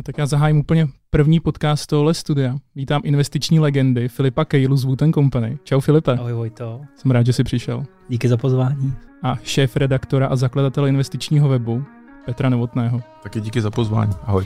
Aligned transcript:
No 0.00 0.04
tak 0.04 0.18
já 0.18 0.26
zahájím 0.26 0.58
úplně 0.58 0.88
první 1.10 1.40
podcast 1.40 1.86
tohle 1.86 2.14
studia. 2.14 2.56
Vítám 2.74 3.02
investiční 3.04 3.60
legendy 3.60 4.08
Filipa 4.08 4.44
Kejlu 4.44 4.76
z 4.76 4.84
Wooten 4.84 5.12
Company. 5.12 5.58
Čau 5.64 5.80
Filipe. 5.80 6.12
Ahoj 6.12 6.32
Vojto. 6.32 6.80
Jsem 6.96 7.10
rád, 7.10 7.26
že 7.26 7.32
jsi 7.32 7.44
přišel. 7.44 7.84
Díky 8.08 8.28
za 8.28 8.36
pozvání. 8.36 8.92
A 9.22 9.36
šéf 9.36 9.76
redaktora 9.76 10.26
a 10.26 10.36
zakladatel 10.36 10.86
investičního 10.86 11.48
webu 11.48 11.84
Petra 12.26 12.48
Novotného. 12.48 13.02
Taky 13.22 13.40
díky 13.40 13.60
za 13.60 13.70
pozvání. 13.70 14.12
Ahoj. 14.22 14.44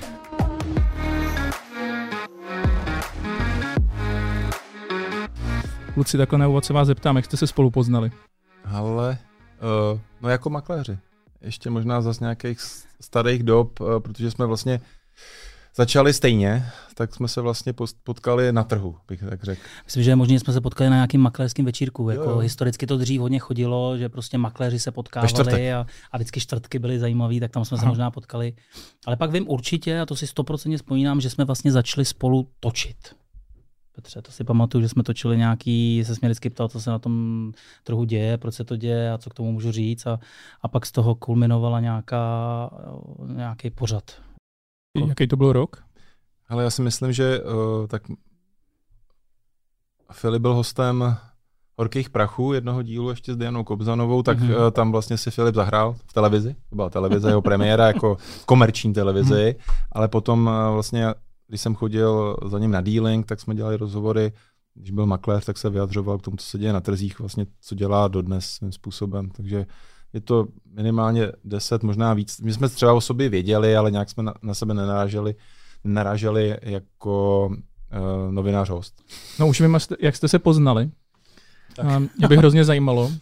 Kluci, 5.95 6.19
takhle 6.19 6.39
na 6.39 6.49
úvod 6.49 6.65
se 6.65 6.73
vás 6.73 6.87
zeptám, 6.87 7.17
jak 7.17 7.25
jste 7.25 7.37
se 7.37 7.47
spolu 7.47 7.71
poznali? 7.71 8.11
Ale, 8.65 9.19
uh, 9.93 10.01
no 10.23 10.29
jako 10.29 10.51
makléři. 10.51 10.99
Ještě 11.41 11.71
možná 11.71 12.01
zase 12.01 12.25
nějakých 12.25 12.61
starých 13.01 13.43
dob, 13.43 13.81
uh, 13.81 14.01
protože 14.01 14.31
jsme 14.31 14.47
vlastně 14.47 14.81
začali 15.77 16.13
stejně, 16.13 16.67
tak 16.95 17.15
jsme 17.15 17.29
se 17.29 17.41
vlastně 17.41 17.73
potkali 18.05 18.53
na 18.53 18.65
trhu, 18.65 18.97
bych 19.09 19.25
tak 19.31 19.45
řekl. 19.45 19.63
Myslím, 19.85 20.03
že 20.03 20.17
možná 20.17 20.39
jsme 20.39 20.53
se 20.53 20.61
potkali 20.61 20.91
na 20.91 20.97
nějakým 20.97 21.21
makléřském 21.21 21.65
večírku. 21.65 22.11
Jako 22.11 22.25
jo, 22.25 22.31
jo. 22.31 22.39
Historicky 22.39 22.87
to 22.87 22.97
dřív 22.97 23.21
hodně 23.21 23.39
chodilo, 23.39 23.99
že 23.99 24.09
prostě 24.09 24.39
makléři 24.39 24.79
se 24.79 24.93
potkávali 24.93 25.73
a, 25.73 25.87
a 26.13 26.17
vždycky 26.17 26.41
čtvrtky 26.41 26.79
byly 26.79 26.99
zajímavé, 26.99 27.41
tak 27.41 27.51
tam 27.51 27.65
jsme 27.65 27.75
Aha. 27.75 27.83
se 27.83 27.89
možná 27.89 28.11
potkali. 28.11 28.53
Ale 29.07 29.17
pak 29.17 29.31
vím 29.31 29.49
určitě, 29.49 30.01
a 30.01 30.07
to 30.07 30.17
si 30.17 30.27
stoprocentně 30.27 30.77
vzpomínám, 30.77 31.21
že 31.21 31.31
jsme 31.31 31.45
vlastně 31.45 31.73
začali 31.73 32.05
spolu 32.05 32.49
točit. 32.61 32.97
Petře, 33.97 34.23
to 34.23 34.33
si 34.33 34.45
pamatuju, 34.45 34.83
že 34.83 34.89
jsme 34.89 35.03
točili 35.03 35.37
nějaký, 35.37 36.05
se 36.07 36.13
mě 36.21 36.29
vždycky 36.29 36.51
ptal, 36.51 36.69
co 36.69 36.81
se 36.81 36.91
na 36.91 36.99
tom 36.99 37.53
trhu 37.85 38.05
děje, 38.05 38.39
proč 38.39 38.55
se 38.55 38.65
to 38.65 38.77
děje 38.77 39.13
a 39.13 39.19
co 39.19 39.31
k 39.31 39.35
tomu 39.35 39.53
můžu 39.53 39.73
říct 39.73 40.07
a, 40.07 40.19
a 40.63 40.69
pak 40.69 40.87
z 40.87 40.93
toho 40.93 41.15
kulminovala 41.15 41.81
nějaká, 41.81 42.71
nějaký 43.27 43.71
pořad. 43.71 44.05
Jaký 44.95 45.27
to 45.27 45.37
byl 45.37 45.53
rok? 45.53 45.85
Ale 46.49 46.65
já 46.65 46.71
si 46.71 46.83
myslím, 46.83 47.13
že 47.13 47.41
uh, 47.41 47.87
tak 47.87 48.03
Filip 50.13 50.43
byl 50.43 50.55
hostem 50.55 51.17
Horkých 51.79 52.11
prachů, 52.11 52.53
jednoho 52.53 52.83
dílu 52.83 53.11
ještě 53.11 53.35
s 53.35 53.37
Dianou 53.37 53.65
Kobzanovou, 53.65 54.23
tak 54.23 54.39
mm-hmm. 54.39 54.65
uh, 54.65 54.71
tam 54.71 54.93
vlastně 54.93 55.19
si 55.19 55.31
Filip 55.31 55.55
zahrál 55.55 55.93
v 56.07 56.13
televizi. 56.13 56.57
To 56.71 56.77
byla 56.77 56.91
televize, 56.91 57.29
jeho 57.29 57.43
premiéra 57.43 57.87
jako 57.87 58.17
komerční 58.47 58.93
televizi, 58.93 59.35
mm-hmm. 59.35 59.85
ale 59.93 60.09
potom 60.09 60.47
uh, 60.47 60.75
vlastně 60.75 61.07
když 61.49 61.61
jsem 61.61 61.75
chodil 61.75 62.37
za 62.47 62.59
ním 62.59 62.71
na 62.71 62.81
dealing, 62.81 63.27
tak 63.27 63.41
jsme 63.41 63.55
dělali 63.55 63.77
rozhovory. 63.77 64.33
Když 64.75 64.91
byl 64.91 65.07
makléř, 65.07 65.45
tak 65.45 65.59
se 65.59 65.71
vyjadřoval 65.71 66.19
k 66.19 66.23
tomu, 66.23 66.37
co 66.37 66.47
se 66.47 66.59
děje 66.59 66.73
na 66.73 66.81
trzích, 66.81 67.19
vlastně 67.19 67.47
co 67.61 67.75
dělá 67.75 68.09
dodnes 68.09 68.45
svým 68.45 68.73
způsobem. 68.73 69.31
Takže 69.31 69.67
je 70.15 70.21
to 70.21 70.47
minimálně 70.77 71.33
10, 71.45 71.83
možná 71.83 72.15
víc. 72.15 72.41
My 72.41 72.53
jsme 72.53 72.69
třeba 72.69 72.93
o 72.93 73.01
sobě 73.01 73.29
věděli, 73.29 73.77
ale 73.77 73.91
nějak 73.91 74.11
jsme 74.11 74.23
na, 74.23 74.35
na 74.43 74.55
sebe 74.55 74.75
nenaráželi, 74.75 75.35
nenaráželi 75.85 76.57
jako 76.63 77.47
uh, 77.47 78.33
novinář 78.33 78.71
host. 78.71 79.03
No 79.39 79.49
už 79.49 79.61
vím, 79.61 79.79
jak 80.01 80.17
jste 80.17 80.29
se 80.29 80.39
poznali. 80.39 80.91
Tak. 81.77 81.87
mě 82.19 82.29
by 82.29 82.37
hrozně 82.37 82.65
zajímalo, 82.65 83.13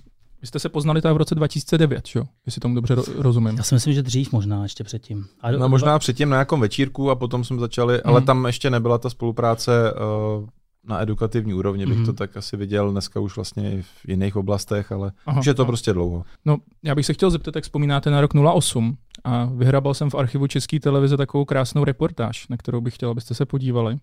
vy 0.41 0.47
jste 0.47 0.59
se 0.59 0.69
poznali 0.69 1.03
tak 1.03 1.15
v 1.15 1.17
roce 1.17 1.35
2009, 1.35 2.09
jo? 2.15 2.25
jestli 2.47 2.61
tomu 2.61 2.75
dobře 2.75 2.97
rozumím. 3.17 3.57
Já 3.57 3.63
si 3.63 3.75
myslím, 3.75 3.95
že 3.95 4.03
dřív 4.03 4.33
možná 4.33 4.63
ještě 4.63 4.85
předtím. 4.85 5.27
A 5.41 5.51
no 5.51 5.69
možná 5.69 5.99
předtím 5.99 6.29
na 6.29 6.37
nějakém 6.37 6.61
večírku 6.61 7.11
a 7.11 7.15
potom 7.15 7.45
jsme 7.45 7.59
začali, 7.59 7.95
mm. 7.95 8.01
ale 8.05 8.21
mhm. 8.21 8.27
tam 8.27 8.47
ještě 8.47 8.71
nebyla 8.71 8.99
ta 8.99 9.11
spolupráce 9.11 9.93
uh, 9.93 10.49
na 10.85 11.03
edukativní 11.03 11.55
úrovni, 11.55 11.87
bych 11.87 11.99
mm. 11.99 12.07
to 12.07 12.13
tak 12.13 12.37
asi 12.37 12.57
viděl 12.57 12.91
dneska 12.91 13.21
už 13.21 13.37
vlastně 13.37 13.73
i 13.73 13.83
v 13.83 14.09
jiných 14.09 14.37
oblastech, 14.37 14.93
ale 14.93 15.13
aha, 15.27 15.41
už 15.41 15.47
je 15.47 15.55
to 15.55 15.63
aha. 15.63 15.67
prostě 15.67 15.93
dlouho. 15.93 16.25
No, 16.45 16.57
já 16.83 16.95
bych 16.95 17.07
se 17.07 17.15
chtěl 17.15 17.31
zeptat, 17.31 17.55
jak 17.55 17.65
vzpomínáte 17.65 18.11
na 18.11 18.21
rok 18.21 18.31
08 18.55 18.97
a 19.25 19.45
vyhrabal 19.45 19.95
jsem 19.95 20.11
v 20.11 20.15
archivu 20.15 20.47
České 20.47 20.81
televize 20.81 21.17
takovou 21.17 21.45
krásnou 21.45 21.85
reportáž, 21.85 22.49
na 22.49 22.57
kterou 22.57 22.81
bych 22.81 22.95
chtěl, 22.95 23.11
abyste 23.11 23.35
se 23.35 23.47
podívali. 23.47 23.99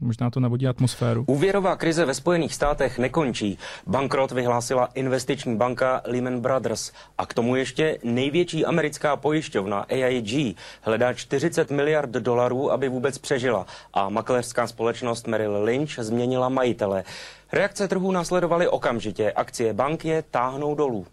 Možná 0.00 0.30
to 0.30 0.40
navodí 0.40 0.66
atmosféru. 0.68 1.24
Úvěrová 1.26 1.76
krize 1.76 2.04
ve 2.04 2.14
Spojených 2.14 2.54
státech 2.54 2.98
nekončí. 2.98 3.58
Bankrot 3.86 4.32
vyhlásila 4.32 4.88
investiční 4.94 5.56
banka 5.56 6.00
Lehman 6.04 6.40
Brothers. 6.40 6.92
A 7.18 7.26
k 7.26 7.34
tomu 7.34 7.56
ještě 7.56 7.98
největší 8.04 8.64
americká 8.64 9.16
pojišťovna 9.16 9.80
AIG 9.80 10.56
hledá 10.82 11.12
40 11.12 11.70
miliard 11.70 12.10
dolarů, 12.10 12.72
aby 12.72 12.88
vůbec 12.88 13.18
přežila. 13.18 13.66
A 13.94 14.08
makléřská 14.08 14.66
společnost 14.66 15.26
Merrill 15.26 15.62
Lynch 15.62 15.98
změnila 15.98 16.48
majitele. 16.48 17.04
Reakce 17.52 17.88
trhů 17.88 18.12
následovaly 18.12 18.68
okamžitě. 18.68 19.32
Akcie 19.32 19.72
banky 19.72 20.22
táhnou 20.30 20.74
dolů. 20.74 21.06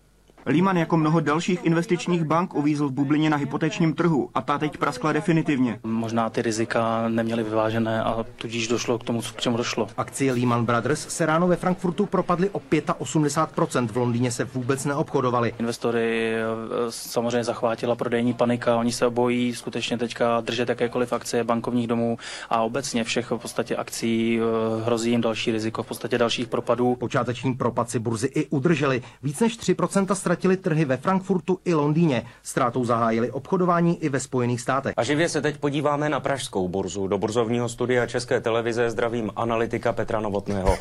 Lehman 0.47 0.77
jako 0.77 0.97
mnoho 0.97 1.19
dalších 1.19 1.59
investičních 1.63 2.23
bank 2.23 2.55
uvízl 2.55 2.87
v 2.87 2.91
bublině 2.91 3.29
na 3.29 3.37
hypotečním 3.37 3.93
trhu 3.93 4.29
a 4.33 4.41
ta 4.41 4.57
teď 4.57 4.77
praskla 4.77 5.13
definitivně. 5.13 5.79
Možná 5.83 6.29
ty 6.29 6.41
rizika 6.41 7.09
neměly 7.09 7.43
vyvážené 7.43 8.03
a 8.03 8.25
tudíž 8.35 8.67
došlo 8.67 8.99
k 8.99 9.03
tomu, 9.03 9.21
k 9.21 9.41
čemu 9.41 9.57
došlo. 9.57 9.87
Akcie 9.97 10.31
Lehman 10.33 10.65
Brothers 10.65 11.07
se 11.07 11.25
ráno 11.25 11.47
ve 11.47 11.55
Frankfurtu 11.55 12.05
propadly 12.05 12.49
o 12.49 12.59
85%, 12.59 13.87
v 13.87 13.97
Londýně 13.97 14.31
se 14.31 14.43
vůbec 14.43 14.85
neobchodovaly. 14.85 15.53
Investory 15.59 16.33
eh, 16.35 16.43
samozřejmě 16.89 17.43
zachvátila 17.43 17.95
prodejní 17.95 18.33
panika, 18.33 18.75
oni 18.75 18.91
se 18.91 19.09
bojí 19.09 19.55
skutečně 19.55 19.97
teďka 19.97 20.41
držet 20.41 20.69
jakékoliv 20.69 21.13
akcie 21.13 21.43
bankovních 21.43 21.87
domů 21.87 22.17
a 22.49 22.61
obecně 22.61 23.03
všech 23.03 23.31
v 23.31 23.37
podstatě 23.37 23.75
akcí 23.75 24.39
eh, 24.39 24.85
hrozí 24.85 25.11
jim 25.11 25.21
další 25.21 25.51
riziko, 25.51 25.83
v 25.83 25.87
podstatě 25.87 26.17
dalších 26.17 26.47
propadů. 26.47 26.95
Počáteční 26.95 27.53
propad 27.53 27.89
si 27.89 27.99
burzy 27.99 28.27
i 28.27 28.45
udrželi. 28.45 29.01
Víc 29.23 29.39
než 29.39 29.59
3% 29.59 30.13
ztratili 30.13 30.34
trhy 30.57 30.85
ve 30.85 30.97
Frankfurtu 30.97 31.59
i 31.65 31.73
Londýně. 31.73 32.23
Ztrátou 32.43 32.85
zahájili 32.85 33.31
obchodování 33.31 34.03
i 34.03 34.09
ve 34.09 34.19
Spojených 34.19 34.61
státech. 34.61 34.93
A 34.97 35.03
živě 35.03 35.29
se 35.29 35.41
teď 35.41 35.57
podíváme 35.57 36.09
na 36.09 36.19
pražskou 36.19 36.67
burzu. 36.67 37.07
Do 37.07 37.17
burzovního 37.17 37.69
studia 37.69 38.07
České 38.07 38.41
televize 38.41 38.89
zdravím 38.89 39.31
analytika 39.35 39.93
Petra 39.93 40.19
Novotného. 40.19 40.77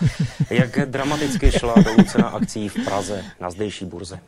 Jak 0.51 0.79
dramaticky 0.85 1.53
šla 1.53 1.75
dolů 1.85 2.03
cena 2.09 2.29
akcí 2.29 2.69
v 2.69 2.85
Praze 2.85 3.25
na 3.41 3.51
zdejší 3.51 3.85
burze? 3.85 4.19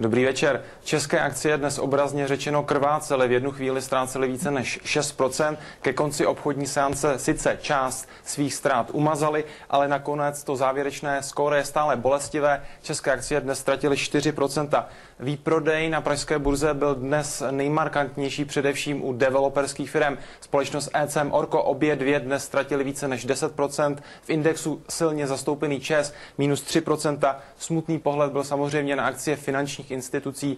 Dobrý 0.00 0.24
večer. 0.24 0.62
České 0.84 1.20
akcie 1.20 1.56
dnes 1.56 1.78
obrazně 1.78 2.28
řečeno 2.28 2.62
krvácely. 2.62 3.28
V 3.28 3.32
jednu 3.32 3.50
chvíli 3.50 3.82
ztrácely 3.82 4.28
více 4.28 4.50
než 4.50 4.80
6%. 4.84 5.56
Ke 5.82 5.92
konci 5.92 6.26
obchodní 6.26 6.66
seance 6.66 7.18
sice 7.18 7.58
část 7.60 8.08
svých 8.24 8.54
ztrát 8.54 8.90
umazaly, 8.92 9.44
ale 9.70 9.88
nakonec 9.88 10.44
to 10.44 10.56
závěrečné 10.56 11.22
skóre 11.22 11.56
je 11.56 11.64
stále 11.64 11.96
bolestivé. 11.96 12.64
České 12.82 13.12
akcie 13.12 13.40
dnes 13.40 13.58
ztratily 13.58 13.96
4%. 13.96 14.84
Výprodej 15.20 15.90
na 15.90 16.00
pražské 16.00 16.38
burze 16.38 16.74
byl 16.74 16.94
dnes 16.94 17.42
nejmarkantnější 17.50 18.44
především 18.44 19.04
u 19.04 19.12
developerských 19.12 19.90
firm. 19.90 20.18
Společnost 20.40 20.90
ECM 20.94 21.32
Orko 21.32 21.62
obě 21.62 21.96
dvě 21.96 22.20
dnes 22.20 22.44
ztratili 22.44 22.84
více 22.84 23.08
než 23.08 23.26
10%. 23.26 23.96
V 24.22 24.30
indexu 24.30 24.82
silně 24.88 25.26
zastoupený 25.26 25.80
ČES 25.80 26.14
minus 26.38 26.64
3%. 26.64 27.36
Smutný 27.58 27.98
pohled 27.98 28.32
byl 28.32 28.44
samozřejmě 28.44 28.96
na 28.96 29.06
akcie 29.06 29.36
finančních 29.36 29.87
institucí. 29.90 30.56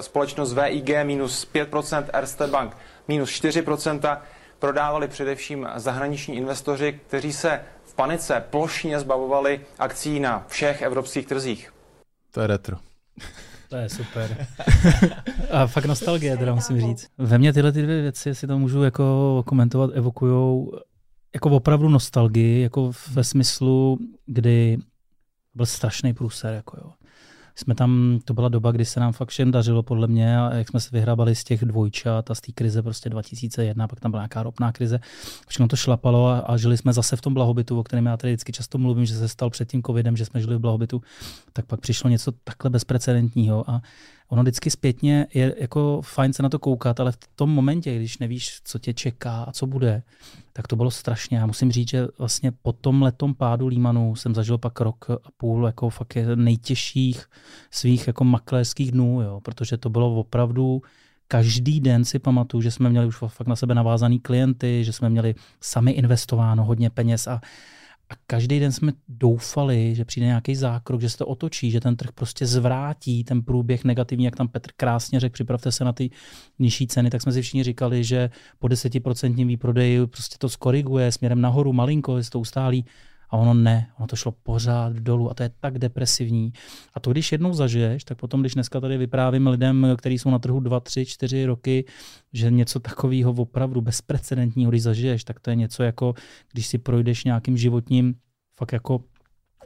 Společnost 0.00 0.52
VIG 0.52 0.90
minus 1.04 1.48
5%, 1.54 2.04
Erste 2.12 2.46
Bank 2.46 2.76
minus 3.08 3.30
4%. 3.30 4.20
Prodávali 4.58 5.08
především 5.08 5.68
zahraniční 5.76 6.36
investoři, 6.36 7.00
kteří 7.06 7.32
se 7.32 7.60
v 7.84 7.94
panice 7.94 8.44
plošně 8.50 9.00
zbavovali 9.00 9.60
akcí 9.78 10.20
na 10.20 10.44
všech 10.48 10.82
evropských 10.82 11.26
trzích. 11.26 11.72
To 12.30 12.40
je 12.40 12.46
retro. 12.46 12.76
To 13.68 13.76
je 13.76 13.88
super. 13.88 14.46
A 15.50 15.66
fakt 15.66 15.84
nostalgie, 15.84 16.36
teda 16.36 16.54
musím 16.54 16.80
říct. 16.80 17.06
Ve 17.18 17.38
mně 17.38 17.52
tyhle 17.52 17.72
ty 17.72 17.82
dvě 17.82 18.02
věci, 18.02 18.34
si 18.34 18.46
to 18.46 18.58
můžu 18.58 18.82
jako 18.82 19.42
komentovat, 19.46 19.90
evokujou 19.94 20.72
jako 21.34 21.50
opravdu 21.50 21.88
nostalgii, 21.88 22.62
jako 22.62 22.92
ve 23.12 23.24
smyslu, 23.24 23.98
kdy 24.26 24.78
byl 25.54 25.66
strašný 25.66 26.14
průser, 26.14 26.54
jako 26.54 26.76
jo 26.76 26.92
jsme 27.60 27.74
tam, 27.74 28.18
to 28.24 28.34
byla 28.34 28.48
doba, 28.48 28.72
kdy 28.72 28.84
se 28.84 29.00
nám 29.00 29.12
fakt 29.12 29.28
všem 29.28 29.50
dařilo 29.50 29.82
podle 29.82 30.06
mě 30.06 30.38
a 30.38 30.54
jak 30.54 30.68
jsme 30.68 30.80
se 30.80 30.88
vyhrabali 30.92 31.34
z 31.34 31.44
těch 31.44 31.64
dvojčat 31.64 32.30
a 32.30 32.34
z 32.34 32.40
té 32.40 32.52
krize 32.52 32.82
prostě 32.82 33.10
2001, 33.10 33.88
pak 33.88 34.00
tam 34.00 34.10
byla 34.10 34.22
nějaká 34.22 34.42
ropná 34.42 34.72
krize, 34.72 35.00
všechno 35.48 35.68
to 35.68 35.76
šlapalo 35.76 36.26
a, 36.26 36.38
a 36.38 36.56
žili 36.56 36.76
jsme 36.76 36.92
zase 36.92 37.16
v 37.16 37.20
tom 37.20 37.34
blahobytu, 37.34 37.78
o 37.78 37.82
kterém 37.82 38.06
já 38.06 38.16
tady 38.16 38.32
vždycky 38.32 38.52
často 38.52 38.78
mluvím, 38.78 39.04
že 39.04 39.14
se 39.14 39.28
stal 39.28 39.50
před 39.50 39.68
tím 39.68 39.82
covidem, 39.82 40.16
že 40.16 40.24
jsme 40.24 40.40
žili 40.40 40.56
v 40.56 40.58
blahobytu, 40.58 41.02
tak 41.52 41.66
pak 41.66 41.80
přišlo 41.80 42.10
něco 42.10 42.32
takhle 42.44 42.70
bezprecedentního 42.70 43.70
a 43.70 43.82
ono 44.30 44.42
vždycky 44.42 44.70
zpětně 44.70 45.26
je 45.34 45.54
jako 45.58 46.02
fajn 46.02 46.32
se 46.32 46.42
na 46.42 46.48
to 46.48 46.58
koukat, 46.58 47.00
ale 47.00 47.12
v 47.12 47.18
tom 47.36 47.50
momentě, 47.50 47.96
když 47.96 48.18
nevíš, 48.18 48.60
co 48.64 48.78
tě 48.78 48.94
čeká 48.94 49.42
a 49.42 49.52
co 49.52 49.66
bude, 49.66 50.02
tak 50.52 50.66
to 50.66 50.76
bylo 50.76 50.90
strašně. 50.90 51.38
Já 51.38 51.46
musím 51.46 51.72
říct, 51.72 51.88
že 51.88 52.08
vlastně 52.18 52.52
po 52.52 52.72
tom 52.72 53.02
letom 53.02 53.34
pádu 53.34 53.66
Límanu 53.66 54.16
jsem 54.16 54.34
zažil 54.34 54.58
pak 54.58 54.80
rok 54.80 55.10
a 55.10 55.28
půl 55.36 55.66
jako 55.66 55.90
fakt 55.90 56.16
nejtěžších 56.34 57.24
svých 57.70 58.06
jako 58.06 58.24
makléřských 58.24 58.92
dnů, 58.92 59.22
jo, 59.22 59.40
protože 59.40 59.76
to 59.76 59.90
bylo 59.90 60.14
opravdu 60.14 60.82
každý 61.28 61.80
den 61.80 62.04
si 62.04 62.18
pamatuju, 62.18 62.60
že 62.60 62.70
jsme 62.70 62.90
měli 62.90 63.06
už 63.06 63.16
fakt 63.16 63.46
na 63.46 63.56
sebe 63.56 63.74
navázaný 63.74 64.20
klienty, 64.20 64.84
že 64.84 64.92
jsme 64.92 65.10
měli 65.10 65.34
sami 65.60 65.90
investováno 65.90 66.64
hodně 66.64 66.90
peněz 66.90 67.26
a 67.26 67.40
A 68.10 68.14
každý 68.26 68.60
den 68.60 68.72
jsme 68.72 68.92
doufali, 69.08 69.94
že 69.94 70.04
přijde 70.04 70.26
nějaký 70.26 70.54
zákrok, 70.54 71.00
že 71.00 71.10
se 71.10 71.18
to 71.18 71.26
otočí, 71.26 71.70
že 71.70 71.80
ten 71.80 71.96
trh 71.96 72.12
prostě 72.12 72.46
zvrátí 72.46 73.24
ten 73.24 73.42
průběh 73.42 73.84
negativní, 73.84 74.24
jak 74.24 74.36
tam 74.36 74.48
Petr 74.48 74.70
krásně 74.76 75.20
řekl, 75.20 75.32
připravte 75.32 75.72
se 75.72 75.84
na 75.84 75.92
ty 75.92 76.10
nižší 76.58 76.86
ceny, 76.86 77.10
tak 77.10 77.22
jsme 77.22 77.32
si 77.32 77.42
všichni 77.42 77.62
říkali, 77.64 78.04
že 78.04 78.30
po 78.58 78.66
10% 78.66 79.46
výprodeji 79.46 80.06
prostě 80.06 80.36
to 80.38 80.48
skoriguje 80.48 81.12
směrem 81.12 81.40
nahoru 81.40 81.72
malinko, 81.72 82.18
je 82.18 82.24
to 82.30 82.40
ustálí. 82.40 82.84
A 83.30 83.36
ono 83.36 83.54
ne, 83.54 83.90
ono 83.98 84.06
to 84.06 84.16
šlo 84.16 84.32
pořád 84.32 84.92
dolů 84.92 85.30
a 85.30 85.34
to 85.34 85.42
je 85.42 85.50
tak 85.60 85.78
depresivní. 85.78 86.52
A 86.94 87.00
to, 87.00 87.12
když 87.12 87.32
jednou 87.32 87.54
zažiješ, 87.54 88.04
tak 88.04 88.18
potom, 88.18 88.40
když 88.40 88.54
dneska 88.54 88.80
tady 88.80 88.98
vyprávím 88.98 89.46
lidem, 89.46 89.86
kteří 89.96 90.18
jsou 90.18 90.30
na 90.30 90.38
trhu 90.38 90.60
2, 90.60 90.80
3, 90.80 91.06
4 91.06 91.44
roky, 91.46 91.84
že 92.32 92.50
něco 92.50 92.80
takového 92.80 93.32
opravdu 93.32 93.80
bezprecedentního, 93.80 94.70
když 94.70 94.82
zažiješ, 94.82 95.24
tak 95.24 95.40
to 95.40 95.50
je 95.50 95.56
něco 95.56 95.82
jako, 95.82 96.14
když 96.52 96.66
si 96.66 96.78
projdeš 96.78 97.24
nějakým 97.24 97.56
životním 97.56 98.14
fakt 98.56 98.72
jako 98.72 99.04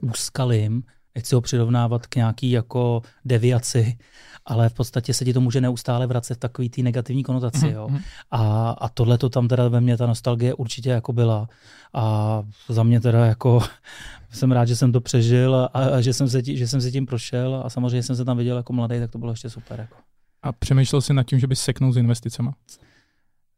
úskalím, 0.02 0.82
nechci 1.14 1.34
ho 1.34 1.40
přirovnávat 1.40 2.06
k 2.06 2.16
nějaký 2.16 2.50
jako 2.50 3.02
deviaci, 3.24 3.98
ale 4.46 4.68
v 4.68 4.74
podstatě 4.74 5.14
se 5.14 5.24
ti 5.24 5.32
to 5.32 5.40
může 5.40 5.60
neustále 5.60 6.06
vracet 6.06 6.34
v 6.34 6.38
takový 6.38 6.68
té 6.68 6.82
negativní 6.82 7.22
konotaci. 7.22 7.68
Jo. 7.68 7.88
Mhm. 7.88 8.00
A, 8.30 8.70
a 8.70 8.88
tohle 8.88 9.18
to 9.18 9.28
tam 9.28 9.48
teda 9.48 9.68
ve 9.68 9.80
mně, 9.80 9.96
ta 9.96 10.06
nostalgie 10.06 10.54
určitě 10.54 10.90
jako 10.90 11.12
byla. 11.12 11.48
A 11.94 12.42
za 12.68 12.82
mě 12.82 13.00
teda 13.00 13.26
jako 13.26 13.62
jsem 14.30 14.52
rád, 14.52 14.64
že 14.64 14.76
jsem 14.76 14.92
to 14.92 15.00
přežil 15.00 15.56
a, 15.56 15.66
a 15.66 16.00
že, 16.00 16.12
jsem 16.12 16.28
se 16.28 16.42
tí, 16.42 16.56
že 16.56 16.68
jsem 16.68 16.80
si 16.80 16.92
tím 16.92 17.06
prošel 17.06 17.62
a 17.64 17.70
samozřejmě 17.70 18.02
jsem 18.02 18.16
se 18.16 18.24
tam 18.24 18.36
viděl 18.36 18.56
jako 18.56 18.72
mladý, 18.72 19.00
tak 19.00 19.10
to 19.10 19.18
bylo 19.18 19.30
ještě 19.30 19.50
super. 19.50 19.80
Jako. 19.80 19.96
A 20.42 20.52
přemýšlel 20.52 21.00
jsi 21.00 21.14
nad 21.14 21.22
tím, 21.22 21.38
že 21.38 21.46
bys 21.46 21.60
seknul 21.60 21.92
s 21.92 21.96
investicemi? 21.96 22.50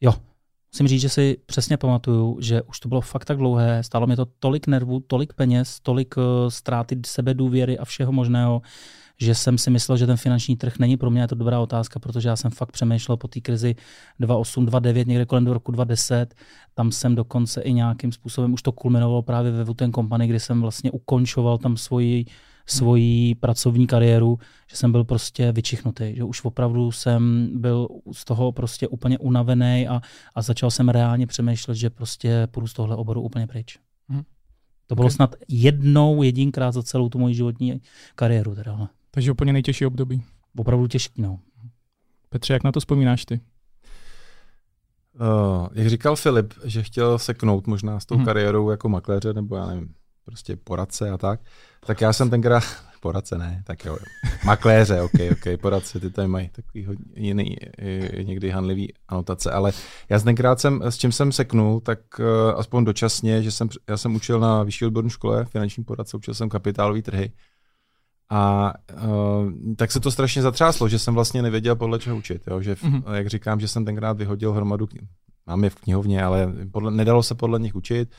Jo, 0.00 0.14
musím 0.72 0.88
říct, 0.88 1.00
že 1.00 1.08
si 1.08 1.36
přesně 1.46 1.76
pamatuju, 1.76 2.38
že 2.40 2.62
už 2.62 2.80
to 2.80 2.88
bylo 2.88 3.00
fakt 3.00 3.24
tak 3.24 3.36
dlouhé, 3.36 3.82
stálo 3.82 4.06
mě 4.06 4.16
to 4.16 4.26
tolik 4.38 4.66
nervů, 4.66 5.00
tolik 5.00 5.32
peněz, 5.32 5.80
tolik 5.80 6.16
uh, 6.16 6.22
ztráty 6.48 7.00
sebe 7.06 7.34
důvěry 7.34 7.78
a 7.78 7.84
všeho 7.84 8.12
možného, 8.12 8.62
že 9.20 9.34
jsem 9.34 9.58
si 9.58 9.70
myslel, 9.70 9.96
že 9.96 10.06
ten 10.06 10.16
finanční 10.16 10.56
trh 10.56 10.78
není 10.78 10.96
pro 10.96 11.10
mě 11.10 11.20
je 11.20 11.28
to 11.28 11.34
dobrá 11.34 11.60
otázka, 11.60 11.98
protože 11.98 12.28
já 12.28 12.36
jsem 12.36 12.50
fakt 12.50 12.72
přemýšlel 12.72 13.16
po 13.16 13.28
té 13.28 13.40
krizi 13.40 13.74
2008, 14.18 14.66
2009, 14.66 15.08
někde 15.08 15.26
kolem 15.26 15.44
do 15.44 15.52
roku 15.52 15.72
2010. 15.72 16.34
Tam 16.74 16.92
jsem 16.92 17.14
dokonce 17.14 17.60
i 17.60 17.72
nějakým 17.72 18.12
způsobem, 18.12 18.52
už 18.52 18.62
to 18.62 18.72
kulminovalo 18.72 19.22
právě 19.22 19.52
ve 19.52 19.64
Wooten 19.64 19.92
Company, 19.92 20.26
kdy 20.26 20.40
jsem 20.40 20.60
vlastně 20.62 20.90
ukončoval 20.90 21.58
tam 21.58 21.76
svoji 21.76 22.24
svoji 22.66 23.34
pracovní 23.34 23.86
kariéru, 23.86 24.38
že 24.70 24.76
jsem 24.76 24.92
byl 24.92 25.04
prostě 25.04 25.52
vyčichnutý, 25.52 26.14
že 26.16 26.24
už 26.24 26.44
opravdu 26.44 26.92
jsem 26.92 27.50
byl 27.54 27.88
z 28.12 28.24
toho 28.24 28.52
prostě 28.52 28.88
úplně 28.88 29.18
unavený 29.18 29.88
a, 29.88 30.00
a 30.34 30.42
začal 30.42 30.70
jsem 30.70 30.88
reálně 30.88 31.26
přemýšlet, 31.26 31.74
že 31.74 31.90
prostě 31.90 32.48
půjdu 32.50 32.66
z 32.66 32.72
tohle 32.72 32.96
oboru 32.96 33.22
úplně 33.22 33.46
pryč. 33.46 33.78
Hmm. 34.08 34.22
To 34.86 34.94
bylo 34.94 35.06
okay. 35.06 35.14
snad 35.14 35.34
jednou, 35.48 36.22
jedinkrát 36.22 36.72
za 36.72 36.82
celou 36.82 37.08
tu 37.08 37.18
moji 37.18 37.34
životní 37.34 37.80
kariéru. 38.14 38.54
Teda. 38.54 38.88
Takže 39.10 39.32
úplně 39.32 39.52
nejtěžší 39.52 39.86
období. 39.86 40.22
Opravdu 40.56 40.86
těžký, 40.86 41.22
no. 41.22 41.38
Petře, 42.28 42.52
jak 42.52 42.64
na 42.64 42.72
to 42.72 42.80
vzpomínáš 42.80 43.24
ty? 43.24 43.40
Uh, 45.20 45.68
jak 45.72 45.88
říkal 45.88 46.16
Filip, 46.16 46.54
že 46.64 46.82
chtěl 46.82 47.18
seknout 47.18 47.66
možná 47.66 48.00
s 48.00 48.06
tou 48.06 48.16
hmm. 48.16 48.24
kariérou 48.24 48.70
jako 48.70 48.88
makléře, 48.88 49.32
nebo 49.32 49.56
já 49.56 49.66
nevím, 49.66 49.94
prostě 50.26 50.56
poradce 50.56 51.11
a 51.11 51.19
tak, 51.19 51.40
tak 51.87 52.00
já 52.00 52.12
jsem 52.12 52.31
tenkrát, 52.31 52.64
poradce 53.00 53.38
ne, 53.38 53.62
tak 53.67 53.84
jo, 53.84 53.96
makléře, 54.44 55.00
ok, 55.02 55.12
ok, 55.32 55.61
poradce, 55.61 56.00
ty 56.00 56.11
tady 56.11 56.28
mají 56.28 56.49
takový 56.49 56.87
jiný, 57.14 57.56
někdy 58.23 58.50
hanlivý 58.50 58.93
anotace, 59.08 59.50
ale 59.50 59.73
já 60.08 60.20
tenkrát 60.20 60.61
jsem, 60.61 60.82
s 60.82 60.96
čím 60.96 61.12
jsem 61.12 61.32
seknul, 61.32 61.81
tak 61.81 61.99
uh, 62.19 62.26
aspoň 62.56 62.84
dočasně, 62.84 63.43
že 63.43 63.50
jsem, 63.50 63.69
já 63.88 63.96
jsem 63.96 64.14
učil 64.14 64.40
na 64.40 64.62
vyšší 64.62 64.84
odborné 64.84 65.11
škole 65.11 65.44
finanční 65.44 65.84
poradce, 65.84 66.17
učil 66.17 66.34
jsem 66.34 66.49
kapitálové 66.49 67.02
trhy, 67.02 67.32
a 68.31 68.73
uh, 69.05 69.52
tak 69.76 69.93
se 69.93 70.00
to 70.00 70.11
strašně 70.11 70.43
zatřáslo, 70.43 70.88
že 70.88 70.99
jsem 70.99 71.14
vlastně 71.14 71.43
nevěděl, 71.43 71.76
podle 71.76 71.99
čeho 71.99 72.17
učit. 72.17 72.43
Jo? 72.46 72.62
Že, 72.62 72.75
mm-hmm. 72.75 73.12
jak 73.12 73.26
říkám, 73.26 73.61
že 73.61 73.69
jsem 73.69 73.84
tenkrát 73.84 74.19
vyhodil 74.19 74.52
hromadu, 74.52 74.88
mám 75.46 75.64
je 75.64 75.70
v 75.70 75.75
knihovně, 75.75 76.23
ale 76.23 76.52
podle, 76.70 76.90
nedalo 76.90 77.23
se 77.23 77.34
podle 77.34 77.58
nich 77.58 77.75
učit. 77.75 78.14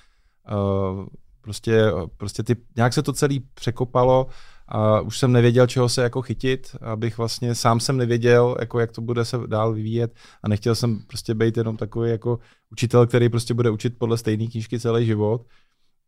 Uh, 0.51 1.05
prostě, 1.47 1.91
prostě 2.17 2.43
ty, 2.43 2.55
nějak 2.75 2.93
se 2.93 3.03
to 3.03 3.13
celý 3.13 3.39
překopalo 3.39 4.27
a 4.67 5.01
už 5.01 5.19
jsem 5.19 5.31
nevěděl, 5.31 5.67
čeho 5.67 5.89
se 5.89 6.01
jako 6.03 6.21
chytit, 6.21 6.75
abych 6.81 7.17
vlastně 7.17 7.55
sám 7.55 7.79
jsem 7.79 7.97
nevěděl, 7.97 8.55
jako 8.59 8.79
jak 8.79 8.91
to 8.91 9.01
bude 9.01 9.25
se 9.25 9.37
dál 9.47 9.73
vyvíjet 9.73 10.15
a 10.43 10.47
nechtěl 10.47 10.75
jsem 10.75 10.99
prostě 11.07 11.35
být 11.35 11.57
jenom 11.57 11.77
takový 11.77 12.09
jako 12.09 12.39
učitel, 12.71 13.07
který 13.07 13.29
prostě 13.29 13.53
bude 13.53 13.69
učit 13.69 13.97
podle 13.97 14.17
stejné 14.17 14.47
knížky 14.47 14.79
celý 14.79 15.05
život 15.05 15.45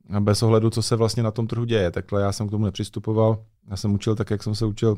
a 0.09 0.19
bez 0.19 0.43
ohledu, 0.43 0.69
co 0.69 0.81
se 0.81 0.95
vlastně 0.95 1.23
na 1.23 1.31
tom 1.31 1.47
trhu 1.47 1.65
děje. 1.65 1.91
Takhle 1.91 2.21
já 2.21 2.31
jsem 2.31 2.47
k 2.47 2.51
tomu 2.51 2.65
nepřistupoval. 2.65 3.45
Já 3.69 3.77
jsem 3.77 3.93
učil 3.93 4.15
tak, 4.15 4.29
jak 4.29 4.43
jsem 4.43 4.55
se 4.55 4.65
učil 4.65 4.97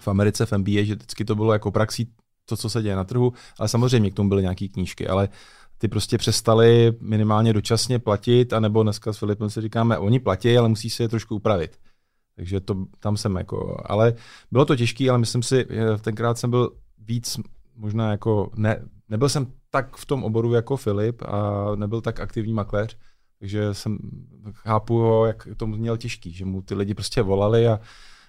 v 0.00 0.08
Americe 0.08 0.46
v 0.46 0.52
MBA, 0.52 0.84
že 0.84 0.94
vždycky 0.94 1.24
to 1.24 1.34
bylo 1.34 1.52
jako 1.52 1.70
praxí 1.70 2.08
to, 2.46 2.56
co 2.56 2.70
se 2.70 2.82
děje 2.82 2.96
na 2.96 3.04
trhu, 3.04 3.32
ale 3.58 3.68
samozřejmě 3.68 4.10
k 4.10 4.14
tomu 4.14 4.28
byly 4.28 4.42
nějaké 4.42 4.68
knížky, 4.68 5.08
ale 5.08 5.28
ty 5.82 5.88
prostě 5.88 6.18
přestali 6.18 6.92
minimálně 7.00 7.52
dočasně 7.52 7.98
platit, 7.98 8.52
anebo 8.52 8.82
dneska 8.82 9.12
s 9.12 9.18
Filipem 9.18 9.50
si 9.50 9.60
říkáme, 9.60 9.98
oni 9.98 10.20
platí, 10.20 10.58
ale 10.58 10.68
musí 10.68 10.90
se 10.90 11.02
je 11.02 11.08
trošku 11.08 11.36
upravit. 11.36 11.78
Takže 12.36 12.60
to, 12.60 12.76
tam 12.98 13.16
jsem 13.16 13.36
jako, 13.36 13.82
ale 13.86 14.14
bylo 14.50 14.64
to 14.64 14.76
těžké, 14.76 15.10
ale 15.10 15.18
myslím 15.18 15.42
si, 15.42 15.66
tenkrát 16.00 16.38
jsem 16.38 16.50
byl 16.50 16.72
víc 16.98 17.40
možná 17.76 18.10
jako, 18.10 18.50
ne, 18.56 18.82
nebyl 19.08 19.28
jsem 19.28 19.46
tak 19.70 19.96
v 19.96 20.06
tom 20.06 20.24
oboru 20.24 20.54
jako 20.54 20.76
Filip 20.76 21.22
a 21.22 21.66
nebyl 21.76 22.00
tak 22.00 22.20
aktivní 22.20 22.52
makléř, 22.52 22.96
takže 23.38 23.74
jsem 23.74 23.98
chápu 24.52 24.98
ho, 24.98 25.26
jak 25.26 25.48
to 25.56 25.66
měl 25.66 25.96
těžký, 25.96 26.32
že 26.32 26.44
mu 26.44 26.62
ty 26.62 26.74
lidi 26.74 26.94
prostě 26.94 27.22
volali 27.22 27.68
a, 27.68 27.80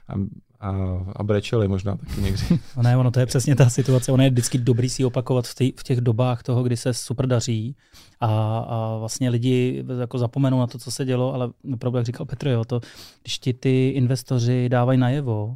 a, 0.07 0.13
a, 0.63 0.73
a 1.15 1.23
brečeli 1.23 1.67
možná 1.67 1.97
taky 1.97 2.21
někdy. 2.21 2.43
No 2.77 2.83
ne, 2.83 2.97
ono 2.97 3.11
to 3.11 3.19
je 3.19 3.25
přesně 3.25 3.55
ta 3.55 3.69
situace. 3.69 4.11
Ono 4.11 4.23
je 4.23 4.29
vždycky 4.29 4.57
dobrý 4.57 4.89
si 4.89 5.05
opakovat 5.05 5.47
v, 5.47 5.55
tý, 5.55 5.73
v 5.79 5.83
těch 5.83 6.01
dobách 6.01 6.43
toho, 6.43 6.63
kdy 6.63 6.77
se 6.77 6.93
super 6.93 7.27
daří 7.27 7.75
a, 8.19 8.57
a 8.57 8.97
vlastně 8.97 9.29
lidi 9.29 9.85
jako 9.99 10.17
zapomenou 10.17 10.59
na 10.59 10.67
to, 10.67 10.77
co 10.77 10.91
se 10.91 11.05
dělo, 11.05 11.33
ale 11.33 11.49
opravdu, 11.73 11.97
jak 11.97 12.05
říkal 12.05 12.25
Petr, 12.25 12.47
jo, 12.47 12.65
to, 12.65 12.81
když 13.23 13.39
ti 13.39 13.53
ty 13.53 13.89
investoři 13.89 14.69
dávají 14.69 14.99
najevo, 14.99 15.55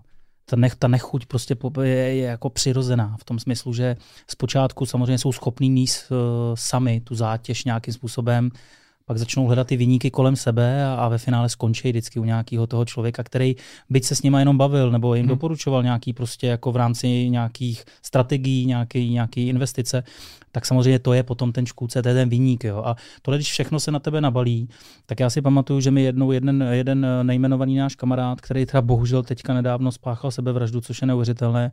ta, 0.50 0.56
nech, 0.56 0.76
ta 0.76 0.88
nechuť 0.88 1.26
prostě 1.26 1.56
je, 1.82 2.16
je 2.16 2.26
jako 2.26 2.50
přirozená 2.50 3.18
v 3.20 3.24
tom 3.24 3.40
smyslu, 3.40 3.74
že 3.74 3.96
zpočátku 4.28 4.86
samozřejmě 4.86 5.18
jsou 5.18 5.32
schopní 5.32 5.70
níst 5.70 6.12
uh, 6.12 6.18
sami 6.56 7.02
tu 7.02 7.16
zátěž 7.16 7.66
nějakým 7.66 7.94
způsobem, 7.94 8.50
pak 9.08 9.18
začnou 9.18 9.46
hledat 9.46 9.68
ty 9.68 9.78
vyníky 9.78 10.12
kolem 10.12 10.36
sebe 10.36 10.86
a, 10.86 10.94
a 10.94 11.08
ve 11.08 11.18
finále 11.18 11.50
skončí 11.50 11.90
vždycky 11.90 12.20
u 12.20 12.24
nějakého 12.24 12.68
toho 12.68 12.86
člověka, 12.86 13.24
který 13.24 13.56
byť 13.90 14.04
se 14.04 14.16
s 14.16 14.22
nima 14.22 14.40
jenom 14.40 14.58
bavil 14.58 14.92
nebo 14.92 15.16
jim 15.16 15.26
hmm. 15.26 15.30
doporučoval 15.30 15.84
nějaký 15.84 16.14
prostě 16.14 16.48
jako 16.48 16.72
v 16.72 16.76
rámci 16.76 17.30
nějakých 17.30 17.84
strategií, 18.02 18.66
nějaký, 18.66 19.10
nějaký 19.10 19.48
investice, 19.48 20.04
tak 20.52 20.66
samozřejmě 20.66 21.00
to 21.00 21.14
je 21.14 21.24
potom 21.24 21.52
ten 21.52 21.66
škůdce, 21.66 22.02
to 22.02 22.10
je 22.10 22.16
ten 22.16 22.30
vyník. 22.30 22.64
Jo. 22.64 22.82
A 22.86 22.96
tohle, 23.22 23.38
když 23.38 23.52
všechno 23.52 23.80
se 23.80 23.92
na 23.92 24.00
tebe 24.00 24.22
nabalí, 24.22 24.70
tak 25.06 25.20
já 25.20 25.30
si 25.30 25.42
pamatuju, 25.42 25.80
že 25.80 25.92
mi 25.92 26.02
jednou 26.02 26.32
jeden, 26.32 26.64
jeden 26.72 27.08
nejmenovaný 27.24 27.76
náš 27.76 27.96
kamarád, 27.96 28.42
který 28.42 28.66
třeba 28.66 28.82
bohužel 28.82 29.24
teďka 29.24 29.54
nedávno 29.54 29.92
spáchal 29.92 30.32
sebevraždu, 30.32 30.82
což 30.82 31.02
je 31.02 31.08
neuvěřitelné, 31.08 31.72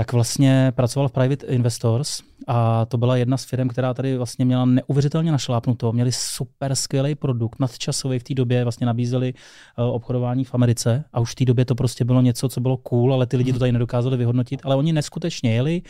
tak 0.00 0.12
vlastně 0.12 0.72
pracoval 0.76 1.08
v 1.08 1.12
Private 1.12 1.46
Investors 1.46 2.22
a 2.46 2.84
to 2.84 2.98
byla 2.98 3.16
jedna 3.16 3.36
z 3.36 3.44
firm, 3.44 3.68
která 3.68 3.94
tady 3.94 4.16
vlastně 4.16 4.44
měla 4.44 4.64
neuvěřitelně 4.64 5.32
našlápnuto. 5.32 5.92
Měli 5.92 6.12
super 6.12 6.74
skvělý 6.74 7.14
produkt, 7.14 7.60
nadčasový 7.60 8.18
v 8.18 8.22
té 8.22 8.34
době, 8.34 8.62
vlastně 8.64 8.86
nabízeli 8.86 9.34
uh, 9.34 9.84
obchodování 9.84 10.44
v 10.44 10.54
Americe 10.54 11.04
a 11.12 11.20
už 11.20 11.32
v 11.32 11.34
té 11.34 11.44
době 11.44 11.64
to 11.64 11.74
prostě 11.74 12.04
bylo 12.04 12.20
něco, 12.20 12.48
co 12.48 12.60
bylo 12.60 12.76
cool, 12.76 13.14
ale 13.14 13.26
ty 13.26 13.36
lidi 13.36 13.52
to 13.52 13.58
tady 13.58 13.72
nedokázali 13.72 14.16
vyhodnotit, 14.16 14.60
ale 14.64 14.76
oni 14.76 14.92
neskutečně 14.92 15.54
jeli, 15.54 15.82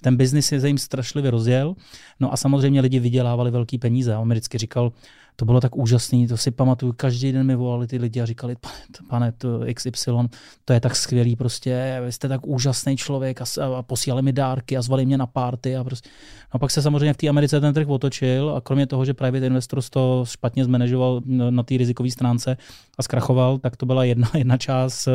ten 0.00 0.16
biznis 0.16 0.46
se 0.46 0.66
jim 0.66 0.78
strašlivě 0.78 1.30
rozjel, 1.30 1.74
no 2.20 2.32
a 2.32 2.36
samozřejmě 2.36 2.80
lidi 2.80 2.98
vydělávali 2.98 3.50
velký 3.50 3.78
peníze. 3.78 4.16
On 4.16 4.28
mi 4.28 4.34
vždycky 4.34 4.58
říkal, 4.58 4.92
to 5.36 5.44
bylo 5.44 5.60
tak 5.60 5.76
úžasné, 5.76 6.28
to 6.28 6.36
si 6.36 6.50
pamatuju, 6.50 6.92
každý 6.92 7.32
den 7.32 7.46
mi 7.46 7.56
volali 7.56 7.86
ty 7.86 7.98
lidi 7.98 8.20
a 8.20 8.26
říkali, 8.26 8.56
pane, 8.60 9.08
pane 9.08 9.32
to 9.32 9.60
XY, 9.74 10.12
to 10.64 10.72
je 10.72 10.80
tak 10.80 10.96
skvělý, 10.96 11.36
prostě, 11.36 12.00
vy 12.04 12.12
jste 12.12 12.28
tak 12.28 12.46
úžasný 12.46 12.96
člověk 12.96 13.40
a, 13.40 13.44
a 13.78 13.82
posílali 13.82 14.22
mi 14.22 14.32
dárky 14.32 14.76
a 14.76 14.82
zvali 14.82 15.06
mě 15.06 15.18
na 15.18 15.26
párty 15.26 15.76
a 15.76 15.84
prostě. 15.84 16.10
No 16.54 16.60
pak 16.60 16.70
se 16.70 16.82
samozřejmě 16.82 17.12
v 17.12 17.16
té 17.16 17.28
Americe 17.28 17.60
ten 17.60 17.74
trh 17.74 17.88
otočil 17.88 18.54
a 18.56 18.60
kromě 18.60 18.86
toho, 18.86 19.04
že 19.04 19.14
Private 19.14 19.46
Investors 19.46 19.90
to 19.90 20.24
špatně 20.28 20.64
zmanežoval 20.64 21.20
na 21.50 21.62
té 21.62 21.76
rizikové 21.76 22.10
stránce 22.10 22.56
a 22.98 23.02
zkrachoval, 23.02 23.58
tak 23.58 23.76
to 23.76 23.86
byla 23.86 24.04
jedna, 24.04 24.30
jedna 24.34 24.56
část 24.56 25.08
eh, 25.08 25.12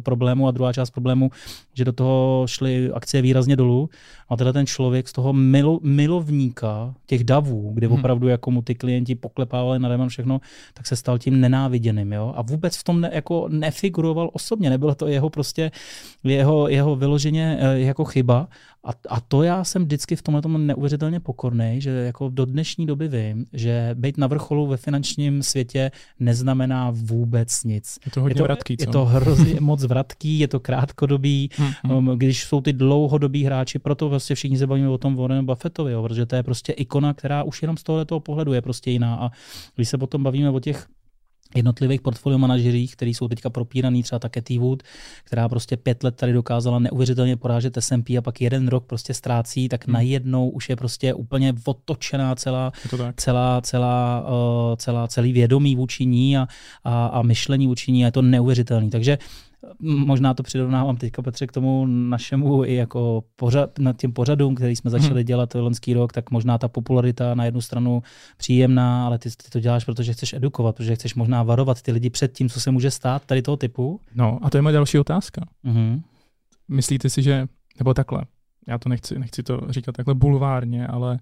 problému 0.00 0.48
a 0.48 0.50
druhá 0.50 0.72
část 0.72 0.90
problému, 0.90 1.30
že 1.74 1.84
do 1.84 1.92
toho 1.92 2.44
šly 2.48 2.90
akcie 2.92 3.22
výrazně 3.22 3.56
dolů 3.56 3.90
A 4.28 4.36
tenhle 4.36 4.52
ten 4.52 4.66
člověk 4.66 5.08
z 5.08 5.12
toho 5.12 5.32
milo, 5.32 5.80
milovníka 5.82 6.94
těch 7.06 7.24
davů, 7.24 7.70
kde 7.74 7.86
hmm. 7.86 7.98
opravdu 7.98 8.28
jako 8.28 8.50
mu 8.50 8.62
ty 8.62 8.74
klienti 8.74 9.14
poklepávali 9.14 9.63
na 9.78 9.88
remen 9.88 10.08
všechno, 10.08 10.40
tak 10.74 10.86
se 10.86 10.96
stal 10.96 11.18
tím 11.18 11.40
nenáviděným. 11.40 12.12
Jo? 12.12 12.34
A 12.36 12.42
vůbec 12.42 12.76
v 12.76 12.84
tom 12.84 13.00
ne, 13.00 13.10
jako 13.12 13.48
nefiguroval 13.48 14.30
osobně, 14.32 14.70
nebylo 14.70 14.94
to 14.94 15.06
jeho 15.06 15.30
prostě, 15.30 15.70
jeho, 16.24 16.68
jeho 16.68 16.96
vyloženě 16.96 17.58
eh, 17.60 17.78
jako 17.78 18.04
chyba. 18.04 18.48
A, 18.84 18.90
a 19.08 19.20
to 19.20 19.42
já 19.42 19.64
jsem 19.64 19.84
vždycky 19.84 20.16
v 20.16 20.22
tomhle 20.22 20.42
tomu 20.42 20.58
neuvěřitelně 20.58 21.20
pokorný, 21.20 21.80
že 21.80 21.90
jako 21.90 22.28
do 22.28 22.44
dnešní 22.44 22.86
doby 22.86 23.08
vím, 23.08 23.46
že 23.52 23.90
být 23.94 24.18
na 24.18 24.26
vrcholu 24.26 24.66
ve 24.66 24.76
finančním 24.76 25.42
světě 25.42 25.90
neznamená 26.20 26.90
vůbec 26.90 27.64
nic. 27.64 27.98
Je 28.04 28.12
to 28.12 28.20
hodně 28.20 28.32
je 28.32 28.36
to, 28.36 28.42
vratký, 28.42 28.76
co? 28.76 28.82
Je 28.82 28.86
to 28.86 29.04
hrozně 29.04 29.54
moc 29.60 29.84
vratký, 29.84 30.38
je 30.38 30.48
to 30.48 30.60
krátkodobý, 30.60 31.50
Hmm, 31.56 31.72
hmm. 31.84 32.08
um, 32.08 32.18
když 32.18 32.44
jsou 32.44 32.60
ty 32.60 32.72
dlouhodobí 32.72 33.44
hráči, 33.44 33.78
proto 33.78 34.08
vlastně 34.08 34.36
všichni 34.36 34.58
se 34.58 34.66
bavíme 34.66 34.88
o 34.88 34.98
tom 34.98 35.16
Warren 35.16 35.46
Buffettovi, 35.46 35.92
jo, 35.92 36.02
protože 36.02 36.26
to 36.26 36.36
je 36.36 36.42
prostě 36.42 36.72
ikona, 36.72 37.14
která 37.14 37.42
už 37.42 37.62
jenom 37.62 37.76
z 37.76 37.82
tohoto 37.82 38.20
pohledu 38.20 38.52
je 38.52 38.62
prostě 38.62 38.90
jiná. 38.90 39.14
A 39.16 39.30
když 39.74 39.88
se 39.88 39.98
potom 39.98 40.22
bavíme 40.22 40.50
o 40.50 40.60
těch 40.60 40.86
jednotlivých 41.54 42.00
portfolio 42.00 42.38
manažerích, 42.38 42.96
kteří 42.96 43.14
jsou 43.14 43.28
teďka 43.28 43.50
propíraný, 43.50 44.02
třeba 44.02 44.18
ta 44.18 44.28
Cathy 44.28 44.58
Wood, 44.58 44.82
která 45.24 45.48
prostě 45.48 45.76
pět 45.76 46.02
let 46.02 46.16
tady 46.16 46.32
dokázala 46.32 46.78
neuvěřitelně 46.78 47.36
porážet 47.36 47.76
S&P 47.76 48.18
a 48.18 48.22
pak 48.22 48.40
jeden 48.40 48.68
rok 48.68 48.86
prostě 48.86 49.14
ztrácí, 49.14 49.68
tak 49.68 49.86
Hmm. 49.86 49.94
najednou 49.94 50.48
už 50.48 50.68
je 50.68 50.76
prostě 50.76 51.14
úplně 51.14 51.54
otočená 51.64 52.34
celá, 52.34 52.72
celá, 53.16 53.60
celá, 53.60 54.26
uh, 54.28 54.76
celá, 54.76 55.08
celý 55.08 55.32
vědomí 55.32 55.76
vůči 55.76 56.06
ní 56.06 56.36
a, 56.38 56.48
a, 56.84 57.06
a 57.06 57.22
myšlení 57.22 57.66
vůči 57.66 57.92
ní 57.92 58.04
a 58.04 58.06
je 58.06 58.12
to 58.12 58.22
neuvěřitelný. 58.22 58.90
Takže 58.90 59.18
možná 59.80 60.34
to 60.34 60.42
přirovnávám 60.42 60.96
teďka 60.96 61.22
Petře 61.22 61.46
k 61.46 61.52
tomu 61.52 61.86
našemu 61.86 62.64
i 62.64 62.74
jako 62.74 63.24
pořad, 63.36 63.78
nad 63.78 63.96
těm 63.96 64.12
pořadům, 64.12 64.54
který 64.54 64.76
jsme 64.76 64.90
začali 64.90 65.14
Hmm. 65.14 65.24
dělat 65.24 65.54
loňský 65.54 65.94
rok, 65.94 66.12
tak 66.12 66.30
možná 66.30 66.58
ta 66.58 66.68
popularita 66.68 67.34
na 67.34 67.44
jednu 67.44 67.60
stranu 67.60 68.02
příjemná, 68.36 69.06
ale 69.06 69.18
ty, 69.18 69.30
ty 69.30 69.50
to 69.52 69.60
děláš, 69.60 69.84
protože 69.84 70.12
chceš 70.12 70.32
edukovat, 70.32 70.76
protože 70.76 70.94
chceš 70.94 71.14
možná 71.14 71.42
varovat 71.42 71.82
ty 71.82 71.92
lidi 71.92 72.10
před 72.10 72.32
tím, 72.32 72.48
co 72.48 72.60
se 72.60 72.70
může 72.70 72.90
stát 72.90 73.24
tady 73.26 73.42
toho 73.42 73.56
typu. 73.56 74.00
No 74.14 74.38
a 74.42 74.50
to 74.50 74.58
je 74.58 74.62
moje 74.62 74.72
další 74.72 74.98
otázka. 74.98 75.40
Mhm. 75.62 76.02
Myslíte 76.68 77.10
si, 77.10 77.22
že, 77.22 77.46
nebo 77.78 77.94
takhle, 77.94 78.24
já 78.68 78.78
to 78.78 78.88
nechci, 78.88 79.18
nechci 79.18 79.42
to 79.42 79.60
říkat 79.68 79.92
takhle 79.92 80.14
bulvárně, 80.14 80.86
ale 80.86 81.18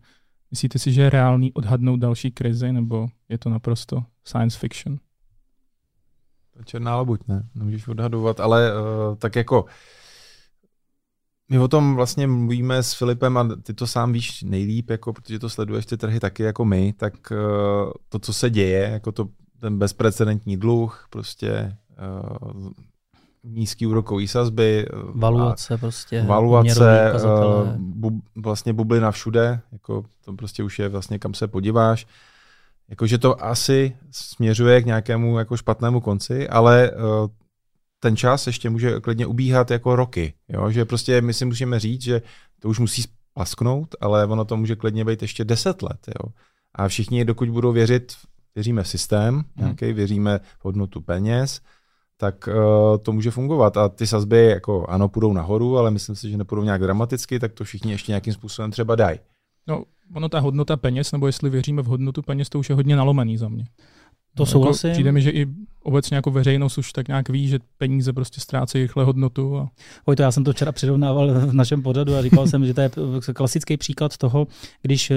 myslíte 0.50 0.78
si, 0.78 0.92
že 0.92 1.02
je 1.02 1.10
reálný 1.10 1.52
odhadnout 1.52 2.00
další 2.00 2.30
krizi, 2.30 2.72
nebo 2.72 3.08
je 3.28 3.38
to 3.38 3.50
naprosto 3.50 4.04
science 4.24 4.58
fiction? 4.58 4.98
To 6.52 6.58
je 6.58 6.64
černá 6.64 6.96
labuť, 6.96 7.20
ne? 7.28 7.48
Nemůžeš 7.54 7.88
odhadovat, 7.88 8.40
ale 8.40 8.72
uh, 8.72 9.16
tak 9.16 9.36
jako 9.36 9.64
my 11.50 11.58
o 11.58 11.68
tom 11.68 11.94
vlastně 11.94 12.26
mluvíme 12.26 12.82
s 12.82 12.92
Filipem 12.92 13.36
a 13.36 13.48
ty 13.62 13.74
to 13.74 13.86
sám 13.86 14.12
víš 14.12 14.42
nejlíp, 14.42 14.90
jako, 14.90 15.12
protože 15.12 15.38
to 15.38 15.48
sleduješ 15.48 15.86
ty 15.86 15.96
trhy 15.96 16.20
taky 16.20 16.42
jako 16.42 16.64
my, 16.64 16.92
tak 16.92 17.14
uh, 17.30 17.92
to, 18.08 18.18
co 18.18 18.32
se 18.32 18.50
děje, 18.50 18.88
jako 18.92 19.12
to, 19.12 19.28
ten 19.60 19.78
bezprecedentní 19.78 20.56
dluh, 20.56 21.06
prostě 21.10 21.76
uh, 22.54 22.70
nízký 23.44 23.86
úrokový 23.86 24.28
sazby, 24.28 24.86
Valuace 25.14 25.78
prostě. 25.78 26.22
valuace, 26.22 27.12
uh, 27.24 27.68
bu, 27.76 28.22
vlastně 28.36 28.72
bublina 28.72 29.10
všude, 29.10 29.60
jako 29.72 30.04
to 30.24 30.32
prostě 30.32 30.62
už 30.62 30.78
je 30.78 30.88
vlastně 30.88 31.18
kam 31.18 31.34
se 31.34 31.48
podíváš. 31.48 32.06
Jakože 32.92 33.18
to 33.18 33.44
asi 33.44 33.96
směřuje 34.10 34.82
k 34.82 34.86
nějakému 34.86 35.38
jako 35.38 35.56
špatnému 35.56 36.00
konci, 36.00 36.48
ale 36.48 36.90
uh, 36.90 37.28
ten 38.00 38.16
čas 38.16 38.46
ještě 38.46 38.70
může 38.70 39.00
klidně 39.00 39.26
ubíhat 39.26 39.70
jako 39.70 39.96
roky. 39.96 40.34
Jo? 40.48 40.70
Že 40.70 40.84
prostě 40.84 41.20
my 41.20 41.34
si 41.34 41.44
musíme 41.44 41.80
říct, 41.80 42.02
že 42.02 42.22
to 42.60 42.68
už 42.68 42.78
musí 42.78 43.04
plasknout, 43.34 43.94
ale 44.00 44.26
ono 44.26 44.44
to 44.44 44.56
může 44.56 44.76
klidně 44.76 45.04
být 45.04 45.22
ještě 45.22 45.44
10 45.44 45.82
let. 45.82 45.98
Jo? 46.08 46.32
A 46.74 46.88
všichni, 46.88 47.24
dokud 47.24 47.48
budou 47.48 47.72
věřit, 47.72 48.12
věříme 48.54 48.82
v 48.82 48.88
systém, 48.88 49.44
nějaký, 49.56 49.92
věříme 49.92 50.38
v 50.58 50.64
hodnotu 50.64 51.00
peněz, 51.00 51.60
tak 52.16 52.48
uh, 52.48 52.98
to 53.02 53.12
může 53.12 53.30
fungovat. 53.30 53.76
A 53.76 53.88
ty 53.88 54.06
sazby 54.06 54.46
jako 54.46 54.86
ano, 54.86 55.08
půjdou 55.08 55.32
nahoru, 55.32 55.78
ale 55.78 55.90
myslím 55.90 56.16
si, 56.16 56.30
že 56.30 56.36
nepůjdou 56.36 56.62
nějak 56.62 56.80
dramaticky, 56.80 57.38
tak 57.38 57.52
to 57.52 57.64
všichni 57.64 57.92
ještě 57.92 58.12
nějakým 58.12 58.32
způsobem 58.32 58.70
třeba 58.70 58.94
dají. 58.94 59.18
No, 59.66 59.84
ono 60.14 60.28
ta 60.28 60.40
hodnota 60.40 60.76
peněz, 60.76 61.12
nebo 61.12 61.26
jestli 61.26 61.50
věříme 61.50 61.82
v 61.82 61.86
hodnotu 61.86 62.22
peněz, 62.22 62.48
to 62.48 62.58
už 62.58 62.68
je 62.68 62.74
hodně 62.74 62.96
nalomený 62.96 63.36
za 63.36 63.48
mě. 63.48 63.64
To 64.34 64.42
No, 64.42 64.46
souhlasím. 64.46 64.88
Jako, 64.88 64.94
přijde 64.94 65.12
mi, 65.12 65.22
že 65.22 65.30
i 65.30 65.46
obecně 65.82 66.14
jako 66.14 66.30
veřejnost 66.30 66.78
už 66.78 66.92
tak 66.92 67.08
nějak 67.08 67.28
ví, 67.28 67.48
že 67.48 67.58
peníze 67.78 68.12
prostě 68.12 68.40
ztrácejí 68.40 68.82
rychle 68.82 69.04
hodnotu. 69.04 69.58
A... 69.58 69.68
Oj, 70.04 70.16
to 70.16 70.22
já 70.22 70.32
jsem 70.32 70.44
to 70.44 70.52
včera 70.52 70.72
přirovnával 70.72 71.34
v 71.34 71.54
našem 71.54 71.82
pořadu 71.82 72.14
a 72.14 72.22
říkal 72.22 72.46
jsem, 72.46 72.66
že 72.66 72.74
to 72.74 72.80
je 72.80 72.90
klasický 73.34 73.76
příklad 73.76 74.16
toho, 74.16 74.46
když 74.82 75.10
eh, 75.10 75.16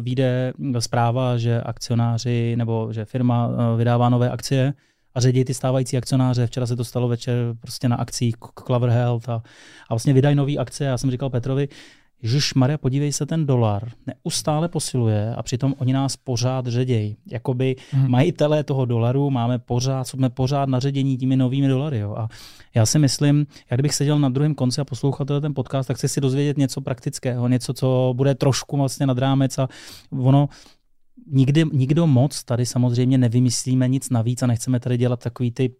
vyjde 0.00 0.52
zpráva, 0.78 1.38
že 1.38 1.60
akcionáři 1.60 2.56
nebo 2.56 2.88
že 2.92 3.04
firma 3.04 3.50
eh, 3.50 3.76
vydává 3.76 4.08
nové 4.08 4.30
akcie 4.30 4.74
a 5.14 5.20
ředí 5.20 5.44
ty 5.44 5.54
stávající 5.54 5.96
akcionáře. 5.96 6.46
Včera 6.46 6.66
se 6.66 6.76
to 6.76 6.84
stalo 6.84 7.08
večer 7.08 7.36
prostě 7.60 7.88
na 7.88 7.96
akcích 7.96 8.34
Clover 8.66 8.90
Health 8.90 9.28
a, 9.28 9.34
a 9.88 9.94
vlastně 9.94 10.12
vydají 10.12 10.36
nové 10.36 10.52
akcie. 10.52 10.88
Já 10.88 10.98
jsem 10.98 11.10
říkal 11.10 11.30
Petrovi, 11.30 11.68
Ježíš 12.22 12.54
Maria, 12.54 12.78
podívej 12.78 13.12
se, 13.12 13.26
ten 13.26 13.46
dolar 13.46 13.90
neustále 14.06 14.68
posiluje 14.68 15.34
a 15.34 15.42
přitom 15.42 15.74
oni 15.78 15.92
nás 15.92 16.16
pořád 16.16 16.66
ředějí. 16.66 17.16
Jakoby 17.26 17.76
Mhm. 17.92 18.10
majitelé 18.10 18.64
toho 18.64 18.84
dolaru 18.84 19.30
máme 19.30 19.58
pořád, 19.58 20.04
jsme 20.04 20.30
pořád 20.30 20.68
naředění 20.68 21.16
těmi 21.16 21.36
novými 21.36 21.68
dolary. 21.68 21.98
Jo. 21.98 22.14
A 22.18 22.28
já 22.74 22.86
si 22.86 22.98
myslím, 22.98 23.46
jak 23.70 23.76
kdybych 23.76 23.94
seděl 23.94 24.18
na 24.18 24.28
druhém 24.28 24.54
konci 24.54 24.80
a 24.80 24.84
poslouchal 24.84 25.26
ten 25.26 25.54
podcast, 25.54 25.88
tak 25.88 25.96
chci 25.96 26.08
si 26.08 26.20
dozvědět 26.20 26.58
něco 26.58 26.80
praktického, 26.80 27.48
něco, 27.48 27.72
co 27.74 28.12
bude 28.16 28.34
trošku 28.34 28.76
vlastně 28.76 29.06
nad 29.06 29.18
rámec 29.18 29.58
a 29.58 29.68
ono 30.18 30.48
nikdy, 31.30 31.64
nikdo 31.72 32.06
moc 32.06 32.44
tady 32.44 32.66
samozřejmě 32.66 33.18
nevymyslíme 33.18 33.88
nic 33.88 34.10
navíc 34.10 34.42
a 34.42 34.46
nechceme 34.46 34.80
tady 34.80 34.96
dělat 34.96 35.20
takový 35.20 35.50
ty 35.50 35.74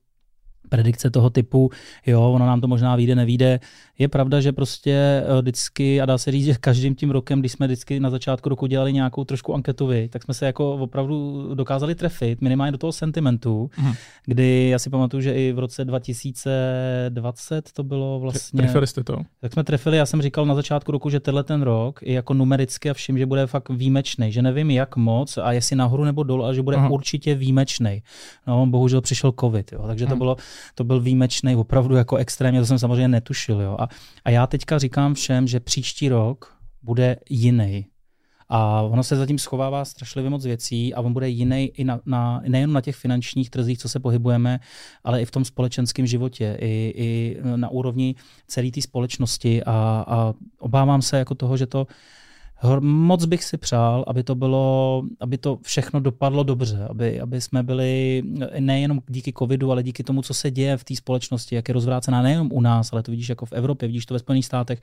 predikce 0.68 1.10
toho 1.10 1.30
typu, 1.30 1.70
jo, 2.06 2.32
ono 2.32 2.46
nám 2.46 2.60
to 2.60 2.68
možná 2.68 2.96
vyjde, 2.96 3.14
nevíde. 3.14 3.60
Je 3.98 4.08
pravda, 4.08 4.40
že 4.40 4.52
prostě 4.52 4.92
eh, 4.92 5.42
vždycky, 5.42 6.00
a 6.00 6.06
dá 6.06 6.18
se 6.18 6.30
říct, 6.32 6.44
že 6.44 6.54
každým 6.60 6.94
tím 6.94 7.10
rokem, 7.10 7.40
když 7.40 7.52
jsme 7.52 7.66
vždycky 7.66 8.00
na 8.00 8.10
začátku 8.10 8.48
roku 8.48 8.66
dělali 8.66 8.92
nějakou 8.92 9.24
trošku 9.24 9.54
anketu 9.54 9.86
vy, 9.86 10.08
tak 10.08 10.22
jsme 10.22 10.34
se 10.34 10.46
jako 10.46 10.72
opravdu 10.72 11.48
dokázali 11.54 11.94
trefit, 11.94 12.40
minimálně 12.40 12.72
do 12.72 12.78
toho 12.78 12.92
sentimentu, 12.92 13.70
Mhm. 13.78 13.92
kdy 14.26 14.68
já 14.72 14.78
si 14.78 14.90
pamatuju, 14.90 15.20
že 15.20 15.32
i 15.34 15.52
v 15.52 15.58
roce 15.58 15.84
2020 15.84 17.72
to 17.72 17.84
bylo 17.84 18.20
vlastně... 18.20 18.62
Trefili 18.62 18.86
jste 18.86 19.04
to? 19.04 19.18
Tak 19.40 19.52
jsme 19.52 19.64
trefili, 19.64 19.96
já 19.96 20.06
jsem 20.06 20.22
říkal 20.22 20.46
na 20.46 20.54
začátku 20.54 20.92
roku, 20.92 21.10
že 21.10 21.20
tenhle 21.20 21.44
ten 21.44 21.62
rok 21.62 22.00
i 22.02 22.12
jako 22.12 22.34
numericky 22.34 22.90
a 22.90 22.94
všim, 22.94 23.18
že 23.18 23.26
bude 23.26 23.46
fakt 23.46 23.68
výjimečný, 23.68 24.32
že 24.32 24.42
nevím 24.42 24.70
jak 24.70 24.96
moc 24.96 25.38
a 25.38 25.52
jestli 25.52 25.76
nahoru 25.76 26.04
nebo 26.04 26.22
dolů, 26.22 26.44
ale 26.44 26.54
že 26.54 26.62
bude 26.62 26.76
Aha. 26.76 26.86
Aha. 26.86 26.94
určitě 26.94 27.34
výjimečný. 27.34 28.02
No, 28.46 28.66
bohužel 28.66 29.00
přišel 29.00 29.32
covid, 29.40 29.72
jo, 29.72 29.84
takže 29.86 30.04
to, 30.06 30.10
Hmm. 30.10 30.18
bylo, 30.18 30.36
to 30.74 30.84
byl 30.84 31.00
výjimečný, 31.00 31.56
opravdu 31.56 31.94
jako 31.94 32.16
extrémně, 32.16 32.60
to 32.60 32.66
jsem 32.66 32.78
samozřejmě 32.78 33.08
netušil. 33.08 33.60
Jo. 33.60 33.76
A, 33.80 33.88
a 34.24 34.30
já 34.30 34.46
teďka 34.46 34.78
říkám 34.78 35.14
všem, 35.14 35.46
že 35.46 35.60
příští 35.60 36.08
rok 36.08 36.56
bude 36.82 37.16
jiný. 37.30 37.86
A 38.48 38.82
ono 38.82 39.02
se 39.02 39.16
zatím 39.16 39.38
schovává 39.38 39.84
strašlivě 39.84 40.30
moc 40.30 40.44
věcí 40.44 40.94
a 40.94 41.00
on 41.00 41.12
bude 41.12 41.28
jiný 41.28 41.64
i 41.74 41.84
na, 41.84 42.00
na, 42.06 42.42
nejen 42.48 42.72
na 42.72 42.80
těch 42.80 42.96
finančních 42.96 43.50
trzích, 43.50 43.78
co 43.78 43.88
se 43.88 44.00
pohybujeme, 44.00 44.60
ale 45.04 45.22
i 45.22 45.24
v 45.24 45.30
tom 45.30 45.44
společenském 45.44 46.06
životě, 46.06 46.56
i, 46.60 46.92
i 46.96 47.36
na 47.56 47.68
úrovni 47.68 48.14
celé 48.46 48.70
té 48.70 48.82
společnosti 48.82 49.64
a, 49.64 50.04
a 50.08 50.34
obávám 50.58 51.02
se 51.02 51.18
jako 51.18 51.34
toho, 51.34 51.56
že 51.56 51.66
to 51.66 51.86
Moc 52.80 53.24
bych 53.24 53.44
si 53.44 53.56
přál, 53.56 54.04
aby 54.06 54.22
to 54.22 54.34
bylo, 54.34 55.02
aby 55.20 55.38
to 55.38 55.58
všechno 55.62 56.00
dopadlo 56.00 56.42
dobře, 56.42 56.86
aby, 56.90 57.20
aby 57.20 57.40
jsme 57.40 57.62
byli 57.62 58.22
nejenom 58.58 59.00
díky 59.08 59.32
covidu, 59.38 59.72
ale 59.72 59.82
díky 59.82 60.04
tomu, 60.04 60.22
co 60.22 60.34
se 60.34 60.50
děje 60.50 60.76
v 60.76 60.84
té 60.84 60.96
společnosti, 60.96 61.54
jak 61.54 61.68
je 61.68 61.72
rozvrácená 61.72 62.22
nejenom 62.22 62.48
u 62.52 62.60
nás, 62.60 62.92
ale 62.92 63.02
to 63.02 63.10
vidíš 63.10 63.28
jako 63.28 63.46
v 63.46 63.52
Evropě, 63.52 63.88
vidíš 63.88 64.06
to 64.06 64.14
ve 64.14 64.18
Spojených 64.18 64.46
státech, 64.46 64.82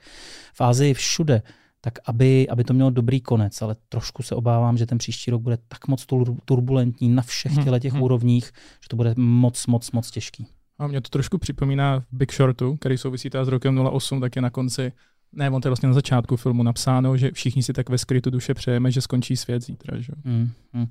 v 0.54 0.60
Ázii, 0.60 0.94
všude, 0.94 1.42
tak 1.80 1.98
aby, 2.06 2.48
aby 2.48 2.64
to 2.64 2.74
mělo 2.74 2.90
dobrý 2.90 3.20
konec, 3.20 3.62
ale 3.62 3.76
trošku 3.88 4.22
se 4.22 4.34
obávám, 4.34 4.76
že 4.76 4.86
ten 4.86 4.98
příští 4.98 5.30
rok 5.30 5.42
bude 5.42 5.58
tak 5.68 5.88
moc 5.88 6.06
tur- 6.06 6.36
turbulentní 6.44 7.08
na 7.08 7.22
všech 7.22 7.52
Hmm, 7.52 7.64
těchto 7.64 7.78
těch 7.78 7.92
hmm. 7.92 8.02
úrovních, 8.02 8.44
že 8.82 8.88
to 8.88 8.96
bude 8.96 9.14
moc, 9.16 9.66
moc, 9.66 9.90
moc 9.90 10.10
těžký. 10.10 10.46
A 10.78 10.86
mě 10.86 11.00
to 11.00 11.08
trošku 11.08 11.38
připomíná 11.38 12.00
v 12.00 12.06
Big 12.12 12.32
Shortu, 12.32 12.76
který 12.76 12.98
souvisí 12.98 13.30
teda 13.30 13.44
s 13.44 13.48
rokem 13.48 13.88
08, 13.92 14.20
tak 14.20 14.36
je 14.36 14.42
na 14.42 14.50
konci, 14.50 14.92
ne, 15.36 15.50
on 15.50 15.62
to 15.62 15.68
je 15.68 15.70
vlastně 15.70 15.86
na 15.86 15.94
začátku 15.94 16.36
filmu 16.36 16.62
napsáno, 16.62 17.16
že 17.16 17.30
všichni 17.30 17.62
si 17.62 17.72
tak 17.72 17.88
ve 17.88 17.98
skrytu 17.98 18.30
duše 18.30 18.54
přejeme, 18.54 18.90
že 18.90 19.00
skončí 19.00 19.36
svět 19.36 19.62
zítra. 19.62 20.00
Že? 20.00 20.12
Mm, 20.24 20.50
mm. 20.72 20.86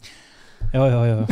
Jo, 0.74 0.86
jo, 0.86 1.04
jo. 1.04 1.26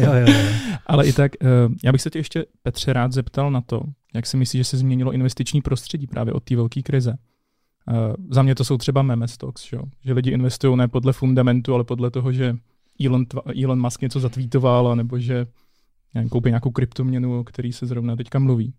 jo, 0.00 0.14
jo, 0.14 0.26
jo. 0.26 0.52
Ale 0.86 1.06
i 1.06 1.12
tak, 1.12 1.32
eh, 1.42 1.46
já 1.84 1.92
bych 1.92 2.02
se 2.02 2.10
tě 2.10 2.18
ještě, 2.18 2.46
Petře, 2.62 2.92
rád 2.92 3.12
zeptal 3.12 3.50
na 3.50 3.60
to, 3.60 3.82
jak 4.14 4.26
si 4.26 4.36
myslíš, 4.36 4.60
že 4.60 4.64
se 4.64 4.76
změnilo 4.76 5.12
investiční 5.12 5.62
prostředí 5.62 6.06
právě 6.06 6.32
od 6.32 6.44
té 6.44 6.56
velké 6.56 6.82
krize. 6.82 7.18
Uh, 7.90 8.14
za 8.30 8.42
mě 8.42 8.54
to 8.54 8.64
jsou 8.64 8.78
třeba 8.78 9.02
meme 9.02 9.28
stocks, 9.28 9.64
že, 9.64 9.78
že 10.04 10.12
lidi 10.12 10.30
investují 10.30 10.76
ne 10.76 10.88
podle 10.88 11.12
fundamentu, 11.12 11.74
ale 11.74 11.84
podle 11.84 12.10
toho, 12.10 12.32
že 12.32 12.56
Elon, 13.04 13.26
Elon 13.64 13.80
Musk 13.80 14.02
něco 14.02 14.20
zatvítoval, 14.20 14.96
nebo 14.96 15.18
že 15.18 15.46
nevím, 16.14 16.28
koupí 16.28 16.48
nějakou 16.48 16.70
kryptoměnu, 16.70 17.40
o 17.40 17.44
který 17.44 17.72
se 17.72 17.86
zrovna 17.86 18.16
teďka 18.16 18.38
mluví. 18.38 18.74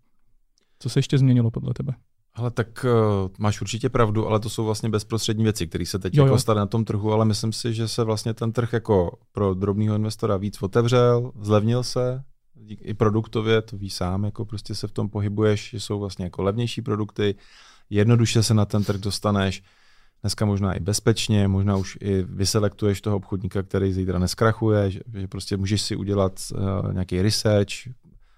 Co 0.78 0.88
se 0.88 0.98
ještě 0.98 1.18
změnilo 1.18 1.50
podle 1.50 1.74
tebe? 1.74 1.92
Ale 2.38 2.50
tak 2.50 2.84
uh, 2.84 3.30
máš 3.38 3.60
určitě 3.60 3.88
pravdu, 3.88 4.26
ale 4.26 4.40
to 4.40 4.50
jsou 4.50 4.64
vlastně 4.64 4.88
bezprostřední 4.88 5.44
věci, 5.44 5.66
které 5.66 5.86
se 5.86 5.98
teď 5.98 6.14
Jo, 6.14 6.24
jako 6.24 6.34
jo. 6.34 6.38
staly 6.38 6.58
na 6.58 6.66
tom 6.66 6.84
trhu, 6.84 7.12
ale 7.12 7.24
myslím 7.24 7.52
si, 7.52 7.74
že 7.74 7.88
se 7.88 8.04
vlastně 8.04 8.34
ten 8.34 8.52
trh 8.52 8.72
jako 8.72 9.18
pro 9.32 9.54
drobného 9.54 9.96
investora 9.96 10.36
víc 10.36 10.62
otevřel, 10.62 11.32
zlevnil 11.40 11.82
se, 11.82 12.24
i 12.68 12.94
produktově, 12.94 13.62
to 13.62 13.76
víš 13.76 13.94
sám, 13.94 14.24
jako 14.24 14.44
prostě 14.44 14.74
se 14.74 14.86
v 14.86 14.92
tom 14.92 15.08
pohybuješ, 15.08 15.70
že 15.70 15.80
jsou 15.80 15.98
vlastně 15.98 16.24
jako 16.24 16.42
levnější 16.42 16.82
produkty, 16.82 17.34
jednoduše 17.90 18.42
se 18.42 18.54
na 18.54 18.64
ten 18.64 18.84
trh 18.84 19.00
dostaneš, 19.00 19.62
dneska 20.22 20.44
možná 20.44 20.72
i 20.72 20.80
bezpečně, 20.80 21.48
možná 21.48 21.76
už 21.76 21.98
i 22.00 22.22
vyselektuješ 22.22 23.00
toho 23.00 23.16
obchodníka, 23.16 23.62
který 23.62 23.92
zítra 23.92 24.18
neskrachuje, 24.18 24.90
že, 24.90 25.00
že 25.14 25.28
prostě 25.28 25.56
můžeš 25.56 25.82
si 25.82 25.96
udělat 25.96 26.40
uh, 26.52 26.92
nějaký 26.92 27.22
research, 27.22 27.72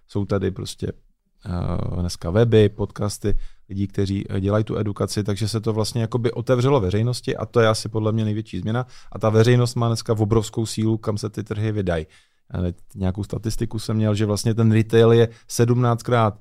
jsou 0.08 0.24
tady 0.24 0.50
prostě 0.50 0.92
uh, 0.92 2.00
dneska 2.00 2.30
weby, 2.30 2.68
podcasty, 2.68 3.38
lidí, 3.70 3.86
kteří 3.86 4.24
eh, 4.28 4.40
dělají 4.40 4.64
tu 4.64 4.78
edukaci, 4.78 5.24
takže 5.24 5.48
se 5.48 5.60
to 5.60 5.72
vlastně 5.72 6.00
jakoby 6.00 6.32
otevřelo 6.32 6.80
veřejnosti 6.80 7.36
a 7.36 7.46
to 7.46 7.60
je 7.60 7.68
asi 7.68 7.88
podle 7.88 8.12
mě 8.12 8.24
největší 8.24 8.58
změna. 8.58 8.86
A 9.12 9.18
ta 9.18 9.30
veřejnost 9.30 9.74
má 9.74 9.86
dneska 9.86 10.12
obrovskou 10.18 10.66
sílu, 10.66 10.98
kam 10.98 11.18
se 11.18 11.30
ty 11.30 11.44
trhy 11.44 11.72
vydají. 11.72 12.06
Nějakou 12.94 13.24
statistiku 13.24 13.78
jsem 13.78 13.96
měl, 13.96 14.14
že 14.14 14.26
vlastně 14.26 14.54
ten 14.54 14.72
retail 14.72 15.12
je 15.12 15.28
17krát 15.48 16.32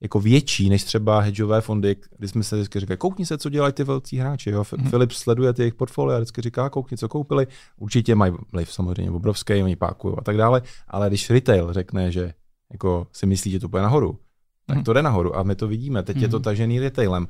jako 0.00 0.20
větší 0.20 0.70
než 0.70 0.84
třeba 0.84 1.20
hedžové 1.20 1.60
fondy, 1.60 1.96
kdy 2.18 2.28
jsme 2.28 2.42
se 2.42 2.56
vždycky 2.56 2.80
říkali, 2.80 2.96
koukni 2.96 3.26
se, 3.26 3.38
co 3.38 3.50
dělají 3.50 3.72
ty 3.72 3.84
velcí 3.84 4.16
hráči. 4.16 4.50
Jo? 4.50 4.64
Mhm. 4.72 4.84
Mm. 4.84 4.90
Filip 4.90 5.12
sleduje 5.12 5.52
ty 5.52 5.62
jejich 5.62 5.74
portfolia 5.74 6.16
a 6.16 6.20
vždycky 6.20 6.42
říká, 6.42 6.70
koukni, 6.70 6.96
co 6.96 7.08
koupili. 7.08 7.46
Určitě 7.76 8.14
mají 8.14 8.32
vliv 8.52 8.72
samozřejmě 8.72 9.10
obrovský, 9.10 9.62
oni 9.62 9.76
pákují 9.76 10.14
a 10.18 10.20
tak 10.20 10.36
dále, 10.36 10.62
ale 10.88 11.08
když 11.08 11.30
retail 11.30 11.72
řekne, 11.72 12.12
že 12.12 12.34
jako 12.72 13.06
si 13.12 13.26
myslí, 13.26 13.50
že 13.50 13.60
to 13.60 13.68
půjde 13.68 13.82
nahoru, 13.82 14.18
tak 14.66 14.76
Mhm. 14.76 14.84
to 14.84 14.92
jde 14.92 15.02
nahoru 15.02 15.36
a 15.36 15.42
my 15.42 15.54
to 15.54 15.68
vidíme. 15.68 16.02
Teď 16.02 16.16
je 16.16 16.28
to 16.28 16.36
Mhm. 16.36 16.42
tažený 16.44 16.80
retailem 16.80 17.26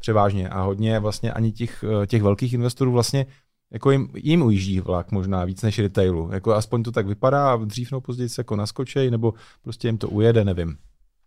převážně 0.00 0.48
a 0.48 0.62
hodně 0.62 0.98
vlastně 0.98 1.32
ani 1.32 1.52
těch, 1.52 1.84
eh, 2.02 2.06
těch 2.06 2.22
velkých 2.22 2.52
investorů 2.52 2.92
vlastně 2.92 3.26
jako 3.72 3.90
jim, 3.90 4.08
jim 4.14 4.42
ujíždí 4.42 4.80
vlak 4.80 5.12
možná 5.12 5.44
víc 5.44 5.62
než 5.62 5.78
retailu. 5.78 6.30
Jako 6.32 6.54
aspoň 6.54 6.82
to 6.82 6.92
tak 6.92 7.06
vypadá 7.06 7.52
a 7.52 7.56
dřív 7.56 7.90
nebo 7.90 8.00
později 8.00 8.28
se 8.28 8.40
jako 8.40 8.56
naskočej 8.56 9.10
nebo 9.10 9.34
prostě 9.62 9.88
jim 9.88 9.98
to 9.98 10.08
ujede, 10.08 10.44
nevím. 10.44 10.76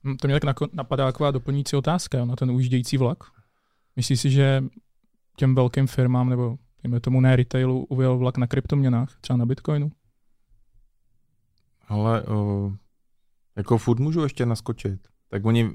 Hm, 0.03 0.17
To 0.17 0.27
mě 0.27 0.39
tak 0.39 0.57
napadá 0.73 1.05
taková 1.05 1.31
doplňující 1.31 1.75
otázka 1.75 2.25
na 2.25 2.35
ten 2.35 2.51
ujíždějící 2.51 2.97
vlak. 2.97 3.17
Myslíš 3.95 4.19
si, 4.21 4.29
že 4.31 4.63
těm 5.37 5.55
velkým 5.55 5.87
firmám 5.87 6.29
nebo 6.29 6.57
dejme 6.83 6.99
tomu 6.99 7.21
ne 7.21 7.35
retailu 7.35 7.85
ujel 7.85 8.17
vlak 8.17 8.37
na 8.37 8.47
kryptoměnách, 8.47 9.17
třeba 9.21 9.37
na 9.37 9.45
Bitcoinu? 9.45 9.91
Ale 11.87 12.21
o, 12.23 12.71
jako 13.55 13.77
furt 13.77 13.99
můžu 13.99 14.23
ještě 14.23 14.45
naskočit. 14.45 14.99
Tak 15.31 15.45
oni, 15.45 15.71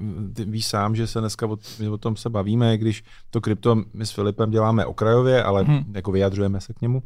víš 0.46 0.66
sám, 0.66 0.96
že 0.96 1.06
se 1.06 1.20
dneska 1.20 1.46
o, 1.46 1.56
my 1.80 1.88
o 1.88 1.99
tom 1.99 2.16
se 2.16 2.30
bavíme, 2.30 2.78
když 2.78 3.04
to 3.30 3.40
krypto 3.40 3.76
my 3.94 4.06
s 4.06 4.11
Filipem 4.11 4.50
děláme 4.50 4.87
okrajově, 4.87 5.42
ale 5.42 5.62
hmm. 5.62 5.92
jako 5.94 6.12
vyjadřujeme 6.12 6.61
se 6.61 6.73
k 6.73 6.80
němu. 6.80 7.02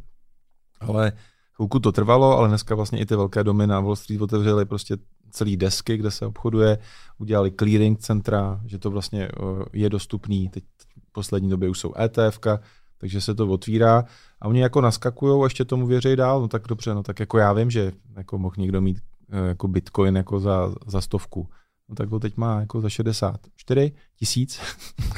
Ale 0.79 1.11
chvilku 1.55 1.79
to 1.79 1.91
trvalo, 1.91 2.37
ale 2.37 2.47
dneska 2.47 2.75
vlastně 2.75 2.99
i 2.99 3.05
ty 3.05 3.15
velké 3.15 3.43
domy 3.43 3.67
na 3.67 3.79
Wall 3.79 3.95
Street 3.95 4.21
otevřely 4.21 4.65
prostě 4.65 4.97
celý 5.31 5.57
desky, 5.57 5.97
kde 5.97 6.11
se 6.11 6.25
obchoduje, 6.25 6.77
udělali 7.17 7.51
clearing 7.51 7.99
centra, 7.99 8.61
že 8.65 8.79
to 8.79 8.91
vlastně 8.91 9.29
o, 9.31 9.65
je 9.73 9.89
dostupný. 9.89 10.49
Teď 10.49 10.63
v 11.09 11.11
poslední 11.11 11.49
době 11.49 11.69
už 11.69 11.79
jsou 11.79 11.93
ETF, 11.99 12.39
takže 12.97 13.21
se 13.21 13.35
to 13.35 13.47
otvírá 13.47 14.05
a 14.41 14.47
oni 14.47 14.61
jako 14.61 14.81
naskakují 14.81 15.41
a 15.41 15.43
ještě 15.43 15.65
tomu 15.65 15.87
věří 15.87 16.15
dál, 16.15 16.41
no 16.41 16.47
tak 16.47 16.67
dobře, 16.67 16.93
no 16.93 17.03
tak 17.03 17.19
jako 17.19 17.37
já 17.37 17.53
vím, 17.53 17.69
že 17.71 17.91
jako 18.17 18.37
mohl 18.37 18.55
někdo 18.57 18.81
mít 18.81 18.97
eh, 19.31 19.47
jako 19.47 19.67
bitcoin 19.67 20.15
jako 20.15 20.39
za, 20.39 20.73
za 20.87 21.01
stovku. 21.01 21.49
No 21.89 21.95
tak 21.95 22.09
ho 22.09 22.19
teď 22.19 22.37
má 22.37 22.59
jako 22.59 22.81
za 22.81 22.89
64 22.89 23.91
tisíc. 24.15 24.61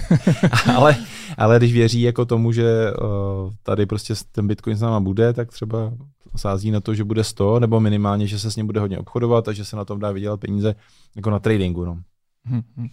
ale, 0.75 0.96
ale 1.38 1.58
když 1.58 1.74
věří 1.74 2.01
jako 2.01 2.25
tomu, 2.25 2.51
že 2.51 2.92
uh, 2.92 3.54
tady 3.63 3.86
prostě 3.86 4.13
ten 4.32 4.48
bitcoin 4.48 4.78
s 4.78 4.82
náma 4.82 5.00
bude, 5.00 5.34
tak 5.34 5.51
třeba 5.51 5.94
sází 6.36 6.72
na 6.72 6.80
to, 6.80 6.96
že 6.96 7.04
bude 7.04 7.24
100, 7.24 7.60
nebo 7.60 7.80
minimálně, 7.80 8.28
že 8.28 8.40
se 8.40 8.51
s 8.51 8.56
ním 8.56 8.66
bude 8.66 8.80
hodně 8.80 9.00
obchodovat 9.00 9.48
a 9.48 9.54
že 9.54 9.66
se 9.66 9.75
na 9.75 9.86
tom 9.86 10.00
dá 10.00 10.12
vydělat 10.12 10.40
peníze 10.40 10.75
jako 11.16 11.30
na 11.30 11.40
tradingu. 11.40 11.86
No. 11.86 12.01
Hm, 12.46 12.62
hm. 12.78 12.88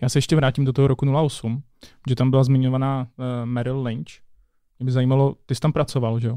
Já 0.00 0.08
se 0.08 0.18
ještě 0.18 0.36
vrátím 0.36 0.64
do 0.64 0.72
toho 0.72 0.88
roku 0.88 1.06
08, 1.26 1.62
že 2.08 2.14
tam 2.14 2.30
byla 2.30 2.44
zmiňovaná 2.44 3.00
uh, 3.16 3.24
Merrill 3.44 3.82
Lynch. 3.82 4.10
Mě 4.78 4.84
by 4.84 4.92
zajímalo, 4.92 5.34
ty 5.46 5.54
jsi 5.54 5.60
tam 5.60 5.72
pracoval, 5.72 6.20
že 6.20 6.28
jo? 6.28 6.36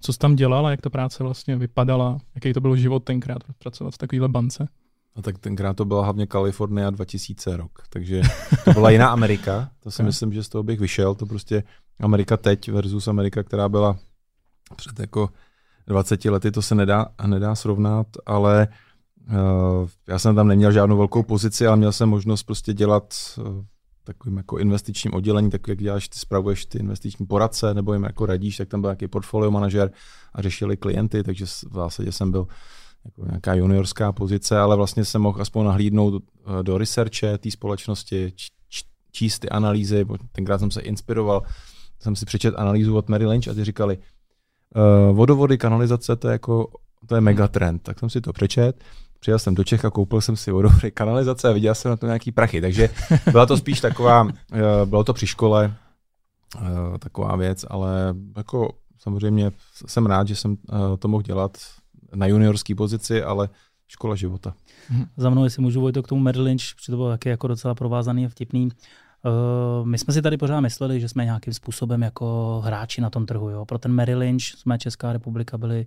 Co 0.00 0.12
jsi 0.12 0.18
tam 0.18 0.36
dělal 0.36 0.66
a 0.66 0.70
jak 0.70 0.80
ta 0.80 0.90
práce 0.90 1.24
vlastně 1.24 1.56
vypadala, 1.56 2.18
jaký 2.34 2.52
to 2.52 2.60
byl 2.60 2.76
život 2.76 3.04
tenkrát 3.04 3.38
pracovat 3.58 3.94
v 3.94 3.98
takovéhle 3.98 4.28
bance? 4.28 4.68
A 5.16 5.22
tak 5.22 5.38
tenkrát 5.38 5.76
to 5.76 5.84
byla 5.84 6.04
hlavně 6.04 6.26
Kalifornia 6.26 6.90
2000 6.90 7.56
rok, 7.56 7.82
takže 7.88 8.22
to 8.64 8.72
byla 8.72 8.90
jiná 8.90 9.08
Amerika, 9.18 9.70
to 9.80 9.90
si 9.90 10.02
myslím, 10.02 10.32
že 10.32 10.44
z 10.44 10.48
toho 10.48 10.62
bych 10.62 10.80
vyšel, 10.80 11.14
to 11.14 11.26
prostě 11.26 11.62
Amerika 12.00 12.36
teď 12.36 12.68
versus 12.68 13.08
Amerika, 13.08 13.42
která 13.42 13.68
byla 13.68 13.98
před 14.76 15.00
jako 15.00 15.28
20 15.86 16.24
lety, 16.24 16.50
to 16.50 16.62
se 16.62 16.74
nedá, 16.74 17.06
nedá 17.26 17.54
srovnat, 17.54 18.06
ale 18.26 18.68
uh, 19.30 19.88
já 20.08 20.18
jsem 20.18 20.34
tam 20.34 20.48
neměl 20.48 20.72
žádnou 20.72 20.96
velkou 20.96 21.22
pozici, 21.22 21.66
ale 21.66 21.76
měl 21.76 21.92
jsem 21.92 22.08
možnost 22.08 22.42
prostě 22.42 22.72
dělat 22.72 23.14
uh, 23.38 23.64
takovým 24.04 24.36
jako 24.36 24.58
investičním 24.58 25.14
oddělení, 25.14 25.50
tak 25.50 25.68
jak 25.68 25.78
děláš, 25.78 26.08
ty 26.08 26.18
spravuješ 26.18 26.66
ty 26.66 26.78
investiční 26.78 27.26
poradce, 27.26 27.74
nebo 27.74 27.92
jim 27.92 28.02
jako 28.02 28.26
radíš, 28.26 28.56
tak 28.56 28.68
tam 28.68 28.80
byl 28.80 28.88
nějaký 28.88 29.08
portfolio 29.08 29.50
manažer 29.50 29.90
a 30.32 30.42
řešili 30.42 30.76
klienty, 30.76 31.22
takže 31.22 31.46
v 31.46 31.74
zásadě 31.74 32.12
jsem 32.12 32.32
byl 32.32 32.46
jako 33.04 33.24
nějaká 33.24 33.54
juniorská 33.54 34.12
pozice, 34.12 34.58
ale 34.58 34.76
vlastně 34.76 35.04
jsem 35.04 35.22
mohl 35.22 35.42
aspoň 35.42 35.66
nahlídnout 35.66 36.22
eh, 36.22 36.62
do 36.62 36.78
researche 36.78 37.38
té 37.38 37.50
společnosti, 37.50 38.32
číst 39.12 39.38
ty 39.38 39.48
analýzy, 39.48 40.06
tenkrát 40.32 40.58
jsem 40.58 40.70
se 40.70 40.80
inspiroval, 40.80 41.42
jsem 42.00 42.16
si 42.16 42.26
přečet 42.26 42.54
analýzu 42.56 42.96
od 42.96 43.08
Mary 43.08 43.26
Lynch 43.26 43.48
a 43.48 43.54
ty 43.54 43.64
říkali, 43.64 43.98
uh, 43.98 45.16
vodovody, 45.16 45.58
kanalizace, 45.58 46.16
to 46.16 46.28
je 46.28 46.32
jako, 46.32 46.68
to 47.06 47.14
je 47.14 47.20
megatrend, 47.20 47.82
tak 47.82 47.98
jsem 47.98 48.10
si 48.10 48.20
to 48.20 48.32
přečet, 48.32 48.84
přijel 49.20 49.38
jsem 49.38 49.54
do 49.54 49.64
Čech 49.64 49.84
a 49.84 49.90
koupil 49.90 50.20
jsem 50.20 50.36
si 50.36 50.50
vodovody, 50.50 50.90
kanalizace 50.90 51.48
a 51.48 51.52
viděl 51.52 51.74
jsem 51.74 51.90
na 51.90 51.96
to 51.96 52.06
nějaký 52.06 52.32
prachy, 52.32 52.60
takže 52.60 52.88
byla 53.30 53.46
to 53.46 53.56
spíš 53.56 53.80
taková, 53.80 54.28
eh, 54.52 54.86
bylo 54.86 55.04
to 55.04 55.12
při 55.12 55.26
škole, 55.26 55.74
taková 56.98 57.36
věc, 57.36 57.64
ale 57.68 58.14
jako 58.36 58.72
samozřejmě 58.98 59.50
jsem 59.86 60.06
rád, 60.06 60.28
že 60.28 60.36
jsem 60.36 60.56
to 60.98 61.08
mohl 61.08 61.22
dělat 61.22 61.58
na 62.14 62.26
juniorské 62.26 62.74
pozici, 62.74 63.22
ale 63.22 63.48
škola 63.88 64.14
života. 64.16 64.54
Za 65.16 65.30
mnou, 65.30 65.44
jestli 65.44 65.62
můžu 65.62 65.80
Vojto 65.80 66.02
k 66.02 66.08
tomu 66.08 66.20
Merrill 66.20 66.44
Lynch, 66.44 66.62
protože 66.76 66.92
to 66.92 66.96
bylo 66.96 67.08
taky 67.10 67.28
jako 67.28 67.46
docela 67.48 67.74
provázaný 67.74 68.26
a 68.26 68.28
vtipný. 68.28 68.68
Uh, 69.24 69.86
my 69.86 69.98
jsme 69.98 70.12
si 70.12 70.22
tady 70.22 70.36
pořád 70.36 70.60
mysleli, 70.60 71.00
že 71.00 71.08
jsme 71.08 71.24
nějakým 71.24 71.54
způsobem 71.54 72.02
jako 72.02 72.60
hráči 72.64 73.00
na 73.00 73.10
tom 73.10 73.26
trhu. 73.26 73.48
Jo. 73.50 73.64
Pro 73.64 73.78
ten 73.78 73.92
Merrill 73.92 74.18
Lynch 74.18 74.42
jsme 74.42 74.78
Česká 74.78 75.12
republika 75.12 75.58
byli 75.58 75.86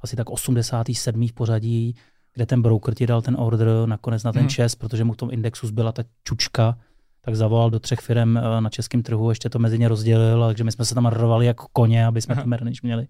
asi 0.00 0.16
tak 0.16 0.30
87. 0.30 1.28
v 1.28 1.32
pořadí, 1.32 1.94
kde 2.34 2.46
ten 2.46 2.62
broker 2.62 2.94
ti 2.94 3.06
dal 3.06 3.22
ten 3.22 3.36
order 3.38 3.68
nakonec 3.86 4.22
na 4.22 4.32
ten 4.32 4.42
Mhm. 4.42 4.48
čes, 4.48 4.74
protože 4.74 5.04
mu 5.04 5.12
v 5.12 5.16
tom 5.16 5.28
indexu 5.32 5.66
zbyla 5.66 5.92
ta 5.92 6.02
čučka, 6.24 6.78
tak 7.26 7.36
zavolal 7.36 7.70
do 7.70 7.78
třech 7.78 8.00
firm 8.00 8.34
na 8.60 8.70
českém 8.70 9.02
trhu, 9.02 9.30
ještě 9.30 9.50
to 9.50 9.58
mezi 9.58 9.78
ně 9.78 9.88
rozdělil, 9.88 10.46
takže 10.46 10.64
my 10.64 10.72
jsme 10.72 10.84
se 10.84 10.94
tam 10.94 11.06
rovali 11.06 11.46
jako 11.46 11.66
koně, 11.72 12.06
aby 12.06 12.22
jsme 12.22 12.34
Aha. 12.34 12.44
ten 12.58 12.72
měli. 12.82 13.06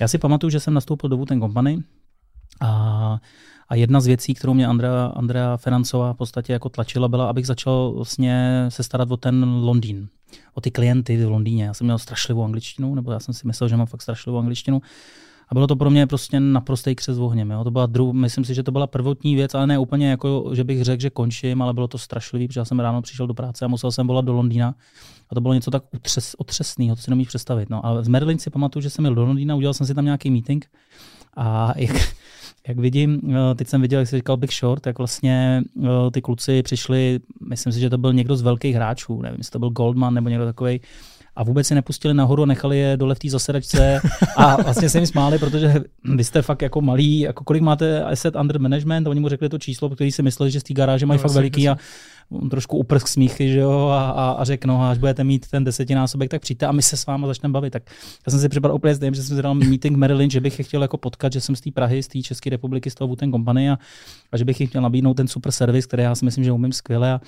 Já 0.00 0.08
si 0.08 0.18
pamatuju, 0.18 0.50
že 0.50 0.60
jsem 0.60 0.74
nastoupil 0.74 1.10
do 1.10 1.16
Wooten 1.16 1.40
Company 1.40 1.82
a 2.60 3.20
a 3.68 3.74
jedna 3.74 4.00
z 4.00 4.06
věcí, 4.06 4.34
kterou 4.34 4.54
mě 4.54 4.66
Andrea, 4.66 5.06
Andrea 5.06 5.56
Financová 5.56 6.12
v 6.12 6.16
podstatě 6.16 6.52
jako 6.52 6.68
tlačila, 6.68 7.08
byla, 7.08 7.28
abych 7.28 7.46
začal 7.46 7.92
vlastně 7.92 8.66
se 8.68 8.82
starat 8.82 9.10
o 9.10 9.16
ten 9.16 9.44
Londýn, 9.44 10.08
o 10.54 10.60
ty 10.60 10.70
klienty 10.70 11.24
v 11.24 11.30
Londýně. 11.30 11.64
Já 11.64 11.74
jsem 11.74 11.84
měl 11.84 11.98
strašlivou 11.98 12.44
angličtinu, 12.44 12.94
nebo 12.94 13.12
já 13.12 13.20
jsem 13.20 13.34
si 13.34 13.46
myslel, 13.46 13.68
že 13.68 13.76
mám 13.76 13.86
fakt 13.86 14.02
strašlivou 14.02 14.38
angličtinu. 14.38 14.82
A 15.48 15.54
bylo 15.54 15.66
to 15.66 15.76
pro 15.76 15.90
mě 15.90 16.06
prostě 16.06 16.40
naprostý 16.40 16.94
křes 16.94 17.18
ohněm. 17.18 17.50
Jo. 17.50 17.64
To 17.64 17.70
byla 17.70 17.86
dru, 17.86 18.12
myslím 18.12 18.44
si, 18.44 18.54
že 18.54 18.62
to 18.62 18.72
byla 18.72 18.86
prvotní 18.86 19.34
věc, 19.34 19.54
ale 19.54 19.66
ne 19.66 19.78
úplně 19.78 20.10
jako, 20.10 20.50
že 20.54 20.64
bych 20.64 20.84
řekl, 20.84 21.02
že 21.02 21.10
končím, 21.10 21.62
ale 21.62 21.74
bylo 21.74 21.88
to 21.88 21.98
strašlivý, 21.98 22.48
protože 22.48 22.60
já 22.60 22.64
jsem 22.64 22.80
ráno 22.80 23.02
přišel 23.02 23.26
do 23.26 23.34
práce 23.34 23.64
a 23.64 23.68
musel 23.68 23.92
jsem 23.92 24.06
volat 24.06 24.24
do 24.24 24.32
Londýna. 24.32 24.74
A 25.30 25.34
to 25.34 25.40
bylo 25.40 25.54
něco 25.54 25.70
tak 25.70 25.82
utřes, 25.94 26.34
otřesného, 26.38 26.96
to 26.96 27.02
si 27.02 27.10
nemůžu 27.10 27.28
představit. 27.28 27.70
No. 27.70 27.86
Ale 27.86 28.04
z 28.04 28.08
Merlin 28.08 28.38
si 28.38 28.50
pamatuju, 28.50 28.82
že 28.82 28.90
jsem 28.90 29.04
jel 29.04 29.14
do 29.14 29.24
Londýna, 29.24 29.54
udělal 29.54 29.74
jsem 29.74 29.86
si 29.86 29.94
tam 29.94 30.04
nějaký 30.04 30.30
meeting 30.30 30.66
a 31.36 31.72
jak, 31.76 31.96
jak 32.68 32.78
vidím, 32.78 33.20
eh, 33.30 33.54
teď 33.54 33.68
jsem 33.68 33.80
viděl, 33.80 34.00
jak 34.00 34.08
jsi 34.08 34.16
říkal 34.16 34.36
Big 34.36 34.52
Short, 34.52 34.82
tak 34.82 34.98
vlastně 34.98 35.62
eh, 35.84 36.10
ty 36.10 36.22
kluci 36.22 36.62
přišli, 36.62 37.20
myslím 37.48 37.72
si, 37.72 37.80
že 37.80 37.90
to 37.90 37.98
byl 37.98 38.12
někdo 38.12 38.36
z 38.36 38.42
velkých 38.42 38.74
hráčů, 38.74 39.22
nevím, 39.22 39.38
jestli 39.38 39.50
to 39.50 39.58
byl 39.58 39.70
Goldman 39.70 40.14
nebo 40.14 40.28
někdo 40.28 40.44
takový, 40.44 40.80
a 41.36 41.42
vůbec 41.42 41.66
si 41.66 41.74
nepustili 41.74 42.14
nahoru 42.14 42.42
a 42.42 42.46
nechali 42.46 42.78
je 42.78 42.96
dole 42.96 43.14
v 43.14 43.18
té 43.18 43.30
zasedačce 43.30 44.00
a 44.36 44.62
vlastně 44.62 44.88
se 44.88 44.98
jim 44.98 45.06
smáli, 45.06 45.38
protože 45.38 45.74
vy 46.04 46.24
jste 46.24 46.42
fakt 46.42 46.62
jako 46.62 46.80
malí, 46.80 47.20
jako 47.20 47.44
kolik 47.44 47.62
máte 47.62 48.02
asset 48.04 48.36
under 48.36 48.60
management 48.60 49.06
a 49.06 49.10
oni 49.10 49.20
mu 49.20 49.28
řekli 49.28 49.48
to 49.48 49.58
číslo, 49.58 49.90
který 49.90 50.12
si 50.12 50.22
mysleli, 50.22 50.50
že 50.50 50.60
z 50.60 50.62
té 50.62 50.74
garáže 50.74 51.06
mají 51.06 51.18
No, 51.18 51.22
fakt 51.22 51.32
veliký 51.32 51.68
a, 51.68 51.76
on 52.30 52.48
trošku 52.48 52.76
uprsk 52.76 53.08
smíchy, 53.08 53.52
že 53.52 53.58
jo, 53.58 53.88
a, 53.88 54.10
a, 54.10 54.30
a 54.30 54.44
řekl, 54.44 54.68
no, 54.68 54.82
až 54.82 54.98
budete 54.98 55.24
mít 55.24 55.50
ten 55.50 55.64
desetinásobek, 55.64 56.30
tak 56.30 56.42
přijďte 56.42 56.66
a 56.66 56.72
my 56.72 56.82
se 56.82 56.96
s 56.96 57.06
váma 57.06 57.26
začneme 57.26 57.52
bavit. 57.52 57.70
Tak 57.70 57.82
já 58.26 58.30
jsem 58.30 58.40
si 58.40 58.48
připadal 58.48 58.74
úplně 58.74 58.94
stejně, 58.94 59.14
že 59.14 59.22
jsem 59.22 59.42
dal 59.42 59.54
meeting 59.54 59.96
Maryland, 59.96 60.30
že 60.30 60.40
bych 60.40 60.58
je 60.58 60.64
chtěl 60.64 60.82
jako 60.82 60.96
potkat, 60.96 61.32
že 61.32 61.40
jsem 61.40 61.56
z 61.56 61.60
té 61.60 61.70
Prahy, 61.70 62.02
z 62.02 62.08
té 62.08 62.22
České 62.22 62.50
republiky, 62.50 62.90
z 62.90 62.94
toho 62.94 63.08
Wooten 63.08 63.32
Company 63.32 63.70
a, 63.70 63.78
a, 64.32 64.36
že 64.36 64.44
bych 64.44 64.60
jim 64.60 64.68
chtěl 64.68 64.82
nabídnout 64.82 65.14
ten 65.14 65.28
super 65.28 65.52
servis, 65.52 65.86
který 65.86 66.02
já 66.02 66.14
si 66.14 66.24
myslím, 66.24 66.44
že 66.44 66.52
umím 66.52 66.72
skvěle. 66.72 67.12
A, 67.12 67.20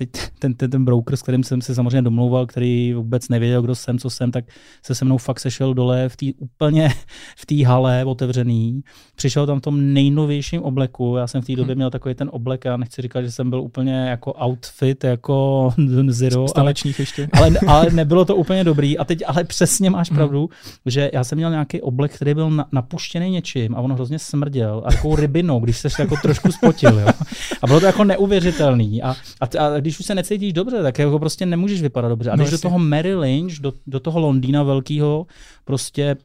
teď 0.00 0.10
ten, 0.38 0.54
ten, 0.54 0.70
ten 0.70 0.84
broker, 0.84 1.16
s 1.16 1.22
kterým 1.22 1.44
jsem 1.44 1.62
se 1.62 1.74
samozřejmě 1.74 2.02
domlouval, 2.02 2.46
který 2.46 2.94
vůbec 2.94 3.28
nevěděl, 3.28 3.62
kdo 3.62 3.74
jsem, 3.74 3.98
co 3.98 4.10
jsem, 4.10 4.30
tak 4.30 4.44
se 4.82 4.94
se 4.94 5.04
mnou 5.04 5.18
fakt 5.18 5.40
sešel 5.40 5.74
dole 5.74 6.08
v 6.08 6.16
té 6.16 6.26
úplně 6.38 6.88
v 7.36 7.46
té 7.46 7.66
hale 7.66 8.04
otevřený. 8.04 8.80
Přišel 9.16 9.46
tam 9.46 9.58
v 9.58 9.62
tom 9.62 9.92
nejnovějším 9.94 10.62
obleku. 10.62 11.16
Já 11.16 11.26
jsem 11.26 11.42
v 11.42 11.46
té 11.46 11.56
době 11.56 11.74
měl 11.74 11.90
takový 11.90 12.14
ten 12.14 12.30
oblek, 12.32 12.64
já 12.64 12.76
nechci 12.76 13.02
říkat, 13.02 13.22
že 13.22 13.30
jsem 13.30 13.50
byl 13.50 13.60
úplně 13.60 13.92
jako 13.92 14.32
outfit, 14.46 15.04
jako 15.04 15.70
zero. 16.08 16.46
Ale, 16.54 16.74
ještě. 16.98 17.28
Ale, 17.32 17.50
ale, 17.66 17.90
nebylo 17.90 18.24
to 18.24 18.36
úplně 18.36 18.64
dobrý. 18.64 18.98
A 18.98 19.04
teď 19.04 19.22
ale 19.26 19.44
přesně 19.44 19.90
máš 19.90 20.10
pravdu, 20.10 20.40
hmm. 20.40 20.72
že 20.86 21.10
já 21.12 21.24
jsem 21.24 21.36
měl 21.36 21.50
nějaký 21.50 21.80
oblek, 21.82 22.12
který 22.14 22.34
byl 22.34 22.50
na, 22.50 22.66
napuštěný 22.72 23.30
něčím 23.30 23.74
a 23.74 23.80
on 23.80 23.92
hrozně 23.92 24.18
smrděl 24.18 24.82
a 24.86 24.90
takovou 24.90 25.16
rybinou, 25.16 25.60
když 25.60 25.78
se 25.78 25.88
jako 25.98 26.16
trošku 26.22 26.52
spotil. 26.52 26.98
Jo. 26.98 27.08
A 27.62 27.66
bylo 27.66 27.80
to 27.80 27.86
jako 27.86 28.04
neuvěřitelný. 28.04 29.02
A, 29.02 29.14
a, 29.40 29.58
a 29.58 29.80
když 29.80 29.89
už 29.98 30.06
se 30.06 30.14
necítíš 30.14 30.52
dobře, 30.52 30.82
tak 30.82 30.98
jako 30.98 31.18
prostě 31.18 31.46
nemůžeš 31.46 31.82
vypadat 31.82 32.08
dobře. 32.08 32.30
A 32.30 32.36
no 32.36 32.44
když 32.44 32.52
no, 32.52 32.56
do 32.58 32.62
toho 32.62 32.78
Mary 32.78 33.14
Lynch, 33.14 33.58
do, 33.60 33.72
do 33.86 34.00
toho 34.00 34.20
Londýna 34.20 34.62
velkého, 34.62 35.26
prostě 35.64 36.16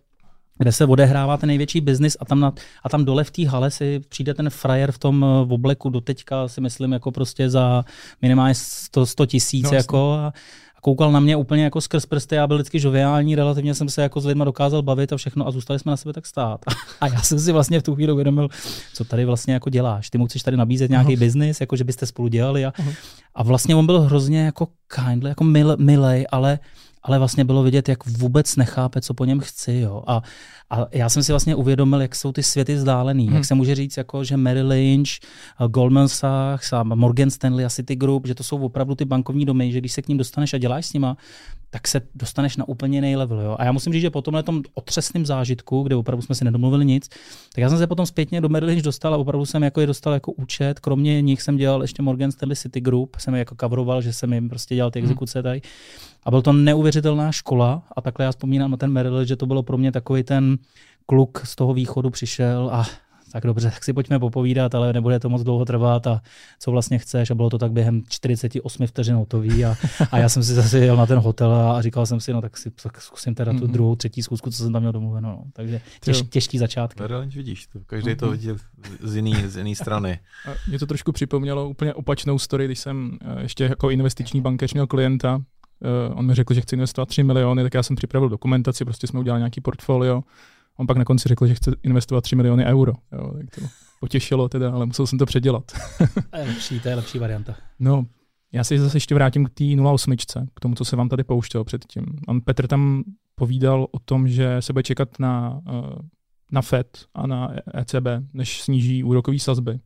kde 0.57 0.71
se 0.71 0.85
odehrává 0.85 1.37
ten 1.37 1.47
největší 1.47 1.81
biznis 1.81 2.17
a 2.19 2.25
tam, 2.25 2.39
na, 2.39 2.53
a 2.83 2.89
tam 2.89 3.05
dole 3.05 3.23
v 3.23 3.31
té 3.31 3.47
hale 3.47 3.71
si 3.71 3.99
přijde 4.09 4.33
ten 4.33 4.49
frajer 4.49 4.91
v 4.91 4.97
tom 4.97 5.25
v 5.45 5.53
obleku 5.53 5.89
do 5.89 6.01
teďka 6.01 6.47
si 6.47 6.61
myslím 6.61 6.91
jako 6.91 7.11
prostě 7.11 7.49
za 7.49 7.85
minimálně 8.21 8.55
100, 8.55 9.05
100 9.05 9.25
tisíc 9.25 9.71
no, 9.71 9.77
jako 9.77 10.11
a, 10.13 10.33
koukal 10.85 11.11
na 11.11 11.19
mě 11.19 11.35
úplně 11.35 11.63
jako 11.63 11.81
skrz 11.81 12.05
prsty, 12.05 12.35
já 12.35 12.47
byl 12.47 12.57
vždycky 12.57 12.79
žoviální, 12.79 13.35
relativně 13.35 13.73
jsem 13.73 13.89
se 13.89 14.01
jako 14.01 14.21
s 14.21 14.25
lidmi 14.25 14.45
dokázal 14.45 14.81
bavit 14.81 15.13
a 15.13 15.17
všechno 15.17 15.47
a 15.47 15.51
zůstali 15.51 15.79
jsme 15.79 15.89
na 15.89 15.97
sebe 15.97 16.13
tak 16.13 16.25
stát. 16.25 16.61
A 17.01 17.07
já 17.07 17.21
jsem 17.21 17.39
si 17.39 17.51
vlastně 17.51 17.79
v 17.79 17.83
tu 17.83 17.95
chvíli 17.95 18.11
uvědomil, 18.11 18.49
co 18.93 19.03
tady 19.03 19.25
vlastně 19.25 19.53
jako 19.53 19.69
děláš. 19.69 20.09
Ty 20.09 20.17
mu 20.17 20.25
chceš 20.25 20.43
tady 20.43 20.57
nabízet 20.57 20.91
nějaký 20.91 21.15
uh-huh. 21.15 21.19
biznis, 21.19 21.61
jako 21.61 21.75
že 21.75 21.83
byste 21.83 22.05
spolu 22.05 22.27
dělali 22.27 22.65
a, 22.65 22.71
uh-huh. 22.71 22.95
a 23.35 23.43
vlastně 23.43 23.75
on 23.75 23.85
byl 23.85 24.01
hrozně 24.01 24.45
jako 24.45 24.67
kindly, 24.87 25.29
jako 25.29 25.43
mil, 25.43 25.75
milej, 25.79 26.25
ale 26.31 26.59
ale 27.05 27.19
vlastně 27.19 27.45
bylo 27.45 27.63
vidět, 27.63 27.89
jak 27.89 28.05
vůbec 28.05 28.55
nechápe, 28.55 29.01
co 29.01 29.13
po 29.13 29.25
něm 29.25 29.39
chci. 29.39 29.73
Jo. 29.73 30.03
A, 30.07 30.21
a 30.69 30.87
já 30.91 31.09
jsem 31.09 31.23
si 31.23 31.31
vlastně 31.31 31.55
uvědomil, 31.55 32.01
jak 32.01 32.15
jsou 32.15 32.31
ty 32.31 32.43
světy 32.43 32.75
vzdálený. 32.75 33.25
Hmm. 33.25 33.35
Jak 33.35 33.45
se 33.45 33.55
může 33.55 33.75
říct, 33.75 33.97
jako, 33.97 34.23
že 34.23 34.37
Mary 34.37 34.61
Lynch, 34.61 35.09
Goldman 35.67 36.07
Sachs 36.07 36.73
a 36.73 36.83
Morgan 36.83 37.29
Stanley 37.29 37.65
a 37.65 37.69
Citigroup, 37.69 38.27
že 38.27 38.35
to 38.35 38.43
jsou 38.43 38.57
opravdu 38.57 38.95
ty 38.95 39.05
bankovní 39.05 39.45
domy, 39.45 39.71
že 39.71 39.79
když 39.79 39.91
se 39.91 40.01
k 40.01 40.07
ním 40.07 40.17
dostaneš 40.17 40.53
a 40.53 40.57
děláš 40.57 40.85
s 40.85 40.93
nima, 40.93 41.17
tak 41.69 41.87
se 41.87 42.01
dostaneš 42.15 42.57
na 42.57 42.67
úplně 42.67 42.97
jiný 42.97 43.15
level. 43.15 43.41
Jo. 43.41 43.55
A 43.59 43.65
já 43.65 43.71
musím 43.71 43.93
říct, 43.93 44.01
že 44.01 44.09
po 44.09 44.21
tomhle 44.21 44.43
tom 44.43 44.61
otřesném 44.73 45.25
zážitku, 45.25 45.83
kde 45.83 45.95
opravdu 45.95 46.21
jsme 46.21 46.35
si 46.35 46.45
nedomluvili 46.45 46.85
nic, 46.85 47.07
tak 47.55 47.57
já 47.57 47.69
jsem 47.69 47.77
se 47.77 47.87
potom 47.87 48.05
zpětně 48.05 48.41
do 48.41 48.49
Mary 48.49 48.65
Lynch 48.65 48.83
dostal 48.83 49.13
a 49.13 49.17
opravdu 49.17 49.45
jsem 49.45 49.63
jako 49.63 49.81
je 49.81 49.87
dostal 49.87 50.13
jako 50.13 50.31
účet. 50.31 50.79
Kromě 50.79 51.21
nich 51.21 51.41
jsem 51.41 51.57
dělal 51.57 51.81
ještě 51.81 52.01
Morgan 52.01 52.31
Stanley 52.31 52.55
Citigroup, 52.55 53.15
jsem 53.15 53.33
je 53.33 53.39
jako 53.39 53.55
kavroval, 53.55 54.01
že 54.01 54.13
jsem 54.13 54.33
jim 54.33 54.49
prostě 54.49 54.75
dělal 54.75 54.91
ty 54.91 54.99
hmm. 54.99 55.05
exekuce 55.05 55.43
tady. 55.43 55.61
A 56.23 56.31
byl 56.31 56.41
to 56.41 56.53
neuvěřitelná 56.53 57.31
škola 57.31 57.83
a 57.95 58.01
takhle 58.01 58.25
já 58.25 58.31
vzpomínám 58.31 58.71
na 58.71 58.77
ten 58.77 58.91
Merrill, 58.91 59.25
že 59.25 59.35
to 59.35 59.45
bylo 59.45 59.63
pro 59.63 59.77
mě 59.77 59.91
takový 59.91 60.23
ten 60.23 60.54
kluk 61.05 61.41
z 61.45 61.55
toho 61.55 61.73
východu 61.73 62.09
přišel 62.09 62.69
a 62.73 62.85
tak 63.35 63.45
dobře, 63.45 63.71
tak 63.71 63.83
si 63.83 63.93
pojďme 63.93 64.19
popovídat, 64.19 64.75
ale 64.75 64.93
nebude 64.93 65.19
to 65.19 65.29
moc 65.29 65.43
dlouho 65.43 65.65
trvat 65.65 66.07
a 66.07 66.21
co 66.59 66.71
vlastně 66.71 66.97
chceš. 66.97 67.31
A 67.31 67.35
bylo 67.35 67.49
to 67.49 67.57
tak 67.57 67.71
během 67.71 68.03
48 68.09 68.87
vteřin 68.87 69.15
hotový 69.15 69.65
a, 69.65 69.75
a 70.11 70.17
já 70.17 70.29
jsem 70.29 70.43
si 70.43 70.53
zase 70.53 70.79
jel 70.79 70.97
na 70.97 71.05
ten 71.05 71.19
hotel 71.19 71.53
a, 71.53 71.81
říkal 71.81 72.05
jsem 72.05 72.19
si, 72.19 72.33
no 72.33 72.41
tak 72.41 72.57
si 72.57 72.71
tak 72.71 73.01
zkusím 73.01 73.35
teda 73.35 73.53
tu 73.53 73.59
mm-hmm. 73.59 73.71
druhou, 73.71 73.95
třetí 73.95 74.23
zkusku, 74.23 74.51
co 74.51 74.57
jsem 74.57 74.73
tam 74.73 74.81
měl 74.81 74.91
domluveno. 74.91 75.29
No. 75.29 75.43
Takže 75.53 75.81
těž, 76.01 76.23
těžký 76.29 76.57
začátky. 76.57 77.01
Merrill 77.01 77.25
vidíš, 77.35 77.67
to, 77.67 77.79
každý 77.85 78.15
to 78.15 78.31
vidí 78.31 78.49
z 79.03 79.15
jiné 79.15 79.49
z 79.49 79.57
jiný 79.57 79.75
strany. 79.75 80.19
A 80.47 80.49
mě 80.67 80.79
to 80.79 80.85
trošku 80.85 81.11
připomnělo 81.11 81.69
úplně 81.69 81.93
opačnou 81.93 82.39
story, 82.39 82.65
když 82.65 82.79
jsem 82.79 83.17
eh, 83.21 83.41
ještě 83.41 83.63
jako 83.63 83.89
investiční 83.89 84.41
bankéř 84.41 84.73
měl 84.73 84.87
klienta, 84.87 85.41
Uh, 85.79 86.19
on 86.19 86.25
mi 86.25 86.33
řekl, 86.33 86.53
že 86.53 86.61
chce 86.61 86.75
investovat 86.75 87.05
3 87.05 87.23
miliony, 87.23 87.63
tak 87.63 87.73
já 87.73 87.83
jsem 87.83 87.95
připravil 87.95 88.29
dokumentaci, 88.29 88.85
prostě 88.85 89.07
jsme 89.07 89.19
udělali 89.19 89.39
nějaký 89.39 89.61
portfolio. 89.61 90.21
On 90.77 90.87
pak 90.87 90.97
na 90.97 91.05
konci 91.05 91.29
řekl, 91.29 91.47
že 91.47 91.55
chce 91.55 91.71
investovat 91.83 92.21
3 92.21 92.35
miliony 92.35 92.65
euro. 92.65 92.93
Jo, 93.11 93.33
tak 93.37 93.55
to 93.55 93.61
potěšilo 93.99 94.49
teda, 94.49 94.71
ale 94.71 94.85
musel 94.85 95.07
jsem 95.07 95.19
to 95.19 95.25
předělat. 95.25 95.63
to 96.31 96.37
je 96.37 96.43
lepší, 96.43 96.79
to 96.79 96.89
je 96.89 96.95
lepší 96.95 97.19
varianta. 97.19 97.55
No, 97.79 98.05
já 98.51 98.63
se 98.63 98.79
zase 98.79 98.97
ještě 98.97 99.15
vrátím 99.15 99.45
k 99.45 99.49
té 99.49 99.63
08, 99.93 100.15
k 100.53 100.59
tomu, 100.59 100.75
co 100.75 100.85
se 100.85 100.95
vám 100.95 101.09
tady 101.09 101.23
pouštěl 101.23 101.63
předtím. 101.63 102.05
On 102.27 102.41
Petr 102.41 102.67
tam 102.67 103.03
povídal 103.35 103.87
o 103.91 103.99
tom, 103.99 104.27
že 104.27 104.61
se 104.61 104.73
bude 104.73 104.83
čekat 104.83 105.19
na, 105.19 105.61
eh, 105.67 105.99
na 106.51 106.61
FED 106.61 107.05
a 107.13 107.27
na 107.27 107.51
ECB, 107.73 108.07
než 108.33 108.61
sníží 108.61 109.03
úrokové 109.03 109.39
sazby. 109.39 109.79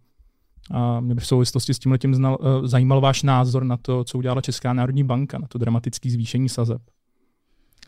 A 0.72 1.00
mě 1.00 1.16
by 1.16 1.22
v 1.22 1.28
souvislosti 1.28 1.74
s 1.74 1.80
tím 1.80 1.92
letím 1.92 2.16
znal, 2.16 2.38
uh, 2.40 2.66
zajímal 2.66 3.02
váš 3.02 3.24
názor 3.24 3.64
na 3.64 3.78
to, 3.78 4.04
co 4.04 4.18
udělala 4.18 4.42
Česká 4.42 4.74
národní 4.74 5.04
banka, 5.04 5.38
na 5.38 5.48
to 5.48 5.58
dramatické 5.58 6.10
zvýšení 6.10 6.50
sazeb. 6.50 6.82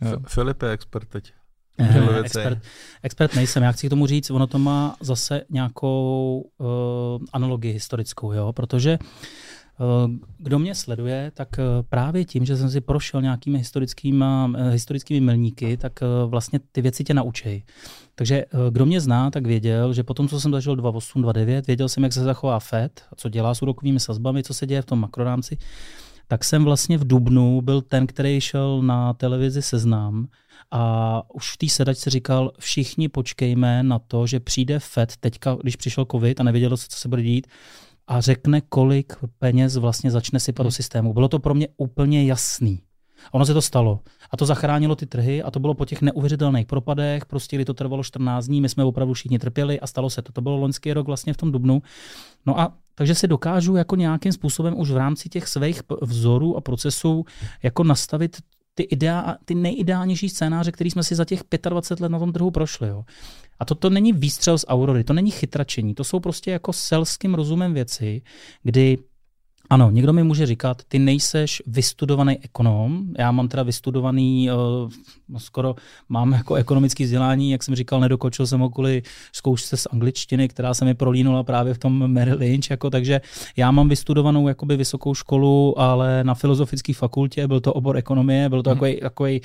Uh. 0.01 0.23
Filip 0.27 0.61
je 0.61 0.69
expert 0.69 1.09
teď. 1.09 1.33
Ne, 1.77 2.19
expert, 2.23 2.59
expert 3.03 3.35
nejsem. 3.35 3.63
Já 3.63 3.71
chci 3.71 3.87
k 3.87 3.89
tomu 3.89 4.07
říct, 4.07 4.31
ono 4.31 4.47
to 4.47 4.59
má 4.59 4.95
zase 4.99 5.41
nějakou 5.49 6.45
uh, 6.57 6.67
analogii 7.33 7.73
historickou, 7.73 8.33
jo? 8.33 8.53
protože 8.53 8.99
uh, 9.01 9.05
kdo 10.37 10.59
mě 10.59 10.75
sleduje, 10.75 11.31
tak 11.33 11.49
uh, 11.57 11.85
právě 11.89 12.25
tím, 12.25 12.45
že 12.45 12.57
jsem 12.57 12.69
si 12.69 12.81
prošel 12.81 13.21
nějakými 13.21 13.57
historickými, 13.57 14.25
uh, 14.25 14.55
historickými 14.69 15.21
milníky, 15.21 15.77
tak 15.77 15.99
vlastně 16.25 16.59
ty 16.71 16.81
věci 16.81 17.03
tě 17.03 17.13
naučí. 17.13 17.63
Takže 18.15 18.45
kdo 18.69 18.85
mě 18.85 19.01
zná, 19.01 19.31
tak 19.31 19.45
věděl, 19.45 19.93
že 19.93 20.03
potom, 20.03 20.27
co 20.27 20.39
jsem 20.39 20.51
zažil 20.51 20.75
2.8, 20.75 21.21
2.9, 21.21 21.61
věděl 21.67 21.89
jsem, 21.89 22.03
jak 22.03 22.13
se 22.13 22.23
zachová 22.23 22.59
FED, 22.59 23.05
co 23.15 23.29
dělá 23.29 23.55
s 23.55 23.61
úrokovými 23.61 23.99
sazbami, 23.99 24.43
co 24.43 24.53
se 24.53 24.67
děje 24.67 24.81
v 24.81 24.85
tom 24.85 24.99
makrorámci, 24.99 25.57
tak 26.27 26.43
jsem 26.43 26.63
vlastně 26.63 26.97
v 26.97 27.07
Dubnu 27.07 27.61
byl 27.61 27.81
ten, 27.81 28.07
který 28.07 28.41
šel 28.41 28.81
na 28.81 29.13
televizi 29.13 29.61
Seznam 29.61 30.27
a 30.71 31.23
už 31.33 31.53
v 31.53 31.57
té 31.57 31.69
sedačce 31.69 32.09
říkal, 32.09 32.51
všichni 32.59 33.09
počkejme 33.09 33.83
na 33.83 33.99
to, 33.99 34.27
že 34.27 34.39
přijde 34.39 34.79
FED 34.79 35.17
teďka, 35.17 35.57
když 35.61 35.75
přišel 35.75 36.05
covid 36.11 36.39
a 36.39 36.43
nevědělo 36.43 36.77
se, 36.77 36.87
co 36.89 36.97
se 36.97 37.09
bude 37.09 37.21
dít, 37.21 37.47
a 38.07 38.21
řekne, 38.21 38.61
kolik 38.61 39.13
peněz 39.39 39.77
vlastně 39.77 40.11
začne 40.11 40.39
sypat 40.39 40.63
hmm. 40.63 40.67
do 40.67 40.71
systému. 40.71 41.13
Bylo 41.13 41.27
to 41.27 41.39
pro 41.39 41.53
mě 41.53 41.67
úplně 41.77 42.25
jasný. 42.25 42.81
A 43.27 43.33
ono 43.33 43.45
se 43.45 43.53
to 43.53 43.61
stalo. 43.61 43.99
A 44.31 44.37
to 44.37 44.45
zachránilo 44.45 44.95
ty 44.95 45.05
trhy 45.05 45.43
a 45.43 45.51
to 45.51 45.59
bylo 45.59 45.73
po 45.73 45.85
těch 45.85 46.01
neuvěřitelných 46.01 46.65
propadech, 46.65 47.25
prostě 47.25 47.57
kdy 47.57 47.65
to 47.65 47.73
trvalo 47.73 48.03
14 48.03 48.45
dní, 48.45 48.61
my 48.61 48.69
jsme 48.69 48.83
opravdu 48.83 49.13
všichni 49.13 49.39
trpěli 49.39 49.79
a 49.79 49.87
stalo 49.87 50.09
se 50.09 50.21
to. 50.21 50.31
To 50.31 50.41
bylo 50.41 50.57
loňský 50.57 50.93
rok 50.93 51.07
vlastně 51.07 51.33
v 51.33 51.37
tom 51.37 51.51
dubnu. 51.51 51.81
No 52.45 52.59
a 52.59 52.73
takže 52.95 53.15
si 53.15 53.27
dokážu 53.27 53.75
jako 53.75 53.95
nějakým 53.95 54.31
způsobem 54.31 54.79
už 54.79 54.91
v 54.91 54.97
rámci 54.97 55.29
těch 55.29 55.47
svých 55.47 55.81
vzorů 56.01 56.57
a 56.57 56.61
procesů 56.61 57.25
jako 57.63 57.83
nastavit 57.83 58.37
ty, 58.73 58.83
ideá, 58.83 59.37
ty 59.45 59.55
nejideálnější 59.55 60.29
scénáře, 60.29 60.71
který 60.71 60.91
jsme 60.91 61.03
si 61.03 61.15
za 61.15 61.25
těch 61.25 61.43
25 61.69 62.03
let 62.03 62.09
na 62.09 62.19
tom 62.19 62.33
trhu 62.33 62.51
prošli. 62.51 62.87
Jo. 62.87 63.03
A 63.61 63.65
to, 63.65 63.75
to 63.75 63.89
není 63.89 64.13
výstřel 64.13 64.57
z 64.57 64.65
aurory, 64.67 65.03
to 65.03 65.13
není 65.13 65.31
chytračení, 65.31 65.95
to 65.95 66.03
jsou 66.03 66.19
prostě 66.19 66.51
jako 66.51 66.73
selským 66.73 67.33
rozumem 67.33 67.73
věci, 67.73 68.21
kdy 68.63 68.97
ano, 69.69 69.89
někdo 69.91 70.13
mi 70.13 70.23
může 70.23 70.45
říkat, 70.45 70.81
ty 70.87 70.99
nejseš 70.99 71.63
vystudovaný 71.67 72.37
ekonom, 72.43 73.03
já 73.19 73.31
mám 73.31 73.47
teda 73.47 73.63
vystudovaný, 73.63 74.49
uh, 74.51 75.37
skoro 75.37 75.75
mám 76.09 76.31
jako 76.31 76.55
ekonomické 76.55 77.03
vzdělání, 77.03 77.51
jak 77.51 77.63
jsem 77.63 77.75
říkal, 77.75 77.99
nedokočil 77.99 78.47
jsem 78.47 78.59
ho 78.59 78.69
kvůli 78.69 79.01
zkoušce 79.33 79.77
z 79.77 79.87
angličtiny, 79.91 80.47
která 80.47 80.73
se 80.73 80.85
mi 80.85 80.93
prolínula 80.93 81.43
právě 81.43 81.73
v 81.73 81.77
tom 81.77 82.11
Merrill 82.11 82.37
Lynch, 82.37 82.69
jako, 82.69 82.89
takže 82.89 83.21
já 83.57 83.71
mám 83.71 83.89
vystudovanou 83.89 84.47
jakoby 84.47 84.77
vysokou 84.77 85.13
školu, 85.13 85.79
ale 85.79 86.23
na 86.23 86.33
filozofické 86.33 86.93
fakultě, 86.93 87.47
byl 87.47 87.59
to 87.59 87.73
obor 87.73 87.97
ekonomie, 87.97 88.49
byl 88.49 88.63
to 88.63 88.69
hmm. 88.69 88.79
takový, 88.79 88.99
takový 88.99 89.41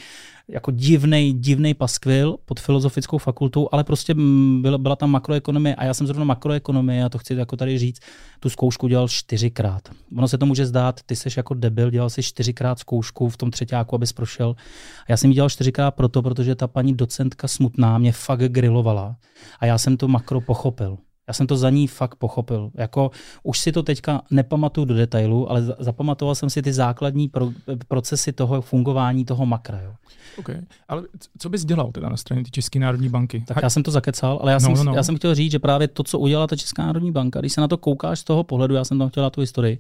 jako 0.49 0.71
divný, 0.71 1.33
divný 1.33 1.75
paskvil 1.75 2.37
pod 2.45 2.61
filozofickou 2.61 3.19
fakultou, 3.19 3.69
ale 3.73 3.85
prostě 3.85 4.15
byla, 4.61 4.79
byla 4.79 4.97
tam 4.97 5.11
makroekonomie 5.11 5.75
a 5.75 5.85
já 5.85 5.95
jsem 5.95 6.07
zrovna 6.07 6.25
makroekonomie 6.25 7.05
a 7.05 7.09
to 7.09 7.19
chci 7.19 7.35
jako 7.35 7.57
tady 7.57 7.79
říct, 7.79 8.01
tu 8.41 8.49
zkoušku 8.49 8.89
dělal 8.89 9.09
čtyřikrát. 9.09 9.89
Ono 10.19 10.29
se 10.29 10.39
to 10.39 10.47
může 10.47 10.67
zdát, 10.67 11.01
ty 11.07 11.17
seš 11.17 11.37
jako 11.37 11.55
debil, 11.55 11.91
dělal 11.91 12.11
si 12.11 12.23
čtyřikrát 12.23 12.79
zkoušku 12.79 13.29
v 13.29 13.37
tom 13.37 13.51
třetíku, 13.51 13.95
abys 13.95 14.13
prošel. 14.13 14.57
A 15.01 15.05
já 15.09 15.17
jsem 15.17 15.31
ji 15.31 15.35
dělal 15.35 15.51
čtyřikrát 15.51 15.91
proto, 15.91 16.23
protože 16.23 16.55
ta 16.55 16.67
paní 16.67 16.95
docentka 16.95 17.49
smutná 17.49 17.99
mě 17.99 18.13
fakt 18.13 18.41
grilovala 18.41 19.17
a 19.61 19.67
já 19.67 19.79
jsem 19.79 19.97
to 19.97 20.09
makro 20.09 20.41
pochopil. 20.41 20.99
Já 21.29 21.35
jsem 21.35 21.47
to 21.47 21.57
za 21.57 21.71
ní 21.71 21.87
fakt 21.87 22.15
pochopil. 22.15 22.71
Jako, 22.75 23.11
už 23.43 23.59
si 23.59 23.73
to 23.73 23.83
teďka 23.83 24.23
nepamatuju 24.31 24.85
do 24.85 24.95
detailu, 24.95 25.51
ale 25.51 25.63
zapamatoval 25.79 26.35
jsem 26.35 26.51
si 26.51 26.63
ty 26.63 26.73
základní 26.73 27.29
pro, 27.29 27.51
procesy 27.89 28.33
toho 28.33 28.61
fungování 28.63 29.25
toho 29.25 29.47
makra. 29.47 29.81
Jo. 29.81 29.95
Okay. 30.39 30.61
Ale 30.89 31.03
co 31.39 31.49
bys 31.49 31.65
dělal 31.65 31.93
teda 31.93 32.09
na 32.09 32.17
straně 32.17 32.45
České 32.51 32.79
národní 32.79 33.09
banky? 33.09 33.45
Tak 33.47 33.59
já 33.63 33.71
jsem 33.71 33.83
to 33.83 33.91
zakecal, 33.91 34.39
ale 34.43 34.53
já, 34.53 34.59
no, 34.59 34.61
jsem, 34.61 34.75
no, 34.75 34.85
no. 34.85 34.95
já 34.95 35.03
jsem 35.03 35.17
chtěl 35.17 35.35
říct, 35.35 35.53
že 35.53 35.59
právě 35.59 35.89
to, 35.89 36.03
co 36.03 36.19
udělala 36.19 36.47
ta 36.47 36.57
Česká 36.57 36.87
národní 36.87 37.13
banka, 37.13 37.41
když 37.41 37.53
se 37.53 37.61
na 37.61 37.69
to 37.69 37.77
koukáš 37.77 38.21
z 38.21 38.25
toho 38.25 38.45
pohledu, 38.45 38.75
já 38.75 38.85
jsem 38.85 38.99
tam 38.99 39.09
chtěla 39.09 39.31
tu 39.31 39.41
historii, 39.41 39.79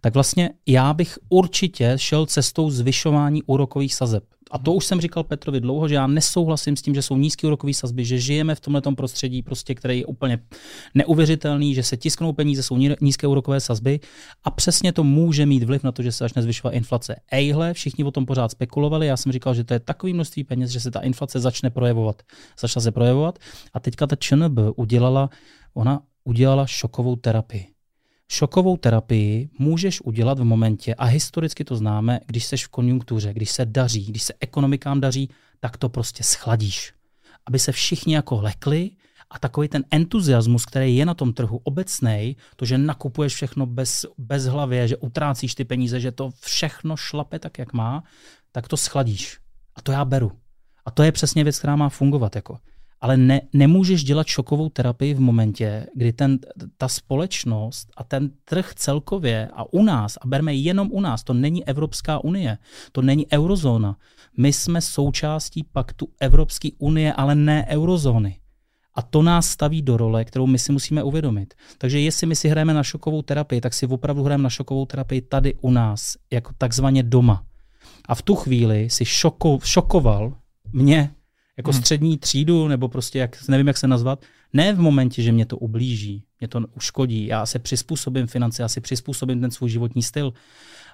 tak 0.00 0.14
vlastně 0.14 0.50
já 0.66 0.94
bych 0.94 1.18
určitě 1.28 1.92
šel 1.96 2.26
cestou 2.26 2.70
zvyšování 2.70 3.42
úrokových 3.42 3.94
sazeb. 3.94 4.24
A 4.50 4.58
to 4.58 4.72
už 4.72 4.86
jsem 4.86 5.00
říkal 5.00 5.24
Petrovi 5.24 5.60
dlouho, 5.60 5.88
že 5.88 5.94
já 5.94 6.06
nesouhlasím 6.06 6.76
s 6.76 6.82
tím, 6.82 6.94
že 6.94 7.02
jsou 7.02 7.16
nízké 7.16 7.46
úrokové 7.46 7.74
sazby, 7.74 8.04
že 8.04 8.18
žijeme 8.18 8.54
v 8.54 8.60
tomto 8.60 8.92
prostředí, 8.92 9.42
prostě, 9.42 9.74
který 9.74 9.98
je 9.98 10.06
úplně 10.06 10.38
neuvěřitelný, 10.94 11.74
že 11.74 11.82
se 11.82 11.96
tisknou 11.96 12.32
peníze, 12.32 12.62
jsou 12.62 12.76
nízké 13.00 13.26
úrokové 13.26 13.60
sazby 13.60 14.00
a 14.44 14.50
přesně 14.50 14.92
to 14.92 15.04
může 15.04 15.46
mít 15.46 15.62
vliv 15.62 15.82
na 15.82 15.92
to, 15.92 16.02
že 16.02 16.12
se 16.12 16.24
začne 16.24 16.42
zvyšovat 16.42 16.74
inflace. 16.74 17.16
Ejhle, 17.30 17.74
všichni 17.74 18.04
o 18.04 18.10
tom 18.10 18.26
pořád 18.26 18.50
spekulovali, 18.50 19.06
já 19.06 19.16
jsem 19.16 19.32
říkal, 19.32 19.54
že 19.54 19.64
to 19.64 19.74
je 19.74 19.80
takové 19.80 20.12
množství 20.12 20.44
peněz, 20.44 20.70
že 20.70 20.80
se 20.80 20.90
ta 20.90 21.00
inflace 21.00 21.40
začne 21.40 21.70
projevovat. 21.70 22.22
Začala 22.60 22.82
se 22.82 22.92
projevovat 22.92 23.38
a 23.74 23.80
teďka 23.80 24.06
ta 24.06 24.16
ČNB 24.16 24.58
udělala, 24.76 25.30
ona 25.74 26.00
udělala 26.24 26.66
šokovou 26.66 27.16
terapii. 27.16 27.66
Šokovou 28.28 28.76
terapii 28.76 29.48
můžeš 29.58 30.00
udělat 30.00 30.38
v 30.38 30.44
momentě, 30.44 30.94
a 30.94 31.04
historicky 31.04 31.64
to 31.64 31.76
známe, 31.76 32.20
když 32.26 32.44
seš 32.44 32.66
v 32.66 32.68
konjunktuře, 32.68 33.32
když 33.32 33.50
se 33.50 33.64
daří, 33.64 34.06
když 34.06 34.22
se 34.22 34.34
ekonomikám 34.40 35.00
daří, 35.00 35.30
tak 35.60 35.76
to 35.76 35.88
prostě 35.88 36.22
schladíš. 36.22 36.92
Aby 37.46 37.58
se 37.58 37.72
všichni 37.72 38.14
jako 38.14 38.40
lekli 38.40 38.90
a 39.30 39.38
takový 39.38 39.68
ten 39.68 39.84
entuziasmus, 39.90 40.66
který 40.66 40.96
je 40.96 41.06
na 41.06 41.14
tom 41.14 41.32
trhu 41.32 41.60
obecný, 41.64 42.36
to, 42.56 42.64
že 42.64 42.78
nakupuješ 42.78 43.34
všechno 43.34 43.66
bez, 43.66 44.06
bez 44.18 44.44
hlavě, 44.44 44.88
že 44.88 44.96
utrácíš 44.96 45.54
ty 45.54 45.64
peníze, 45.64 46.00
že 46.00 46.12
to 46.12 46.30
všechno 46.40 46.96
šlape 46.96 47.38
tak, 47.38 47.58
jak 47.58 47.72
má, 47.72 48.02
tak 48.52 48.68
to 48.68 48.76
schladíš. 48.76 49.38
A 49.76 49.82
to 49.82 49.92
já 49.92 50.04
beru. 50.04 50.32
A 50.84 50.90
to 50.90 51.02
je 51.02 51.12
přesně 51.12 51.44
věc, 51.44 51.58
která 51.58 51.76
má 51.76 51.88
fungovat. 51.88 52.36
Jako 52.36 52.58
ale 53.00 53.16
ne, 53.16 53.40
nemůžeš 53.52 54.04
dělat 54.04 54.26
šokovou 54.26 54.68
terapii 54.68 55.14
v 55.14 55.20
momentě, 55.20 55.86
kdy 55.94 56.12
ten, 56.12 56.38
ta 56.78 56.88
společnost 56.88 57.88
a 57.96 58.04
ten 58.04 58.30
trh 58.44 58.74
celkově 58.74 59.48
a 59.52 59.72
u 59.72 59.82
nás, 59.82 60.18
a 60.20 60.26
berme 60.26 60.54
jenom 60.54 60.88
u 60.92 61.00
nás, 61.00 61.24
to 61.24 61.34
není 61.34 61.68
Evropská 61.68 62.24
unie, 62.24 62.58
to 62.92 63.02
není 63.02 63.26
eurozóna. 63.32 63.96
My 64.36 64.52
jsme 64.52 64.80
součástí 64.80 65.64
paktu 65.72 66.08
Evropské 66.20 66.68
unie, 66.78 67.12
ale 67.12 67.34
ne 67.34 67.66
eurozóny. 67.68 68.39
A 69.00 69.02
to 69.02 69.22
nás 69.22 69.48
staví 69.48 69.82
do 69.82 69.96
role, 69.96 70.24
kterou 70.24 70.46
my 70.46 70.58
si 70.58 70.72
musíme 70.72 71.02
uvědomit. 71.02 71.54
Takže 71.78 72.00
jestli 72.00 72.26
my 72.26 72.36
si 72.36 72.48
hrajeme 72.48 72.74
na 72.74 72.82
šokovou 72.82 73.22
terapii, 73.22 73.60
tak 73.60 73.74
si 73.74 73.86
opravdu 73.86 74.22
hrajeme 74.22 74.42
na 74.42 74.50
šokovou 74.50 74.86
terapii 74.86 75.20
tady 75.20 75.54
u 75.60 75.70
nás, 75.70 76.16
jako 76.30 76.52
takzvaně 76.58 77.02
doma. 77.02 77.44
A 78.08 78.14
v 78.14 78.22
tu 78.22 78.34
chvíli 78.34 78.90
si 78.90 79.04
šoko, 79.04 79.58
šokoval 79.62 80.36
mě 80.72 81.10
jako 81.56 81.70
hmm. 81.70 81.80
střední 81.80 82.18
třídu, 82.18 82.68
nebo 82.68 82.88
prostě 82.88 83.18
jak, 83.18 83.48
nevím, 83.48 83.66
jak 83.66 83.76
se 83.76 83.88
nazvat, 83.88 84.24
ne 84.52 84.72
v 84.72 84.78
momentě, 84.78 85.22
že 85.22 85.32
mě 85.32 85.46
to 85.46 85.56
ublíží, 85.56 86.24
mě 86.40 86.48
to 86.48 86.60
uškodí, 86.76 87.26
já 87.26 87.46
se 87.46 87.58
přizpůsobím 87.58 88.26
finance, 88.26 88.62
já 88.62 88.68
si 88.68 88.80
přizpůsobím 88.80 89.40
ten 89.40 89.50
svůj 89.50 89.70
životní 89.70 90.02
styl, 90.02 90.32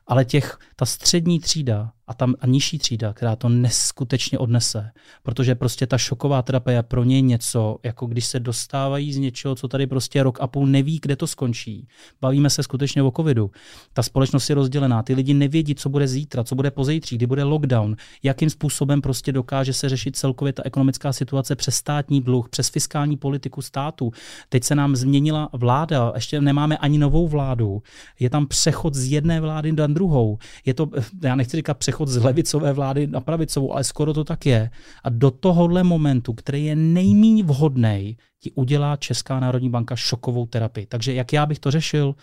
ale 0.06 0.24
těch, 0.24 0.58
ta 0.76 0.86
střední 0.86 1.40
třída 1.40 1.92
a 2.06 2.14
tam 2.14 2.34
a 2.40 2.46
nižší 2.46 2.78
třída, 2.78 3.12
která 3.12 3.36
to 3.36 3.48
neskutečně 3.48 4.38
odnese, 4.38 4.90
protože 5.22 5.54
prostě 5.54 5.86
ta 5.86 5.98
šoková 5.98 6.42
terapie 6.42 6.78
je 6.78 6.82
pro 6.82 7.04
ně 7.04 7.20
něco, 7.20 7.78
jako 7.82 8.06
když 8.06 8.26
se 8.26 8.40
dostávají 8.40 9.12
z 9.12 9.16
něčeho, 9.16 9.54
co 9.54 9.68
tady 9.68 9.86
prostě 9.86 10.22
rok 10.22 10.38
a 10.40 10.46
půl 10.46 10.66
neví, 10.66 10.98
kde 11.02 11.16
to 11.16 11.26
skončí. 11.26 11.88
Bavíme 12.20 12.50
se 12.50 12.62
skutečně 12.62 13.02
o 13.02 13.10
covidu. 13.16 13.50
Ta 13.92 14.02
společnost 14.02 14.48
je 14.48 14.54
rozdělená, 14.54 15.02
ty 15.02 15.14
lidi 15.14 15.34
nevědí, 15.34 15.74
co 15.74 15.88
bude 15.88 16.08
zítra, 16.08 16.44
co 16.44 16.54
bude 16.54 16.70
pozítří, 16.70 17.16
kdy 17.16 17.26
bude 17.26 17.44
lockdown, 17.44 17.96
jakým 18.22 18.50
způsobem 18.50 19.00
prostě 19.00 19.32
dokáže 19.32 19.72
se 19.72 19.88
řešit 19.88 20.16
celkově 20.16 20.52
ta 20.52 20.62
ekonomická 20.64 21.12
situace 21.12 21.56
přes 21.56 21.74
státní 21.74 22.20
dluh, 22.20 22.48
přes 22.48 22.68
fiskální 22.68 23.16
politiku 23.16 23.62
státu. 23.62 24.12
Teď 24.48 24.64
se 24.64 24.74
nám 24.74 24.96
změnila 24.96 25.48
vláda, 25.52 26.12
ještě 26.14 26.40
nemáme 26.40 26.78
ani 26.78 26.98
novou 26.98 27.28
vládu. 27.28 27.82
Je 28.20 28.30
tam 28.30 28.46
přechod 28.46 28.94
z 28.94 29.12
jedné 29.12 29.40
vlády 29.40 29.72
na 29.72 29.86
druhou. 29.86 30.38
Je 30.64 30.74
to, 30.74 30.90
já 31.22 31.34
nechci 31.34 31.56
říkat 31.56 31.74
přechod 31.74 31.95
přechod 31.96 32.08
z 32.08 32.24
levicové 32.24 32.72
vlády 32.72 33.06
na 33.06 33.20
pravicovou, 33.20 33.72
ale 33.72 33.84
skoro 33.84 34.12
to 34.12 34.24
tak 34.24 34.46
je. 34.46 34.70
A 35.04 35.08
do 35.08 35.30
tohohle 35.30 35.82
momentu, 35.82 36.32
který 36.32 36.64
je 36.64 36.76
nejméně 36.76 37.44
vhodný, 37.44 38.16
ti 38.40 38.52
udělá 38.54 38.96
Česká 38.96 39.40
národní 39.40 39.70
banka 39.70 39.96
šokovou 39.96 40.46
terapii. 40.46 40.86
Takže 40.86 41.14
jak 41.14 41.32
já 41.32 41.46
bych 41.46 41.58
to 41.58 41.70
řešil, 41.70 42.14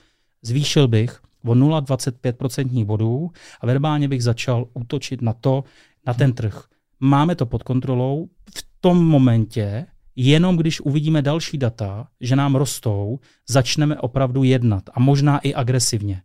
zvýšil 0.42 0.88
bych 0.88 1.20
o 1.46 1.54
0,25% 1.56 2.86
bodů 2.86 3.32
a 3.62 3.66
verbálně 3.66 4.08
bych 4.08 4.24
začal 4.24 4.66
útočit 4.74 5.22
na 5.22 5.34
to, 5.34 5.64
na 6.06 6.14
ten 6.14 6.34
trh. 6.34 6.64
Máme 7.00 7.36
to 7.36 7.46
pod 7.46 7.64
kontrolou 7.64 8.30
v 8.58 8.66
tom 8.82 9.06
momentě, 9.06 9.86
jenom 10.16 10.58
když 10.58 10.82
uvidíme 10.82 11.22
další 11.22 11.58
data, 11.58 12.08
že 12.22 12.36
nám 12.36 12.56
rostou, 12.56 13.20
začneme 13.50 13.98
opravdu 13.98 14.44
jednat 14.44 14.84
a 14.94 15.00
možná 15.00 15.40
i 15.40 15.54
agresivně. 15.54 16.22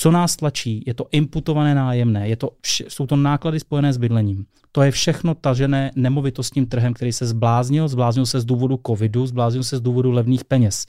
Co 0.00 0.10
nás 0.10 0.36
tlačí? 0.36 0.82
Je 0.86 0.94
to 0.94 1.06
imputované 1.10 1.74
nájemné, 1.74 2.28
je 2.28 2.36
to, 2.36 2.50
jsou 2.88 3.06
to 3.06 3.16
náklady 3.16 3.60
spojené 3.60 3.92
s 3.92 3.96
bydlením. 3.96 4.46
To 4.72 4.82
je 4.82 4.90
všechno 4.90 5.34
tažené 5.34 5.90
nemovitostním 5.96 6.66
trhem, 6.66 6.94
který 6.94 7.12
se 7.12 7.26
zbláznil, 7.26 7.88
zbláznil 7.88 8.26
se 8.26 8.40
z 8.40 8.44
důvodu 8.44 8.80
covidu, 8.86 9.26
zbláznil 9.26 9.64
se 9.64 9.76
z 9.76 9.80
důvodu 9.80 10.10
levných 10.10 10.44
peněz. 10.44 10.86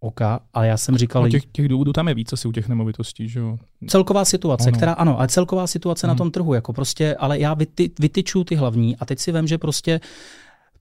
OK, 0.00 0.20
ale 0.54 0.68
já 0.68 0.76
jsem 0.76 0.96
říkal... 0.96 1.22
No 1.22 1.28
těch, 1.28 1.46
těch 1.46 1.68
důvodů 1.68 1.92
tam 1.92 2.08
je 2.08 2.14
víc 2.14 2.32
asi 2.32 2.48
u 2.48 2.52
těch 2.52 2.68
nemovitostí, 2.68 3.28
že 3.28 3.40
jo? 3.40 3.58
Celková 3.86 4.24
situace, 4.24 4.68
ano. 4.68 4.76
která 4.76 4.92
ano, 4.92 5.18
ale 5.18 5.28
celková 5.28 5.66
situace 5.66 6.06
hmm. 6.06 6.08
na 6.08 6.14
mhm. 6.14 6.18
tom 6.18 6.30
trhu, 6.30 6.54
jako 6.54 6.72
prostě, 6.72 7.14
ale 7.14 7.38
já 7.38 7.54
vyty, 7.54 7.90
vytyču 7.98 8.44
ty 8.44 8.54
hlavní 8.54 8.96
a 8.96 9.04
teď 9.04 9.18
si 9.18 9.32
vím, 9.32 9.46
že 9.46 9.58
prostě 9.58 10.00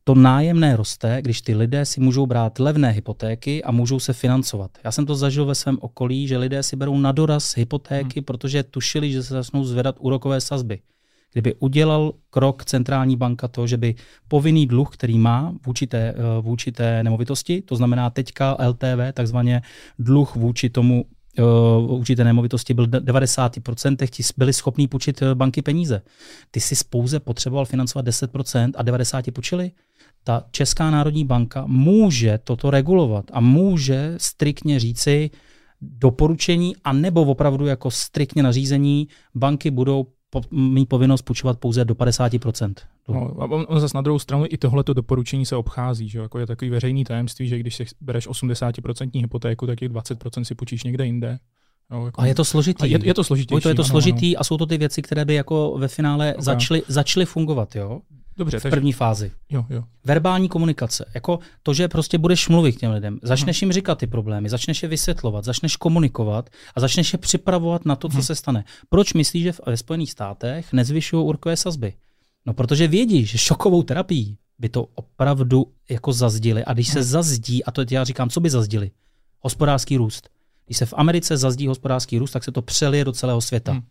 to 0.10 0.16
nájemné 0.16 0.76
roste, 0.76 1.22
když 1.22 1.42
ty 1.42 1.56
lidé 1.56 1.86
si 1.86 2.00
můžou 2.00 2.26
brát 2.26 2.60
levné 2.60 2.92
hypotéky 2.92 3.64
a 3.64 3.72
můžou 3.72 4.00
se 4.00 4.14
financovat. 4.14 4.72
Já 4.84 4.92
jsem 4.92 5.06
to 5.06 5.16
zažil 5.16 5.46
ve 5.46 5.56
svém 5.56 5.78
okolí, 5.82 6.28
že 6.28 6.38
lidé 6.38 6.64
si 6.64 6.76
berou 6.76 6.98
na 6.98 7.12
doraz 7.12 7.58
hypotéky, 7.58 8.20
hmm. 8.20 8.26
protože 8.26 8.64
tušili, 8.64 9.12
že 9.12 9.24
se 9.24 9.34
začnou 9.34 9.64
zvedat 9.64 9.96
úrokové 10.00 10.42
sazby. 10.42 10.80
Kdyby 11.32 11.56
udělal 11.60 12.14
krok 12.30 12.66
centrální 12.66 13.16
banka 13.16 13.48
to, 13.48 13.68
že 13.68 13.78
by 13.78 13.96
povinný 14.28 14.68
dluh, 14.68 14.90
který 14.90 15.20
má 15.20 15.54
vůči 15.66 15.88
té, 15.88 16.14
eh, 16.18 16.42
vůči 16.42 16.72
té 16.72 17.04
nemovitosti, 17.04 17.62
to 17.62 17.76
znamená 17.76 18.10
teďka 18.10 18.58
LTV, 18.60 19.14
takzvaně 19.14 19.62
dluh 20.00 20.36
vůči 20.36 20.70
tomu 20.70 21.06
eh, 21.40 21.42
vůči 21.88 22.16
té 22.16 22.24
nemovitosti 22.24 22.74
byl 22.74 22.88
90%, 22.88 24.08
ti 24.10 24.24
byli 24.38 24.54
schopní 24.54 24.88
půjčit 24.88 25.22
eh, 25.22 25.36
banky 25.36 25.62
peníze. 25.62 26.02
Ty 26.52 26.60
si 26.60 26.76
pouze 26.90 27.20
potřeboval 27.20 27.66
financovat 27.66 28.06
10% 28.06 28.72
a 28.76 28.84
90% 28.84 29.32
půjčili 29.32 29.72
ta 30.24 30.44
Česká 30.52 30.92
národní 30.92 31.26
banka 31.26 31.64
může 31.68 32.40
toto 32.44 32.72
regulovat 32.72 33.26
a 33.34 33.40
může 33.40 34.14
striktně 34.18 34.80
říci 34.80 35.30
doporučení 35.82 36.76
a 36.84 36.94
nebo 36.94 37.22
opravdu 37.22 37.66
jako 37.66 37.92
striktně 37.92 38.44
nařízení 38.44 39.08
banky 39.36 39.72
budou 39.72 40.08
po, 40.30 40.42
mít 40.52 40.86
povinnost 40.86 41.22
půjčovat 41.22 41.60
pouze 41.60 41.86
do 41.86 41.94
50%. 41.94 42.74
No, 43.08 43.42
a 43.42 43.46
on, 43.46 43.66
on 43.70 43.80
zase 43.80 43.98
na 43.98 44.02
druhou 44.02 44.20
stranu 44.20 44.46
i 44.50 44.58
tohleto 44.58 44.94
doporučení 44.94 45.46
se 45.46 45.56
obchází, 45.56 46.10
že 46.10 46.20
jako 46.20 46.40
je 46.40 46.48
takový 46.48 46.72
veřejný 46.72 47.04
tajemství, 47.04 47.48
že 47.48 47.60
když 47.60 47.76
si 47.76 47.86
bereš 48.02 48.28
80% 48.28 49.10
hypotéku, 49.14 49.68
tak 49.68 49.80
těch 49.80 49.90
20% 49.90 50.42
si 50.44 50.56
půjčíš 50.56 50.84
někde 50.84 51.06
jinde. 51.06 51.40
No, 51.92 52.06
jako... 52.06 52.22
A 52.22 52.26
je 52.26 52.36
to 52.36 52.46
složitý. 52.46 52.92
Je, 52.92 53.00
je 53.04 53.14
to 53.14 53.24
složitý. 53.24 53.62
To 53.62 53.70
je 53.70 53.76
to 53.76 53.84
složitý 53.84 54.36
ano. 54.36 54.42
a 54.42 54.44
jsou 54.44 54.58
to 54.58 54.66
ty 54.66 54.78
věci, 54.78 55.02
které 55.02 55.26
by 55.26 55.34
jako 55.34 55.76
ve 55.78 55.88
finále 55.88 56.34
okay. 56.34 56.44
začaly, 56.44 56.84
začaly 56.88 57.26
fungovat. 57.26 57.76
Jo? 57.76 58.02
Dobře, 58.40 58.60
v 58.60 58.64
takže... 58.64 58.76
první 58.76 58.94
fázi. 58.94 59.32
Jo, 59.50 59.66
jo. 59.70 59.84
Verbální 60.06 60.50
komunikace. 60.50 61.06
Jako 61.14 61.40
to, 61.64 61.74
že 61.74 61.88
prostě 61.88 62.18
budeš 62.18 62.50
mluvit 62.50 62.72
k 62.72 62.80
těm 62.80 62.92
lidem, 62.92 63.20
začneš 63.22 63.62
jim 63.62 63.72
říkat 63.72 63.98
ty 63.98 64.08
problémy, 64.08 64.50
začneš 64.50 64.84
je 64.84 64.90
vysvětlovat, 64.90 65.46
začneš 65.46 65.76
komunikovat 65.76 66.50
a 66.76 66.80
začneš 66.80 67.14
je 67.14 67.20
připravovat 67.20 67.86
na 67.86 67.96
to, 67.96 68.10
co 68.10 68.14
hmm. 68.14 68.24
se 68.24 68.36
stane. 68.36 68.64
Proč 68.90 69.14
myslíš, 69.14 69.44
že 69.44 69.54
ve 69.66 69.78
Spojených 69.78 70.12
státech 70.12 70.74
nezvyšují 70.74 71.26
úrokové 71.26 71.58
sazby? 71.58 71.94
No, 72.46 72.54
protože 72.54 72.88
vědí, 72.88 73.26
že 73.26 73.38
šokovou 73.38 73.84
terapii 73.84 74.38
by 74.60 74.70
to 74.70 74.88
opravdu 74.96 75.72
jako 75.90 76.14
zazdili. 76.14 76.66
A 76.66 76.74
když 76.74 76.88
se 76.88 77.04
zazdí, 77.04 77.64
a 77.64 77.72
to 77.72 77.84
já 77.92 78.04
říkám, 78.04 78.30
co 78.30 78.40
by 78.40 78.50
zazdili? 78.50 78.92
Hospodářský 79.40 79.98
růst. 79.98 80.30
Když 80.66 80.78
se 80.78 80.86
v 80.86 80.94
Americe 80.98 81.38
zazdí 81.38 81.68
hospodářský 81.68 82.18
růst, 82.18 82.32
tak 82.32 82.44
se 82.44 82.52
to 82.52 82.62
přelije 82.62 83.06
do 83.06 83.12
celého 83.12 83.42
světa. 83.42 83.72
Hmm. 83.72 83.82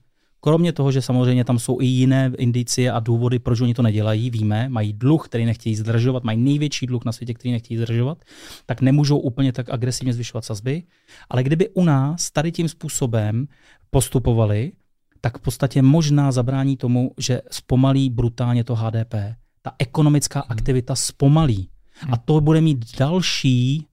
Kromě 0.41 0.73
toho, 0.73 0.93
že 0.93 1.03
samozřejmě 1.03 1.45
tam 1.45 1.59
jsou 1.59 1.81
i 1.81 1.87
jiné 1.87 2.33
indicie 2.39 2.93
a 2.93 3.01
důvody, 3.01 3.39
proč 3.39 3.61
oni 3.61 3.75
to 3.75 3.83
nedělají, 3.83 4.31
víme, 4.31 4.69
mají 4.69 4.93
dluh, 4.93 5.29
který 5.29 5.45
nechtějí 5.45 5.77
zdržovat, 5.77 6.25
mají 6.25 6.39
největší 6.39 6.87
dluh 6.87 7.05
na 7.05 7.13
světě, 7.13 7.35
který 7.35 7.53
nechtějí 7.53 7.79
zdržovat, 7.79 8.25
tak 8.67 8.81
nemůžou 8.81 9.19
úplně 9.19 9.53
tak 9.53 9.71
agresivně 9.71 10.13
zvyšovat 10.13 10.45
sazby. 10.45 10.83
Ale 11.31 11.43
kdyby 11.43 11.69
u 11.69 11.85
nás 11.85 12.31
tady 12.31 12.53
tím 12.53 12.69
způsobem 12.69 13.49
postupovali, 13.91 14.73
tak 15.21 15.39
v 15.39 15.41
podstatě 15.41 15.83
možná 15.83 16.33
zabrání 16.33 16.77
tomu, 16.77 17.15
že 17.19 17.41
zpomalí 17.51 18.11
brutálně 18.11 18.65
to 18.65 18.75
HDP. 18.75 19.15
Ta 19.63 19.73
ekonomická 19.79 20.41
aktivita 20.41 20.95
zpomalí. 20.95 21.69
A 22.13 22.17
to 22.17 22.41
bude 22.41 22.61
mít 22.61 22.99
další 22.99 23.87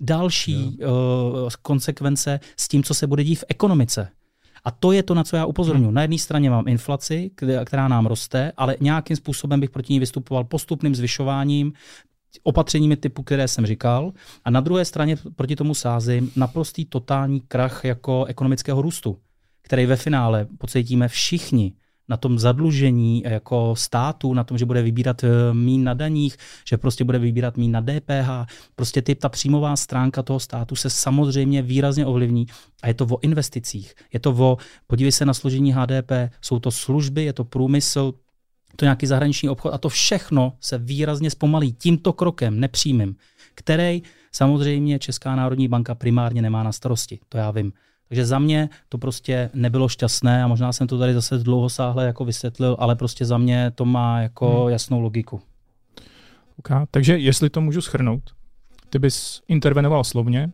další 0.00 0.78
uh, 0.78 1.48
konsekvence 1.62 2.40
s 2.56 2.68
tím, 2.68 2.82
co 2.82 2.94
se 2.94 3.06
bude 3.06 3.24
dít 3.24 3.34
v 3.34 3.44
ekonomice. 3.48 4.08
A 4.66 4.70
to 4.70 4.92
je 4.92 5.02
to, 5.02 5.14
na 5.14 5.24
co 5.24 5.36
já 5.36 5.46
upozorňuji. 5.46 5.90
Na 5.90 6.02
jedné 6.02 6.18
straně 6.18 6.50
mám 6.50 6.68
inflaci, 6.68 7.30
která 7.64 7.88
nám 7.88 8.06
roste, 8.06 8.52
ale 8.56 8.76
nějakým 8.80 9.16
způsobem 9.16 9.60
bych 9.60 9.70
proti 9.70 9.92
ní 9.92 10.00
vystupoval 10.00 10.44
postupným 10.44 10.94
zvyšováním, 10.94 11.72
opatřeními 12.42 12.96
typu, 12.96 13.22
které 13.22 13.48
jsem 13.48 13.66
říkal. 13.66 14.12
A 14.44 14.50
na 14.50 14.60
druhé 14.60 14.84
straně 14.84 15.16
proti 15.36 15.56
tomu 15.56 15.74
sázím 15.74 16.30
naprostý 16.36 16.84
totální 16.84 17.40
krach 17.40 17.84
jako 17.84 18.24
ekonomického 18.24 18.82
růstu, 18.82 19.18
který 19.62 19.86
ve 19.86 19.96
finále 19.96 20.46
pocítíme 20.58 21.08
všichni 21.08 21.72
na 22.08 22.16
tom 22.16 22.38
zadlužení 22.38 23.22
jako 23.26 23.74
státu, 23.76 24.34
na 24.34 24.44
tom, 24.44 24.58
že 24.58 24.64
bude 24.64 24.82
vybírat 24.82 25.24
eh, 25.24 25.28
mín 25.52 25.84
na 25.84 25.94
daních, 25.94 26.36
že 26.68 26.76
prostě 26.76 27.04
bude 27.04 27.18
vybírat 27.18 27.56
mín 27.56 27.72
na 27.72 27.80
DPH. 27.80 28.52
Prostě 28.76 29.02
ty, 29.02 29.14
ta 29.14 29.28
příjmová 29.28 29.76
stránka 29.76 30.22
toho 30.22 30.40
státu 30.40 30.76
se 30.76 30.90
samozřejmě 30.90 31.62
výrazně 31.62 32.06
ovlivní 32.06 32.46
a 32.82 32.88
je 32.88 32.94
to 32.94 33.04
o 33.04 33.20
investicích. 33.22 33.94
Je 34.12 34.20
to 34.20 34.30
o, 34.30 34.56
podívej 34.86 35.12
se 35.12 35.24
na 35.24 35.34
složení 35.34 35.72
HDP, 35.72 36.12
jsou 36.40 36.58
to 36.58 36.70
služby, 36.70 37.24
je 37.24 37.32
to 37.32 37.44
průmysl, 37.44 38.14
to 38.76 38.84
nějaký 38.84 39.06
zahraniční 39.06 39.48
obchod 39.48 39.74
a 39.74 39.78
to 39.78 39.88
všechno 39.88 40.52
se 40.60 40.78
výrazně 40.78 41.30
zpomalí 41.30 41.72
tímto 41.72 42.12
krokem 42.12 42.60
nepřímým, 42.60 43.16
který 43.54 44.02
samozřejmě 44.32 44.98
Česká 44.98 45.36
národní 45.36 45.68
banka 45.68 45.94
primárně 45.94 46.42
nemá 46.42 46.62
na 46.62 46.72
starosti, 46.72 47.18
to 47.28 47.38
já 47.38 47.50
vím. 47.50 47.72
Takže 48.08 48.26
za 48.26 48.38
mě 48.38 48.68
to 48.88 48.98
prostě 48.98 49.50
nebylo 49.54 49.88
šťastné 49.88 50.44
a 50.44 50.46
možná 50.46 50.72
jsem 50.72 50.86
to 50.86 50.98
tady 50.98 51.14
zase 51.14 51.38
dlouhosáhle 51.38 52.06
jako 52.06 52.24
vysvětlil, 52.24 52.76
ale 52.78 52.96
prostě 52.96 53.24
za 53.24 53.38
mě 53.38 53.72
to 53.74 53.84
má 53.84 54.20
jako 54.20 54.60
hmm. 54.60 54.68
jasnou 54.68 55.00
logiku. 55.00 55.40
Okay. 56.58 56.86
Takže 56.90 57.18
jestli 57.18 57.50
to 57.50 57.60
můžu 57.60 57.80
schrnout, 57.80 58.22
ty 58.90 58.98
bys 58.98 59.42
intervenoval 59.48 60.04
slovně, 60.04 60.52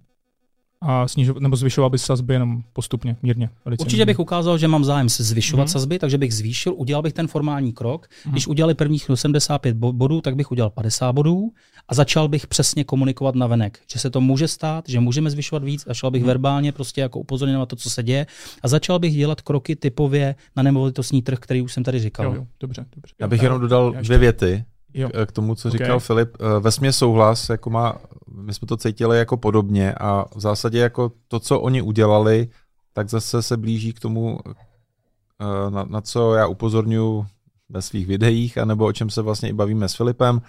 a 0.83 1.09
snižo, 1.09 1.35
nebo 1.39 1.57
zvyšoval 1.57 1.91
bys 1.91 2.03
sazby 2.03 2.35
jenom 2.35 2.63
postupně, 2.73 3.17
mírně. 3.23 3.51
Určitě 3.65 3.85
mírně. 3.85 4.07
bych 4.07 4.19
ukázal, 4.19 4.59
že 4.59 4.69
mám 4.69 4.85
zájem 4.85 5.09
se 5.09 5.25
zvyšovat 5.25 5.69
mm-hmm. 5.69 5.73
sazby, 5.73 5.99
takže 5.99 6.19
bych 6.19 6.35
zvýšil, 6.35 6.75
udělal 6.77 7.03
bych 7.03 7.13
ten 7.13 7.29
formální 7.29 7.73
krok. 7.73 8.07
Mm-hmm. 8.07 8.31
Když 8.31 8.47
udělali 8.47 8.75
prvních 8.75 9.07
75 9.15 9.77
bodů, 9.77 10.21
tak 10.21 10.37
bych 10.37 10.51
udělal 10.51 10.71
50 10.71 11.13
bodů 11.13 11.53
a 11.89 11.95
začal 11.95 12.29
bych 12.29 12.47
přesně 12.47 12.85
komunikovat 12.85 13.35
na 13.35 13.47
venek, 13.47 13.79
že 13.93 13.99
se 13.99 14.11
to 14.11 14.21
může 14.21 14.49
stát, 14.49 14.85
že 14.89 15.01
můžeme 15.01 15.31
zvyšovat 15.31 15.65
víc 15.65 15.85
a 15.89 15.95
šel 15.95 16.11
bych 16.11 16.23
mm-hmm. 16.23 16.27
verbálně 16.27 16.73
prostě 16.73 17.01
jako 17.01 17.19
upozornit 17.21 17.55
na 17.55 17.67
to, 17.67 17.77
co 17.77 17.91
se 17.91 18.03
děje 18.03 18.27
a 18.63 18.69
začal 18.69 18.99
bych 18.99 19.15
dělat 19.15 19.41
kroky 19.41 19.77
typově 19.77 20.35
na 20.57 20.63
nemovitostní 20.63 21.23
trh, 21.23 21.39
který 21.39 21.63
už 21.63 21.73
jsem 21.73 21.85
tady 21.85 21.99
říkal. 21.99 22.27
Jo, 22.27 22.35
jo, 22.35 22.47
dobře, 22.61 22.85
dobře. 22.97 23.15
Já 23.21 23.29
bych 23.29 23.43
jenom 23.43 23.61
dodal 23.61 23.93
dvě 24.03 24.19
věty 24.19 24.65
jo. 24.95 25.09
k 25.27 25.33
tomu, 25.33 25.55
co 25.55 25.69
okay. 25.69 25.79
říkal 25.79 26.01
Filip. 26.01 26.37
Eh, 26.41 26.61
Vesmě 26.61 26.93
souhlas, 26.93 27.49
jako 27.49 27.71
má, 27.71 27.97
my 28.35 28.55
jsme 28.55 28.67
to 28.67 28.77
cítili 28.77 29.19
jako 29.19 29.37
podobně 29.37 29.95
a 29.95 30.25
v 30.35 30.41
zásadě 30.41 30.79
jako 30.79 31.13
to, 31.29 31.41
co 31.41 31.61
oni 31.61 31.83
udělali, 31.83 32.49
tak 32.93 33.09
zase 33.09 33.43
se 33.43 33.57
blíží 33.57 33.93
k 33.93 34.01
tomu, 34.01 34.39
eh, 34.47 35.71
na, 35.71 35.85
na 35.85 36.01
co 36.01 36.35
já 36.35 36.47
upozorňuji 36.47 37.27
ve 37.69 37.83
svých 37.83 38.07
videích, 38.07 38.59
anebo 38.59 38.87
o 38.87 38.93
čem 38.93 39.11
se 39.11 39.23
vlastně 39.23 39.49
i 39.49 39.53
bavíme 39.53 39.89
s 39.89 39.95
Filipem, 39.95 40.41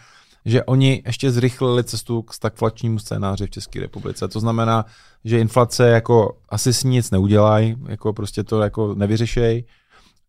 že 0.46 0.64
oni 0.64 1.04
ještě 1.06 1.32
zrychlili 1.32 1.84
cestu 1.84 2.22
k 2.22 2.34
stagflačnímu 2.34 3.00
scénáři 3.00 3.48
v 3.48 3.50
České 3.50 3.80
republice. 3.80 4.28
To 4.28 4.40
znamená, 4.40 4.86
že 5.26 5.40
inflace 5.40 5.90
jako 5.90 6.38
asi 6.50 6.74
s 6.74 6.84
ní 6.84 6.92
nic 6.92 7.12
neudělají, 7.12 7.76
jako 7.88 8.14
prostě 8.14 8.44
to 8.44 8.62
jako 8.62 8.96
nevyřešej, 8.96 9.66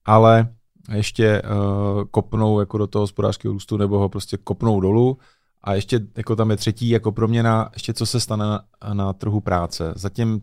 ale 0.05 0.49
ještě 0.93 1.43
uh, 1.43 2.05
kopnou 2.11 2.61
jako 2.61 2.79
do 2.79 2.87
toho 2.87 3.03
hospodářského 3.03 3.53
růstu 3.53 3.77
nebo 3.77 3.99
ho 3.99 4.09
prostě 4.09 4.37
kopnou 4.37 4.81
dolů. 4.81 5.19
A 5.63 5.75
ještě 5.75 6.01
jako 6.17 6.37
tam 6.37 6.51
je 6.51 6.57
třetí 6.57 6.89
jako 6.89 7.13
proměna, 7.13 7.71
ještě 7.75 7.95
co 7.95 8.07
se 8.07 8.21
stane 8.21 8.45
na, 8.45 8.65
na 8.93 9.13
trhu 9.13 9.41
práce. 9.41 9.93
Zatím 9.97 10.41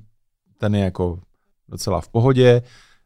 ten 0.57 0.75
je 0.75 0.83
jako 0.83 1.19
docela 1.69 2.01
v 2.01 2.09
pohodě, 2.09 2.61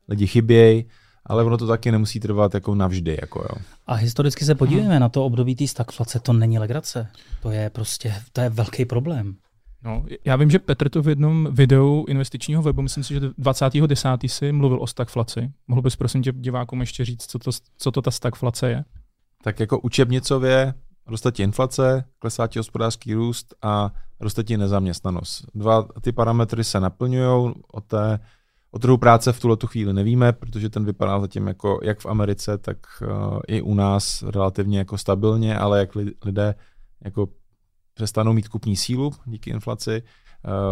lidi 0.08 0.28
chybějí, 0.28 0.86
ale 1.26 1.44
ono 1.44 1.58
to 1.58 1.68
taky 1.68 1.92
nemusí 1.92 2.20
trvat 2.20 2.54
jako 2.54 2.76
navždy. 2.76 3.18
Jako 3.22 3.40
jo. 3.40 3.62
A 3.88 3.94
historicky 3.94 4.46
se 4.46 4.56
podívejme 4.56 4.92
hmm. 4.92 5.02
na 5.02 5.10
to 5.10 5.26
období 5.26 5.56
té 5.56 5.68
stagflace, 5.68 6.20
to 6.20 6.34
není 6.34 6.60
legrace. 6.60 7.08
To 7.42 7.52
je 7.52 7.70
prostě, 7.70 8.16
to 8.34 8.42
je 8.42 8.50
velký 8.50 8.86
problém. 8.86 9.36
No, 9.86 10.06
já 10.26 10.36
vím, 10.36 10.52
že 10.52 10.60
Petr 10.60 10.90
to 10.90 11.02
v 11.02 11.08
jednom 11.08 11.48
videu 11.52 12.06
investičního 12.08 12.62
webu, 12.62 12.82
myslím 12.82 13.04
si, 13.04 13.14
že 13.14 13.20
20.10. 13.20 14.28
si 14.28 14.52
mluvil 14.52 14.82
o 14.82 14.88
stagflaci. 14.88 15.52
Mohl 15.68 15.82
bys 15.82 15.96
prosím 15.96 16.24
tě 16.24 16.32
divákům 16.32 16.80
ještě 16.80 17.06
říct, 17.06 17.26
co 17.26 17.40
to, 17.40 17.52
co 17.78 17.92
to 17.92 18.02
ta 18.02 18.12
stagflace 18.12 18.70
je? 18.70 18.86
Tak 19.44 19.60
jako 19.60 19.80
učebnicově 19.80 20.74
roste 21.08 21.32
ti 21.32 21.44
inflace, 21.44 22.06
klesá 22.20 22.48
ti 22.48 22.60
hospodářský 22.60 23.14
růst 23.14 23.56
a 23.62 23.92
roste 24.20 24.44
ti 24.44 24.58
nezaměstnanost. 24.58 25.46
Dva 25.56 25.88
ty 26.02 26.12
parametry 26.12 26.64
se 26.64 26.80
naplňují, 26.80 27.54
o 27.72 27.82
té 27.82 28.20
o 28.72 28.80
trhu 28.80 28.98
práce 28.98 29.34
v 29.34 29.40
tuhle 29.40 29.58
chvíli 29.66 29.94
nevíme, 29.94 30.34
protože 30.34 30.70
ten 30.70 30.86
vypadá 30.86 31.20
zatím 31.20 31.48
jako 31.48 31.80
jak 31.84 32.00
v 32.00 32.06
Americe, 32.06 32.58
tak 32.58 32.78
uh, 33.02 33.40
i 33.48 33.62
u 33.62 33.74
nás 33.74 34.24
relativně 34.24 34.78
jako 34.78 34.98
stabilně, 34.98 35.58
ale 35.58 35.80
jak 35.80 35.90
lidé 36.26 36.56
jako 37.04 37.28
přestanou 37.96 38.34
mít 38.34 38.48
kupní 38.48 38.76
sílu 38.76 39.12
díky 39.26 39.50
inflaci. 39.50 40.04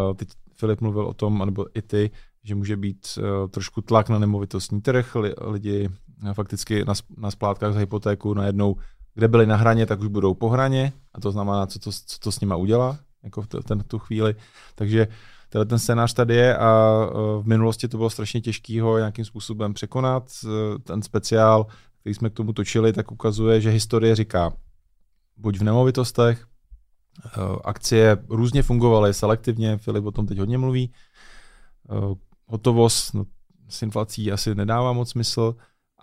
Uh, 0.10 0.14
teď 0.16 0.30
Filip 0.56 0.82
mluvil 0.82 1.06
o 1.06 1.14
tom, 1.14 1.46
nebo 1.46 1.66
i 1.78 1.82
ty, 1.82 2.12
že 2.44 2.56
může 2.56 2.78
být 2.78 3.08
uh, 3.18 3.50
trošku 3.50 3.82
tlak 3.82 4.10
na 4.10 4.20
nemovitostní 4.20 4.82
trh, 4.82 5.16
lidi 5.42 5.90
fakticky 6.34 6.86
na, 6.86 6.94
na 7.18 7.32
splátkách 7.32 7.74
za 7.74 7.80
hypotéku 7.80 8.34
najednou, 8.34 8.76
kde 9.14 9.28
byli 9.28 9.46
na 9.46 9.56
hraně, 9.56 9.86
tak 9.86 10.00
už 10.00 10.08
budou 10.08 10.34
po 10.34 10.50
hraně 10.50 10.94
a 11.14 11.20
to 11.20 11.32
znamená, 11.32 11.68
co 11.68 11.80
to, 11.80 11.92
co 11.92 12.20
to 12.20 12.32
s 12.32 12.40
nima 12.40 12.56
udělá 12.56 13.00
jako 13.24 13.42
v, 13.42 13.48
ten, 13.48 13.84
v 13.84 13.88
tu 13.88 14.00
chvíli. 14.00 14.36
Takže 14.76 15.08
tenhle 15.50 15.66
ten 15.66 15.80
scénář 15.80 16.14
tady 16.14 16.36
je 16.36 16.58
a 16.58 17.00
v 17.42 17.44
minulosti 17.46 17.88
to 17.88 17.98
bylo 17.98 18.10
strašně 18.10 18.42
těžké 18.42 18.82
ho 18.82 18.98
nějakým 18.98 19.26
způsobem 19.26 19.74
překonat. 19.74 20.32
Ten 20.84 21.02
speciál, 21.02 21.66
který 22.00 22.14
jsme 22.14 22.30
k 22.30 22.34
tomu 22.34 22.54
točili, 22.54 22.94
tak 22.94 23.12
ukazuje, 23.12 23.62
že 23.62 23.70
historie 23.70 24.16
říká, 24.16 24.54
buď 25.38 25.60
v 25.60 25.64
nemovitostech, 25.64 26.48
akcie 27.64 28.18
různě 28.30 28.64
fungovaly 28.64 29.14
selektivně, 29.14 29.78
Filip 29.78 30.06
o 30.06 30.12
tom 30.12 30.26
teď 30.26 30.38
hodně 30.40 30.58
mluví, 30.58 30.92
hotovost 32.48 33.14
no, 33.14 33.26
s 33.70 33.82
inflací 33.82 34.32
asi 34.32 34.56
nedává 34.56 34.94
moc 34.94 35.10
smysl, 35.10 35.56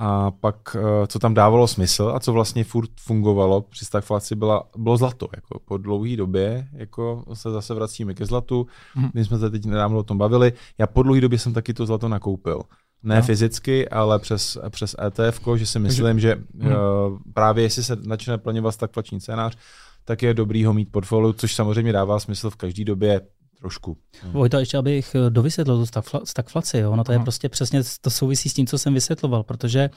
a 0.02 0.30
pak, 0.30 0.76
co 1.06 1.18
tam 1.18 1.34
dávalo 1.34 1.68
smysl 1.68 2.12
a 2.14 2.20
co 2.20 2.32
vlastně 2.32 2.64
furt 2.64 2.90
fungovalo 3.00 3.60
při 3.60 3.84
stagflaci, 3.84 4.34
byla, 4.34 4.64
bylo 4.76 4.96
zlato. 4.96 5.28
Jako 5.36 5.58
po 5.64 5.76
dlouhé 5.76 6.16
době 6.16 6.68
jako 6.72 7.24
se 7.32 7.50
zase 7.50 7.74
vracíme 7.74 8.14
ke 8.14 8.26
zlatu. 8.26 8.66
Mm. 8.94 9.08
My 9.14 9.24
jsme 9.24 9.38
se 9.38 9.50
teď 9.50 9.64
nedávno 9.64 9.98
o 9.98 10.02
tom 10.02 10.18
bavili. 10.18 10.52
Já 10.78 10.86
po 10.86 11.02
dlouhé 11.02 11.20
době 11.20 11.38
jsem 11.38 11.52
taky 11.52 11.74
to 11.74 11.86
zlato 11.86 12.08
nakoupil. 12.08 12.60
Ne 13.02 13.16
no. 13.16 13.22
fyzicky, 13.22 13.88
ale 13.88 14.18
přes, 14.18 14.58
přes 14.70 14.96
ETF, 15.06 15.40
že 15.56 15.66
si 15.66 15.78
myslím, 15.78 16.20
že 16.20 16.36
mm. 16.54 16.66
uh, 16.66 16.72
právě 17.34 17.64
jestli 17.64 17.84
se 17.84 17.96
začne 18.00 18.38
plňovat 18.38 18.74
stagflační 18.74 19.20
scénář, 19.20 19.56
tak 20.10 20.22
je 20.22 20.34
dobrý 20.34 20.64
ho 20.64 20.74
mít 20.74 20.92
portfolio, 20.92 21.32
což 21.32 21.54
samozřejmě 21.54 21.92
dává 21.92 22.20
smysl 22.20 22.50
v 22.50 22.56
každé 22.56 22.84
době 22.84 23.20
trošku. 23.58 23.96
Hmm. 24.22 24.32
Vojto, 24.32 24.58
ještě 24.58 24.76
abych 24.76 25.14
eh, 25.14 25.30
dovysvětlil 25.30 25.86
tu 25.86 26.00
stagflaci, 26.24 26.78
jo? 26.78 26.96
no 26.96 27.04
to 27.04 27.12
Aha. 27.12 27.20
je 27.20 27.22
prostě 27.22 27.48
přesně, 27.48 27.82
to 28.00 28.10
souvisí 28.10 28.48
s 28.48 28.54
tím, 28.54 28.66
co 28.66 28.78
jsem 28.78 28.94
vysvětloval, 28.94 29.42
protože 29.42 29.90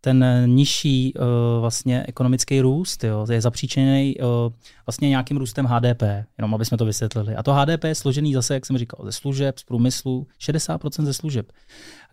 ten 0.00 0.24
eh, 0.24 0.46
nižší 0.46 1.14
uh, 1.14 1.24
vlastně 1.60 2.04
ekonomický 2.08 2.60
růst 2.60 3.04
jo, 3.04 3.26
je 3.30 3.40
zapříčený 3.40 4.16
uh, 4.16 4.52
vlastně 4.86 5.08
nějakým 5.08 5.36
růstem 5.36 5.66
HDP, 5.66 6.02
jenom 6.38 6.54
aby 6.54 6.64
jsme 6.64 6.78
to 6.78 6.84
vysvětlili. 6.84 7.36
A 7.36 7.42
to 7.42 7.54
HDP 7.54 7.84
je 7.84 7.94
složený 7.94 8.34
zase, 8.34 8.54
jak 8.54 8.66
jsem 8.66 8.78
říkal, 8.78 9.04
ze 9.04 9.12
služeb, 9.12 9.58
z 9.58 9.64
průmyslu, 9.64 10.26
60% 10.40 11.04
ze 11.04 11.14
služeb. 11.14 11.52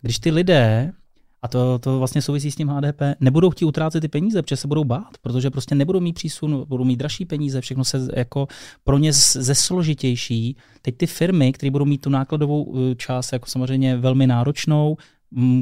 Když 0.00 0.18
ty 0.18 0.30
lidé 0.30 0.92
a 1.42 1.48
to, 1.48 1.78
to 1.78 1.98
vlastně 1.98 2.22
souvisí 2.22 2.50
s 2.50 2.56
tím 2.56 2.68
HDP, 2.68 3.00
nebudou 3.20 3.50
chtít 3.50 3.64
utrácet 3.64 4.00
ty 4.00 4.08
peníze, 4.08 4.42
protože 4.42 4.56
se 4.56 4.68
budou 4.68 4.84
bát, 4.84 5.18
protože 5.22 5.50
prostě 5.50 5.74
nebudou 5.74 6.00
mít 6.00 6.12
přísun, 6.12 6.64
budou 6.68 6.84
mít 6.84 6.96
dražší 6.96 7.24
peníze, 7.24 7.60
všechno 7.60 7.84
se 7.84 8.08
jako 8.16 8.46
pro 8.84 8.98
ně 8.98 9.12
zesložitější. 9.32 10.56
Teď 10.82 10.96
ty 10.96 11.06
firmy, 11.06 11.52
které 11.52 11.70
budou 11.70 11.84
mít 11.84 12.00
tu 12.00 12.10
nákladovou 12.10 12.74
eh, 12.76 12.94
část 12.94 13.32
jako 13.32 13.46
samozřejmě 13.46 13.96
velmi 13.96 14.26
náročnou, 14.26 14.96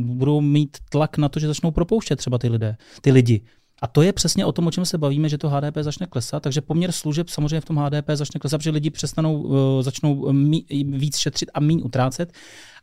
budou 0.02 0.40
mít 0.40 0.76
tlak 0.90 1.18
na 1.18 1.28
to, 1.28 1.40
že 1.40 1.46
začnou 1.46 1.70
propouštět 1.70 2.16
třeba 2.16 2.38
ty 2.38 2.48
lidé, 2.48 2.76
ty 3.00 3.12
lidi. 3.12 3.40
A 3.82 3.86
to 3.86 4.02
je 4.02 4.12
přesně 4.12 4.46
o 4.46 4.52
tom, 4.52 4.66
o 4.66 4.70
čem 4.70 4.84
se 4.84 4.98
bavíme, 4.98 5.28
že 5.28 5.38
to 5.38 5.48
HDP 5.48 5.76
začne 5.80 6.06
klesat, 6.06 6.42
takže 6.42 6.60
poměr 6.60 6.92
služeb 6.92 7.28
samozřejmě 7.28 7.60
v 7.60 7.64
tom 7.64 7.76
HDP 7.76 8.10
začne 8.14 8.40
klesat, 8.40 8.60
protože 8.60 8.70
lidi 8.70 8.90
přestanou, 8.90 9.40
uh, 9.40 9.82
začnou 9.82 10.32
mí, 10.32 10.64
víc 10.84 11.16
šetřit 11.16 11.50
a 11.54 11.60
méně 11.60 11.82
utrácet. 11.82 12.32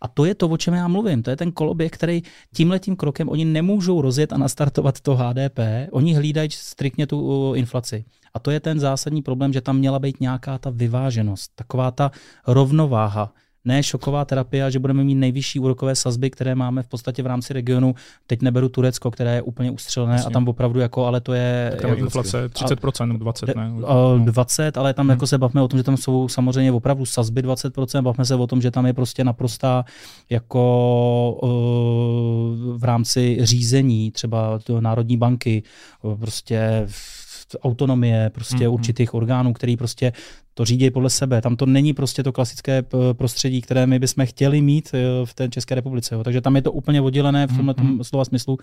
A 0.01 0.07
to 0.07 0.25
je 0.25 0.35
to, 0.35 0.47
o 0.47 0.57
čem 0.57 0.73
já 0.73 0.87
mluvím. 0.87 1.23
To 1.23 1.29
je 1.29 1.35
ten 1.35 1.51
koloběh, 1.51 1.91
který 1.91 2.21
tímhletím 2.55 2.95
krokem 2.95 3.29
oni 3.29 3.45
nemůžou 3.45 4.01
rozjet 4.01 4.33
a 4.33 4.37
nastartovat 4.37 5.01
to 5.01 5.15
HDP. 5.15 5.59
Oni 5.91 6.13
hlídají 6.13 6.49
striktně 6.51 7.07
tu 7.07 7.21
uh, 7.21 7.57
inflaci. 7.57 8.05
A 8.33 8.39
to 8.39 8.51
je 8.51 8.59
ten 8.59 8.79
zásadní 8.79 9.21
problém, 9.21 9.53
že 9.53 9.61
tam 9.61 9.77
měla 9.77 9.99
být 9.99 10.19
nějaká 10.19 10.57
ta 10.57 10.69
vyváženost, 10.69 11.51
taková 11.55 11.91
ta 11.91 12.11
rovnováha 12.47 13.33
ne 13.65 13.83
šoková 13.83 14.25
terapie, 14.25 14.71
že 14.71 14.79
budeme 14.79 15.03
mít 15.03 15.15
nejvyšší 15.15 15.59
úrokové 15.59 15.95
sazby, 15.95 16.29
které 16.29 16.55
máme 16.55 16.83
v 16.83 16.87
podstatě 16.87 17.23
v 17.23 17.25
rámci 17.25 17.53
regionu. 17.53 17.95
Teď 18.27 18.41
neberu 18.41 18.69
Turecko, 18.69 19.11
které 19.11 19.35
je 19.35 19.41
úplně 19.41 19.71
ustřelené 19.71 20.13
Jasně. 20.13 20.27
a 20.27 20.29
tam 20.29 20.47
opravdu 20.47 20.79
jako, 20.79 21.05
ale 21.05 21.21
to 21.21 21.33
je... 21.33 21.77
Tam 21.81 21.91
je 21.91 21.97
inflace 21.97 22.47
30%, 22.47 23.17
20, 23.17 23.55
ne? 23.55 23.71
20, 24.25 24.77
ale 24.77 24.93
tam 24.93 25.05
hmm. 25.05 25.09
jako 25.09 25.27
se 25.27 25.37
bavíme 25.37 25.61
o 25.61 25.67
tom, 25.67 25.79
že 25.79 25.83
tam 25.83 25.97
jsou 25.97 26.27
samozřejmě 26.27 26.71
opravdu 26.71 27.05
sazby 27.05 27.43
20%, 27.43 28.01
bavíme 28.01 28.25
se 28.25 28.35
o 28.35 28.47
tom, 28.47 28.61
že 28.61 28.71
tam 28.71 28.85
je 28.85 28.93
prostě 28.93 29.23
naprostá 29.23 29.85
jako 30.29 30.61
v 32.77 32.83
rámci 32.83 33.37
řízení 33.41 34.11
třeba 34.11 34.59
Národní 34.79 35.17
banky, 35.17 35.63
prostě 36.19 36.87
autonomie 37.63 38.29
prostě 38.29 38.57
mm-hmm. 38.57 38.73
určitých 38.73 39.13
orgánů, 39.13 39.53
který 39.53 39.77
prostě 39.77 40.13
to 40.53 40.65
řídí 40.65 40.91
podle 40.91 41.09
sebe. 41.09 41.41
Tam 41.41 41.55
to 41.55 41.65
není 41.65 41.93
prostě 41.93 42.23
to 42.23 42.31
klasické 42.31 42.83
prostředí, 43.13 43.61
které 43.61 43.87
my 43.87 43.99
bychom 43.99 44.25
chtěli 44.25 44.61
mít 44.61 44.89
e, 44.93 45.25
v 45.25 45.33
té 45.33 45.49
České 45.49 45.75
republice. 45.75 46.15
Jo. 46.15 46.23
Takže 46.23 46.41
tam 46.41 46.55
je 46.55 46.61
to 46.61 46.71
úplně 46.71 47.01
oddělené 47.01 47.47
v 47.47 47.55
tomhle 47.57 47.73
mm-hmm. 47.73 48.03
slova 48.03 48.25
smyslu. 48.25 48.57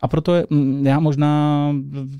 A 0.00 0.08
proto 0.08 0.34
já 0.82 1.00
možná 1.00 1.68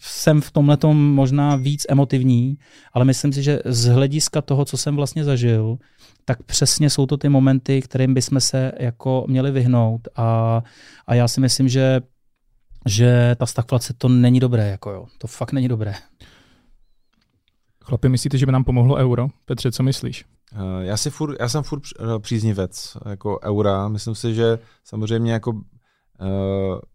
jsem 0.02 0.40
v 0.40 0.50
tomhle 0.50 0.78
možná 0.92 1.56
víc 1.56 1.86
emotivní, 1.88 2.58
ale 2.92 3.04
myslím 3.04 3.32
si, 3.32 3.42
že 3.42 3.58
z 3.64 3.86
hlediska 3.86 4.42
toho, 4.42 4.64
co 4.64 4.76
jsem 4.76 4.96
vlastně 4.96 5.24
zažil, 5.24 5.78
tak 6.24 6.42
přesně 6.42 6.90
jsou 6.90 7.06
to 7.06 7.16
ty 7.16 7.28
momenty, 7.28 7.82
kterým 7.82 8.14
bychom 8.14 8.40
se 8.40 8.72
jako 8.78 9.24
měli 9.28 9.50
vyhnout. 9.50 10.08
A, 10.16 10.62
a 11.06 11.14
já 11.14 11.28
si 11.28 11.40
myslím, 11.40 11.68
že 11.68 12.00
že 12.86 13.36
ta 13.38 13.46
stagflace 13.46 13.94
to 13.98 14.08
není 14.08 14.40
dobré, 14.40 14.68
jako 14.68 14.90
jo. 14.90 15.06
To 15.18 15.26
fakt 15.26 15.52
není 15.52 15.68
dobré. 15.68 15.94
Chlapi, 17.84 18.08
myslíte, 18.08 18.38
že 18.38 18.46
by 18.46 18.52
nám 18.52 18.64
pomohlo 18.64 18.96
euro? 18.96 19.28
Petře, 19.44 19.72
co 19.72 19.82
myslíš? 19.82 20.24
Uh, 20.54 20.80
já, 20.80 20.96
si 20.96 21.10
furt, 21.10 21.36
já 21.40 21.48
jsem 21.48 21.62
furt 21.62 21.82
eh, 21.98 22.18
příznivec 22.18 22.96
jako 23.06 23.40
eura. 23.42 23.88
Myslím 23.88 24.14
si, 24.14 24.34
že 24.34 24.58
samozřejmě 24.84 25.32
jako 25.32 25.50
uh, 25.50 25.60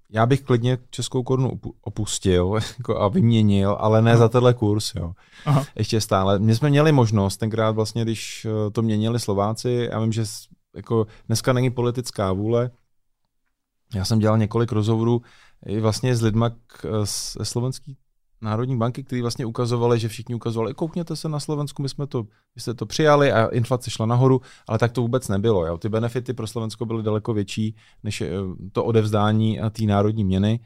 já 0.10 0.26
bych 0.26 0.42
klidně 0.42 0.78
českou 0.90 1.24
korunu 1.24 1.52
opustil 1.82 2.60
jako 2.78 3.02
a 3.02 3.08
vyměnil, 3.08 3.78
ale 3.80 4.02
ne 4.02 4.12
Aha. 4.12 4.20
za 4.20 4.30
tenhle 4.30 4.54
kurz. 4.54 4.96
Jo. 4.96 5.14
Aha. 5.46 5.66
Ještě 5.76 6.02
stále. 6.02 6.40
My 6.40 6.56
jsme 6.56 6.70
měli 6.70 6.92
možnost 6.92 7.38
tenkrát 7.38 7.72
vlastně, 7.72 8.04
když 8.04 8.48
to 8.72 8.82
měnili 8.82 9.20
Slováci, 9.20 9.88
já 9.92 10.00
vím, 10.00 10.12
že 10.12 10.24
jako 10.76 11.08
dneska 11.28 11.54
není 11.54 11.70
politická 11.70 12.34
vůle. 12.34 12.72
Já 13.96 14.06
jsem 14.06 14.20
dělal 14.20 14.38
několik 14.38 14.72
rozhovorů 14.72 15.22
i 15.68 15.80
vlastně 15.80 16.15
s 16.15 16.22
lidma 16.22 16.51
ze 17.38 17.45
slovenské 17.45 17.93
národní 18.41 18.78
banky, 18.78 19.03
kteří 19.03 19.22
vlastně 19.22 19.45
ukazovali, 19.45 19.99
že 19.99 20.07
všichni 20.07 20.36
ukazovali, 20.36 20.74
koukněte 20.74 21.15
se 21.15 21.30
na 21.30 21.39
Slovensku, 21.39 21.82
my 21.82 21.89
jsme 21.89 22.07
to, 22.07 22.24
my 22.55 22.61
jste 22.61 22.74
to 22.74 22.86
přijali 22.86 23.32
a 23.32 23.45
inflace 23.47 23.91
šla 23.91 24.05
nahoru, 24.05 24.41
ale 24.68 24.80
tak 24.80 24.91
to 24.91 25.01
vůbec 25.01 25.28
nebylo. 25.28 25.65
Jo. 25.65 25.78
Ty 25.78 25.89
benefity 25.89 26.34
pro 26.34 26.47
Slovensko 26.47 26.86
byly 26.86 27.03
daleko 27.03 27.34
větší 27.34 27.76
než 28.03 28.22
eh, 28.22 28.30
to 28.72 28.86
odevzdání 28.86 29.59
té 29.72 29.84
národní 29.84 30.24
měny. 30.24 30.59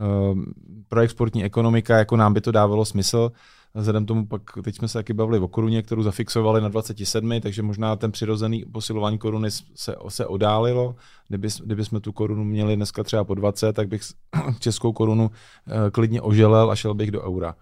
Ehm, 0.00 0.44
pro 0.88 1.00
exportní 1.00 1.44
ekonomika, 1.44 1.98
jako 1.98 2.16
nám 2.16 2.34
by 2.34 2.40
to 2.40 2.52
dávalo 2.52 2.84
smysl, 2.84 3.32
Vzhledem 3.76 4.06
tomu 4.06 4.26
pak, 4.26 4.42
teď 4.64 4.76
jsme 4.76 4.88
se 4.88 4.98
taky 4.98 5.12
bavili 5.12 5.38
o 5.38 5.48
koruně, 5.48 5.82
kterou 5.82 6.02
zafixovali 6.02 6.60
na 6.60 6.68
27, 6.68 7.40
takže 7.40 7.62
možná 7.62 7.96
ten 7.96 8.12
přirozený 8.12 8.64
posilování 8.72 9.18
koruny 9.18 9.50
se, 9.50 9.94
se 10.08 10.26
odálilo. 10.26 10.96
Kdyby, 11.28 11.48
kdyby 11.64 11.84
jsme 11.84 12.00
tu 12.00 12.12
korunu 12.12 12.44
měli 12.44 12.76
dneska 12.76 13.02
třeba 13.02 13.24
po 13.24 13.34
20, 13.34 13.72
tak 13.72 13.88
bych 13.88 14.02
českou 14.58 14.92
korunu 14.92 15.24
uh, 15.24 15.90
klidně 15.92 16.22
oželel 16.22 16.70
a 16.70 16.76
šel 16.76 16.94
bych 16.94 17.10
do 17.10 17.22
eura. 17.22 17.54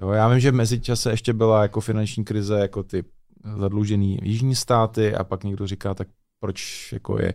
Jo, 0.00 0.10
já 0.10 0.28
vím, 0.28 0.40
že 0.40 0.50
v 0.50 0.54
mezičase 0.54 1.10
ještě 1.10 1.32
byla 1.32 1.62
jako 1.62 1.80
finanční 1.80 2.24
krize, 2.24 2.58
jako 2.58 2.82
ty 2.82 3.04
zadlužený 3.56 4.18
jižní 4.22 4.54
státy 4.54 5.14
a 5.14 5.24
pak 5.24 5.44
někdo 5.44 5.66
říká, 5.66 5.94
tak 5.94 6.08
proč 6.40 6.92
jako 6.92 7.20
je 7.20 7.34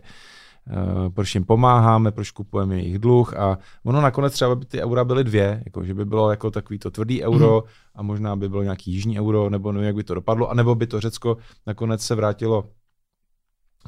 proč 1.14 1.34
jim 1.34 1.44
pomáháme, 1.44 2.10
proč 2.10 2.30
kupujeme 2.30 2.76
jejich 2.76 2.98
dluh 2.98 3.36
a 3.36 3.58
ono 3.84 4.00
nakonec 4.00 4.32
třeba 4.32 4.54
by 4.54 4.64
ty 4.64 4.82
eura 4.82 5.04
byly 5.04 5.24
dvě, 5.24 5.62
jako 5.64 5.84
že 5.84 5.94
by 5.94 6.04
bylo 6.04 6.30
jako 6.30 6.50
takový 6.50 6.78
to 6.78 6.90
tvrdý 6.90 7.24
euro 7.24 7.62
mm. 7.64 7.70
a 7.94 8.02
možná 8.02 8.36
by 8.36 8.48
bylo 8.48 8.62
nějaký 8.62 8.92
jižní 8.92 9.18
euro, 9.18 9.50
nebo 9.50 9.72
nevím, 9.72 9.86
jak 9.86 9.96
by 9.96 10.04
to 10.04 10.14
dopadlo, 10.14 10.50
anebo 10.50 10.74
by 10.74 10.86
to 10.86 11.00
Řecko 11.00 11.36
nakonec 11.66 12.02
se 12.02 12.14
vrátilo 12.14 12.64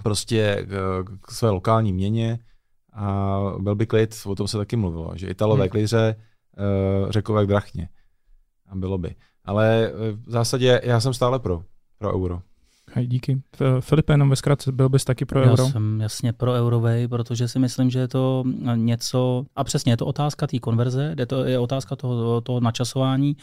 prostě 0.03 0.67
k, 0.69 1.05
k 1.21 1.31
své 1.31 1.51
lokální 1.51 1.93
měně 1.93 2.39
a 2.93 3.39
byl 3.59 3.75
by 3.75 3.87
klid, 3.87 4.17
o 4.27 4.35
tom 4.35 4.49
se 4.49 4.59
taky 4.59 4.77
mluvilo, 4.77 5.13
že 5.15 5.29
Italové 5.29 5.65
mm. 5.65 5.71
kliře, 5.71 6.17
uh, 7.05 7.11
Řekové 7.11 7.45
k 7.45 7.49
drachně. 7.49 7.89
A 8.67 8.77
bylo 8.77 8.99
by. 8.99 9.15
Ale 9.45 9.87
eh, 9.87 10.13
v 10.13 10.31
zásadě 10.31 10.81
já 10.85 11.01
jsem 11.01 11.15
stále 11.15 11.39
pro, 11.39 11.63
pro 11.99 12.15
euro. 12.15 12.43
Hej, 12.97 13.07
díky. 13.07 13.43
Filipe, 13.81 14.13
jenom 14.13 14.31
ve 14.31 14.37
zkratce, 14.37 14.73
byl 14.73 14.89
bys 14.89 15.05
taky 15.05 15.25
pro 15.25 15.41
euro? 15.41 15.63
Já 15.63 15.71
jsem 15.71 16.01
jasně 16.01 16.33
pro 16.33 16.53
eurovej, 16.53 17.09
protože 17.09 17.49
si 17.49 17.59
myslím, 17.59 17.91
že 17.91 17.99
je 17.99 18.09
to 18.09 18.45
něco, 18.75 19.47
a 19.57 19.65
přesně 19.65 19.93
je 19.93 19.97
to 19.97 20.07
otázka 20.07 20.47
té 20.47 20.59
konverze, 20.59 21.15
je 21.19 21.27
to 21.27 21.45
je 21.45 21.59
otázka 21.59 21.97
toho, 21.97 22.41
toho 22.41 22.61
načasování, 22.61 23.37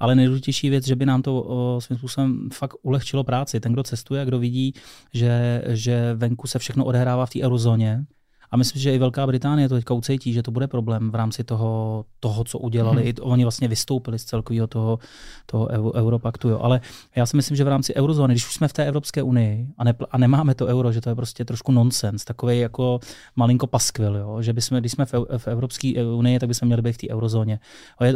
ale 0.00 0.14
nejdůležitější 0.14 0.70
věc, 0.70 0.86
že 0.86 0.96
by 0.96 1.06
nám 1.06 1.22
to 1.22 1.42
o, 1.42 1.80
svým 1.80 1.98
způsobem 1.98 2.48
fakt 2.52 2.76
ulehčilo 2.82 3.24
práci. 3.24 3.60
Ten, 3.60 3.72
kdo 3.72 3.82
cestuje 3.82 4.20
a 4.20 4.24
kdo 4.24 4.38
vidí, 4.38 4.74
že, 5.14 5.62
že 5.66 6.14
venku 6.14 6.46
se 6.46 6.58
všechno 6.58 6.84
odehrává 6.84 7.26
v 7.26 7.30
té 7.30 7.42
eurozóně, 7.42 8.04
a 8.50 8.56
myslím, 8.56 8.82
že 8.82 8.94
i 8.94 8.98
Velká 8.98 9.26
Británie 9.26 9.68
to 9.68 9.74
teďka 9.74 9.94
ucítí, 9.94 10.32
že 10.32 10.42
to 10.42 10.50
bude 10.50 10.66
problém 10.66 11.10
v 11.10 11.14
rámci 11.14 11.44
toho, 11.44 12.04
toho 12.20 12.44
co 12.44 12.58
udělali. 12.58 13.02
Hmm. 13.02 13.08
I 13.08 13.14
oni 13.20 13.44
vlastně 13.44 13.68
vystoupili 13.68 14.18
z 14.18 14.24
celkového 14.24 14.66
toho, 14.66 14.98
toho 15.46 15.68
Europaktu. 15.94 16.48
Jo. 16.48 16.58
Ale 16.62 16.80
já 17.16 17.26
si 17.26 17.36
myslím, 17.36 17.56
že 17.56 17.64
v 17.64 17.68
rámci 17.68 17.94
eurozóny, 17.94 18.34
když 18.34 18.46
už 18.46 18.54
jsme 18.54 18.68
v 18.68 18.72
té 18.72 18.84
Evropské 18.84 19.22
unii 19.22 19.66
a, 19.78 19.84
ne, 19.84 19.94
a 20.10 20.18
nemáme 20.18 20.54
to 20.54 20.66
euro, 20.66 20.92
že 20.92 21.00
to 21.00 21.08
je 21.08 21.14
prostě 21.14 21.44
trošku 21.44 21.72
nonsens, 21.72 22.24
takový 22.24 22.58
jako 22.58 23.00
malinko 23.36 23.66
paskvil, 23.66 24.16
jo. 24.16 24.42
že 24.42 24.52
bychom, 24.52 24.78
když 24.78 24.92
jsme 24.92 25.06
v, 25.06 25.12
v 25.38 25.48
Evropské 25.48 26.04
unii, 26.04 26.38
tak 26.38 26.48
bychom 26.48 26.66
měli 26.66 26.82
být 26.82 26.92
v 26.92 26.98
té 26.98 27.08
eurozóně. 27.10 27.60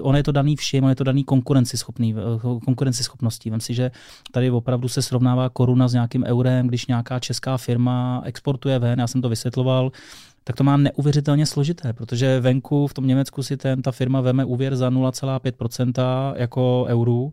ono 0.03 0.17
je 0.17 0.23
to 0.23 0.33
daný 0.33 0.57
všem, 0.57 0.85
ono 0.85 0.91
je 0.91 0.97
to 0.97 1.05
daný 1.05 1.25
konkurenceschopný, 1.25 2.15
konkurenceschopností. 2.65 3.51
Vem 3.51 3.61
si, 3.61 3.75
že 3.75 3.91
tady 4.33 4.51
opravdu 4.51 4.89
se 4.89 5.03
srovnává 5.03 5.49
koruna 5.49 5.89
s 5.89 5.93
nějakým 5.93 6.25
eurem, 6.25 6.67
když 6.69 6.87
nějaká 6.87 7.19
česká 7.19 7.57
firma 7.57 8.23
exportuje 8.25 8.79
ven, 8.79 8.99
já 8.99 9.07
jsem 9.07 9.23
to 9.23 9.29
vysvětloval, 9.29 9.93
tak 10.45 10.57
to 10.57 10.65
má 10.65 10.77
neuvěřitelně 10.77 11.47
složité, 11.47 11.93
protože 11.93 12.41
venku 12.41 12.87
v 12.87 12.95
tom 12.95 13.07
Německu 13.07 13.43
si 13.43 13.57
ten, 13.57 13.83
ta 13.83 13.93
firma 13.93 14.21
veme 14.21 14.45
úvěr 14.45 14.77
za 14.77 14.91
0,5% 14.91 16.35
jako 16.37 16.85
euru, 16.89 17.33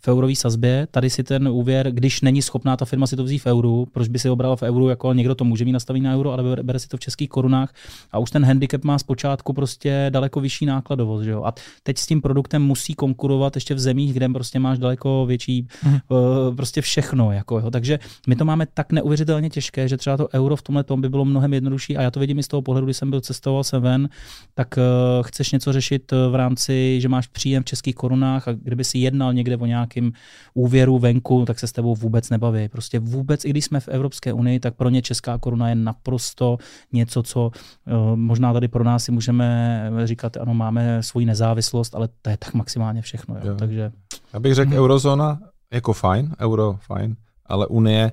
v 0.00 0.08
eurové 0.08 0.34
sazbě. 0.34 0.86
Tady 0.90 1.10
si 1.10 1.22
ten 1.24 1.48
úvěr, 1.48 1.90
když 1.90 2.20
není 2.20 2.42
schopná 2.42 2.76
ta 2.76 2.84
firma 2.84 3.06
si 3.06 3.16
to 3.16 3.24
vzít 3.24 3.38
v 3.38 3.46
euru, 3.46 3.86
proč 3.92 4.08
by 4.08 4.18
si 4.18 4.28
ho 4.28 4.36
brala 4.36 4.56
v 4.56 4.62
euru, 4.62 4.88
jako 4.88 5.12
někdo 5.12 5.34
to 5.34 5.44
může 5.44 5.64
mít 5.64 5.72
nastavený 5.72 6.04
na 6.04 6.14
euro, 6.14 6.32
ale 6.32 6.62
bere 6.62 6.78
si 6.78 6.88
to 6.88 6.96
v 6.96 7.00
českých 7.00 7.28
korunách 7.28 7.74
a 8.12 8.18
už 8.18 8.30
ten 8.30 8.44
handicap 8.44 8.84
má 8.84 8.98
zpočátku 8.98 9.52
prostě 9.52 10.06
daleko 10.10 10.40
vyšší 10.40 10.66
nákladovost. 10.66 11.24
Že 11.24 11.30
jo? 11.30 11.42
A 11.44 11.54
teď 11.82 11.98
s 11.98 12.06
tím 12.06 12.22
produktem 12.22 12.62
musí 12.62 12.94
konkurovat 12.94 13.54
ještě 13.54 13.74
v 13.74 13.80
zemích, 13.80 14.12
kde 14.12 14.28
prostě 14.28 14.58
máš 14.58 14.78
daleko 14.78 15.26
větší 15.26 15.66
mm. 15.84 15.92
uh, 15.92 16.56
prostě 16.56 16.80
všechno. 16.80 17.32
Jako, 17.32 17.58
jo? 17.58 17.70
Takže 17.70 17.98
my 18.26 18.36
to 18.36 18.44
máme 18.44 18.66
tak 18.74 18.92
neuvěřitelně 18.92 19.50
těžké, 19.50 19.88
že 19.88 19.96
třeba 19.96 20.16
to 20.16 20.28
euro 20.34 20.56
v 20.56 20.62
tomhle 20.62 20.84
tom 20.84 21.00
by 21.00 21.08
bylo 21.08 21.24
mnohem 21.24 21.54
jednodušší 21.54 21.96
a 21.96 22.02
já 22.02 22.10
to 22.10 22.20
vidím 22.20 22.38
i 22.38 22.42
z 22.42 22.48
toho 22.48 22.62
pohledu, 22.62 22.86
když 22.86 22.96
jsem 22.96 23.10
byl 23.10 23.20
cestoval 23.20 23.64
jsem 23.64 23.82
ven, 23.82 24.08
tak 24.54 24.74
uh, 24.76 25.22
chceš 25.22 25.52
něco 25.52 25.72
řešit 25.72 26.12
v 26.30 26.34
rámci, 26.34 27.00
že 27.00 27.08
máš 27.08 27.26
příjem 27.26 27.62
v 27.62 27.66
českých 27.66 27.94
korunách 27.94 28.48
a 28.48 28.52
kdyby 28.52 28.84
si 28.84 28.98
jednal 28.98 29.34
někde 29.34 29.56
o 29.56 29.66
nějak 29.66 29.89
nějakým 29.96 30.12
úvěru 30.54 30.98
venku, 30.98 31.44
tak 31.44 31.58
se 31.58 31.66
s 31.66 31.72
tebou 31.72 31.94
vůbec 31.94 32.30
nebaví. 32.30 32.68
Prostě 32.68 32.98
vůbec, 32.98 33.44
i 33.44 33.50
když 33.50 33.64
jsme 33.64 33.80
v 33.80 33.88
Evropské 33.88 34.32
unii, 34.32 34.60
tak 34.60 34.74
pro 34.74 34.88
ně 34.88 35.02
česká 35.02 35.38
koruna 35.38 35.68
je 35.68 35.74
naprosto 35.74 36.58
něco, 36.92 37.22
co 37.22 37.50
eh, 37.86 37.92
možná 38.14 38.52
tady 38.52 38.68
pro 38.68 38.84
nás 38.84 39.04
si 39.04 39.12
můžeme 39.12 39.90
říkat, 40.04 40.36
ano, 40.36 40.54
máme 40.54 41.02
svoji 41.02 41.26
nezávislost, 41.26 41.94
ale 41.94 42.08
to 42.22 42.30
je 42.30 42.36
tak 42.36 42.54
maximálně 42.54 43.02
všechno. 43.02 43.34
Jo. 43.34 43.42
Jo. 43.44 43.54
Takže... 43.54 43.92
Já 44.32 44.40
bych 44.40 44.54
řekl, 44.54 44.70
hmm. 44.70 44.78
eurozóna 44.78 45.38
jako 45.72 45.92
fajn, 45.92 46.34
euro 46.40 46.78
fajn, 46.80 47.16
ale 47.46 47.66
Unie 47.66 48.12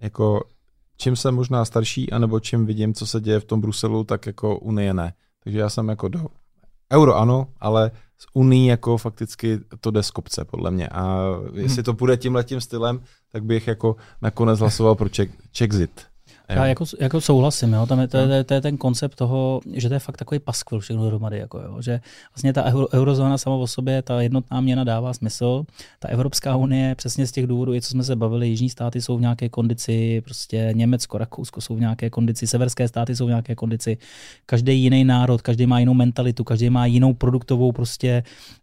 jako 0.00 0.40
čím 0.96 1.16
jsem 1.16 1.34
možná 1.34 1.64
starší, 1.64 2.12
anebo 2.12 2.40
čím 2.40 2.66
vidím, 2.66 2.94
co 2.94 3.06
se 3.06 3.20
děje 3.20 3.40
v 3.40 3.44
tom 3.44 3.60
Bruselu, 3.60 4.04
tak 4.04 4.26
jako 4.26 4.58
Unie 4.58 4.94
ne. 4.94 5.12
Takže 5.44 5.58
já 5.58 5.68
jsem 5.68 5.88
jako 5.88 6.08
do 6.08 6.26
euro 6.92 7.16
ano, 7.16 7.46
ale 7.60 7.90
z 8.18 8.26
Unii 8.34 8.68
jako 8.68 8.98
fakticky 8.98 9.58
to 9.80 9.90
jde 9.90 10.02
z 10.02 10.10
kopce, 10.10 10.44
podle 10.44 10.70
mě. 10.70 10.88
A 10.88 11.24
jestli 11.54 11.82
to 11.82 11.94
půjde 11.94 12.16
tím 12.16 12.34
letím 12.34 12.60
stylem, 12.60 13.00
tak 13.32 13.44
bych 13.44 13.66
jako 13.68 13.96
nakonec 14.22 14.60
hlasoval 14.60 14.94
pro 14.94 15.08
Czech, 15.08 15.30
Czechzit. 15.52 16.07
Já 16.48 16.66
jako, 16.66 16.84
jako 17.00 17.20
souhlasím, 17.20 17.72
jo. 17.72 17.86
Tam 17.86 18.00
je, 18.00 18.08
to, 18.08 18.16
je, 18.16 18.44
to 18.44 18.54
je 18.54 18.60
ten 18.60 18.76
koncept 18.76 19.14
toho, 19.14 19.60
že 19.72 19.88
to 19.88 19.94
je 19.94 19.98
fakt 19.98 20.16
takový 20.16 20.38
paskvil 20.38 20.80
všechno 20.80 21.02
dohromady, 21.02 21.38
jako 21.38 21.58
jo. 21.58 21.82
že 21.82 22.00
vlastně 22.34 22.52
ta 22.52 22.64
euro, 22.64 22.86
eurozóna 22.94 23.38
sama 23.38 23.56
o 23.56 23.66
sobě, 23.66 24.02
ta 24.02 24.20
jednotná 24.20 24.60
měna 24.60 24.84
dává 24.84 25.14
smysl, 25.14 25.64
ta 25.98 26.08
Evropská 26.08 26.56
unie 26.56 26.94
přesně 26.94 27.26
z 27.26 27.32
těch 27.32 27.46
důvodů, 27.46 27.74
i 27.74 27.80
co 27.80 27.90
jsme 27.90 28.04
se 28.04 28.16
bavili, 28.16 28.48
jižní 28.48 28.70
státy 28.70 29.02
jsou 29.02 29.16
v 29.16 29.20
nějaké 29.20 29.48
kondici, 29.48 30.20
prostě 30.24 30.70
Německo, 30.72 31.18
Rakousko 31.18 31.60
jsou 31.60 31.76
v 31.76 31.80
nějaké 31.80 32.10
kondici, 32.10 32.46
severské 32.46 32.88
státy 32.88 33.16
jsou 33.16 33.26
v 33.26 33.28
nějaké 33.28 33.54
kondici, 33.54 33.98
každý 34.46 34.82
jiný 34.82 35.04
národ, 35.04 35.42
každý 35.42 35.66
má 35.66 35.78
jinou 35.78 35.94
mentalitu, 35.94 36.44
každý 36.44 36.70
má 36.70 36.86
jinou 36.86 37.14
produktovou 37.14 37.72
prostě 37.72 38.08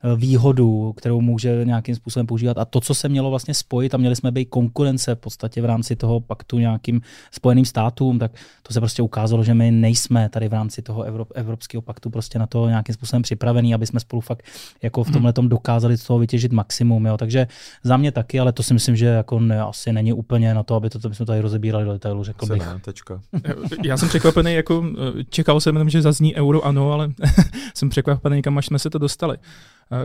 eh, 0.04 0.16
výhodu, 0.16 0.94
kterou 0.98 1.22
může 1.22 1.66
nějakým 1.66 1.96
způsobem 1.96 2.28
používat. 2.28 2.58
A 2.58 2.66
to, 2.66 2.82
co 2.82 2.94
se 2.96 3.10
mělo 3.10 3.30
vlastně 3.30 3.54
spojit 3.54 3.94
a 3.94 3.98
měli 3.98 4.16
jsme 4.16 4.32
být 4.32 4.46
konkurence 4.46 5.16
v 5.16 5.20
podstatě 5.20 5.62
v 5.62 5.66
rámci 5.66 5.96
toho 5.96 6.20
paktu 6.20 6.60
nějakým 6.60 7.02
spojeným 7.32 7.66
státům, 7.76 8.20
tak 8.20 8.32
to 8.64 8.74
se 8.74 8.80
prostě 8.80 9.02
ukázalo, 9.02 9.44
že 9.44 9.54
my 9.54 9.72
nejsme 9.72 10.30
tady 10.30 10.48
v 10.48 10.54
rámci 10.54 10.82
toho 10.82 11.04
Evrop, 11.04 11.32
Evropského 11.36 11.82
paktu 11.82 12.10
prostě 12.10 12.40
na 12.40 12.48
to 12.48 12.68
nějakým 12.68 12.96
způsobem 12.96 13.22
připravení, 13.22 13.74
aby 13.74 13.86
jsme 13.86 14.00
spolu 14.00 14.22
fakt 14.22 14.44
jako 14.84 15.04
v 15.04 15.12
tomhle 15.12 15.34
tom 15.34 15.50
dokázali 15.50 15.98
z 15.98 16.04
toho 16.04 16.20
vytěžit 16.20 16.52
maximum. 16.52 17.06
Jo. 17.06 17.18
Takže 17.18 17.48
za 17.84 17.98
mě 17.98 18.12
taky, 18.12 18.40
ale 18.40 18.52
to 18.52 18.64
si 18.64 18.74
myslím, 18.74 18.96
že 18.96 19.06
jako 19.06 19.40
ne, 19.40 19.62
asi 19.62 19.94
není 19.94 20.14
úplně 20.14 20.54
na 20.54 20.64
to, 20.64 20.76
aby 20.76 20.90
to, 20.90 21.00
to 21.00 21.10
bychom 21.10 21.26
tady 21.26 21.42
rozebírali 21.42 21.86
do 21.86 21.92
detailu, 21.92 22.24
řekl 22.24 22.46
bych. 22.46 22.60
Ne, 22.62 22.80
tečka. 22.82 23.22
Já 23.84 23.98
jsem 23.98 24.10
překvapený, 24.10 24.54
jako 24.54 24.84
čekal 25.30 25.60
jsem, 25.60 25.90
že 25.90 26.02
zazní 26.02 26.36
euro, 26.36 26.66
ano, 26.66 26.92
ale 26.92 27.12
jsem 27.74 27.90
překvapený, 27.90 28.42
kam 28.42 28.58
až 28.58 28.66
jsme 28.66 28.80
se 28.80 28.90
to 28.90 28.98
dostali. 28.98 29.38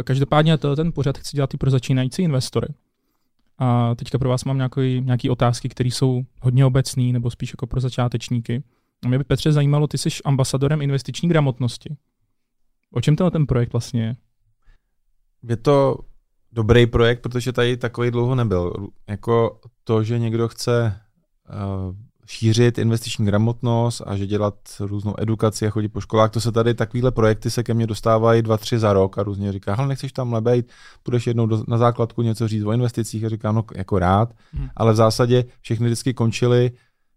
Každopádně 0.04 0.58
to, 0.58 0.76
ten 0.76 0.92
pořad 0.92 1.18
chci 1.18 1.36
dělat 1.36 1.54
i 1.54 1.56
pro 1.56 1.70
začínající 1.70 2.22
investory. 2.22 2.68
A 3.60 3.94
teďka 3.94 4.18
pro 4.18 4.28
vás 4.28 4.44
mám 4.44 4.56
nějaký, 4.56 5.00
nějaký 5.00 5.30
otázky, 5.30 5.68
které 5.68 5.88
jsou 5.88 6.22
hodně 6.42 6.64
obecné, 6.64 7.02
nebo 7.02 7.30
spíš 7.30 7.52
jako 7.52 7.66
pro 7.66 7.80
začátečníky. 7.80 8.62
A 9.04 9.08
mě 9.08 9.18
by 9.18 9.24
Petře 9.24 9.52
zajímalo, 9.52 9.86
ty 9.86 9.98
jsi 9.98 10.08
ambasadorem 10.24 10.82
investiční 10.82 11.28
gramotnosti. 11.28 11.96
O 12.92 13.00
čem 13.00 13.16
tenhle 13.16 13.30
ten 13.30 13.46
projekt 13.46 13.72
vlastně 13.72 14.02
je? 14.02 14.16
Je 15.48 15.56
to 15.56 15.96
dobrý 16.52 16.86
projekt, 16.86 17.22
protože 17.22 17.52
tady 17.52 17.76
takový 17.76 18.10
dlouho 18.10 18.34
nebyl. 18.34 18.72
Jako 19.08 19.60
to, 19.84 20.02
že 20.02 20.18
někdo 20.18 20.48
chce 20.48 21.00
uh, 21.48 21.96
šířit 22.30 22.78
investiční 22.78 23.26
gramotnost 23.26 24.02
a 24.06 24.16
že 24.16 24.26
dělat 24.26 24.54
různou 24.80 25.14
edukaci 25.18 25.66
a 25.66 25.70
chodit 25.70 25.88
po 25.88 26.00
školách. 26.00 26.30
To 26.30 26.40
se 26.40 26.52
tady, 26.52 26.74
takovýhle 26.74 27.10
projekty 27.10 27.50
se 27.50 27.62
ke 27.62 27.74
mně 27.74 27.86
dostávají 27.86 28.42
dva, 28.42 28.56
tři 28.56 28.78
za 28.78 28.92
rok 28.92 29.18
a 29.18 29.22
různě 29.22 29.52
říká, 29.52 29.74
hele, 29.74 29.88
nechceš 29.88 30.12
tam 30.12 30.32
lebejt, 30.32 30.72
půjdeš 31.02 31.26
jednou 31.26 31.46
do, 31.46 31.64
na 31.68 31.78
základku 31.78 32.22
něco 32.22 32.48
říct 32.48 32.64
o 32.64 32.72
investicích 32.72 33.24
a 33.24 33.28
říkám, 33.28 33.54
no 33.54 33.64
jako 33.74 33.98
rád, 33.98 34.32
hmm. 34.52 34.68
ale 34.76 34.92
v 34.92 34.96
zásadě 34.96 35.44
všechny 35.60 35.86
vždycky 35.86 36.14
končily 36.14 36.70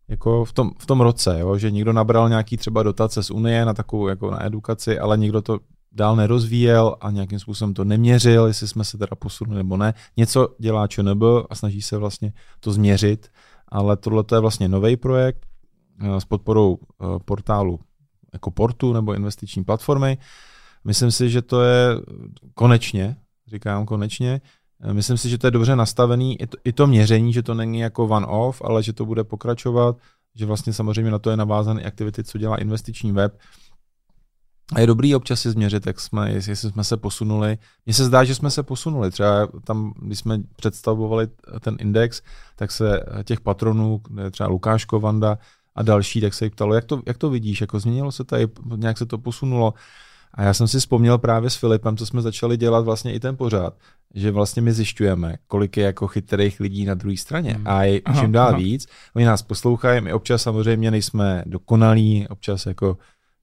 jako 0.08 0.46
v 0.46 0.54
tom, 0.54 0.72
v 0.80 0.86
tom 0.86 1.02
roce, 1.02 1.40
jo, 1.40 1.58
že 1.58 1.72
někdo 1.72 1.94
nabral 1.94 2.30
nějaký 2.30 2.58
třeba 2.58 2.84
dotace 2.84 3.24
z 3.24 3.32
Unie 3.32 3.66
na 3.66 3.74
takovou 3.74 4.08
jako 4.08 4.32
na 4.32 4.46
edukaci, 4.46 5.00
ale 5.00 5.18
někdo 5.18 5.42
to 5.42 5.60
dál 5.92 6.16
nerozvíjel 6.16 6.96
a 7.02 7.12
nějakým 7.12 7.40
způsobem 7.40 7.74
to 7.74 7.84
neměřil, 7.84 8.46
jestli 8.46 8.68
jsme 8.68 8.84
se 8.84 8.98
teda 8.98 9.16
posunuli 9.16 9.58
nebo 9.58 9.78
ne. 9.78 9.94
Něco 10.18 10.50
dělá 10.60 10.88
ČNB 10.88 11.24
a 11.50 11.56
snaží 11.56 11.82
se 11.82 11.98
vlastně 11.98 12.34
to 12.60 12.72
změřit 12.72 13.30
ale 13.74 13.98
tohle 13.98 14.24
je 14.36 14.40
vlastně 14.40 14.68
nový 14.68 14.98
projekt 14.98 15.46
eh, 16.00 16.22
s 16.22 16.26
podporou 16.26 16.78
eh, 16.78 17.06
portálu 17.26 17.80
jako 18.34 18.52
portu 18.52 18.94
nebo 18.94 19.14
investiční 19.14 19.64
platformy. 19.64 20.18
Myslím 20.84 21.12
si, 21.12 21.30
že 21.30 21.42
to 21.42 21.62
je 21.62 21.88
konečně, 22.54 23.16
říkám 23.48 23.86
konečně, 23.86 24.42
eh, 24.82 24.94
myslím 24.94 25.18
si, 25.18 25.30
že 25.30 25.38
to 25.38 25.48
je 25.48 25.52
dobře 25.52 25.76
nastavený, 25.76 26.42
i 26.42 26.48
to, 26.48 26.58
i 26.64 26.74
to 26.74 26.88
měření, 26.88 27.34
že 27.34 27.44
to 27.44 27.54
není 27.54 27.80
jako 27.80 28.08
one-off, 28.08 28.62
ale 28.66 28.84
že 28.84 28.94
to 28.94 29.06
bude 29.06 29.24
pokračovat, 29.24 29.98
že 30.36 30.46
vlastně 30.46 30.74
samozřejmě 30.74 31.12
na 31.12 31.20
to 31.20 31.30
je 31.30 31.38
navázané 31.38 31.84
aktivity, 31.84 32.24
co 32.24 32.38
dělá 32.38 32.58
investiční 32.58 33.12
web, 33.12 33.38
a 34.76 34.80
je 34.80 34.88
dobrý 34.88 35.16
občas 35.16 35.42
si 35.42 35.52
změřit, 35.52 35.88
jak 35.88 36.00
jsme, 36.00 36.32
jestli 36.32 36.56
jsme 36.56 36.84
se 36.84 36.98
posunuli. 36.98 37.58
Mně 37.86 37.94
se 37.94 38.06
zdá, 38.06 38.24
že 38.24 38.36
jsme 38.36 38.52
se 38.52 38.64
posunuli. 38.64 39.12
Třeba 39.12 39.48
tam, 39.64 39.94
když 40.02 40.20
jsme 40.20 40.40
představovali 40.56 41.28
ten 41.60 41.76
index, 41.80 42.22
tak 42.56 42.72
se 42.72 43.04
těch 43.24 43.42
patronů, 43.42 44.02
třeba 44.32 44.50
Lukáš 44.50 44.86
Kovanda 44.86 45.38
a 45.76 45.84
další, 45.84 46.22
tak 46.22 46.34
se 46.34 46.46
jich 46.46 46.52
ptalo, 46.52 46.74
jak 46.74 46.86
to, 46.86 47.02
jak 47.08 47.18
to 47.18 47.30
vidíš, 47.30 47.62
jako 47.62 47.80
změnilo 47.80 48.12
se 48.12 48.24
tady, 48.24 48.48
nějak 48.76 48.98
se 48.98 49.06
to 49.06 49.18
posunulo. 49.18 49.74
A 50.34 50.44
já 50.44 50.54
jsem 50.54 50.68
si 50.68 50.80
vzpomněl 50.80 51.18
právě 51.18 51.50
s 51.50 51.56
Filipem, 51.56 51.98
co 51.98 52.06
jsme 52.06 52.22
začali 52.22 52.58
dělat 52.58 52.86
vlastně 52.86 53.14
i 53.14 53.20
ten 53.20 53.38
pořád, 53.38 53.74
že 54.14 54.32
vlastně 54.32 54.62
my 54.62 54.74
zjišťujeme, 54.74 55.36
kolik 55.48 55.78
je 55.78 55.86
jako 55.86 56.08
chytrých 56.08 56.60
lidí 56.60 56.86
na 56.86 56.94
druhé 56.94 57.18
straně. 57.18 57.54
Hmm. 57.54 57.68
A 57.68 57.84
je 57.84 58.02
čím 58.20 58.32
dál 58.32 58.48
aha. 58.48 58.58
víc. 58.58 58.88
Oni 59.16 59.26
nás 59.26 59.42
poslouchají, 59.42 60.02
my 60.02 60.14
občas 60.14 60.42
samozřejmě 60.42 60.92
nejsme 60.92 61.44
dokonalí, 61.46 62.28
občas 62.28 62.66
jako 62.66 62.98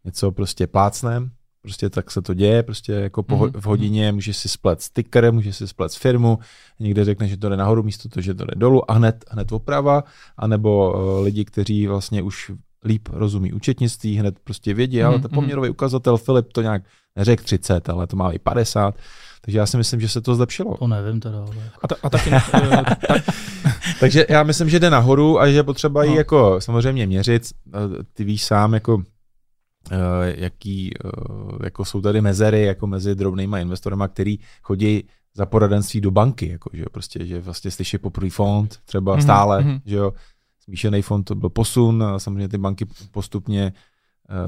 něco 0.04 0.32
prostě 0.32 0.66
plácnem, 0.66 1.30
prostě 1.62 1.90
tak 1.90 2.10
se 2.10 2.22
to 2.22 2.34
děje, 2.34 2.62
prostě 2.62 2.92
jako 2.92 3.22
po, 3.22 3.36
mm-hmm. 3.36 3.60
v 3.60 3.64
hodině 3.64 4.12
můžeš 4.12 4.36
si 4.36 4.48
splet 4.48 4.82
sticker, 4.82 5.32
můžeš 5.32 5.56
si 5.56 5.68
splet 5.68 5.92
firmu, 5.92 6.38
někde 6.80 7.04
řekne, 7.04 7.28
že 7.28 7.36
to 7.36 7.48
jde 7.48 7.56
nahoru 7.56 7.82
místo 7.82 8.08
toho, 8.08 8.22
že 8.22 8.34
to 8.34 8.44
jde 8.44 8.54
dolů 8.56 8.90
a 8.90 8.94
hned, 8.94 9.24
hned 9.30 9.52
oprava, 9.52 10.04
anebo 10.36 10.92
uh, 10.92 11.24
lidi, 11.24 11.44
kteří 11.44 11.86
vlastně 11.86 12.22
už 12.22 12.50
líp 12.84 13.08
rozumí 13.12 13.52
účetnictví, 13.52 14.16
hned 14.16 14.38
prostě 14.44 14.74
vědí, 14.74 14.98
mm-hmm. 14.98 15.06
ale 15.06 15.18
to 15.18 15.28
mhm. 15.28 15.34
poměrový 15.34 15.68
ukazatel 15.68 16.16
Filip 16.16 16.52
to 16.52 16.62
nějak 16.62 16.82
neřekl 17.16 17.44
30, 17.44 17.88
ale 17.88 18.06
to 18.06 18.16
má 18.16 18.30
i 18.30 18.38
50, 18.38 18.94
takže 19.40 19.58
já 19.58 19.66
si 19.66 19.76
myslím, 19.76 20.00
že 20.00 20.08
se 20.08 20.20
to 20.20 20.34
zlepšilo. 20.34 20.76
To 20.76 20.86
nevím 20.86 21.20
teda. 21.20 21.38
Ale... 21.38 21.70
A, 21.82 21.88
ta, 21.88 21.94
a 22.02 22.10
taky, 22.10 22.30
eh, 22.54 22.82
tak... 23.08 23.22
Takže 24.00 24.26
já 24.28 24.42
myslím, 24.42 24.68
že 24.68 24.80
jde 24.80 24.90
nahoru 24.90 25.40
a 25.40 25.50
že 25.50 25.62
potřeba 25.62 26.04
no. 26.04 26.14
jako 26.14 26.60
samozřejmě 26.60 27.06
měřit. 27.06 27.42
Ty 28.14 28.24
víš 28.24 28.44
sám, 28.44 28.74
jako 28.74 28.98
Eh, 28.98 29.09
jaký 30.36 30.90
eh, 31.04 31.10
jako 31.64 31.84
jsou 31.84 32.00
tady 32.00 32.20
mezery 32.20 32.62
jako 32.62 32.86
mezi 32.86 33.14
drobnýma 33.14 33.58
investorama, 33.58 34.08
který 34.08 34.38
chodí 34.62 35.04
za 35.34 35.46
poradenství 35.46 36.00
do 36.00 36.10
banky, 36.10 36.48
jako, 36.48 36.70
že 36.72 36.84
prostě, 36.92 37.26
že 37.26 37.40
vlastně 37.40 37.70
slyší 37.70 37.98
poprvé 37.98 38.30
fond, 38.30 38.78
třeba 38.84 39.16
mm-hmm. 39.16 39.22
stále, 39.22 39.62
mm-hmm. 39.62 39.80
že 39.84 39.96
jo, 39.96 40.12
smíšený 40.64 41.02
fond 41.02 41.24
to 41.24 41.34
byl 41.34 41.48
posun, 41.48 42.02
a 42.02 42.18
samozřejmě 42.18 42.48
ty 42.48 42.58
banky 42.58 42.86
postupně 43.10 43.72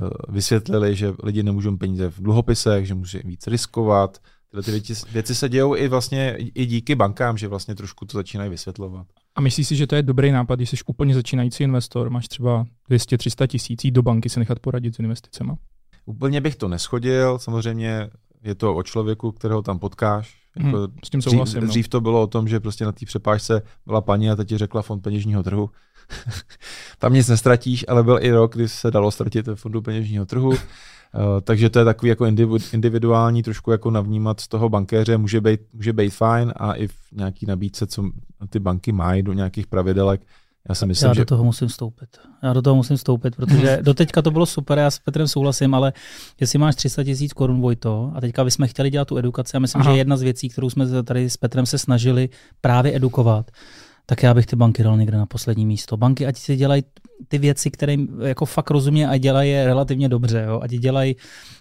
uh, 0.03 0.35
vysvětlili, 0.35 0.97
že 0.97 1.15
lidi 1.23 1.43
nemůžou 1.43 1.77
peníze 1.77 2.11
v 2.11 2.23
dluhopisech, 2.23 2.87
že 2.87 2.95
musí 2.95 3.19
víc 3.25 3.47
riskovat, 3.47 4.19
tyhle 4.51 4.63
ty 4.63 4.71
věci, 4.71 4.95
věci 5.13 5.35
se 5.35 5.49
dějou 5.49 5.77
i 5.77 5.89
vlastně 5.89 6.37
i 6.39 6.67
díky 6.67 6.95
bankám, 6.95 7.39
že 7.39 7.49
vlastně 7.49 7.75
trošku 7.75 8.05
to 8.05 8.19
začínají 8.19 8.51
vysvětlovat. 8.51 9.07
A 9.35 9.41
myslíš 9.41 9.69
si, 9.69 9.77
že 9.77 9.87
to 9.87 9.95
je 9.95 10.03
dobrý 10.03 10.33
nápad, 10.33 10.55
když 10.55 10.71
jsi 10.71 10.77
úplně 10.87 11.15
začínající 11.15 11.65
investor, 11.65 12.11
máš 12.11 12.29
třeba 12.29 12.65
200-300 12.91 13.47
tisící 13.47 13.91
do 13.91 14.03
banky 14.03 14.29
se 14.29 14.41
nechat 14.41 14.59
poradit 14.59 14.95
s 14.95 14.99
investicemi? 14.99 15.53
Úplně 16.05 16.41
bych 16.41 16.57
to 16.57 16.69
neschodil, 16.69 17.39
samozřejmě 17.39 18.11
je 18.43 18.55
to 18.55 18.75
o 18.75 18.83
člověku, 18.83 19.33
kterého 19.33 19.63
tam 19.63 19.79
potkáš. 19.79 20.43
Hmm, 20.55 20.67
jako 20.67 20.79
hmm, 20.79 20.97
s 21.05 21.11
tím 21.11 21.23
souhlasím. 21.23 21.61
Dřív, 21.61 21.63
no. 21.63 21.69
dřív 21.69 21.89
to 21.89 22.01
bylo 22.01 22.23
o 22.23 22.27
tom, 22.27 22.49
že 22.49 22.61
prostě 22.61 22.85
na 22.85 22.93
té 22.93 23.07
přepážce 23.07 23.63
byla 23.87 24.01
paní 24.01 24.31
a 24.31 24.37
teď 24.37 24.49
ti 24.49 24.59
řekla 24.59 24.83
fond 24.83 25.01
peněžního 25.01 25.43
trhu. 25.43 25.71
tam 26.99 27.13
nic 27.13 27.29
nestratíš, 27.29 27.85
ale 27.89 28.03
byl 28.03 28.19
i 28.21 28.31
rok, 28.31 28.55
kdy 28.55 28.69
se 28.69 28.91
dalo 28.91 29.11
ztratit 29.11 29.47
ve 29.47 29.57
fondu 29.57 29.83
peněžního 29.83 30.27
trhu. 30.27 30.53
Uh, 31.15 31.41
takže 31.41 31.71
to 31.71 31.79
je 31.79 31.85
takový 31.85 32.09
jako 32.09 32.27
individuální, 32.73 33.43
trošku 33.43 33.71
jako 33.71 33.91
navnímat 33.91 34.41
z 34.41 34.49
toho 34.49 34.69
bankéře, 34.69 35.19
může 35.19 35.41
být, 35.41 35.61
může 35.73 35.93
být 35.93 36.11
fajn 36.11 36.53
a 36.57 36.73
i 36.73 36.87
v 36.89 36.95
nějaký 37.13 37.47
nabídce, 37.47 37.87
co 37.87 38.05
ty 38.51 38.59
banky 38.59 38.93
mají 38.93 39.23
do 39.23 39.33
nějakých 39.33 39.67
pravidelek, 39.67 40.21
já 40.69 40.75
si 40.75 40.87
myslím, 40.87 41.09
já 41.09 41.15
do 41.15 41.21
že... 41.21 41.25
toho 41.25 41.45
musím 41.45 41.69
vstoupit. 41.69 42.09
Já 42.43 42.53
do 42.53 42.63
toho 42.63 42.77
musím 42.77 42.97
vstoupit, 42.97 43.37
protože 43.37 43.79
do 43.83 43.95
teďka 43.95 44.23
to 44.23 44.31
bylo 44.31 44.47
super, 44.47 44.79
já 44.79 44.91
s 44.91 44.99
Petrem 44.99 45.29
souhlasím, 45.29 45.75
ale 45.75 45.93
jestli 46.41 46.59
máš 46.59 46.75
300 46.77 47.05
tisíc 47.05 47.33
korun, 47.33 47.61
Vojto, 47.61 48.13
a 48.15 48.21
teďka 48.21 48.45
bychom 48.45 48.67
chtěli 48.67 48.91
dělat 48.91 49.09
tu 49.09 49.17
edukaci, 49.17 49.57
a 49.57 49.61
myslím, 49.61 49.83
Aha. 49.83 49.93
že 49.93 49.99
jedna 49.99 50.17
z 50.17 50.23
věcí, 50.23 50.49
kterou 50.49 50.71
jsme 50.71 51.03
tady 51.03 51.31
s 51.31 51.37
Petrem 51.37 51.67
se 51.67 51.79
snažili 51.79 52.29
právě 52.61 52.97
edukovat, 52.97 53.51
tak 54.07 54.23
já 54.23 54.35
bych 54.35 54.47
ty 54.47 54.57
banky 54.57 54.83
dal 54.83 54.97
někde 54.97 55.17
na 55.17 55.27
poslední 55.27 55.67
místo. 55.67 55.97
Banky, 55.97 56.27
ať 56.27 56.37
si 56.37 56.57
dělají 56.57 56.83
ty 57.29 57.39
věci, 57.39 57.71
které 57.71 57.97
jako 58.25 58.47
fakt 58.47 58.71
rozumí 58.71 59.07
a 59.07 59.17
dělají 59.19 59.51
je 59.51 59.65
relativně 59.65 60.09
dobře. 60.09 60.45
Jo? 60.47 60.61
Ať 60.63 60.71
dělají, 60.71 61.17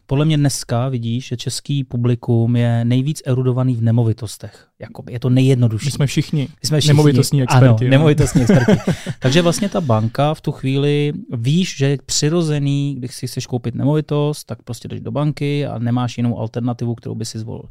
podle 0.05 0.25
mě 0.25 0.37
dneska 0.37 0.89
vidíš, 0.89 1.27
že 1.27 1.37
český 1.37 1.83
publikum 1.83 2.55
je 2.55 2.85
nejvíc 2.85 3.21
erudovaný 3.25 3.75
v 3.75 3.81
nemovitostech. 3.81 4.67
Jakoby, 4.79 5.13
je 5.13 5.19
to 5.19 5.29
nejjednodušší. 5.29 5.87
My 5.87 5.91
jsme 5.91 6.07
všichni, 6.07 6.41
My 6.41 6.67
jsme 6.67 6.79
všichni 6.79 6.93
nemovitostní 6.93 7.43
experti. 7.43 7.65
Ano, 7.65 7.77
jo. 7.81 7.89
nemovitostní 7.89 8.41
experti. 8.41 8.91
Takže 9.19 9.41
vlastně 9.41 9.69
ta 9.69 9.81
banka 9.81 10.33
v 10.33 10.41
tu 10.41 10.51
chvíli 10.51 11.13
víš, 11.33 11.77
že 11.77 11.89
je 11.89 11.97
přirozený, 12.05 12.95
když 12.95 13.15
si 13.15 13.27
chceš 13.27 13.47
koupit 13.47 13.75
nemovitost, 13.75 14.43
tak 14.43 14.61
prostě 14.63 14.87
jdeš 14.87 15.01
do 15.01 15.11
banky 15.11 15.65
a 15.65 15.79
nemáš 15.79 16.17
jinou 16.17 16.39
alternativu, 16.39 16.95
kterou 16.95 17.15
by 17.15 17.25
si 17.25 17.39
zvolil. 17.39 17.65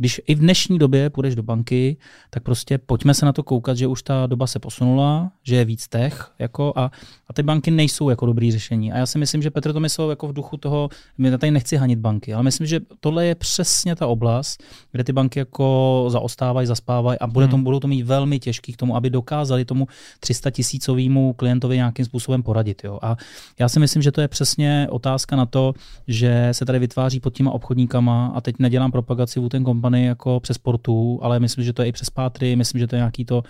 Když 0.00 0.20
i 0.26 0.34
v 0.34 0.38
dnešní 0.38 0.78
době 0.78 1.10
půjdeš 1.10 1.34
do 1.34 1.42
banky, 1.42 1.96
tak 2.30 2.42
prostě 2.42 2.78
pojďme 2.78 3.14
se 3.14 3.26
na 3.26 3.32
to 3.32 3.42
koukat, 3.42 3.76
že 3.76 3.86
už 3.86 4.02
ta 4.02 4.26
doba 4.26 4.46
se 4.46 4.58
posunula, 4.58 5.32
že 5.42 5.56
je 5.56 5.64
víc 5.64 5.88
tech 5.88 6.30
jako 6.38 6.72
a, 6.76 6.90
a 7.28 7.32
ty 7.32 7.42
banky 7.42 7.70
nejsou 7.70 8.10
jako 8.10 8.26
dobrý 8.26 8.52
řešení. 8.52 8.92
A 8.92 8.98
já 8.98 9.06
si 9.06 9.18
myslím, 9.18 9.42
že 9.42 9.50
Petr 9.50 9.72
to 9.72 9.80
myslel 9.80 10.10
jako 10.10 10.28
v 10.28 10.32
duchu 10.32 10.56
toho, 10.56 10.88
my 11.18 11.30
tady 11.30 11.50
nechci 11.50 11.76
hanit 11.76 11.98
banky, 11.98 12.34
ale 12.34 12.42
myslím, 12.42 12.66
že 12.66 12.80
tohle 13.00 13.26
je 13.26 13.34
přesně 13.34 13.96
ta 13.96 14.06
oblast, 14.06 14.62
kde 14.92 15.04
ty 15.04 15.12
banky 15.12 15.38
jako 15.38 16.06
zaostávají 16.08 16.66
zaspávají 16.66 17.18
a 17.18 17.26
bude 17.26 17.44
Hmm. 17.46 17.50
tomu, 17.50 17.64
budou 17.64 17.80
to 17.80 17.88
mít 17.88 18.02
velmi 18.02 18.38
těžký 18.38 18.72
k 18.72 18.76
tomu, 18.76 18.96
aby 18.96 19.10
dokázali 19.10 19.64
tomu 19.64 19.86
300 20.20 20.50
tisícovému 20.50 21.32
klientovi 21.32 21.76
nějakým 21.76 22.04
způsobem 22.04 22.42
poradit. 22.42 22.84
Jo. 22.84 22.98
A 23.02 23.16
já 23.58 23.68
si 23.68 23.80
myslím, 23.80 24.02
že 24.02 24.12
to 24.12 24.20
je 24.20 24.28
přesně 24.28 24.86
otázka 24.90 25.36
na 25.36 25.46
to, 25.46 25.74
že 26.08 26.48
se 26.52 26.64
tady 26.64 26.78
vytváří 26.78 27.20
pod 27.20 27.34
těma 27.34 27.50
obchodníkama 27.50 28.32
a 28.34 28.40
teď 28.40 28.56
nedělám 28.58 28.92
propagaci 28.92 29.40
Wooten 29.40 29.64
Company 29.90 30.06
jako 30.06 30.40
přes 30.40 30.58
portu, 30.58 31.18
ale 31.22 31.40
myslím, 31.40 31.64
že 31.64 31.72
to 31.72 31.82
je 31.82 31.88
i 31.88 31.92
přes 31.92 32.10
Pátry, 32.10 32.56
myslím, 32.56 32.78
že 32.78 32.86
to 32.86 32.96
je 32.96 32.98
nějaký 32.98 33.24
to 33.24 33.42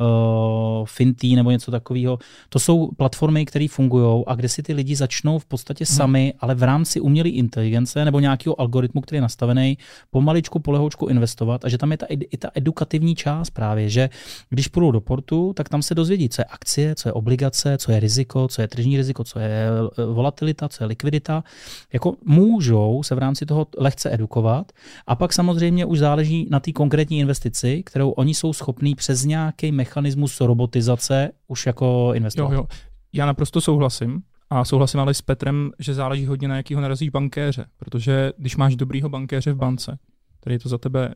uh, 0.00 0.86
Fintý 0.86 1.36
nebo 1.36 1.50
něco 1.50 1.70
takového. 1.70 2.18
To 2.48 2.58
jsou 2.58 2.90
platformy, 2.96 3.46
které 3.46 3.66
fungují 3.70 4.24
a 4.26 4.34
kde 4.34 4.48
si 4.48 4.62
ty 4.62 4.72
lidi 4.72 4.96
začnou 4.96 5.38
v 5.38 5.44
podstatě 5.44 5.84
Hmm. 5.88 5.96
sami, 5.96 6.34
ale 6.40 6.54
v 6.54 6.62
rámci 6.62 7.00
umělé 7.00 7.28
inteligence 7.28 8.04
nebo 8.04 8.20
nějakého 8.20 8.60
algoritmu, 8.60 9.00
který 9.00 9.16
je 9.16 9.22
nastavený, 9.22 9.78
pomaličku, 10.10 10.58
polehoučku 10.58 11.06
investovat 11.06 11.64
a 11.64 11.68
že 11.68 11.78
tam 11.78 11.90
je 11.92 11.98
ta, 11.98 12.06
i 12.10 12.36
ta 12.36 12.50
edukativní 12.54 13.14
část 13.14 13.50
právě, 13.50 13.88
že 13.88 14.08
když 14.50 14.68
půjdou 14.68 14.90
do 14.90 15.00
portu, 15.00 15.52
tak 15.56 15.68
tam 15.68 15.82
se 15.82 15.94
dozvědí, 15.94 16.28
co 16.28 16.40
je 16.40 16.44
akcie, 16.44 16.94
co 16.94 17.08
je 17.08 17.12
obligace, 17.12 17.78
co 17.78 17.92
je 17.92 18.00
riziko, 18.00 18.48
co 18.48 18.62
je 18.62 18.68
tržní 18.68 18.96
riziko, 18.96 19.24
co 19.24 19.38
je 19.38 19.68
eh, 19.98 20.04
volatilita, 20.04 20.68
co 20.68 20.84
je 20.84 20.86
likvidita. 20.88 21.44
Jako 21.92 22.14
můžou 22.24 23.02
se 23.02 23.14
v 23.14 23.18
rámci 23.18 23.46
toho 23.46 23.66
lehce 23.78 24.14
edukovat 24.14 24.72
a 25.06 25.14
pak 25.14 25.32
samozřejmě 25.32 25.75
už 25.84 25.98
záleží 25.98 26.48
na 26.50 26.60
té 26.60 26.72
konkrétní 26.72 27.18
investici, 27.18 27.82
kterou 27.86 28.10
oni 28.10 28.34
jsou 28.34 28.52
schopní 28.52 28.94
přes 28.94 29.24
nějaký 29.24 29.72
mechanismus 29.72 30.40
robotizace 30.40 31.30
už 31.48 31.66
jako 31.66 32.10
investovat. 32.14 32.52
Jo, 32.52 32.58
jo. 32.58 32.66
Já 33.12 33.26
naprosto 33.26 33.60
souhlasím. 33.60 34.22
A 34.50 34.64
souhlasím 34.64 35.00
ale 35.00 35.14
s 35.14 35.22
Petrem, 35.22 35.70
že 35.78 35.94
záleží 35.94 36.26
hodně 36.26 36.48
na 36.48 36.56
jakýho 36.56 36.80
narazíš 36.80 37.08
bankéře. 37.08 37.66
Protože 37.76 38.32
když 38.38 38.56
máš 38.56 38.76
dobrýho 38.76 39.08
bankéře 39.08 39.52
v 39.52 39.56
bance, 39.56 39.98
který 40.40 40.58
to 40.58 40.68
za 40.68 40.78
tebe 40.78 41.14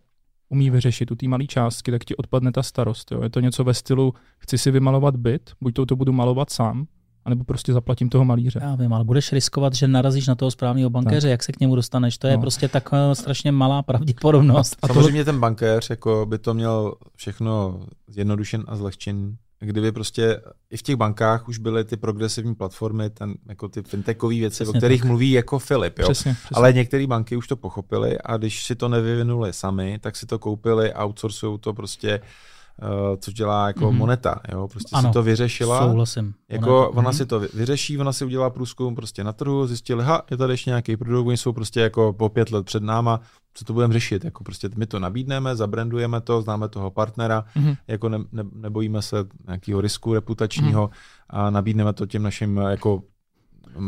umí 0.49 0.71
vyřešit 0.71 1.11
u 1.11 1.15
té 1.15 1.29
malé 1.29 1.47
částky, 1.47 1.91
tak 1.91 2.05
ti 2.05 2.17
odpadne 2.17 2.53
ta 2.53 2.63
starost. 2.63 3.13
Jo. 3.13 3.23
Je 3.23 3.31
to 3.31 3.41
něco 3.41 3.65
ve 3.65 3.75
stylu, 3.75 4.15
chci 4.39 4.59
si 4.59 4.71
vymalovat 4.71 5.17
byt, 5.17 5.51
buď 5.61 5.75
to, 5.75 5.87
to 5.87 5.97
budu 5.97 6.13
malovat 6.13 6.51
sám, 6.51 6.87
anebo 7.31 7.45
prostě 7.45 7.72
zaplatím 7.72 8.09
toho 8.09 8.24
malíře. 8.24 8.61
Já 8.62 8.74
vím, 8.74 8.93
ale 8.93 9.05
budeš 9.05 9.33
riskovat, 9.33 9.74
že 9.74 9.89
narazíš 9.89 10.26
na 10.26 10.35
toho 10.35 10.51
správného 10.51 10.91
bankéře, 10.91 11.28
jak 11.28 11.43
se 11.43 11.53
k 11.53 11.61
němu 11.61 11.76
dostaneš. 11.76 12.18
To 12.18 12.26
je 12.26 12.35
No. 12.37 12.41
prostě 12.41 12.68
tak 12.68 12.91
strašně 13.12 13.53
malá 13.53 13.83
pravděpodobnost. 13.83 14.76
A 14.83 14.87
Samozřejmě 14.87 15.24
ten 15.24 15.41
bankéř 15.41 15.91
jako 15.91 16.26
by 16.28 16.39
to 16.39 16.55
měl 16.55 16.95
všechno 17.16 17.81
zjednodušen 18.09 18.64
a 18.68 18.76
zlehčen. 18.76 19.37
Kdyby 19.62 19.93
prostě 19.93 20.41
i 20.70 20.76
v 20.76 20.83
těch 20.83 20.97
bankách 20.97 21.49
už 21.49 21.59
byly 21.59 21.85
ty 21.85 21.97
progresivní 21.97 22.55
platformy, 22.55 23.11
ten, 23.11 23.35
jako 23.49 23.68
ty 23.68 23.83
fintechové 23.83 24.35
věci, 24.35 24.55
Přesně 24.64 24.70
o 24.70 24.81
kterých 24.81 25.01
tak. 25.01 25.09
mluví 25.09 25.31
jako 25.31 25.59
Filip. 25.59 25.99
Jo? 25.99 26.05
Přesně, 26.05 26.33
přesně. 26.35 26.55
Ale 26.55 26.72
některé 26.72 27.07
banky 27.07 27.37
už 27.37 27.49
to 27.49 27.57
pochopily 27.57 28.18
a 28.24 28.37
když 28.37 28.64
si 28.64 28.74
to 28.74 28.89
nevyvinuli 28.89 29.53
sami, 29.53 29.99
tak 30.01 30.16
si 30.16 30.26
to 30.26 30.39
koupili, 30.39 30.93
outsourcují 30.95 31.59
to 31.59 31.72
prostě, 31.74 32.20
což 33.20 33.35
dělá 33.35 33.66
jako 33.66 33.81
Mhm. 33.81 33.91
mm-hmm. 33.95 33.99
Moneta. 33.99 34.41
Jo? 34.53 34.68
Prostě 34.68 34.97
Ano, 34.97 35.09
si 35.09 35.12
to 35.12 35.22
vyřešila. 35.22 35.87
Souhlasím. 35.87 36.35
Jako 36.49 36.91
ona 36.91 37.11
mhm. 37.11 37.16
si 37.18 37.26
to 37.26 37.41
vy- 37.41 37.49
vyřeší, 37.55 37.99
ona 37.99 38.12
si 38.12 38.24
udělá 38.24 38.51
průzkum 38.51 38.95
prostě 38.95 39.24
na 39.24 39.33
trhu, 39.33 39.66
zjistili, 39.66 40.05
ha, 40.05 40.22
je 40.31 40.37
tady 40.37 40.53
ještě 40.53 40.70
nějaký 40.70 40.97
produkt, 40.97 41.26
oni 41.26 41.37
jsou 41.37 41.53
prostě 41.53 41.81
jako 41.81 42.12
po 42.12 42.28
pět 42.28 42.51
let 42.51 42.66
před 42.66 42.83
náma, 42.83 43.20
co 43.55 43.64
to 43.64 43.72
budeme 43.72 43.93
řešit, 43.93 44.24
jako 44.24 44.45
prostě 44.45 44.68
my 44.76 44.87
to 44.87 44.99
nabídneme, 44.99 45.57
zabrandujeme 45.57 46.20
to, 46.20 46.43
známe 46.43 46.68
toho 46.68 46.91
partnera, 46.91 47.45
Mhm. 47.57 47.74
jako 47.89 48.09
ne, 48.09 48.18
ne, 48.33 48.43
nebojíme 48.55 49.03
se 49.03 49.16
nějakého 49.47 49.81
risku 49.81 50.14
reputačního 50.14 50.83
Mhm. 50.83 50.91
a 51.31 51.51
nabídneme 51.51 51.93
to 51.93 52.07
těm 52.07 52.22
našim 52.22 52.57
jako 52.57 53.03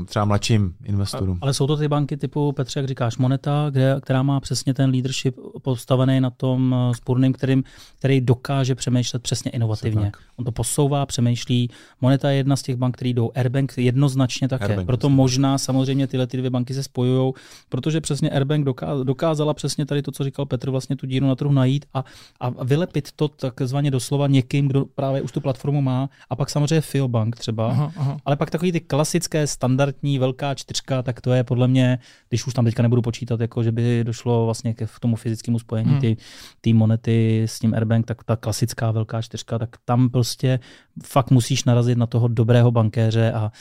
třeba 0.07 0.24
mladším 0.24 0.74
investorům. 0.85 1.39
Ale 1.41 1.55
jsou 1.55 1.66
to 1.66 1.76
ty 1.76 1.89
banky 1.89 2.16
typu, 2.16 2.53
Petře, 2.53 2.80
jak 2.80 2.89
říkáš, 2.89 3.16
Moneta, 3.16 3.66
kde, 3.70 3.97
která 4.03 4.22
má 4.22 4.41
přesně 4.41 4.74
ten 4.74 4.91
leadership 4.91 5.37
postavený 5.62 6.20
na 6.20 6.30
tom 6.30 6.74
eh, 6.91 6.95
spurným, 6.95 7.33
kterým, 7.33 7.64
který 7.99 8.20
dokáže 8.20 8.74
přemýšlet 8.74 9.22
přesně 9.22 9.51
inovativně. 9.51 10.12
On 10.37 10.45
to 10.45 10.53
posouvá, 10.53 11.07
přemýšlí. 11.07 11.70
Moneta 12.01 12.30
je 12.30 12.37
jedna 12.37 12.57
z 12.57 12.62
těch 12.62 12.76
bank, 12.76 12.97
který 12.97 13.14
jdou. 13.14 13.30
Airbank 13.35 13.72
jednoznačně 13.76 14.49
také. 14.49 14.64
Airbank, 14.64 14.87
Proto 14.87 15.07
jasně. 15.07 15.16
možná 15.16 15.59
samozřejmě 15.59 16.07
tyhle 16.07 16.26
ty 16.26 16.37
dvě 16.37 16.51
banky 16.51 16.74
se 16.74 16.83
spojují, 16.83 17.33
protože 17.68 18.01
přesně 18.01 18.30
Airbank 18.30 18.66
doká- 18.66 19.05
dokázala 19.05 19.55
přesně 19.55 19.87
tady 19.87 20.03
to, 20.03 20.12
co 20.12 20.24
říkal 20.24 20.47
Petr, 20.47 20.70
vlastně 20.70 20.97
tu 20.97 21.07
díru 21.07 21.26
na 21.26 21.35
trhu 21.35 21.53
najít 21.53 21.85
a, 21.95 22.05
a 22.41 22.64
vylepit 22.64 23.12
to 23.16 23.28
takzvaně 23.28 23.91
doslova 23.91 24.26
někým, 24.26 24.68
kdo 24.68 24.85
právě 24.85 25.22
už 25.22 25.33
tu 25.33 25.41
platformu 25.41 25.83
má. 25.83 26.09
A 26.30 26.37
pak 26.37 26.51
samozřejmě 26.51 26.80
Fiobank 26.80 27.37
třeba. 27.37 27.70
Aha, 27.70 27.93
aha. 27.97 28.16
Ale 28.24 28.37
pak 28.37 28.51
takový 28.51 28.72
ty 28.72 28.80
klasické, 28.80 29.47
standardní 29.73 30.18
velká 30.18 30.55
čtyřka, 30.55 31.03
tak 31.03 31.20
to 31.20 31.33
je 31.33 31.45
podle 31.45 31.68
mě, 31.68 31.99
když 32.29 32.47
už 32.47 32.55
tam 32.55 32.64
teďka 32.64 32.83
nebudu 32.83 33.03
počítat, 33.03 33.41
jako 33.41 33.62
že 33.62 33.73
by 33.73 34.05
došlo 34.05 34.45
vlastně 34.45 34.75
k 34.75 34.99
tomu 35.01 35.16
fyzickému 35.16 35.59
spojení 35.59 35.91
Hmm. 35.91 36.01
ty, 36.01 36.16
ty 36.61 36.73
monety 36.73 37.43
s 37.43 37.59
tím 37.59 37.75
Airbank, 37.75 38.07
tak 38.07 38.25
ta 38.25 38.37
klasická 38.37 38.91
velká 38.91 39.23
čtyřka, 39.23 39.59
tak 39.59 39.77
tam 39.85 40.11
prostě 40.11 40.61
fakt 41.05 41.31
musíš 41.31 41.64
narazit 41.64 41.99
na 41.99 42.07
toho 42.07 42.29
dobrého 42.29 42.70
bankéře 42.70 43.33
a 43.33 43.53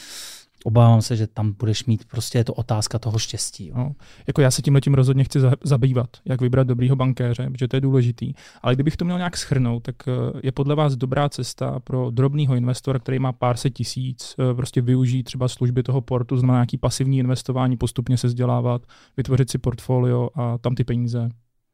obávám 0.63 1.01
se, 1.01 1.15
že 1.15 1.27
tam 1.27 1.53
budeš 1.59 1.85
mít, 1.85 2.05
prostě 2.05 2.37
je 2.37 2.43
to 2.43 2.53
otázka 2.53 2.99
toho 2.99 3.19
štěstí. 3.19 3.67
Jo. 3.67 3.73
No, 3.77 3.91
jako 4.27 4.41
já 4.41 4.51
se 4.51 4.61
tímhle 4.61 4.81
tím 4.81 4.93
rozhodně 4.93 5.23
chci 5.23 5.39
za- 5.39 5.51
zabývat, 5.63 6.09
jak 6.25 6.41
vybrat 6.41 6.67
dobrýho 6.67 6.95
bankéře, 6.95 7.49
protože 7.49 7.67
to 7.67 7.75
je 7.77 7.81
důležitý. 7.81 8.33
Ale 8.61 8.75
kdybych 8.75 8.97
to 8.97 9.05
měl 9.05 9.17
nějak 9.17 9.37
schrnout, 9.37 9.83
tak 9.83 9.95
eh, 10.07 10.11
je 10.43 10.51
podle 10.51 10.75
vás 10.75 10.95
dobrá 10.95 11.29
cesta 11.29 11.79
pro 11.79 12.11
drobného 12.11 12.55
investora, 12.55 12.99
který 12.99 13.19
má 13.19 13.31
pár 13.31 13.57
set 13.57 13.69
tisíc, 13.69 14.35
eh, 14.51 14.53
prostě 14.53 14.81
využít 14.81 15.23
třeba 15.23 15.47
služby 15.47 15.83
toho 15.83 16.01
portu, 16.01 16.37
znamená 16.37 16.57
nějaký 16.57 16.77
pasivní 16.77 17.17
investování, 17.17 17.77
postupně 17.77 18.17
se 18.17 18.27
vzdělávat, 18.27 18.81
vytvořit 19.17 19.49
si 19.51 19.57
portfolio 19.57 20.29
a 20.35 20.57
tam 20.57 20.75
ty 20.75 20.83
peníze, 20.83 21.29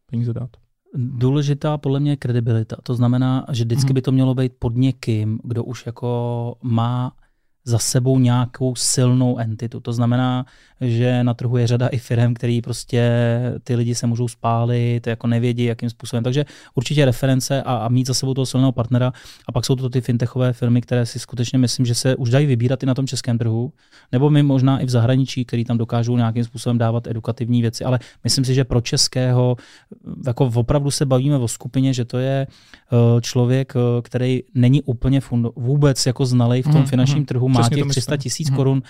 peníze 0.06 0.34
dát. 0.34 0.50
Důležitá 0.96 1.78
podle 1.78 2.00
mě 2.00 2.12
je 2.12 2.16
kredibilita. 2.18 2.76
To 2.84 2.96
znamená, 2.96 3.46
že 3.52 3.64
vždycky 3.64 3.86
Mhm. 3.88 3.94
by 3.94 4.02
to 4.02 4.12
mělo 4.12 4.36
být 4.36 4.52
pod 4.60 4.76
někým, 4.76 5.40
kdo 5.44 5.64
už 5.64 5.86
jako 5.86 6.56
má 6.64 7.12
za 7.68 7.80
sebou 7.80 8.20
nějakou 8.20 8.76
silnou 8.76 9.38
entitu. 9.38 9.80
To 9.80 9.93
znamená, 9.93 10.45
že 10.82 11.24
na 11.24 11.34
trhu 11.34 11.57
je 11.57 11.68
řada 11.68 11.88
i 11.88 11.97
firm, 11.97 12.34
který 12.34 12.61
prostě 12.61 13.11
ty 13.63 13.76
lidi 13.76 13.95
se 13.95 14.07
můžou 14.07 14.28
spálit, 14.28 15.07
jako 15.07 15.28
nevědí, 15.28 15.63
jakým 15.63 15.89
způsobem. 15.89 16.24
Takže 16.24 16.45
určitě 16.76 17.05
reference 17.05 17.63
a, 17.63 17.76
a 17.76 17.88
mít 17.89 18.07
za 18.07 18.13
sebou 18.13 18.34
toho 18.34 18.45
silného 18.45 18.72
partnera. 18.72 19.13
A 19.47 19.51
pak 19.51 19.65
jsou 19.65 19.76
to 19.76 19.89
ty 19.89 20.01
fintechové 20.01 20.53
firmy, 20.53 20.82
které 20.82 21.05
si 21.05 21.20
skutečně 21.20 21.59
myslím, 21.59 21.86
že 21.86 21.95
se 21.95 22.15
už 22.15 22.30
dají 22.30 22.45
vybírat 22.45 22.84
i 22.84 22.86
na 22.86 22.93
tom 22.93 23.07
českém 23.07 23.38
trhu, 23.38 23.74
nebo 24.11 24.30
my 24.30 24.43
možná 24.43 24.80
i 24.80 24.86
v 24.86 24.89
zahraničí, 24.89 25.45
který 25.45 25.65
tam 25.65 25.78
dokážou 25.78 26.18
nějakým 26.18 26.43
způsobem 26.43 26.78
dávat 26.78 27.07
edukativní 27.07 27.61
věci. 27.61 27.84
Ale 27.84 27.99
myslím 28.24 28.45
si, 28.45 28.53
že 28.53 28.63
pro 28.63 28.82
českého, 28.82 29.55
jako 30.28 30.51
opravdu 30.55 30.91
se 30.91 31.05
bavíme 31.05 31.38
o 31.38 31.47
skupině, 31.47 31.93
že 31.93 32.05
to 32.05 32.18
je 32.18 32.47
eh, 32.47 33.22
člověk, 33.22 33.74
eh, 33.76 34.01
který 34.01 34.43
není 34.55 34.82
úplně 34.84 35.22
fundo, 35.22 35.51
vůbec 35.55 36.05
jako 36.05 36.26
znalej 36.26 36.61
v 36.61 36.65
tom 36.65 36.76
Mhm, 36.76 36.86
finančním 36.86 37.18
mhm. 37.18 37.26
trhu, 37.26 37.49
má 37.62 37.70
těch 37.70 37.76
myslím. 37.78 37.89
300 37.89 38.18
tisíc 38.18 38.49
Mhm. 38.49 38.55
korun, 38.58 38.82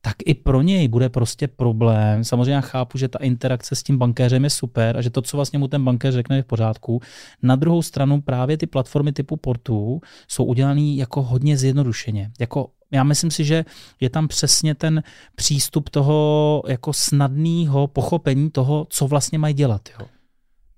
tak 0.00 0.14
i 0.24 0.34
pro 0.34 0.62
něj 0.62 0.88
bude 0.88 1.08
prostě 1.08 1.48
problém. 1.48 2.24
Samozřejmě 2.24 2.52
já 2.52 2.60
chápu, 2.60 2.98
že 2.98 3.08
ta 3.08 3.18
interakce 3.18 3.74
s 3.74 3.82
tím 3.82 3.98
bankéřem 3.98 4.44
je 4.44 4.50
super 4.50 4.96
a 4.96 5.00
že 5.02 5.10
to, 5.10 5.22
co 5.22 5.36
vlastně 5.36 5.58
mu 5.58 5.68
ten 5.68 5.84
bankéř 5.84 6.14
řekne, 6.14 6.36
je 6.36 6.42
v 6.42 6.46
pořádku. 6.46 7.00
Na 7.42 7.56
druhou 7.56 7.82
stranu 7.82 8.20
právě 8.20 8.56
ty 8.58 8.66
platformy 8.66 9.12
typu 9.12 9.36
portu 9.36 10.00
jsou 10.28 10.44
udělané 10.44 10.94
jako 10.94 11.22
hodně 11.22 11.56
zjednodušeně. 11.56 12.30
Jako 12.40 12.68
já 12.90 13.04
myslím 13.04 13.30
si, 13.30 13.44
že 13.44 13.64
je 14.00 14.10
tam 14.10 14.28
přesně 14.28 14.74
ten 14.74 15.02
přístup 15.34 15.88
toho 15.90 16.62
jako 16.68 16.92
snadného 16.92 17.86
pochopení 17.86 18.50
toho, 18.50 18.86
co 18.90 19.06
vlastně 19.06 19.38
mají 19.38 19.54
dělat. 19.54 19.88
Jo. 20.00 20.06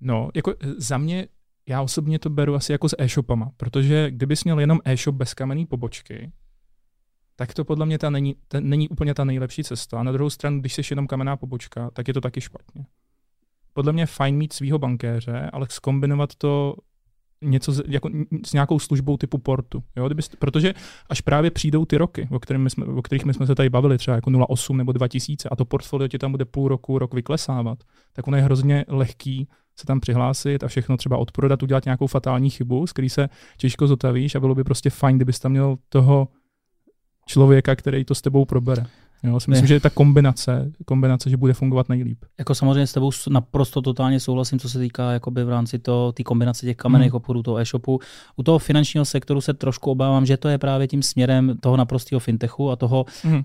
No, 0.01 0.29
jako 0.35 0.51
eh, 0.61 0.67
za 0.77 0.97
mě, 0.97 1.27
já 1.67 1.81
osobně 1.81 2.19
to 2.19 2.29
beru 2.29 2.55
asi 2.55 2.71
jako 2.71 2.89
s 2.89 2.95
e-shopama, 2.99 3.51
protože 3.57 4.11
kdybys 4.11 4.43
měl 4.43 4.59
jenom 4.59 4.79
e-shop 4.85 5.15
bez 5.15 5.33
kamenný 5.33 5.65
pobočky, 5.65 6.31
tak 7.39 7.53
to 7.53 7.65
podle 7.65 7.85
mě 7.85 7.97
ta 7.97 8.09
není, 8.09 8.35
ta 8.47 8.59
není 8.59 8.89
úplně 8.89 9.13
ta 9.13 9.23
nejlepší 9.23 9.63
cesta. 9.63 9.99
A 9.99 10.03
na 10.03 10.11
druhou 10.11 10.29
stranu, 10.29 10.59
když 10.59 10.73
jsi 10.73 10.81
jenom 10.89 11.07
kamenná 11.07 11.37
pobočka, 11.37 11.89
tak 11.93 12.07
je 12.07 12.13
to 12.13 12.21
taky 12.21 12.41
špatně. 12.41 12.85
Podle 13.73 13.93
mě 13.93 14.03
je 14.03 14.07
fajn 14.07 14.35
mít 14.37 14.53
svého 14.53 14.79
bankéře, 14.79 15.49
ale 15.53 15.67
skombinovat 15.69 16.35
to 16.35 16.75
něco 17.41 17.71
z, 17.71 17.81
jako, 17.87 18.09
s 18.45 18.53
nějakou 18.53 18.79
službou 18.79 19.17
typu 19.17 19.37
portu. 19.37 19.83
Jo? 19.95 20.07
Kdyby, 20.07 20.21
protože 20.39 20.73
až 21.09 21.21
právě 21.21 21.51
přijdou 21.51 21.85
ty 21.85 21.97
roky, 21.97 22.27
o, 22.31 22.39
kterým 22.39 22.63
my 22.63 22.69
jsme, 22.69 22.85
o 22.85 23.01
kterých 23.01 23.25
my 23.25 23.33
jsme 23.33 23.47
se 23.47 23.55
tady 23.55 23.69
bavili, 23.69 23.97
třeba 23.97 24.15
jako 24.15 24.29
0,8 24.29 24.75
nebo 24.75 24.91
2000 24.91 25.49
a 25.49 25.55
to 25.55 25.65
portfolio 25.65 26.07
ti 26.07 26.17
tam 26.17 26.31
bude 26.31 26.45
půl 26.45 26.67
roku, 26.67 26.99
rok 26.99 27.13
vyklesávat, 27.13 27.79
tak 28.13 28.27
ono 28.27 28.37
je 28.37 28.43
hrozně 28.43 28.85
lehký 28.87 29.47
se 29.75 29.85
tam 29.85 29.99
přihlásit 29.99 30.63
a 30.63 30.67
všechno 30.67 30.97
třeba 30.97 31.17
odprodat, 31.17 31.63
udělat 31.63 31.85
nějakou 31.85 32.07
fatální 32.07 32.49
chybu, 32.49 32.87
z 32.87 32.93
který 32.93 33.09
se 33.09 33.29
těžko 33.57 33.87
zotavíš 33.87 34.35
a 34.35 34.39
bylo 34.39 34.55
by 34.55 34.63
prostě 34.63 34.89
fajn, 34.89 35.15
kdybys 35.15 35.39
tam 35.39 35.51
měl 35.51 35.77
toho 35.89 36.27
člověka, 37.29 37.75
který 37.75 38.05
to 38.05 38.15
s 38.15 38.21
tebou 38.21 38.45
probere. 38.45 38.85
Jo, 39.23 39.39
si 39.39 39.49
myslím, 39.49 39.63
Ne. 39.63 39.67
že 39.67 39.73
je 39.73 39.79
ta 39.79 39.89
kombinace, 39.89 40.71
kombinace, 40.85 41.29
že 41.29 41.37
bude 41.37 41.53
fungovat 41.53 41.89
nejlíp. 41.89 42.17
Jako 42.39 42.55
samozřejmě 42.55 42.87
s 42.87 42.93
tebou 42.93 43.11
naprosto 43.29 43.81
totálně 43.81 44.19
souhlasím, 44.19 44.59
co 44.59 44.69
se 44.69 44.79
týká 44.79 45.11
jakoby 45.11 45.43
v 45.43 45.49
rámci 45.49 45.79
to, 45.79 46.11
té 46.11 46.23
kombinace 46.23 46.65
těch 46.65 46.77
kamenných 46.77 47.11
Hmm. 47.11 47.15
obchodů, 47.17 47.43
toho 47.43 47.57
e-shopu. 47.59 47.99
U 48.35 48.43
toho 48.43 48.59
finančního 48.59 49.05
sektoru 49.05 49.41
se 49.41 49.53
trošku 49.53 49.91
obávám, 49.91 50.25
že 50.25 50.37
to 50.37 50.47
je 50.47 50.57
právě 50.57 50.87
tím 50.87 51.03
směrem 51.03 51.57
toho 51.61 51.77
naprostého 51.77 52.19
fintechu 52.19 52.71
a 52.71 52.75
toho 52.75 53.05
Mhm. 53.23 53.43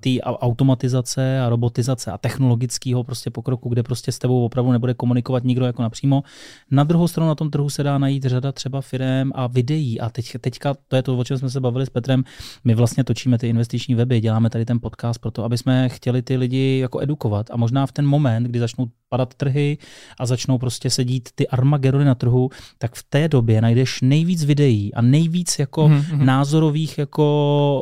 té 0.00 0.20
automatizace 0.22 1.40
a 1.40 1.48
robotizace 1.48 2.12
a 2.12 2.18
technologického 2.18 3.04
prostě 3.04 3.30
pokroku, 3.30 3.68
kde 3.68 3.82
prostě 3.82 4.12
s 4.12 4.18
tebou 4.18 4.44
opravdu 4.44 4.72
nebude 4.72 4.94
komunikovat 4.94 5.44
nikdo 5.44 5.64
jako 5.66 5.82
napřímo. 5.82 6.22
Na 6.70 6.84
druhou 6.84 7.08
stranu 7.08 7.28
na 7.28 7.34
tom 7.34 7.50
trhu 7.50 7.70
se 7.70 7.82
dá 7.82 7.98
najít 7.98 8.24
řada 8.24 8.52
třeba 8.52 8.80
firm 8.80 9.30
a 9.34 9.46
videí 9.46 10.00
a 10.00 10.10
teď, 10.10 10.32
teďka, 10.40 10.74
to 10.88 10.96
je 10.96 11.02
to, 11.02 11.18
o 11.18 11.24
čem 11.24 11.38
jsme 11.38 11.50
se 11.50 11.60
bavili 11.60 11.86
s 11.86 11.90
Petrem, 11.90 12.24
my 12.64 12.74
vlastně 12.74 13.04
točíme 13.04 13.38
ty 13.38 13.48
investiční 13.48 13.94
weby, 13.94 14.20
děláme 14.20 14.50
tady 14.50 14.64
ten 14.64 14.80
podcast 14.80 14.97
proto, 15.20 15.44
aby 15.44 15.58
jsme 15.58 15.88
chtěli 15.88 16.22
ty 16.22 16.36
lidi 16.36 16.78
jako 16.82 17.00
edukovat 17.00 17.46
a 17.50 17.56
možná 17.56 17.86
v 17.86 17.92
ten 17.92 18.06
moment, 18.06 18.44
kdy 18.44 18.58
začnou 18.58 18.86
padat 19.08 19.34
trhy 19.34 19.78
a 20.18 20.26
začnou 20.26 20.58
prostě 20.58 20.90
sedít 20.90 21.28
ty 21.34 21.48
armagedony 21.48 22.04
na 22.04 22.14
trhu, 22.14 22.50
tak 22.78 22.94
v 22.94 23.02
té 23.08 23.28
době 23.28 23.60
najdeš 23.60 24.00
nejvíc 24.00 24.44
videí 24.44 24.94
a 24.94 25.02
nejvíc 25.02 25.58
jako 25.58 25.88
Mhm, 25.88 26.04
mhm. 26.12 26.26
názorových 26.26 26.98
jako 26.98 27.24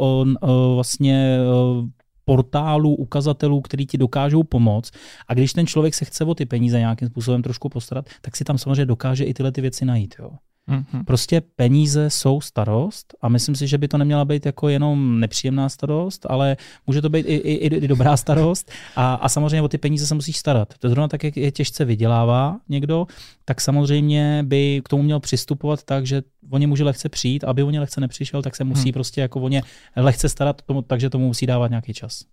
o, 0.00 0.26
o, 0.40 0.74
vlastně 0.74 1.38
o, 1.54 1.84
portálů, 2.24 2.94
ukazatelů, 2.94 3.60
který 3.60 3.86
ti 3.86 3.98
dokážou 3.98 4.42
pomoct. 4.42 4.90
A 5.28 5.34
když 5.34 5.52
ten 5.52 5.66
člověk 5.66 5.94
se 5.94 6.04
chce 6.04 6.24
o 6.24 6.34
ty 6.34 6.46
peníze 6.46 6.78
nějakým 6.78 7.08
způsobem 7.08 7.42
trošku 7.42 7.68
postarat, 7.68 8.08
tak 8.20 8.36
si 8.36 8.44
tam 8.44 8.58
samozřejmě 8.58 8.86
dokáže 8.86 9.24
i 9.24 9.34
tyhle 9.34 9.52
ty 9.52 9.60
věci 9.60 9.84
najít. 9.84 10.14
Jo. 10.18 10.30
Mhm. 10.66 11.04
Prostě 11.04 11.42
peníze 11.56 12.10
jsou 12.10 12.40
starost 12.40 13.14
a 13.20 13.28
myslím 13.28 13.54
si, 13.56 13.66
že 13.66 13.78
by 13.78 13.88
to 13.88 13.98
neměla 13.98 14.24
být 14.24 14.46
jako 14.46 14.68
jenom 14.68 15.20
nepříjemná 15.20 15.68
starost, 15.68 16.26
ale 16.28 16.56
může 16.86 17.02
to 17.02 17.08
být 17.08 17.26
i, 17.26 17.34
i, 17.34 17.66
i, 17.66 17.88
dobrá 17.88 18.16
starost 18.16 18.70
a, 18.96 19.14
a 19.14 19.28
samozřejmě 19.28 19.62
o 19.62 19.68
ty 19.68 19.78
peníze 19.78 20.06
se 20.06 20.14
musíš 20.14 20.36
starat. 20.36 20.74
To 20.78 20.88
zrovna 20.88 21.08
tak, 21.08 21.24
jak 21.24 21.36
je 21.36 21.52
těžce 21.52 21.84
vydělává 21.84 22.56
někdo, 22.68 23.06
tak 23.44 23.60
samozřejmě 23.60 24.42
by 24.46 24.82
k 24.84 24.88
tomu 24.88 25.02
měl 25.02 25.20
přistupovat 25.20 25.82
tak, 25.82 26.06
že 26.06 26.22
o 26.50 26.58
ně 26.58 26.66
může 26.66 26.84
lehce 26.84 27.08
přijít, 27.08 27.44
aby 27.44 27.62
o 27.62 27.70
ně 27.70 27.80
lehce 27.80 28.00
nepřišel, 28.00 28.42
tak 28.42 28.56
se 28.56 28.64
musí 28.64 28.82
Hmm. 28.82 28.92
prostě 28.92 29.20
jako 29.20 29.40
o 29.40 29.48
ně 29.48 29.62
lehce 29.96 30.28
starat, 30.28 30.62
tomu, 30.62 30.82
takže 30.82 31.10
tomu 31.10 31.26
musí 31.26 31.46
dávat 31.46 31.68
nějaký 31.70 31.94
čas. 31.94 32.24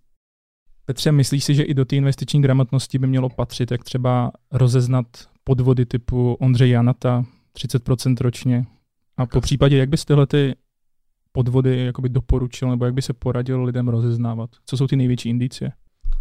Petře, 0.86 1.12
myslíš 1.12 1.44
si, 1.44 1.54
že 1.54 1.62
i 1.62 1.74
do 1.74 1.84
té 1.84 1.96
investiční 1.96 2.42
gramotnosti 2.42 2.98
by 2.98 3.06
mělo 3.06 3.28
patřit, 3.28 3.70
jak 3.70 3.84
třeba 3.84 4.32
rozeznat 4.52 5.06
podvody 5.44 5.86
typu 5.86 6.36
Ondřej 6.40 6.70
Janata, 6.70 7.24
30% 7.56 8.16
ročně? 8.20 8.66
A 9.16 9.26
po 9.26 9.40
případě, 9.40 9.76
jak 9.76 9.88
bys 9.88 10.04
tyhle 10.04 10.26
ty 10.26 10.54
podvody 11.32 11.84
jakoby 11.84 12.08
doporučil, 12.08 12.70
nebo 12.70 12.84
jak 12.84 12.94
by 12.94 13.02
se 13.02 13.12
poradil 13.12 13.64
lidem 13.64 13.88
rozeznávat? 13.88 14.50
Co 14.66 14.76
jsou 14.76 14.86
ty 14.86 14.96
největší 14.96 15.28
indicie? 15.28 15.72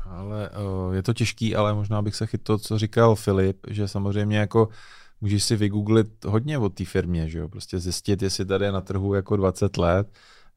Ale 0.06 0.50
uh, 0.50 0.96
je 0.96 1.04
to 1.04 1.14
těžký, 1.14 1.56
ale 1.56 1.74
možná 1.74 2.02
bych 2.02 2.16
se 2.16 2.28
chytil, 2.28 2.58
co 2.58 2.78
říkal 2.78 3.16
Filip, 3.16 3.58
že 3.70 3.88
samozřejmě 3.88 4.38
jako 4.38 4.70
můžeš 5.22 5.44
si 5.44 5.56
vygooglit 5.56 6.26
hodně 6.26 6.58
o 6.58 6.70
té 6.70 6.86
firmě, 6.86 7.30
že 7.30 7.40
jo? 7.40 7.50
prostě 7.50 7.80
zjistit, 7.80 8.22
jestli 8.22 8.46
tady 8.46 8.66
je 8.66 8.72
na 8.72 8.82
trhu 8.82 9.14
jako 9.14 9.36
20 9.36 9.78
let. 9.78 10.12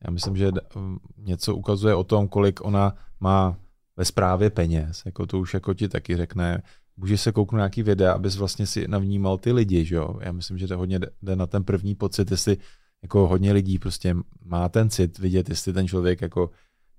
Já 0.05 0.11
myslím, 0.11 0.37
že 0.37 0.51
um, 0.77 0.99
něco 1.16 1.57
ukazuje 1.57 1.95
o 1.95 2.05
tom, 2.05 2.29
kolik 2.29 2.64
ona 2.64 2.97
má 3.20 3.57
ve 3.97 4.05
správě 4.05 4.51
peněz, 4.51 5.03
jako 5.07 5.27
to 5.27 5.39
už 5.39 5.55
jako 5.55 5.74
ti 5.74 5.89
taky 5.89 6.16
řekne. 6.16 6.62
Můžeš 6.97 7.20
se 7.20 7.32
kouknout 7.32 7.59
nějaký 7.59 7.82
videa, 7.82 8.12
abys 8.12 8.36
vlastně 8.36 8.66
si 8.66 8.88
navnímal 8.88 9.38
ty 9.38 9.53
lidi, 9.53 9.84
že 9.84 9.94
jo? 9.94 10.16
Já 10.20 10.32
myslím, 10.32 10.59
že 10.59 10.68
to 10.68 10.78
hodně 10.78 10.99
jde- 10.99 11.11
jde 11.22 11.36
na 11.36 11.47
ten 11.47 11.64
první 11.64 11.94
pocit, 11.94 12.30
jestli 12.30 12.57
jako 13.03 13.26
hodně 13.28 13.53
lidí 13.53 13.78
prostě 13.78 14.16
má 14.44 14.68
ten 14.68 14.90
cit 14.90 15.18
vidět, 15.18 15.49
jestli 15.49 15.72
ten 15.72 15.88
člověk 15.88 16.20
jako, 16.20 16.51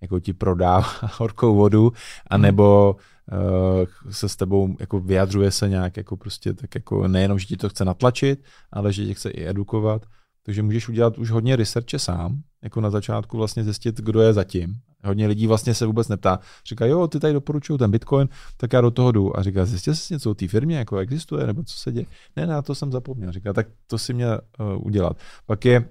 jako 0.02 0.20
ti 0.20 0.34
prodává 0.34 0.88
horkou 1.18 1.56
vodu, 1.56 1.94
anebo 2.30 2.96
uh, 3.32 4.12
se 4.12 4.30
s 4.30 4.36
tebou 4.36 4.76
jako 4.80 5.00
vyjadřuje 5.00 5.52
se 5.52 5.70
nějak 5.70 5.98
jako 5.98 6.18
prostě 6.18 6.54
tak 6.54 6.76
jako 6.76 7.08
nejenom, 7.08 7.40
že 7.40 7.46
ti 7.46 7.58
to 7.58 7.70
chce 7.70 7.86
natlačit, 7.86 8.44
ale 8.72 8.94
že 8.94 9.06
tě 9.06 9.14
chce 9.14 9.30
i 9.30 9.50
edukovat. 9.50 10.06
Takže 10.44 10.64
můžeš 10.64 10.90
udělat 10.90 11.18
už 11.18 11.32
hodně 11.32 11.56
researche 11.56 12.00
sám, 12.00 12.42
jako 12.64 12.82
na 12.82 12.90
začátku 12.90 13.38
vlastně 13.38 13.64
zjistit, 13.64 14.02
kdo 14.02 14.22
je 14.22 14.34
zatím. 14.34 14.80
Hodně 15.04 15.28
lidí 15.28 15.48
vlastně 15.48 15.74
se 15.74 15.86
vůbec 15.86 16.08
neptá. 16.08 16.40
Říká, 16.66 16.86
jo, 16.86 17.08
ty 17.08 17.20
tady 17.20 17.34
doporučují 17.34 17.80
ten 17.80 17.92
Bitcoin, 17.92 18.30
tak 18.58 18.74
já 18.74 18.82
do 18.82 18.92
toho 18.92 19.12
jdu. 19.12 19.40
A 19.40 19.44
říká, 19.44 19.66
zjistil 19.66 19.96
jsi 19.96 20.14
něco 20.14 20.32
o 20.32 20.34
té 20.34 20.48
firmě, 20.48 20.78
jako 20.78 20.98
existuje, 20.98 21.48
nebo 21.48 21.64
co 21.64 21.78
se 21.78 21.92
děje? 21.92 22.06
Ne, 22.36 22.48
na 22.48 22.62
to 22.62 22.76
jsem 22.76 22.92
zapomněl. 22.92 23.32
Říká, 23.32 23.54
tak 23.54 23.68
to 23.88 23.98
si 23.98 24.14
měl 24.14 24.40
uh, 24.60 24.86
udělat. 24.88 25.18
Pak 25.46 25.66
je 25.66 25.90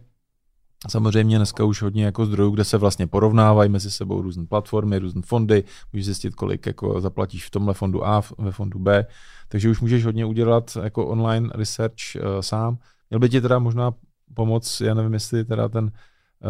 Samozřejmě 0.89 1.37
dneska 1.37 1.65
už 1.65 1.83
hodně 1.83 2.05
jako 2.05 2.27
zdrojů, 2.27 2.51
kde 2.51 2.65
se 2.65 2.79
vlastně 2.79 3.07
porovnávají 3.07 3.71
mezi 3.71 3.91
sebou 3.91 4.23
různé 4.23 4.47
platformy, 4.47 4.99
různé 4.99 5.23
fondy, 5.25 5.65
můžeš 5.93 6.05
zjistit, 6.05 6.35
kolik 6.35 6.67
jako 6.67 7.01
zaplatíš 7.01 7.47
v 7.47 7.51
tomhle 7.51 7.75
fondu 7.75 8.07
A, 8.07 8.23
ve 8.39 8.53
fondu 8.53 8.79
B, 8.79 9.07
takže 9.49 9.71
už 9.71 9.81
můžeš 9.81 10.05
hodně 10.05 10.25
udělat 10.25 10.77
jako 10.83 11.07
online 11.07 11.49
research 11.55 11.95
uh, 12.17 12.41
sám. 12.41 12.79
Měl 13.11 13.21
by 13.21 13.29
ti 13.29 13.41
teda 13.41 13.59
možná 13.59 13.95
pomoct, 14.35 14.81
já 14.81 14.95
nevím, 14.95 15.13
jestli 15.13 15.45
teda 15.45 15.69
ten 15.69 15.93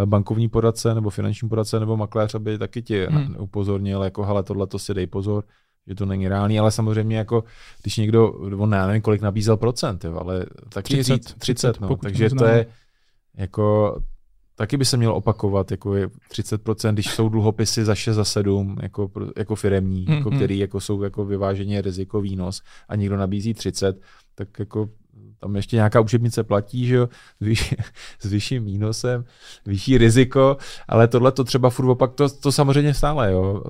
bankovní 0.05 0.49
poradce 0.49 0.95
nebo 0.95 1.11
finanční 1.11 1.49
poradce 1.49 1.81
nebo 1.81 1.97
makléř, 1.97 2.35
aby 2.35 2.59
taky 2.59 2.83
ti 2.83 3.07
Hmm. 3.07 3.25
hmm. 3.25 3.37
upozornil, 3.39 4.03
jako 4.03 4.25
hele, 4.25 4.43
tohle 4.43 4.67
to 4.67 4.79
si 4.79 4.95
dej 4.95 5.07
pozor, 5.07 5.45
že 5.87 5.95
to 5.95 6.07
není 6.07 6.29
reálný, 6.29 6.59
ale 6.59 6.71
samozřejmě 6.71 7.17
jako, 7.17 7.45
když 7.83 7.97
někdo, 7.97 8.33
on 8.33 8.73
já 8.73 8.87
nevím, 8.87 9.03
kolik 9.03 9.23
nabízel 9.23 9.57
procent, 9.57 10.05
jo, 10.05 10.19
ale 10.21 10.47
taky 10.69 10.95
30, 10.95 11.19
30, 11.19 11.39
30, 11.39 11.73
30 11.73 11.81
no, 11.81 11.97
takže 11.97 12.31
to 12.31 12.45
je 12.45 12.67
jako 13.37 13.97
taky 14.57 14.77
by 14.77 14.85
se 14.85 14.97
mělo 14.97 15.15
opakovat, 15.15 15.71
jako 15.71 15.95
je 15.95 16.07
30%, 16.07 16.93
když 16.93 17.07
jsou 17.11 17.29
dluhopisy 17.29 17.85
za 17.85 17.95
6, 17.95 18.17
za 18.17 18.25
7, 18.25 18.77
jako, 18.83 19.11
jako 19.37 19.55
firemní, 19.55 20.07
Mm, 20.09 20.15
jako, 20.15 20.31
mm. 20.31 20.37
který 20.37 20.59
jako 20.59 20.81
jsou 20.81 21.03
jako 21.03 21.25
vyváženě 21.25 21.83
riziko 21.83 22.21
výnos 22.21 22.63
a 22.89 22.97
někdo 22.97 23.17
nabízí 23.17 23.55
30, 23.55 24.01
tak 24.35 24.59
jako 24.59 24.89
tam 25.41 25.57
ještě 25.57 25.77
nějaká 25.77 26.01
učebnice 26.01 26.43
platí, 26.45 26.87
že 26.87 26.95
jo, 26.95 27.09
s, 27.41 27.45
vyšší, 27.47 27.77
s 28.21 28.31
vyšším 28.31 28.65
výnosem, 28.65 29.25
vyšší 29.67 29.99
riziko, 29.99 30.57
ale 30.89 31.09
tohle 31.09 31.33
to 31.33 31.45
třeba 31.45 31.71
furt 31.71 31.91
opak, 31.91 32.13
to, 32.15 32.29
to 32.29 32.53
samozřejmě 32.53 32.95
stále, 32.95 33.33
jo, 33.33 33.63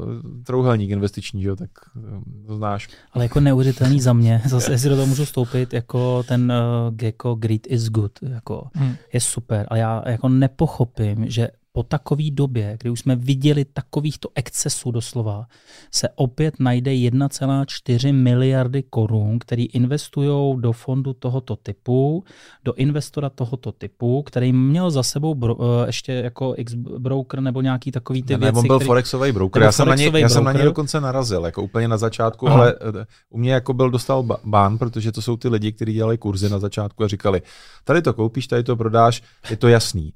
trouhelník 0.47 0.91
investiční, 0.91 1.43
že 1.43 1.49
jo, 1.49 1.57
tak 1.57 1.71
eh, 1.97 2.47
to 2.47 2.57
znáš. 2.57 2.89
Ale 3.13 3.25
jako 3.25 3.41
neuvěřitelný 3.41 4.01
za 4.01 4.13
mě, 4.13 4.43
zase 4.49 4.73
jestli 4.73 4.89
do 4.89 4.95
toho 4.95 5.07
můžu 5.07 5.27
stoupit, 5.27 5.73
jako 5.73 6.23
ten 6.23 6.53
uh, 6.53 6.95
Gecko 6.95 7.35
Greed 7.35 7.67
is 7.67 7.89
good, 7.89 8.13
jako 8.23 8.67
Hmm. 8.75 8.97
je 9.13 9.21
super, 9.21 9.67
ale 9.69 9.79
já 9.81 10.03
jako 10.07 10.29
nepochopím, 10.29 11.31
že 11.31 11.49
po 11.77 11.83
takové 11.83 12.31
době, 12.31 12.77
kdy 12.81 12.91
už 12.91 13.01
jsme 13.01 13.17
viděli 13.17 13.65
takovýchto 13.65 14.29
excesů 14.35 14.91
doslova, 14.91 15.47
se 15.93 16.09
opět 16.15 16.55
najde 16.61 16.91
1,4 16.91 18.13
miliardy 18.13 18.83
korun, 18.83 19.39
který 19.39 19.65
investují 19.65 20.61
do 20.61 20.73
fondu 20.73 21.13
tohoto 21.13 21.57
typu, 21.57 22.25
do 22.65 22.75
investora 22.75 23.31
tohoto 23.31 23.73
typu, 23.73 24.23
který 24.23 24.53
měl 24.53 24.91
za 24.91 25.03
sebou 25.03 25.35
bro, 25.35 25.55
uh, 25.55 25.67
ještě 25.87 26.13
jako 26.13 26.55
X-broker 26.57 27.41
nebo 27.41 27.61
nějaký 27.61 27.93
takový 27.93 28.23
ty 28.23 28.33
ne, 28.33 28.39
věci. 28.39 28.55
ne, 28.55 28.61
on 28.61 28.67
byl 28.67 28.79
který- 28.79 28.87
forexový 28.87 29.33
broker. 29.33 29.63
Já 29.63 29.73
jsem, 29.73 29.89
na 29.89 29.95
něj, 29.95 30.13
já 30.15 30.29
jsem 30.29 30.45
na 30.45 30.53
něj 30.53 30.65
dokonce 30.65 31.01
narazil, 31.01 31.45
jako 31.45 31.63
úplně 31.63 31.89
na 31.89 31.97
začátku, 31.97 32.49
Aha. 32.49 32.57
ale 32.57 32.75
eh, 33.01 33.07
u 33.31 33.39
mě 33.39 33.53
jako 33.53 33.75
byl 33.75 33.91
dostal 33.91 34.29
bán, 34.45 34.79
protože 34.79 35.13
to 35.13 35.23
jsou 35.23 35.37
ty 35.37 35.49
lidi, 35.49 35.73
kteří 35.73 35.93
dělali 35.93 36.19
kurzy 36.19 36.49
na 36.51 36.59
začátku 36.59 37.05
a 37.05 37.09
říkali, 37.09 37.43
tady 37.85 38.03
to 38.03 38.13
koupíš, 38.13 38.47
tady 38.47 38.63
to 38.63 38.77
prodáš, 38.77 39.23
je 39.51 39.57
to 39.57 39.69
jasný. 39.69 40.13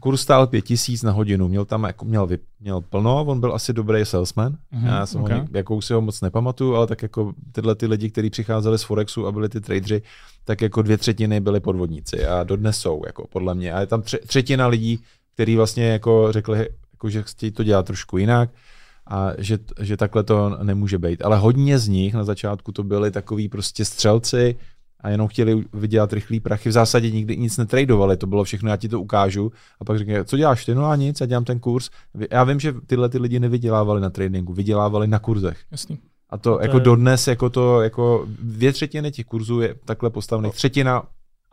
Kurs 0.00 0.20
stál 0.20 0.46
pět 0.46 0.62
tisíc 0.62 1.03
na 1.04 1.12
hodinu, 1.12 1.48
měl 1.48 1.64
tam 1.64 1.84
jako 1.84 2.04
měl, 2.04 2.26
vy- 2.26 2.38
měl 2.60 2.80
plno, 2.80 3.24
on 3.24 3.40
byl 3.40 3.54
asi 3.54 3.72
dobrý 3.72 4.04
salesman. 4.04 4.56
Mhm, 4.70 4.86
Já 4.86 5.06
jsem 5.06 5.22
okay. 5.22 5.38
ho, 5.40 5.46
jakou 5.54 5.80
si 5.80 5.92
ho 5.94 6.00
moc 6.00 6.20
nepamatuju, 6.20 6.74
ale 6.74 6.86
tak 6.86 7.02
jako 7.02 7.32
tyhle 7.52 7.74
ty 7.74 7.86
lidi, 7.86 8.10
kteří 8.10 8.30
přicházeli 8.30 8.78
z 8.78 8.82
Forexu 8.82 9.26
a 9.26 9.32
byli 9.32 9.48
ty 9.48 9.60
tradeři, 9.60 10.02
tak 10.44 10.60
jako 10.62 10.82
dvě 10.82 10.98
třetiny 10.98 11.40
byli 11.40 11.60
podvodníci 11.60 12.26
a 12.26 12.44
dodnes 12.44 12.78
jsou, 12.78 13.02
jako 13.06 13.26
podle 13.26 13.54
mě. 13.54 13.72
A 13.72 13.80
je 13.80 13.86
tam 13.86 14.00
tře- 14.00 14.18
třetina 14.26 14.66
lidí, 14.66 15.00
kteří 15.34 15.56
vlastně 15.56 15.84
jako 15.86 16.32
řekli, 16.32 16.68
jako, 16.92 17.10
že 17.10 17.22
chtějí 17.22 17.52
to 17.52 17.64
dělat 17.64 17.86
trošku 17.86 18.18
jinak 18.18 18.50
a 19.06 19.30
že, 19.38 19.58
že 19.80 19.96
takhle 19.96 20.22
to 20.22 20.58
nemůže 20.62 20.98
být. 20.98 21.22
Ale 21.22 21.36
hodně 21.38 21.78
z 21.78 21.88
nich 21.88 22.14
na 22.14 22.24
začátku 22.24 22.72
to 22.72 22.82
byli 22.82 23.10
takový 23.10 23.48
prostě 23.48 23.84
střelci 23.84 24.56
a 25.04 25.08
jenom 25.10 25.28
chtěli 25.28 25.64
vydělat 25.72 26.12
rychlý 26.12 26.40
prachy. 26.40 26.68
V 26.68 26.72
zásadě 26.72 27.10
nikdy 27.10 27.36
nic 27.36 27.56
netradovali, 27.56 28.16
to 28.16 28.26
bylo 28.26 28.44
všechno, 28.44 28.70
já 28.70 28.76
ti 28.76 28.88
to 28.88 29.00
ukážu. 29.00 29.52
A 29.80 29.84
pak 29.84 29.98
řekne, 29.98 30.24
co 30.24 30.36
děláš 30.36 30.64
ty? 30.64 30.74
No 30.74 30.86
a 30.86 30.96
nic, 30.96 31.20
já 31.20 31.26
dělám 31.26 31.44
ten 31.44 31.58
kurz. 31.60 31.90
Já 32.30 32.44
vím, 32.44 32.60
že 32.60 32.74
tyhle 32.86 33.08
ty 33.08 33.18
lidi 33.18 33.40
nevydělávali 33.40 34.00
na 34.00 34.10
tradingu, 34.10 34.52
vydělávali 34.52 35.06
na 35.06 35.18
kurzech. 35.18 35.58
Jasný. 35.70 35.98
A 36.30 36.38
to, 36.38 36.56
to 36.56 36.62
jako 36.62 36.76
je- 36.76 36.80
dodnes, 36.80 37.28
jako 37.28 37.50
to, 37.50 37.82
jako 37.82 38.26
dvě 38.42 38.72
třetiny 38.72 39.12
těch 39.12 39.26
kurzů 39.26 39.60
je 39.60 39.74
takhle 39.84 40.10
postavených. 40.10 40.54
Třetina 40.54 41.02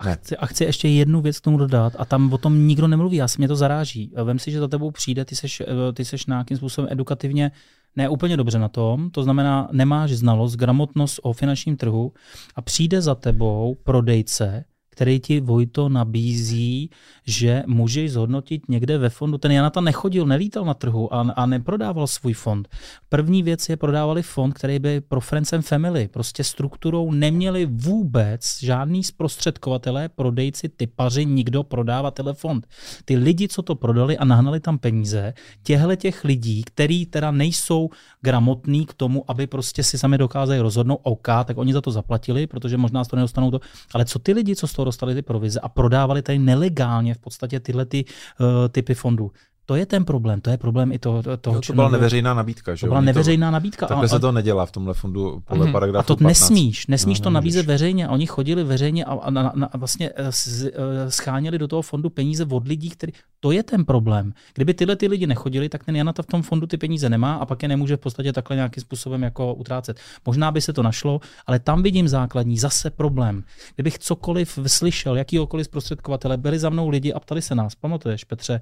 ne. 0.06 0.18
Chci, 0.22 0.38
a 0.38 0.46
chci 0.46 0.64
ještě 0.64 0.88
jednu 0.88 1.22
věc 1.22 1.40
k 1.40 1.44
tomu 1.44 1.58
dodat 1.58 1.94
a 2.00 2.06
tam 2.06 2.34
o 2.34 2.38
tom 2.38 2.68
nikdo 2.68 2.88
nemluví, 2.88 3.18
já 3.18 3.28
si 3.28 3.38
mě 3.38 3.48
to 3.48 3.56
zaráží. 3.56 4.14
Vem 4.24 4.40
si, 4.40 4.52
že 4.52 4.60
za 4.60 4.68
tebou 4.68 4.92
přijde, 4.92 5.26
ty 5.26 5.36
seš, 5.36 5.62
eh, 5.62 5.94
ty 5.94 6.06
seš 6.06 6.26
nějakým 6.26 6.58
způsobem 6.58 6.88
edukativně 6.92 7.52
ne 7.96 8.10
úplně 8.10 8.38
dobře 8.38 8.60
na 8.60 8.70
tom, 8.70 9.10
to 9.10 9.24
znamená, 9.24 9.70
nemáš 9.72 10.12
znalost, 10.12 10.56
gramotnost 10.56 11.20
o 11.24 11.34
finančním 11.34 11.78
trhu 11.78 12.14
a 12.56 12.62
přijde 12.62 13.02
za 13.02 13.16
tebou 13.16 13.78
prodejce, 13.84 14.66
který 14.90 15.20
ti 15.20 15.40
Vojto 15.40 15.90
nabízí, 15.90 16.90
že 17.28 17.64
můžeš 17.68 18.12
zhodnotit 18.12 18.70
někde 18.70 18.98
ve 18.98 19.10
fondu. 19.10 19.38
Ten 19.38 19.52
Janata 19.52 19.82
nechodil, 19.82 20.26
nelítal 20.26 20.66
na 20.66 20.74
trhu 20.74 21.14
a, 21.14 21.20
a 21.20 21.46
neprodával 21.46 22.08
svůj 22.08 22.34
fond. 22.34 22.68
První 23.10 23.44
věc 23.44 23.70
je, 23.70 23.78
prodávali 23.78 24.22
fond, 24.22 24.52
který 24.52 24.80
by 24.80 25.02
pro 25.02 25.22
Friends 25.22 25.54
and 25.54 25.62
Family, 25.62 26.08
prostě 26.08 26.44
strukturou 26.44 27.12
neměli 27.12 27.66
vůbec 27.66 28.60
žádný 28.62 29.04
zprostředkovatelé, 29.04 30.10
prodejci, 30.10 30.70
typaři, 30.70 31.26
nikdo 31.26 31.64
prodávat 31.64 32.20
fond. 32.34 32.68
Ty 33.06 33.18
lidi, 33.18 33.48
co 33.48 33.62
to 33.62 33.76
prodali 33.76 34.18
a 34.18 34.26
nahnali 34.26 34.60
tam 34.60 34.78
peníze, 34.78 35.34
těhle 35.64 35.98
těch 35.98 36.24
lidí, 36.24 36.64
který 36.64 37.06
teda 37.06 37.32
nejsou 37.32 37.90
gramotní 38.22 38.86
k 38.86 38.94
tomu, 38.94 39.24
aby 39.28 39.48
prostě 39.48 39.84
si 39.84 39.98
sami 39.98 40.18
dokázali 40.18 40.60
rozhodnout, 40.60 41.00
OK, 41.04 41.28
tak 41.46 41.58
oni 41.58 41.74
za 41.74 41.82
to 41.82 41.92
zaplatili, 41.92 42.48
protože 42.48 42.78
možná 42.78 43.04
z 43.04 43.08
toho 43.08 43.18
nedostanou 43.18 43.52
to. 43.52 43.60
Ale 43.94 44.06
co 44.06 44.20
ty 44.20 44.34
lidi, 44.34 44.56
co 44.56 44.68
z 44.68 44.74
toho 44.74 44.86
dostali 44.86 45.16
ty 45.16 45.22
provize 45.22 45.60
a 45.60 45.70
prodávali 45.70 46.22
tady 46.22 46.40
nelegálně 46.40 47.14
v 47.14 47.18
podstatě 47.22 47.60
tyhle 47.60 47.86
ty, 47.86 48.06
uh, 48.40 48.48
typy 48.70 48.94
fondů, 48.94 49.32
to 49.72 49.76
je 49.76 49.86
ten 49.86 50.06
problém, 50.06 50.42
to 50.42 50.50
je 50.50 50.58
problém 50.58 50.92
i 50.92 51.00
toho. 51.00 51.24
toho 51.24 51.56
no, 51.56 51.62
to 51.62 51.74
byla 51.74 51.90
neveřejná 51.90 52.34
nabídka, 52.34 52.76
že? 52.76 52.82
To 52.82 52.88
byla 52.88 53.02
neveřejná 53.02 53.48
to, 53.48 53.52
nabídka. 53.52 53.88
Takhle 53.88 54.06
a, 54.06 54.08
se 54.08 54.20
to 54.20 54.32
nedělá 54.32 54.66
v 54.66 54.72
tomhle 54.72 54.94
fondu 54.94 55.42
podle 55.48 55.66
uh, 55.66 55.72
paragrafu 55.72 56.00
A 56.00 56.08
to 56.08 56.16
15. 56.16 56.28
nesmíš, 56.28 56.88
nesmíš 56.88 57.20
no, 57.20 57.24
to 57.24 57.30
nabízet 57.30 57.66
veřejně. 57.66 58.08
A 58.08 58.12
oni 58.12 58.26
chodili 58.26 58.64
veřejně 58.64 59.06
a, 59.06 59.14
a, 59.14 59.40
a, 59.40 59.66
a 59.72 59.78
vlastně 59.78 60.10
eh, 60.16 60.30
eh, 60.66 61.12
scháněli 61.12 61.58
do 61.58 61.68
toho 61.68 61.82
fondu 61.82 62.10
peníze 62.10 62.46
od 62.50 62.68
lidí, 62.68 62.90
který. 62.90 63.14
To 63.40 63.52
je 63.52 63.64
ten 63.64 63.86
problém. 63.86 64.34
Kdyby 64.54 64.74
tyhle 64.74 64.96
ty 64.96 65.08
lidi 65.08 65.28
nechodili, 65.28 65.70
tak 65.70 65.84
ten 65.84 65.96
Janata 65.96 66.24
v 66.24 66.26
tom 66.26 66.42
fondu 66.42 66.68
ty 66.68 66.78
peníze 66.78 67.10
nemá 67.10 67.36
a 67.36 67.46
pak 67.46 67.64
je 67.64 67.70
nemůže 67.70 67.98
v 67.98 68.00
podstatě 68.00 68.34
takhle 68.34 68.56
nějakým 68.56 68.82
způsobem 68.82 69.24
jako 69.24 69.54
utrácet. 69.54 69.98
Možná 70.26 70.52
by 70.52 70.62
se 70.62 70.74
to 70.74 70.84
našlo, 70.84 71.22
ale 71.48 71.60
tam 71.60 71.84
vidím 71.84 72.08
základní 72.08 72.58
zase 72.58 72.90
problém. 72.90 73.44
Kdybych 73.76 74.00
cokoliv 74.00 74.60
slyšel, 74.68 75.18
jakýkoliv 75.18 75.66
zprostředkovatele, 75.66 76.38
byli 76.38 76.60
za 76.60 76.70
mnou 76.70 76.90
lidi 76.90 77.14
a 77.14 77.20
ptali 77.20 77.42
se 77.42 77.56
nás, 77.56 77.76
pamatuješ, 77.76 78.24
Petře, 78.24 78.62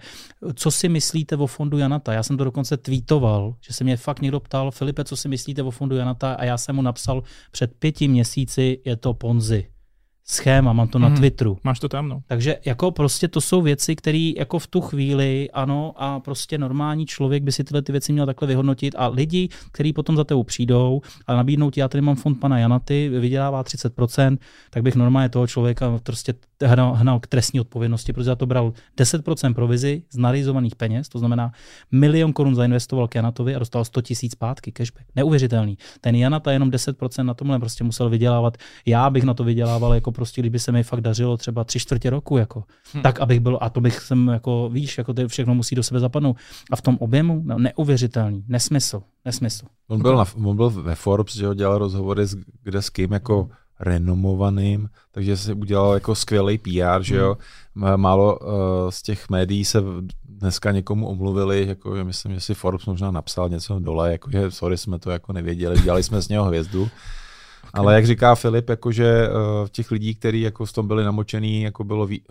co 0.53 0.71
si 0.71 0.89
myslíte 0.99 1.35
o 1.35 1.47
fondu 1.47 1.77
Janata. 1.77 2.13
Já 2.13 2.23
jsem 2.23 2.37
to 2.37 2.43
dokonce 2.43 2.77
tweetoval, 2.77 3.55
že 3.61 3.73
se 3.73 3.83
mě 3.83 3.97
fakt 3.97 4.21
někdo 4.21 4.39
ptal, 4.39 4.71
Filipe, 4.71 5.03
co 5.03 5.15
si 5.15 5.27
myslíte 5.29 5.63
o 5.63 5.71
fondu 5.71 5.95
Janata 5.95 6.33
a 6.33 6.43
já 6.43 6.57
jsem 6.57 6.75
mu 6.75 6.81
napsal 6.81 7.23
před 7.51 7.73
pěti 7.79 8.07
měsíci, 8.07 8.81
je 8.85 8.95
to 8.95 9.13
Ponzi 9.13 9.78
schéma, 10.29 10.73
mám 10.73 10.87
to 10.87 10.99
na 10.99 11.09
mm, 11.09 11.15
Twitteru. 11.15 11.57
Máš 11.63 11.79
to 11.79 11.89
tam, 11.89 12.09
no. 12.09 12.21
Takže 12.27 12.57
jako 12.65 12.91
prostě 12.91 13.27
to 13.27 13.41
jsou 13.41 13.61
věci, 13.61 13.95
které 13.95 14.31
jako 14.37 14.59
v 14.59 14.67
tu 14.67 14.81
chvíli, 14.81 15.49
ano, 15.53 15.93
a 15.97 16.19
prostě 16.19 16.57
normální 16.57 17.05
člověk 17.05 17.43
by 17.43 17.51
si 17.51 17.63
tyhle 17.63 17.81
ty 17.81 17.91
věci 17.91 18.13
měl 18.13 18.25
takhle 18.25 18.47
vyhodnotit 18.47 18.95
a 18.97 19.07
lidi, 19.07 19.49
kteří 19.71 19.93
potom 19.93 20.15
za 20.15 20.23
tebou 20.23 20.43
přijdou 20.43 21.01
a 21.27 21.35
nabídnou 21.35 21.71
ti, 21.71 21.79
já 21.79 21.87
tady 21.87 22.01
mám 22.01 22.15
fond 22.15 22.35
pana 22.35 22.59
Janaty, 22.59 23.09
vydělává 23.09 23.63
30%, 23.63 24.37
tak 24.69 24.83
bych 24.83 24.95
normálně 24.95 25.29
toho 25.29 25.47
člověka 25.47 25.99
prostě 26.03 26.33
hnal, 26.65 26.93
hnal 26.93 27.19
k 27.19 27.27
trestní 27.27 27.59
odpovědnosti, 27.59 28.13
protože 28.13 28.25
za 28.25 28.35
to 28.35 28.45
bral 28.45 28.73
10% 28.97 29.53
provizi 29.53 30.03
z 30.11 30.17
narizovaných 30.17 30.75
peněz, 30.75 31.09
to 31.09 31.19
znamená 31.19 31.51
milion 31.91 32.33
korun 32.33 32.55
zainvestoval 32.55 33.07
k 33.07 33.15
Janatovi 33.15 33.55
a 33.55 33.59
dostal 33.59 33.85
100 33.85 34.01
tisíc 34.01 34.31
zpátky 34.31 34.71
cashback. 34.71 35.05
Neuvěřitelný. 35.15 35.77
Ten 36.01 36.15
Janata 36.15 36.51
jenom 36.51 36.71
10% 36.71 37.23
na 37.23 37.33
tomhle 37.33 37.59
prostě 37.59 37.83
musel 37.83 38.09
vydělávat. 38.09 38.57
Já 38.85 39.09
bych 39.09 39.23
na 39.23 39.33
to 39.33 39.43
vydělával 39.43 39.93
jako 39.93 40.11
prostě, 40.19 40.41
kdyby 40.41 40.59
se 40.59 40.71
mi 40.71 40.83
fakt 40.83 41.01
dařilo 41.01 41.37
třeba 41.37 41.63
tři 41.63 41.79
čtvrtě 41.79 42.09
roku, 42.09 42.37
jako, 42.37 42.63
hmm. 42.93 43.03
tak 43.03 43.19
abych 43.19 43.39
byl, 43.39 43.57
a 43.61 43.69
to 43.69 43.81
bych 43.81 43.99
jsem 43.99 44.27
jako, 44.27 44.69
víš, 44.69 44.97
jako 44.97 45.13
to 45.13 45.27
všechno 45.27 45.55
musí 45.55 45.75
do 45.75 45.83
sebe 45.83 45.99
zapadnout. 45.99 46.37
A 46.71 46.75
v 46.75 46.81
tom 46.81 46.97
objemu, 46.99 47.41
no, 47.45 47.59
neuvěřitelný, 47.59 48.43
nesmysl, 48.47 49.01
nesmysl. 49.25 49.65
On 49.87 50.01
byl, 50.01 50.17
na, 50.17 50.25
on 50.43 50.55
byl 50.55 50.69
ve 50.69 50.95
Forbes, 50.95 51.35
že 51.35 51.47
ho 51.47 51.53
dělal 51.53 51.77
rozhovory 51.77 52.27
s, 52.27 52.37
kde 52.63 52.81
s 52.81 52.89
kým, 52.89 53.11
jako 53.11 53.49
renomovaným, 53.79 54.89
takže 55.11 55.37
si 55.37 55.53
udělal 55.53 55.93
jako 55.93 56.15
skvělý 56.15 56.57
PR, 56.57 57.01
že 57.01 57.15
jo. 57.15 57.37
Hmm. 57.75 58.01
Málo 58.01 58.39
uh, 58.39 58.47
z 58.89 59.01
těch 59.01 59.29
médií 59.29 59.65
se 59.65 59.79
dneska 60.29 60.71
někomu 60.71 61.07
omluvili, 61.07 61.67
jako 61.67 61.95
že 61.95 62.03
myslím, 62.03 62.33
že 62.33 62.39
si 62.39 62.53
Forbes 62.53 62.85
možná 62.85 63.11
napsal 63.11 63.49
něco 63.49 63.79
dole, 63.79 64.11
jako 64.11 64.31
že 64.31 64.51
sorry, 64.51 64.77
jsme 64.77 64.99
to 64.99 65.11
jako 65.11 65.33
nevěděli, 65.33 65.81
dělali 65.81 66.03
jsme 66.03 66.21
z 66.21 66.29
něho 66.29 66.45
hvězdu. 66.45 66.89
Okay. 67.73 67.79
Ale 67.79 67.95
jak 67.95 68.05
říká 68.05 68.35
Filip, 68.35 68.69
jakože 68.69 69.29
uh, 69.29 69.67
těch 69.67 69.91
lidí, 69.91 70.15
kteří 70.15 70.41
jako 70.41 70.65
v 70.65 70.73
tom 70.73 70.87
byli 70.87 71.03
namočený, 71.03 71.61
jako 71.61 71.83
bylo, 71.83 72.05
ví, 72.05 72.21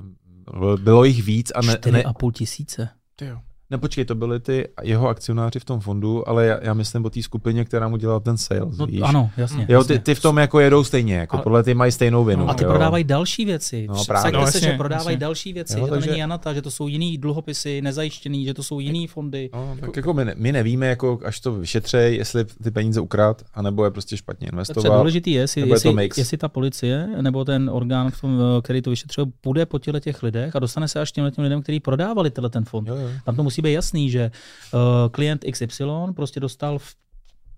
bylo 0.76 1.04
jich 1.04 1.22
víc. 1.22 1.52
A 1.54 1.62
ne, 1.62 1.74
4,5 1.74 2.32
tisíce. 2.32 2.88
Tyjo. 3.16 3.38
Ne, 3.70 3.78
počkej, 3.78 4.04
to 4.04 4.14
byly 4.14 4.40
ty 4.40 4.68
jeho 4.82 5.08
akcionáři 5.08 5.58
v 5.58 5.64
tom 5.64 5.80
fondu, 5.80 6.28
ale 6.28 6.46
já, 6.46 6.58
já 6.62 6.74
myslím 6.74 7.04
o 7.04 7.10
té 7.10 7.22
skupině, 7.22 7.64
která 7.64 7.88
mu 7.88 7.96
dělala 7.96 8.20
ten 8.20 8.36
sales. 8.36 8.78
No, 8.78 8.86
víš? 8.86 9.00
Ano, 9.04 9.30
jasně. 9.36 9.66
Jo, 9.68 9.84
ty, 9.84 9.98
ty 9.98 10.14
v 10.14 10.22
tom 10.22 10.38
jako 10.38 10.60
jedou 10.60 10.84
stejně, 10.84 11.14
jako 11.14 11.36
ale, 11.36 11.42
podle 11.42 11.62
ty 11.62 11.74
mají 11.74 11.92
stejnou 11.92 12.24
vinu. 12.24 12.44
No, 12.44 12.50
a 12.50 12.54
ty 12.54 12.64
jo. 12.64 12.70
prodávají 12.70 13.04
další 13.04 13.44
věci. 13.44 13.86
No, 13.88 14.04
právě. 14.04 14.32
No, 14.32 14.40
jasně, 14.40 14.60
se, 14.60 14.66
že 14.66 14.76
prodávají 14.76 15.14
jasně. 15.14 15.16
další 15.16 15.52
věci. 15.52 15.72
Jo, 15.78 15.84
že 15.84 15.88
to 15.88 15.94
takže- 15.94 16.10
není 16.10 16.20
Janata, 16.20 16.54
že 16.54 16.62
to 16.62 16.70
jsou 16.70 16.88
jiný 16.88 17.18
dluhopisy, 17.18 17.82
nezajištěný, 17.82 18.44
že 18.44 18.54
to 18.54 18.62
jsou 18.62 18.80
jiný 18.80 19.06
fondy. 19.06 19.50
No, 19.52 19.76
tak 19.80 19.96
jako 19.96 20.14
my, 20.14 20.24
ne, 20.24 20.34
my 20.36 20.52
nevíme, 20.52 20.86
jako 20.86 21.18
až 21.24 21.40
to 21.40 21.52
vyšetřej, 21.52 22.16
jestli 22.16 22.44
ty 22.44 22.70
peníze 22.70 23.00
ukrát, 23.00 23.42
anebo 23.54 23.84
je 23.84 23.90
prostě 23.90 24.16
špatně 24.16 24.46
Co 24.46 24.52
investoval. 24.54 24.98
důležitý 24.98 25.30
je, 25.32 25.40
jestli, 25.40 25.60
nebo 25.60 25.74
je 25.74 25.80
to 25.80 25.88
jestli, 26.00 26.20
jestli 26.20 26.36
ta 26.36 26.48
policie 26.48 27.08
nebo 27.20 27.44
ten 27.44 27.70
orgán, 27.72 28.10
v 28.10 28.20
tom, 28.20 28.40
eh, 28.58 28.62
který 28.62 28.82
to 28.82 28.90
vyšetřuje, 28.90 29.26
půjde 29.40 29.66
po 29.66 29.78
těle 29.78 30.00
těch 30.00 30.22
lidech 30.22 30.56
a 30.56 30.58
dostane 30.58 30.88
se 30.88 31.00
až 31.00 31.12
těm 31.12 31.30
těm 31.30 31.44
lidem, 31.44 31.62
kteří 31.62 31.80
prodávali 31.80 32.30
tenhle 32.30 32.50
ten 32.50 32.64
fond. 32.64 32.88
Jo, 32.88 32.96
jo. 32.96 33.08
Tam 33.24 33.36
to 33.36 33.42
musí 33.42 33.57
být 33.62 33.72
jasný, 33.72 34.10
že 34.10 34.30
uh, 34.74 34.80
klient 35.10 35.44
XY 35.52 35.84
prostě 36.16 36.40
dostal 36.40 36.78
v 36.78 36.94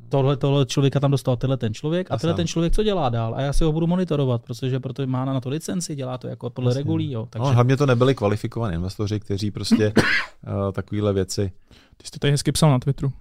tohle, 0.08 0.36
tohle 0.36 0.66
člověka 0.66 1.00
tam 1.00 1.10
dostal 1.10 1.36
tenhle 1.36 1.56
ten 1.56 1.74
člověk 1.74 2.10
a 2.10 2.14
A 2.14 2.18
tenhle 2.18 2.36
ten 2.36 2.46
člověk 2.46 2.74
co 2.74 2.82
dělá 2.82 3.08
dál 3.08 3.34
a 3.34 3.40
já 3.40 3.52
si 3.52 3.64
ho 3.64 3.72
budu 3.72 3.86
monitorovat, 3.86 4.42
protože 4.42 4.80
proto 4.80 5.06
má 5.06 5.24
na 5.24 5.40
to 5.40 5.48
licenci, 5.48 5.94
dělá 5.94 6.18
to 6.18 6.28
jako 6.28 6.50
podle 6.50 6.70
Jasně. 6.70 6.80
regulí. 6.80 7.12
Jo. 7.12 7.26
Takže 7.30 7.48
No, 7.48 7.54
hlavně 7.54 7.76
to 7.76 7.86
nebyli 7.86 8.14
kvalifikovaní 8.14 8.74
investoři, 8.74 9.20
kteří 9.20 9.50
prostě 9.50 9.92
uh, 9.96 10.72
takovéhle 10.72 11.12
věci. 11.12 11.52
Ty 11.96 12.06
jsi 12.06 12.10
to 12.10 12.18
tady 12.18 12.30
hezky 12.30 12.52
psal 12.52 12.70
na 12.70 12.78
Twitteru. 12.78 13.12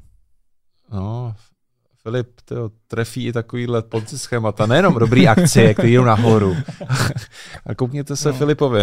No, 2.06 2.12
Filip, 2.12 2.28
tyjo, 2.46 2.72
trefí 2.88 3.26
i 3.28 3.34
takovýhle 3.34 3.82
ponci 3.82 4.18
schémata, 4.20 4.66
nejenom 4.66 4.94
dobrý 5.00 5.28
akcie, 5.28 5.74
které 5.74 5.90
jdou 5.90 6.04
nahoru. 6.04 6.56
a 7.66 7.76
koukněte 7.76 8.16
se 8.16 8.30
No. 8.30 8.34
no. 8.34 8.38
Filipovi 8.38 8.80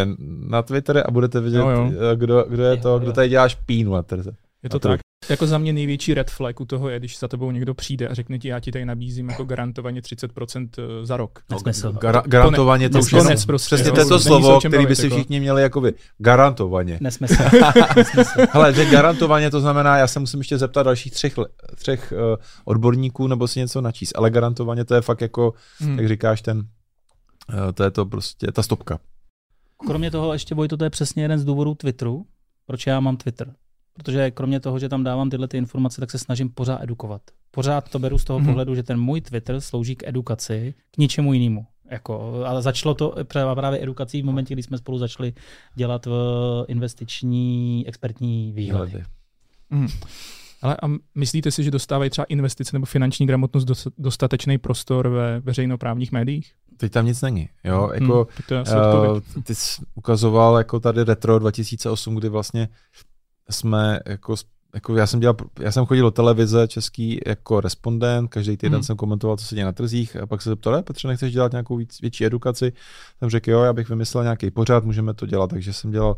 na 0.49 0.63
Twitter 0.63 1.05
a 1.07 1.11
budete 1.11 1.41
vidět, 1.41 1.59
jo. 1.59 1.91
eh, 2.13 2.17
Kdo, 2.17 2.45
kdo 2.49 2.63
je 2.65 2.77
to, 2.77 2.99
kdo 2.99 3.13
tady 3.13 3.29
dělá 3.29 3.49
špínu 3.49 3.93
na 3.95 4.03
trze. 4.03 4.31
Je 4.63 4.71
to- 4.71 4.79
tak. 4.79 5.01
Jako 5.29 5.47
za 5.47 5.59
mě 5.59 5.73
největší 5.73 6.15
red 6.15 6.31
flag 6.31 6.61
u 6.61 6.65
toho 6.65 6.89
je, 6.89 6.99
když 6.99 7.19
za 7.19 7.29
tebou 7.29 7.51
někdo 7.51 7.75
přijde 7.75 8.09
a 8.09 8.15
řekne 8.15 8.39
ti, 8.39 8.49
já 8.49 8.61
ti 8.61 8.73
tady 8.73 8.85
nabízím 8.85 9.29
jako 9.29 9.45
garantovaně 9.45 10.01
30% 10.01 10.69
za 11.03 11.17
rok. 11.17 11.43
Nesmysl. 11.51 11.93
Gara, 11.93 12.23
garantovaně 12.27 12.91
to 12.91 12.99
už 12.99 13.13
je 13.13 13.19
Konec 13.19 13.45
prostě, 13.45 13.67
přesně 13.67 13.89
jo. 13.89 13.95
to 13.95 14.01
je 14.01 14.07
to 14.07 14.21
slovo, 14.21 14.59
který 14.59 14.87
by 14.87 14.97
si 14.97 15.07
jako. 15.07 15.17
všichni 15.17 15.41
měli 15.41 15.63
jako 15.63 15.81
vy. 15.81 15.93
Garantovaně. 16.19 16.99
Nesmysl. 17.03 17.43
Hele, 18.51 18.73
že 18.75 18.85
garantovaně 18.91 19.51
to 19.51 19.61
znamená, 19.61 19.99
já 19.99 20.07
se 20.07 20.21
musím 20.21 20.41
ještě 20.41 20.59
zeptat 20.59 20.83
dalších 20.83 21.13
třech, 21.13 21.35
třech 21.77 22.13
uh, 22.13 22.37
odborníků 22.65 23.27
nebo 23.27 23.49
si 23.49 23.59
něco 23.59 23.81
načíst, 23.81 24.13
ale 24.17 24.31
garantovaně 24.31 24.85
to 24.85 24.95
je 24.95 25.01
fakt 25.01 25.21
jako, 25.21 25.53
Hmm. 25.79 25.99
jak 25.99 26.09
říkáš, 26.09 26.43
ten, 26.43 26.59
uh, 26.59 27.73
to 27.75 27.83
je 27.85 27.91
to 27.91 28.07
prostě 28.07 28.47
ta 28.53 28.63
stopka. 28.63 28.99
Kromě 29.87 30.11
toho 30.11 30.33
ještě 30.33 30.55
Vojto, 30.55 30.77
to 30.77 30.85
je 30.85 30.91
přesně 30.91 31.23
jeden 31.23 31.39
z 31.39 31.45
důvodů 31.45 31.75
Twitteru, 31.75 32.27
proč 32.67 32.87
já 32.87 33.01
mám 33.01 33.17
Twitter. 33.17 33.55
Protože 33.97 34.31
kromě 34.31 34.61
toho, 34.61 34.79
že 34.79 34.89
tam 34.89 35.05
dávám 35.05 35.31
tyhle 35.31 35.49
ty 35.49 35.57
informace, 35.59 36.01
tak 36.01 36.11
se 36.11 36.19
snažím 36.19 36.49
pořád 36.51 36.83
edukovat. 36.83 37.23
Pořád 37.51 37.91
to 37.91 37.99
beru 37.99 38.19
z 38.19 38.25
toho 38.25 38.39
Mhm. 38.39 38.47
mm-hmm. 38.49 38.53
pohledu, 38.53 38.75
že 38.75 38.83
ten 38.83 39.01
můj 39.01 39.21
Twitter 39.21 39.61
slouží 39.61 39.97
k 39.97 40.09
edukaci, 40.09 40.75
k 40.91 40.99
ničemu 40.99 41.33
jinému. 41.33 41.67
Jako, 41.91 42.43
ale 42.47 42.63
začalo 42.63 42.95
to 42.95 43.15
právě 43.55 43.83
edukací 43.83 44.23
v 44.23 44.25
momentě, 44.25 44.55
kdy 44.55 44.63
jsme 44.63 44.79
spolu 44.79 44.99
začali 44.99 45.33
dělat 45.75 46.07
v 46.07 46.65
investiční 46.69 47.85
expertní 47.89 48.53
výhledy. 48.53 49.05
Mhm. 49.71 49.87
Ale 50.63 50.77
a 50.83 50.87
myslíte 51.15 51.51
si, 51.51 51.65
že 51.65 51.71
dostávají 51.71 52.11
třeba 52.11 52.25
investice 52.25 52.71
nebo 52.73 52.87
finanční 52.87 53.27
gramotnost 53.27 53.65
dos- 53.65 53.89
dostatečný 53.99 54.59
prostor 54.59 55.09
ve 55.09 55.41
veřejnoprávních 55.41 56.13
médiích? 56.13 56.53
Teď 56.77 56.93
tam 56.93 57.07
nic 57.07 57.23
není. 57.23 57.49
Jo? 57.65 57.91
Jako, 57.95 58.29
Hmm, 58.51 58.65
to 58.65 58.73
uh, 59.13 59.43
ty 59.43 59.55
jsi 59.55 59.83
ukazoval 59.95 60.57
jako 60.59 60.81
tady 60.81 61.05
Retro 61.05 61.39
2008, 61.39 62.15
kdy 62.15 62.29
vlastně 62.29 62.69
jsme 63.51 64.01
jako, 64.07 64.35
jako 64.75 64.97
já 64.97 65.07
jsem 65.07 65.21
dělal, 65.21 65.37
já 65.61 65.73
jsem 65.73 65.87
chodil 65.87 66.05
do 66.05 66.11
televize 66.11 66.69
český 66.69 67.21
jako 67.27 67.61
respondent, 67.61 68.31
každý 68.31 68.57
týden 68.57 68.75
Hmm. 68.75 68.83
jsem 68.83 68.97
komentoval, 68.97 69.37
co 69.37 69.45
se 69.45 69.55
děje 69.55 69.65
na 69.65 69.73
trzích 69.73 70.17
a 70.17 70.27
pak 70.27 70.43
se 70.43 70.51
zeptal, 70.51 70.75
"Eh, 70.77 70.83
Petře, 70.83 71.09
nechceš 71.09 71.33
dělat 71.33 71.53
nějakou 71.53 71.77
víc, 71.77 72.01
větší 72.01 72.27
edukaci? 72.27 72.73
Jsem 73.19 73.31
řekl, 73.31 73.51
jo, 73.51 73.61
já 73.63 73.73
bych 73.73 73.89
vymyslel 73.89 74.25
nějaký 74.25 74.51
pořád, 74.51 74.85
můžeme 74.85 75.15
to 75.15 75.27
dělat, 75.27 75.51
takže 75.51 75.73
jsem 75.73 75.91
dělal 75.91 76.17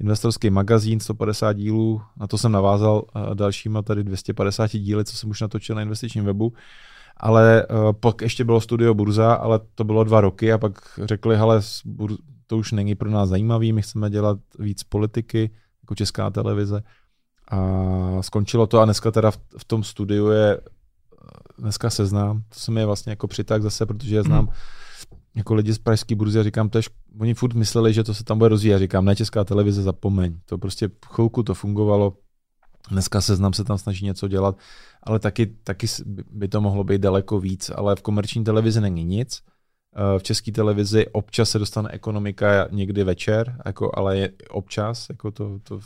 investorský 0.00 0.50
magazín, 0.50 1.00
150 1.00 1.52
dílů, 1.52 2.02
na 2.16 2.26
to 2.26 2.38
jsem 2.38 2.52
navázal 2.52 3.04
dalšíma 3.34 3.82
tady 3.82 4.04
250 4.04 4.78
díly, 4.78 5.04
co 5.04 5.16
jsem 5.16 5.30
už 5.30 5.40
natočil 5.40 5.76
na 5.76 5.82
investičním 5.82 6.24
webu. 6.24 6.52
Ale 7.16 7.66
uh, 7.66 7.92
pak 7.92 8.22
ještě 8.22 8.44
bylo 8.44 8.60
studio 8.60 8.94
Burza, 8.94 9.32
ale 9.34 9.60
to 9.74 9.84
bylo 9.84 10.04
dva 10.04 10.20
roky 10.20 10.52
a 10.52 10.58
pak 10.58 10.72
řekli, 11.04 11.36
hele, 11.36 11.60
to 12.46 12.58
už 12.58 12.72
není 12.72 12.94
pro 12.94 13.10
nás 13.10 13.28
zajímavý, 13.28 13.72
my 13.72 13.82
chceme 13.82 14.10
dělat 14.10 14.38
víc 14.58 14.82
politiky, 14.82 15.50
jako 15.90 15.94
česká 15.94 16.30
televize. 16.30 16.82
A 17.50 18.22
skončilo 18.22 18.66
to 18.66 18.80
a 18.80 18.84
dneska 18.84 19.10
teda 19.10 19.30
v, 19.30 19.38
v 19.58 19.64
tom 19.64 19.84
studiu 19.84 20.28
je 20.28 20.60
dneska 21.58 21.90
seznám, 21.90 22.42
to 22.48 22.60
se 22.60 22.70
mi 22.70 22.84
vlastně 22.84 23.12
jako 23.12 23.26
přitak 23.26 23.62
zase, 23.62 23.86
protože 23.86 24.16
je 24.16 24.22
znám 24.22 24.48
jako 25.34 25.54
lidi 25.54 25.72
z 25.72 25.78
pražské 25.78 26.14
burzy 26.14 26.40
a 26.40 26.42
říkám, 26.42 26.68
to 26.68 26.78
je, 26.78 26.82
oni 27.20 27.34
furt 27.34 27.54
mysleli, 27.54 27.92
že 27.92 28.04
to 28.04 28.14
se 28.14 28.24
tam 28.24 28.38
bude 28.38 28.48
rozvíjet. 28.48 28.78
Říkám, 28.78 29.04
ne 29.04 29.16
česká 29.16 29.44
televize, 29.44 29.82
zapomeň. 29.82 30.38
To 30.44 30.58
prostě 30.58 30.90
chvilku 31.06 31.42
to 31.42 31.54
fungovalo. 31.54 32.16
Dneska 32.90 33.20
seznam 33.20 33.52
se 33.52 33.64
tam 33.64 33.78
snaží 33.78 34.06
něco 34.06 34.28
dělat, 34.28 34.58
ale 35.02 35.18
taky, 35.18 35.46
taky 35.46 35.86
by 36.30 36.48
to 36.48 36.60
mohlo 36.60 36.84
být 36.84 37.00
daleko 37.00 37.40
víc, 37.40 37.70
ale 37.70 37.96
v 37.96 38.02
komerční 38.02 38.44
televizi 38.44 38.80
není 38.80 39.04
nic. 39.04 39.42
Eh, 39.96 40.18
v 40.18 40.22
české 40.22 40.52
televizi 40.52 41.06
občas 41.08 41.50
se 41.50 41.58
dostane 41.58 41.90
ekonomika 41.92 42.68
někdy 42.70 43.04
večer, 43.04 43.56
jako, 43.66 43.90
ale 43.94 44.18
je 44.18 44.32
občas, 44.50 45.06
jako 45.08 45.30
to, 45.30 45.58
to 45.62 45.80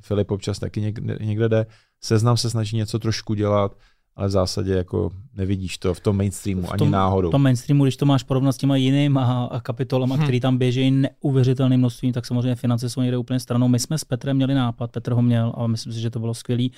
Filip 0.00 0.30
občas 0.30 0.58
taky 0.58 0.80
někde, 0.80 1.18
někde 1.20 1.48
jde. 1.48 1.66
Seznam 2.00 2.36
se 2.36 2.50
snaží 2.50 2.76
něco 2.76 2.98
trošku 2.98 3.34
dělat, 3.34 3.76
ale 4.16 4.28
v 4.28 4.30
zásadě 4.30 4.72
jako 4.72 5.10
nevidíš 5.36 5.78
to 5.78 5.94
v 5.94 6.00
tom 6.00 6.16
mainstreamu 6.16 6.62
v 6.62 6.66
tom, 6.66 6.82
ani 6.82 6.90
náhodou. 6.90 7.28
V 7.28 7.32
tom 7.32 7.42
mainstreamu, 7.42 7.84
když 7.84 7.96
to 7.96 8.06
máš 8.06 8.22
porovnat 8.22 8.52
s 8.52 8.56
těma 8.56 8.76
jinýma 8.76 9.50
kapitolama, 9.62 10.14
hmm. 10.14 10.24
který 10.24 10.40
tam 10.40 10.58
běží 10.58 10.90
neuvěřitelným 10.90 11.80
množstvím, 11.80 12.12
tak 12.12 12.26
samozřejmě 12.26 12.54
finance 12.54 12.88
jsou 12.88 13.00
někde 13.00 13.18
úplně 13.18 13.40
stranou. 13.40 13.68
My 13.68 13.78
jsme 13.78 13.98
s 13.98 14.04
Petrem 14.04 14.36
měli 14.36 14.54
nápad, 14.54 14.90
Petr 14.90 15.12
ho 15.12 15.22
měl 15.22 15.52
a 15.56 15.66
myslím 15.66 15.92
si, 15.92 16.00
že 16.00 16.10
to 16.10 16.18
bylo 16.18 16.34
skvělé, 16.34 16.68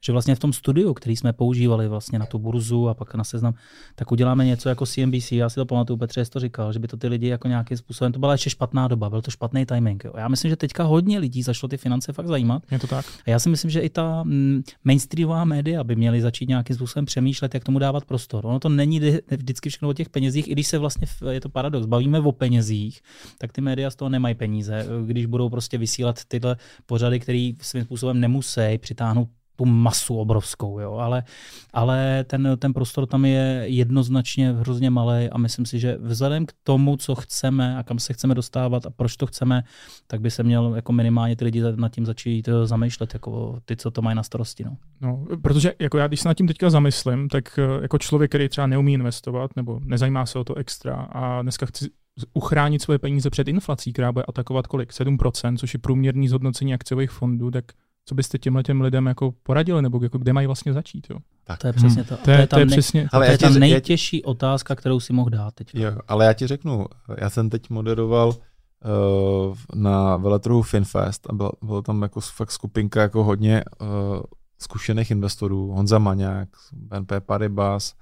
že 0.00 0.12
vlastně 0.12 0.34
v 0.34 0.38
tom 0.38 0.52
studiu, 0.52 0.94
který 0.94 1.16
jsme 1.16 1.32
používali 1.32 1.88
vlastně 1.88 2.18
na 2.18 2.26
tu 2.26 2.38
burzu 2.38 2.88
a 2.88 2.94
pak 2.94 3.14
na 3.14 3.24
seznam, 3.24 3.54
tak 3.94 4.12
uděláme 4.12 4.44
něco 4.44 4.68
jako 4.68 4.86
CNBC. 4.86 5.32
Já 5.32 5.48
si 5.48 5.54
to 5.54 5.66
pamatuju, 5.66 5.96
Petře 5.96 6.24
to 6.24 6.40
říkal, 6.40 6.72
že 6.72 6.78
by 6.78 6.88
to 6.88 6.96
ty 6.96 7.08
lidi 7.08 7.26
jako 7.26 7.48
nějakým 7.48 7.76
způsobem, 7.76 8.12
to 8.12 8.18
byla 8.18 8.32
ještě 8.32 8.50
špatná 8.50 8.88
doba, 8.88 9.10
byl 9.10 9.22
to 9.22 9.30
špatný 9.30 9.66
timing. 9.66 10.04
Jo. 10.04 10.12
Já 10.16 10.28
myslím, 10.28 10.48
že 10.48 10.56
teďka 10.56 10.84
hodně 10.84 11.18
lidí 11.18 11.42
zašlo 11.42 11.68
ty 11.68 11.76
finance 11.76 12.12
fakt 12.12 12.26
zajímat. 12.26 12.62
Je 12.70 12.78
to 12.78 12.86
tak. 12.86 13.06
A 13.26 13.30
já 13.30 13.38
si 13.38 13.48
myslím, 13.48 13.70
že 13.70 13.80
i 13.80 13.88
ta 13.90 14.22
mm, 14.22 14.62
mainstreamová 14.84 15.44
média 15.44 15.84
by 15.84 15.96
měly 15.96 16.20
začít 16.20 16.48
nějakým 16.48 16.76
způsobem 16.76 17.04
přemýšlet, 17.04 17.54
jak 17.54 17.64
tomu 17.64 17.78
dávat 17.78 18.04
prostor. 18.04 18.46
Ono 18.46 18.60
to 18.60 18.68
není 18.68 19.00
vždycky 19.30 19.68
všechno 19.68 19.88
o 19.88 19.92
těch 19.92 20.08
penězích, 20.08 20.48
i 20.48 20.52
když 20.52 20.66
se 20.66 20.78
vlastně, 20.78 21.06
je 21.30 21.40
to 21.40 21.48
paradox, 21.48 21.86
bavíme 21.86 22.20
o 22.20 22.32
penězích, 22.32 23.00
tak 23.38 23.52
ty 23.52 23.60
média 23.60 23.90
z 23.90 23.96
toho 23.96 24.08
nemají 24.08 24.34
peníze. 24.34 24.86
Když 25.06 25.26
budou 25.26 25.48
prostě 25.48 25.78
vysílat 25.78 26.24
tyhle 26.24 26.56
pořady, 26.86 27.20
které 27.20 27.52
svým 27.60 27.84
způsobem 27.84 28.20
nemusí 28.20 28.78
přitáhnout 28.78 29.28
tu 29.58 29.64
masu 29.64 30.16
obrovskou, 30.16 30.80
jo. 30.80 30.92
Ale, 30.94 31.22
ale 31.72 32.24
ten, 32.24 32.56
ten 32.58 32.72
prostor 32.72 33.06
tam 33.06 33.24
je 33.24 33.64
jednoznačně 33.66 34.52
hrozně 34.52 34.90
malý 34.90 35.28
a 35.30 35.38
myslím 35.38 35.66
si, 35.66 35.78
že 35.78 35.98
vzhledem 36.00 36.46
k 36.46 36.52
tomu, 36.62 36.96
co 36.96 37.14
chceme 37.14 37.76
a 37.78 37.82
kam 37.82 37.98
se 37.98 38.12
chceme 38.12 38.34
dostávat 38.34 38.86
a 38.86 38.90
proč 38.90 39.16
to 39.16 39.26
chceme, 39.26 39.62
tak 40.06 40.20
by 40.20 40.30
se 40.30 40.42
měl 40.42 40.74
jako 40.74 40.92
minimálně 40.92 41.36
ty 41.36 41.44
lidi 41.44 41.62
nad 41.76 41.92
tím 41.92 42.06
začít 42.06 42.48
eh, 42.48 42.66
zamýšlet, 42.66 43.14
jako 43.14 43.60
ty, 43.64 43.76
co 43.76 43.90
to 43.90 44.02
mají 44.02 44.16
na 44.16 44.22
starosti. 44.22 44.64
No. 44.64 44.76
No, 45.00 45.24
protože 45.42 45.74
jako 45.78 45.98
já, 45.98 46.06
když 46.06 46.20
se 46.20 46.28
nad 46.28 46.34
tím 46.34 46.48
teďka 46.48 46.70
zamyslím, 46.70 47.28
tak 47.28 47.58
eh, 47.58 47.82
jako 47.82 47.98
člověk, 47.98 48.30
který 48.30 48.48
třeba 48.48 48.66
neumí 48.66 48.92
investovat 48.92 49.50
nebo 49.56 49.80
nezajímá 49.84 50.26
se 50.26 50.38
o 50.38 50.44
to 50.44 50.54
extra 50.54 50.94
a 50.94 51.42
dneska 51.42 51.66
chci 51.66 51.90
uchránit 52.32 52.82
svoje 52.82 52.98
peníze 52.98 53.30
před 53.30 53.48
inflací, 53.48 53.92
která 53.92 54.12
bude 54.12 54.24
atakovat 54.28 54.66
kolik? 54.66 54.90
7%, 54.90 55.56
což 55.56 55.74
je 55.74 55.80
průměrný 55.80 56.28
zhodnocení 56.28 56.74
akciových 56.74 57.10
fondů, 57.10 57.50
tak 57.50 57.64
co 58.08 58.14
byste 58.14 58.38
těmhle 58.38 58.62
těm 58.62 58.80
lidem 58.80 59.06
jako 59.06 59.34
poradili, 59.42 59.82
nebo 59.82 60.00
jako 60.02 60.18
kde 60.18 60.32
mají 60.32 60.46
vlastně 60.46 60.72
začít? 60.72 61.06
Jo? 61.10 61.18
Tak. 61.44 61.58
To 61.58 61.66
je 61.66 61.72
přesně 61.72 62.04
to. 62.04 62.14
Hmm. 62.14 62.24
To 62.24 62.30
je, 62.30 62.36
to 62.36 62.40
je, 62.40 62.46
to 62.46 62.58
je 62.58 62.66
přesně. 62.66 63.08
Ale 63.12 63.26
to 63.26 63.32
je 63.32 63.38
ta 63.38 63.50
nejtěžší 63.50 64.16
já... 64.16 64.30
otázka, 64.30 64.74
kterou 64.74 65.00
si 65.00 65.12
mohl 65.12 65.30
dát 65.30 65.54
teď. 65.54 65.74
Jo, 65.74 65.92
ale 66.08 66.24
já 66.24 66.32
ti 66.32 66.46
řeknu, 66.46 66.86
já 67.18 67.30
jsem 67.30 67.50
teď 67.50 67.70
moderoval 67.70 68.28
uh, 68.28 69.56
na 69.74 70.16
veletrhu 70.16 70.62
Finfest 70.62 71.30
a 71.30 71.32
byla, 71.32 71.52
byla 71.62 71.82
tam 71.82 72.02
jako 72.02 72.20
fakt 72.20 72.50
skupinka 72.50 73.02
jako 73.02 73.24
hodně 73.24 73.64
uh, 73.80 73.88
zkušených 74.58 75.10
investorů, 75.10 75.72
Honza 75.72 75.98
Maňák, 75.98 76.48
BNP 76.72 77.12
Paribas, 77.26 77.94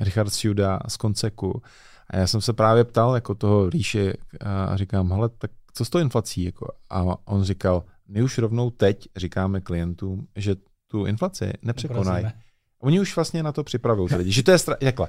Richard 0.00 0.30
Siuda 0.30 0.78
z 0.88 0.96
Konceku. 0.96 1.62
A 2.10 2.16
já 2.16 2.26
jsem 2.26 2.40
se 2.40 2.52
právě 2.52 2.84
ptal 2.84 3.14
jako 3.14 3.34
toho 3.34 3.70
Ríše 3.70 4.12
a 4.40 4.76
říkám, 4.76 5.12
hele, 5.12 5.28
tak 5.28 5.50
co 5.74 5.84
s 5.84 5.90
tou 5.90 5.98
inflací? 5.98 6.44
Jako? 6.44 6.66
A 6.90 7.04
on 7.24 7.42
říkal, 7.42 7.82
my 8.10 8.22
už 8.22 8.38
rovnou 8.38 8.70
teď 8.70 9.08
říkáme 9.16 9.60
klientům, 9.60 10.26
že 10.36 10.56
tu 10.86 11.04
inflaci 11.06 11.52
nepřekonají. 11.62 12.26
Oni 12.80 13.00
už 13.00 13.16
vlastně 13.16 13.42
na 13.42 13.52
to 13.52 13.64
připravují 13.64 14.08
ty 14.08 14.16
lidi. 14.16 14.32
Že 14.32 14.42
to 14.42 14.50
je 14.50 14.58
stra... 14.58 14.76
Jakhle. 14.80 15.08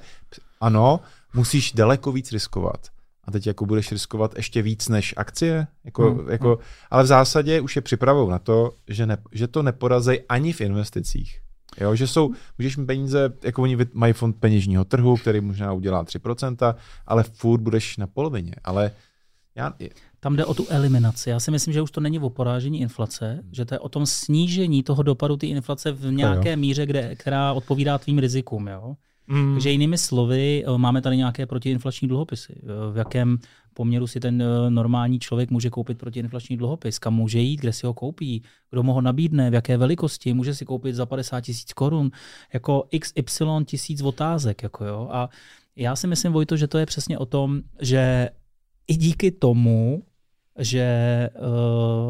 Ano, 0.62 1.00
musíš 1.34 1.72
daleko 1.72 2.12
víc 2.12 2.32
riskovat. 2.32 2.88
A 3.24 3.32
teď 3.32 3.48
jako 3.48 3.66
budeš 3.66 3.92
riskovat 3.92 4.36
ještě 4.36 4.62
víc 4.62 4.90
než 4.90 5.14
akcie, 5.18 5.68
jako, 5.84 6.12
hmm. 6.12 6.30
jako, 6.30 6.60
ale 6.90 7.04
v 7.04 7.08
zásadě 7.08 7.62
už 7.62 7.76
je 7.76 7.82
připravou 7.82 8.30
na 8.30 8.40
to, 8.40 8.72
že, 8.88 9.06
ne, 9.06 9.18
že 9.32 9.48
to 9.48 9.64
neporazej 9.64 10.24
ani 10.30 10.54
v 10.54 10.62
investicích. 10.62 11.42
Jo, 11.80 11.96
že 11.96 12.08
jsou, 12.08 12.32
můžeš 12.58 12.78
mít 12.78 12.86
peníze, 12.86 13.34
jako 13.44 13.62
oni 13.62 13.78
mají 13.94 14.14
fond 14.14 14.34
peněžního 14.34 14.86
trhu, 14.86 15.18
který 15.18 15.42
možná 15.42 15.74
udělá 15.74 16.04
3%, 16.04 16.76
ale 17.06 17.24
furt 17.24 17.62
budeš 17.62 17.98
na 17.98 18.08
polovině. 18.08 18.56
Ale 18.64 18.92
já, 19.56 19.74
tam 20.20 20.36
jde 20.36 20.46
o 20.46 20.54
tu 20.54 20.66
eliminaci. 20.70 21.30
Já 21.30 21.40
si 21.40 21.52
myslím, 21.52 21.74
že 21.74 21.82
už 21.82 21.92
to 21.92 22.02
není 22.02 22.20
o 22.20 22.30
porážení 22.30 22.82
inflace, 22.82 23.44
že 23.52 23.66
to 23.66 23.76
je 23.76 23.80
o 23.80 23.90
tom 23.90 24.06
snížení 24.06 24.84
toho 24.84 25.04
dopadu 25.04 25.38
té 25.38 25.48
inflace 25.48 25.92
v 25.92 26.12
nějaké 26.12 26.56
míře, 26.56 26.86
kde, 26.86 27.16
která 27.16 27.54
odpovídá 27.54 27.98
tvým 27.98 28.20
rizikům. 28.20 28.68
Jo? 28.68 28.96
Mm. 29.28 29.54
Takže 29.54 29.72
jinými 29.72 29.98
slovy, 29.98 30.64
eh, 30.68 30.78
máme 30.78 31.02
tady 31.02 31.18
nějaké 31.18 31.46
protiinflační 31.46 32.08
dluhopisy. 32.08 32.62
Eh, 32.64 32.94
v 32.94 32.98
jakém 32.98 33.38
poměru 33.74 34.08
si 34.08 34.20
ten 34.20 34.42
eh, 34.42 34.70
normální 34.70 35.20
člověk 35.20 35.52
může 35.52 35.70
koupit 35.70 35.98
protiinflační 35.98 36.58
dluhopis, 36.58 37.00
kam 37.00 37.14
může 37.14 37.40
jít, 37.40 37.60
kde 37.60 37.74
si 37.74 37.86
ho 37.86 37.94
koupí, 37.94 38.44
kdo 38.70 38.84
mu 38.84 38.94
ho 38.94 39.02
nabídne, 39.02 39.50
v 39.50 39.54
jaké 39.54 39.78
velikosti, 39.78 40.34
může 40.34 40.56
si 40.56 40.66
koupit 40.66 40.96
za 40.96 41.06
50 41.06 41.42
tisíc 41.42 41.74
korun, 41.74 42.12
jako 42.54 42.84
XY 43.00 43.46
tisíc 43.66 44.02
otázek. 44.02 44.64
Jako 44.64 44.86
jo. 44.86 45.10
A 45.12 45.30
já 45.76 45.96
si 45.96 46.08
myslím, 46.08 46.32
Vojto, 46.32 46.58
že 46.58 46.68
to 46.68 46.78
je 46.78 46.86
přesně 46.86 47.18
o 47.18 47.26
tom, 47.26 47.62
že 47.82 48.30
i 48.88 48.96
díky 48.96 49.32
tomu 49.32 50.04
že 50.60 51.30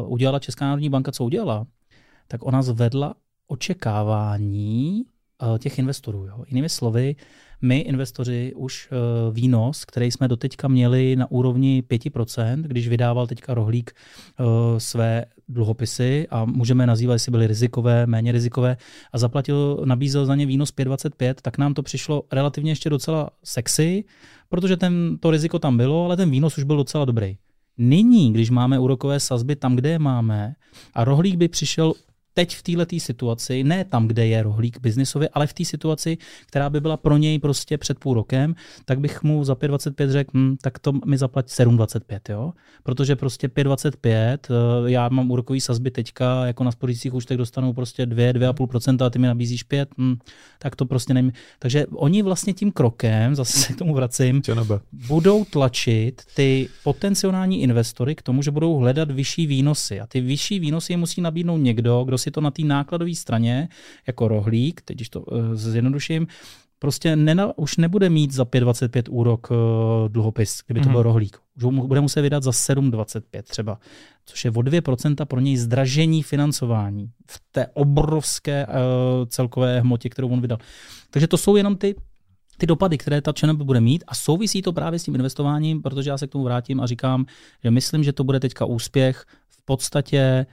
uh, 0.04 0.12
udělala 0.12 0.38
Česká 0.38 0.64
národní 0.64 0.88
banka, 0.88 1.12
co 1.12 1.24
udělala, 1.24 1.66
tak 2.28 2.46
ona 2.46 2.62
zvedla 2.62 3.14
očekávání 3.46 5.02
uh, 5.42 5.58
těch 5.58 5.78
investorů. 5.78 6.26
Jo. 6.26 6.44
Jinými 6.46 6.68
slovy, 6.68 7.16
my, 7.62 7.78
investoři, 7.78 8.52
už 8.56 8.88
uh, 8.90 9.34
výnos, 9.34 9.84
který 9.84 10.10
jsme 10.10 10.28
doteďka 10.28 10.68
měli 10.68 11.16
na 11.16 11.30
úrovni 11.30 11.82
5%, 11.90 12.62
když 12.62 12.88
vydával 12.88 13.26
teďka 13.26 13.54
rohlík 13.54 13.92
uh, 14.40 14.46
své 14.78 15.24
dluhopisy 15.52 16.26
a 16.30 16.44
můžeme 16.44 16.86
nazývat, 16.86 17.12
jestli 17.12 17.30
byly 17.30 17.46
rizikové, 17.46 18.06
méně 18.06 18.32
rizikové 18.32 18.76
a 19.12 19.18
zaplatil, 19.18 19.82
nabízel 19.84 20.26
za 20.26 20.34
ně 20.34 20.46
výnos 20.46 20.70
5,25, 20.74 21.34
tak 21.42 21.58
nám 21.58 21.74
to 21.74 21.82
přišlo 21.82 22.22
relativně 22.32 22.70
ještě 22.70 22.90
docela 22.90 23.30
sexy, 23.44 24.04
protože 24.48 24.76
ten, 24.76 25.18
to 25.20 25.30
riziko 25.30 25.58
tam 25.58 25.76
bylo, 25.76 26.04
ale 26.04 26.16
ten 26.16 26.30
výnos 26.30 26.58
už 26.58 26.64
byl 26.64 26.76
docela 26.76 27.04
dobrý. 27.04 27.36
Nyní, 27.78 28.32
když 28.32 28.50
máme 28.50 28.78
úrokové 28.78 29.20
sazby 29.20 29.56
tam, 29.56 29.76
kde 29.76 29.90
je 29.90 29.98
máme, 29.98 30.54
a 30.94 31.04
rohlík 31.04 31.36
by 31.36 31.48
přišel 31.48 31.92
teď 32.34 32.56
v 32.56 32.62
této 32.62 32.98
situaci, 32.98 33.64
ne 33.64 33.84
tam, 33.84 34.08
kde 34.08 34.26
je 34.26 34.42
rohlík 34.42 34.80
biznisově, 34.80 35.28
ale 35.32 35.46
v 35.46 35.52
té 35.52 35.64
situaci, 35.64 36.18
která 36.46 36.70
by 36.70 36.80
byla 36.80 36.96
pro 36.96 37.16
něj 37.16 37.38
prostě 37.38 37.78
před 37.78 37.98
půl 37.98 38.14
rokem, 38.14 38.54
tak 38.84 39.00
bych 39.00 39.22
mu 39.22 39.44
za 39.44 39.54
5,25 39.54 40.10
řekl, 40.10 40.30
hm, 40.34 40.56
tak 40.62 40.78
to 40.78 40.92
mi 40.92 41.18
zaplať 41.18 41.46
7,25, 41.46 42.32
jo? 42.32 42.52
Protože 42.82 43.16
prostě 43.16 43.48
5,25, 43.48 44.48
eh, 44.50 44.90
já 44.90 45.08
mám 45.08 45.30
úrokový 45.30 45.60
sazby 45.60 45.90
teďka, 45.90 46.46
jako 46.46 46.64
na 46.64 46.72
spořících 46.72 47.14
účtech 47.14 47.36
dostanu 47.36 47.72
prostě 47.72 48.06
2, 48.06 48.32
2,5% 48.32 49.04
a 49.04 49.10
ty 49.10 49.18
mi 49.18 49.26
nabízíš 49.26 49.62
5, 49.62 49.88
hm, 49.98 50.16
tak 50.58 50.76
to 50.76 50.86
prostě 50.86 51.14
nevím. 51.14 51.32
Takže 51.58 51.86
oni 51.86 52.22
vlastně 52.22 52.52
tím 52.52 52.72
krokem, 52.72 53.34
zase 53.42 53.58
se 53.58 53.72
k 53.72 53.76
tomu 53.76 53.94
vracím, 53.94 54.42
budou 55.06 55.44
tlačit 55.44 56.22
ty 56.34 56.68
potenciální 56.84 57.62
investory 57.62 58.14
k 58.14 58.22
tomu, 58.22 58.42
že 58.42 58.50
budou 58.50 58.76
hledat 58.76 59.10
vyšší 59.10 59.46
výnosy. 59.46 60.00
A 60.00 60.06
ty 60.06 60.20
vyšší 60.20 60.58
výnosy 60.58 60.96
musí 60.96 61.20
nabídnout 61.20 61.56
někdo, 61.56 62.04
kdo 62.04 62.18
si 62.22 62.30
to 62.30 62.40
na 62.40 62.50
té 62.50 62.62
nákladové 62.62 63.14
straně, 63.14 63.68
jako 64.06 64.28
rohlík, 64.28 64.82
teď 64.82 64.96
když 64.96 65.08
to 65.08 65.20
uh, 65.20 65.54
zjednoduším, 65.54 66.26
prostě 66.78 67.16
nena, 67.16 67.58
už 67.58 67.76
nebude 67.76 68.10
mít 68.10 68.32
za 68.32 68.44
5,25 68.44 69.02
úrok 69.10 69.50
uh, 69.50 69.56
dluhopis, 70.08 70.60
kdyby 70.66 70.80
to 70.80 70.88
mm. 70.88 70.92
byl 70.92 71.02
rohlík. 71.02 71.38
Už 71.56 71.62
ho 71.62 71.70
bude 71.70 72.00
muset 72.00 72.22
vydat 72.22 72.42
za 72.42 72.50
7,25 72.50 73.42
třeba, 73.42 73.78
což 74.26 74.44
je 74.44 74.50
o 74.50 74.54
2% 74.54 75.24
pro 75.24 75.40
něj 75.40 75.56
zdražení 75.56 76.22
financování 76.22 77.10
v 77.30 77.42
té 77.52 77.66
obrovské 77.66 78.66
uh, 78.66 78.72
celkové 79.26 79.80
hmotě, 79.80 80.08
kterou 80.08 80.28
on 80.28 80.40
vydal. 80.40 80.58
Takže 81.10 81.26
to 81.28 81.36
jsou 81.36 81.56
jenom 81.56 81.76
ty 81.76 81.94
ty 82.58 82.66
dopady, 82.66 82.98
které 82.98 83.20
ta 83.20 83.32
ČNB 83.32 83.62
bude 83.62 83.80
mít 83.80 84.04
a 84.06 84.14
souvisí 84.14 84.62
to 84.62 84.72
právě 84.72 84.98
s 84.98 85.04
tím 85.04 85.14
investováním, 85.14 85.82
protože 85.82 86.10
já 86.10 86.18
se 86.18 86.26
k 86.26 86.30
tomu 86.30 86.44
vrátím 86.44 86.80
a 86.80 86.86
říkám, 86.86 87.26
že 87.64 87.70
myslím, 87.70 88.04
že 88.04 88.12
to 88.12 88.24
bude 88.24 88.40
teďka 88.40 88.64
úspěch 88.64 89.24
v 89.48 89.64
podstatě 89.64 90.46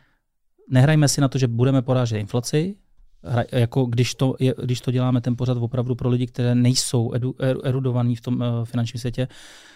nehrajme 0.70 1.08
si 1.08 1.22
na 1.22 1.28
to, 1.28 1.38
že 1.38 1.48
budeme 1.48 1.82
porážet 1.82 2.18
inflaci, 2.18 2.76
Hra, 3.24 3.44
jako 3.52 3.86
když 3.86 4.16
to, 4.16 4.36
je, 4.40 4.54
když 4.64 4.82
to 4.82 4.92
děláme 4.92 5.22
ten 5.22 5.36
pořad 5.36 5.58
opravdu 5.58 5.96
pro 5.96 6.10
lidi, 6.10 6.28
které 6.28 6.56
nejsou 6.56 7.14
edu, 7.14 7.36
erudovaní 7.64 8.16
v 8.16 8.22
tom 8.22 8.36
uh, 8.36 8.66
finančním 8.66 9.00
světě, 9.00 9.28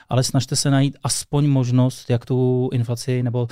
ale 0.10 0.24
snažte 0.24 0.56
se 0.56 0.72
najít 0.72 0.98
aspoň 1.04 1.48
možnost, 1.48 2.10
jak 2.10 2.26
tu 2.26 2.70
inflaci 2.74 3.24
nebo 3.24 3.48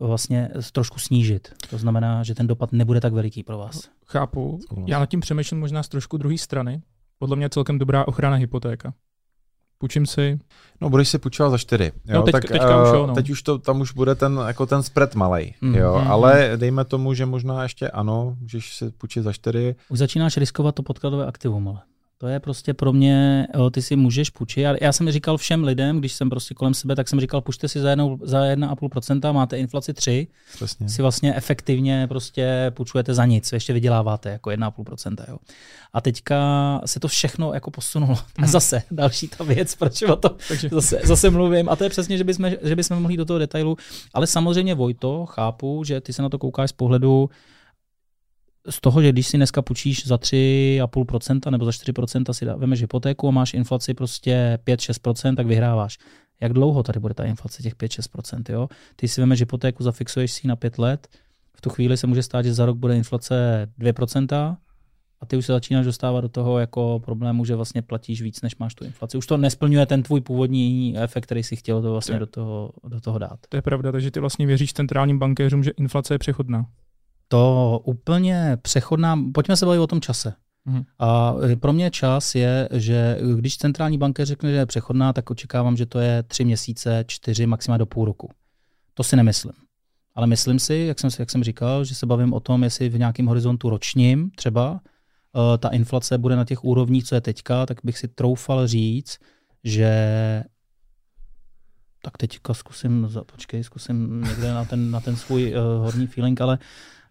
vlastně 0.00 0.48
trošku 0.72 0.98
snížit. 0.98 1.54
To 1.70 1.78
znamená, 1.78 2.22
že 2.22 2.34
ten 2.34 2.46
dopad 2.46 2.72
nebude 2.72 3.00
tak 3.00 3.12
veliký 3.12 3.42
pro 3.42 3.58
vás. 3.58 3.88
Chápu. 4.06 4.60
Já 4.86 4.98
nad 4.98 5.06
tím 5.06 5.20
přemýšlím 5.20 5.60
možná 5.60 5.82
z 5.82 5.88
trošku 5.88 6.16
druhé 6.16 6.38
strany. 6.38 6.82
Podle 7.18 7.36
mě 7.36 7.44
je 7.44 7.50
celkem 7.50 7.78
dobrá 7.78 8.08
ochrana 8.08 8.36
hypotéka. 8.36 8.94
Půjčím 9.82 10.06
si. 10.06 10.38
No, 10.80 10.90
budeš 10.90 11.08
si 11.08 11.18
půjčovat 11.18 11.50
za 11.50 11.58
čtyři. 11.58 11.92
Jo? 12.06 12.14
No, 12.14 12.22
teď, 12.22 12.32
tak, 12.32 12.44
teďka 12.44 12.82
už 12.82 12.88
eh, 12.92 12.96
jo, 12.96 13.06
no. 13.06 13.14
Teď 13.14 13.30
už 13.30 13.42
to, 13.42 13.58
tam 13.58 13.80
už 13.80 13.92
bude 13.92 14.14
ten, 14.14 14.40
jako 14.46 14.66
ten 14.66 14.82
spread 14.82 15.14
malej, 15.14 15.54
Mm, 15.60 15.74
jo, 15.74 16.00
mm, 16.00 16.10
ale 16.10 16.52
dejme 16.56 16.84
tomu, 16.84 17.14
že 17.14 17.26
možná 17.26 17.62
ještě 17.62 17.88
ano, 17.88 18.36
můžeš 18.40 18.76
si 18.76 18.90
půjčit 18.90 19.22
za 19.22 19.32
čtyři. 19.32 19.74
Už 19.88 19.98
začínáš 19.98 20.36
riskovat 20.36 20.74
to 20.74 20.82
podkladové 20.82 21.26
aktivum, 21.26 21.68
ale. 21.68 21.78
To 22.22 22.28
je 22.28 22.40
prostě 22.40 22.74
pro 22.74 22.92
mě, 22.92 23.46
jo, 23.54 23.70
ty 23.70 23.82
si 23.82 23.96
můžeš 23.96 24.30
půjčit. 24.30 24.60
Já, 24.60 24.74
já 24.80 24.92
jsem 24.92 25.10
říkal 25.10 25.36
všem 25.36 25.64
lidem, 25.64 25.98
když 25.98 26.12
jsem 26.12 26.30
prostě 26.30 26.54
kolem 26.54 26.74
sebe, 26.74 26.96
tak 26.96 27.08
jsem 27.08 27.20
říkal, 27.20 27.40
pušte 27.40 27.68
si 27.68 27.80
za, 27.80 27.90
jednou, 27.90 28.18
za 28.22 28.40
1,5%, 28.40 29.32
máte 29.32 29.58
inflaci 29.58 29.94
3, 29.94 30.26
Přesně. 30.54 30.88
si 30.88 31.02
vlastně 31.02 31.34
efektivně 31.34 32.06
prostě 32.08 32.72
půjčujete 32.74 33.14
za 33.14 33.24
nic, 33.24 33.52
ještě 33.52 33.72
vyděláváte 33.72 34.30
jako 34.30 34.50
1,5%. 34.50 35.24
Jo. 35.28 35.38
A 35.92 36.00
teďka 36.00 36.80
se 36.86 37.00
to 37.00 37.08
všechno 37.08 37.54
jako 37.54 37.70
posunulo. 37.70 38.18
A 38.42 38.46
zase 38.46 38.82
další 38.90 39.28
ta 39.28 39.44
věc, 39.44 39.74
proč 39.74 40.02
o 40.02 40.16
to 40.16 40.36
Takže 40.48 40.68
zase, 40.68 41.00
zase 41.04 41.30
mluvím. 41.30 41.68
A 41.68 41.76
to 41.76 41.84
je 41.84 41.90
přesně, 41.90 42.18
že 42.18 42.24
bychom, 42.24 42.50
že 42.62 42.76
bychom 42.76 43.02
mohli 43.02 43.16
do 43.16 43.24
toho 43.24 43.38
detailu. 43.38 43.76
Ale 44.14 44.26
samozřejmě 44.26 44.74
Vojto, 44.74 45.26
chápu, 45.26 45.84
že 45.84 46.00
ty 46.00 46.12
se 46.12 46.22
na 46.22 46.28
to 46.28 46.38
koukáš 46.38 46.70
z 46.70 46.72
pohledu 46.72 47.30
z 48.70 48.80
toho, 48.80 49.02
že 49.02 49.12
když 49.12 49.26
si 49.26 49.36
dneska 49.36 49.62
půjčíš 49.62 50.06
za 50.06 50.16
3,5% 50.16 51.50
nebo 51.50 51.64
za 51.64 51.70
4% 51.70 52.32
si 52.32 52.44
vemeš 52.44 52.80
hypotéku 52.80 53.28
a 53.28 53.30
máš 53.30 53.54
inflaci 53.54 53.94
prostě 53.94 54.58
5-6%, 54.66 55.36
tak 55.36 55.46
vyhráváš. 55.46 55.98
Jak 56.40 56.52
dlouho 56.52 56.82
tady 56.82 57.00
bude 57.00 57.14
ta 57.14 57.24
inflace 57.24 57.62
těch 57.62 57.74
5-6%? 57.76 58.42
Jo? 58.52 58.68
Ty 58.96 59.08
si 59.08 59.20
vemeš 59.20 59.40
hypotéku, 59.40 59.82
zafixuješ 59.82 60.32
si 60.32 60.40
ji 60.44 60.48
na 60.48 60.56
5 60.56 60.78
let, 60.78 61.08
v 61.56 61.60
tu 61.60 61.70
chvíli 61.70 61.96
se 61.96 62.06
může 62.06 62.22
stát, 62.22 62.42
že 62.44 62.54
za 62.54 62.66
rok 62.66 62.76
bude 62.76 62.96
inflace 62.96 63.68
2%, 63.80 64.56
a 65.20 65.26
ty 65.26 65.36
už 65.36 65.46
se 65.46 65.52
začínáš 65.52 65.86
dostávat 65.86 66.20
do 66.20 66.28
toho 66.28 66.58
jako 66.58 67.00
problému, 67.04 67.44
že 67.44 67.54
vlastně 67.56 67.82
platíš 67.82 68.22
víc, 68.22 68.42
než 68.42 68.56
máš 68.56 68.74
tu 68.74 68.84
inflaci. 68.84 69.18
Už 69.18 69.26
to 69.26 69.36
nesplňuje 69.36 69.86
ten 69.86 70.02
tvůj 70.02 70.20
původní 70.20 70.94
efekt, 70.98 71.24
který 71.24 71.42
si 71.42 71.56
chtěl 71.56 71.82
to 71.82 71.92
vlastně 71.92 72.12
To 72.12 72.16
je- 72.16 72.20
do 72.20 72.26
toho, 72.26 72.72
do 72.88 73.00
toho 73.00 73.18
dát. 73.18 73.38
to 73.48 73.56
je 73.56 73.62
pravda, 73.62 73.92
takže 73.92 74.10
ty 74.10 74.20
vlastně 74.20 74.46
věříš 74.46 74.72
centrálním 74.72 75.18
bankéřům, 75.18 75.64
že 75.64 75.70
inflace 75.70 76.14
je 76.14 76.18
přechodná. 76.18 76.66
To 77.32 77.80
úplně 77.84 78.58
přechodná, 78.62 79.18
pojďme 79.34 79.56
se 79.56 79.66
bavit 79.66 79.78
o 79.78 79.86
tom 79.86 80.00
čase. 80.00 80.34
Mhm. 80.64 80.84
A 80.98 81.34
e, 81.52 81.56
pro 81.56 81.72
mě 81.72 81.90
čas 81.90 82.34
je, 82.34 82.68
že 82.72 83.18
když 83.36 83.56
centrální 83.56 83.98
banka 83.98 84.24
řekne, 84.24 84.50
že 84.50 84.56
je 84.56 84.66
přechodná, 84.66 85.12
tak 85.12 85.30
očekávám, 85.30 85.76
že 85.76 85.86
to 85.86 85.98
je 85.98 86.22
tři 86.22 86.44
měsíce, 86.44 87.04
čtyři, 87.06 87.46
maximálně 87.46 87.78
do 87.78 87.86
půl 87.86 88.04
roku. 88.04 88.30
To 88.94 89.02
si 89.02 89.16
nemyslím. 89.16 89.52
Ale 90.14 90.26
myslím 90.26 90.58
si, 90.58 90.74
jak 90.74 91.00
jsem, 91.00 91.10
jak 91.18 91.30
jsem 91.30 91.44
říkal, 91.44 91.84
že 91.84 91.94
se 91.94 92.06
bavím 92.06 92.32
o 92.32 92.40
tom, 92.40 92.62
jestli 92.62 92.88
v 92.88 92.98
nějakém 92.98 93.26
horizontu 93.26 93.70
ročním 93.70 94.30
třeba 94.30 94.80
eh, 94.84 95.58
ta 95.58 95.68
inflace 95.68 96.18
bude 96.18 96.36
na 96.36 96.44
těch 96.44 96.64
úrovních, 96.64 97.04
co 97.04 97.14
je 97.14 97.20
teďka, 97.20 97.66
tak 97.66 97.78
bych 97.84 97.98
si 97.98 98.08
troufal 98.08 98.66
říct, 98.66 99.18
že 99.64 99.94
tak 102.02 102.16
teďka 102.16 102.54
zkusím, 102.54 103.08
počkej, 103.26 103.64
zkusím 103.64 104.20
někde 104.20 104.52
na 104.52 104.64
ten, 104.64 104.90
na 104.90 105.00
ten 105.00 105.16
svůj 105.16 105.54
uh, 105.54 105.84
horní 105.84 106.06
feeling, 106.06 106.40
ale 106.40 106.58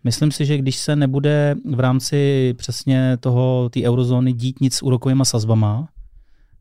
myslím 0.03 0.31
si, 0.31 0.45
že 0.45 0.57
když 0.57 0.75
se 0.75 0.95
nebude 0.95 1.55
v 1.65 1.79
rámci 1.79 2.53
přesně 2.57 3.17
toho, 3.19 3.69
té 3.69 3.81
eurozóny 3.83 4.33
dít 4.33 4.61
nic 4.61 4.75
s 4.75 4.81
úrokovými 4.81 5.25
sazbama, 5.25 5.87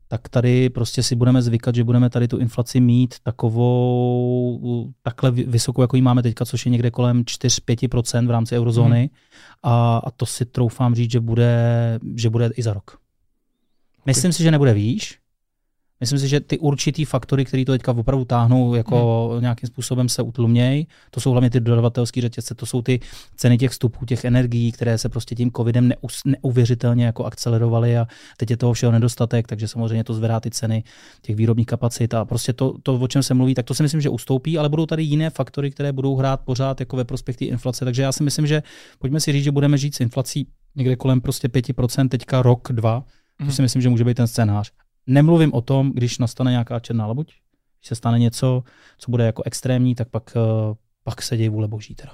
tak 0.07 0.29
tady 0.29 0.69
prostě 0.69 1.03
si 1.03 1.15
budeme 1.15 1.41
zvykat, 1.41 1.75
že 1.75 1.83
budeme 1.83 2.09
tady 2.09 2.27
tu 2.27 2.37
inflaci 2.37 2.79
mít 2.79 3.15
takovou, 3.23 4.89
takhle 5.01 5.31
vy- 5.31 5.43
vysokou, 5.43 5.81
jako 5.81 5.95
ji 5.95 6.01
máme 6.01 6.23
teďka, 6.23 6.45
což 6.45 6.65
je 6.65 6.69
někde 6.69 6.91
kolem 6.91 7.23
4-5% 7.23 8.27
v 8.27 8.31
rámci 8.31 8.57
eurozóny. 8.57 9.01
Mhm. 9.01 9.09
A, 9.63 9.97
a 9.97 10.11
to 10.11 10.25
si 10.25 10.45
troufám 10.45 10.95
říct, 10.95 11.11
že 11.11 11.19
bude, 11.19 11.99
že 12.15 12.29
bude 12.29 12.49
i 12.55 12.63
za 12.63 12.73
rok. 12.73 12.97
Myslím 14.05 14.33
si, 14.33 14.43
že 14.43 14.51
nebude 14.51 14.73
výš. 14.73 15.20
Myslím 16.01 16.19
si, 16.19 16.27
že 16.27 16.39
ty 16.39 16.59
určitý 16.59 17.05
faktory, 17.05 17.45
které 17.45 17.65
to 17.65 17.71
teďka 17.71 17.91
opravdu 17.91 18.25
táhnou, 18.25 18.75
jako 18.75 19.29
Mhm. 19.33 19.41
nějakým 19.41 19.67
způsobem 19.67 20.09
se 20.09 20.21
utlumějí, 20.21 20.87
to 21.11 21.19
jsou 21.19 21.31
hlavně 21.31 21.49
ty 21.49 21.59
dodavatelské 21.59 22.21
řetězce, 22.21 22.55
to 22.55 22.65
jsou 22.65 22.81
ty 22.81 22.99
ceny 23.35 23.57
těch 23.57 23.71
vstupů, 23.71 24.05
těch 24.05 24.25
energií, 24.25 24.71
které 24.71 24.97
se 24.97 25.09
prostě 25.09 25.35
tím 25.35 25.51
covidem 25.51 25.87
neus, 25.87 26.21
neuvěřitelně 26.25 27.05
jako 27.05 27.25
akcelerovaly 27.25 27.97
a 27.97 28.07
teď 28.37 28.49
je 28.49 28.57
toho 28.57 28.73
všeho 28.73 28.91
nedostatek, 28.91 29.47
takže 29.47 29.67
samozřejmě 29.67 30.03
to 30.03 30.13
zvedá 30.13 30.39
ty 30.39 30.49
ceny 30.51 30.83
těch 31.21 31.35
výrobních 31.35 31.67
kapacit 31.67 32.13
a 32.13 32.25
prostě 32.25 32.53
to, 32.53 32.73
to, 32.83 32.95
o 32.95 33.07
čem 33.07 33.23
se 33.23 33.33
mluví, 33.33 33.53
tak 33.55 33.65
to 33.65 33.73
si 33.73 33.83
myslím, 33.83 34.01
že 34.01 34.09
ustoupí, 34.09 34.57
ale 34.57 34.69
budou 34.69 34.85
tady 34.85 35.03
jiné 35.03 35.29
faktory, 35.29 35.71
které 35.71 35.91
budou 35.93 36.15
hrát 36.15 36.41
pořád 36.41 36.79
jako 36.79 36.97
ve 36.97 37.03
prospěch 37.03 37.37
té 37.37 37.45
inflace. 37.45 37.85
Takže 37.85 38.01
já 38.01 38.11
si 38.11 38.23
myslím, 38.23 38.47
že 38.47 38.63
pojďme 38.99 39.19
si 39.19 39.31
říct, 39.31 39.43
že 39.43 39.51
budeme 39.51 39.77
žít 39.77 39.95
s 39.95 39.99
inflací 39.99 40.47
někde 40.75 40.95
kolem 40.95 41.21
prostě 41.21 41.47
5%, 41.47 42.09
teďka 42.09 42.41
rok, 42.41 42.67
dva, 42.71 43.03
to 43.37 43.43
Mhm. 43.43 43.51
si 43.53 43.61
myslím, 43.61 43.81
že 43.81 43.89
může 43.89 44.03
být 44.03 44.17
ten 44.17 44.27
scénář. 44.27 44.71
Nemluvím 45.07 45.53
o 45.53 45.61
tom, 45.61 45.91
když 45.91 46.17
nastane 46.17 46.51
nějaká 46.51 46.79
černá 46.79 47.07
labuť, 47.07 47.27
když 47.79 47.87
se 47.87 47.95
stane 47.95 48.19
něco, 48.19 48.63
co 48.97 49.11
bude 49.11 49.25
jako 49.25 49.43
extrémní, 49.45 49.95
tak 49.95 50.09
pak, 50.09 50.33
eh, 50.35 50.75
pak 51.03 51.21
se 51.21 51.37
dějí 51.37 51.49
vůle 51.49 51.67
boží 51.67 51.95
teda. 51.95 52.13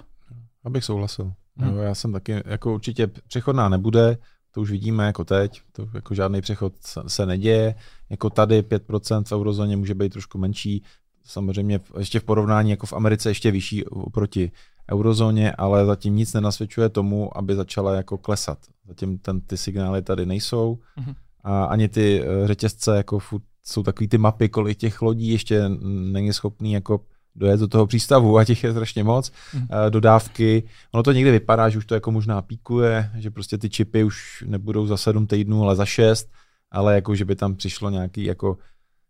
Abych 0.64 0.84
souhlasil. 0.84 1.34
Hmm. 1.58 1.76
Jo, 1.76 1.78
já 1.78 1.96
jsem 1.96 2.14
taky, 2.14 2.44
jako 2.46 2.74
určitě 2.74 3.08
přechodná 3.08 3.70
nebude, 3.70 4.18
to 4.52 4.62
už 4.62 4.72
vidíme 4.72 5.06
jako 5.06 5.26
teď, 5.26 5.62
to 5.72 5.88
jako 5.94 6.16
žádný 6.16 6.42
přechod 6.42 6.74
se, 7.08 7.26
neděje, 7.26 7.76
jako 8.10 8.30
tady 8.30 8.62
5% 8.62 9.24
v 9.24 9.32
eurozóně 9.32 9.78
může 9.78 9.96
být 9.96 10.14
trošku 10.14 10.38
menší, 10.38 10.84
samozřejmě 11.24 11.80
ještě 11.98 12.20
v 12.20 12.24
porovnání 12.24 12.70
jako 12.72 12.86
v 12.86 12.94
Americe 12.94 13.30
ještě 13.30 13.52
vyšší 13.52 13.86
oproti 13.86 14.52
eurozóně, 14.92 15.52
ale 15.52 15.86
zatím 15.86 16.16
nic 16.16 16.34
nenasvědčuje 16.34 16.90
tomu, 16.90 17.38
aby 17.38 17.56
začala 17.56 17.96
jako 17.96 18.18
klesat. 18.18 18.58
Zatím 18.88 19.18
ten, 19.18 19.42
ty 19.42 19.58
signály 19.58 20.02
tady 20.02 20.26
nejsou 20.26 20.80
Mhm. 20.98 21.16
A 21.48 21.64
ani 21.66 21.88
ty 21.88 22.24
eh, 22.24 22.48
řetězce 22.48 22.98
jako 22.98 23.20
furt 23.20 23.44
jsou 23.64 23.84
takový 23.84 24.08
ty 24.08 24.18
mapy, 24.18 24.50
kolik 24.50 24.78
těch 24.78 25.02
lodí 25.02 25.30
ještě 25.30 25.70
není 26.12 26.34
schopný 26.34 26.74
jako 26.74 27.00
dojet 27.36 27.60
do 27.60 27.68
toho 27.68 27.88
přístavu 27.88 28.38
a 28.38 28.46
těch 28.46 28.64
je 28.64 28.72
strašně 28.72 29.04
moc, 29.04 29.32
eh, 29.56 29.90
dodávky. 29.90 30.64
Ono 30.92 31.04
to 31.04 31.12
někdy 31.12 31.32
vypadá, 31.32 31.70
že 31.70 31.78
už 31.78 31.86
to 31.86 31.94
jako 31.94 32.12
možná 32.12 32.42
píkuje, 32.42 33.12
že 33.16 33.32
prostě 33.32 33.58
ty 33.58 33.70
čipy 33.70 34.04
už 34.04 34.44
nebudou 34.48 34.88
za 34.88 34.98
sedm 34.98 35.28
týdnů, 35.28 35.64
ale 35.64 35.76
za 35.76 35.86
šest, 35.86 36.30
ale 36.72 36.96
jako, 36.96 37.16
že 37.16 37.26
by 37.26 37.36
tam 37.36 37.56
přišlo 37.56 37.90
nějaký 37.90 38.24
jako, 38.24 38.58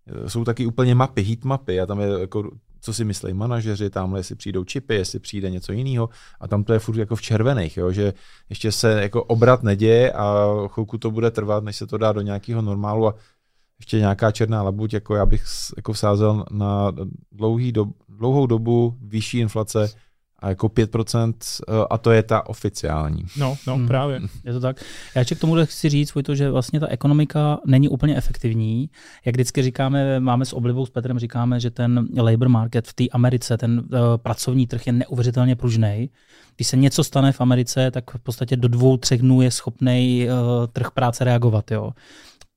eh, 0.08 0.30
jsou 0.30 0.44
taky 0.44 0.66
úplně 0.66 0.96
mapy, 0.96 1.24
heat 1.24 1.44
mapy 1.44 1.80
a 1.80 1.86
tam 1.86 2.00
je 2.00 2.08
jako, 2.20 2.52
co 2.82 2.94
si 2.94 3.06
myslí 3.06 3.34
manažeři, 3.34 3.90
tamhle 3.90 4.20
jestli 4.20 4.36
přijdou 4.36 4.64
čipy, 4.64 4.96
jestli 4.96 5.20
přijde 5.20 5.50
něco 5.50 5.72
jiného. 5.72 6.10
A 6.40 6.48
tam 6.48 6.64
to 6.64 6.74
je 6.74 6.80
furt 6.80 6.98
jako 6.98 7.16
v 7.16 7.22
červených, 7.22 7.78
jo, 7.78 7.92
že 7.92 8.14
ještě 8.50 8.72
se 8.72 9.02
jako 9.02 9.24
obrat 9.24 9.64
neděje 9.64 10.12
a 10.12 10.48
chvilku 10.68 10.98
to 10.98 11.12
bude 11.12 11.32
trvat, 11.32 11.64
než 11.64 11.76
se 11.76 11.88
to 11.88 11.98
dá 11.98 12.12
do 12.12 12.22
nějakého 12.22 12.62
normálu 12.62 13.08
a 13.08 13.16
ještě 13.80 14.00
nějaká 14.00 14.32
černá 14.32 14.64
labuť, 14.64 14.94
jako 14.94 15.16
já 15.16 15.26
bych 15.26 15.44
jako 15.78 15.94
vsázel 15.94 16.46
na 16.52 16.92
dlouhý 17.32 17.72
dob, 17.72 17.90
dlouhou 18.10 18.48
dobu 18.48 18.98
vyšší 19.02 19.40
inflace 19.40 19.90
a 20.40 20.50
jako 20.50 20.68
5% 20.68 21.34
eh, 21.68 21.74
a 21.90 21.98
to 21.98 22.12
je 22.12 22.24
ta 22.24 22.48
oficiální. 22.48 23.24
No, 23.38 23.58
no, 23.68 23.76
Hmm. 23.76 23.88
právě. 23.88 24.22
Je 24.44 24.54
to 24.54 24.60
tak. 24.60 24.84
Já 25.16 25.20
ještě 25.22 25.36
k 25.36 25.40
tomu 25.40 25.56
chci 25.64 25.90
říct, 25.90 26.14
to, 26.24 26.36
že 26.36 26.52
vlastně 26.52 26.80
ta 26.80 26.88
ekonomika 26.88 27.60
není 27.66 27.90
úplně 27.90 28.18
efektivní. 28.18 28.90
Jak 29.26 29.36
vždycky 29.36 29.62
říkáme, 29.64 30.20
máme 30.20 30.46
s 30.46 30.54
oblibou 30.54 30.86
s 30.86 30.90
Petrem, 30.90 31.20
říkáme, 31.20 31.60
že 31.60 31.70
ten 31.70 32.08
labor 32.18 32.50
market 32.50 32.88
v 32.88 32.94
té 32.94 33.04
Americe, 33.12 33.58
ten 33.58 33.80
uh, 33.80 33.98
pracovní 34.18 34.68
trh 34.68 34.88
je 34.88 34.94
neuvěřitelně 34.94 35.56
pružný. 35.56 36.10
Když 36.56 36.68
se 36.68 36.78
něco 36.78 37.04
stane 37.04 37.32
v 37.32 37.42
Americe, 37.42 37.92
tak 37.92 38.12
v 38.12 38.20
podstatě 38.20 38.56
do 38.56 38.68
dvou, 38.68 38.98
třech 38.98 39.22
dnů 39.22 39.42
je 39.42 39.52
schopný 39.52 40.28
uh, 40.28 40.68
trh 40.74 40.92
práce 40.92 41.24
reagovat. 41.24 41.72
Jo. 41.72 41.92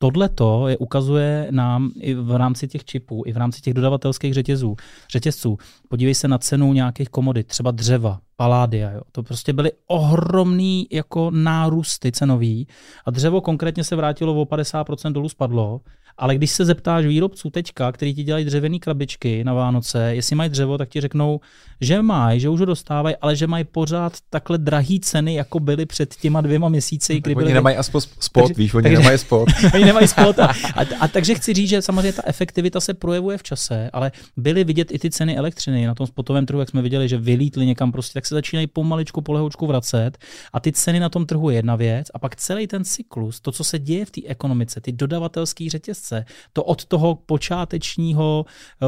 Tohle 0.02 0.28
to 0.28 0.68
je 0.68 0.78
ukazuje 0.78 1.48
nám 1.50 1.90
i 2.00 2.14
v 2.14 2.36
rámci 2.36 2.68
těch 2.68 2.84
čipů, 2.84 3.22
i 3.26 3.32
v 3.32 3.36
rámci 3.36 3.60
těch 3.60 3.74
dodavatelských 3.74 4.34
řetězů, 4.34 4.76
řetězců. 5.12 5.58
Podívej 5.88 6.14
se 6.14 6.28
na 6.28 6.38
cenu 6.38 6.72
nějakých 6.72 7.08
komodit, 7.08 7.46
třeba 7.46 7.70
dřeva, 7.70 8.20
paládia. 8.36 8.90
Jo. 8.90 9.00
To 9.12 9.22
prostě 9.22 9.52
byly 9.52 9.72
ohromný 9.86 10.86
jako 10.92 11.30
nárůsty 11.30 12.12
cenový 12.12 12.66
a 13.04 13.10
dřevo 13.10 13.40
konkrétně 13.40 13.84
se 13.84 13.96
vrátilo 13.96 14.40
o 14.40 14.44
50% 14.44 15.12
dolů 15.12 15.28
spadlo, 15.28 15.80
ale 16.20 16.34
když 16.34 16.50
se 16.50 16.64
zeptáš 16.64 17.06
výrobců 17.06 17.50
teďka, 17.50 17.92
který 17.92 18.14
ti 18.14 18.22
dělají 18.22 18.44
dřevěné 18.44 18.78
krabičky 18.78 19.44
na 19.44 19.54
Vánoce, 19.54 20.14
jestli 20.14 20.36
mají 20.36 20.50
dřevo, 20.50 20.78
tak 20.78 20.88
ti 20.88 21.00
řeknou, 21.00 21.40
že 21.80 22.02
mají, 22.02 22.40
že 22.40 22.48
už 22.48 22.60
ho 22.60 22.66
dostávají, 22.66 23.16
ale 23.20 23.36
že 23.36 23.46
mají 23.46 23.64
pořád 23.64 24.12
takhle 24.30 24.58
drahý 24.58 25.00
ceny, 25.00 25.34
jako 25.34 25.60
byly 25.60 25.86
před 25.86 26.14
těma 26.14 26.40
dvěma 26.40 26.68
měsíci, 26.68 27.12
kdy 27.12 27.20
Tak 27.20 27.36
oni 27.36 27.44
byly 27.44 27.54
nemají 27.54 27.76
aspoň 27.76 28.00
spot, 28.00 28.48
Takže- 28.48 28.62
víš, 28.62 28.74
oni 28.74 28.82
takže- 28.82 28.98
nemají 28.98 29.18
spot. 29.18 29.48
Oni 29.74 29.84
nemají 29.84 30.08
spot. 30.08 30.38
A, 30.38 30.46
a, 30.46 30.80
a, 31.00 31.08
takže 31.08 31.34
chci 31.34 31.54
říct, 31.54 31.68
že 31.68 31.82
samozřejmě 31.82 32.12
ta 32.12 32.22
efektivita 32.26 32.80
se 32.80 32.94
projevuje 32.94 33.38
v 33.38 33.42
čase, 33.42 33.90
ale 33.92 34.12
byly 34.36 34.64
vidět 34.64 34.92
i 34.92 34.98
ty 34.98 35.10
ceny 35.10 35.36
elektřiny 35.36 35.86
na 35.86 35.94
tom 35.94 36.06
spotovém 36.06 36.46
trhu, 36.46 36.60
jak 36.60 36.68
jsme 36.68 36.82
viděli, 36.82 37.08
že 37.08 37.18
vylítly 37.18 37.66
někam 37.66 37.92
prostě, 37.92 38.14
tak 38.14 38.26
se 38.26 38.34
začínají 38.34 38.66
pomaličku, 38.66 39.20
polehoučku 39.20 39.66
vracet. 39.66 40.18
A 40.52 40.60
ty 40.60 40.72
ceny 40.72 41.00
na 41.00 41.08
tom 41.08 41.26
trhu 41.26 41.50
je 41.50 41.56
jedna 41.56 41.76
věc, 41.76 42.06
a 42.14 42.18
pak 42.18 42.36
celý 42.36 42.66
ten 42.66 42.84
cyklus, 42.84 43.40
to, 43.40 43.52
co 43.52 43.64
se 43.64 43.78
děje 43.78 44.04
v 44.04 44.10
té 44.10 44.20
ekonomice, 44.26 44.80
ty 44.80 44.92
dodavatelské 44.92 45.70
řetězce, 45.70 46.09
to 46.52 46.64
od 46.64 46.84
toho 46.84 47.14
počátečního 47.14 48.44
eh, 48.82 48.86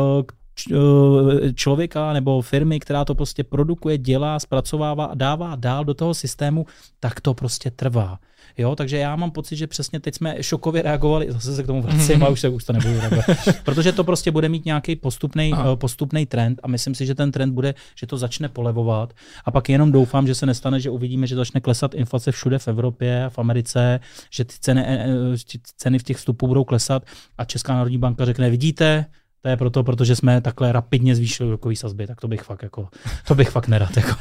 člověka 1.55 2.13
nebo 2.13 2.43
firmy, 2.43 2.81
která 2.81 3.05
to 3.05 3.15
prostě 3.15 3.45
produkuje, 3.45 3.99
dělá, 3.99 4.39
zpracovává 4.39 5.05
a 5.05 5.15
dává 5.15 5.57
dál 5.57 5.85
do 5.85 5.95
toho 5.95 6.15
systému, 6.15 6.67
tak 7.01 7.21
to 7.21 7.35
prostě 7.35 7.71
trvá. 7.71 8.19
Jo, 8.59 8.77
takže 8.77 8.97
já 8.97 9.17
mám 9.17 9.31
pocit, 9.31 9.57
že 9.57 9.67
přesně 9.67 10.01
teď 10.01 10.15
jsme 10.15 10.43
šokově 10.43 10.83
reagovali, 10.83 11.33
zase 11.33 11.57
se 11.57 11.63
k 11.63 11.67
tomu 11.67 11.83
vracím 11.83 12.23
a 12.25 12.29
už 12.29 12.41
se 12.41 12.49
už 12.49 12.65
to 12.65 12.73
nebudu 12.73 13.01
reagovat. 13.01 13.25
Protože 13.65 13.93
to 13.93 14.05
prostě 14.05 14.31
bude 14.31 14.49
mít 14.49 14.65
nějaký 14.65 14.97
postupný, 14.97 15.53
uh, 15.53 15.59
postupný 15.75 16.27
trend 16.27 16.61
a 16.63 16.69
myslím 16.69 16.95
si, 16.95 17.07
že 17.07 17.15
ten 17.15 17.33
trend 17.33 17.53
bude, 17.53 17.75
že 17.97 18.07
to 18.07 18.17
začne 18.17 18.49
polevovat. 18.49 19.13
A 19.45 19.51
pak 19.51 19.69
jenom 19.69 19.93
doufám, 19.93 20.27
že 20.27 20.35
se 20.35 20.47
nestane, 20.47 20.81
že 20.81 20.91
uvidíme, 20.91 21.27
že 21.27 21.37
začne 21.37 21.61
klesat 21.61 21.95
inflace 21.95 22.33
všude 22.33 22.59
v 22.59 22.69
Evropě, 22.69 23.27
v 23.29 23.39
Americe, 23.39 24.01
že 24.31 24.45
ty 24.45 24.55
ceny, 24.61 24.85
eh, 24.87 25.07
eh, 25.55 25.59
ceny 25.77 25.99
v 25.99 26.03
těch 26.03 26.17
vstupů 26.17 26.47
budou 26.47 26.65
klesat 26.65 27.03
a 27.39 27.45
Česká 27.45 27.75
národní 27.75 27.99
banka 27.99 28.25
řekne, 28.25 28.51
vidíte, 28.51 29.07
to 29.43 29.49
je 29.49 29.57
proto, 29.57 29.85
protože 29.85 30.17
jsme 30.17 30.41
takhle 30.41 30.73
rapidně 30.73 31.17
zvýšili 31.17 31.51
rokový 31.51 31.77
sazby, 31.77 32.07
tak 32.07 32.21
to 32.21 32.29
bych 32.29 32.43
fakt 32.43 32.63
jako, 32.63 32.89
to 33.29 33.35
bych 33.35 33.51
fakt 33.51 33.69
nerad. 33.69 33.97
Jako. 33.97 34.15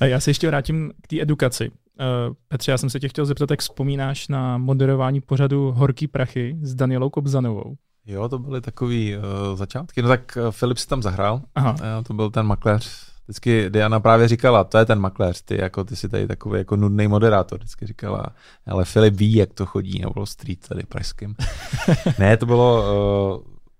Já 0.04 0.20
se 0.20 0.30
ještě 0.30 0.46
vrátím 0.46 0.92
k 1.02 1.06
té 1.06 1.20
edukaci. 1.20 1.70
Uh, 1.70 2.34
Petře, 2.48 2.70
já 2.70 2.78
jsem 2.78 2.90
se 2.90 3.00
tě 3.00 3.08
chtěl 3.08 3.26
zeptat, 3.26 3.50
jak 3.50 3.60
vzpomínáš 3.60 4.28
na 4.28 4.58
moderování 4.58 5.20
pořadu 5.20 5.72
Horký 5.72 6.06
prachy 6.06 6.56
s 6.62 6.74
Danielou 6.74 7.10
Kobzanovou. 7.10 7.76
Jo, 8.06 8.28
to 8.28 8.38
byly 8.38 8.60
takový 8.60 9.16
uh, 9.16 9.22
začátky. 9.56 10.02
No 10.02 10.08
tak 10.08 10.38
uh, 10.40 10.50
Filip 10.50 10.78
si 10.78 10.86
tam 10.86 11.02
zahrál, 11.02 11.42
Aha. 11.54 11.72
Uh, 11.72 12.04
to 12.06 12.14
byl 12.14 12.30
ten 12.30 12.46
makléř. 12.46 13.07
Vždycky 13.28 13.70
Diana 13.70 14.00
právě 14.00 14.28
říkala, 14.28 14.64
to 14.64 14.78
je 14.78 14.84
ten 14.84 14.98
makléř, 14.98 15.42
ty, 15.42 15.60
jako, 15.60 15.84
ty 15.84 15.96
jsi 15.96 16.08
tady 16.08 16.26
takový 16.26 16.58
jako 16.58 16.76
nudný 16.76 17.08
moderátor. 17.08 17.58
Vždycky 17.58 17.86
říkala, 17.86 18.26
ale 18.66 18.84
Filip 18.84 19.14
ví, 19.14 19.34
jak 19.34 19.52
to 19.52 19.66
chodí 19.66 19.98
na 19.98 20.08
Wall 20.16 20.26
Street 20.26 20.68
tady 20.68 20.82
pražským. 20.82 21.34
ne, 22.18 22.36
to 22.36 22.46
bylo, 22.46 22.84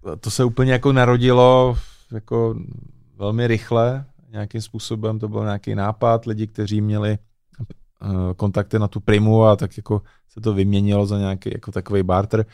uh, 0.04 0.16
to 0.16 0.30
se 0.30 0.44
úplně 0.44 0.72
jako 0.72 0.92
narodilo 0.92 1.78
jako 2.12 2.54
velmi 3.16 3.46
rychle, 3.46 4.04
nějakým 4.30 4.60
způsobem 4.60 5.18
to 5.18 5.28
byl 5.28 5.44
nějaký 5.44 5.74
nápad, 5.74 6.24
lidi, 6.26 6.46
kteří 6.46 6.80
měli 6.80 7.18
Eh, 8.02 8.34
kontakty 8.34 8.78
na 8.78 8.88
tu 8.88 9.00
primu 9.00 9.44
a 9.44 9.56
tak 9.56 9.76
jako 9.76 10.02
se 10.28 10.40
to 10.40 10.54
vyměnilo 10.54 11.06
za 11.06 11.18
nějaký 11.18 11.50
jako 11.52 11.72
takový 11.72 12.02
barter. 12.02 12.46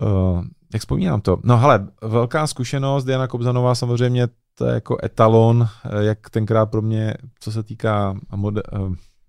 Uh, 0.00 0.44
jak 0.72 0.80
vzpomínám 0.80 1.20
to? 1.20 1.38
No 1.44 1.58
hele, 1.58 1.88
velká 2.02 2.46
zkušenost, 2.46 3.04
Diana 3.04 3.26
Kobzanová 3.26 3.74
samozřejmě 3.74 4.28
to 4.54 4.66
je 4.66 4.74
jako 4.74 4.96
etalon, 5.04 5.68
eh, 5.84 6.04
jak 6.04 6.30
tenkrát 6.30 6.66
pro 6.66 6.82
mě, 6.82 7.14
co 7.40 7.52
se 7.52 7.62
týká 7.62 8.14
mode, 8.34 8.62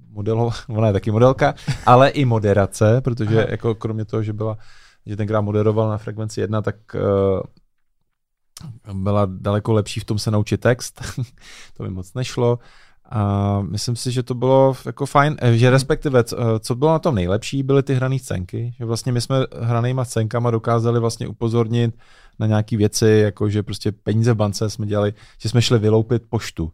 modelo, 0.10 0.52
ona 0.70 0.88
je 0.88 0.94
taky 0.94 1.12
modelka, 1.12 1.54
ale 1.86 2.10
i 2.10 2.26
moderace, 2.26 3.02
protože 3.02 3.38
Aha. 3.38 3.52
jako 3.52 3.76
kromě 3.76 4.06
toho, 4.06 4.24
že 4.24 4.34
byla, 4.34 4.58
že 5.06 5.16
tenkrát 5.16 5.42
moderovala 5.42 5.92
na 5.92 5.98
frekvenci 5.98 6.42
1, 6.42 6.62
tak 6.62 6.76
uh, 6.96 7.42
byla 9.04 9.28
daleko 9.30 9.74
lepší 9.74 10.00
v 10.00 10.06
tom 10.06 10.20
se 10.20 10.32
naučit 10.32 10.62
text, 10.62 11.02
to 11.78 11.84
mi 11.84 11.90
moc 11.90 12.14
nešlo. 12.14 12.60
A 13.10 13.62
myslím 13.62 13.96
si, 13.96 14.12
že 14.12 14.24
to 14.24 14.34
bylo 14.34 14.76
jako 14.86 15.06
fajn, 15.06 15.38
eh, 15.40 15.58
že 15.58 15.70
respektive, 15.70 16.20
eh, 16.20 16.60
co 16.60 16.76
bylo 16.76 16.92
na 16.92 17.00
tom 17.00 17.16
nejlepší, 17.16 17.64
byly 17.64 17.84
ty 17.84 17.94
hrané 17.94 18.20
scénky, 18.20 18.74
že 18.78 18.86
vlastně 18.86 19.12
my 19.12 19.22
jsme 19.22 19.46
hranýma 19.62 20.06
scénkama 20.06 20.52
dokázali 20.52 21.00
vlastně 21.00 21.28
upozornit 21.28 21.96
na 22.40 22.48
nějaké 22.48 22.78
věci, 22.78 23.08
jako 23.08 23.50
že 23.50 23.64
prostě 23.64 23.92
peníze 23.92 24.34
v 24.34 24.36
bance 24.36 24.70
jsme 24.70 24.86
dělali, 24.86 25.14
že 25.42 25.50
jsme 25.50 25.62
šli 25.62 25.80
vyloupit 25.80 26.24
poštu. 26.30 26.72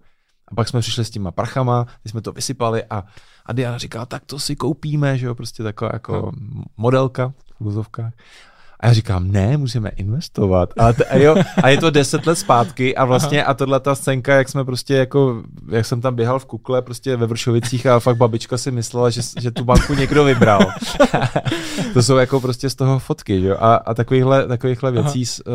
A 0.47 0.55
pak 0.55 0.67
jsme 0.67 0.79
přišli 0.79 1.05
s 1.05 1.09
těma 1.09 1.31
prachama, 1.31 1.85
ty 2.03 2.09
jsme 2.09 2.21
to 2.21 2.31
vysypali 2.31 2.83
a, 2.89 3.03
a 3.45 3.53
Diana 3.53 3.77
říkala, 3.77 4.05
tak 4.05 4.25
to 4.25 4.39
si 4.39 4.55
koupíme, 4.55 5.17
že 5.17 5.25
jo, 5.25 5.35
prostě 5.35 5.63
taková 5.63 5.89
jako 5.93 6.13
no. 6.13 6.63
modelka 6.77 7.33
v 7.59 7.63
vozovkách. 7.63 8.13
A 8.79 8.87
já 8.87 8.93
říkám, 8.93 9.31
ne, 9.31 9.57
musíme 9.57 9.89
investovat. 9.89 10.73
A, 10.77 10.93
t- 10.93 11.05
a, 11.05 11.17
jo, 11.17 11.35
a 11.63 11.69
je 11.69 11.77
to 11.77 11.89
deset 11.89 12.25
let 12.25 12.35
zpátky 12.35 12.95
a 12.95 13.05
vlastně 13.05 13.43
Aha. 13.43 13.51
a 13.51 13.53
tohle 13.53 13.79
ta 13.79 13.95
scénka, 13.95 14.35
jak 14.35 14.49
jsme 14.49 14.65
prostě 14.65 14.93
jako, 14.93 15.43
jak 15.69 15.85
jsem 15.85 16.01
tam 16.01 16.15
běhal 16.15 16.39
v 16.39 16.45
kukle 16.45 16.81
prostě 16.81 17.15
ve 17.15 17.25
Vršovicích 17.25 17.85
a 17.85 17.99
fakt 17.99 18.17
babička 18.17 18.57
si 18.57 18.71
myslela, 18.71 19.09
že, 19.09 19.21
že 19.39 19.51
tu 19.51 19.63
banku 19.63 19.93
někdo 19.93 20.23
vybral. 20.23 20.59
to 21.93 22.03
jsou 22.03 22.17
jako 22.17 22.41
prostě 22.41 22.69
z 22.69 22.75
toho 22.75 22.99
fotky, 22.99 23.41
jo. 23.41 23.55
A, 23.59 23.75
a 23.75 23.93
takovýchhle, 23.93 24.47
takovýchhle 24.47 24.91
věcí, 24.91 25.23
uh, 25.47 25.53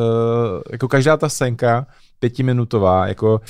jako 0.72 0.88
každá 0.88 1.16
ta 1.16 1.28
scénka 1.28 1.86
pětiminutová, 2.18 3.06
jako 3.06 3.40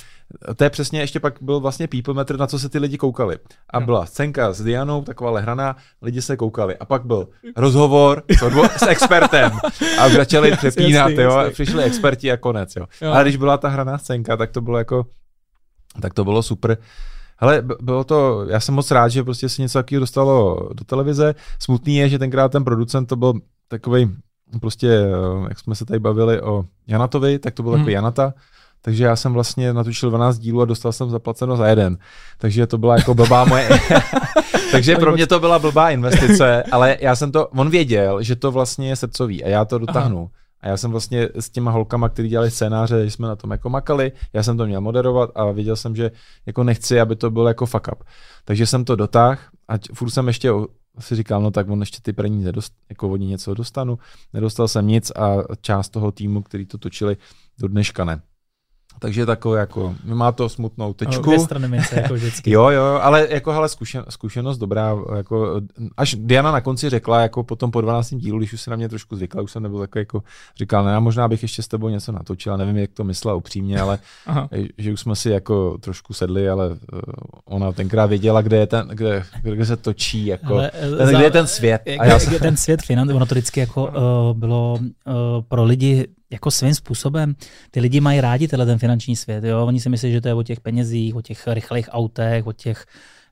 to 0.56 0.64
je 0.64 0.70
přesně, 0.70 1.00
ještě 1.00 1.20
pak 1.20 1.34
byl 1.40 1.60
vlastně 1.60 1.88
people 1.88 2.14
meter, 2.14 2.36
na 2.38 2.46
co 2.46 2.58
se 2.58 2.68
ty 2.68 2.78
lidi 2.78 2.98
koukali. 2.98 3.38
A 3.70 3.80
byla 3.80 4.06
scénka 4.06 4.52
s 4.52 4.62
Dianou, 4.62 5.02
taková 5.02 5.30
lehraná, 5.30 5.76
lidi 6.02 6.22
se 6.22 6.36
koukali. 6.36 6.76
A 6.76 6.84
pak 6.84 7.06
byl 7.06 7.28
rozhovor 7.56 8.22
s, 8.30 8.84
s 8.84 8.86
expertem. 8.86 9.52
A 9.98 10.08
začali 10.08 10.52
přepínat, 10.56 11.10
jasný, 11.10 11.24
jo, 11.24 11.30
jasný. 11.38 11.52
přišli 11.52 11.82
experti 11.82 12.32
a 12.32 12.36
konec, 12.36 12.76
jo. 12.76 12.86
jo. 13.00 13.12
A 13.12 13.22
když 13.22 13.36
byla 13.36 13.56
ta 13.58 13.68
hraná 13.68 13.98
scénka, 13.98 14.36
tak 14.36 14.50
to 14.50 14.60
bylo 14.60 14.78
jako, 14.78 15.06
tak 16.00 16.14
to 16.14 16.24
bylo 16.24 16.42
super. 16.42 16.76
Hele, 17.38 17.62
bylo 17.82 18.04
to, 18.04 18.46
já 18.48 18.60
jsem 18.60 18.74
moc 18.74 18.90
rád, 18.90 19.08
že 19.08 19.22
prostě 19.22 19.48
se 19.48 19.62
něco 19.62 19.78
takového 19.78 20.00
dostalo 20.00 20.68
do 20.74 20.84
televize. 20.84 21.34
Smutný 21.58 21.96
je, 21.96 22.08
že 22.08 22.18
tenkrát 22.18 22.52
ten 22.52 22.64
producent 22.64 23.08
to 23.08 23.16
byl 23.16 23.32
takový 23.68 24.10
prostě, 24.60 25.06
jak 25.48 25.58
jsme 25.58 25.74
se 25.74 25.84
tady 25.84 25.98
bavili 25.98 26.42
o 26.42 26.64
Janatovi, 26.86 27.38
tak 27.38 27.54
to 27.54 27.62
byl 27.62 27.72
hmm. 27.72 27.80
takový 27.80 27.92
Janata, 27.92 28.34
takže 28.84 29.04
já 29.04 29.16
jsem 29.16 29.32
vlastně 29.32 29.72
natočil 29.72 30.10
12 30.10 30.38
dílů 30.38 30.62
a 30.62 30.64
dostal 30.64 30.92
jsem 30.92 31.10
zaplaceno 31.10 31.56
za 31.56 31.66
jeden. 31.66 31.98
Takže 32.38 32.66
to 32.66 32.78
byla 32.78 32.96
jako 32.96 33.14
blbá 33.14 33.44
moje... 33.44 33.68
Takže 34.72 34.96
pro 34.96 35.12
mě 35.12 35.26
to 35.26 35.40
byla 35.40 35.58
blbá 35.58 35.90
investice, 35.90 36.62
ale 36.62 36.96
já 37.00 37.16
jsem 37.16 37.32
to... 37.32 37.46
On 37.46 37.70
věděl, 37.70 38.22
že 38.22 38.36
to 38.36 38.52
vlastně 38.52 38.88
je 38.88 38.96
srdcový 38.96 39.44
a 39.44 39.48
já 39.48 39.64
to 39.64 39.78
dotáhnu. 39.78 40.18
Aha. 40.18 40.28
A 40.60 40.68
já 40.68 40.76
jsem 40.76 40.90
vlastně 40.90 41.28
s 41.34 41.50
těma 41.50 41.70
holkama, 41.70 42.08
kteří 42.08 42.28
dělali 42.28 42.50
scénáře, 42.50 43.04
že 43.04 43.10
jsme 43.10 43.28
na 43.28 43.36
tom 43.36 43.50
jako 43.50 43.70
makali, 43.70 44.12
já 44.32 44.42
jsem 44.42 44.56
to 44.56 44.66
měl 44.66 44.80
moderovat 44.80 45.30
a 45.34 45.50
věděl 45.50 45.76
jsem, 45.76 45.96
že 45.96 46.10
jako 46.46 46.64
nechci, 46.64 47.00
aby 47.00 47.16
to 47.16 47.30
bylo 47.30 47.48
jako 47.48 47.66
fuck 47.66 47.88
up. 47.92 48.04
Takže 48.44 48.66
jsem 48.66 48.84
to 48.84 48.96
dotáhl 48.96 49.40
a 49.68 49.74
furt 49.94 50.10
jsem 50.10 50.26
ještě 50.26 50.50
si 50.98 51.16
říkal, 51.16 51.42
no 51.42 51.50
tak 51.50 51.68
on 51.68 51.80
ještě 51.80 51.98
ty 52.02 52.12
peníze, 52.12 52.52
dost, 52.52 52.72
jako 52.88 53.08
od 53.08 53.16
něco 53.16 53.54
dostanu. 53.54 53.98
Nedostal 54.32 54.68
jsem 54.68 54.86
nic 54.86 55.10
a 55.10 55.36
část 55.60 55.88
toho 55.88 56.12
týmu, 56.12 56.42
který 56.42 56.66
to 56.66 56.78
točili, 56.78 57.16
do 57.58 57.68
dneška 57.68 58.04
ne. 58.04 58.20
Takže 58.98 59.26
takové 59.26 59.60
jako, 59.60 59.94
má 60.04 60.32
to 60.32 60.48
smutnou 60.48 60.92
tečku. 60.92 61.22
Dvě 61.22 61.38
strany 61.38 61.68
mince, 61.68 62.00
jako 62.00 62.14
vždycky. 62.14 62.50
jo, 62.54 62.68
jo, 62.68 62.84
ale 63.02 63.26
jako 63.30 63.52
hele, 63.52 63.68
zkušen, 63.68 64.04
zkušenost 64.08 64.58
dobrá, 64.58 64.96
jako, 65.16 65.60
až 65.96 66.16
Diana 66.18 66.52
na 66.52 66.60
konci 66.60 66.90
řekla, 66.90 67.20
jako 67.20 67.42
potom 67.42 67.70
po 67.70 67.80
12. 67.80 68.14
dílu, 68.14 68.38
když 68.38 68.52
už 68.52 68.60
se 68.60 68.70
na 68.70 68.76
mě 68.76 68.88
trošku 68.88 69.16
zvykla, 69.16 69.42
už 69.42 69.52
jsem 69.52 69.62
nebyl 69.62 69.78
takový 69.78 70.00
jako, 70.00 70.22
říkal, 70.56 70.84
ne, 70.84 71.00
možná 71.00 71.28
bych 71.28 71.42
ještě 71.42 71.62
s 71.62 71.68
tebou 71.68 71.88
něco 71.88 72.12
natočil, 72.12 72.56
nevím, 72.56 72.76
jak 72.76 72.90
to 72.92 73.04
myslela 73.04 73.36
upřímně, 73.36 73.80
ale 73.80 73.98
Aha. 74.26 74.48
že 74.78 74.92
už 74.92 75.00
jsme 75.00 75.16
si 75.16 75.30
jako 75.30 75.78
trošku 75.78 76.14
sedli, 76.14 76.48
ale 76.48 76.68
uh, 76.70 76.76
ona 77.44 77.72
tenkrát 77.72 78.06
věděla, 78.06 78.42
kde 78.42 78.56
je 78.56 78.66
ten, 78.66 78.88
kde, 78.88 79.24
kde 79.42 79.66
se 79.66 79.76
točí, 79.76 80.26
jako, 80.26 80.54
ale, 80.54 80.70
ten, 80.70 81.06
za, 81.06 81.12
kde 81.12 81.24
je 81.24 81.30
ten 81.30 81.46
svět. 81.46 81.82
A 81.98 82.04
já 82.04 82.18
jsem... 82.18 82.38
ten 82.38 82.56
svět 82.56 82.82
financí, 82.82 83.14
ono 83.14 83.26
to 83.26 83.34
vždycky 83.34 83.60
jako 83.60 83.84
uh, 83.84 84.38
bylo 84.38 84.78
uh, 84.80 84.84
pro 85.48 85.64
lidi 85.64 86.06
jako 86.34 86.50
svým 86.50 86.74
způsobem 86.74 87.34
ty 87.70 87.80
lidi 87.80 88.00
mají 88.00 88.20
rádi 88.20 88.48
tenhle 88.48 88.66
ten 88.66 88.78
finanční 88.78 89.16
svět. 89.16 89.44
Jo? 89.44 89.66
Oni 89.66 89.80
si 89.80 89.88
myslí, 89.88 90.12
že 90.12 90.20
to 90.20 90.28
je 90.28 90.34
o 90.34 90.42
těch 90.42 90.60
penězích, 90.60 91.14
o 91.14 91.22
těch 91.22 91.46
rychlých 91.46 91.88
autech, 91.92 92.46
o 92.46 92.52
těch 92.52 92.86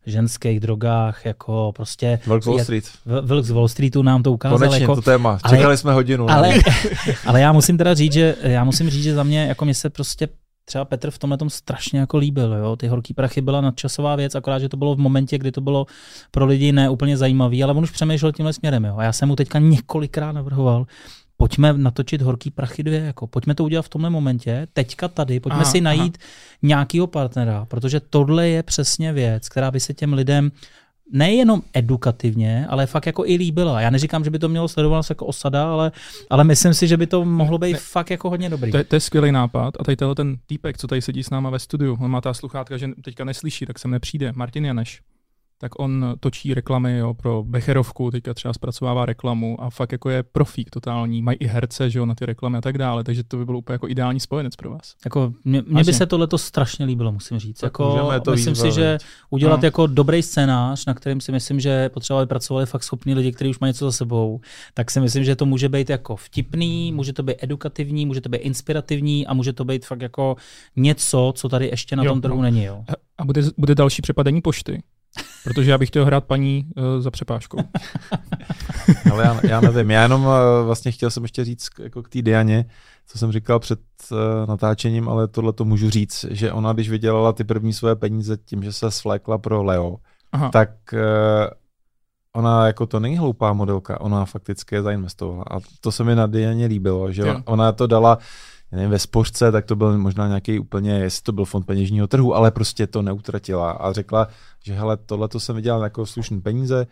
ženských 0.07 0.61
drogách, 0.61 1.27
jako 1.27 1.73
prostě... 1.77 2.19
Vlk 2.27 2.43
z 2.43 2.47
Wall 2.47 2.59
Street. 2.59 2.85
Vlk 3.05 3.45
z 3.45 3.51
Wall 3.51 3.69
Streetu 3.69 4.03
nám 4.03 4.23
to 4.23 4.33
ukázal. 4.33 4.59
Konečně 4.59 4.81
jako, 4.81 4.95
to 4.95 5.03
téma. 5.03 5.39
Čekali 5.49 5.65
ale, 5.65 5.77
jsme 5.77 5.93
hodinu. 5.93 6.31
Ale, 6.31 6.55
ale 7.27 7.41
já 7.41 7.53
musím 7.53 7.79
teda 7.79 7.95
říct, 7.95 8.13
že 8.13 8.37
já 8.43 8.65
musím 8.65 8.91
říct, 8.91 9.03
že 9.03 9.15
za 9.15 9.23
mě, 9.23 9.47
jako 9.47 9.65
mě 9.65 9.75
se 9.75 9.91
prostě 9.91 10.29
třeba 10.65 10.85
Petr 10.85 11.11
v 11.11 11.19
tomhle 11.19 11.39
tom 11.39 11.51
strašně 11.51 12.01
jako 12.01 12.19
líbil. 12.19 12.53
Jo? 12.53 12.77
Ty 12.77 12.89
horký 12.89 13.15
prachy 13.15 13.41
byla 13.41 13.61
nadčasová 13.61 14.17
věc, 14.17 14.35
akorát, 14.35 14.59
že 14.59 14.69
to 14.69 14.77
bylo 14.77 14.95
v 14.95 14.99
momentě, 14.99 15.39
kdy 15.39 15.53
to 15.53 15.61
bylo 15.61 15.87
pro 16.31 16.47
lidi 16.47 16.73
neúplně 16.73 17.17
zajímavý, 17.17 17.65
ale 17.65 17.75
on 17.75 17.83
už 17.83 17.91
přemýšlel 17.91 18.33
tímhle 18.33 18.53
směrem. 18.53 18.85
Jo? 18.85 18.97
A 18.97 19.05
já 19.05 19.13
jsem 19.13 19.29
mu 19.29 19.37
teďka 19.37 19.59
několikrát 19.59 20.33
navrhoval, 20.33 20.87
pojďme 21.43 21.73
natočit 21.73 22.23
Horký 22.23 22.51
prachy 22.51 22.83
dvě, 22.83 23.01
jako 23.01 23.27
pojďme 23.27 23.55
to 23.55 23.65
udělat 23.65 23.83
v 23.83 23.89
tomhle 23.89 24.11
momentě, 24.11 24.67
teďka 24.73 25.09
tady, 25.09 25.41
pojďme 25.41 25.61
aha, 25.61 25.71
si 25.71 25.81
najít 25.81 26.19
aha. 26.21 26.29
nějakýho 26.63 27.07
partnera, 27.07 27.65
protože 27.65 28.01
tohle 28.01 28.49
je 28.49 28.63
přesně 28.63 29.13
věc, 29.13 29.49
která 29.49 29.71
by 29.71 29.81
se 29.81 29.95
těm 29.95 30.13
lidem 30.13 30.53
nejenom 31.13 31.63
edukativně, 31.75 32.67
ale 32.69 32.87
fakt 32.87 33.07
jako 33.07 33.27
i 33.27 33.37
líbila. 33.37 33.81
Já 33.81 33.91
neříkám, 33.91 34.25
že 34.25 34.31
by 34.31 34.39
to 34.39 34.49
mělo 34.49 34.69
sledovat 34.69 35.11
jako 35.11 35.27
osada, 35.27 35.73
ale, 35.73 35.93
ale 36.31 36.45
myslím 36.45 36.75
si, 36.75 36.89
že 36.89 36.97
by 36.97 37.07
to 37.07 37.25
mohlo 37.25 37.59
být 37.59 37.73
ne, 37.73 37.79
fakt 37.79 38.11
jako 38.11 38.31
hodně 38.31 38.51
dobrý. 38.51 38.71
To 38.71 38.79
je, 38.79 38.85
to 38.85 38.97
je 38.97 39.01
skvělý 39.01 39.33
nápad 39.33 39.75
a 39.81 39.85
tady 39.85 39.97
tenhle 39.97 40.15
ten 40.15 40.37
týpek, 40.47 40.79
co 40.79 40.87
tady 40.87 41.03
sedí 41.03 41.23
s 41.23 41.31
náma 41.31 41.51
ve 41.51 41.59
studiu, 41.59 41.99
on 42.01 42.11
má 42.11 42.21
ta 42.21 42.35
sluchátka, 42.35 42.77
že 42.77 42.89
teďka 43.05 43.25
neslyší, 43.25 43.67
tak 43.67 43.79
sem 43.79 43.91
nepřijde. 43.91 44.33
Martin 44.35 44.65
Janeš. 44.65 45.01
Tak 45.63 45.79
on 45.81 46.15
točí 46.21 46.55
reklamy 46.55 46.99
jo, 46.99 47.15
pro 47.15 47.43
Becherovku, 47.47 48.11
teďka 48.11 48.35
třeba 48.35 48.55
zpracovává 48.55 49.07
reklamu 49.07 49.61
a 49.61 49.71
fakt 49.71 49.93
jako 49.93 50.11
je 50.11 50.23
profík 50.23 50.71
totální. 50.71 51.23
Mají 51.23 51.37
i 51.41 51.47
herce 51.47 51.91
že 51.91 51.99
jo, 51.99 52.07
na 52.07 52.15
ty 52.15 52.27
reklamy 52.27 52.59
a 52.59 52.61
tak 52.61 52.79
dále, 52.79 53.05
takže 53.05 53.25
to 53.25 53.37
by 53.37 53.45
byl 53.45 53.57
úplně 53.57 53.75
jako 53.75 53.89
ideální 53.89 54.21
spojenec 54.21 54.57
pro 54.57 54.71
vás. 54.71 54.95
Jako, 55.05 55.33
mě, 55.45 55.63
mě 55.67 55.85
by 55.85 55.93
se 55.93 56.07
tohle 56.07 56.29
strašně 56.37 56.85
líbilo, 56.85 57.13
musím 57.13 57.39
říct. 57.39 57.59
Tak 57.61 57.67
jako, 57.67 58.11
to 58.25 58.31
myslím 58.31 58.55
si, 58.55 58.63
výbavit. 58.63 58.75
že 58.75 58.99
udělat 59.31 59.61
No. 59.63 59.67
jako 59.67 59.87
dobrý 59.87 60.23
scénář, 60.23 60.87
na 60.87 60.95
kterým 60.95 61.21
si 61.21 61.33
myslím, 61.33 61.61
že 61.61 61.89
potřebovali 61.89 62.27
pracovali 62.27 62.67
fakt 62.67 62.83
schopní 62.83 63.15
lidi, 63.15 63.33
kteří 63.33 63.51
už 63.51 63.59
mají 63.59 63.69
něco 63.69 63.85
za 63.85 63.93
sebou, 63.93 64.41
tak 64.75 64.91
si 64.91 65.01
myslím, 65.01 65.25
že 65.25 65.37
to 65.37 65.47
může 65.47 65.69
být 65.69 65.91
jako 65.91 66.17
vtipný, 66.17 66.93
může 66.93 67.13
to 67.13 67.23
být 67.23 67.37
edukativní, 67.43 68.07
může 68.07 68.21
to 68.21 68.29
být 68.29 68.39
inspirativní 68.39 69.27
a 69.27 69.35
může 69.35 69.53
to 69.53 69.65
být 69.65 69.87
fakt 69.87 70.01
jako 70.03 70.37
něco, 70.77 71.33
co 71.37 71.49
tady 71.49 71.67
ještě 71.67 71.97
na 71.97 72.05
Jo, 72.05 72.11
tom 72.11 72.21
trhu 72.21 72.37
no. 72.37 72.43
není. 72.43 72.65
Jo. 72.65 72.85
A- 72.89 72.93
A 73.19 73.25
bude, 73.25 73.43
bude 73.59 73.75
další 73.75 74.03
přepadení 74.03 74.41
pošty. 74.41 74.83
Protože 75.45 75.71
já 75.71 75.79
bych 75.79 75.89
chtěl 75.89 76.05
hrát 76.05 76.25
paní 76.25 76.67
uh, 76.77 77.01
za 77.03 77.11
přepážkou. 77.11 77.59
Ale 79.13 79.25
já, 79.25 79.41
já 79.49 79.61
nevím, 79.61 79.91
já 79.91 80.03
jenom 80.03 80.27
eh, 80.29 80.65
vlastně 80.65 80.93
chtěl 80.93 81.11
jsem 81.11 81.23
ještě 81.23 81.45
říct 81.45 81.69
k- 81.69 81.79
jako 81.79 82.03
k 82.03 82.09
té 82.09 82.23
Dianě, 82.23 82.65
co 83.07 83.19
jsem 83.19 83.33
říkal 83.33 83.59
před 83.59 83.81
uh, 84.11 84.19
natáčením, 84.49 85.09
ale 85.09 85.29
tohle 85.29 85.53
to 85.53 85.65
můžu 85.65 85.91
říct, 85.91 86.25
že 86.31 86.53
ona, 86.53 86.73
když 86.73 86.91
vydělala 86.91 87.33
ty 87.33 87.45
první 87.45 87.73
své 87.73 87.97
peníze 87.97 88.37
tím, 88.45 88.63
že 88.63 88.73
se 88.73 88.91
svlékla 88.91 89.39
pro 89.39 89.63
Leo, 89.63 89.97
Aha. 90.33 90.49
tak 90.49 90.71
uh, 90.93 90.99
ona 92.37 92.67
jako 92.67 92.87
to 92.87 93.01
není 93.01 93.19
hloupá 93.19 93.53
modelka, 93.53 94.01
ona 94.01 94.25
fakticky 94.25 94.75
je 94.75 94.83
zainvestovala. 94.83 95.45
A 95.51 95.59
to 95.81 95.93
se 95.93 96.05
mi 96.05 96.15
na 96.15 96.27
Dianě 96.27 96.67
líbilo, 96.67 97.13
že 97.13 97.23
Jo. 97.23 97.35
on, 97.35 97.43
ona 97.47 97.73
to 97.73 97.87
dala 97.87 98.19
nevím, 98.73 98.91
ve 98.91 98.99
spořce, 98.99 99.53
tak 99.53 99.65
to 99.65 99.77
byl 99.77 99.99
možná 99.99 100.29
nějaký 100.29 100.59
úplně, 100.59 100.93
jestli 100.93 101.23
to 101.23 101.33
byl 101.33 101.45
fond 101.45 101.67
peněžního 101.67 102.07
trhu, 102.07 102.35
ale 102.35 102.51
prostě 102.51 102.87
to 102.87 103.03
neutratila 103.03 103.71
a 103.71 103.93
řekla, 103.93 104.29
že 104.65 104.75
hele, 104.75 104.97
tohle 104.97 105.29
to 105.29 105.41
jsem 105.41 105.57
vydělal 105.57 105.83
jako 105.83 106.07
slušný 106.07 106.41
peníze 106.41 106.87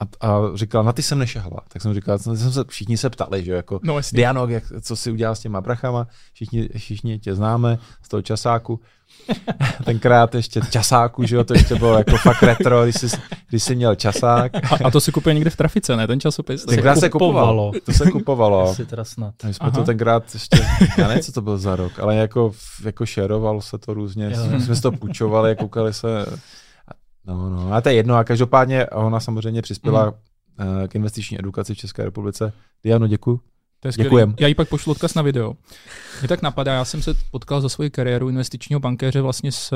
a, 0.00 0.26
a 0.28 0.40
říkala, 0.54 0.84
na 0.84 0.92
ty 0.92 1.02
jsem 1.02 1.18
nešahla. 1.18 1.60
Tak 1.68 1.82
jsem 1.82 1.94
říkal, 1.94 2.18
jsem 2.18 2.36
se, 2.36 2.64
všichni 2.68 2.96
se 2.96 3.10
ptali, 3.10 3.44
že 3.44 3.52
jako 3.52 3.80
No 3.82 3.96
jasně. 3.96 4.16
Diano, 4.16 4.46
jak, 4.46 4.64
co 4.80 4.96
si 4.96 5.10
udělal 5.10 5.34
s 5.34 5.40
těma 5.40 5.62
prachama, 5.62 6.06
všichni, 6.32 6.68
všichni 6.76 7.18
tě 7.18 7.34
známe 7.34 7.78
z 8.02 8.08
toho 8.08 8.22
časáku. 8.22 8.80
Tenkrát 9.84 10.34
ještě 10.34 10.60
časáku, 10.70 11.24
že 11.26 11.36
jo, 11.36 11.44
to 11.44 11.54
ještě 11.54 11.74
bylo 11.74 11.98
jako 11.98 12.16
fakt 12.16 12.42
retro, 12.42 12.82
když 12.84 12.94
jsi, 12.94 13.08
když 13.48 13.62
jsi 13.62 13.76
měl 13.76 13.94
časák. 13.94 14.54
A, 14.54 14.78
a 14.84 14.90
to 14.90 15.00
si 15.00 15.12
kupuje 15.12 15.34
někde 15.34 15.50
v 15.50 15.56
trafice, 15.56 15.96
ne? 15.96 16.06
Ten 16.06 16.20
časopis. 16.20 16.64
To 16.64 16.70
se 16.70 16.76
Tenkrát 16.76 16.98
se 16.98 17.08
kupovalo. 17.08 17.32
kupovalo. 17.40 17.72
To 17.84 17.92
se 17.92 18.10
kupovalo. 18.10 18.62
Asi 18.70 18.86
teda 18.86 19.04
snad. 19.04 19.34
My 19.44 19.54
jsme 19.54 19.66
Aha. 19.68 19.78
to 19.78 19.84
tenkrát 19.84 20.34
ještě, 20.34 20.66
já 20.98 21.08
nevím, 21.08 21.22
co 21.22 21.32
to 21.32 21.42
byl 21.42 21.58
za 21.58 21.76
rok, 21.76 21.98
ale 21.98 22.16
jako, 22.16 22.52
jako 22.84 23.06
šerovalo 23.06 23.62
se 23.62 23.78
to 23.78 23.94
různě, 23.94 24.32
Jo. 24.34 24.46
my 24.46 24.60
jsme 24.60 24.76
si 24.76 24.82
to 24.82 24.92
půjčovali, 24.92 25.56
koukali 25.56 25.94
se, 25.94 26.26
no, 27.36 27.50
no, 27.50 27.72
a 27.72 27.80
to 27.80 27.88
je 27.88 27.94
jedno, 27.94 28.14
a 28.16 28.24
každopádně 28.24 28.86
ona 28.86 29.20
samozřejmě 29.20 29.62
přispěla 29.62 30.14
eh, 30.58 30.88
k 30.88 30.94
investiční 30.94 31.38
edukaci 31.38 31.74
v 31.74 31.78
České 31.78 32.04
republice. 32.04 32.52
Diano, 32.84 33.06
děkuji. 33.06 33.40
To 33.80 33.88
je 33.88 33.92
skvělý. 33.92 34.08
Děkujem. 34.08 34.34
Já 34.40 34.48
jí 34.48 34.54
pak 34.54 34.68
pošlu 34.68 34.92
odkaz 34.92 35.14
na 35.14 35.22
video. 35.22 35.54
Mě 36.20 36.28
tak 36.28 36.42
napadá, 36.42 36.74
já 36.74 36.84
jsem 36.84 37.02
se 37.02 37.14
potkal 37.30 37.60
za 37.60 37.68
svoji 37.68 37.90
kariéru 37.90 38.28
investičního 38.28 38.80
bankéře 38.80 39.20
vlastně 39.20 39.52
s, 39.52 39.74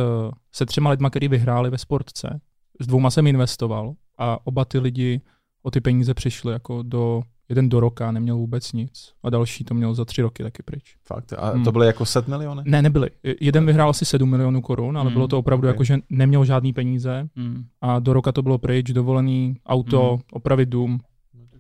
se 0.53 0.67
třema 0.67 0.91
lidma, 0.91 1.11
kteří 1.11 1.29
vyhráli 1.29 1.71
ve 1.71 1.79
sportce. 1.79 2.41
S 2.81 2.87
dvouma 2.87 3.11
jsem 3.11 3.27
investoval 3.27 3.95
a 4.19 4.47
oba 4.47 4.65
ty 4.65 4.79
lidi 4.79 5.21
o 5.63 5.71
ty 5.71 5.81
peníze 5.81 6.15
přišli 6.15 6.53
jako 6.53 6.83
do, 6.83 7.23
jeden 7.49 7.69
do 7.69 7.81
roka, 7.81 8.13
neměl 8.13 8.37
vůbec 8.37 8.73
nic 8.73 9.13
a 9.23 9.31
další 9.31 9.65
to 9.65 9.75
měl 9.75 9.95
za 9.95 10.05
tři 10.05 10.23
roky 10.23 10.43
taky 10.43 10.63
pryč. 10.63 10.97
Fakt, 11.05 11.33
a 11.33 11.49
Hmm. 11.51 11.65
to 11.65 11.73
byly 11.73 11.87
jako 11.87 12.07
set 12.07 12.29
miliony? 12.29 12.63
Ne, 12.65 12.83
nebyli. 12.83 13.11
Jeden 13.41 13.67
vyhrál 13.67 13.91
asi 13.91 14.05
7 14.05 14.31
milionů 14.31 14.63
korun, 14.63 14.99
ale 14.99 15.05
Hmm, 15.07 15.15
bylo 15.15 15.29
to 15.29 15.39
opravdu 15.39 15.69
ok. 15.69 15.75
jako, 15.75 15.85
že 15.85 15.99
neměl 16.11 16.45
žádný 16.45 16.73
peníze 16.73 17.29
Hmm. 17.37 17.65
a 17.81 17.99
do 17.99 18.13
roka 18.13 18.33
to 18.33 18.43
bylo 18.43 18.59
pryč, 18.59 18.87
dovolený, 18.93 19.57
auto, 19.67 20.11
Hmm. 20.11 20.21
opravit 20.33 20.69
dům 20.69 21.01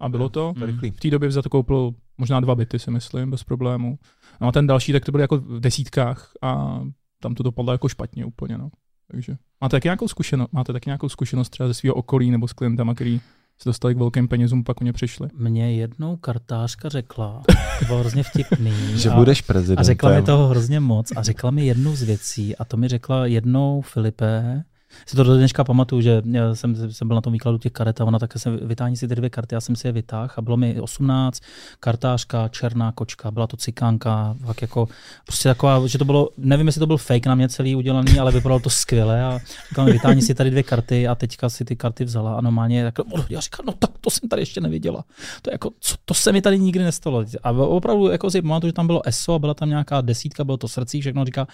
a 0.00 0.08
bylo 0.08 0.28
to. 0.28 0.54
Rychlý. 0.66 0.90
V 0.90 1.00
té 1.00 1.10
době 1.10 1.30
za 1.30 1.42
to 1.42 1.48
koupil 1.50 1.94
možná 2.18 2.40
dva 2.40 2.54
byty, 2.54 2.78
si 2.78 2.90
myslím, 2.90 3.30
bez 3.30 3.44
problému. 3.44 3.98
No 4.40 4.48
a 4.48 4.52
ten 4.52 4.66
další, 4.66 4.92
tak 4.92 5.04
to 5.04 5.12
byl 5.12 5.20
jako 5.20 5.36
v 5.36 5.60
desítkách 5.60 6.30
a 6.42 6.80
tam 7.20 7.34
to 7.34 7.42
dopadlo 7.42 7.72
jako 7.72 7.88
špatně 7.88 8.24
úplně. 8.24 8.58
No. 8.58 8.68
Takže 9.10 9.36
máte 9.60 9.76
taky 9.76 9.86
nějakou 9.86 10.08
zkušenost, 10.08 10.48
máte 10.52 10.72
taky 10.72 10.88
nějakou 10.88 11.08
zkušenost 11.08 11.48
třeba 11.48 11.66
ze 11.68 11.74
svého 11.74 11.94
okolí 11.94 12.30
nebo 12.30 12.48
s 12.48 12.52
klientama, 12.52 12.94
který 12.94 13.20
se 13.62 13.68
dostali 13.68 13.94
k 13.94 13.98
velkým 13.98 14.28
penězům, 14.28 14.64
pak 14.64 14.80
o 14.80 14.84
ně 14.84 14.92
přišli. 14.92 15.28
Mě 15.38 15.76
jednou 15.76 16.16
kartářka 16.16 16.88
řekla, 16.88 17.42
to 17.78 17.84
bylo 17.84 18.00
hrozně 18.00 18.22
vtipný. 18.22 18.72
Že 18.94 19.10
a, 19.10 19.14
budeš 19.14 19.40
prezidentem. 19.40 19.80
a 19.80 19.84
řekla 19.84 20.10
mi 20.14 20.22
toho 20.22 20.48
hrozně 20.48 20.80
moc 20.80 21.12
a 21.16 21.22
řekla 21.22 21.50
mi 21.50 21.66
jednu 21.66 21.96
z 21.96 22.02
věcí 22.02 22.56
a 22.56 22.64
to 22.64 22.76
mi 22.76 22.88
řekla 22.88 23.26
jednou 23.26 23.80
Filipe, 23.80 24.64
si 25.06 25.16
to 25.16 25.24
do 25.24 25.36
dneška 25.36 25.64
pamatuju, 25.64 26.00
že 26.00 26.22
já 26.30 26.54
jsem, 26.54 26.92
jsem 26.92 27.08
byl 27.08 27.14
na 27.14 27.20
tom 27.20 27.32
výkladu 27.32 27.58
těch 27.58 27.72
karet 27.72 28.00
a 28.00 28.04
ona 28.04 28.18
také 28.18 28.38
se 28.38 28.50
vytáhní 28.50 28.96
si 28.96 29.08
ty 29.08 29.14
dvě 29.14 29.30
karty, 29.30 29.54
já 29.54 29.60
jsem 29.60 29.76
si 29.76 29.88
je 29.88 29.92
vytáhl 29.92 30.30
a 30.36 30.42
bylo 30.42 30.56
mi 30.56 30.80
18, 30.80 31.40
kartářka, 31.80 32.48
černá 32.48 32.92
kočka, 32.92 33.30
byla 33.30 33.46
to 33.46 33.56
cikánka, 33.56 34.36
fakt 34.46 34.62
jako 34.62 34.88
prostě 35.26 35.48
taková, 35.48 35.86
že 35.86 35.98
to 35.98 36.04
bylo, 36.04 36.28
nevím, 36.36 36.66
jestli 36.66 36.78
to 36.78 36.86
byl 36.86 36.96
fake 36.96 37.26
na 37.26 37.34
mě 37.34 37.48
celý 37.48 37.76
udělaný, 37.76 38.18
ale 38.18 38.32
vypadalo 38.32 38.60
to 38.60 38.70
skvěle 38.70 39.24
a 39.24 39.38
říkala 39.68 39.86
mi, 39.86 39.92
vytáhni 39.92 40.22
si 40.22 40.34
tady 40.34 40.50
dvě 40.50 40.62
karty 40.62 41.08
a 41.08 41.14
teďka 41.14 41.48
si 41.48 41.64
ty 41.64 41.76
karty 41.76 42.04
vzala 42.04 42.34
a 42.34 42.40
normálně 42.40 42.84
tak, 42.84 43.06
já 43.28 43.40
říkám, 43.40 43.66
no 43.66 43.72
tak 43.72 43.90
to 44.00 44.10
jsem 44.10 44.28
tady 44.28 44.42
ještě 44.42 44.60
neviděla. 44.60 45.04
To, 45.42 45.50
jako, 45.50 45.70
co, 45.80 45.94
to 46.04 46.14
se 46.14 46.32
mi 46.32 46.42
tady 46.42 46.58
nikdy 46.58 46.84
nestalo. 46.84 47.24
A 47.42 47.50
opravdu 47.50 48.08
jako 48.08 48.30
si 48.30 48.42
pamatuju, 48.42 48.68
že 48.68 48.72
tam 48.72 48.86
bylo 48.86 49.08
ESO 49.08 49.34
a 49.34 49.38
byla 49.38 49.54
tam 49.54 49.68
nějaká 49.68 50.00
desítka, 50.00 50.44
bylo 50.44 50.56
to 50.56 50.68
srdcí, 50.68 51.00
všechno 51.00 51.24
říká, 51.24 51.46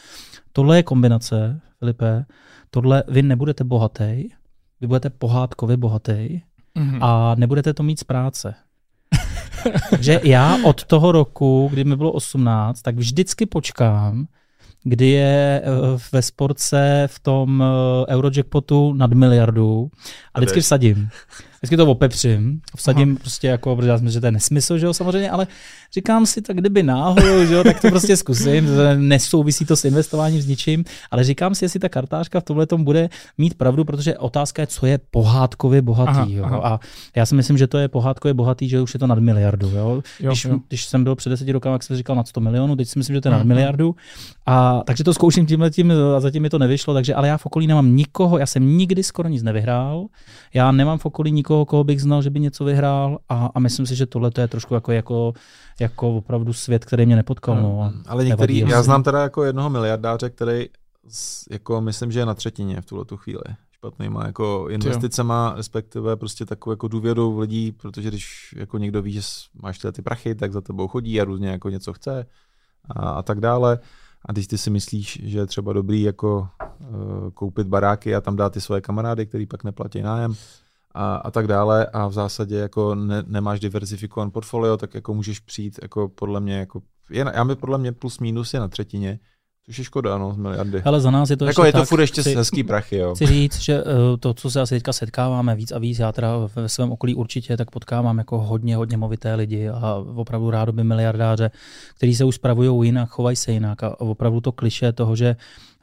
tohle 0.52 0.76
je 0.76 0.82
kombinace, 0.82 1.60
Filipe, 1.78 2.24
tohle 2.70 3.04
vy 3.08 3.22
nebudete 3.22 3.64
bohatý, 3.64 4.28
vy 4.80 4.86
budete 4.86 5.10
pohádkově 5.10 5.76
bohatý 5.76 6.40
Mm-hmm. 6.76 6.98
a 7.00 7.34
nebudete 7.34 7.74
to 7.74 7.82
mít 7.82 7.98
z 7.98 8.04
práce. 8.04 8.54
Takže 9.90 10.20
já 10.24 10.58
od 10.64 10.84
toho 10.84 11.12
roku, 11.12 11.68
kdy 11.72 11.84
mi 11.84 11.96
bylo 11.96 12.12
18, 12.12 12.82
tak 12.82 12.96
vždycky 12.96 13.46
počkám, 13.46 14.26
kdy 14.82 15.08
je 15.08 15.62
eh, 15.64 15.70
ve 16.12 16.22
sportce 16.22 17.08
v 17.10 17.18
tom 17.18 17.62
eh, 17.62 18.14
Eurojackpotu 18.14 18.92
nad 18.92 19.12
miliardu 19.12 19.90
a 20.34 20.40
vždycky 20.40 20.60
vsadím. 20.60 21.08
Vždycky 21.60 21.76
to 21.76 21.86
opepřím, 21.86 22.60
vsadím 22.76 23.16
prostě 23.16 23.46
jako, 23.48 23.76
protože 23.76 23.88
já 23.88 23.98
si 23.98 24.04
myslím, 24.04 24.14
že 24.14 24.20
to 24.20 24.26
je 24.26 24.32
nesmysl, 24.32 24.78
že 24.78 24.86
jo, 24.86 24.94
samozřejmě, 24.94 25.30
ale 25.30 25.46
říkám 25.94 26.26
si, 26.26 26.42
tak 26.42 26.56
kdyby 26.56 26.82
náhodou, 26.82 27.44
že 27.44 27.54
jo, 27.54 27.64
tak 27.64 27.80
to 27.80 27.88
prostě 27.88 28.16
zkusím, 28.16 28.68
nesouvisí 28.96 29.64
to 29.64 29.76
s 29.76 29.84
investováním 29.84 30.42
s 30.42 30.46
ničím, 30.46 30.84
ale 31.10 31.24
říkám 31.24 31.54
si, 31.54 31.64
jestli 31.64 31.80
ta 31.80 31.88
kartářka 31.88 32.40
v 32.40 32.44
tomhle 32.44 32.66
tom 32.66 32.84
bude 32.84 33.08
mít 33.38 33.54
pravdu, 33.54 33.84
protože 33.84 34.18
otázka 34.18 34.62
je, 34.62 34.66
co 34.66 34.86
je 34.86 34.98
pohádkově 35.10 35.82
bohatý, 35.82 36.10
Aha, 36.10 36.26
jo, 36.30 36.44
aha. 36.44 36.58
a 36.58 36.80
já 37.16 37.26
si 37.26 37.34
myslím, 37.34 37.58
že 37.58 37.66
to 37.66 37.78
je 37.78 37.88
pohádkově 37.88 38.34
bohatý, 38.34 38.68
že 38.68 38.80
už 38.80 38.94
je 38.94 39.00
to 39.00 39.06
nad 39.06 39.18
miliardu, 39.18 39.68
jo. 39.68 40.02
Jo, 40.20 40.30
když, 40.30 40.44
jo. 40.44 40.58
když 40.68 40.84
jsem 40.84 41.04
byl 41.04 41.14
před 41.16 41.30
deseti 41.30 41.52
rokama, 41.52 41.72
jak 41.72 41.82
jsem 41.82 41.96
říkal 41.96 42.16
nad 42.16 42.28
100 42.28 42.40
milionů, 42.40 42.76
teď 42.76 42.88
si 42.88 42.98
myslím, 42.98 43.14
že 43.14 43.20
to 43.20 43.28
je 43.28 43.32
nad 43.32 43.44
miliardu. 43.44 43.96
A 44.46 44.82
takže 44.84 45.04
to 45.04 45.14
zkouším 45.14 45.46
tímhle 45.46 45.70
tím 45.70 45.92
a 46.16 46.20
zatím 46.20 46.42
mi 46.42 46.50
to 46.50 46.58
nevyšlo, 46.58 46.94
takže 46.94 47.14
ale 47.14 47.28
já 47.28 47.36
v 47.36 47.46
okolí 47.46 47.66
nemám 47.66 47.96
nikoho, 47.96 48.38
já 48.38 48.46
jsem 48.46 48.78
nikdy 48.78 49.02
skoro 49.02 49.28
nic 49.28 49.42
nevyhrál. 49.42 50.06
Já 50.54 50.72
nemám 50.72 50.98
v 50.98 51.06
okolí 51.06 51.32
nikoho, 51.32 51.49
koho 51.50 51.84
bych 51.84 52.02
znal, 52.02 52.22
že 52.22 52.30
by 52.30 52.40
něco 52.40 52.64
vyhrál 52.64 53.18
a, 53.28 53.50
a 53.54 53.58
myslím 53.60 53.86
si, 53.86 53.96
že 53.96 54.06
tohle 54.06 54.30
to 54.30 54.40
je 54.40 54.48
trošku 54.48 54.74
jako, 54.74 54.92
jako, 54.92 55.32
jako 55.80 56.16
opravdu 56.16 56.52
svět, 56.52 56.84
který 56.84 57.06
mě 57.06 57.16
nepotkal. 57.16 57.62
No, 57.62 57.82
a 57.82 58.10
Ale 58.10 58.24
některý, 58.24 58.62
asi. 58.62 58.72
já 58.72 58.82
znám 58.82 59.02
teda 59.02 59.22
jako 59.22 59.44
jednoho 59.44 59.70
miliardáře, 59.70 60.30
který 60.30 60.66
jako 61.50 61.80
myslím, 61.80 62.12
že 62.12 62.18
je 62.18 62.26
na 62.26 62.34
třetině 62.34 62.80
v 62.80 62.86
tuhle 62.86 63.04
tu 63.04 63.16
chvíli 63.16 63.42
špatnýma 63.80 64.26
jako 64.26 64.66
investicema, 64.70 65.54
respektive 65.56 66.16
prostě 66.16 66.46
takovou 66.46 66.72
jako 66.72 66.88
důvěru 66.88 67.34
v 67.34 67.38
lidí, 67.38 67.72
protože 67.72 68.08
když 68.08 68.54
jako 68.56 68.78
někdo 68.78 69.02
ví, 69.02 69.12
že 69.12 69.20
máš 69.62 69.78
tyhle 69.78 69.92
ty 69.92 70.02
prachy, 70.02 70.34
tak 70.34 70.52
za 70.52 70.60
tebou 70.60 70.88
chodí 70.88 71.20
a 71.20 71.24
různě 71.24 71.48
jako 71.48 71.70
něco 71.70 71.92
chce 71.92 72.26
a, 72.84 73.10
a 73.10 73.22
tak 73.22 73.40
dále. 73.40 73.78
A 74.24 74.32
když 74.32 74.46
ty 74.46 74.58
si 74.58 74.70
myslíš, 74.70 75.20
že 75.22 75.38
je 75.38 75.46
třeba 75.46 75.72
dobrý 75.72 76.02
jako 76.02 76.48
uh, 76.80 77.30
koupit 77.34 77.66
baráky 77.66 78.14
a 78.14 78.20
tam 78.20 78.36
dát 78.36 78.52
ty 78.52 78.60
svoje 78.60 78.80
kamarády, 78.80 79.26
který 79.26 79.46
pak 79.46 79.64
neplatí 79.64 80.02
nájem 80.02 80.34
a, 80.94 81.16
a 81.16 81.30
tak 81.30 81.46
dále 81.46 81.86
a 81.86 82.06
v 82.06 82.12
zásadě 82.12 82.56
jako 82.56 82.94
ne, 82.94 83.22
nemáš 83.26 83.60
diversifikovaný 83.60 84.30
portfolio, 84.30 84.76
tak 84.76 84.94
jako 84.94 85.14
můžeš 85.14 85.40
přijít 85.40 85.78
jako 85.82 86.08
podle 86.08 86.40
mě 86.40 86.58
jako 86.58 86.82
je, 87.10 87.24
na- 87.24 87.32
já 87.34 87.44
mi 87.44 87.56
podle 87.56 87.78
mě 87.78 87.92
plus 87.92 88.18
minus 88.18 88.54
je 88.54 88.60
na 88.60 88.68
třetině, 88.68 89.18
což 89.66 89.78
je 89.78 89.84
škoda, 89.84 90.18
no, 90.18 90.32
z 90.34 90.36
miliardy. 90.36 90.82
Ale 90.82 91.00
za 91.00 91.10
nás 91.10 91.30
je 91.30 91.36
to 91.36 91.44
jako 91.44 91.62
ještě 91.64 91.68
je 91.68 91.72
to 91.72 91.78
tak, 91.78 91.88
furt 91.88 92.00
ještě 92.00 92.20
chci- 92.20 92.34
hezký 92.36 92.64
prachy, 92.64 92.96
jo. 92.96 93.14
Chci 93.14 93.26
říct, 93.26 93.60
že 93.60 93.74
eh, 93.80 94.16
to, 94.20 94.34
co 94.34 94.50
se 94.50 94.60
asi 94.60 94.74
teďka 94.74 94.92
setkáváme 94.92 95.54
víc 95.54 95.72
a 95.72 95.78
víc, 95.78 95.98
já 95.98 96.12
teda 96.12 96.32
ve 96.56 96.68
svém 96.68 96.92
okolí 96.92 97.14
určitě, 97.14 97.56
tak 97.56 97.70
potkávám 97.70 98.18
jako 98.18 98.38
hodně, 98.40 98.76
hodně 98.76 98.96
movité 98.96 99.34
lidi 99.34 99.68
a 99.68 99.94
opravdu 100.14 100.50
rádoby 100.50 100.84
miliardáře, 100.84 101.50
kteří 101.96 102.14
se 102.14 102.24
už 102.24 102.34
spravují 102.34 102.88
jinak, 102.88 103.08
chovají 103.08 103.36
se 103.36 103.52
jinak 103.52 103.82
a 103.82 104.00
opravdu 104.00 104.40
to 104.40 104.52
kliše 104.52 104.92
toho, 104.92 105.16
že 105.16 105.26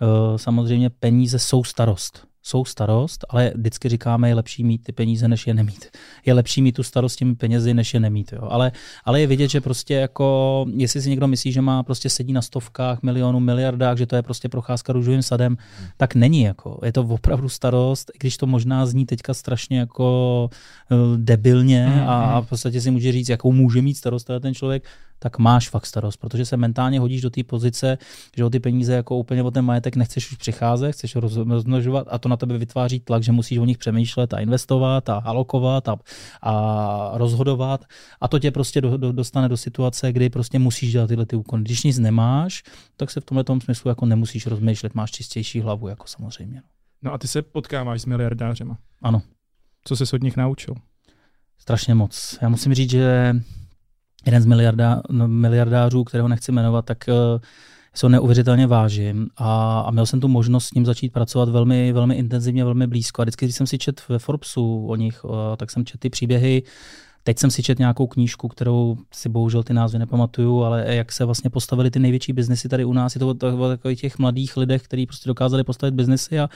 eh, 0.01 0.37
samozřejmě 0.37 0.89
peníze 0.89 1.39
jsou 1.39 1.63
starost. 1.63 2.26
Jsou 2.47 2.65
starost, 2.65 3.25
ale 3.29 3.51
vždycky 3.55 3.89
říkáme, 3.89 4.29
je 4.29 4.35
lepší 4.35 4.63
mít 4.63 4.83
ty 4.83 4.91
peníze, 4.91 5.27
než 5.27 5.47
je 5.47 5.53
nemít. 5.53 5.85
Je 6.25 6.33
lepší 6.33 6.61
mít 6.61 6.71
tu 6.71 6.83
starost 6.83 7.15
těmi 7.15 7.35
penězi, 7.35 7.73
než 7.73 7.93
je 7.93 7.99
nemít. 7.99 8.33
Jo. 8.33 8.47
Ale, 8.49 8.71
ale 9.05 9.21
je 9.21 9.27
vidět, 9.27 9.47
že 9.47 9.61
prostě 9.61 9.93
jako, 9.93 10.65
jestli 10.75 11.01
si 11.01 11.09
někdo 11.09 11.27
myslí, 11.27 11.51
že 11.51 11.61
má 11.61 11.83
prostě 11.83 12.09
sedí 12.09 12.33
na 12.33 12.41
stovkách, 12.41 13.03
milionů, 13.03 13.39
miliardách, 13.39 13.97
že 13.97 14.05
to 14.05 14.15
je 14.15 14.21
prostě 14.21 14.49
procházka 14.49 14.93
růžovým 14.93 15.21
sadem, 15.21 15.57
tak 15.97 16.15
není. 16.15 16.41
Jako. 16.41 16.79
Je 16.85 16.91
to 16.91 17.01
opravdu 17.01 17.49
starost, 17.49 18.11
i 18.15 18.17
když 18.19 18.37
to 18.37 18.45
možná 18.47 18.85
zní 18.85 19.05
teďka 19.05 19.33
strašně 19.33 19.79
jako 19.79 20.49
uh, 20.91 21.17
debilně 21.17 21.87
mm, 21.87 22.09
a, 22.09 22.23
a 22.23 22.41
v 22.41 22.49
podstatě 22.49 22.81
si 22.81 22.91
může 22.91 23.11
říct, 23.11 23.29
jakou 23.29 23.51
může 23.51 23.81
mít 23.81 23.97
starost 23.97 24.29
ten 24.41 24.53
člověk, 24.53 24.83
tak 25.19 25.39
máš 25.39 25.69
fakt 25.69 25.85
starost, 25.85 26.17
protože 26.17 26.45
se 26.45 26.57
mentálně 26.57 26.99
hodíš 26.99 27.21
do 27.21 27.29
té 27.29 27.43
pozice, 27.43 27.97
že 28.37 28.45
o 28.45 28.49
ty 28.49 28.59
peníze 28.59 28.93
jako 28.93 29.17
úplně 29.17 29.43
o 29.43 29.51
ten 29.51 29.65
majetek 29.65 29.95
nechceš 29.95 30.31
už 30.31 30.37
přicházet, 30.37 30.91
chceš 30.91 31.15
rozmnožovat 31.15 32.07
a 32.09 32.17
to 32.17 32.29
na 32.29 32.37
tebe 32.37 32.57
vytváří 32.57 32.99
tlak, 32.99 33.23
že 33.23 33.31
musíš 33.31 33.57
o 33.57 33.65
nich 33.65 33.77
přemýšlet 33.77 34.33
a 34.33 34.39
investovat 34.39 35.09
a 35.09 35.17
alokovat 35.17 35.89
a, 35.89 35.97
a 36.41 37.11
rozhodovat 37.13 37.85
a 38.21 38.27
to 38.27 38.39
tě 38.39 38.51
prostě 38.51 38.81
do, 38.81 38.97
do, 38.97 39.11
dostane 39.11 39.49
do 39.49 39.57
situace, 39.57 40.11
kdy 40.11 40.29
prostě 40.29 40.59
musíš 40.59 40.91
dělat 40.91 41.07
tyhle 41.07 41.25
ty 41.25 41.35
úkony. 41.35 41.63
Když 41.63 41.83
nic 41.83 41.99
nemáš, 41.99 42.63
tak 42.97 43.11
se 43.11 43.21
v 43.21 43.25
tomhle 43.25 43.43
tom 43.43 43.61
smyslu 43.61 43.89
jako 43.89 44.05
nemusíš 44.05 44.47
rozmýšlet, 44.47 44.95
máš 44.95 45.11
čistější 45.11 45.61
hlavu, 45.61 45.87
jako 45.87 46.07
samozřejmě. 46.07 46.61
No 47.01 47.13
a 47.13 47.17
ty 47.17 47.27
se 47.27 47.41
potkáváš 47.41 48.01
s 48.01 48.05
miliardářema. 48.05 48.77
Ano. 49.01 49.21
Co 49.83 49.95
se 49.95 50.15
od 50.15 50.23
nich 50.23 50.37
naučil? 50.37 50.75
Strašně 51.57 51.95
moc. 51.95 52.37
Já 52.41 52.49
musím 52.49 52.73
říct, 52.73 52.89
že 52.89 53.33
jeden 54.27 54.41
z 54.41 54.45
miliardá, 54.45 55.01
no, 55.09 55.27
miliardářů, 55.27 56.03
kterého 56.03 56.27
nechci 56.27 56.51
jmenovat, 56.51 56.85
tak 56.85 56.97
uh, 57.07 57.41
se 57.93 58.05
ho 58.05 58.09
neuvěřitelně 58.09 58.67
vážím 58.67 59.27
a, 59.37 59.79
a 59.79 59.91
měl 59.91 60.05
jsem 60.05 60.19
tu 60.19 60.27
možnost 60.27 60.65
s 60.65 60.73
ním 60.73 60.85
začít 60.85 61.13
pracovat 61.13 61.49
velmi, 61.49 61.93
velmi 61.93 62.15
intenzivně, 62.15 62.63
velmi 62.63 62.87
blízko. 62.87 63.21
A 63.21 63.23
vždycky, 63.23 63.45
když 63.45 63.55
jsem 63.55 63.67
si 63.67 63.77
čet 63.77 64.01
ve 64.09 64.19
Forbesu 64.19 64.87
o 64.87 64.95
nich, 64.95 65.23
uh, 65.23 65.31
tak 65.57 65.71
jsem 65.71 65.85
čet 65.85 65.99
ty 65.99 66.09
příběhy 66.09 66.63
Teď 67.27 67.39
jsem 67.39 67.51
si 67.51 67.63
četl 67.63 67.81
nějakou 67.81 68.07
knížku, 68.07 68.47
kterou 68.47 68.97
si 69.13 69.29
bohužel 69.29 69.63
ty 69.63 69.73
názvy 69.73 69.99
nepamatuju, 69.99 70.63
ale 70.63 70.95
jak 70.95 71.11
se 71.11 71.25
vlastně 71.25 71.49
postavili 71.49 71.91
ty 71.91 71.99
největší 71.99 72.33
biznesy 72.33 72.69
tady 72.69 72.85
u 72.85 72.93
nás. 72.93 73.15
Je 73.15 73.19
to 73.19 73.27
o 73.29 73.67
takových 73.67 74.01
těch 74.01 74.19
mladých 74.19 74.57
lidech, 74.57 74.81
kteří 74.81 75.05
prostě 75.05 75.29
dokázali 75.29 75.63
postavit 75.63 75.95
biznesy 75.95 76.39
a, 76.39 76.49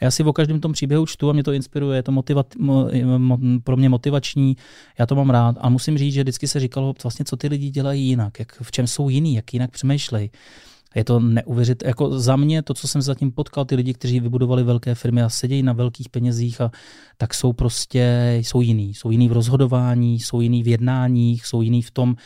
já 0.00 0.10
si 0.10 0.24
o 0.24 0.32
každém 0.32 0.60
tom 0.60 0.72
příběhu 0.72 1.06
čtu 1.06 1.30
a 1.30 1.32
mě 1.32 1.42
to 1.42 1.52
inspiruje, 1.52 1.98
je 1.98 2.02
to 2.02 2.12
motivat, 2.12 2.46
mo, 2.58 2.88
mo, 3.18 3.38
pro 3.64 3.76
mě 3.76 3.88
motivační, 3.88 4.56
já 4.98 5.06
to 5.06 5.14
mám 5.14 5.30
rád. 5.30 5.56
A 5.60 5.68
musím 5.68 5.98
říct, 5.98 6.14
že 6.14 6.22
vždycky 6.22 6.48
se 6.48 6.60
říkalo, 6.60 6.94
vlastně, 7.02 7.24
co 7.24 7.36
ty 7.36 7.48
lidi 7.48 7.70
dělají 7.70 8.06
jinak, 8.06 8.38
jak, 8.38 8.52
v 8.62 8.70
čem 8.70 8.86
jsou 8.86 9.08
jiný, 9.08 9.34
jak 9.34 9.54
jinak 9.54 9.70
přemýšlejí. 9.70 10.30
Je 10.94 11.04
to 11.04 11.20
neuvěřit, 11.20 11.82
jako 11.82 12.18
za 12.18 12.36
mě 12.36 12.62
to, 12.62 12.74
co 12.74 12.88
jsem 12.88 13.02
zatím 13.02 13.32
potkal, 13.32 13.64
ty 13.64 13.74
lidi, 13.74 13.94
kteří 13.94 14.20
vybudovali 14.20 14.62
velké 14.62 14.94
firmy 14.94 15.22
a 15.22 15.28
sedějí 15.28 15.62
na 15.62 15.72
velkých 15.72 16.08
penězích, 16.08 16.60
a, 16.60 16.70
tak 17.16 17.34
jsou 17.34 17.52
prostě, 17.52 18.34
jsou 18.42 18.60
jiný. 18.60 18.94
Jsou 18.94 19.10
jiný 19.10 19.28
v 19.28 19.32
rozhodování, 19.32 20.20
jsou 20.20 20.40
jiný 20.40 20.62
v 20.62 20.68
jednáních, 20.68 21.46
jsou 21.46 21.62
jiný 21.62 21.82
v 21.82 21.90
tom, 21.90 22.16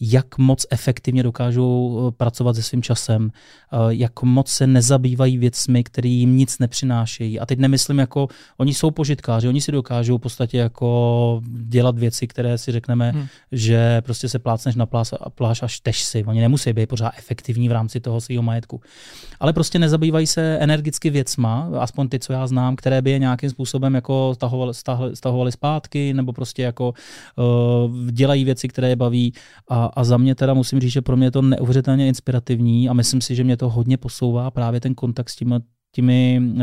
jak 0.00 0.38
moc 0.38 0.66
efektivně 0.70 1.22
dokážou 1.22 1.98
eh, 2.08 2.12
pracovat 2.12 2.56
se 2.56 2.62
svým 2.62 2.82
časem, 2.82 3.30
eh, 3.30 3.76
jak 3.88 4.22
moc 4.22 4.50
se 4.50 4.66
nezabývají 4.66 5.38
věcmi, 5.38 5.84
které 5.84 6.08
jim 6.08 6.36
nic 6.36 6.58
nepřinášejí. 6.58 7.40
A 7.40 7.46
teď 7.46 7.58
nemyslím 7.58 7.98
jako, 7.98 8.28
oni 8.56 8.74
jsou 8.74 8.90
požitkáři, 8.90 9.48
oni 9.48 9.60
si 9.60 9.72
dokážou 9.72 10.18
v 10.18 10.20
podstatě 10.20 10.58
jako 10.58 11.40
dělat 11.44 11.98
věci, 11.98 12.26
které 12.26 12.58
si 12.58 12.72
řekneme, 12.72 13.10
hmm. 13.10 13.26
že 13.52 14.00
prostě 14.00 14.28
se 14.28 14.38
plácneš 14.38 14.74
na 14.74 14.86
pláž, 14.86 15.10
pláž 15.34 15.62
a 15.62 15.68
šteš 15.68 16.02
si. 16.02 16.24
Oni 16.24 16.40
nemusí 16.40 16.72
být 16.72 16.88
pořád 16.88 17.12
efektivní 17.18 17.68
v 17.68 17.72
rámci 17.72 18.00
toho 18.00 18.20
svého 18.20 18.42
majetku. 18.42 18.80
Ale 19.40 19.52
prostě 19.52 19.78
nezabývají 19.78 20.26
se 20.26 20.58
energicky 20.58 21.10
věcma, 21.10 21.68
aspoň 21.78 22.08
ty, 22.08 22.18
co 22.18 22.32
já 22.32 22.46
znám, 22.46 22.76
které 22.76 23.02
by 23.02 23.10
je 23.10 23.18
nějakým 23.18 23.50
způsobem 23.50 23.94
jako 23.94 24.32
stahovali, 24.34 24.72
stahovali 25.14 25.52
zpátky, 25.52 26.14
nebo 26.14 26.32
prostě 26.32 26.62
jako 26.62 26.94
uh, 27.36 28.10
dělají 28.10 28.44
věci, 28.44 28.68
které 28.68 28.88
je 28.88 28.96
baví 28.96 29.32
a 29.70 29.85
a, 29.94 30.04
za 30.04 30.16
mě 30.16 30.34
teda 30.34 30.54
musím 30.54 30.80
říct, 30.80 30.92
že 30.92 31.02
pro 31.02 31.16
mě 31.16 31.26
je 31.26 31.30
to 31.30 31.42
neuvěřitelně 31.42 32.08
inspirativní 32.08 32.88
a 32.88 32.92
myslím 32.92 33.20
si, 33.20 33.34
že 33.34 33.44
mě 33.44 33.56
to 33.56 33.70
hodně 33.70 33.96
posouvá 33.96 34.50
právě 34.50 34.80
ten 34.80 34.94
kontakt 34.94 35.30
s 35.30 35.36
těmi 35.36 35.54
těmi 35.96 36.40
uh, 36.54 36.62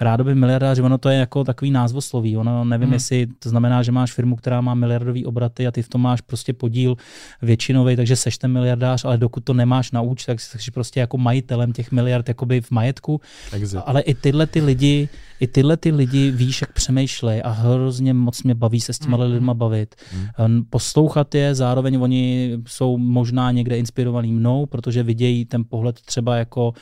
rádoby 0.00 0.34
miliardáři, 0.34 0.82
ono 0.82 0.98
to 0.98 1.08
je 1.08 1.18
jako 1.18 1.44
takový 1.44 1.70
názvosloví, 1.70 2.36
ono 2.36 2.64
nevím, 2.64 2.86
hmm. 2.86 2.92
jestli 2.92 3.26
to 3.38 3.48
znamená, 3.48 3.82
že 3.82 3.92
máš 3.92 4.12
firmu, 4.12 4.36
která 4.36 4.60
má 4.60 4.74
miliardový 4.74 5.26
obraty 5.26 5.66
a 5.66 5.70
ty 5.70 5.82
v 5.82 5.88
tom 5.88 6.02
máš 6.02 6.20
prostě 6.20 6.52
podíl 6.52 6.96
většinový, 7.42 7.96
takže 7.96 8.16
seš 8.16 8.38
ten 8.38 8.52
miliardář, 8.52 9.04
ale 9.04 9.18
dokud 9.18 9.44
to 9.44 9.54
nemáš 9.54 9.90
na 9.90 10.00
účtu, 10.00 10.26
tak 10.26 10.40
jsi 10.40 10.70
prostě 10.70 11.00
jako 11.00 11.18
majitelem 11.18 11.72
těch 11.72 11.92
miliard 11.92 12.28
jakoby 12.28 12.60
v 12.60 12.70
majetku. 12.70 13.20
Exit. 13.52 13.80
Ale 13.86 14.00
i 14.00 14.14
tyhle 14.14 14.46
ty 14.46 14.60
lidi, 14.60 15.08
i 15.40 15.46
tyhle 15.46 15.76
ty 15.76 15.90
lidi 15.90 16.30
víš, 16.30 16.60
jak 16.60 16.72
přemýšlej 16.72 17.42
a 17.44 17.50
hrozně 17.50 18.14
moc 18.14 18.42
mě 18.42 18.54
baví 18.54 18.80
se 18.80 18.92
s 18.92 18.98
těma 18.98 19.16
hmm. 19.16 19.32
lidma 19.32 19.54
bavit. 19.54 19.94
Hmm. 20.38 20.64
Poslouchat 20.70 21.34
je, 21.34 21.54
zároveň 21.54 21.98
oni 22.00 22.58
jsou 22.66 22.98
možná 22.98 23.50
někde 23.50 23.78
inspirovaní 23.78 24.32
mnou, 24.32 24.66
protože 24.66 25.02
vidějí 25.02 25.44
ten 25.44 25.64
pohled 25.68 26.00
třeba 26.00 26.36
jako 26.36 26.74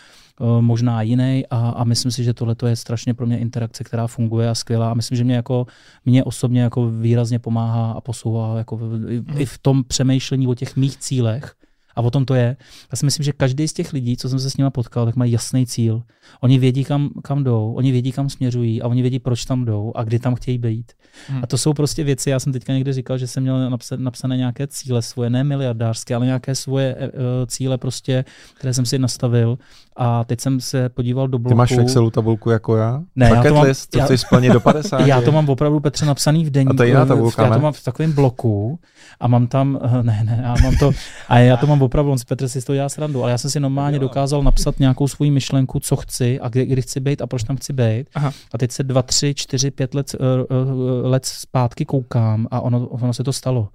možná 0.60 1.02
jiný 1.02 1.44
a, 1.50 1.68
a 1.70 1.84
myslím 1.84 2.12
si, 2.12 2.24
že 2.24 2.34
tohle 2.34 2.56
je 2.66 2.76
strašně 2.76 3.14
pro 3.14 3.26
mě 3.26 3.38
interakce, 3.38 3.84
která 3.84 4.06
funguje 4.06 4.48
a 4.48 4.54
skvělá. 4.54 4.90
A 4.90 4.94
myslím, 4.94 5.18
že 5.18 5.24
mě 5.24 5.34
jako 5.34 5.66
mě 6.04 6.24
osobně 6.24 6.62
jako 6.62 6.90
výrazně 6.90 7.38
pomáhá 7.38 7.92
a 7.92 8.00
posouvá 8.00 8.58
jako 8.58 8.80
i, 9.08 9.22
i 9.36 9.46
v 9.46 9.58
tom 9.58 9.84
přemýšlení 9.84 10.46
o 10.46 10.54
těch 10.54 10.76
mých 10.76 10.96
cílech 10.96 11.54
a 12.00 12.02
o 12.02 12.10
tom 12.10 12.24
to 12.24 12.34
je. 12.34 12.56
Já 12.92 12.96
si 12.96 13.04
myslím, 13.04 13.24
že 13.24 13.32
každý 13.32 13.68
z 13.68 13.72
těch 13.72 13.92
lidí, 13.92 14.16
co 14.16 14.28
jsem 14.28 14.38
se 14.38 14.50
s 14.50 14.56
nimi 14.56 14.70
potkal, 14.70 15.06
tak 15.06 15.16
mají 15.16 15.32
jasný 15.32 15.66
cíl. 15.66 16.02
Oni 16.40 16.58
vědí, 16.58 16.84
kam, 16.84 17.10
kam 17.22 17.44
jdou, 17.44 17.72
oni 17.76 17.92
vědí, 17.92 18.12
kam 18.12 18.28
směřují 18.28 18.82
a 18.82 18.88
oni 18.88 19.02
vědí, 19.02 19.18
proč 19.18 19.44
tam 19.44 19.64
jdou 19.64 19.92
a 19.94 20.04
kdy 20.04 20.18
tam 20.18 20.34
chtějí 20.34 20.58
být. 20.58 20.92
Hmm. 21.28 21.40
A 21.42 21.46
to 21.46 21.58
jsou 21.58 21.72
prostě 21.72 22.04
věci, 22.04 22.30
já 22.30 22.40
jsem 22.40 22.52
teďka 22.52 22.72
někde 22.72 22.92
říkal, 22.92 23.18
že 23.18 23.26
jsem 23.26 23.42
měl 23.42 23.70
napsat, 23.70 24.00
napsané 24.00 24.36
nějaké 24.36 24.66
cíle 24.66 25.02
svoje, 25.02 25.30
ne 25.30 25.44
miliardářské, 25.44 26.14
ale 26.14 26.26
nějaké 26.26 26.54
svoje 26.54 26.96
uh, 26.96 27.10
cíle 27.46 27.78
prostě, 27.78 28.24
které 28.54 28.74
jsem 28.74 28.86
si 28.86 28.98
nastavil 28.98 29.58
a 29.96 30.24
teď 30.24 30.40
jsem 30.40 30.60
se 30.60 30.88
podíval 30.88 31.28
do 31.28 31.38
bloku. 31.38 31.54
Ty 31.54 31.58
máš 31.58 31.72
v 31.72 31.80
Excelu 31.80 32.10
tabulku 32.10 32.50
jako 32.50 32.76
já? 32.76 33.02
Ne, 33.16 33.28
Bucket 33.28 33.44
já 33.44 33.50
to 33.50 33.54
mám, 33.54 33.64
list, 33.64 33.90
to 33.90 34.00
chceš 34.00 34.20
splnit 34.20 34.52
do 34.52 34.60
50? 34.60 35.00
Já 35.00 35.20
to 35.20 35.32
mám 35.32 35.48
opravdu, 35.48 35.80
Petře, 35.80 36.06
napsaný 36.06 36.44
v 36.44 36.50
denní. 36.50 36.70
A 36.70 36.74
to 36.74 36.82
je 36.82 36.88
jiná 36.88 37.06
tabulka, 37.06 37.44
Já 37.44 37.54
to 37.54 37.60
mám 37.60 37.72
v 37.72 37.84
takovém 37.84 38.12
bloku 38.12 38.78
a 39.20 39.28
mám 39.28 39.46
tam, 39.46 39.78
ne, 40.02 40.20
ne, 40.24 40.40
já 40.42 40.54
mám 40.62 40.76
to, 40.76 40.90
a 41.28 41.38
já 41.38 41.56
to 41.56 41.66
mám 41.66 41.82
opravdu, 41.90 42.12
on 42.12 42.18
si 42.18 42.24
Petr 42.24 42.48
si 42.48 42.62
to 42.62 42.74
dělá 42.74 42.88
srandu, 42.88 43.22
ale 43.22 43.30
já 43.30 43.38
jsem 43.38 43.50
si 43.50 43.60
normálně 43.60 43.98
dokázal 43.98 44.42
napsat 44.42 44.78
nějakou 44.78 45.08
svoji 45.08 45.30
myšlenku, 45.30 45.80
co 45.80 45.96
chci 45.96 46.40
a 46.40 46.48
kdy, 46.48 46.66
kdy 46.66 46.82
chci 46.82 47.00
být 47.00 47.22
a 47.22 47.26
proč 47.26 47.42
tam 47.42 47.56
chci 47.56 47.72
být. 47.72 48.06
Aha. 48.14 48.32
A 48.54 48.58
teď 48.58 48.70
se 48.70 48.82
dva, 48.82 49.02
tři, 49.02 49.34
čtyři, 49.34 49.70
pět 49.70 49.94
let, 49.94 50.14
uh, 50.20 51.06
let 51.10 51.26
zpátky 51.26 51.84
koukám 51.84 52.46
a 52.50 52.60
ono, 52.60 52.86
ono 52.86 53.14
se 53.14 53.24
to 53.24 53.32
stalo. 53.32 53.68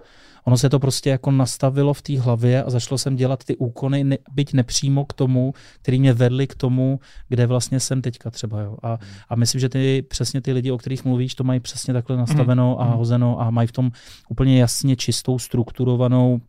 Ono 0.46 0.58
se 0.58 0.70
to 0.70 0.78
prostě 0.78 1.10
jako 1.10 1.30
nastavilo 1.30 1.94
v 1.94 2.02
té 2.02 2.20
hlavě 2.20 2.64
a 2.64 2.70
začalo 2.70 2.98
jsem 2.98 3.16
dělat 3.16 3.44
ty 3.44 3.56
úkony, 3.56 4.04
ne, 4.04 4.18
byť 4.32 4.52
nepřímo 4.52 5.04
k 5.04 5.12
tomu, 5.12 5.54
který 5.82 6.00
mě 6.00 6.12
vedli 6.12 6.46
k 6.46 6.54
tomu, 6.54 7.00
kde 7.28 7.46
vlastně 7.46 7.80
jsem 7.80 8.02
teďka 8.02 8.30
třeba. 8.30 8.60
Jo. 8.60 8.76
A, 8.82 8.98
a 9.28 9.36
myslím, 9.36 9.60
že 9.60 9.68
ty 9.68 10.02
přesně 10.02 10.40
ty 10.40 10.52
lidi, 10.52 10.70
o 10.70 10.78
kterých 10.78 11.04
mluvíš, 11.04 11.34
to 11.34 11.44
mají 11.44 11.60
přesně 11.60 11.94
takhle 11.94 12.16
nastaveno 12.16 12.80
a 12.80 12.84
mhm. 12.84 12.96
hozeno 12.96 13.40
a 13.40 13.50
mají 13.50 13.68
v 13.68 13.72
tom 13.72 13.90
úplně 14.28 14.60
jasně 14.60 14.96
čistou, 14.96 15.38
strukturovanou 15.38 16.40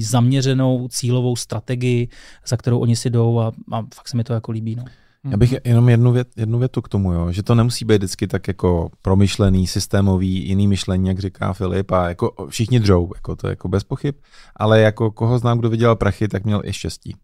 zaměřenou 0.00 0.88
cílovou 0.88 1.36
strategii, 1.36 2.08
za 2.46 2.56
kterou 2.56 2.78
oni 2.78 2.96
si 2.96 3.10
jdou 3.10 3.38
a, 3.38 3.52
a 3.72 3.82
fakt 3.94 4.08
se 4.08 4.16
mi 4.16 4.24
to 4.24 4.32
jako 4.32 4.52
líbí. 4.52 4.76
No. 4.76 4.84
Já 5.30 5.36
bych 5.36 5.54
jenom 5.64 5.88
jednu, 5.88 6.12
vět, 6.12 6.28
jednu 6.36 6.58
větu 6.58 6.82
k 6.82 6.88
tomu, 6.88 7.12
jo, 7.12 7.32
že 7.32 7.42
to 7.42 7.54
nemusí 7.54 7.84
být 7.84 7.96
vždycky 7.96 8.26
tak 8.26 8.48
jako 8.48 8.90
promyšlený, 9.02 9.66
systémový, 9.66 10.48
jiný 10.48 10.68
myšlení, 10.68 11.08
jak 11.08 11.18
říká 11.18 11.52
Filip, 11.52 11.90
a 11.90 12.08
jako 12.08 12.46
všichni 12.48 12.80
dřou, 12.80 13.10
jako 13.14 13.36
to 13.36 13.46
je 13.46 13.52
jako 13.52 13.68
bez 13.68 13.84
pochyb, 13.84 14.14
ale 14.56 14.80
jako 14.80 15.10
koho 15.10 15.38
znám, 15.38 15.58
kdo 15.58 15.70
vydělal 15.70 15.96
prachy, 15.96 16.28
tak 16.28 16.44
měl 16.44 16.62
i 16.64 16.72
štěstí. 16.72 17.16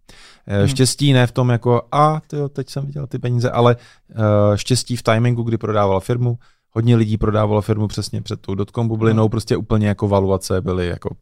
Eh, 0.46 0.58
hmm. 0.58 0.68
Štěstí 0.68 1.12
ne 1.12 1.26
v 1.26 1.32
tom 1.32 1.48
jako, 1.48 1.82
a 1.92 2.20
tyjo, 2.26 2.48
teď 2.48 2.70
jsem 2.70 2.86
viděl 2.86 3.06
ty 3.06 3.18
peníze, 3.18 3.50
ale 3.50 3.76
uh, 3.76 4.56
štěstí 4.56 4.96
v 4.96 5.02
timingu, 5.02 5.42
kdy 5.42 5.58
prodával 5.58 6.00
firmu, 6.00 6.38
hodně 6.70 6.96
lidí 6.96 7.18
prodávalo 7.18 7.62
firmu 7.62 7.88
přesně 7.88 8.22
před 8.22 8.40
tou 8.40 8.54
dotcom 8.54 8.88
bublinou, 8.88 9.22
no. 9.22 9.28
prostě 9.28 9.56
úplně 9.56 9.88
jako 9.88 10.08
valuace 10.08 10.60
byly 10.60 10.86
jako, 10.86 11.16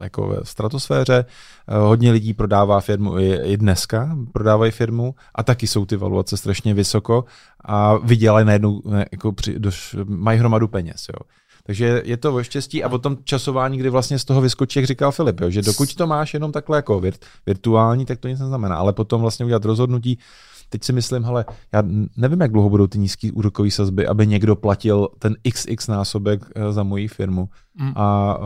jako 0.00 0.36
v 0.42 0.48
stratosféře. 0.48 1.24
Eh, 1.68 1.78
hodně 1.78 2.12
lidí 2.12 2.34
prodává 2.34 2.80
firmu 2.80 3.18
i, 3.18 3.34
i 3.34 3.56
dneska, 3.56 4.16
prodávají 4.32 4.72
firmu 4.72 5.14
a 5.34 5.42
taky 5.42 5.66
jsou 5.66 5.86
ty 5.86 5.96
valuace 5.96 6.36
strašně 6.36 6.74
vysoko 6.74 7.24
a 7.64 7.96
vydělají 7.96 8.46
najednou, 8.46 8.82
jako 9.12 9.32
při, 9.32 9.58
doš, 9.58 9.96
mají 10.04 10.38
hromadu 10.38 10.68
peněz. 10.68 11.06
Jo. 11.08 11.28
Takže 11.66 12.02
je 12.04 12.16
to 12.16 12.34
o 12.34 12.42
štěstí 12.42 12.84
a 12.84 12.88
potom 12.88 13.16
časování, 13.24 13.78
kdy 13.78 13.90
vlastně 13.90 14.18
z 14.18 14.24
toho 14.24 14.40
vyskočí, 14.40 14.78
jak 14.78 14.86
říkal 14.86 15.12
Filip, 15.12 15.40
jo, 15.40 15.50
že 15.50 15.62
dokud 15.62 15.94
to 15.94 16.06
máš 16.06 16.34
jenom 16.34 16.52
takhle 16.52 16.78
jako 16.78 17.00
virt, 17.00 17.20
virtuální, 17.46 18.06
tak 18.06 18.18
to 18.18 18.28
nic 18.28 18.40
neznamená, 18.40 18.76
ale 18.76 18.92
potom 18.92 19.20
vlastně 19.20 19.44
udělat 19.44 19.64
rozhodnutí, 19.64 20.18
Teď 20.68 20.84
si 20.84 20.92
myslím, 20.92 21.24
hele, 21.24 21.44
já 21.72 21.82
nevím, 22.16 22.40
jak 22.40 22.52
dlouho 22.52 22.70
budou 22.70 22.86
ty 22.86 22.98
nízké 22.98 23.32
úrokové 23.32 23.70
sazby, 23.70 24.06
aby 24.06 24.26
někdo 24.26 24.56
platil 24.56 25.08
ten 25.18 25.36
XX 25.52 25.88
násobek 25.88 26.44
eh, 26.54 26.72
za 26.72 26.82
moji 26.82 27.08
firmu. 27.08 27.48
Mm. 27.74 27.92
A, 27.96 28.38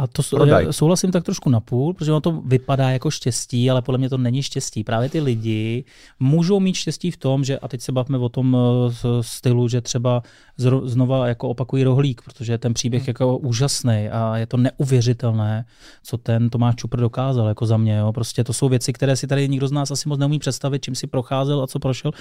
A 0.00 0.06
to 0.06 0.22
Prodaj. 0.30 0.64
já 0.64 0.72
souhlasím 0.72 1.10
tak 1.10 1.24
trošku 1.24 1.50
na 1.50 1.60
půl, 1.60 1.94
protože 1.94 2.12
ono 2.12 2.20
to 2.20 2.32
vypadá 2.32 2.90
jako 2.90 3.10
štěstí, 3.10 3.70
ale 3.70 3.82
podle 3.82 3.98
mě 3.98 4.08
to 4.08 4.18
není 4.18 4.42
štěstí. 4.42 4.84
Právě 4.84 5.08
ty 5.08 5.20
lidi 5.20 5.84
můžou 6.20 6.60
mít 6.60 6.74
štěstí 6.74 7.10
v 7.10 7.16
tom, 7.16 7.44
že, 7.44 7.58
a 7.58 7.68
teď 7.68 7.80
se 7.80 7.92
bavíme 7.92 8.18
o 8.18 8.28
tom 8.28 8.56
eh, 8.56 8.92
stylu, 9.20 9.68
že 9.68 9.80
třeba 9.80 10.22
znova 10.84 11.28
jako 11.28 11.48
opakují 11.48 11.84
rohlík, 11.84 12.22
protože 12.22 12.58
ten 12.58 12.74
příběh 12.74 13.08
je 13.08 13.10
jako 13.10 13.38
úžasný 13.38 14.08
a 14.12 14.36
je 14.36 14.46
to 14.46 14.56
neuvěřitelné, 14.56 15.64
co 16.02 16.18
ten 16.18 16.50
Tomáš 16.50 16.76
Čupr 16.76 17.00
dokázal 17.00 17.48
jako 17.48 17.66
za 17.66 17.76
mě. 17.76 17.96
Jo. 17.96 18.12
Prostě 18.12 18.44
to 18.44 18.52
jsou 18.52 18.68
věci, 18.68 18.92
které 18.92 19.16
si 19.16 19.26
tady 19.26 19.48
nikdo 19.48 19.68
z 19.68 19.72
nás 19.72 19.90
asi 19.90 20.08
moc 20.08 20.18
neumí 20.18 20.38
představit, 20.38 20.84
čím 20.84 20.94
si 20.94 21.06
procházel 21.06 21.62
a 21.62 21.66
co 21.66 21.78
prošel. 21.78 22.12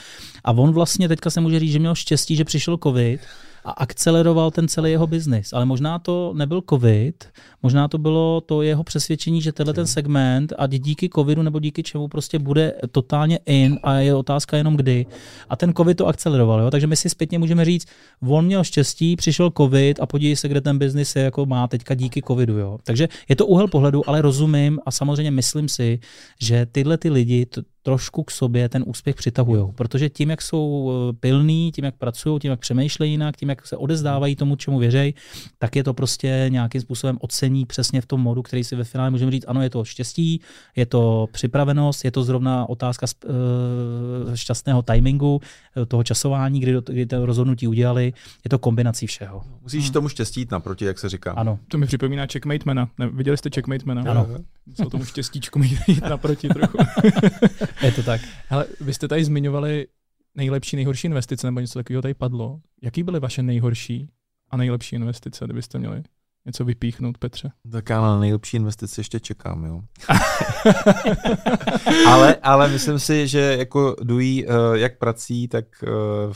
A 0.43 0.51
on 0.51 0.71
vlastně 0.71 1.07
teďka 1.07 1.29
se 1.29 1.41
může 1.41 1.59
říct, 1.59 1.71
že 1.71 1.79
měl 1.79 1.95
štěstí, 1.95 2.35
že 2.35 2.45
přišel 2.45 2.77
covid 2.83 3.21
a 3.65 3.71
akceleroval 3.71 4.51
ten 4.51 4.67
celý 4.67 4.91
jeho 4.91 5.07
biznis. 5.07 5.53
Ale 5.53 5.65
možná 5.65 5.99
to 5.99 6.33
nebyl 6.35 6.61
covid, 6.69 7.27
možná 7.63 7.87
to 7.87 7.97
bylo 7.97 8.41
to 8.41 8.61
jeho 8.61 8.83
přesvědčení, 8.83 9.41
že 9.41 9.51
tenhle 9.51 9.73
ten 9.73 9.87
segment, 9.87 10.53
ať 10.57 10.71
díky 10.71 11.09
covidu 11.15 11.41
nebo 11.41 11.59
díky 11.59 11.83
čemu 11.83 12.07
prostě 12.07 12.39
bude 12.39 12.73
totálně 12.91 13.39
in 13.45 13.79
a 13.83 13.93
je 13.93 14.15
otázka 14.15 14.57
jenom 14.57 14.75
kdy. 14.77 15.05
A 15.49 15.55
ten 15.55 15.73
covid 15.73 15.97
to 15.97 16.07
akceleroval. 16.07 16.61
Jo? 16.61 16.71
Takže 16.71 16.87
my 16.87 16.95
si 16.95 17.09
zpětně 17.09 17.39
můžeme 17.39 17.65
říct, 17.65 17.87
on 18.27 18.45
měl 18.45 18.63
štěstí, 18.63 19.15
přišel 19.15 19.51
covid 19.57 19.99
a 19.99 20.05
podívej 20.05 20.35
se, 20.35 20.47
kde 20.47 20.61
ten 20.61 20.77
biznis 20.77 21.15
je 21.15 21.23
jako 21.23 21.45
má 21.45 21.67
teďka 21.67 21.93
díky 21.93 22.21
covidu. 22.21 22.57
Jo? 22.57 22.77
Takže 22.83 23.07
je 23.29 23.35
to 23.35 23.45
úhel 23.45 23.67
pohledu, 23.67 24.09
ale 24.09 24.21
rozumím 24.21 24.79
a 24.85 24.91
samozřejmě 24.91 25.31
myslím 25.31 25.69
si, 25.69 25.99
že 26.41 26.65
tyhle 26.65 26.97
ty 26.97 27.09
lidi 27.09 27.45
t- 27.45 27.61
trošku 27.83 28.23
k 28.23 28.31
sobě 28.31 28.69
ten 28.69 28.83
úspěch 28.87 29.15
přitahují, 29.15 29.71
protože 29.75 30.09
tím, 30.09 30.29
jak 30.29 30.41
jsou 30.41 30.91
eh, 30.91 31.13
pilní, 31.13 31.71
tím, 31.71 31.85
jak 31.85 31.95
pracují, 31.95 32.39
tím, 32.39 32.51
jak 32.51 32.59
přemýšlejí 32.59 33.11
jinak, 33.11 33.37
tím, 33.37 33.49
jak 33.49 33.67
se 33.67 33.77
odezdávají 33.77 34.35
tomu, 34.35 34.55
čemu 34.55 34.79
věří, 34.79 35.15
tak 35.57 35.75
je 35.75 35.83
to 35.83 35.93
prostě 35.93 36.45
nějakým 36.49 36.81
způsobem 36.81 37.17
ocení 37.21 37.65
přesně 37.65 38.01
v 38.01 38.05
tom 38.05 38.21
modu, 38.21 38.41
který 38.41 38.63
si 38.63 38.75
ve 38.75 38.83
finále 38.83 39.09
můžeme 39.09 39.31
říct, 39.31 39.45
ano, 39.47 39.61
je 39.61 39.69
to 39.69 39.83
štěstí, 39.83 40.41
je 40.75 40.85
to 40.85 41.27
připravenost, 41.31 42.05
je 42.05 42.11
to 42.11 42.23
zrovna 42.23 42.69
otázka 42.69 43.05
eh, 43.25 44.37
šťastného 44.37 44.81
timingu, 44.81 45.41
eh, 45.77 45.85
toho 45.85 46.03
časování, 46.03 46.59
kdy, 46.59 46.75
kdy 46.85 47.05
to 47.05 47.25
rozhodnutí 47.25 47.67
udělali, 47.67 48.13
je 48.43 48.49
to 48.49 48.59
kombinací 48.59 49.07
všeho. 49.07 49.43
Musíš 49.61 49.89
tomu 49.89 50.09
štěstí 50.09 50.41
jít 50.41 50.51
naproti, 50.51 50.85
jak 50.85 50.99
se 50.99 51.09
říká. 51.09 51.31
Ano. 51.31 51.59
To 51.67 51.77
mi 51.77 51.85
připomíná 51.85 52.25
Checkmate 52.31 52.63
Mana. 52.65 52.89
Ne, 52.97 53.07
viděli 53.07 53.37
jste 53.37 53.49
Checkmate 53.55 53.85
Mana? 53.85 54.11
Ano. 54.11 54.27
Jsou 54.75 54.89
tomu 54.89 55.05
štěstíčku 55.05 55.59
mít 55.59 55.79
jít 55.87 56.03
naproti 56.09 56.49
trochu. 56.49 56.77
Je 57.81 57.91
to 57.91 58.03
tak. 58.03 58.21
Hele, 58.47 58.65
vy 58.81 58.93
jste 58.93 59.07
tady 59.07 59.25
zmiňovali 59.25 59.87
nejlepší, 60.35 60.75
nejhorší 60.75 61.07
investice, 61.07 61.47
nebo 61.47 61.59
něco 61.59 61.79
takového 61.79 62.01
tady 62.01 62.13
padlo. 62.13 62.59
Jaký 62.81 63.03
byly 63.03 63.19
vaše 63.19 63.43
nejhorší 63.43 64.09
a 64.49 64.57
nejlepší 64.57 64.95
investice, 64.95 65.45
kdybyste 65.45 65.79
měli 65.79 66.03
něco 66.45 66.65
vypíchnout, 66.65 67.17
Petře? 67.17 67.51
Tak 67.71 67.89
já 67.89 68.01
na 68.01 68.19
nejlepší 68.19 68.57
investici 68.57 68.99
ještě 68.99 69.19
čekám, 69.19 69.65
jo. 69.65 69.81
ale, 72.07 72.35
ale 72.35 72.67
myslím 72.67 72.99
si, 72.99 73.27
že 73.27 73.39
jako 73.39 73.95
dují 74.03 74.45
uh, 74.45 74.53
jak 74.73 74.97
prací, 74.97 75.47
tak 75.47 75.65
uh, 75.83 76.33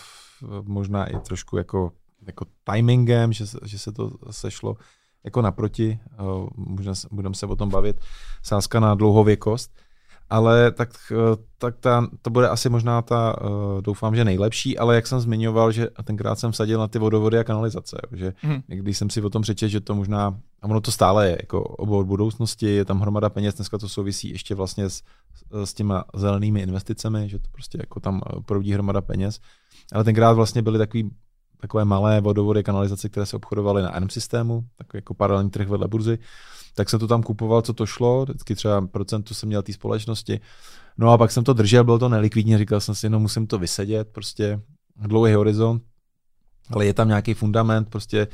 možná 0.62 1.06
i 1.06 1.20
trošku 1.20 1.58
jako, 1.58 1.92
jako 2.28 2.46
timingem, 2.74 3.34
že, 3.34 3.48
se- 3.48 3.60
že 3.66 3.80
se 3.80 3.92
to 3.92 4.12
sešlo 4.32 4.76
jako 5.24 5.42
naproti, 5.42 6.00
uh, 6.22 6.48
možná 6.56 6.96
se- 6.96 7.08
budeme 7.12 7.36
se 7.36 7.46
o 7.46 7.56
tom 7.56 7.70
bavit, 7.70 7.98
sázka 8.44 8.80
na 8.80 8.96
dlouhověkost, 8.96 9.76
ale 10.34 10.72
tak, 10.72 10.90
uh, 11.12 11.36
tak 11.58 11.78
ta, 11.78 12.08
to 12.22 12.30
bude 12.30 12.50
asi 12.50 12.70
možná 12.70 13.02
ta, 13.02 13.36
uh, 13.42 13.82
doufám, 13.82 14.16
že 14.16 14.26
nejlepší, 14.26 14.78
ale 14.78 14.96
jak 14.96 15.08
jsem 15.08 15.20
zmiňoval, 15.20 15.72
že 15.72 15.88
tenkrát 16.04 16.40
jsem 16.40 16.52
vsadil 16.52 16.80
na 16.80 16.88
ty 16.88 17.00
vodovody 17.00 17.40
a 17.40 17.44
kanalizace, 17.44 17.98
že 18.12 18.34
Mhm. 18.44 18.62
když 18.68 18.98
jsem 18.98 19.10
si 19.10 19.22
o 19.22 19.30
tom 19.30 19.42
přečetl, 19.42 19.72
že 19.72 19.80
to 19.80 19.96
možná, 19.96 20.40
a 20.62 20.66
ono 20.68 20.82
to 20.82 20.92
stále 20.92 21.30
je, 21.30 21.38
jako 21.42 21.62
obor 21.64 22.06
budoucnosti, 22.06 22.66
je 22.66 22.86
tam 22.86 23.00
hromada 23.02 23.30
peněz, 23.30 23.56
dneska 23.56 23.78
to 23.78 23.90
souvisí 23.90 24.30
ještě 24.30 24.56
vlastně 24.56 24.90
s, 24.90 25.02
s 25.52 25.74
těma 25.74 26.04
zelenými 26.16 26.62
investicemi, 26.62 27.30
že 27.30 27.40
to 27.40 27.48
prostě 27.52 27.78
jako 27.82 28.00
tam 28.00 28.22
eh, 28.26 28.42
proudí 28.46 28.74
hromada 28.74 29.02
peněz, 29.02 29.40
ale 29.94 30.04
tenkrát 30.04 30.34
vlastně 30.34 30.62
byly 30.62 30.78
takový, 30.80 31.10
takové 31.62 31.86
malé 31.86 32.22
vodovody, 32.22 32.64
kanalizace, 32.64 33.10
které 33.10 33.26
se 33.26 33.36
obchodovaly 33.36 33.82
na 33.82 33.90
ARM 33.90 34.10
systému, 34.10 34.64
takový 34.76 34.98
jako 34.98 35.14
paralelní 35.14 35.50
trh 35.50 35.68
vedle 35.68 35.88
burzy, 35.88 36.18
tak 36.76 36.90
jsem 36.90 37.00
to 37.00 37.08
tam 37.08 37.24
kupoval, 37.24 37.62
co 37.62 37.74
to 37.74 37.86
šlo, 37.86 38.26
vždycky 38.26 38.56
třeba 38.56 38.88
procentu 38.88 39.34
jsem 39.34 39.48
měl 39.50 39.62
té 39.62 39.74
společnosti, 39.74 40.40
no 40.98 41.12
a 41.12 41.18
pak 41.18 41.32
jsem 41.32 41.44
to 41.44 41.54
držel, 41.54 41.84
bylo 41.84 42.00
to 42.00 42.10
nelikvidní, 42.10 42.58
říkal 42.58 42.80
jsem 42.80 42.96
si, 42.96 43.10
no 43.10 43.20
musím 43.20 43.48
to 43.48 43.60
vysedět, 43.60 44.08
prostě 44.12 44.62
dlouhý 44.96 45.34
horizont, 45.34 45.84
ale 46.70 46.86
je 46.86 46.94
tam 46.94 47.08
nějaký 47.08 47.34
fundament, 47.34 47.90
prostě 47.90 48.28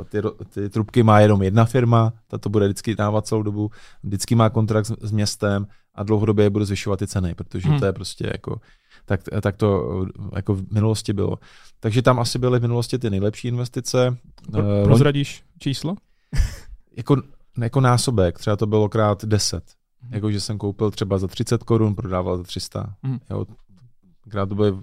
eh, 0.00 0.04
ty, 0.04 0.18
ty 0.48 0.70
trubky 0.70 1.02
má 1.02 1.20
jenom 1.20 1.42
jedna 1.42 1.64
firma, 1.64 2.12
ta 2.28 2.38
to 2.38 2.48
bude 2.48 2.66
vždycky 2.66 2.94
dávat 2.94 3.26
celou 3.26 3.42
dobu, 3.42 3.70
vždycky 4.02 4.34
má 4.34 4.50
kontrakt 4.50 4.86
s, 4.86 4.92
s 5.00 5.12
městem 5.12 5.66
a 5.94 6.02
dlouhodobě 6.02 6.50
bude 6.50 6.64
zvyšovat 6.64 6.98
ty 6.98 7.06
ceny, 7.06 7.34
protože 7.34 7.68
Hmm. 7.68 7.78
to 7.78 7.84
je 7.86 7.92
prostě 7.92 8.26
jako, 8.32 8.60
tak, 9.04 9.20
tak 9.40 9.56
to 9.56 10.02
eh, 10.06 10.28
jako 10.36 10.54
v 10.54 10.70
minulosti 10.72 11.12
bylo. 11.12 11.38
Takže 11.80 12.02
tam 12.02 12.20
asi 12.20 12.38
byly 12.38 12.58
v 12.58 12.62
minulosti 12.62 12.98
ty 12.98 13.10
nejlepší 13.10 13.48
investice. 13.48 14.16
Eh, 14.48 14.52
Pro, 14.52 14.62
loň- 14.62 14.84
prozradíš 14.84 15.42
číslo? 15.58 15.96
jako, 16.96 17.16
jako 17.58 17.80
násobek, 17.80 18.38
třeba 18.38 18.56
to 18.56 18.66
bylo 18.66 18.88
krát 18.88 19.24
10. 19.24 19.64
Mhm. 20.02 20.14
Jako, 20.14 20.30
že 20.30 20.40
jsem 20.40 20.58
koupil 20.58 20.90
třeba 20.90 21.18
za 21.18 21.26
30 21.26 21.62
korun, 21.62 21.94
prodával 21.94 22.36
za 22.36 22.42
300. 22.42 22.94
Mhm. 23.02 23.18
Jo, 23.30 23.46
krát 24.28 24.48
to 24.48 24.54
bylo, 24.54 24.82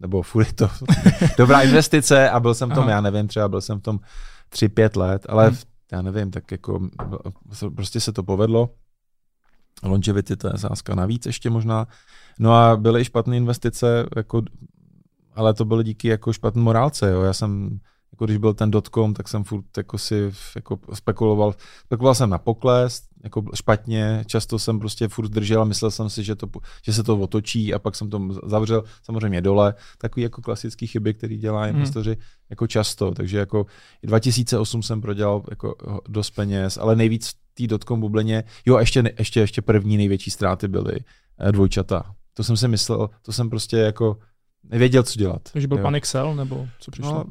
nebo 0.00 0.22
furt 0.22 0.52
to 0.52 0.70
dobrá 1.38 1.60
investice 1.62 2.30
a 2.30 2.40
byl 2.40 2.54
jsem 2.54 2.70
v 2.70 2.74
tom, 2.74 2.82
Aha. 2.82 2.90
já 2.92 3.00
nevím, 3.00 3.28
třeba 3.28 3.48
byl 3.48 3.60
jsem 3.60 3.78
v 3.78 3.82
tom 3.82 4.00
3-5 4.52 4.96
let, 4.96 5.26
ale 5.28 5.46
Mhm. 5.46 5.54
v, 5.56 5.64
já 5.92 6.02
nevím, 6.02 6.30
tak 6.30 6.50
jako 6.52 6.80
prostě 7.74 8.00
se 8.00 8.12
to 8.12 8.22
povedlo. 8.22 8.70
Longevity 9.82 10.36
to 10.36 10.46
je 10.48 10.58
sázka 10.58 10.94
navíc 10.94 11.26
ještě 11.26 11.50
možná. 11.50 11.86
No 12.38 12.52
a 12.54 12.76
byly 12.76 13.00
i 13.00 13.04
špatné 13.04 13.36
investice, 13.36 14.06
jako, 14.16 14.42
ale 15.34 15.54
to 15.54 15.64
byly 15.64 15.84
díky 15.84 16.08
jako 16.08 16.32
špatné 16.32 16.62
morálce. 16.62 17.10
Jo. 17.10 17.22
Já 17.22 17.32
jsem, 17.32 17.78
jako 18.14 18.24
když 18.24 18.36
byl 18.36 18.54
ten 18.54 18.70
dotcom, 18.70 19.14
tak 19.14 19.28
jsem 19.28 19.44
furt 19.44 19.64
jako 19.76 19.98
si 19.98 20.32
jako 20.56 20.78
spekuloval, 20.94 21.54
spekuloval 21.86 22.14
jsem 22.14 22.30
na 22.30 22.38
pokles, 22.38 23.02
jako 23.24 23.44
špatně, 23.54 24.24
často 24.26 24.58
jsem 24.58 24.78
prostě 24.78 25.08
furt 25.08 25.28
držel 25.28 25.62
a 25.62 25.64
myslel 25.64 25.90
jsem 25.90 26.10
si, 26.10 26.24
že, 26.24 26.34
to, 26.34 26.46
že 26.82 26.92
se 26.92 27.02
to 27.02 27.18
otočí 27.18 27.74
a 27.74 27.78
pak 27.78 27.94
jsem 27.94 28.10
to 28.10 28.20
zavřel 28.46 28.84
samozřejmě 29.02 29.40
dole. 29.40 29.74
Takový 29.98 30.22
jako 30.22 30.42
klasický 30.42 30.86
chyby, 30.86 31.14
který 31.14 31.38
dělá 31.38 31.68
investoři 31.68 32.16
jako 32.50 32.66
často, 32.66 33.10
takže 33.10 33.38
jako 33.38 33.66
i 34.02 34.06
2008 34.06 34.82
jsem 34.82 35.00
prodělal 35.00 35.42
jako 35.50 35.74
dost 36.08 36.30
peněz, 36.30 36.78
ale 36.78 36.96
nejvíc 36.96 37.28
v 37.28 37.54
té 37.54 37.66
dotcom 37.66 38.00
bublině, 38.00 38.44
jo, 38.66 38.78
ještě, 38.78 39.02
ještě, 39.18 39.40
ještě 39.40 39.62
první 39.62 39.96
největší 39.96 40.30
ztráty 40.30 40.68
byly 40.68 40.96
eh, 41.38 41.52
dvojčata. 41.52 42.14
To 42.34 42.44
jsem 42.44 42.56
si 42.56 42.68
myslel, 42.68 43.10
to 43.22 43.32
jsem 43.32 43.50
prostě 43.50 43.76
jako 43.76 44.18
nevěděl, 44.64 45.02
co 45.02 45.18
dělat. 45.18 45.42
Takže 45.52 45.68
byl 45.68 45.78
jo. 45.78 45.82
pan 45.82 45.94
Excel, 45.94 46.34
nebo 46.34 46.68
co 46.80 46.90
přišlo? 46.90 47.12
No, 47.12 47.24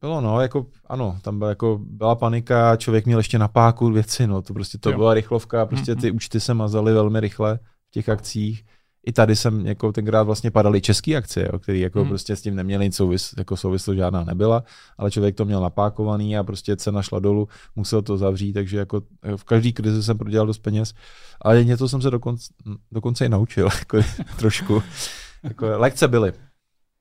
bylo 0.00 0.20
no, 0.20 0.40
jako 0.40 0.66
ano, 0.86 1.18
tam 1.22 1.38
byla, 1.38 1.50
jako, 1.50 1.80
byla 1.82 2.14
panika, 2.14 2.76
člověk 2.76 3.06
měl 3.06 3.18
ještě 3.18 3.38
na 3.38 3.48
páku 3.48 3.90
věci, 3.90 4.26
no, 4.26 4.42
to 4.42 4.54
prostě 4.54 4.78
to 4.78 4.90
Jo. 4.90 4.96
byla 4.96 5.14
rychlovka, 5.14 5.66
prostě 5.66 5.96
ty 5.96 6.10
účty 6.10 6.40
se 6.40 6.54
mazaly 6.54 6.92
velmi 6.92 7.20
rychle 7.20 7.58
v 7.88 7.90
těch 7.90 8.08
akcích. 8.08 8.64
I 9.08 9.12
tady 9.12 9.36
jsem 9.36 9.66
jako 9.66 9.92
tenkrát 9.92 10.22
vlastně 10.22 10.50
padaly 10.50 10.80
české 10.80 11.16
akcie, 11.16 11.48
jo, 11.52 11.58
které 11.58 11.78
jako 11.78 11.98
Mhm. 11.98 12.08
prostě 12.08 12.36
s 12.36 12.42
tím 12.42 12.54
neměly 12.56 12.84
nic 12.84 12.96
souvis, 12.96 13.34
jako 13.38 13.56
souvislost 13.56 13.96
žádná 13.96 14.24
nebyla, 14.24 14.62
ale 14.98 15.10
člověk 15.10 15.34
to 15.36 15.44
měl 15.44 15.60
napákovaný 15.60 16.38
a 16.38 16.44
prostě 16.44 16.76
cena 16.76 17.02
šla 17.02 17.18
dolů, 17.18 17.48
musel 17.76 18.02
to 18.02 18.16
zavřít, 18.16 18.52
takže 18.52 18.78
jako 18.78 19.00
v 19.36 19.44
každý 19.44 19.72
krizi 19.72 20.02
jsem 20.02 20.18
prodělal 20.18 20.46
dost 20.46 20.58
peněz, 20.58 20.94
ale 21.42 21.64
něco 21.64 21.88
jsem 21.88 22.02
se 22.02 22.10
dokonce, 22.10 22.52
dokonce 22.92 23.26
i 23.26 23.28
naučil, 23.28 23.68
jako 23.78 23.98
trošku. 24.36 24.82
Jako, 25.42 25.66
lekce 25.66 26.08
byly. 26.08 26.32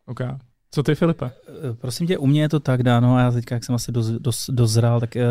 OK. 0.05 0.19
Co 0.75 0.83
ty, 0.83 0.95
Filipe? 0.95 1.25
Eh, 1.25 1.73
Prosím 1.73 2.07
tě, 2.07 2.17
u 2.17 2.27
mě 2.27 2.41
je 2.41 2.49
to 2.49 2.59
tak 2.59 2.83
dáno, 2.83 3.15
a 3.15 3.19
já 3.21 3.31
teďka, 3.31 3.55
jak 3.55 3.63
jsem 3.63 3.75
asi 3.75 3.91
doz, 3.91 4.07
doz, 4.07 4.49
dozrál, 4.49 4.99
tak 4.99 5.15
uh, 5.15 5.21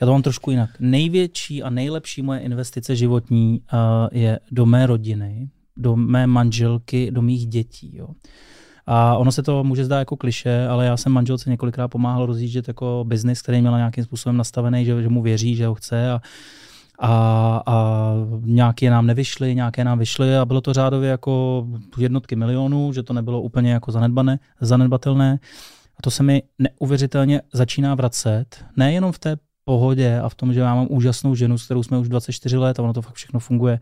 já 0.00 0.06
to 0.06 0.12
mám 0.12 0.22
trošku 0.22 0.50
jinak. 0.50 0.70
Největší 0.80 1.62
a 1.62 1.70
nejlepší 1.70 2.22
moje 2.22 2.40
investice 2.40 2.96
životní 2.96 3.60
uh, 3.72 3.78
je 4.12 4.40
do 4.50 4.66
mé 4.66 4.86
rodiny, 4.86 5.48
do 5.76 5.96
mé 5.96 6.26
manželky, 6.26 7.10
do 7.10 7.22
mých 7.22 7.46
dětí. 7.46 7.96
Jo. 7.96 8.08
A 8.86 9.16
ono 9.16 9.32
se 9.32 9.42
to 9.42 9.64
může 9.64 9.84
zdát 9.84 9.98
jako 9.98 10.16
kliše, 10.16 10.66
ale 10.66 10.86
já 10.86 10.96
jsem 10.96 11.12
manželce 11.12 11.50
několikrát 11.50 11.88
pomáhal 11.88 12.26
rozjíždět 12.26 12.68
jako 12.68 13.04
biznis, 13.06 13.42
který 13.42 13.60
měla 13.60 13.78
nějakým 13.78 14.04
způsobem 14.04 14.36
nastavený, 14.36 14.84
že, 14.84 15.02
že 15.02 15.08
mu 15.08 15.22
věří, 15.22 15.54
že 15.56 15.66
ho 15.66 15.74
chce 15.74 16.10
a, 16.10 16.20
a, 16.98 17.62
a 17.66 18.12
nějaké 18.40 18.90
nám 18.90 19.06
nevyšly, 19.06 19.54
nějaké 19.54 19.84
nám 19.84 19.98
vyšly 19.98 20.36
a 20.36 20.44
bylo 20.44 20.60
to 20.60 20.72
řádově 20.72 21.10
jako 21.10 21.66
jednotky 21.98 22.36
milionů, 22.36 22.92
že 22.92 23.02
to 23.02 23.12
nebylo 23.12 23.42
úplně 23.42 23.72
jako 23.72 23.92
zanedbané, 23.92 24.38
zanedbatelné. 24.60 25.38
A 25.98 26.02
to 26.02 26.10
se 26.10 26.22
mi 26.22 26.42
neuvěřitelně 26.58 27.42
začíná 27.52 27.94
vracet, 27.94 28.64
nejenom 28.76 29.12
v 29.12 29.18
té 29.18 29.36
pohodě 29.64 30.20
a 30.20 30.28
v 30.28 30.34
tom, 30.34 30.52
že 30.52 30.60
já 30.60 30.74
mám 30.74 30.86
úžasnou 30.90 31.34
ženu, 31.34 31.58
s 31.58 31.64
kterou 31.64 31.82
jsme 31.82 31.98
už 31.98 32.08
24 32.08 32.56
let 32.56 32.78
a 32.78 32.82
ono 32.82 32.92
to 32.92 33.02
fakt 33.02 33.14
všechno 33.14 33.40
funguje, 33.40 33.80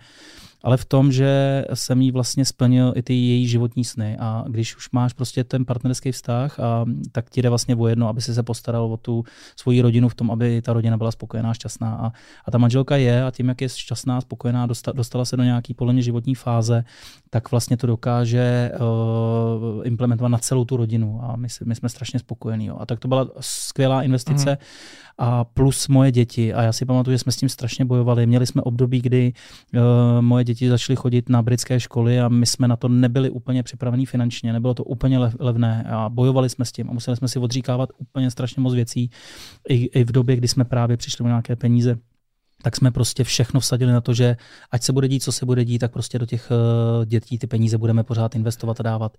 ale 0.65 0.77
v 0.77 0.85
tom, 0.85 1.13
že 1.13 1.65
jsem 1.75 2.03
jí 2.03 2.11
vlastně 2.11 2.45
splnil 2.45 2.93
i 2.97 3.03
ty 3.03 3.15
její 3.15 3.49
životní 3.49 3.85
sny. 3.85 4.17
A 4.21 4.45
když 4.49 4.77
už 4.77 4.91
máš 4.91 5.13
prostě 5.13 5.45
ten 5.45 5.65
partnerský 5.65 6.13
vztah, 6.13 6.61
a, 6.61 6.85
tak 7.13 7.31
ti 7.31 7.43
jde 7.43 7.49
vlastně 7.49 7.77
o 7.77 7.87
jedno, 7.87 8.09
aby 8.09 8.23
si 8.23 8.35
se 8.35 8.43
postaral 8.43 8.93
o 8.93 8.97
tu 8.97 9.25
svoji 9.57 9.81
rodinu 9.81 10.09
v 10.09 10.15
tom, 10.15 10.31
aby 10.31 10.63
ta 10.63 10.73
rodina 10.73 10.97
byla 10.97 11.11
spokojená, 11.11 11.55
šťastná. 11.55 11.95
A, 11.95 12.13
a 12.45 12.51
ta 12.51 12.59
manželka 12.59 12.97
je 12.97 13.25
a 13.25 13.31
tím, 13.31 13.49
jak 13.49 13.61
je 13.61 13.69
šťastná, 13.69 14.21
spokojená, 14.21 14.67
dostala 14.95 15.25
se 15.25 15.37
do 15.37 15.43
nějaký 15.43 15.75
podle 15.75 16.03
životní 16.03 16.35
fáze, 16.35 16.85
tak 17.31 17.51
vlastně 17.51 17.77
to 17.77 17.87
dokáže 17.87 18.73
uh, 18.81 19.87
implementovat 19.87 20.29
na 20.29 20.39
celou 20.39 20.65
tu 20.65 20.77
rodinu. 20.77 21.21
A 21.23 21.37
my, 21.37 21.49
my 21.65 21.75
jsme 21.75 21.89
strašně 21.89 22.19
spokojení. 22.19 22.67
Jo. 22.67 22.77
A 22.81 22.87
tak 22.87 23.01
to 23.01 23.09
byla 23.09 23.29
skvělá 23.41 24.03
investice. 24.03 24.51
Mm 24.51 24.57
a 25.19 25.45
plus 25.45 25.89
moje 25.89 26.13
děti. 26.13 26.55
A 26.55 26.63
já 26.63 26.73
si 26.73 26.85
pamatuju, 26.85 27.15
že 27.15 27.19
jsme 27.19 27.33
s 27.33 27.37
tím 27.37 27.49
strašně 27.49 27.85
bojovali. 27.85 28.27
Měli 28.27 28.47
jsme 28.47 28.63
období, 28.63 29.01
kdy 29.01 29.33
uh, 29.75 29.81
moje 30.21 30.45
děti 30.45 30.56
začaly 30.59 30.97
chodit 30.97 31.29
na 31.29 31.43
britské 31.43 31.81
školy 31.81 32.21
a 32.21 32.29
my 32.29 32.47
jsme 32.47 32.69
na 32.69 32.77
to 32.77 32.89
nebyli 32.89 33.31
úplně 33.31 33.63
připravení 33.63 34.07
finančně, 34.07 34.53
nebylo 34.53 34.75
to 34.75 34.85
úplně 34.85 35.19
levné 35.39 35.85
a 35.89 36.09
bojovali 36.09 36.49
jsme 36.49 36.65
s 36.65 36.73
tím 36.73 36.91
a 36.91 36.93
museli 36.93 37.17
jsme 37.17 37.29
si 37.29 37.39
odříkávat 37.39 37.91
úplně 37.99 38.31
strašně 38.31 38.63
moc 38.63 38.75
věcí 38.75 39.11
i, 39.69 39.75
i 39.75 40.05
v 40.05 40.13
době, 40.13 40.37
kdy 40.37 40.49
jsme 40.49 40.65
právě 40.65 40.97
přišli 40.97 41.25
o 41.25 41.29
nějaké 41.29 41.57
peníze 41.57 41.99
tak 42.63 42.77
jsme 42.77 42.91
prostě 42.91 43.25
všechno 43.25 43.61
vsadili 43.61 43.93
na 43.93 44.01
to, 44.01 44.15
že 44.15 44.37
ať 44.71 44.83
se 44.83 44.93
bude 44.93 45.09
dít, 45.09 45.23
co 45.23 45.33
se 45.33 45.47
bude 45.47 45.65
dít, 45.65 45.79
tak 45.79 45.93
prostě 45.93 46.19
do 46.19 46.27
těch 46.27 46.51
uh, 46.51 47.05
dětí 47.05 47.39
ty 47.39 47.47
peníze 47.47 47.79
budeme 47.79 48.05
pořád 48.05 48.35
investovat 48.35 48.81
a 48.81 48.83
dávat. 48.83 49.17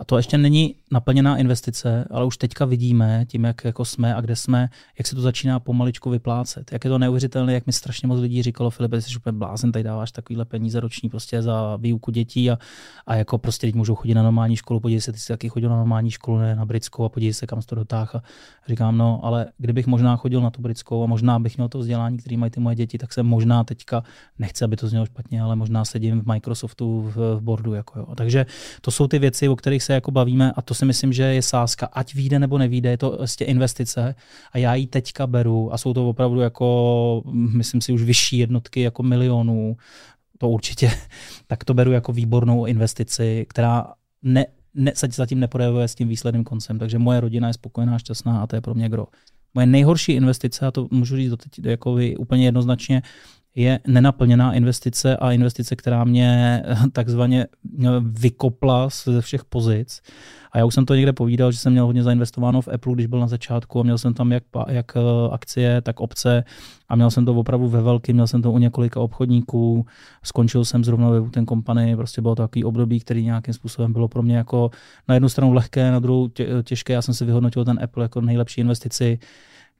A 0.00 0.04
to 0.04 0.16
ještě 0.16 0.38
není 0.38 0.74
naplněná 0.92 1.36
investice, 1.36 2.04
ale 2.10 2.24
už 2.24 2.36
teďka 2.36 2.64
vidíme, 2.64 3.24
tím, 3.28 3.44
jak 3.44 3.64
jako 3.64 3.84
jsme 3.84 4.14
a 4.14 4.20
kde 4.20 4.36
jsme, 4.36 4.68
jak 4.98 5.06
se 5.06 5.14
to 5.14 5.20
začíná 5.20 5.60
pomaličku 5.60 6.10
vyplácet. 6.10 6.72
Jak 6.72 6.84
je 6.84 6.90
to 6.90 6.98
neuvěřitelné, 6.98 7.52
jak 7.52 7.66
mi 7.66 7.72
strašně 7.72 8.08
moc 8.08 8.20
lidí 8.20 8.42
říkalo, 8.42 8.70
Filipe, 8.70 9.00
jsi 9.00 9.16
úplně 9.16 9.32
blázen, 9.32 9.72
tady 9.72 9.82
dáváš 9.82 10.12
takovýhle 10.12 10.44
peníze 10.44 10.80
roční 10.80 11.08
prostě 11.08 11.42
za 11.42 11.76
výuku 11.76 12.10
dětí 12.10 12.50
a, 12.50 12.58
a 13.06 13.14
jako 13.14 13.38
prostě 13.38 13.66
teď 13.66 13.74
můžou 13.74 13.94
chodit 13.94 14.14
na 14.14 14.22
normální 14.22 14.56
školu, 14.56 14.80
podívej 14.80 15.00
se, 15.00 15.12
ty 15.12 15.18
jsi 15.18 15.28
taky 15.28 15.48
chodil 15.48 15.70
na 15.70 15.76
normální 15.76 16.10
školu, 16.10 16.38
ne 16.38 16.56
na 16.56 16.66
britskou 16.66 17.04
a 17.04 17.08
podívej 17.08 17.34
se, 17.34 17.46
kam 17.46 17.62
to 17.62 17.74
dotáh. 17.74 18.14
A 18.14 18.22
říkám, 18.68 18.98
no, 18.98 19.20
ale 19.22 19.46
kdybych 19.58 19.86
možná 19.86 20.16
chodil 20.16 20.40
na 20.40 20.50
tu 20.50 20.62
britskou 20.62 21.04
a 21.04 21.06
možná 21.06 21.38
bych 21.38 21.56
měl 21.56 21.68
to 21.68 21.78
vzdělání, 21.78 22.18
který 22.18 22.36
mají 22.36 22.50
ty 22.50 22.60
moje 22.60 22.76
děti, 22.76 22.98
tak 22.98 23.12
jsem 23.12 23.26
možná 23.26 23.64
teďka, 23.64 24.02
nechci, 24.38 24.64
aby 24.64 24.76
to 24.76 24.88
znělo 24.88 25.06
špatně, 25.06 25.42
ale 25.42 25.56
možná 25.56 25.84
sedím 25.84 26.20
v 26.20 26.26
Microsoftu 26.26 27.02
v, 27.02 27.16
v 27.16 27.40
boardu. 27.40 27.74
Jako 27.74 27.98
jo. 27.98 28.14
Takže 28.14 28.46
to 28.80 28.90
jsou 28.90 29.06
ty 29.06 29.18
věci, 29.18 29.48
o 29.48 29.56
kterých 29.56 29.82
se 29.88 29.94
jako 29.94 30.10
bavíme 30.10 30.52
a 30.52 30.62
to 30.62 30.74
si 30.74 30.84
myslím, 30.84 31.12
že 31.12 31.22
je 31.22 31.42
sázka, 31.42 31.86
ať 31.86 32.14
vyjde 32.14 32.38
nebo 32.38 32.58
nevíde, 32.58 32.90
je 32.90 32.98
to 32.98 33.16
vlastně 33.16 33.46
investice 33.46 34.14
a 34.52 34.58
já 34.58 34.74
ji 34.74 34.86
teďka 34.86 35.26
beru 35.26 35.72
a 35.72 35.78
jsou 35.78 35.94
to 35.94 36.08
opravdu 36.08 36.40
jako, 36.40 37.22
myslím 37.32 37.80
si, 37.80 37.92
už 37.92 38.02
vyšší 38.02 38.38
jednotky 38.38 38.80
jako 38.80 39.02
milionů, 39.02 39.76
to 40.38 40.48
určitě, 40.48 40.90
tak 41.46 41.64
to 41.64 41.74
beru 41.74 41.92
jako 41.92 42.12
výbornou 42.12 42.66
investici, 42.66 43.46
která 43.48 43.86
ne, 44.22 44.46
ne, 44.74 44.92
zatím 45.14 45.40
neprojevuje 45.40 45.88
s 45.88 45.94
tím 45.94 46.08
výsledným 46.08 46.44
koncem, 46.44 46.78
takže 46.78 46.98
moje 46.98 47.20
rodina 47.20 47.48
je 47.48 47.54
spokojená, 47.54 47.98
šťastná 47.98 48.42
a 48.42 48.46
to 48.46 48.56
je 48.56 48.60
pro 48.60 48.74
mě 48.74 48.88
gro. 48.88 49.06
Moje 49.54 49.66
nejhorší 49.66 50.12
investice, 50.12 50.66
a 50.66 50.70
to 50.70 50.88
můžu 50.90 51.16
říct 51.16 51.30
doteď 51.30 51.64
jako 51.64 51.94
vy, 51.94 52.16
úplně 52.16 52.44
jednoznačně, 52.44 53.02
je 53.58 53.80
nenaplněná 53.86 54.52
investice 54.52 55.16
a 55.16 55.32
investice, 55.32 55.76
která 55.76 56.04
mě 56.04 56.62
takzvaně 56.92 57.46
vykopla 58.00 58.88
ze 59.04 59.20
všech 59.20 59.44
pozic. 59.44 60.02
A 60.52 60.58
já 60.58 60.64
už 60.64 60.74
jsem 60.74 60.86
to 60.86 60.94
někde 60.94 61.12
povídal, 61.12 61.52
že 61.52 61.58
jsem 61.58 61.72
měl 61.72 61.86
hodně 61.86 62.02
zainvestováno 62.02 62.62
v 62.62 62.68
Apple, 62.68 62.94
když 62.94 63.06
byl 63.06 63.20
na 63.20 63.26
začátku 63.26 63.80
a 63.80 63.82
měl 63.82 63.98
jsem 63.98 64.14
tam 64.14 64.32
jak, 64.32 64.42
jak 64.68 64.96
eh, 64.96 65.00
akcie, 65.32 65.80
tak 65.80 66.00
obce 66.00 66.44
a 66.88 66.96
měl 66.96 67.10
jsem 67.10 67.24
to 67.24 67.34
opravdu 67.34 67.68
ve 67.68 67.82
velkém, 67.82 68.14
měl 68.14 68.26
jsem 68.26 68.42
to 68.42 68.52
u 68.52 68.58
několika 68.58 69.00
obchodníků, 69.00 69.86
skončil 70.22 70.64
jsem 70.64 70.84
zrovna 70.84 71.10
ve 71.10 71.30
ten 71.30 71.46
kompany, 71.46 71.96
prostě 71.96 72.22
bylo 72.22 72.34
to 72.34 72.42
takový 72.42 72.64
období, 72.64 73.00
který 73.00 73.24
nějakým 73.24 73.54
způsobem 73.54 73.92
bylo 73.92 74.08
pro 74.08 74.22
mě 74.22 74.36
jako 74.36 74.70
na 75.08 75.14
jednu 75.14 75.28
stranu 75.28 75.52
lehké, 75.52 75.90
na 75.90 75.98
druhou 75.98 76.28
těžké. 76.62 76.92
Já 76.92 77.02
jsem 77.02 77.14
si 77.14 77.24
vyhodnotil 77.24 77.64
ten 77.64 77.78
Apple 77.82 78.04
jako 78.04 78.20
nejlepší 78.20 78.60
investici 78.60 79.18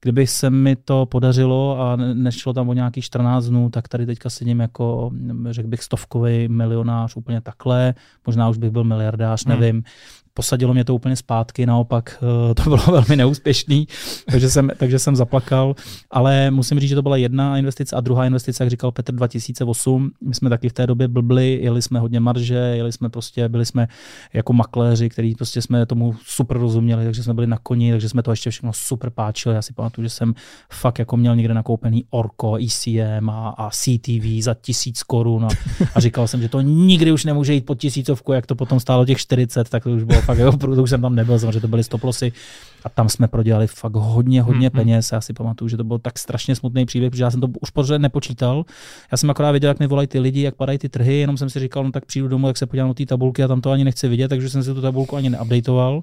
kdyby 0.00 0.26
se 0.26 0.50
mi 0.50 0.76
to 0.76 1.06
podařilo 1.06 1.80
a 1.80 1.96
nešlo 1.96 2.52
tam 2.52 2.68
o 2.68 2.72
nějakých 2.72 3.04
14 3.04 3.44
dnů, 3.44 3.70
tak 3.70 3.88
tady 3.88 4.06
teďka 4.06 4.30
sedím 4.30 4.60
jako, 4.60 5.10
řekl 5.50 5.68
bych, 5.68 5.82
stovkový 5.82 6.48
milionář 6.48 7.16
úplně 7.16 7.40
takhle, 7.40 7.94
možná 8.26 8.48
už 8.48 8.58
bych 8.58 8.70
byl 8.70 8.84
miliardář, 8.84 9.46
hmm. 9.46 9.60
nevím 9.60 9.82
posadilo 10.38 10.74
mě 10.74 10.84
to 10.84 10.94
úplně 10.94 11.16
zpátky, 11.16 11.66
naopak 11.66 12.22
eh, 12.50 12.54
to 12.54 12.62
bylo 12.62 12.78
velmi 12.92 13.16
neúspěšný, 13.16 13.88
takže 14.30 14.50
jsem, 14.50 14.70
takže 14.76 14.98
jsem 14.98 15.16
zaplakal, 15.16 15.74
ale 16.10 16.50
musím 16.50 16.80
říct, 16.80 16.88
že 16.88 16.94
to 16.94 17.02
byla 17.02 17.16
jedna 17.16 17.58
investice 17.58 17.96
a 17.96 18.00
druhá 18.00 18.26
investice, 18.26 18.64
jak 18.64 18.70
říkal 18.70 18.92
Petr 18.92 19.14
2008, 19.14 20.10
my 20.20 20.34
jsme 20.34 20.50
taky 20.50 20.68
v 20.68 20.72
té 20.72 20.86
době 20.86 21.08
blbli, 21.08 21.58
jeli 21.62 21.82
jsme 21.82 22.00
hodně 22.00 22.20
marže, 22.20 22.54
jeli 22.54 22.92
jsme 22.92 23.08
prostě, 23.08 23.48
byli 23.48 23.66
jsme 23.66 23.88
jako 24.32 24.52
makléři, 24.52 25.08
který 25.08 25.34
prostě 25.34 25.62
jsme 25.62 25.86
tomu 25.86 26.14
super 26.26 26.58
rozuměli, 26.58 27.04
takže 27.04 27.22
jsme 27.22 27.34
byli 27.34 27.46
na 27.46 27.58
koni, 27.58 27.90
takže 27.90 28.08
jsme 28.08 28.22
to 28.22 28.30
ještě 28.30 28.50
všechno 28.50 28.72
super 28.72 29.10
páčili. 29.10 29.54
Já 29.54 29.62
si 29.62 29.72
pamatuju, 29.72 30.04
že 30.04 30.10
jsem 30.10 30.34
fakt 30.72 30.98
jako 30.98 31.16
měl 31.16 31.36
někde 31.36 31.54
nakoupený 31.54 32.04
Orko, 32.10 32.56
ECM 32.56 33.30
a, 33.30 33.48
a 33.58 33.70
CTV 33.70 34.42
za 34.42 34.54
tisíc 34.54 35.02
korun 35.02 35.44
a, 35.44 35.48
a 35.94 36.00
říkal 36.00 36.28
jsem, 36.28 36.42
že 36.42 36.48
to 36.48 36.60
nikdy 36.60 37.12
už 37.12 37.24
nemůže 37.24 37.54
jít 37.54 37.66
pod 37.66 37.78
tisícovku, 37.78 38.32
jak 38.32 38.46
to 38.46 38.54
potom 38.54 38.80
stálo 38.80 39.06
těch 39.06 39.18
40, 39.18 39.68
tak 39.68 39.82
to 39.82 39.90
už 39.90 40.02
bylo 40.02 40.22
fakt, 40.28 40.38
jo, 40.38 40.52
protože 40.52 40.80
už 40.80 40.90
jsem 40.90 41.00
tam 41.00 41.14
nebyl, 41.14 41.38
samozřejmě 41.38 41.60
to 41.60 41.68
byly 41.68 41.84
stoplosy 41.84 42.32
a 42.84 42.88
tam 42.88 43.08
jsme 43.08 43.28
prodělali 43.28 43.66
fakt 43.66 43.94
hodně, 43.94 44.42
hodně 44.42 44.68
mm-hmm. 44.68 44.72
peněz. 44.72 45.12
Já 45.12 45.20
si 45.20 45.32
pamatuju, 45.32 45.68
že 45.68 45.76
to 45.76 45.84
byl 45.84 45.98
tak 45.98 46.18
strašně 46.18 46.54
smutný 46.54 46.86
příběh, 46.86 47.10
protože 47.10 47.22
já 47.22 47.30
jsem 47.30 47.40
to 47.40 47.48
už 47.60 47.70
pořád 47.70 47.98
nepočítal. 47.98 48.64
Já 49.12 49.16
jsem 49.16 49.30
akorát 49.30 49.50
věděl, 49.50 49.70
jak 49.70 49.80
mi 49.80 49.86
volají 49.86 50.08
ty 50.08 50.20
lidi, 50.20 50.42
jak 50.42 50.54
padají 50.54 50.78
ty 50.78 50.88
trhy, 50.88 51.14
jenom 51.14 51.36
jsem 51.36 51.50
si 51.50 51.60
říkal, 51.60 51.84
no 51.84 51.92
tak 51.92 52.06
přijdu 52.06 52.28
domů, 52.28 52.46
jak 52.46 52.56
se 52.56 52.66
podívám 52.66 52.88
na 52.88 52.94
ty 52.94 53.06
tabulky 53.06 53.42
a 53.42 53.48
tam 53.48 53.60
to 53.60 53.70
ani 53.70 53.84
nechci 53.84 54.08
vidět, 54.08 54.28
takže 54.28 54.50
jsem 54.50 54.62
si 54.62 54.74
tu 54.74 54.80
tabulku 54.80 55.16
ani 55.16 55.30
neupdateoval. 55.30 56.02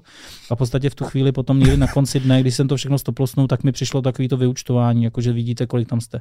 A 0.50 0.54
v 0.54 0.58
podstatě 0.58 0.90
v 0.90 0.94
tu 0.94 1.04
chvíli 1.04 1.32
potom 1.32 1.58
někdy 1.58 1.76
na 1.76 1.86
konci 1.86 2.20
dne, 2.20 2.40
když 2.40 2.54
jsem 2.54 2.68
to 2.68 2.76
všechno 2.76 2.98
stoplosnul, 2.98 3.46
tak 3.46 3.64
mi 3.64 3.72
přišlo 3.72 4.02
takový 4.02 4.28
to 4.28 4.36
vyučtování, 4.36 5.04
jakože 5.04 5.32
vidíte, 5.32 5.66
kolik 5.66 5.88
tam 5.88 6.00
jste. 6.00 6.20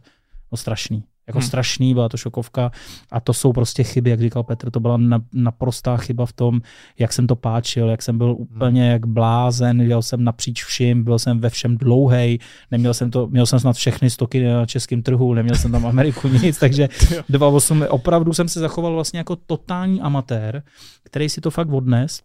No 0.52 0.58
strašný. 0.58 1.04
Jako 1.28 1.40
hmm. 1.40 1.48
strašný, 1.48 1.94
byla 1.94 2.10
to 2.10 2.18
šokovka. 2.18 2.72
A 3.12 3.20
to 3.20 3.34
jsou 3.34 3.54
prostě 3.54 3.84
chyby, 3.84 4.10
jak 4.10 4.20
říkal 4.20 4.44
Petr, 4.44 4.72
to 4.72 4.80
byla 4.80 5.00
naprostá 5.34 5.98
chyba 5.98 6.26
v 6.26 6.34
tom, 6.34 6.62
jak 7.00 7.14
jsem 7.14 7.28
to 7.28 7.36
páčil, 7.36 7.90
jak 7.90 8.02
jsem 8.02 8.18
byl 8.18 8.28
hmm. 8.28 8.36
úplně 8.40 8.90
jak 8.90 9.06
blázen, 9.06 9.82
jel 9.82 10.02
jsem 10.02 10.24
napříč 10.24 10.64
vším, 10.64 11.04
byl 11.04 11.20
jsem 11.20 11.40
ve 11.40 11.50
všem 11.50 11.78
dlouhej, 11.78 12.40
neměl 12.72 12.94
jsem 12.94 13.12
to, 13.12 13.28
měl 13.28 13.46
jsem 13.46 13.60
snad 13.60 13.76
všechny 13.76 14.10
stoky 14.10 14.44
na 14.44 14.66
českém 14.66 15.02
trhu, 15.04 15.34
neměl 15.34 15.56
jsem 15.56 15.72
tam 15.72 15.86
Ameriku 15.86 16.28
nic, 16.44 16.60
takže 16.60 16.88
2.8 17.30 17.88
opravdu 17.90 18.34
jsem 18.34 18.50
se 18.50 18.60
zachoval 18.60 18.94
vlastně 18.94 19.20
jako 19.20 19.36
totální 19.36 20.02
amatér, 20.02 20.64
který 21.04 21.30
si 21.30 21.42
to 21.42 21.52
fakt 21.52 21.70
odnes 21.70 22.22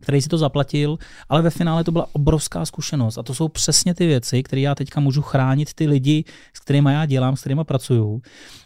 který 0.00 0.22
si 0.22 0.28
to 0.28 0.38
zaplatil, 0.38 0.98
ale 1.28 1.42
ve 1.42 1.50
finále 1.50 1.84
to 1.84 1.92
byla 1.92 2.06
obrovská 2.12 2.64
zkušenost. 2.64 3.18
A 3.18 3.22
to 3.22 3.34
jsou 3.34 3.48
přesně 3.48 3.94
ty 3.94 4.06
věci, 4.06 4.42
které 4.42 4.60
já 4.60 4.74
teďka 4.74 5.00
můžu 5.00 5.22
chránit 5.22 5.74
ty 5.74 5.86
lidi, 5.86 6.24
s 6.54 6.60
kterými 6.60 6.92
já 6.92 7.06
dělám, 7.06 7.36
s 7.36 7.40
kterými 7.40 7.64
pracuju. 7.64 8.22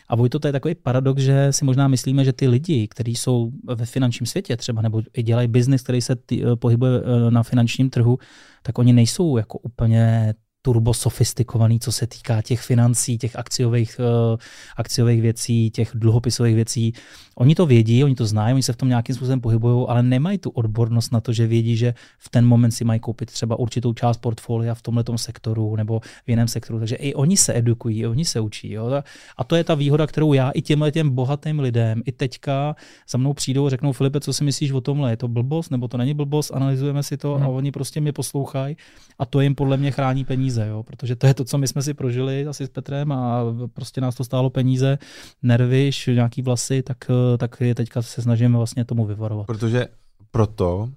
A 0.09 0.17
Vojto, 0.17 0.39
to 0.39 0.49
je 0.49 0.53
takový 0.53 0.75
paradox, 0.75 1.23
že 1.23 1.53
si 1.53 1.65
možná 1.65 1.89
myslíme, 1.89 2.25
že 2.25 2.33
ty 2.33 2.49
lidi, 2.49 2.89
kteří 2.89 3.15
jsou 3.15 3.51
ve 3.65 3.87
finančním 3.87 4.27
světě 4.27 4.57
třeba, 4.57 4.83
nebo 4.83 5.03
i 5.15 5.23
dělají 5.23 5.49
biznis, 5.49 5.83
který 5.83 6.01
se 6.01 6.17
tý, 6.17 6.45
eh, 6.45 6.57
pohybuje 6.57 7.01
eh, 7.01 7.31
na 7.31 7.43
finančním 7.43 7.91
trhu, 7.91 8.19
tak 8.63 8.79
oni 8.79 8.93
nejsou 8.93 9.37
jako 9.37 9.59
úplně 9.59 10.35
turbo 10.67 10.95
sofistikovaný, 10.95 11.81
co 11.81 11.93
se 11.93 12.07
týká 12.07 12.43
těch 12.43 12.61
financí, 12.61 13.19
těch 13.19 13.37
akciových, 13.37 14.01
uh, 14.01 14.37
akciových 14.77 15.23
věcí, 15.23 15.71
těch 15.71 15.91
dluhopisových 15.95 16.55
věcí. 16.55 16.93
Oni 17.37 17.55
to 17.55 17.67
vědí, 17.67 18.05
oni 18.05 18.15
to 18.15 18.27
znají, 18.27 18.55
oni 18.55 18.63
se 18.63 18.73
v 18.73 18.77
tom 18.77 18.89
nějakým 18.89 19.15
způsobem 19.15 19.41
pohybují, 19.41 19.87
ale 19.89 20.03
nemají 20.03 20.39
tu 20.39 20.51
odbornost 20.51 21.13
na 21.13 21.21
to, 21.21 21.33
že 21.33 21.47
vědí, 21.47 21.77
že 21.77 21.95
v 22.19 22.29
ten 22.29 22.47
moment 22.47 22.71
si 22.71 22.85
mají 22.85 23.01
koupit 23.01 23.31
třeba 23.31 23.59
určitou 23.59 23.93
část 23.93 24.17
portfolia 24.17 24.75
v 24.75 24.83
tomhle 24.83 25.05
sektoru 25.17 25.77
nebo 25.77 26.01
v 26.01 26.29
jiném 26.29 26.49
sektoru. 26.49 26.79
Takže 26.79 26.97
i 26.97 27.15
oni 27.15 27.37
se 27.37 27.59
edukují, 27.59 28.01
i 28.01 28.07
oni 28.07 28.25
se 28.25 28.41
učí. 28.41 28.73
Jo? 28.73 29.03
A 29.37 29.45
to 29.45 29.57
je 29.57 29.65
ta 29.65 29.75
výhoda, 29.75 30.07
kterou 30.07 30.33
já 30.33 30.51
i 30.51 30.63
těmhle 30.63 30.93
těm 30.93 31.11
bohatým 31.11 31.61
lidem 31.61 32.03
i 32.07 32.13
teďka 32.13 32.77
za 33.09 33.19
mnou 33.19 33.33
přijdou 33.33 33.67
a 33.67 33.71
řeknou, 33.71 33.93
Filipe, 33.93 34.21
co 34.21 34.33
si 34.33 34.45
myslíš 34.45 34.73
o 34.73 34.81
tomhle? 34.81 35.13
Je 35.13 35.17
to 35.17 35.29
blbost 35.29 35.71
nebo 35.71 35.89
to 35.89 35.97
není 35.97 36.15
blbost? 36.15 36.51
Analyzujeme 36.55 37.03
si 37.03 37.17
to 37.17 37.35
hmm. 37.35 37.45
a 37.45 37.49
oni 37.49 37.73
prostě 37.73 38.01
mě 38.01 38.13
poslouchají 38.13 38.77
a 39.19 39.27
to 39.27 39.41
jim 39.41 39.55
podle 39.55 39.77
mě 39.77 39.91
chrání 39.91 40.25
peníze, 40.25 40.54
jo? 40.63 40.83
protože 40.83 41.17
to 41.17 41.27
je 41.27 41.35
to, 41.35 41.45
co 41.45 41.59
my 41.59 41.69
jsme 41.69 41.83
si 41.83 41.95
prožili 41.95 42.47
asi 42.47 42.67
s 42.67 42.69
Petrem 42.69 43.13
a 43.13 43.43
prostě 43.73 44.01
nás 44.01 44.15
to 44.15 44.25
stálo 44.25 44.51
peníze, 44.51 44.99
nervy, 45.43 45.91
nějaký 46.07 46.43
vlasy, 46.43 46.83
tak 46.83 47.11
tak 47.39 47.61
je 47.61 47.75
teďka 47.75 48.03
se 48.03 48.23
snažíme 48.23 48.57
vlastně 48.57 48.85
tomu 48.85 49.07
vyvarovat. 49.07 49.47
Protože 49.47 49.87
proto 50.31 50.89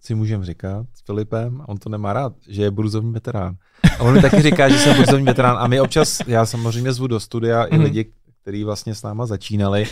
si 0.00 0.14
můžeme 0.14 0.44
říkat 0.44 0.86
s 0.94 1.00
Filipem, 1.06 1.60
a 1.60 1.68
on 1.68 1.78
to 1.78 1.88
nemá 1.88 2.12
rád, 2.12 2.32
že 2.48 2.62
je 2.62 2.70
burzovní 2.70 3.12
veterán. 3.12 3.56
A 3.98 4.02
on 4.02 4.14
mi 4.14 4.22
taky 4.22 4.42
říká, 4.42 4.68
že 4.68 4.78
jsem 4.78 4.96
burzovní 4.96 5.26
veterán. 5.26 5.56
A 5.58 5.66
my 5.66 5.80
občas, 5.80 6.18
já 6.26 6.46
samozřejmě 6.46 6.92
zvu 6.92 7.06
do 7.06 7.20
studia 7.20 7.64
i 7.64 7.74
mhm. 7.74 7.84
lidi, 7.84 8.12
kteří 8.42 8.64
vlastně 8.64 8.94
s 8.94 9.02
náma 9.02 9.26
začínali 9.26 9.86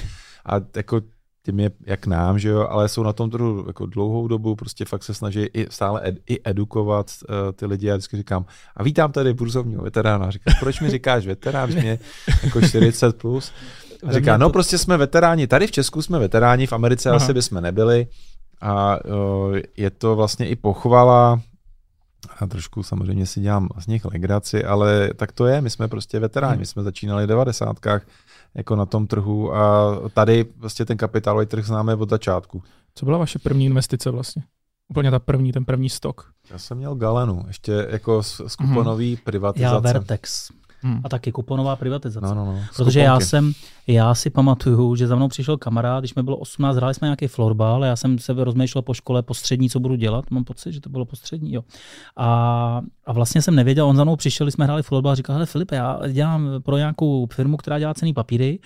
a 0.46 0.60
jako 0.76 1.00
tím 1.46 1.60
je 1.60 1.70
jak 1.86 2.06
nám, 2.06 2.38
že 2.38 2.48
jo, 2.48 2.66
ale 2.70 2.88
jsou 2.88 3.02
na 3.02 3.12
tom 3.12 3.30
trhu 3.30 3.64
jako 3.66 3.86
dlouhou 3.86 4.28
dobu, 4.28 4.56
prostě 4.56 4.84
fakt 4.84 5.02
se 5.02 5.14
snaží 5.14 5.40
i 5.40 5.66
stále 5.70 6.08
ed, 6.08 6.18
i 6.26 6.40
edukovat 6.44 7.06
uh, 7.06 7.52
ty 7.52 7.66
lidi. 7.66 7.86
Já 7.86 7.94
vždycky 7.94 8.16
říkám, 8.16 8.44
a 8.76 8.82
vítám 8.82 9.12
tady 9.12 9.34
burzovního 9.34 9.82
veterána. 9.82 10.30
Říká, 10.30 10.50
proč 10.60 10.80
mi 10.80 10.90
říkáš 10.90 11.26
veterán, 11.26 11.70
mě 11.70 11.98
jako 12.42 12.60
40 12.60 13.16
plus? 13.16 13.52
A 14.06 14.12
říká, 14.12 14.36
no 14.36 14.50
prostě 14.50 14.78
jsme 14.78 14.96
veteráni, 14.96 15.46
tady 15.46 15.66
v 15.66 15.70
Česku 15.70 16.02
jsme 16.02 16.18
veteráni, 16.18 16.66
v 16.66 16.72
Americe 16.72 17.08
Aha. 17.08 17.16
asi 17.16 17.34
bychom 17.34 17.60
nebyli. 17.60 18.06
A 18.60 19.04
uh, 19.04 19.56
je 19.76 19.90
to 19.90 20.16
vlastně 20.16 20.48
i 20.48 20.56
pochvala, 20.56 21.40
a 22.38 22.46
trošku 22.46 22.82
samozřejmě 22.82 23.26
si 23.26 23.40
dělám 23.40 23.68
z 23.78 23.86
nich 23.86 24.04
legraci, 24.04 24.64
ale 24.64 25.10
tak 25.16 25.32
to 25.32 25.46
je, 25.46 25.60
my 25.60 25.70
jsme 25.70 25.88
prostě 25.88 26.18
veteráni, 26.18 26.52
hmm. 26.52 26.60
my 26.60 26.66
jsme 26.66 26.82
začínali 26.82 27.24
v 27.24 27.26
devadesátkách, 27.26 28.02
jako 28.56 28.76
na 28.76 28.86
tom 28.86 29.06
trhu 29.06 29.54
a 29.54 29.94
tady 30.14 30.46
vlastně 30.56 30.84
ten 30.84 30.96
kapitálový 30.96 31.46
trh 31.46 31.66
známe 31.66 31.94
od 31.94 32.10
začátku. 32.10 32.62
Co 32.94 33.04
byla 33.04 33.18
vaše 33.18 33.38
první 33.38 33.66
investice 33.66 34.10
vlastně? 34.10 34.42
Úplně 34.88 35.10
ta 35.10 35.18
první, 35.18 35.52
ten 35.52 35.64
první 35.64 35.90
stok. 35.90 36.30
Já 36.50 36.58
jsem 36.58 36.78
měl 36.78 36.94
Galenu, 36.94 37.44
ještě 37.46 37.86
jako 37.90 38.22
z, 38.22 38.40
z 38.46 38.56
kuponový 38.56 39.10
mm. 39.10 39.16
privatizace. 39.24 39.74
Já 39.74 39.92
Vertex. 39.92 40.50
Hmm. 40.82 41.00
A 41.04 41.08
taky 41.08 41.32
kuponová 41.32 41.76
privatizace. 41.76 42.26
No, 42.26 42.34
no, 42.34 42.52
no. 42.52 42.60
Protože 42.76 43.00
já 43.00 43.20
jsem, 43.20 43.52
já 43.86 44.14
si 44.14 44.30
pamatuju, 44.30 44.96
že 44.96 45.06
za 45.06 45.16
mnou 45.16 45.28
přišel 45.28 45.56
kamarád, 45.56 46.00
když 46.00 46.14
mi 46.14 46.22
bylo 46.22 46.36
18, 46.36 46.76
hráli 46.76 46.94
jsme 46.94 47.06
nějaký 47.06 47.26
florbal, 47.26 47.84
já 47.84 47.96
jsem 47.96 48.18
se 48.18 48.32
rozmýšlel 48.32 48.82
po 48.82 48.94
škole 48.94 49.22
postřední, 49.22 49.70
co 49.70 49.80
budu 49.80 49.94
dělat, 49.94 50.30
mám 50.30 50.44
pocit, 50.44 50.72
že 50.72 50.80
to 50.80 50.90
bylo 50.90 51.04
postřední, 51.04 51.52
jo. 51.52 51.62
A, 52.16 52.80
a 53.06 53.12
vlastně 53.12 53.42
jsem 53.42 53.54
nevěděl, 53.54 53.86
on 53.86 53.96
za 53.96 54.04
mnou 54.04 54.16
přišel, 54.16 54.46
když 54.46 54.54
jsme 54.54 54.64
hráli 54.64 54.82
florbal, 54.82 55.12
a 55.12 55.14
říkal, 55.14 55.34
hele 55.34 55.46
Filipe, 55.46 55.76
já 55.76 56.00
dělám 56.12 56.48
pro 56.62 56.76
nějakou 56.76 57.26
firmu, 57.32 57.56
která 57.56 57.78
dělá 57.78 57.94
cený 57.94 58.14
papíry 58.14 58.58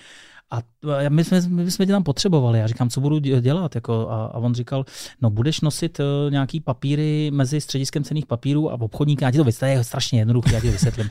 a 0.51 0.61
my 1.09 1.23
jsme, 1.23 1.41
my 1.47 1.71
jsme 1.71 1.85
tě 1.85 1.91
tam 1.91 2.03
potřebovali. 2.03 2.59
Já 2.59 2.67
říkám, 2.67 2.89
co 2.89 3.01
budu 3.01 3.19
dělat? 3.19 3.75
Jako, 3.75 4.09
a, 4.09 4.25
a 4.25 4.37
on 4.37 4.53
říkal, 4.53 4.85
no 5.21 5.29
budeš 5.29 5.61
nosit 5.61 5.99
uh, 5.99 6.31
nějaký 6.31 6.59
papíry 6.59 7.31
mezi 7.33 7.61
střediskem 7.61 8.03
cených 8.03 8.25
papírů 8.25 8.71
a 8.71 8.81
obchodníky. 8.81 9.23
Já 9.23 9.31
ti 9.31 9.37
to 9.37 9.43
vysvětlím, 9.43 9.77
je 9.77 9.83
strašně 9.83 10.19
jednoduché, 10.19 10.53
já 10.53 10.59
ti 10.59 10.67
to 10.67 10.71
vysvětlím. 10.71 11.09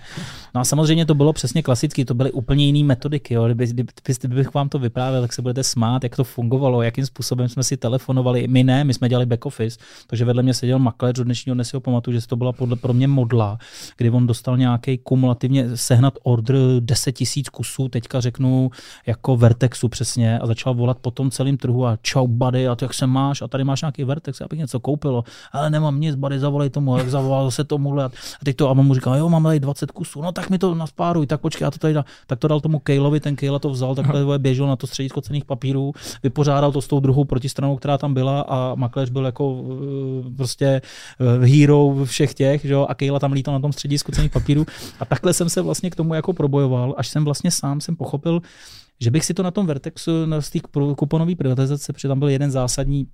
No 0.54 0.60
a 0.60 0.64
samozřejmě 0.64 1.06
to 1.06 1.14
bylo 1.14 1.32
přesně 1.32 1.62
klasicky, 1.62 2.04
to 2.04 2.14
byly 2.14 2.32
úplně 2.32 2.66
jiné 2.66 2.86
metodiky. 2.86 3.34
Jo. 3.34 3.44
Kdyby, 3.44 3.66
kdyby, 3.66 3.92
kdybych 4.20 4.54
vám 4.54 4.68
to 4.68 4.78
vyprávěl, 4.78 5.22
tak 5.22 5.32
se 5.32 5.42
budete 5.42 5.62
smát, 5.62 6.02
jak 6.02 6.16
to 6.16 6.24
fungovalo, 6.24 6.82
jakým 6.82 7.06
způsobem 7.06 7.48
jsme 7.48 7.62
si 7.62 7.76
telefonovali. 7.76 8.48
My 8.48 8.64
ne, 8.64 8.84
my 8.84 8.94
jsme 8.94 9.08
dělali 9.08 9.26
back 9.26 9.46
office, 9.46 9.78
takže 10.06 10.24
vedle 10.24 10.42
mě 10.42 10.54
seděl 10.54 10.78
makléř, 10.78 11.16
do 11.16 11.24
dnešního 11.24 11.54
dne 11.54 11.64
si 11.64 11.76
ho 11.76 11.80
pamatuju, 11.80 12.20
že 12.20 12.26
to 12.26 12.36
byla 12.36 12.52
podle 12.52 12.76
pro 12.76 12.92
mě 12.92 13.08
modla, 13.08 13.58
kdy 13.96 14.10
on 14.10 14.26
dostal 14.26 14.56
nějaký 14.56 14.98
kumulativně 14.98 15.76
sehnat 15.76 16.14
order 16.22 16.56
10 16.80 17.20
000 17.20 17.28
kusů, 17.52 17.88
teďka 17.88 18.20
řeknu 18.20 18.70
jako 19.06 19.29
Vertexu 19.36 19.88
přesně 19.88 20.38
a 20.38 20.46
začal 20.46 20.74
volat 20.74 20.98
po 20.98 21.10
tom 21.10 21.30
celém 21.30 21.56
trhu 21.56 21.86
a 21.86 21.98
čau 22.02 22.26
buddy 22.26 22.68
a 22.68 22.74
to 22.74 22.84
jak 22.84 22.94
se 22.94 23.06
máš? 23.06 23.42
A 23.42 23.48
tady 23.48 23.64
máš 23.64 23.82
nějaký 23.82 24.04
Vertex, 24.04 24.40
abych 24.40 24.58
něco 24.58 24.80
koupilo, 24.80 25.24
ale 25.52 25.70
nemám 25.70 26.00
nic, 26.00 26.14
buddy, 26.14 26.38
zavolej 26.38 26.70
tomu, 26.70 26.98
jak 26.98 27.10
zavolal 27.10 27.50
se 27.50 27.64
tomu 27.64 28.00
a 28.00 28.10
teď 28.44 28.56
to 28.56 28.70
a 28.70 28.74
mu 28.74 28.94
říkal, 28.94 29.16
jo, 29.16 29.28
mám 29.28 29.42
tady 29.42 29.60
20 29.60 29.90
kusů, 29.90 30.22
no 30.22 30.32
tak 30.32 30.50
mi 30.50 30.58
to 30.58 30.74
naspáruj, 30.74 31.26
tak 31.26 31.40
počkej, 31.40 31.64
já 31.64 31.70
to 31.70 31.78
tady 31.78 31.94
dám. 31.94 32.04
Tak 32.26 32.38
to 32.38 32.48
dal 32.48 32.60
tomu 32.60 32.78
Kejlovi, 32.78 33.20
ten 33.20 33.36
Kejla 33.36 33.58
to 33.58 33.70
vzal, 33.70 33.94
takhle 33.94 34.38
běžel 34.38 34.66
na 34.66 34.76
to 34.76 34.86
středisko 34.86 35.20
cených 35.20 35.44
papírů, 35.44 35.92
vypořádal 36.22 36.72
to 36.72 36.80
s 36.80 36.86
tou 36.86 37.00
druhou 37.00 37.24
protistranou, 37.24 37.76
která 37.76 37.98
tam 37.98 38.14
byla 38.14 38.40
a 38.40 38.74
makléř 38.74 39.10
byl 39.10 39.24
jako 39.24 39.64
eh, 40.26 40.36
prostě 40.36 40.66
eh, 41.20 41.46
hero 41.46 42.04
všech 42.04 42.34
těch, 42.34 42.62
že 42.62 42.72
jo, 42.72 42.86
a 42.88 42.94
Kejla 42.94 43.18
tam 43.18 43.32
lítal 43.32 43.54
na 43.54 43.60
tom 43.60 43.72
středisku 43.72 44.12
cených 44.12 44.30
papírů. 44.30 44.66
A 45.00 45.04
takhle 45.04 45.32
jsem 45.32 45.48
se 45.48 45.62
vlastně 45.62 45.90
k 45.90 45.96
tomu 45.96 46.14
jako 46.14 46.32
probojoval, 46.32 46.94
až 46.96 47.08
jsem 47.08 47.24
vlastně 47.24 47.50
sám 47.50 47.80
jsem 47.80 47.96
pochopil, 47.96 48.40
že 49.00 49.10
bych 49.10 49.24
si 49.24 49.34
to 49.34 49.42
na 49.42 49.50
tom 49.50 49.66
Vertexu, 49.66 50.26
na 50.26 50.40
té 50.40 50.58
kuponové 50.96 51.36
privatizace, 51.36 51.92
protože 51.92 52.08
tam 52.08 52.18
byl 52.18 52.28
jeden 52.28 52.50
zásadní 52.50 53.06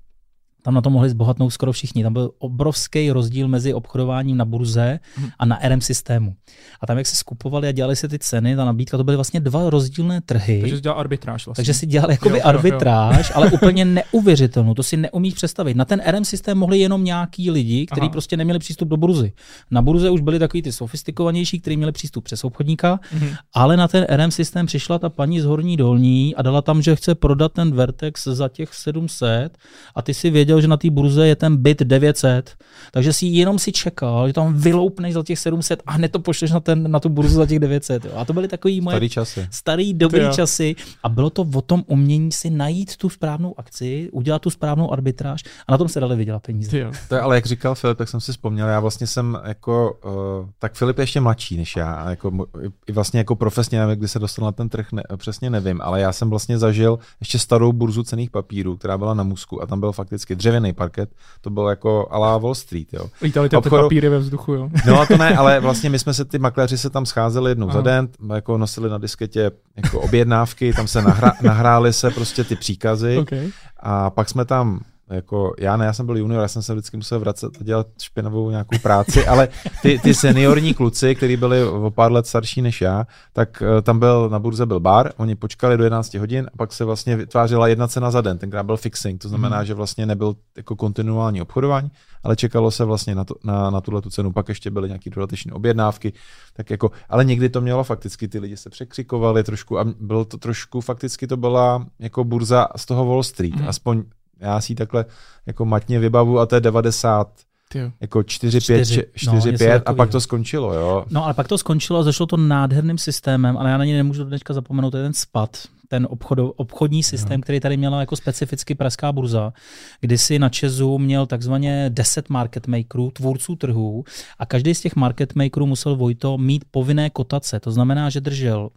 tam 0.67 0.75
na 0.75 0.81
to 0.81 0.91
mohli 0.91 1.11
zbohatnout 1.11 1.53
skoro 1.53 1.73
všichni. 1.73 2.03
Tam 2.03 2.13
byl 2.13 2.31
obrovský 2.39 3.11
rozdíl 3.11 3.49
mezi 3.49 3.75
obchodováním 3.75 4.37
na 4.37 4.45
burze 4.45 4.99
a 5.39 5.45
na 5.47 5.59
RM 5.69 5.81
systému. 5.81 6.35
A 6.81 6.87
tam, 6.87 6.99
jak 6.99 7.07
se 7.07 7.17
skupovali 7.17 7.69
a 7.69 7.73
dělali 7.73 7.97
se 7.97 8.09
ty 8.09 8.19
ceny, 8.19 8.57
ta 8.57 8.65
nabídka, 8.65 8.97
to 8.97 9.05
byly 9.05 9.17
vlastně 9.17 9.41
dva 9.41 9.71
rozdílné 9.71 10.21
trhy. 10.21 10.61
Takže 10.61 10.77
jsi 10.77 10.83
dělal 10.83 11.01
arbitráž 11.01 11.47
vlastně. 11.47 11.63
Takže 11.63 11.75
si 11.75 11.87
dělal 11.87 12.11
jakoby 12.11 12.39
jo, 12.39 12.43
arbitráž, 12.45 13.29
jo. 13.29 13.37
ale 13.37 13.51
úplně 13.53 13.85
neuvěřitelnou. 13.85 14.75
To 14.75 14.83
si 14.83 14.97
neumíš 14.97 15.35
představit. 15.35 15.77
Na 15.77 15.85
ten 15.85 16.03
RM 16.11 16.25
systém 16.25 16.59
mohli 16.59 16.79
jenom 16.79 17.05
nějaký 17.05 17.51
lidi, 17.51 17.87
kteří 17.87 18.09
prostě 18.09 18.37
neměli 18.37 18.59
přístup 18.59 18.89
do 18.89 18.97
burzy. 18.97 19.33
Na 19.71 19.83
burze 19.83 20.11
už 20.11 20.21
byli 20.21 20.39
takový 20.39 20.63
ty 20.63 20.73
sofistikovanější, 20.73 21.61
kteří 21.61 21.77
měli 21.77 21.93
přístup 21.93 22.25
přes 22.25 22.45
obchodníka, 22.45 23.01
mm-hmm. 23.15 23.37
ale 23.55 23.77
na 23.77 23.89
ten 23.89 24.07
RM 24.17 24.31
systém 24.31 24.67
přišla 24.67 24.99
ta 24.99 25.09
paní 25.09 25.41
z 25.41 25.45
Horní 25.45 25.77
Dolní 25.77 26.35
a 26.35 26.43
dala 26.43 26.63
tam, 26.63 26.83
že 26.83 26.97
chce 26.97 27.15
prodat 27.15 27.53
ten 27.53 27.73
Vertex 27.73 28.25
za 28.25 28.49
těch 28.49 28.75
700 28.75 29.59
a 29.95 30.03
ty 30.03 30.15
si 30.15 30.31
věděl, 30.31 30.56
věděl, 30.57 30.61
že 30.61 30.69
na 30.69 30.77
té 30.77 30.91
burze 30.91 31.27
je 31.27 31.37
ten 31.37 31.57
byt 31.57 31.83
900, 31.83 32.55
takže 32.93 33.13
si 33.13 33.27
jenom 33.27 33.59
si 33.59 33.73
čekal, 33.73 34.27
že 34.27 34.33
tam 34.33 34.55
vyloupneš 34.55 35.15
za 35.15 35.23
těch 35.23 35.39
700 35.39 35.83
a 35.87 35.93
hned 35.93 36.13
to 36.13 36.19
pošleš 36.19 36.51
na, 36.51 36.61
ten, 36.61 36.91
na 36.91 37.01
tu 37.01 37.09
burzu 37.09 37.35
za 37.35 37.47
těch 37.47 37.59
900. 37.59 38.05
Jo. 38.05 38.11
A 38.17 38.25
to 38.25 38.33
byly 38.33 38.49
takový 38.49 38.81
moje 38.81 38.95
starý 38.95 39.09
časy. 39.09 39.49
starý 39.51 39.95
dobrý 39.95 40.21
Ty 40.21 40.35
časy 40.35 40.77
a 41.03 41.09
bylo 41.09 41.31
to 41.31 41.47
o 41.55 41.63
tom 41.63 41.85
umění 41.87 42.33
si 42.33 42.51
najít 42.51 42.97
tu 42.97 43.09
správnou 43.09 43.55
akci, 43.59 44.09
udělat 44.13 44.43
tu 44.43 44.51
správnou 44.51 44.93
arbitráž 44.93 45.43
a 45.69 45.73
na 45.73 45.79
tom 45.79 45.89
se 45.89 46.01
dali 46.01 46.17
vydělat 46.17 46.43
peníze. 46.43 46.71
Ty 46.71 46.87
To 47.09 47.15
je, 47.15 47.21
ale 47.21 47.35
jak 47.35 47.47
říkal 47.47 47.75
Filip, 47.75 47.99
tak 47.99 48.09
jsem 48.09 48.21
si 48.21 48.33
vzpomněl, 48.33 48.69
já 48.69 48.81
vlastně 48.81 49.07
jsem 49.07 49.39
jako, 49.45 49.99
uh, 50.05 50.49
tak 50.59 50.75
Filip 50.75 50.99
je 50.99 51.03
ještě 51.03 51.21
mladší 51.21 51.57
než 51.57 51.77
já, 51.77 51.93
a 51.93 52.11
jako, 52.11 52.47
i 52.87 52.93
vlastně 52.93 53.19
jako 53.19 53.37
profesně 53.37 53.79
nevím, 53.79 53.97
kdy 53.97 54.09
se 54.09 54.19
dostal 54.19 54.45
na 54.45 54.53
ten 54.53 54.69
trh, 54.69 54.93
ne, 54.93 55.03
přesně 55.17 55.51
nevím, 55.51 55.81
ale 55.83 56.01
já 56.01 56.13
jsem 56.13 56.31
vlastně 56.31 56.59
zažil 56.59 56.99
ještě 57.21 57.39
starou 57.39 57.73
burzu 57.73 58.03
cených 58.03 58.31
papírů, 58.31 58.77
která 58.77 58.99
byla 58.99 59.15
na 59.15 59.23
Musku 59.23 59.63
a 59.63 59.67
tam 59.67 59.81
byl 59.81 59.93
fakticky 59.93 60.37
dřevěný 60.47 60.73
parket, 60.73 61.11
to 61.41 61.51
bylo 61.51 61.71
jako 61.71 62.09
ala 62.11 62.39
Wall 62.39 62.55
Street. 62.55 62.93
Jo. 62.93 63.07
Lítali 63.23 63.49
ty 63.49 63.57
Obchodu... 63.57 63.83
papíry 63.83 64.09
ve 64.09 64.19
vzduchu, 64.19 64.55
jo. 64.55 64.69
No 64.87 65.01
a 65.01 65.07
to 65.07 65.17
ne, 65.17 65.37
ale 65.37 65.61
vlastně 65.61 65.91
my 65.91 65.99
jsme 65.99 66.15
se, 66.15 66.25
ty 66.25 66.39
makléři 66.39 66.79
se 66.79 66.91
tam 66.91 67.07
scházeli 67.07 67.51
jednou 67.51 67.69
Aha. 67.69 67.79
za 67.79 67.83
den, 67.83 68.09
jako 68.35 68.59
nosili 68.59 68.91
na 68.91 68.99
disketě 68.99 69.51
jako 69.77 70.01
objednávky, 70.01 70.73
tam 70.73 70.89
se 70.89 71.03
nahra, 71.03 71.33
nahráli 71.43 71.93
se 71.93 72.11
prostě 72.11 72.45
ty 72.45 72.57
příkazy 72.57 73.19
okay. 73.21 73.49
a 73.81 74.11
pak 74.11 74.29
jsme 74.29 74.45
tam 74.45 74.81
jako 75.11 75.55
já 75.59 75.77
ne, 75.77 75.85
já 75.85 75.93
jsem 75.93 76.07
byl 76.07 76.17
junior, 76.17 76.43
já 76.43 76.49
jsem 76.49 76.63
se 76.63 76.73
vždycky 76.73 76.97
musel 76.97 77.21
vracet 77.21 77.53
a 77.61 77.65
dělat 77.65 77.87
špinavou 78.03 78.51
nějakou 78.51 78.79
práci, 78.79 79.27
ale 79.27 79.49
ty, 79.83 79.99
ty 79.99 80.15
seniorní 80.15 80.75
kluci, 80.75 81.15
kteří 81.15 81.37
byli 81.37 81.65
o 81.65 81.91
pár 81.91 82.13
let 82.13 82.27
starší 82.27 82.63
než 82.63 82.81
já, 82.81 83.07
tak 83.33 83.63
uh, 83.63 83.83
tam 83.83 83.99
byl, 83.99 84.29
na 84.29 84.39
burze 84.39 84.67
byl 84.67 84.81
bar, 84.81 85.13
oni 85.17 85.35
počkali 85.35 85.77
do 85.77 85.85
11 85.85 86.15
hodin 86.15 86.51
a 86.55 86.57
pak 86.57 86.73
se 86.73 86.85
vlastně 86.85 87.17
vytvářela 87.17 87.69
jedna 87.69 87.89
cena 87.89 88.11
za 88.11 88.21
den, 88.21 88.39
tenkrát 88.39 88.63
byl 88.63 88.77
fixing, 88.77 89.23
to 89.23 89.29
znamená, 89.29 89.59
mm. 89.59 89.65
že 89.65 89.75
vlastně 89.75 90.07
nebyl 90.07 90.35
jako 90.57 90.77
kontinuální 90.77 91.43
obchodování, 91.43 91.91
ale 92.23 92.37
čekalo 92.37 92.71
se 92.71 92.85
vlastně 92.85 93.15
na, 93.15 93.25
to, 93.25 93.35
na, 93.45 93.71
na 93.71 93.81
tuhle 93.81 94.03
tu 94.03 94.11
cenu, 94.11 94.33
pak 94.33 94.49
ještě 94.49 94.71
byly 94.71 94.89
nějaké 94.89 95.11
dodatečné 95.11 95.53
objednávky, 95.53 96.13
tak 96.53 96.71
jako, 96.71 96.91
ale 97.09 97.25
někdy 97.25 97.49
to 97.49 97.61
mělo 97.61 97.85
fakticky, 97.85 98.29
ty 98.29 98.39
lidi 98.39 98.57
se 98.57 98.71
překřikovali 98.71 99.45
trošku 99.45 99.79
a 99.79 99.85
bylo 100.01 100.25
to 100.25 100.37
trošku, 100.37 100.81
fakticky 100.81 101.27
to 101.27 101.37
byla 101.37 101.87
jako 101.99 102.25
burza 102.25 102.69
z 102.77 102.87
toho 102.87 103.07
Wall 103.07 103.23
Street, 103.23 103.57
mm. 103.57 103.69
aspoň 103.69 104.05
já 104.41 104.61
si 104.61 104.75
takhle 104.75 105.05
jako 105.47 105.65
matně 105.65 105.99
vybavu 105.99 106.39
a 106.39 106.47
to 106.47 106.55
je 106.55 106.61
90, 106.61 107.29
Tyjo. 107.69 107.91
jako 108.01 108.23
4, 108.23 108.61
5, 108.61 108.85
4, 108.85 109.05
4 109.15 109.53
no, 109.53 109.59
5 109.59 109.83
a 109.87 109.95
pak 109.95 110.11
to 110.11 110.21
skončilo, 110.21 110.75
jo. 110.75 111.05
No 111.11 111.25
ale 111.25 111.35
pak 111.35 111.49
to 111.49 111.59
skončilo 111.59 111.99
a 111.99 112.03
zašlo 112.03 112.27
to 112.27 112.37
nádherným 112.37 112.99
systémem, 112.99 113.57
ale 113.57 113.71
já 113.71 113.79
na 113.79 113.85
něj 113.85 113.97
nemůžu 113.97 114.25
dneška 114.25 114.55
zapomenout, 114.55 114.91
to 114.91 114.97
je 114.97 115.03
ten 115.03 115.13
spad, 115.13 115.59
ten 115.89 116.07
obchod, 116.11 116.39
obchodní 116.57 117.03
systém, 117.03 117.41
no. 117.41 117.43
který 117.43 117.61
tady 117.61 117.77
měla 117.77 118.01
jako 118.01 118.17
specificky 118.17 118.75
Pražská 118.75 119.13
burza, 119.13 119.53
kdy 120.01 120.19
si 120.19 120.39
na 120.39 120.49
Česu 120.49 120.99
měl 120.99 121.27
takzvaně 121.27 121.91
10 121.95 122.31
market 122.31 122.67
makerů, 122.67 123.11
tvůrců 123.11 123.57
trhů 123.57 124.05
a 124.39 124.47
každý 124.47 124.75
z 124.75 124.81
těch 124.81 124.97
market 124.97 125.35
makerů 125.35 125.67
musel 125.67 125.97
Vojto 125.97 126.39
mít 126.39 126.65
povinné 126.71 127.11
kotace. 127.11 127.61
To 127.61 127.73
znamená, 127.73 128.11
že 128.11 128.21
držel 128.21 128.69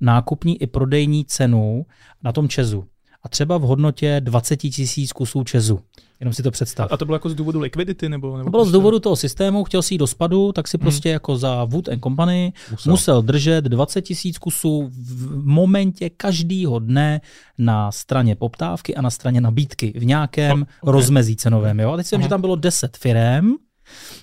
nákupní 0.00 0.62
i 0.62 0.66
prodejní 0.66 1.24
cenu 1.24 1.86
na 2.22 2.32
tom 2.32 2.48
Česu 2.48 2.84
a 3.26 3.28
třeba 3.28 3.58
v 3.58 3.62
hodnotě 3.62 4.20
20 4.20 4.56
tisíc 4.56 5.12
kusů 5.12 5.44
Česu. 5.44 5.80
Jenom 6.20 6.34
si 6.34 6.42
to 6.42 6.50
představ. 6.50 6.92
A 6.92 6.96
to 6.96 7.04
bylo 7.04 7.14
jako 7.14 7.30
z 7.30 7.34
důvodu 7.34 7.60
likvidity? 7.60 8.08
Nebo, 8.08 8.36
nebo 8.36 8.44
to 8.44 8.50
bylo 8.50 8.64
z 8.64 8.72
důvodu 8.72 8.98
toho 8.98 9.16
systému, 9.16 9.64
chtěl 9.64 9.82
si 9.82 9.94
jít 9.94 9.98
do 9.98 10.06
spadu, 10.06 10.52
tak 10.52 10.68
si 10.68 10.76
hmm. 10.76 10.82
prostě 10.82 11.08
jako 11.08 11.36
za 11.36 11.64
Wood 11.64 11.88
and 11.88 12.02
Company 12.02 12.52
musel, 12.70 12.90
musel 12.90 13.22
držet 13.22 13.64
20 13.64 14.02
tisíc 14.02 14.38
kusů 14.38 14.90
v 14.92 15.46
momentě 15.46 16.10
každého 16.10 16.78
dne 16.78 17.20
na 17.58 17.92
straně 17.92 18.34
poptávky 18.34 18.94
a 18.94 19.02
na 19.02 19.10
straně 19.10 19.40
nabídky 19.40 19.92
v 19.96 20.04
nějakém 20.04 20.62
oh, 20.62 20.68
okay. 20.80 20.92
rozmezí 20.92 21.36
cenovém. 21.36 21.80
Jo? 21.80 21.92
A 21.92 21.96
teď 21.96 22.06
si 22.06 22.16
vím, 22.16 22.22
že 22.22 22.28
tam 22.28 22.40
bylo 22.40 22.56
10 22.56 22.96
firm, 22.96 23.52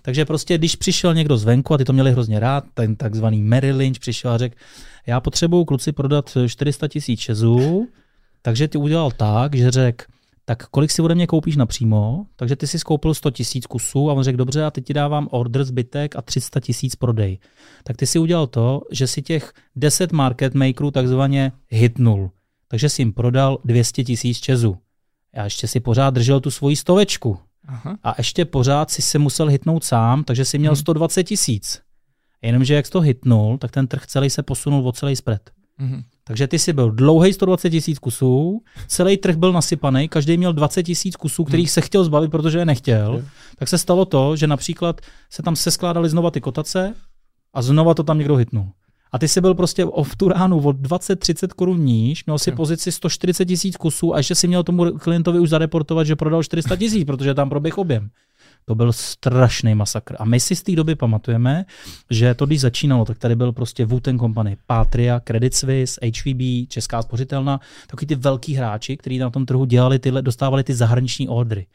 takže 0.01 0.25
prostě, 0.25 0.57
když 0.57 0.75
přišel 0.75 1.13
někdo 1.13 1.37
zvenku, 1.37 1.73
a 1.73 1.77
ty 1.77 1.85
to 1.85 1.93
měli 1.93 2.11
hrozně 2.11 2.39
rád, 2.39 2.63
ten 2.73 2.95
takzvaný 2.95 3.43
Merrill 3.43 3.77
Lynch 3.77 3.99
přišel 3.99 4.31
a 4.31 4.37
řekl, 4.37 4.55
já 5.07 5.19
potřebuju 5.19 5.65
kluci 5.65 5.91
prodat 5.91 6.37
400 6.47 6.87
tisíc 6.87 7.19
čezů, 7.19 7.87
takže 8.45 8.67
ty 8.67 8.77
udělal 8.77 9.11
tak, 9.11 9.55
že 9.55 9.71
řekl, 9.71 10.05
tak 10.45 10.67
kolik 10.67 10.91
si 10.91 11.01
ode 11.01 11.15
mě 11.15 11.27
koupíš 11.27 11.55
napřímo? 11.55 12.25
Takže 12.35 12.55
ty 12.55 12.67
si 12.67 12.79
skoupil 12.79 13.13
100 13.13 13.31
tisíc 13.31 13.65
kusů 13.65 14.09
a 14.09 14.13
on 14.13 14.23
řekl, 14.23 14.37
dobře, 14.37 14.63
a 14.65 14.71
teď 14.71 14.85
ti 14.85 14.93
dávám 14.93 15.27
order 15.31 15.63
zbytek 15.63 16.15
a 16.15 16.21
300 16.21 16.59
tisíc 16.59 16.95
prodej. 16.95 17.39
Tak 17.83 17.97
ty 17.97 18.07
si 18.07 18.19
udělal 18.19 18.47
to, 18.47 18.81
že 18.91 19.07
si 19.07 19.21
těch 19.21 19.53
10 19.75 20.11
market 20.11 20.53
makerů 20.53 20.91
takzvaně 20.91 21.51
hitnul. 21.69 22.31
Takže 22.67 22.89
si 22.89 23.01
jim 23.01 23.13
prodal 23.13 23.57
200 23.65 24.03
tisíc 24.03 24.39
čezů. 24.39 24.77
Já 25.35 25.43
ještě 25.43 25.67
si 25.67 25.79
pořád 25.79 26.09
držel 26.09 26.39
tu 26.39 26.51
svoji 26.51 26.75
stovečku. 26.75 27.37
Aha. 27.67 27.97
A 28.03 28.15
ještě 28.17 28.45
pořád 28.45 28.91
si 28.91 29.01
se 29.01 29.19
musel 29.19 29.47
hitnout 29.47 29.83
sám, 29.83 30.23
takže 30.23 30.45
si 30.45 30.59
měl 30.59 30.71
Mhm. 30.71 30.79
120 30.79 31.23
tisíc. 31.23 31.81
Jenomže 32.41 32.73
jak 32.75 32.85
jsi 32.85 32.91
to 32.91 32.99
hitnul, 33.01 33.57
tak 33.57 33.71
ten 33.71 33.87
trh 33.87 34.05
celý 34.05 34.29
se 34.29 34.43
posunul 34.43 34.87
o 34.87 34.91
celý 34.91 35.15
spread. 35.15 35.41
Mhm. 35.77 36.03
Takže 36.23 36.47
ty 36.47 36.59
si 36.59 36.73
byl 36.73 36.91
dlouhý 36.91 37.33
120 37.33 37.69
tisíc 37.69 37.99
kusů, 37.99 38.61
celý 38.87 39.17
trh 39.17 39.35
byl 39.35 39.51
nasypaný, 39.51 40.09
každý 40.09 40.37
měl 40.37 40.53
20 40.53 40.83
tisíc 40.83 41.15
kusů, 41.15 41.43
kterých 41.43 41.71
se 41.71 41.81
chtěl 41.81 42.03
zbavit, 42.03 42.31
protože 42.31 42.59
je 42.59 42.65
nechtěl. 42.65 43.23
Tak 43.57 43.69
se 43.69 43.77
stalo 43.77 44.05
to, 44.05 44.35
že 44.35 44.47
například 44.47 45.01
se 45.29 45.43
tam 45.43 45.55
seskládaly 45.55 46.09
znova 46.09 46.31
ty 46.31 46.41
kotace 46.41 46.93
a 47.53 47.61
znova 47.61 47.93
to 47.93 48.03
tam 48.03 48.17
někdo 48.17 48.35
hitnul. 48.35 48.65
A 49.11 49.19
ty 49.19 49.27
jsi 49.27 49.41
byl 49.41 49.53
prostě 49.55 49.85
v 50.03 50.15
tu 50.17 50.29
ránu 50.29 50.57
o 50.57 50.71
20-30 50.71 51.47
korun 51.55 51.79
níž, 51.79 52.25
měl 52.25 52.39
si 52.39 52.49
Jo. 52.49 52.55
pozici 52.55 52.91
140 52.91 53.45
tisíc 53.45 53.77
kusů 53.77 54.13
a 54.13 54.17
ještě 54.17 54.35
si 54.35 54.47
měl 54.47 54.63
tomu 54.63 54.91
klientovi 54.91 55.39
už 55.39 55.49
zareportovat, 55.49 56.07
že 56.07 56.15
prodal 56.15 56.43
400 56.43 56.75
tisíc, 56.75 57.05
protože 57.05 57.33
tam 57.33 57.49
proběh 57.49 57.77
objem. 57.77 58.09
To 58.65 58.75
byl 58.75 58.93
strašný 58.93 59.75
masakr. 59.75 60.15
A 60.19 60.25
my 60.25 60.39
si 60.39 60.55
z 60.55 60.63
té 60.63 60.75
doby 60.75 60.95
pamatujeme, 60.95 61.65
že 62.09 62.33
to, 62.33 62.45
když 62.45 62.61
začínalo, 62.61 63.05
tak 63.05 63.17
tady 63.17 63.35
byl 63.35 63.51
prostě 63.51 63.85
Wooten 63.85 64.19
Company, 64.19 64.57
Patria, 64.67 65.19
Credit 65.19 65.53
Suisse, 65.53 65.99
HVB, 66.05 66.69
Česká 66.69 67.01
spořitelna, 67.01 67.59
takový 67.87 68.07
ty 68.07 68.15
velký 68.15 68.53
hráči, 68.53 68.97
kteří 68.97 69.17
na 69.17 69.29
tom 69.29 69.45
trhu 69.45 69.65
dělali 69.65 69.99
tyhle, 69.99 70.21
dostávali 70.21 70.63
ty 70.63 70.73
zahraniční 70.73 71.29
ordry. 71.29 71.65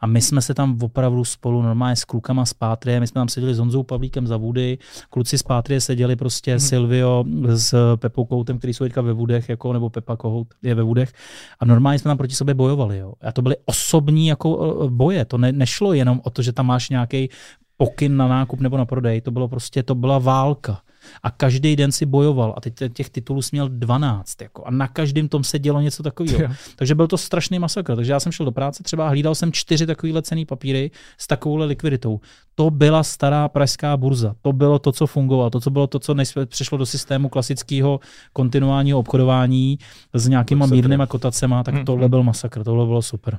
A 0.00 0.06
my 0.06 0.20
jsme 0.20 0.42
se 0.42 0.54
tam 0.54 0.78
opravdu 0.82 1.24
spolu 1.24 1.62
normálně 1.62 1.96
s 1.96 2.04
klukama 2.04 2.44
z 2.44 2.54
Pátrie, 2.54 3.00
my 3.00 3.06
jsme 3.06 3.18
tam 3.18 3.28
seděli 3.28 3.54
s 3.54 3.58
Honzou 3.58 3.82
Pavlíkem 3.82 4.26
za 4.26 4.36
Vůdy, 4.36 4.78
kluci 5.10 5.38
z 5.38 5.42
Pátrie 5.42 5.80
seděli 5.80 6.16
prostě 6.16 6.50
hmm. 6.50 6.60
Silvio 6.60 7.24
s 7.54 7.96
Pepou 7.96 8.24
Koutem, 8.24 8.58
který 8.58 8.74
jsou 8.74 8.84
teďka 8.84 9.00
ve 9.00 9.12
Vůdech, 9.12 9.48
jako, 9.48 9.72
nebo 9.72 9.90
Pepa 9.90 10.16
Kohout 10.16 10.46
je 10.62 10.74
ve 10.74 10.82
Vůdech. 10.82 11.12
A 11.60 11.64
normálně 11.64 11.98
jsme 11.98 12.08
tam 12.08 12.18
proti 12.18 12.34
sobě 12.34 12.54
bojovali. 12.54 12.98
Jo. 12.98 13.12
A 13.22 13.32
to 13.32 13.42
byly 13.42 13.56
osobní 13.64 14.26
jako 14.26 14.80
eh, 14.84 14.90
boje. 14.90 15.24
To 15.24 15.38
ne, 15.38 15.52
nešlo 15.52 15.92
jenom 15.92 16.20
o 16.24 16.30
to, 16.36 16.42
že 16.42 16.52
tam 16.52 16.66
máš 16.66 16.90
nějaký 16.90 17.28
pokyn 17.76 18.16
na 18.16 18.28
nákup 18.28 18.60
nebo 18.60 18.76
na 18.76 18.84
prodej. 18.84 19.20
To 19.20 19.30
bylo 19.30 19.48
prostě, 19.48 19.82
to 19.82 19.94
byla 19.94 20.18
válka. 20.18 20.80
A 21.22 21.30
každý 21.30 21.76
den 21.76 21.92
si 21.92 22.06
bojoval. 22.06 22.54
A 22.56 22.60
teď 22.60 22.74
těch 22.92 23.10
titulů 23.10 23.42
jsi 23.42 23.48
měl 23.52 23.68
12. 23.68 24.42
Jako, 24.42 24.64
a 24.64 24.70
na 24.70 24.88
každém 24.88 25.28
tom 25.28 25.44
se 25.44 25.58
dělo 25.58 25.80
něco 25.80 26.02
takového. 26.02 26.38
Takže 26.76 26.94
byl 26.94 27.06
to 27.06 27.18
strašný 27.18 27.58
masakr. 27.58 27.96
Takže 27.96 28.12
já 28.12 28.20
jsem 28.20 28.32
šel 28.32 28.46
do 28.46 28.52
práce 28.52 28.82
třeba 28.82 29.06
a 29.06 29.08
hlídal 29.08 29.34
jsem 29.34 29.52
čtyři 29.52 29.86
takovýhle 29.86 30.22
cený 30.22 30.44
papíry 30.46 30.90
s 31.18 31.26
takovouhle 31.26 31.66
likviditou. 31.66 32.20
To 32.54 32.70
byla 32.70 33.02
stará 33.02 33.48
pražská 33.48 33.96
burza. 33.96 34.34
To 34.42 34.52
bylo 34.52 34.78
to, 34.78 34.92
co 34.92 35.06
fungovalo. 35.06 35.50
To, 35.50 35.60
co 35.60 35.70
bylo 35.70 35.86
to, 35.86 35.98
co 35.98 36.14
než 36.14 36.34
přešlo 36.46 36.78
do 36.78 36.86
systému 36.86 37.28
klasického 37.28 38.00
kontinuálního 38.32 38.98
obchodování 38.98 39.78
s 40.14 40.28
nějakýma 40.28 40.66
mírnýma 40.66 41.06
kotacema, 41.06 41.62
tak 41.62 41.74
Mhm. 41.74 41.84
tohle 41.84 42.08
byl 42.08 42.22
masakr. 42.22 42.64
Tohle 42.64 42.86
bylo 42.86 43.02
super. 43.02 43.38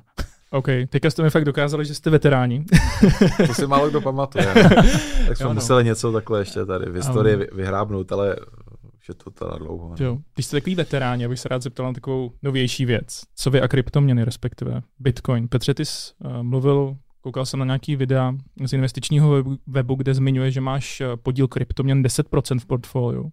OK, 0.52 0.68
teďka 0.90 1.10
jste 1.10 1.24
mi 1.24 1.30
fakt 1.30 1.46
dokázali, 1.46 1.86
že 1.86 1.96
jste 1.96 2.10
veteráni. 2.10 2.66
To 3.48 3.54
si 3.54 3.68
málo 3.68 3.90
kdo 3.90 4.02
pamatuje. 4.02 4.46
tak 5.28 5.38
jsme 5.38 5.44
Jo, 5.44 5.48
no. 5.48 5.54
museli 5.54 5.84
něco 5.84 6.12
takhle 6.12 6.40
ještě 6.42 6.66
tady 6.66 6.86
v 6.90 6.96
historii 6.96 7.36
vy- 7.36 7.48
vyhrábnout, 7.54 8.12
ale 8.12 8.36
už 8.98 9.10
je 9.10 9.14
to 9.16 9.32
teda 9.32 9.58
dlouho. 9.58 9.90
no. 9.90 10.06
Jo. 10.06 10.18
Když 10.36 10.46
jste 10.46 10.58
takový 10.58 10.76
veteráni, 10.76 11.26
abych 11.26 11.40
se 11.40 11.50
rád 11.50 11.62
zeptal 11.62 11.86
na 11.86 11.94
takovou 11.94 12.32
novější 12.44 12.86
věc. 12.86 13.22
Co 13.36 13.50
vy 13.52 13.62
a 13.62 13.68
kryptoměny, 13.68 14.24
respektive 14.24 14.82
Bitcoin. 15.00 15.48
Petře, 15.48 15.74
ty 15.74 15.86
jsi 15.86 16.14
uh, 16.26 16.44
mluvil, 16.44 16.98
koukal 17.22 17.46
jsem 17.46 17.60
na 17.60 17.66
nějaký 17.66 17.96
videa 17.96 18.34
z 18.66 18.74
investičního 18.74 19.30
webu, 19.32 19.58
webu, 19.68 19.96
kde 19.96 20.14
zmiňuje, 20.14 20.52
že 20.52 20.62
máš 20.62 21.02
eh, 21.02 21.18
podíl 21.18 21.48
kryptoměn 21.48 22.04
10% 22.04 22.60
v 22.60 22.66
portfoliu. 22.66 23.32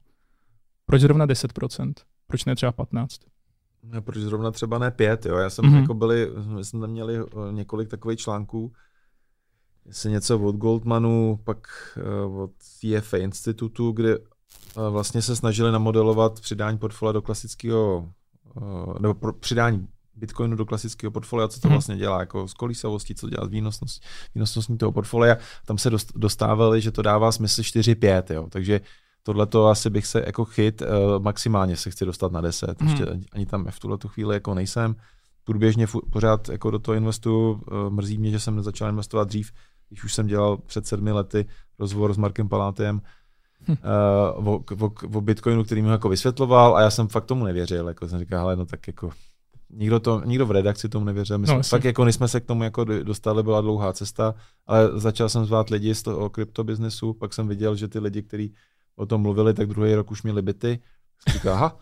Proč 0.86 1.00
zrovna 1.00 1.26
10%? 1.26 1.92
Proč 2.26 2.44
ne 2.44 2.54
třeba 2.56 2.72
15%? 2.72 3.06
Ne, 3.84 4.00
proč 4.00 4.16
zrovna 4.16 4.50
třeba 4.50 4.78
ne 4.78 4.90
pět, 4.90 5.26
jo? 5.26 5.36
Já 5.36 5.50
jsem 5.50 5.64
Mhm. 5.64 5.74
mm-hmm. 5.74 5.80
jako 5.80 5.94
byli, 5.94 6.30
my 6.46 6.64
jsme 6.64 6.80
tam 6.80 6.90
měli 6.90 7.16
eh, 7.18 7.52
několik 7.52 7.88
takových 7.88 8.18
článků, 8.18 8.72
jestli 9.86 10.10
něco 10.10 10.38
od 10.40 10.56
Goldmanu, 10.56 11.40
pak 11.44 11.58
uh, 12.26 12.40
od 12.42 12.50
CFA 12.58 13.16
institutu, 13.16 13.92
kde 13.92 14.18
uh, 14.18 14.24
vlastně 14.90 15.22
se 15.22 15.36
snažili 15.36 15.72
namodelovat 15.72 16.40
přidání 16.40 16.78
portfolia 16.78 17.12
do 17.12 17.22
klasického, 17.22 18.12
uh, 18.54 18.98
nebo 19.00 19.14
pro, 19.14 19.32
přidání 19.32 19.88
Bitcoinu 20.16 20.56
do 20.56 20.66
klasického 20.66 21.10
portfolia, 21.10 21.48
co 21.48 21.60
to 21.60 21.68
Mhm. 21.68 21.74
vlastně 21.74 21.96
dělá, 21.96 22.20
jako 22.20 22.48
s 22.48 22.54
kolísavostí, 22.54 23.14
co 23.14 23.28
dělá 23.30 23.46
s 23.46 23.48
výnosnost, 23.48 24.02
výnosností 24.34 24.78
toho 24.78 24.92
portfolia. 24.92 25.36
Tam 25.66 25.78
se 25.78 25.90
dost, 25.90 26.12
dostávali, 26.16 26.80
že 26.80 26.90
to 26.90 27.02
dává 27.02 27.32
smysl 27.32 27.62
4-5, 27.62 28.34
jo. 28.34 28.46
Takže 28.50 28.80
tohle 29.26 29.46
to 29.46 29.66
asi 29.66 29.90
bych 29.90 30.06
se 30.06 30.22
jako 30.26 30.44
chyt, 30.44 30.82
uh, 30.82 31.22
maximálně 31.22 31.76
se 31.76 31.90
chci 31.90 32.04
dostat 32.04 32.32
na 32.32 32.40
10, 32.40 32.80
Mhm. 32.80 32.90
ještě 32.90 33.06
ani- 33.32 33.46
tam 33.46 33.66
v 33.70 33.80
tuhle 33.80 33.98
chvíli 34.06 34.34
jako 34.36 34.54
nejsem. 34.54 34.96
Průběžně 35.44 35.86
fu- 35.86 36.10
pořád 36.10 36.48
jako 36.48 36.70
do 36.70 36.78
toho 36.78 36.94
investuju, 36.94 37.50
uh, 37.52 37.60
mrzí 37.90 38.18
mě, 38.18 38.30
že 38.30 38.40
jsem 38.40 38.56
nezačal 38.56 38.88
investovat 38.88 39.28
dřív, 39.28 39.50
když 39.88 40.04
už 40.04 40.14
jsem 40.14 40.26
dělal 40.26 40.56
před 40.56 40.86
sedmi 40.86 41.12
lety 41.12 41.46
rozhovor 41.78 42.14
s 42.14 42.16
Markem 42.16 42.48
Palátem 42.48 43.00
Hm. 43.68 43.76
uh, 44.38 44.48
o, 44.48 44.64
o, 44.80 44.92
o, 45.14 45.20
Bitcoinu, 45.20 45.64
který 45.64 45.82
mi 45.82 45.88
ho 45.88 45.92
jako 45.92 46.08
vysvětloval 46.08 46.76
a 46.76 46.80
já 46.80 46.90
jsem 46.90 47.08
fakt 47.08 47.24
tomu 47.24 47.44
nevěřil, 47.44 47.88
jako 47.88 48.08
jsem 48.08 48.18
říkal, 48.18 48.38
hele, 48.40 48.56
no 48.56 48.66
tak 48.66 48.86
jako 48.86 49.10
nikdo, 49.70 50.00
to, 50.00 50.22
nikdo 50.24 50.46
v 50.46 50.50
redakci 50.50 50.88
tomu 50.88 51.04
nevěřil, 51.04 51.38
my 51.38 51.42
No, 51.42 51.46
jsme, 51.46 51.56
jasně. 51.56 51.70
fakt 51.70 51.84
jako 51.84 52.04
než 52.04 52.14
jsme 52.14 52.28
se 52.28 52.40
k 52.40 52.44
tomu 52.44 52.62
jako 52.64 52.84
do- 52.84 53.04
dostali, 53.04 53.42
byla 53.42 53.60
dlouhá 53.60 53.92
cesta, 53.92 54.34
ale 54.66 55.00
začal 55.00 55.28
jsem 55.28 55.44
zvát 55.44 55.70
lidi 55.70 55.94
z 55.94 56.02
toho 56.02 56.30
kryptobiznesu, 56.30 57.12
pak 57.14 57.32
jsem 57.32 57.48
viděl, 57.48 57.76
že 57.76 57.88
ty 57.88 57.98
lidi, 57.98 58.22
kteří 58.22 58.54
o 58.96 59.06
tom 59.06 59.20
mluvili, 59.20 59.54
tak 59.54 59.68
druhý 59.68 59.94
rok 59.94 60.10
už 60.10 60.22
měli 60.22 60.42
byty, 60.42 60.78
říkal, 61.32 61.54
aha. 61.54 61.76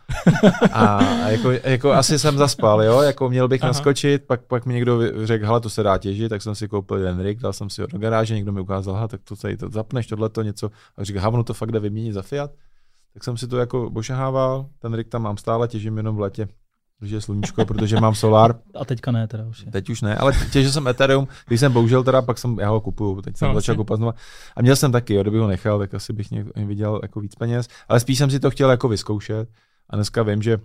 A, 0.72 0.96
a 0.96 1.28
jako, 1.28 1.50
jako, 1.50 1.92
asi 1.92 2.18
jsem 2.18 2.38
zaspal, 2.38 2.82
jo, 2.82 3.00
jako 3.00 3.28
měl 3.28 3.48
bych 3.48 3.62
Aha. 3.62 3.68
naskočit, 3.68 4.24
pak, 4.26 4.46
pak 4.46 4.66
mi 4.66 4.74
někdo 4.74 5.26
řekl, 5.26 5.46
hele, 5.46 5.60
to 5.60 5.70
se 5.70 5.82
dá 5.82 5.98
těžit, 5.98 6.28
tak 6.28 6.42
jsem 6.42 6.54
si 6.54 6.68
koupil 6.68 6.96
jeden 6.96 7.20
rig, 7.20 7.40
dal 7.40 7.52
jsem 7.52 7.70
si 7.70 7.80
ho 7.80 7.86
do 7.86 7.98
garáže, 7.98 8.34
někdo 8.34 8.52
mi 8.52 8.60
ukázal, 8.60 8.96
aha, 8.96 9.08
tak 9.08 9.20
to 9.24 9.36
tady 9.36 9.56
to 9.56 9.68
zapneš, 9.70 10.06
tohle 10.06 10.28
to 10.28 10.42
něco, 10.42 10.70
a 10.96 11.04
říkal, 11.04 11.20
aha, 11.20 11.28
ono 11.28 11.44
to 11.44 11.54
fakt 11.54 11.72
jde 11.72 11.80
vyměnit 11.80 12.12
za 12.12 12.22
Fiat. 12.22 12.50
Tak 13.14 13.24
jsem 13.24 13.36
si 13.36 13.48
to 13.48 13.58
jako 13.58 13.90
bošahával, 13.90 14.66
ten 14.78 14.94
rig 14.94 15.08
tam 15.08 15.22
mám 15.22 15.36
stále, 15.36 15.68
těžím 15.68 15.96
jenom 15.96 16.16
v 16.16 16.20
letě, 16.20 16.48
když 17.02 17.12
je 17.12 17.20
sluníčko, 17.20 17.64
protože 17.66 18.00
mám 18.00 18.14
solár, 18.14 18.54
A 18.80 18.84
teďka 18.84 19.10
ne, 19.10 19.28
teda 19.28 19.44
už 19.44 19.62
je. 19.62 19.72
Teď 19.72 19.90
už 19.90 20.02
ne, 20.02 20.16
ale 20.16 20.32
těžil 20.52 20.72
jsem 20.72 20.88
Ethereum, 20.88 21.28
když 21.46 21.60
jsem 21.60 21.72
bohužel 21.72 22.04
teda, 22.04 22.22
pak 22.22 22.38
jsem, 22.38 22.58
já 22.58 22.68
ho 22.68 22.80
kupuju, 22.80 23.22
teď 23.22 23.36
jsem 23.36 23.48
No, 23.48 23.54
začal 23.54 23.76
kupovat 23.76 23.98
znova. 23.98 24.14
A 24.56 24.62
měl 24.62 24.76
jsem 24.76 24.92
taky, 24.92 25.14
jo, 25.14 25.22
kdyby 25.22 25.38
ho 25.38 25.46
nechal, 25.46 25.78
tak 25.78 25.94
asi 25.94 26.12
bych 26.12 26.30
něk, 26.30 26.46
viděl 26.56 27.00
jako 27.02 27.20
víc 27.20 27.34
peněz, 27.34 27.68
ale 27.88 28.00
spíš 28.00 28.18
jsem 28.18 28.30
si 28.30 28.40
to 28.40 28.50
chtěl 28.50 28.70
jako 28.70 28.88
vyzkoušet. 28.88 29.48
A 29.90 29.96
dneska 29.96 30.22
vím, 30.22 30.42
že 30.42 30.58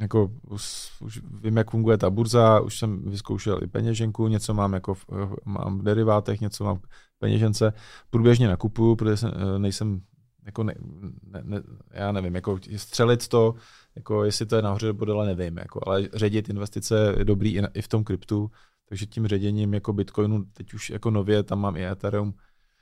jako 0.00 0.30
už, 0.50 0.90
už 1.00 1.20
vím, 1.42 1.56
jak 1.56 1.70
funguje 1.70 1.98
ta 1.98 2.10
burza, 2.10 2.60
už 2.60 2.78
jsem 2.78 3.02
vyzkoušel 3.10 3.58
i 3.62 3.66
peněženku, 3.66 4.28
něco 4.28 4.54
mám 4.54 4.72
jako 4.72 4.94
v, 4.94 5.06
mám 5.44 5.78
v 5.78 5.82
derivátech, 5.82 6.40
něco 6.40 6.64
mám 6.64 6.76
v 6.76 6.88
peněžence, 7.18 7.72
průběžně 8.10 8.48
nakupuju, 8.48 8.96
protože 8.96 9.16
jsem, 9.16 9.32
eh, 9.36 9.58
nejsem 9.58 10.00
jako 10.46 10.64
ne, 10.64 10.74
ne, 11.22 11.40
ne, 11.44 11.62
já 11.90 12.12
nevím, 12.12 12.34
jako 12.34 12.58
střelit 12.76 13.28
to, 13.28 13.54
jako 13.96 14.24
jestli 14.24 14.46
to 14.46 14.56
je 14.56 14.62
nahoře 14.62 14.86
nebo 14.86 15.04
dole, 15.04 15.26
nevím, 15.26 15.58
jako, 15.58 15.80
ale 15.86 16.08
ředit 16.14 16.48
investice 16.48 17.14
je 17.18 17.24
dobrý 17.24 17.54
i, 17.54 17.62
na, 17.62 17.68
i 17.74 17.82
v 17.82 17.88
tom 17.88 18.04
kryptu, 18.04 18.50
takže 18.88 19.06
tím 19.06 19.26
ředěním 19.26 19.74
jako 19.74 19.92
Bitcoinu, 19.92 20.44
teď 20.52 20.74
už 20.74 20.90
jako 20.90 21.10
nově, 21.10 21.42
tam 21.42 21.60
mám 21.60 21.76
i 21.76 21.86
Ethereum, 21.86 22.34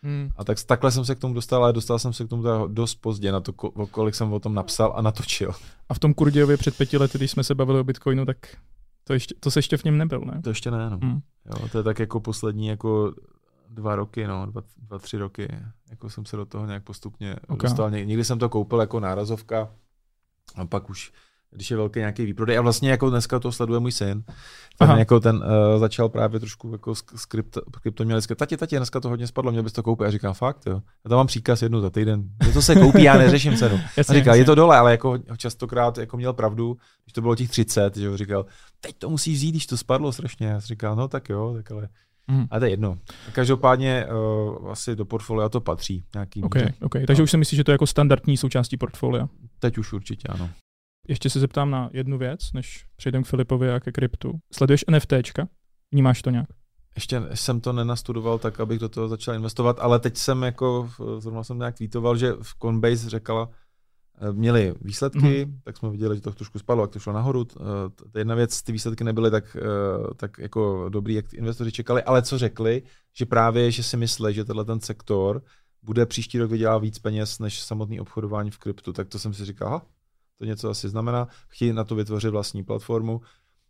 Hmm. 0.03 0.31
a 0.37 0.45
tak, 0.45 0.63
takhle 0.63 0.91
jsem 0.91 1.05
se 1.05 1.15
k 1.15 1.19
tomu 1.19 1.35
dostal, 1.35 1.65
ale 1.65 1.73
dostal 1.73 1.99
jsem 1.99 2.13
se 2.13 2.25
k 2.25 2.29
tomu 2.29 2.43
teda 2.43 2.67
dost 2.67 2.95
pozdě, 2.95 3.33
na 3.33 3.41
to, 3.41 3.53
kolik 3.91 4.15
jsem 4.15 4.33
o 4.33 4.41
tom 4.41 4.55
napsal 4.55 4.93
a 4.97 5.03
natočil. 5.03 5.53
A 5.89 5.95
v 5.95 5.99
tom 5.99 6.15
Kurdějově 6.15 6.57
před 6.57 6.77
pěti 6.77 6.97
lety, 6.99 7.19
když 7.19 7.31
jsme 7.31 7.45
se 7.45 7.55
bavili 7.55 7.81
o 7.81 7.85
Bitcoinu, 7.85 8.27
tak 8.27 8.37
to, 9.05 9.13
ještě, 9.13 9.35
to 9.41 9.51
se 9.51 9.59
ještě 9.59 9.77
v 9.77 9.85
něm 9.85 9.99
nebyl, 9.99 10.21
ne? 10.21 10.41
To 10.43 10.49
ještě 10.51 10.71
ne, 10.71 10.91
no. 10.91 10.99
Hmm. 11.03 11.21
Jo, 11.47 11.69
to 11.73 11.79
je 11.79 11.85
tak 11.85 11.99
jako 11.99 12.21
poslední 12.21 12.67
jako 12.67 13.15
dva 13.69 13.97
roky, 13.97 14.27
no, 14.27 14.47
dva, 14.47 14.63
dva, 14.79 14.99
tři 14.99 15.19
roky, 15.19 15.49
jako 15.91 16.11
jsem 16.11 16.25
se 16.27 16.37
do 16.37 16.45
toho 16.47 16.67
nějak 16.67 16.85
postupně 16.85 17.35
Ok. 17.35 17.51
okay. 17.51 17.69
dostal. 17.71 17.91
Ně- 17.91 18.05
Někdy 18.05 18.25
jsem 18.25 18.39
to 18.39 18.49
koupil 18.49 18.81
jako 18.81 19.01
nárazovka 19.01 19.69
a 20.55 20.67
pak 20.67 20.91
už 20.91 21.13
když 21.53 21.71
je 21.71 21.77
velký 21.77 21.99
nějaký 21.99 22.25
výprodej. 22.25 22.59
A 22.59 22.61
vlastně 22.61 22.91
jako 22.91 23.11
dneska 23.11 23.39
to 23.39 23.53
sleduje 23.53 23.81
můj 23.81 23.93
syn. 23.93 24.23
Ten, 24.79 24.91
Aha. 24.91 24.99
jako 24.99 25.21
ten 25.21 25.37
uh, 25.37 25.81
začal 25.81 26.09
právě 26.09 26.41
trošku 26.41 26.73
jako 26.73 26.95
s, 26.95 27.05
s 27.17 27.25
krypto, 27.25 27.61
kryptomělické. 27.83 28.35
Tati, 28.35 28.57
tati, 28.57 28.77
dneska 28.77 29.01
to 29.01 29.09
hodně 29.09 29.27
spadlo, 29.27 29.51
měl 29.51 29.63
bys 29.63 29.73
to 29.73 29.83
koupit. 29.83 30.05
A 30.05 30.11
říkám, 30.11 30.35
fakt, 30.35 30.67
jo. 30.67 30.83
Já 31.05 31.09
tam 31.09 31.17
mám 31.17 31.27
příkaz 31.27 31.63
jednu 31.63 31.81
za 31.81 31.91
týden. 31.91 32.25
Je 32.47 32.53
to 32.53 32.63
se 32.63 32.75
koupí, 32.75 33.03
já 33.03 33.19
neřeším 33.19 33.57
cenu. 33.57 33.81
A 33.99 34.03
říkal, 34.03 34.35
jasně. 34.35 34.41
je 34.41 34.45
to 34.45 34.55
dole, 34.55 34.79
ale 34.79 34.91
jako 34.91 35.19
častokrát 35.37 35.99
jako 35.99 36.17
měl 36.17 36.33
pravdu, 36.33 36.77
když 37.05 37.13
to 37.13 37.21
bylo 37.21 37.37
těch 37.37 37.51
30, 37.51 37.97
že 37.97 38.07
jo, 38.07 38.17
říkal, 38.17 38.47
teď 38.81 38.97
to 38.99 39.11
musíš 39.11 39.37
vzít, 39.37 39.51
když 39.51 39.67
to 39.67 39.77
spadlo 39.77 40.13
strašně. 40.13 40.47
Já 40.47 40.61
jsem 40.61 40.67
říkal, 40.67 40.97
no 40.97 41.09
tak 41.09 41.29
jo, 41.29 41.55
tak 41.57 41.71
ale 41.71 41.89
Mhm. 42.31 42.47
a 42.51 42.59
to 42.59 42.65
je 42.65 42.71
jedno. 42.71 42.99
Každopádně 43.33 44.07
uh, 44.07 44.71
asi 44.71 44.97
do 44.97 45.05
portfolia 45.05 45.49
to 45.49 45.61
patří. 45.61 46.05
Nějaký 46.15 46.43
OK, 46.43 46.55
míře. 46.55 46.75
OK. 46.83 46.93
Takže 47.07 47.21
No. 47.21 47.25
už 47.25 47.31
si 47.31 47.37
myslíš, 47.37 47.57
že 47.57 47.65
to 47.65 47.71
je 47.71 47.75
jako 47.75 47.87
standardní 47.87 48.37
součástí 48.37 48.77
portfolia. 48.77 49.29
Teď 49.59 49.79
už 49.79 49.93
určitě 49.93 50.29
ano. 50.29 50.51
Ještě 51.09 51.31
se 51.31 51.41
zeptám 51.41 51.71
na 51.71 51.91
jednu 51.93 52.19
věc, 52.19 52.41
než 52.55 52.85
přejdeme 52.97 53.23
k 53.25 53.27
Filipovi 53.27 53.73
a 53.73 53.81
ke 53.81 53.93
kryptu. 53.93 54.39
Sleduješ 54.53 54.85
NFTčka? 54.91 55.49
Vnímáš 55.93 56.23
to 56.23 56.31
nějak? 56.31 56.47
Ještě 56.95 57.23
jsem 57.35 57.61
to 57.61 57.73
nenastudoval 57.73 58.39
tak, 58.39 58.61
abych 58.61 58.79
do 58.79 58.89
toho 58.89 59.09
začal 59.09 59.35
investovat, 59.35 59.77
ale 59.81 59.99
teď 59.99 60.17
jsem 60.17 60.43
jako, 60.43 60.91
zrovna 61.19 61.45
jsem 61.45 61.59
nějak 61.59 61.77
tweetoval, 61.79 62.17
že 62.17 62.33
v 62.43 62.55
Coinbase 62.63 63.11
řekla, 63.11 63.49
eh, 63.51 63.55
měli 64.33 64.75
výsledky, 64.81 65.47
mm. 65.47 65.61
tak 65.65 65.77
jsme 65.77 65.91
viděli, 65.91 66.17
že 66.17 66.23
to 66.23 66.33
trošku 66.33 66.59
spadlo, 66.59 66.85
jak 66.85 66.91
to 66.91 66.99
šlo 66.99 67.13
nahoru. 67.13 67.41
Uh, 67.41 67.67
jedna 68.19 68.35
věc, 68.35 68.63
ty 68.63 68.73
výsledky 68.73 69.05
nebyly 69.05 69.31
tak, 69.31 69.57
uh, 69.57 70.07
tak 70.17 70.39
jako 70.39 70.89
dobrý, 70.89 71.15
jak 71.15 71.35
investoři 71.35 71.73
čekali, 71.73 72.03
ale 72.03 72.23
co 72.23 72.39
řekli, 72.39 72.83
že 73.13 73.27
právě, 73.27 73.71
že 73.71 73.83
si 73.83 73.97
myslí, 73.97 74.35
že 74.35 74.45
tenhle 74.45 74.65
ten 74.65 74.81
sektor 74.81 75.43
bude 75.83 76.07
příští 76.07 76.39
rok 76.39 76.51
vydělat 76.51 76.79
víc 76.79 76.99
peněz 76.99 77.39
než 77.39 77.61
samotný 77.61 78.01
obchodování 78.01 78.51
v 78.51 78.59
kryptu, 78.59 78.93
tak 78.93 79.09
to 79.09 79.19
jsem 79.19 79.35
si 79.35 79.45
říkal, 79.45 79.69
aha, 79.69 79.83
to 80.39 80.45
něco 80.45 80.71
asi 80.71 80.89
znamená, 80.89 81.29
chtějí 81.49 81.73
na 81.73 81.85
to 81.85 81.95
vytvořit 81.95 82.31
vlastní 82.31 82.65
platformu, 82.65 83.21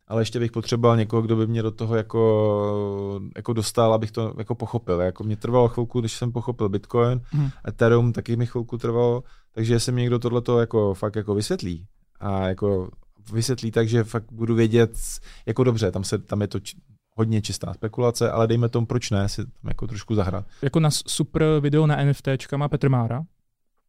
ale 0.09 0.23
ještě 0.23 0.39
bych 0.39 0.53
potřeboval 0.53 0.97
někoho, 0.97 1.23
kdo 1.23 1.37
by 1.37 1.47
mě 1.47 1.63
do 1.63 1.71
toho 1.71 1.97
jako, 1.97 3.21
jako 3.37 3.53
dostal, 3.53 3.95
abych 3.95 4.11
to 4.11 4.35
jako 4.39 4.55
pochopil. 4.55 5.01
Jako 5.01 5.25
mě 5.25 5.37
trvalo 5.37 5.69
chvilku, 5.69 6.01
když 6.01 6.13
jsem 6.13 6.33
pochopil 6.33 6.69
Bitcoin, 6.69 7.21
hmm. 7.31 7.51
Ethereum 7.69 8.13
taky 8.13 8.37
mi 8.37 8.47
chvilku 8.47 8.79
trvalo, 8.79 9.23
takže 9.53 9.75
jestli 9.75 9.93
mi 9.93 10.01
někdo 10.01 10.19
tohleto 10.19 10.61
jako 10.61 10.95
fakt 10.95 11.17
jako 11.17 11.35
vysvětlí 11.35 11.87
a 12.21 12.49
jako 12.49 12.91
vysvětlí 13.33 13.71
tak, 13.71 13.89
že 13.89 14.05
fakt 14.05 14.33
budu 14.33 14.55
vědět, 14.55 14.99
jako 15.47 15.65
dobře, 15.65 15.91
tam, 15.91 16.05
se, 16.05 16.19
tam 16.19 16.41
je 16.41 16.47
to 16.47 16.61
č- 16.61 16.77
hodně 17.17 17.43
čistá 17.43 17.75
spekulace, 17.75 18.31
ale 18.31 18.47
dejme 18.47 18.69
tomu, 18.69 18.87
proč 18.87 19.11
ne, 19.11 19.29
si 19.29 19.45
tam 19.45 19.69
jako 19.69 19.87
trošku 19.87 20.15
zahrát. 20.15 20.47
Jako 20.63 20.81
na 20.81 20.91
super 20.91 21.45
video 21.61 21.87
na 21.87 22.05
NFT 22.05 22.29
má 22.57 22.69
Petr 22.69 22.89
Mára, 22.89 23.23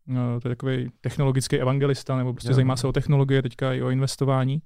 no, 0.08 0.40
to 0.40 0.48
je 0.48 0.56
takový 0.56 0.92
technologický 1.02 1.58
evangelista, 1.58 2.18
nebo 2.18 2.34
prostě 2.34 2.50
jo. 2.50 2.54
zajímá 2.54 2.76
se 2.76 2.88
o 2.88 2.92
technologie, 2.92 3.42
teďka 3.42 3.74
i 3.74 3.82
o 3.82 3.90
investování. 3.90 4.62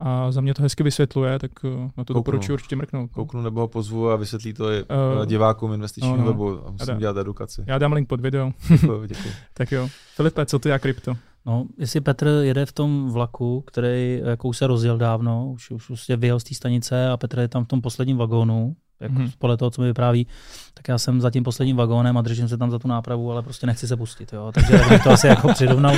A 0.00 0.32
za 0.32 0.40
mě 0.40 0.54
to 0.54 0.62
hezky 0.62 0.82
vysvětluje, 0.82 1.38
tak 1.38 1.50
eh, 1.64 1.90
na 1.96 2.04
to 2.04 2.12
doporučuji 2.12 2.52
určitě 2.52 2.76
mrknout. 2.76 3.10
Kouknu 3.10 3.42
nebo 3.42 3.60
ho 3.60 3.68
pozvu 3.68 4.10
a 4.10 4.16
vysvětlí 4.16 4.52
to 4.52 4.72
i 4.72 4.82
uh, 4.82 5.26
divákům 5.26 5.72
investičního 5.72 6.16
no, 6.16 6.22
no. 6.22 6.28
webu. 6.28 6.66
A 6.66 6.70
musím 6.70 6.98
dělat 6.98 7.16
edukaci. 7.16 7.64
Já 7.66 7.78
dám 7.78 7.92
link 7.92 8.08
pod 8.08 8.20
video. 8.20 8.52
děkuji, 8.68 9.06
děkuji. 9.06 9.32
tak 9.54 9.72
jo. 9.72 9.88
Filipe, 10.16 10.46
co 10.46 10.58
ty 10.58 10.72
a 10.72 10.78
krypto? 10.78 11.14
No, 11.46 11.66
jestli 11.78 12.00
Petr 12.00 12.26
jede 12.26 12.66
v 12.66 12.72
tom 12.72 13.10
vlaku, 13.10 13.60
který 13.60 14.20
jako 14.24 14.48
už 14.48 14.56
se 14.56 14.66
rozjel 14.66 14.98
dávno, 14.98 15.50
už, 15.52 15.70
už, 15.70 15.90
už 15.90 16.08
je 16.08 16.16
vyjel 16.16 16.40
z 16.40 16.44
té 16.44 16.54
stanice 16.54 17.08
a 17.08 17.16
Petr 17.16 17.38
je 17.38 17.48
tam 17.48 17.64
v 17.64 17.68
tom 17.68 17.80
posledním 17.80 18.16
vagónu, 18.16 18.76
jako 19.00 19.14
mm-hmm. 19.14 19.32
podle 19.38 19.56
toho, 19.56 19.70
co 19.70 19.80
mi 19.80 19.86
vypráví, 19.86 20.26
tak 20.74 20.88
já 20.88 20.98
jsem 20.98 21.20
za 21.20 21.30
tím 21.30 21.44
posledním 21.44 21.76
vagónem 21.76 22.16
a 22.16 22.22
držím 22.22 22.48
se 22.48 22.56
tam 22.56 22.70
za 22.70 22.78
tu 22.78 22.88
nápravu, 22.88 23.32
ale 23.32 23.42
prostě 23.42 23.66
nechci 23.66 23.88
se 23.88 23.96
pustit. 23.96 24.32
Jo? 24.32 24.50
Takže 24.54 24.80
bych 24.88 25.02
to 25.02 25.10
asi 25.10 25.26
jako 25.26 25.48
přirovnal 25.52 25.96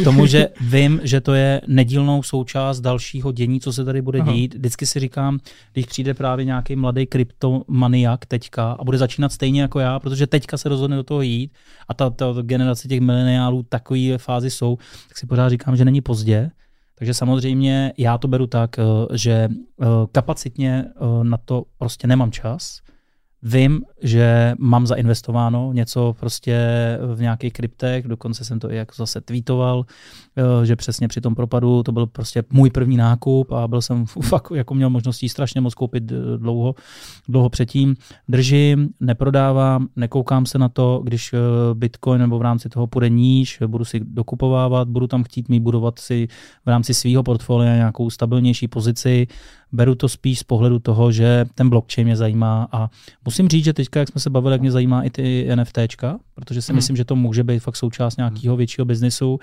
k 0.00 0.04
tomu, 0.04 0.26
že 0.26 0.48
vím, 0.60 1.00
že 1.02 1.20
to 1.20 1.34
je 1.34 1.60
nedílnou 1.66 2.22
součást 2.22 2.80
dalšího 2.80 3.32
dění, 3.32 3.60
co 3.60 3.72
se 3.72 3.84
tady 3.84 4.02
bude 4.02 4.20
Aha. 4.20 4.32
dít. 4.32 4.54
Vždycky 4.54 4.86
si 4.86 5.00
říkám, 5.00 5.38
když 5.72 5.86
přijde 5.86 6.14
právě 6.14 6.44
nějaký 6.44 6.76
mladý 6.76 7.06
kryptomaniak 7.06 8.26
teďka 8.26 8.72
a 8.72 8.84
bude 8.84 8.98
začínat 8.98 9.32
stejně 9.32 9.62
jako 9.62 9.80
já, 9.80 9.98
protože 9.98 10.26
teďka 10.26 10.56
se 10.56 10.68
rozhodne 10.68 10.96
do 10.96 11.02
toho 11.02 11.22
jít 11.22 11.52
a 11.88 11.94
ta, 11.94 12.10
ta 12.10 12.26
generace 12.42 12.88
těch 12.88 13.00
mileniálů 13.00 13.62
takové 13.68 14.18
fázi 14.18 14.50
jsou, 14.50 14.78
tak 15.08 15.18
si 15.18 15.26
pořád 15.26 15.48
říkám, 15.48 15.76
že 15.76 15.84
není 15.84 16.00
pozdě, 16.00 16.50
takže 17.00 17.14
samozřejmě 17.14 17.92
já 17.98 18.18
to 18.18 18.28
beru 18.28 18.46
tak, 18.46 18.78
eh, 18.78 18.82
že 19.16 19.32
eh, 19.32 19.86
kapacitně 20.12 20.84
eh, 20.84 21.24
na 21.24 21.36
to 21.36 21.64
prostě 21.78 22.06
nemám 22.06 22.30
čas 22.30 22.80
Vím, 23.42 23.82
že 24.02 24.54
mám 24.58 24.86
zainvestováno 24.86 25.72
něco 25.72 26.14
prostě 26.20 26.58
v 27.14 27.20
nějakých 27.20 27.52
kryptech, 27.52 28.08
dokonce 28.08 28.44
jsem 28.44 28.58
to 28.58 28.70
i 28.70 28.76
jako 28.76 28.94
zase 28.96 29.20
tweetoval, 29.20 29.84
eh, 30.36 30.66
že 30.66 30.76
přesně 30.76 31.08
při 31.08 31.20
tom 31.20 31.34
propadu 31.34 31.82
to 31.82 31.92
byl 31.92 32.06
prostě 32.06 32.42
můj 32.52 32.70
první 32.70 32.96
nákup 32.96 33.52
a 33.52 33.68
byl 33.68 33.82
jsem 33.82 34.06
fakt 34.22 34.50
jako 34.54 34.74
měl 34.74 34.90
možností 34.90 35.28
strašně 35.28 35.60
moc 35.60 35.74
koupit 35.74 36.12
eh, 36.12 36.38
dlouho, 36.38 36.74
dlouho 37.28 37.48
předtím. 37.48 37.94
Držím, 38.28 38.88
neprodávám, 39.00 39.88
nekoukám 39.96 40.46
se 40.46 40.58
na 40.58 40.68
to, 40.68 41.00
když 41.04 41.32
eh, 41.32 41.38
Bitcoin 41.74 42.20
nebo 42.20 42.38
v 42.38 42.42
rámci 42.42 42.68
toho 42.68 42.86
půjde 42.86 43.08
níž, 43.08 43.58
budu 43.66 43.84
si 43.84 44.00
dokupovávat, 44.04 44.88
budu 44.88 45.06
tam 45.06 45.24
chtít 45.24 45.48
mít 45.48 45.60
budovat 45.60 45.98
si 45.98 46.28
v 46.66 46.68
rámci 46.68 46.94
svého 46.94 47.22
portfolia 47.22 47.76
nějakou 47.76 48.10
stabilnější 48.10 48.68
pozici, 48.68 49.26
beru 49.72 49.94
to 49.94 50.08
spíš 50.08 50.38
z 50.38 50.42
pohledu 50.42 50.78
toho, 50.78 51.12
že 51.12 51.44
ten 51.54 51.70
blockchain 51.70 52.06
mě 52.06 52.16
zajímá 52.16 52.68
a 52.72 52.90
musím 53.24 53.48
říct, 53.48 53.64
že 53.64 53.72
teďka, 53.72 54.00
jak 54.00 54.08
jsme 54.08 54.20
se 54.20 54.30
bavili, 54.30 54.54
jak 54.54 54.60
mě 54.60 54.70
zajímá 54.70 55.02
i 55.02 55.10
ty 55.10 55.48
NFTčka, 55.54 56.18
protože 56.34 56.62
si 56.62 56.72
hmm. 56.72 56.76
myslím, 56.76 56.96
že 56.96 57.04
to 57.04 57.16
může 57.16 57.44
být 57.44 57.58
fakt 57.58 57.76
součást 57.76 58.16
nějakého 58.16 58.56
většího 58.56 58.84
biznesu. 58.84 59.38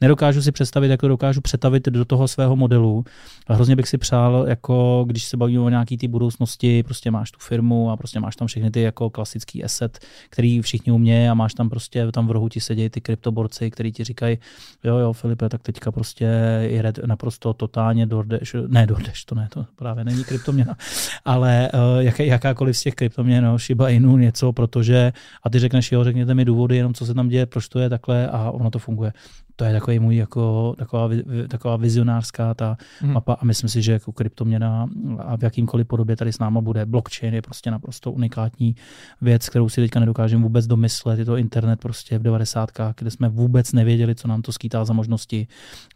Nedokážu 0.00 0.42
si 0.42 0.52
představit, 0.52 0.88
jak 0.88 1.00
to 1.00 1.08
dokážu 1.08 1.40
přetavit 1.40 1.88
do 1.88 2.04
toho 2.04 2.28
svého 2.28 2.56
modelu. 2.56 3.04
A 3.46 3.54
hrozně 3.54 3.76
bych 3.76 3.88
si 3.88 3.98
přál, 3.98 4.44
jako 4.48 5.04
když 5.06 5.24
se 5.24 5.36
bavíme 5.36 5.60
o 5.60 5.68
nějaký 5.68 5.96
té 5.96 6.08
budoucnosti, 6.08 6.82
prostě 6.82 7.10
máš 7.10 7.30
tu 7.30 7.38
firmu 7.40 7.90
a 7.90 7.96
prostě 7.96 8.20
máš 8.20 8.36
tam 8.36 8.48
všechny 8.48 8.70
ty 8.70 8.80
jako 8.80 9.10
klasický 9.10 9.64
asset, 9.64 9.98
který 10.30 10.62
všichni 10.62 10.92
umějí 10.92 11.28
a 11.28 11.34
máš 11.34 11.54
tam 11.54 11.70
prostě 11.70 12.12
tam 12.12 12.26
v 12.26 12.30
rohu 12.30 12.48
ti 12.48 12.60
sedějí 12.60 12.90
ty 12.90 13.00
kryptoborci, 13.00 13.70
který 13.70 13.92
ti 13.92 14.04
říkají, 14.04 14.38
jo, 14.84 14.96
jo, 14.96 15.12
Filipe, 15.12 15.48
tak 15.48 15.62
teďka 15.62 15.92
prostě 15.92 16.24
je 16.62 16.92
naprosto 17.06 17.52
totálně 17.52 18.06
DoorDash, 18.06 18.54
ne 18.66 18.86
DoorDash, 18.86 19.24
to 19.26 19.34
ne, 19.34 19.48
to 19.50 19.66
právě 19.76 20.04
není 20.04 20.24
kryptoměna, 20.24 20.76
ale 21.24 21.70
uh, 21.74 22.00
jaké, 22.00 22.26
jakákoliv 22.26 22.78
z 22.78 22.82
těch 22.82 22.94
kryptoměn, 22.94 23.44
no, 23.44 23.58
Shiba 23.58 23.88
Inu 23.88 24.16
něco, 24.16 24.52
protože, 24.52 25.12
a 25.42 25.50
ty 25.50 25.58
řekneš, 25.58 25.92
jo, 25.92 26.04
řekněte 26.04 26.34
mi 26.34 26.44
důvody, 26.44 26.76
jenom 26.76 26.94
co 26.94 27.06
se 27.06 27.14
tam 27.14 27.28
děje, 27.28 27.46
proč 27.46 27.68
to 27.68 27.78
je 27.78 27.88
takhle 27.88 28.28
a 28.28 28.50
ono 28.50 28.70
to 28.70 28.78
funguje 28.78 29.12
to 29.56 29.64
je 29.64 29.72
takový 29.72 29.98
můj 29.98 30.16
jako, 30.16 30.74
taková, 30.78 31.08
taková 31.48 31.76
vizionářská 31.76 32.54
ta 32.54 32.76
hmm. 33.00 33.12
mapa 33.12 33.32
a 33.32 33.44
myslím 33.44 33.70
si, 33.70 33.82
že 33.82 33.92
jako 33.92 34.12
kryptoměna 34.12 34.86
a 35.18 35.36
v 35.36 35.42
jakýmkoliv 35.42 35.86
podobě 35.86 36.16
tady 36.16 36.32
s 36.32 36.38
náma 36.38 36.60
bude. 36.60 36.86
Blockchain 36.86 37.34
je 37.34 37.42
prostě 37.42 37.70
naprosto 37.70 38.12
unikátní 38.12 38.76
věc, 39.20 39.48
kterou 39.48 39.68
si 39.68 39.80
teďka 39.80 40.00
nedokážeme 40.00 40.42
vůbec 40.42 40.66
domyslet. 40.66 41.18
Je 41.18 41.24
to 41.24 41.36
internet 41.36 41.80
prostě 41.80 42.18
v 42.18 42.22
90. 42.22 42.70
kde 42.96 43.10
jsme 43.10 43.28
vůbec 43.28 43.72
nevěděli, 43.72 44.14
co 44.14 44.28
nám 44.28 44.42
to 44.42 44.52
skýtá 44.52 44.84
za 44.84 44.92
možnosti. 44.92 45.46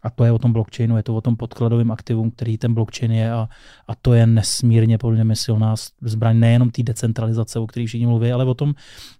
A 0.03 0.09
to 0.09 0.23
je 0.23 0.31
o 0.31 0.39
tom 0.39 0.53
blockchainu, 0.53 0.97
je 0.97 1.03
to 1.03 1.15
o 1.15 1.21
tom 1.21 1.35
podkladovém 1.35 1.91
aktivum, 1.91 2.31
který 2.31 2.57
ten 2.57 2.73
blockchain 2.73 3.11
je 3.11 3.31
a, 3.31 3.49
a 3.87 3.95
to 3.95 4.13
je 4.13 4.27
nesmírně 4.27 4.97
podle 4.97 5.23
mě 5.23 5.35
silná 5.35 5.75
zbraň 6.01 6.39
nejenom 6.39 6.69
té 6.69 6.83
decentralizace, 6.83 7.59
o 7.59 7.67
které 7.67 7.85
všichni 7.85 8.07
mluví, 8.07 8.31
ale 8.31 8.45
o 8.45 8.53
tom, 8.53 8.73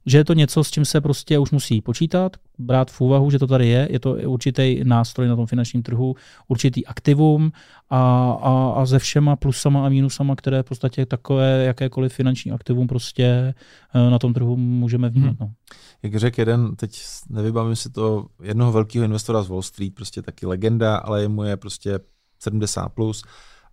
že 0.05 0.17
je 0.17 0.25
to 0.25 0.33
něco, 0.33 0.63
s 0.63 0.71
čím 0.71 0.85
se 0.85 1.01
prostě 1.01 1.39
už 1.39 1.51
musí 1.51 1.81
počítat, 1.81 2.37
brát 2.57 2.91
v 2.91 3.01
úvahu, 3.01 3.31
že 3.31 3.39
to 3.39 3.47
tady 3.47 3.67
je, 3.67 3.87
je 3.91 3.99
to 3.99 4.11
určitý 4.13 4.79
nástroj 4.83 5.27
na 5.27 5.35
tom 5.35 5.45
finančním 5.45 5.83
trhu, 5.83 6.15
určitý 6.47 6.85
aktivum 6.85 7.51
a, 7.89 8.31
a, 8.31 8.81
a 8.81 8.85
se 8.85 8.99
všema 8.99 9.35
plusama 9.35 9.85
a 9.85 9.89
mínusama, 9.89 10.35
které 10.35 10.63
v 10.63 10.65
podstatě 10.65 11.05
takové 11.05 11.63
jakékoliv 11.63 12.13
finanční 12.13 12.51
aktivum 12.51 12.87
prostě 12.87 13.53
eh, 13.93 14.09
na 14.09 14.19
tom 14.19 14.33
trhu 14.33 14.57
můžeme 14.57 15.09
vnímat. 15.09 15.29
Hmm. 15.29 15.37
No. 15.39 15.51
Jak 16.03 16.15
řekl 16.15 16.41
jeden, 16.41 16.75
teď 16.75 17.01
nevybavím 17.29 17.75
si 17.75 17.89
to, 17.89 18.25
jednoho 18.43 18.71
velkého 18.71 19.05
investora 19.05 19.43
z 19.43 19.47
Wall 19.47 19.61
Street, 19.61 19.95
prostě 19.95 20.21
taky 20.21 20.45
legenda, 20.45 20.97
ale 20.97 21.21
jemu 21.21 21.43
je 21.43 21.57
prostě 21.57 21.99
70 22.39 22.89
plus 22.89 23.23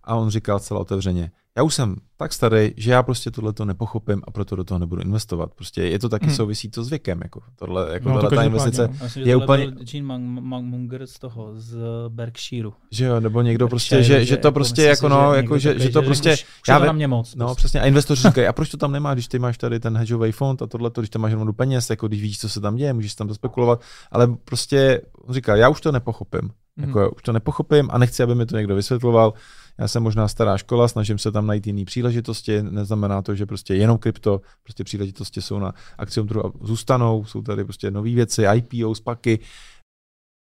a 0.05 0.15
on 0.15 0.29
říkal 0.29 0.59
celá 0.59 0.79
otevřeně, 0.79 1.31
já 1.57 1.63
už 1.63 1.75
jsem 1.75 1.95
tak 2.17 2.33
starý, 2.33 2.73
že 2.77 2.91
já 2.91 3.03
prostě 3.03 3.31
tohle 3.31 3.53
to 3.53 3.65
nepochopím 3.65 4.21
a 4.27 4.31
proto 4.31 4.55
do 4.55 4.63
toho 4.63 4.79
nebudu 4.79 5.01
investovat. 5.01 5.53
Prostě 5.55 5.83
je 5.83 5.99
to 5.99 6.09
taky 6.09 6.25
hmm. 6.25 6.35
souvisí 6.35 6.69
to 6.69 6.83
s 6.83 6.89
věkem. 6.89 7.19
Jako 7.23 7.41
tohle, 7.55 7.93
jako 7.93 8.09
no, 8.09 8.21
to 8.21 8.35
ta 8.35 8.43
investice 8.43 8.87
no. 8.87 8.93
Myslím, 9.03 9.27
je 9.27 9.35
úplně... 9.35 9.71
Gene 9.71 10.17
Munger 10.61 11.07
z 11.07 11.19
toho, 11.19 11.51
z 11.55 11.77
Berkshireu. 12.07 12.73
Že 12.91 13.05
jo, 13.05 13.19
nebo 13.19 13.41
někdo 13.41 13.67
prostě, 13.67 14.03
že, 14.03 14.25
že, 14.25 14.37
to 14.37 14.47
jako 14.47 14.53
prostě 14.53 14.83
jako, 14.83 15.09
no, 15.09 15.33
jako, 15.33 15.57
že, 15.57 15.79
že, 15.79 15.89
to 15.89 16.01
prostě... 16.01 16.35
Já 16.69 16.79
na 16.79 16.91
mě 16.91 17.07
moc. 17.07 17.35
No, 17.35 17.45
prostě. 17.45 17.57
přesně. 17.57 17.81
A 17.81 17.85
investoři 17.85 18.21
říkají, 18.21 18.47
a 18.47 18.53
proč 18.53 18.69
to 18.69 18.77
tam 18.77 18.91
nemá, 18.91 19.13
když 19.13 19.27
ty 19.27 19.39
máš 19.39 19.57
tady 19.57 19.79
ten 19.79 19.97
hedžový 19.97 20.31
fond 20.31 20.61
a 20.61 20.67
tohle, 20.67 20.91
když 20.97 21.09
tam 21.09 21.21
máš 21.21 21.31
jenom 21.31 21.53
peněz, 21.53 21.89
jako 21.89 22.07
když 22.07 22.21
víš, 22.21 22.39
co 22.39 22.49
se 22.49 22.61
tam 22.61 22.75
děje, 22.75 22.93
můžeš 22.93 23.15
tam 23.15 23.33
spekulovat, 23.33 23.81
ale 24.11 24.27
prostě 24.27 25.01
on 25.21 25.33
říká, 25.33 25.55
já 25.55 25.69
už 25.69 25.81
to 25.81 25.91
nepochopím. 25.91 26.51
Jako, 26.77 26.99
hmm. 26.99 27.09
už 27.15 27.21
to 27.21 27.33
nepochopím 27.33 27.89
a 27.91 27.97
nechci, 27.97 28.23
aby 28.23 28.35
mi 28.35 28.45
to 28.45 28.57
někdo 28.57 28.75
vysvětloval 28.75 29.33
já 29.77 29.87
jsem 29.87 30.03
možná 30.03 30.27
stará 30.27 30.57
škola, 30.57 30.87
snažím 30.87 31.17
se 31.17 31.31
tam 31.31 31.47
najít 31.47 31.67
jiné 31.67 31.85
příležitosti, 31.85 32.63
neznamená 32.63 33.21
to, 33.21 33.35
že 33.35 33.45
prostě 33.45 33.75
jenom 33.75 33.97
krypto, 33.97 34.41
prostě 34.63 34.83
příležitosti 34.83 35.41
jsou 35.41 35.59
na 35.59 35.73
akciovém 35.97 36.27
trhu 36.27 36.45
a 36.45 36.51
zůstanou, 36.61 37.25
jsou 37.25 37.41
tady 37.41 37.63
prostě 37.63 37.91
nové 37.91 38.09
věci, 38.09 38.45
IPO, 38.55 38.95
spaky, 38.95 39.39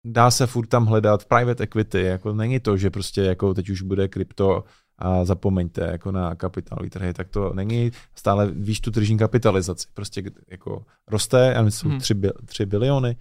dá 0.05 0.31
se 0.31 0.47
furt 0.47 0.67
tam 0.67 0.85
hledat 0.85 1.25
private 1.25 1.63
equity, 1.63 2.01
jako 2.01 2.33
není 2.33 2.59
to, 2.59 2.77
že 2.77 2.89
prostě 2.89 3.21
jako 3.21 3.53
teď 3.53 3.69
už 3.69 3.81
bude 3.81 4.07
krypto 4.07 4.63
a 4.99 5.25
zapomeňte 5.25 5.81
jako 5.81 6.11
na 6.11 6.35
kapitálový 6.35 6.89
trhy, 6.89 7.13
tak 7.13 7.29
to 7.29 7.53
není, 7.53 7.91
stále 8.15 8.51
víš 8.51 8.79
tu 8.79 8.91
tržní 8.91 9.17
kapitalizaci, 9.17 9.87
prostě 9.93 10.23
jako 10.47 10.85
roste, 11.07 11.51
já 11.55 11.61
myslím, 11.61 11.91
hmm. 11.91 11.99
3, 11.99 12.15
3 12.45 12.65
biliony, 12.65 13.17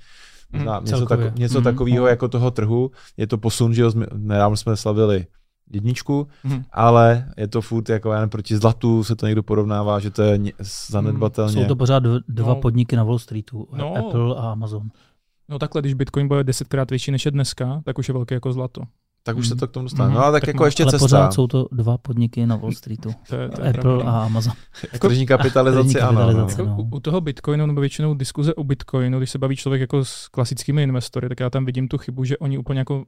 hmm, 0.53 0.69
něco, 0.85 1.07
tak, 1.07 1.39
něco 1.39 1.59
hmm. 1.59 1.65
takového 1.65 2.07
jako 2.07 2.28
toho 2.28 2.51
trhu, 2.51 2.91
je 3.16 3.27
to 3.27 3.39
posun, 3.39 3.74
že 3.74 3.85
nedávno 4.12 4.57
jsme 4.57 4.77
slavili 4.77 5.27
jedničku, 5.72 6.28
hmm. 6.44 6.64
ale 6.72 7.28
je 7.36 7.48
to 7.48 7.60
furt 7.62 7.88
jako 7.88 8.12
já 8.12 8.26
proti 8.26 8.56
zlatu 8.56 9.05
se 9.05 9.16
to 9.16 9.26
někdo 9.26 9.43
porovnává, 9.43 9.98
že 10.01 10.10
to 10.10 10.22
je 10.22 10.38
zanedbatelně. 10.90 11.52
Jsou 11.52 11.64
to 11.68 11.76
pořád 11.76 12.02
dva 12.28 12.48
no. 12.55 12.60
podniky 12.60 12.97
na 12.97 13.05
Wall 13.05 13.18
Streetu, 13.18 13.68
no. 13.72 13.97
Apple 13.97 14.36
a 14.36 14.52
Amazon. 14.52 14.88
No 15.48 15.59
takhle, 15.59 15.82
když 15.82 15.94
Bitcoin 15.94 16.28
bude 16.28 16.44
desetkrát 16.44 16.90
větší 16.90 17.10
než 17.10 17.24
je 17.24 17.30
dneska, 17.30 17.82
tak 17.84 17.98
už 17.98 18.09
je 18.09 18.12
velký 18.14 18.34
jako 18.34 18.52
zlato. 18.52 18.82
Tak 19.22 19.36
už 19.36 19.48
se 19.48 19.55
Mhm. 19.55 19.60
to 19.60 19.68
k 19.68 19.70
tomu 19.70 19.84
dostane. 19.84 20.09
Mhm. 20.09 20.14
No 20.18 20.24
a 20.24 20.32
tak, 20.32 20.40
Tak 20.43 20.48
jako 20.48 20.62
no, 20.62 20.66
ještě 20.66 20.82
Ale 20.82 20.90
cesta. 20.93 21.05
pořád 21.05 21.34
jsou 21.34 21.47
to 21.47 21.66
dva 21.72 21.98
podniky 21.98 22.47
na 22.47 22.56
Wall 22.56 22.72
Streetu. 22.72 23.10
To 23.28 23.36
je, 23.36 23.48
to 23.48 23.62
je 23.62 23.68
Apple 23.68 23.82
pravda. 23.82 24.10
a 24.10 24.24
Amazon. 24.24 24.52
V 24.94 24.98
tržní 24.98 25.26
kapitalizaci, 25.26 25.84
tržní 25.88 26.01
ano. 26.01 26.09
kapitalizace. 26.20 26.62
No. 26.62 26.68
Jako 26.70 26.82
u, 26.82 26.88
u 26.97 27.01
toho 27.01 27.20
Bitcoinu, 27.20 27.66
nebo 27.66 27.80
většinou 27.80 28.14
diskuze 28.14 28.55
o 28.55 28.64
Bitcoinu, 28.64 29.18
když 29.18 29.30
se 29.30 29.38
baví 29.38 29.56
člověk 29.56 29.80
jako 29.80 30.05
s 30.05 30.28
klasickými 30.28 30.82
investory, 30.82 31.28
tak 31.28 31.40
já 31.40 31.51
tam 31.51 31.64
vidím 31.64 31.88
tu 31.88 31.98
chybu, 31.98 32.24
že 32.24 32.38
oni 32.38 32.59
úplně 32.59 32.78
jako 32.78 33.05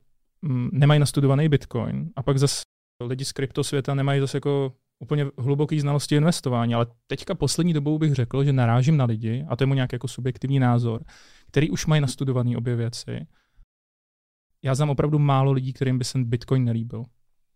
nemají 0.73 1.01
nastudovaný 1.01 1.49
Bitcoin 1.49 2.11
a 2.17 2.23
pak 2.23 2.39
zase 2.39 2.63
lidi 3.03 3.25
z 3.25 3.33
kryptosvěta 3.33 3.95
nemají 3.95 4.21
zase 4.21 4.37
jako 4.37 4.73
úplně 4.99 5.27
hluboký 5.39 5.81
znalosti 5.81 6.17
investování, 6.17 6.75
ale 6.75 6.87
teďka 7.07 7.35
poslední 7.35 7.73
dobou 7.73 7.99
bych 7.99 8.15
řekl, 8.15 8.45
že 8.45 8.53
narážím 8.53 8.97
na 8.97 9.05
lidi, 9.05 9.45
a 9.49 9.57
to 9.57 9.63
je 9.63 9.67
mu 9.67 9.75
nějaký 9.75 9.95
jako 9.95 10.09
subjektivní 10.09 10.59
názor, 10.59 11.05
který 11.47 11.71
už 11.71 11.87
mají 11.87 12.01
nastudovaný 12.01 12.57
obě 12.57 12.77
věci. 12.77 13.27
Já 14.63 14.75
znám 14.75 14.91
opravdu 14.91 15.19
málo 15.19 15.53
lidí, 15.53 15.73
kterým 15.73 15.99
by 15.99 16.05
se 16.05 16.19
Bitcoin 16.19 16.65
nelíbil. 16.65 17.05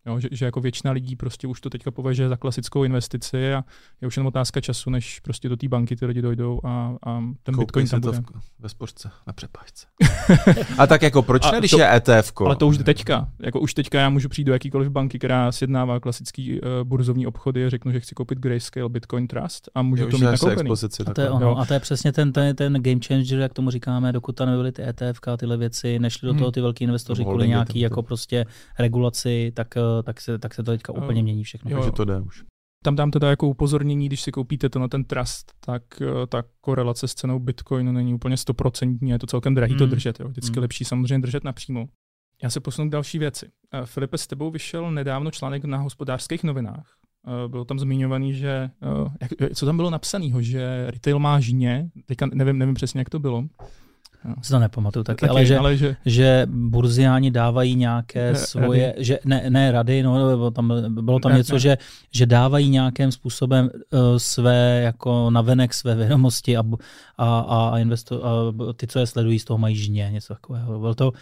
Jo, 0.07 0.21
že, 0.21 0.29
že, 0.33 0.45
jako 0.45 0.61
většina 0.61 0.93
lidí 0.93 1.17
prostě 1.17 1.47
už 1.47 1.61
to 1.61 1.71
teďka 1.71 1.91
považuje 1.91 2.29
za 2.29 2.37
klasickou 2.37 2.85
investici 2.85 3.55
a 3.55 3.65
je 4.01 4.09
už 4.09 4.17
jen 4.17 4.27
otázka 4.27 4.61
času, 4.61 4.91
než 4.91 5.21
prostě 5.21 5.49
do 5.49 5.57
té 5.57 5.69
banky 5.69 5.97
ty 5.97 6.07
lidi 6.07 6.23
dojdou 6.23 6.61
a, 6.65 6.97
a 7.07 7.21
ten 7.43 7.55
Koupí 7.55 7.65
Bitcoin 7.67 7.89
tam 7.89 8.01
to 8.01 8.09
bude. 8.13 8.21
v, 8.21 8.25
ve 8.59 8.69
spořce, 8.69 9.11
na 9.27 9.33
přepážce. 9.33 9.87
a 10.79 10.87
tak 10.87 11.03
jako 11.03 11.23
proč 11.23 11.47
A 11.47 11.51
ne, 11.51 11.59
když 11.59 11.71
to- 11.71 11.79
je 11.79 11.95
ETF? 11.97 12.33
Ale 12.41 12.57
to 12.57 12.67
už 12.69 12.79
jde 12.79 12.85
teďka. 12.85 13.29
Jako 13.41 13.61
už 13.61 13.75
teďka 13.75 14.01
já 14.01 14.09
můžu 14.11 14.29
přijít 14.29 14.45
do 14.45 14.53
jakýkoliv 14.53 14.89
banky, 14.91 15.19
která 15.19 15.53
sjednává 15.53 16.01
klasický 16.01 16.61
uh, 16.61 16.69
burzovní 16.85 17.27
obchody 17.27 17.67
a 17.67 17.71
řeknu, 17.71 17.93
že 17.93 18.01
chci 18.01 18.15
koupit 18.15 18.39
Grayscale 18.39 18.89
Bitcoin 18.89 19.27
Trust 19.27 19.69
a 19.75 19.83
můžu 19.83 20.07
to 20.11 20.19
mít 20.19 20.25
nakoupený. 20.25 20.61
expozici. 20.61 21.03
A 21.07 21.15
to 21.15 21.21
je 21.21 21.31
ono. 21.31 21.59
A 21.59 21.65
to 21.67 21.75
je 21.75 21.81
přesně 21.81 22.13
ten, 22.13 22.33
ten, 22.33 22.57
ten 22.57 22.73
game 22.83 23.01
changer, 23.07 23.39
jak 23.39 23.53
tomu 23.55 23.71
říkáme, 23.71 24.13
dokud 24.13 24.33
tam 24.37 24.49
nebyly 24.49 24.73
ty 24.73 24.83
ETF, 24.83 25.21
tyhle 25.37 25.57
věci, 25.57 25.99
nešli 25.99 26.27
do 26.27 26.33
Hmm. 26.33 26.39
toho 26.39 26.51
ty 26.53 26.61
velký 26.61 26.85
investoři 26.85 27.25
kvůli 27.25 27.49
nějaký 27.49 27.73
to- 27.73 27.79
jako 27.85 28.03
prostě 28.03 28.47
regulaci, 28.79 29.53
tak, 29.55 29.77
eh, 29.77 29.81
tak, 30.03 30.21
se, 30.21 30.39
tak 30.39 30.55
se 30.55 30.63
to 30.63 30.71
teďka 30.71 30.93
úplně 30.93 31.23
mění 31.23 31.45
všechno. 31.45 31.71
Jo. 31.71 31.77
Takže 31.77 31.93
to 31.93 32.05
jde 32.05 32.21
už. 32.21 32.45
Tam 32.85 32.97
dám 32.97 33.11
teda 33.11 33.31
jako 33.31 33.49
upozornění, 33.49 34.07
když 34.07 34.23
si 34.23 34.33
koupíte 34.33 34.69
to 34.69 34.79
na 34.79 34.89
ten 34.89 35.05
trust, 35.05 35.53
tak 35.61 35.83
uh, 36.01 36.27
ta 36.29 36.43
korelace 36.61 37.09
s 37.09 37.15
cenou 37.15 37.39
Bitcoinu 37.39 37.93
není 37.93 38.15
úplně 38.15 38.37
stoprocentní, 38.37 39.11
je 39.11 39.19
to 39.19 39.27
celkem 39.27 39.55
drahý 39.55 39.75
to 39.77 39.85
Hmm. 39.85 39.91
držet. 39.91 40.21
Jo. 40.21 40.29
Vždycky 40.29 40.55
Hmm. 40.55 40.63
lepší 40.63 40.85
samozřejmě 40.85 41.19
držet 41.19 41.45
napřímo. 41.45 41.87
Já 42.43 42.51
se 42.51 42.61
posunu 42.61 42.89
k 42.89 42.93
další 42.93 43.19
věci. 43.19 43.47
Uh, 43.47 43.87
Filipe, 43.87 44.19
s 44.19 44.27
tebou 44.27 44.51
vyšel 44.51 44.91
nedávno 44.91 45.31
článek 45.31 45.65
na 45.65 45.79
hospodářských 45.79 46.45
novinách. 46.45 46.87
Uh, 47.27 47.51
bylo 47.51 47.65
tam 47.65 47.79
zmiňovaný, 47.79 48.35
že, 48.35 48.71
uh, 49.03 49.09
jak, 49.21 49.55
co 49.55 49.67
tam 49.67 49.77
bylo 49.77 49.91
napsaného, 49.91 50.43
že 50.43 50.87
retail 50.91 51.19
má 51.19 51.41
žně, 51.41 51.91
teďka 52.07 52.27
nevím, 52.35 52.59
nevím 52.59 52.75
přesně, 52.75 53.01
jak 53.01 53.11
to 53.11 53.19
bylo. 53.19 53.45
Si 54.43 54.53
to 54.53 54.59
nepamatuju 54.59 55.03
taky, 55.05 55.21
Taky, 55.21 55.31
ale 55.31 55.47
že, 55.47 55.59
ale 55.59 55.77
že 55.77 55.97
že 56.07 56.47
burziáni 56.51 57.31
dávají 57.31 57.75
nějaké 57.75 58.35
svoje, 58.35 58.95
že 58.99 59.19
ne, 59.25 59.51
ne 59.51 59.73
rady, 59.73 60.03
no, 60.03 60.29
nebo 60.29 60.51
tam, 60.51 60.73
bylo 60.89 61.19
tam 61.19 61.33
Ne, 61.33 61.39
něco, 61.39 61.55
ne. 61.55 61.61
Že, 61.61 61.79
že 62.11 62.27
dávají 62.27 62.69
nějakým 62.69 63.13
způsobem 63.13 63.71
uh, 63.91 64.01
své, 64.17 64.81
jako 64.85 65.31
navenek 65.31 65.75
své 65.75 65.95
vědomosti 65.95 66.57
a, 66.57 66.63
a, 67.19 67.41
a, 67.41 67.79
investo, 67.79 68.25
a 68.25 68.53
ty, 68.77 68.87
co 68.87 68.99
je 68.99 69.07
sledují, 69.07 69.39
z 69.39 69.45
toho 69.45 69.59
mají 69.59 69.77
žně, 69.77 70.11
něco 70.13 70.35
takového. 70.35 70.81
Byl 70.81 70.95
to, 70.95 71.13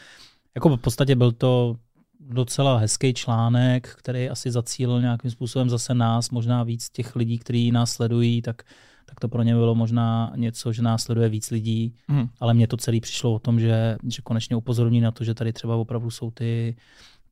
jako 0.54 0.68
v 0.68 0.80
podstatě 0.80 1.16
byl 1.16 1.32
to 1.32 1.76
docela 2.20 2.78
hezký 2.78 3.14
článek, 3.14 3.88
který 3.98 4.30
asi 4.30 4.50
zacílil 4.50 5.00
nějakým 5.00 5.30
způsobem 5.30 5.70
zase 5.70 5.94
nás, 5.94 6.30
možná 6.30 6.62
víc 6.62 6.90
těch 6.90 7.16
lidí, 7.16 7.38
kteří 7.38 7.72
nás 7.72 7.92
sledují, 7.92 8.42
tak, 8.42 8.62
tak 9.10 9.20
to 9.20 9.28
pro 9.28 9.42
ně 9.42 9.54
bylo 9.54 9.74
možná 9.74 10.32
něco, 10.36 10.72
že 10.72 10.82
nás 10.82 11.02
sleduje 11.02 11.28
víc 11.28 11.50
lidí, 11.50 11.94
hm, 12.10 12.28
ale 12.40 12.54
mně 12.54 12.66
to 12.66 12.76
celé 12.76 13.00
přišlo 13.00 13.34
o 13.34 13.38
tom, 13.38 13.60
že, 13.60 13.96
že 14.08 14.22
konečně 14.22 14.56
upozorní 14.56 15.00
na 15.00 15.10
to, 15.10 15.24
že 15.24 15.34
tady 15.34 15.52
třeba 15.52 15.76
opravdu 15.76 16.10
jsou 16.10 16.30
ty, 16.30 16.76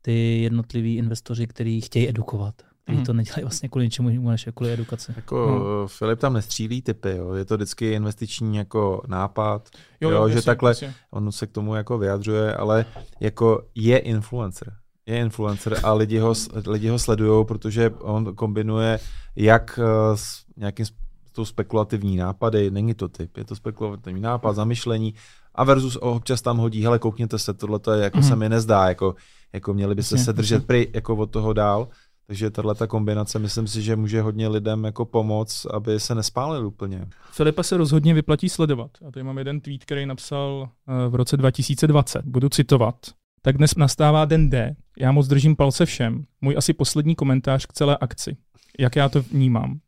ty 0.03 0.43
jednotliví 0.43 0.97
investoři, 0.97 1.47
kteří 1.47 1.81
chtějí 1.81 2.09
edukovat. 2.09 2.55
Kteří 2.85 2.97
Mhm. 2.97 3.07
to 3.07 3.13
nedělají 3.13 3.43
vlastně 3.45 3.69
kvůli 3.69 3.85
ničemu 3.85 4.09
jinému 4.09 4.31
než 4.31 4.49
kvůli 4.55 4.73
edukaci. 4.73 5.13
Jako 5.17 5.47
No. 5.47 5.89
Filip 5.89 6.19
tam 6.19 6.33
nestřílí 6.33 6.83
typy, 6.83 7.11
jo. 7.17 7.35
je 7.35 7.45
to 7.45 7.57
vždycky 7.57 7.93
investiční 7.93 8.57
jako 8.57 9.03
nápad, 9.07 9.69
jo, 10.01 10.11
Jo, 10.11 10.17
jo, 10.17 10.29
že 10.29 10.35
jasně, 10.35 10.47
takhle- 10.47 10.71
jasně. 10.71 10.95
on 11.11 11.33
se 11.33 11.47
k 11.47 11.51
tomu 11.53 11.75
jako 11.75 11.99
vyjadřuje, 11.99 12.55
ale 12.55 12.85
jako 13.21 13.63
je 13.75 13.99
influencer. 13.99 14.73
Je 15.07 15.19
influencer 15.19 15.81
a 15.83 15.93
lidi 15.93 16.19
ho, 16.19 16.35
lidi 16.67 16.89
ho 16.89 16.99
sledují, 16.99 17.47
protože 17.47 17.91
on 17.91 18.35
kombinuje 18.35 18.99
jak 19.37 19.81
eh, 19.83 20.17
s 20.17 20.45
nějakým 20.57 20.87
s 21.29 21.33
tou 21.33 21.45
spekulativní 21.45 22.17
nápady, 22.17 22.71
není 22.71 22.95
to 22.95 23.09
typ, 23.09 23.37
je 23.37 23.45
to 23.45 23.57
spekulativní 23.57 24.21
nápad, 24.21 24.53
zamyšlení 24.53 25.15
a 25.55 25.65
versus 25.65 25.99
občas 26.01 26.43
tam 26.43 26.59
hodí, 26.59 26.83
hele, 26.85 26.99
koukněte 26.99 27.39
se, 27.39 27.55
tohle 27.55 27.79
to 27.79 27.93
je, 27.93 28.05
jako 28.05 28.19
Mhm. 28.19 28.27
se 28.29 28.37
mi 28.37 28.49
nezdá, 28.49 28.89
jako, 28.89 29.15
jako 29.53 29.75
měli 29.75 29.95
byste 29.95 30.15
Jasně, 30.15 30.25
se 30.25 30.33
držet 30.33 30.67
pry, 30.67 30.91
jako 30.95 31.17
od 31.17 31.31
toho 31.31 31.53
dál. 31.53 31.89
Takže 32.27 32.51
tahle 32.51 32.75
ta 32.75 32.87
kombinace, 32.87 33.39
myslím 33.39 33.67
si, 33.67 33.83
že 33.83 33.97
může 33.97 34.23
hodně 34.23 34.49
lidem 34.49 34.85
jako 34.85 35.05
pomoct, 35.05 35.67
aby 35.67 36.01
se 36.01 36.15
nespálili 36.15 36.67
úplně. 36.67 37.07
Filipa 37.33 37.63
se 37.63 37.77
rozhodně 37.77 38.15
vyplatí 38.15 38.49
sledovat. 38.49 38.91
A 39.09 39.11
tady 39.11 39.25
mám 39.25 39.39
jeden 39.39 39.61
tweet, 39.61 39.85
který 39.85 40.07
napsal 40.07 40.69
eh, 40.89 41.09
v 41.09 41.15
roce 41.15 41.37
2020. 41.37 42.25
Budu 42.25 42.49
citovat. 42.49 42.95
Tak 43.43 43.57
dnes 43.59 43.75
nastává 43.77 44.25
den 44.25 44.51
D. 44.51 44.77
Já 44.99 45.13
moc 45.13 45.27
držím 45.29 45.57
palce 45.57 45.87
všem. 45.87 46.25
Můj 46.41 46.55
asi 46.59 46.73
poslední 46.73 47.15
komentář 47.15 47.67
k 47.67 47.73
celé 47.73 47.97
akci. 47.97 48.37
Jak 48.79 48.97
já 48.97 49.09
to 49.09 49.23
vnímám. 49.23 49.79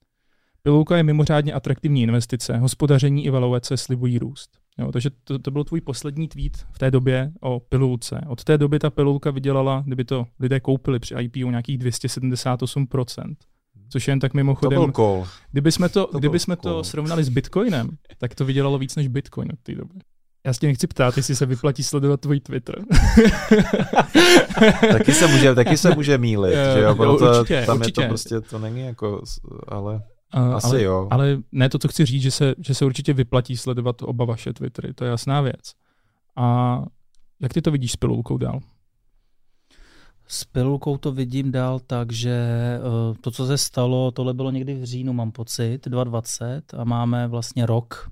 Pilulka 0.63 0.97
je 0.97 1.03
mimořádně 1.03 1.53
atraktivní 1.53 2.03
investice. 2.03 2.57
Hospodaření 2.59 3.25
i 3.25 3.31
valuace 3.31 3.77
slibují 3.77 4.19
růst. 4.19 4.51
Jo, 4.79 4.93
takže 4.93 5.11
to, 5.25 5.39
to 5.39 5.51
byl 5.51 5.65
tvůj 5.65 5.81
poslední 5.81 6.29
tweet 6.29 6.57
v 6.73 6.79
té 6.79 6.91
době 6.91 7.33
o 7.41 7.61
pilulce. 7.61 8.21
Od 8.29 8.45
té 8.45 8.59
doby 8.59 8.79
ta 8.79 8.91
pilulka 8.91 9.31
vydělala, 9.31 9.83
kdyby 9.87 10.05
to 10.05 10.27
lidé 10.41 10.61
koupili 10.61 10.99
při 10.99 11.15
IPO, 11.21 11.51
nějakých 11.51 11.79
278%. 11.79 13.35
Což 13.89 14.09
je 14.09 14.13
jen 14.13 14.21
tak 14.21 14.33
To 14.33 14.37
mimochodem 14.37 14.81
byl 14.81 14.93
call. 14.93 15.27
Kdyby 15.53 15.73
jsme 15.73 15.89
to, 15.89 16.07
To 16.07 16.19
kdyby 16.19 16.39
jsme 16.39 16.57
to 16.57 16.73
cool. 16.73 16.85
srovnali 16.85 17.25
s 17.25 17.29
Bitcoinem, 17.29 17.89
tak 18.19 18.35
to 18.35 18.45
vydělalo 18.45 18.79
víc 18.79 18.97
než 18.97 19.09
Bitcoin 19.09 19.49
od 19.53 19.59
té 19.63 19.75
doby. 19.75 19.95
Já 20.47 20.53
se 20.53 20.61
tě 20.61 20.67
nechci 20.67 20.87
ptát, 20.87 21.17
jestli 21.17 21.37
se 21.37 21.47
vyplatí 21.47 21.83
sledovat 21.83 22.21
tvůj 22.21 22.41
Twitter. 22.41 22.77
taky 24.93 25.13
se 25.13 25.27
může, 25.27 25.55
taky 25.55 25.77
se 25.77 25.95
může 25.95 26.19
mílit, 26.19 26.55
že 26.55 26.81
jo, 26.81 26.95
proto 26.95 27.39
určitě, 27.41 27.63
tam 27.67 27.79
určitě. 27.79 28.01
je 28.01 28.07
to 28.07 28.09
prostě, 28.09 28.41
to 28.41 28.59
není 28.59 28.81
jako, 28.81 29.23
ale 29.69 30.03
asi 30.39 30.67
ale, 30.67 30.83
jo. 30.83 31.09
ale 31.11 31.39
ne 31.53 31.69
to, 31.69 31.79
co 31.79 31.89
chci 31.89 32.05
říct, 32.07 32.23
že 32.23 32.31
se, 32.31 32.55
že 32.59 32.75
se 32.75 32.85
určitě 32.85 33.13
vyplatí 33.13 33.57
sledovat 33.57 34.03
oba 34.03 34.25
vaše 34.25 34.53
Twittery, 34.53 34.95
to 34.95 35.05
je 35.05 35.11
jasná 35.11 35.41
věc. 35.41 35.73
A 36.37 36.77
jak 37.41 37.53
ty 37.53 37.63
to 37.63 37.71
vidíš 37.71 37.93
s 37.93 37.97
pilulkou 37.97 38.39
dál? 38.39 38.61
S 40.29 40.45
pilulkou 40.45 40.97
to 40.97 41.13
vidím 41.13 41.53
dál 41.53 41.81
tak, 41.81 42.13
že 42.13 42.31
eh, 42.31 43.15
to, 43.21 43.31
co 43.31 43.47
se 43.47 43.59
stalo, 43.59 44.11
tohle 44.11 44.35
bylo 44.35 44.51
někdy 44.51 44.75
v 44.75 44.85
říjnu, 44.85 45.13
mám 45.13 45.33
pocit, 45.33 45.85
2020 45.89 46.75
a 46.75 46.85
máme 46.85 47.29
vlastně 47.29 47.67
rok, 47.67 48.11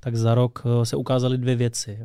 tak 0.00 0.16
za 0.16 0.34
rok 0.34 0.62
eh, 0.66 0.86
se 0.86 0.96
ukázaly 0.96 1.38
dvě 1.38 1.56
věci. 1.56 1.98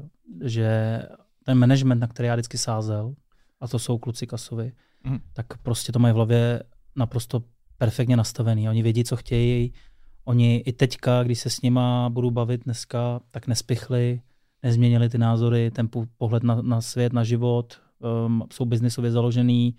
Že 0.43 1.01
ten 1.45 1.57
management, 1.57 1.99
na 1.99 2.07
který 2.07 2.27
já 2.27 2.35
vždycky 2.35 2.57
sázel, 2.57 3.13
a 3.61 3.67
to 3.67 3.79
jsou 3.79 3.97
kluci 3.97 4.27
kasovi, 4.27 4.71
Mhm. 5.03 5.19
tak 5.33 5.57
prostě 5.57 5.91
to 5.91 5.99
mají 5.99 6.11
v 6.13 6.15
hlavě 6.15 6.63
naprosto 6.95 7.43
perfektně 7.77 8.17
nastavený. 8.17 8.69
Oni 8.69 8.83
vědí, 8.83 9.03
co 9.03 9.15
chtějí. 9.15 9.73
Oni 10.23 10.57
i 10.57 10.73
teďka, 10.73 11.23
když 11.23 11.39
se 11.39 11.49
s 11.49 11.61
nima 11.61 12.09
budu 12.09 12.31
bavit 12.31 12.63
dneska, 12.63 13.19
tak 13.31 13.47
nespichli, 13.47 14.21
nezměnili 14.63 15.09
ty 15.09 15.17
názory, 15.17 15.71
ten 15.71 15.87
po- 15.87 16.05
pohled 16.17 16.43
na, 16.43 16.61
na 16.61 16.81
svět, 16.81 17.13
na 17.13 17.23
život, 17.23 17.77
um, 18.25 18.43
jsou 18.53 18.65
biznisově 18.65 19.11
založený 19.11 19.75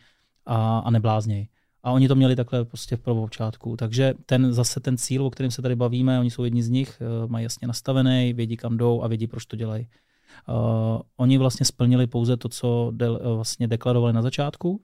a, 0.46 0.78
a 0.78 0.90
neblázněj. 0.90 1.48
A 1.82 1.92
oni 1.92 2.08
to 2.08 2.14
měli 2.14 2.36
takhle 2.36 2.64
prostě 2.64 2.96
v 2.96 3.00
prvopočátku. 3.00 3.76
Takže 3.76 4.14
ten 4.26 4.52
zase 4.52 4.80
ten 4.80 4.96
cíl, 4.96 5.26
o 5.26 5.30
kterém 5.30 5.50
se 5.50 5.62
tady 5.62 5.76
bavíme, 5.76 6.20
oni 6.20 6.30
jsou 6.30 6.44
jedni 6.44 6.62
z 6.62 6.68
nich, 6.68 7.00
eh, 7.00 7.26
mají 7.28 7.42
jasně 7.42 7.68
nastavený, 7.68 8.32
vědí, 8.32 8.56
kam 8.56 8.76
jdou 8.76 9.02
a 9.02 9.08
vědí, 9.08 9.26
proč 9.26 9.46
to 9.46 9.56
dělají. 9.56 9.88
Uh, 10.48 11.00
oni 11.16 11.38
vlastně 11.38 11.66
splnili 11.66 12.06
pouze 12.06 12.36
to, 12.36 12.48
co 12.48 12.92
de, 12.94 13.06
eh, 13.06 13.34
vlastně 13.34 13.68
deklarovali 13.68 14.12
na 14.12 14.22
začátku. 14.22 14.82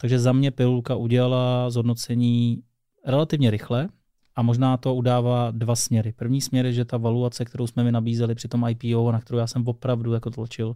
Takže 0.00 0.18
za 0.18 0.32
mě 0.32 0.50
Pilulka 0.50 0.96
udělala 0.96 1.70
zhodnocení 1.70 2.62
relativně 3.06 3.50
rychle 3.50 3.88
a 4.36 4.42
možná 4.42 4.76
to 4.76 4.94
udává 4.94 5.50
dva 5.50 5.76
směry. 5.76 6.12
První 6.12 6.40
směr 6.40 6.66
je, 6.66 6.72
že 6.72 6.84
ta 6.84 6.96
valuace, 6.96 7.44
kterou 7.44 7.66
jsme 7.66 7.84
mi 7.84 7.92
nabízeli 7.92 8.34
při 8.34 8.48
tom 8.48 8.66
IPO, 8.68 9.12
na 9.12 9.20
kterou 9.20 9.38
já 9.38 9.46
jsem 9.46 9.68
opravdu 9.68 10.12
jako 10.12 10.30
tlačil, 10.30 10.74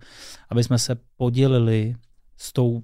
aby 0.49 0.65
jsme 0.65 0.79
se 0.79 0.97
podělili 1.17 1.95
s 2.37 2.53
tou 2.53 2.83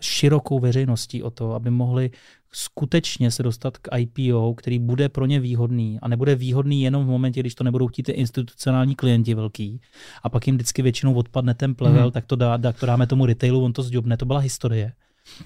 širokou 0.00 0.58
veřejností 0.58 1.22
o 1.22 1.30
to, 1.30 1.54
aby 1.54 1.70
mohli 1.70 2.10
skutečně 2.54 3.30
se 3.30 3.42
dostat 3.42 3.78
k 3.78 3.96
IPO, 3.98 4.54
který 4.54 4.78
bude 4.78 5.08
pro 5.08 5.26
ně 5.26 5.40
výhodný 5.40 5.98
a 6.02 6.08
nebude 6.08 6.34
výhodný 6.34 6.82
jenom 6.82 7.04
v 7.04 7.08
momentě, 7.08 7.40
když 7.40 7.54
to 7.54 7.64
nebudou 7.64 7.88
chtít 7.88 8.02
ty 8.02 8.12
institucionální 8.12 8.94
klienti 8.94 9.34
velký 9.34 9.80
a 10.22 10.28
pak 10.28 10.46
jim 10.46 10.56
vždycky 10.56 10.82
většinou 10.82 11.14
odpadne 11.14 11.54
ten 11.54 11.74
plevel, 11.74 12.02
Mhm. 12.02 12.10
tak 12.10 12.26
to, 12.26 12.36
dá, 12.36 12.58
tak 12.58 12.80
to 12.80 12.86
dáme 12.86 13.06
tomu 13.06 13.26
retailu, 13.26 13.64
on 13.64 13.72
to 13.72 13.82
zdobne, 13.82 14.16
to 14.16 14.26
byla 14.26 14.38
historie. 14.38 14.92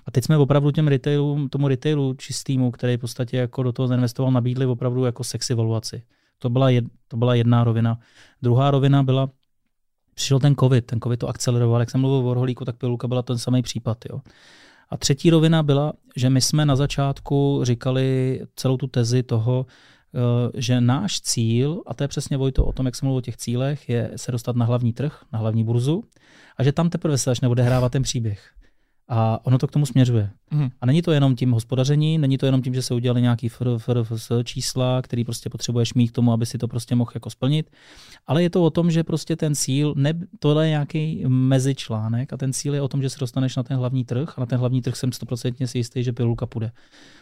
A 0.07 0.11
teď 0.11 0.25
jsme 0.25 0.37
opravdu 0.37 0.71
těm 0.71 0.89
retailu, 0.89 1.49
tomu 1.49 1.69
retailu 1.69 2.15
čistýmu, 2.15 2.71
který 2.71 2.97
v 2.97 3.01
podstatě 3.01 3.37
jako 3.37 3.63
do 3.63 3.73
toho 3.73 3.89
zainvestoval, 3.89 4.33
nabídli 4.33 4.67
opravdu 4.67 5.05
jako 5.05 5.25
sexy 5.25 5.55
valuaci. 5.55 6.03
To 6.39 6.51
byla, 6.51 6.71
jed, 6.71 6.85
to 7.09 7.17
byla 7.17 7.35
jedna 7.35 7.65
rovina. 7.65 7.99
Druhá 8.43 8.71
rovina 8.71 9.03
byla, 9.03 9.31
přišel 10.15 10.41
ten 10.41 10.55
covid, 10.55 10.85
ten 10.87 11.01
covid 11.01 11.21
to 11.21 11.29
akceleroval, 11.29 11.81
jak 11.81 11.91
jsem 11.91 12.01
mluvil 12.01 12.29
o 12.29 12.31
Orholíku, 12.31 12.65
tak 12.65 12.77
pilulka 12.77 13.09
byla 13.09 13.23
ten 13.23 13.39
samý 13.39 13.63
případ. 13.63 13.99
Jo. 14.11 14.21
A 14.89 14.97
třetí 14.97 15.31
rovina 15.31 15.63
byla, 15.63 15.93
že 16.17 16.31
my 16.31 16.41
jsme 16.41 16.67
na 16.67 16.77
začátku 16.77 17.61
říkali 17.63 18.41
celou 18.57 18.77
tu 18.77 18.87
tezi 18.87 19.23
toho, 19.23 19.67
eh, 19.67 20.61
že 20.61 20.81
náš 20.81 21.21
cíl, 21.21 21.83
a 21.87 21.95
to 21.95 22.05
je 22.05 22.09
přesně 22.09 22.37
Vojto 22.37 22.65
o 22.65 22.73
tom, 22.73 22.87
jak 22.87 22.95
jsem 22.95 23.07
mluvil 23.07 23.19
o 23.19 23.21
těch 23.21 23.37
cílech, 23.37 23.89
je 23.89 24.11
se 24.17 24.33
dostat 24.33 24.57
na 24.57 24.65
hlavní 24.65 24.93
trh, 24.93 25.23
na 25.33 25.39
hlavní 25.39 25.65
burzu 25.65 26.05
a 26.57 26.63
že 26.63 26.73
tam 26.73 26.91
teprve 26.91 27.19
se 27.19 27.31
začne 27.31 27.49
odehrávat 27.49 27.93
ten 27.93 28.03
příběh. 28.03 28.51
A 29.09 29.47
ono 29.47 29.59
to 29.59 29.67
k 29.67 29.71
tomu 29.71 29.87
směřuje. 29.87 30.31
Mm. 30.51 30.69
A 30.81 30.87
není 30.87 31.03
to 31.03 31.13
jenom 31.13 31.37
tím 31.37 31.53
hospodaření, 31.53 32.19
není 32.19 32.39
to 32.39 32.47
jenom 32.47 32.63
tím, 32.63 32.75
že 32.75 32.83
se 32.83 32.95
udělali 32.95 33.23
nějaký 33.23 33.49
FRFS 33.79 34.33
čísla, 34.45 35.03
který 35.03 35.25
prostě 35.25 35.51
potřebuješ 35.51 35.95
mít 35.95 36.09
k 36.09 36.15
tomu, 36.15 36.33
aby 36.33 36.47
si 36.47 36.59
to 36.59 36.69
prostě 36.69 36.95
mohl 36.95 37.11
jako 37.15 37.31
splnit, 37.31 37.71
ale 38.27 38.43
je 38.43 38.51
to 38.51 38.65
o 38.65 38.71
tom, 38.71 38.91
že 38.91 39.05
prostě 39.05 39.37
ten 39.37 39.55
cíl, 39.55 39.95
ne, 39.97 40.15
tohle 40.39 40.67
je 40.67 40.71
nějaký 40.71 41.25
mezičlánek 41.29 42.33
a 42.33 42.37
ten 42.37 42.53
cíl 42.53 42.75
je 42.75 42.83
o 42.83 42.89
tom, 42.89 43.03
že 43.03 43.11
se 43.11 43.19
dostaneš 43.21 43.57
na 43.57 43.63
ten 43.63 43.77
hlavní 43.77 44.05
trh 44.05 44.35
a 44.37 44.41
na 44.41 44.47
ten 44.47 44.59
hlavní 44.59 44.83
trh 44.83 44.97
jsem 44.97 45.13
stoprocentně 45.13 45.67
si 45.67 45.79
jistý, 45.79 46.03
že 46.03 46.13
pilulka 46.13 46.47
půjde. 46.47 46.73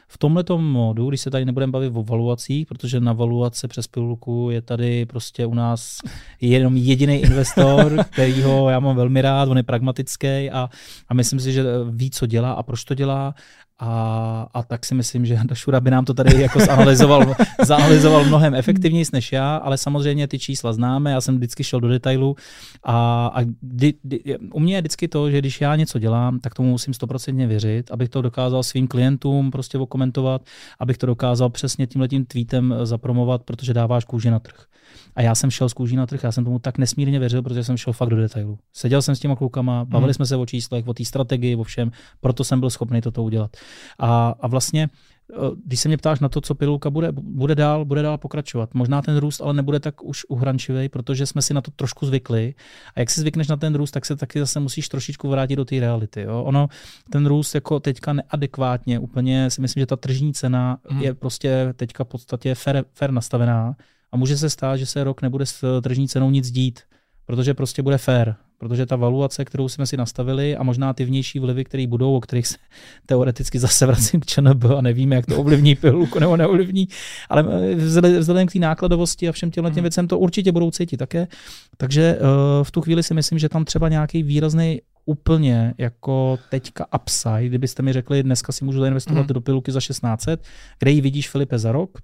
V 0.09 0.19
tomhle 0.19 0.45
modu, 0.57 1.09
když 1.09 1.21
se 1.21 1.31
tady 1.31 1.45
nebudeme 1.45 1.73
bavit 1.73 1.93
o 1.95 2.03
valuacích, 2.03 2.67
protože 2.67 3.01
na 3.01 3.13
valuace 3.13 3.69
přes 3.69 3.87
pilulku 3.87 4.49
je 4.51 4.63
tady 4.63 5.07
prostě 5.07 5.47
u 5.47 5.55
nás 5.55 5.99
jenom 6.41 6.77
jediný 6.77 7.15
investor, 7.15 8.05
kterýho 8.11 8.71
já 8.71 8.81
mám 8.81 8.97
velmi 8.97 9.23
rád, 9.23 9.49
on 9.49 9.57
je 9.57 9.63
pragmatický 9.63 10.51
a, 10.51 10.69
a 11.09 11.15
myslím 11.15 11.41
si, 11.41 11.53
že 11.53 11.65
ví, 11.91 12.11
co 12.11 12.27
dělá 12.27 12.53
a 12.53 12.63
proč 12.63 12.85
to 12.85 12.95
dělá 12.95 13.35
a, 13.79 14.47
a 14.55 14.63
tak 14.63 14.85
si 14.85 14.95
myslím, 14.95 15.27
že 15.27 15.39
Dašura 15.45 15.81
by 15.81 15.91
nám 15.91 16.05
to 16.05 16.15
tady 16.15 16.41
jako 16.41 16.61
zanalizoval, 16.61 17.35
zanalizoval 17.65 18.25
mnohem 18.25 18.55
efektivněji 18.55 19.05
než 19.13 19.33
já, 19.33 19.57
ale 19.57 19.79
samozřejmě 19.79 20.29
ty 20.29 20.39
čísla 20.39 20.73
známe, 20.73 21.11
já 21.11 21.21
jsem 21.21 21.37
vždycky 21.37 21.65
šel 21.65 21.81
do 21.81 21.89
detailu 21.89 22.37
a, 22.83 23.27
a 23.35 23.41
di, 23.63 23.95
di, 24.05 24.21
u 24.53 24.61
mě 24.61 24.75
je 24.75 24.81
vždycky 24.81 25.09
to, 25.09 25.31
že 25.31 25.39
když 25.39 25.61
já 25.61 25.77
něco 25.77 25.99
dělám, 25.99 26.41
tak 26.41 26.55
tomu 26.55 26.71
musím 26.71 26.95
stoprocentně 26.95 27.47
věřit, 27.47 27.91
abych 27.91 28.09
to 28.09 28.23
dokázal 28.23 28.63
svým 28.63 28.89
klientům 28.89 29.51
prostě 29.51 29.79
okomentovat, 29.79 30.43
abych 30.81 30.99
to 30.99 31.07
dokázal 31.07 31.51
přesně 31.51 31.87
tímhletím 31.87 32.25
tweetem 32.25 32.75
zapromovat, 32.83 33.43
protože 33.43 33.75
dáváš 33.75 34.05
kůži 34.05 34.31
na 34.31 34.39
trh. 34.39 34.67
A 35.17 35.23
já 35.23 35.35
jsem 35.35 35.51
šel 35.51 35.69
z 35.69 35.73
kůží 35.73 35.97
na 35.97 36.07
trh, 36.07 36.25
já 36.25 36.33
jsem 36.33 36.45
tomu 36.45 36.59
tak 36.59 36.79
nesmírně 36.79 37.19
věřil, 37.19 37.43
protože 37.43 37.65
jsem 37.65 37.77
šel 37.77 37.93
fakt 37.93 38.09
do 38.09 38.17
detailu. 38.17 38.59
Seděl 38.73 39.03
jsem 39.03 39.17
s 39.17 39.21
těma 39.21 39.37
klukama, 39.37 39.85
bavili 39.85 40.09
hmm. 40.09 40.15
jsme 40.15 40.27
se 40.27 40.37
o 40.37 40.47
číslech, 40.47 40.89
o 40.89 40.95
té 40.95 41.05
strategii, 41.05 41.57
o 41.57 41.63
všem, 41.63 41.93
proto 42.21 42.45
jsem 42.45 42.61
byl 42.61 42.71
schopný 42.71 43.01
toto 43.01 43.23
udělat. 43.23 43.57
A, 43.99 44.35
a 44.41 44.47
vlastně 44.47 44.89
eh, 45.33 45.37
když 45.67 45.81
se 45.81 45.89
mě 45.89 45.97
ptáš 45.97 46.21
na 46.21 46.29
to, 46.29 46.41
co 46.41 46.55
pilulka 46.55 46.91
bude, 46.91 47.13
bude 47.13 47.55
dál, 47.55 47.85
bude 47.85 48.03
dál 48.03 48.19
pokračovat. 48.19 48.75
Možná 48.75 49.03
ten 49.03 49.17
růst 49.17 49.41
ale 49.41 49.55
nebude 49.55 49.81
tak 49.81 50.05
už 50.05 50.25
uhrančivý, 50.29 50.89
protože 50.89 51.27
jsme 51.27 51.43
si 51.43 51.55
na 51.55 51.61
to 51.61 51.71
trošku 51.71 52.07
zvykli. 52.07 52.55
A 52.95 53.01
jak 53.01 53.11
si 53.11 53.21
zvykneš 53.21 53.49
na 53.49 53.57
ten 53.57 53.75
růst, 53.75 53.91
tak 53.91 54.07
se 54.07 54.17
taky 54.17 54.39
zase 54.39 54.61
musíš 54.61 54.89
trošičku 54.89 55.29
vrátit 55.29 55.57
do 55.57 55.65
té 55.65 55.81
reality. 55.81 56.23
Jo? 56.23 56.43
Ono, 56.43 56.69
ten 57.11 57.27
růst 57.27 57.55
jako 57.55 57.81
teďka 57.81 58.13
neadekvátně, 58.13 58.99
úplně 58.99 59.51
si 59.51 59.61
myslím, 59.61 59.81
že 59.81 59.87
ta 59.87 59.97
tržní 59.97 60.33
cena 60.33 60.79
mm. 60.91 61.03
je 61.03 61.15
prostě 61.15 61.75
teďka 61.77 62.05
v 62.05 62.09
podstatě 62.09 62.55
fair, 62.55 62.85
fair 62.95 63.11
nastavená 63.11 63.77
a 64.15 64.17
může 64.17 64.37
se 64.37 64.51
stát, 64.51 64.77
že 64.77 64.87
se 64.87 65.05
rok 65.05 65.23
nebude 65.23 65.47
s 65.47 65.81
tržní 65.81 66.09
cenou 66.09 66.31
nic 66.31 66.51
dít, 66.51 66.81
protože 67.27 67.55
prostě 67.55 67.83
bude 67.83 67.99
fair. 67.99 68.35
Protože 68.59 68.87
ta 68.87 68.97
valuace, 68.97 69.45
kterou 69.45 69.69
jsme 69.69 69.87
si 69.87 69.97
nastavili 69.97 70.57
a 70.57 70.63
možná 70.63 70.93
ty 70.93 71.05
vnější 71.05 71.39
vlivy, 71.39 71.65
které 71.65 71.87
budou, 71.87 72.17
o 72.17 72.21
kterých 72.21 72.47
se 72.47 72.57
teoreticky 73.07 73.59
zase 73.59 73.87
vracím 73.87 74.21
k 74.21 74.27
ČNB 74.27 74.65
a 74.65 74.81
nevíme, 74.81 75.17
jak 75.17 75.27
to 75.27 75.37
ovlivní 75.37 75.75
pilulku 75.75 76.19
nebo 76.19 76.37
neovlivní, 76.37 76.89
ale 77.29 77.45
eh, 77.71 77.75
vzhledem 78.19 78.47
k 78.47 78.53
té 78.53 78.59
nákladovosti 78.59 79.29
a 79.29 79.33
všem 79.33 79.51
těmhle 79.51 79.71
těm 79.71 79.75
hmm. 79.75 79.83
věcem 79.83 80.09
to 80.09 80.19
určitě 80.19 80.53
budou 80.53 80.71
cítit 80.71 80.97
také. 80.97 81.29
Takže 81.77 82.19
uh, 82.19 82.65
v 82.65 82.71
tu 82.71 82.81
chvíli 82.81 83.03
si 83.03 83.15
myslím, 83.15 83.39
že 83.39 83.49
tam 83.49 83.65
třeba 83.65 83.89
nějaký 83.89 84.23
výrazný 84.23 84.81
úplně 85.07 85.75
jako 85.79 86.39
teďka 86.51 86.87
upside, 87.01 87.47
kdybyste 87.47 87.83
mi 87.83 87.93
řekli, 87.93 88.23
dneska 88.23 88.53
si 88.53 88.65
můžu 88.65 88.81
zainvestovat 88.81 89.27
mm. 89.27 89.35
do 89.35 89.41
pilulky 89.41 89.73
za 89.73 89.81
1600, 89.81 90.43
kde 90.79 90.91
ji 90.91 91.01
vidíš 91.01 91.31
Filipe 91.31 91.59
za 91.59 91.73
rok, 91.73 91.99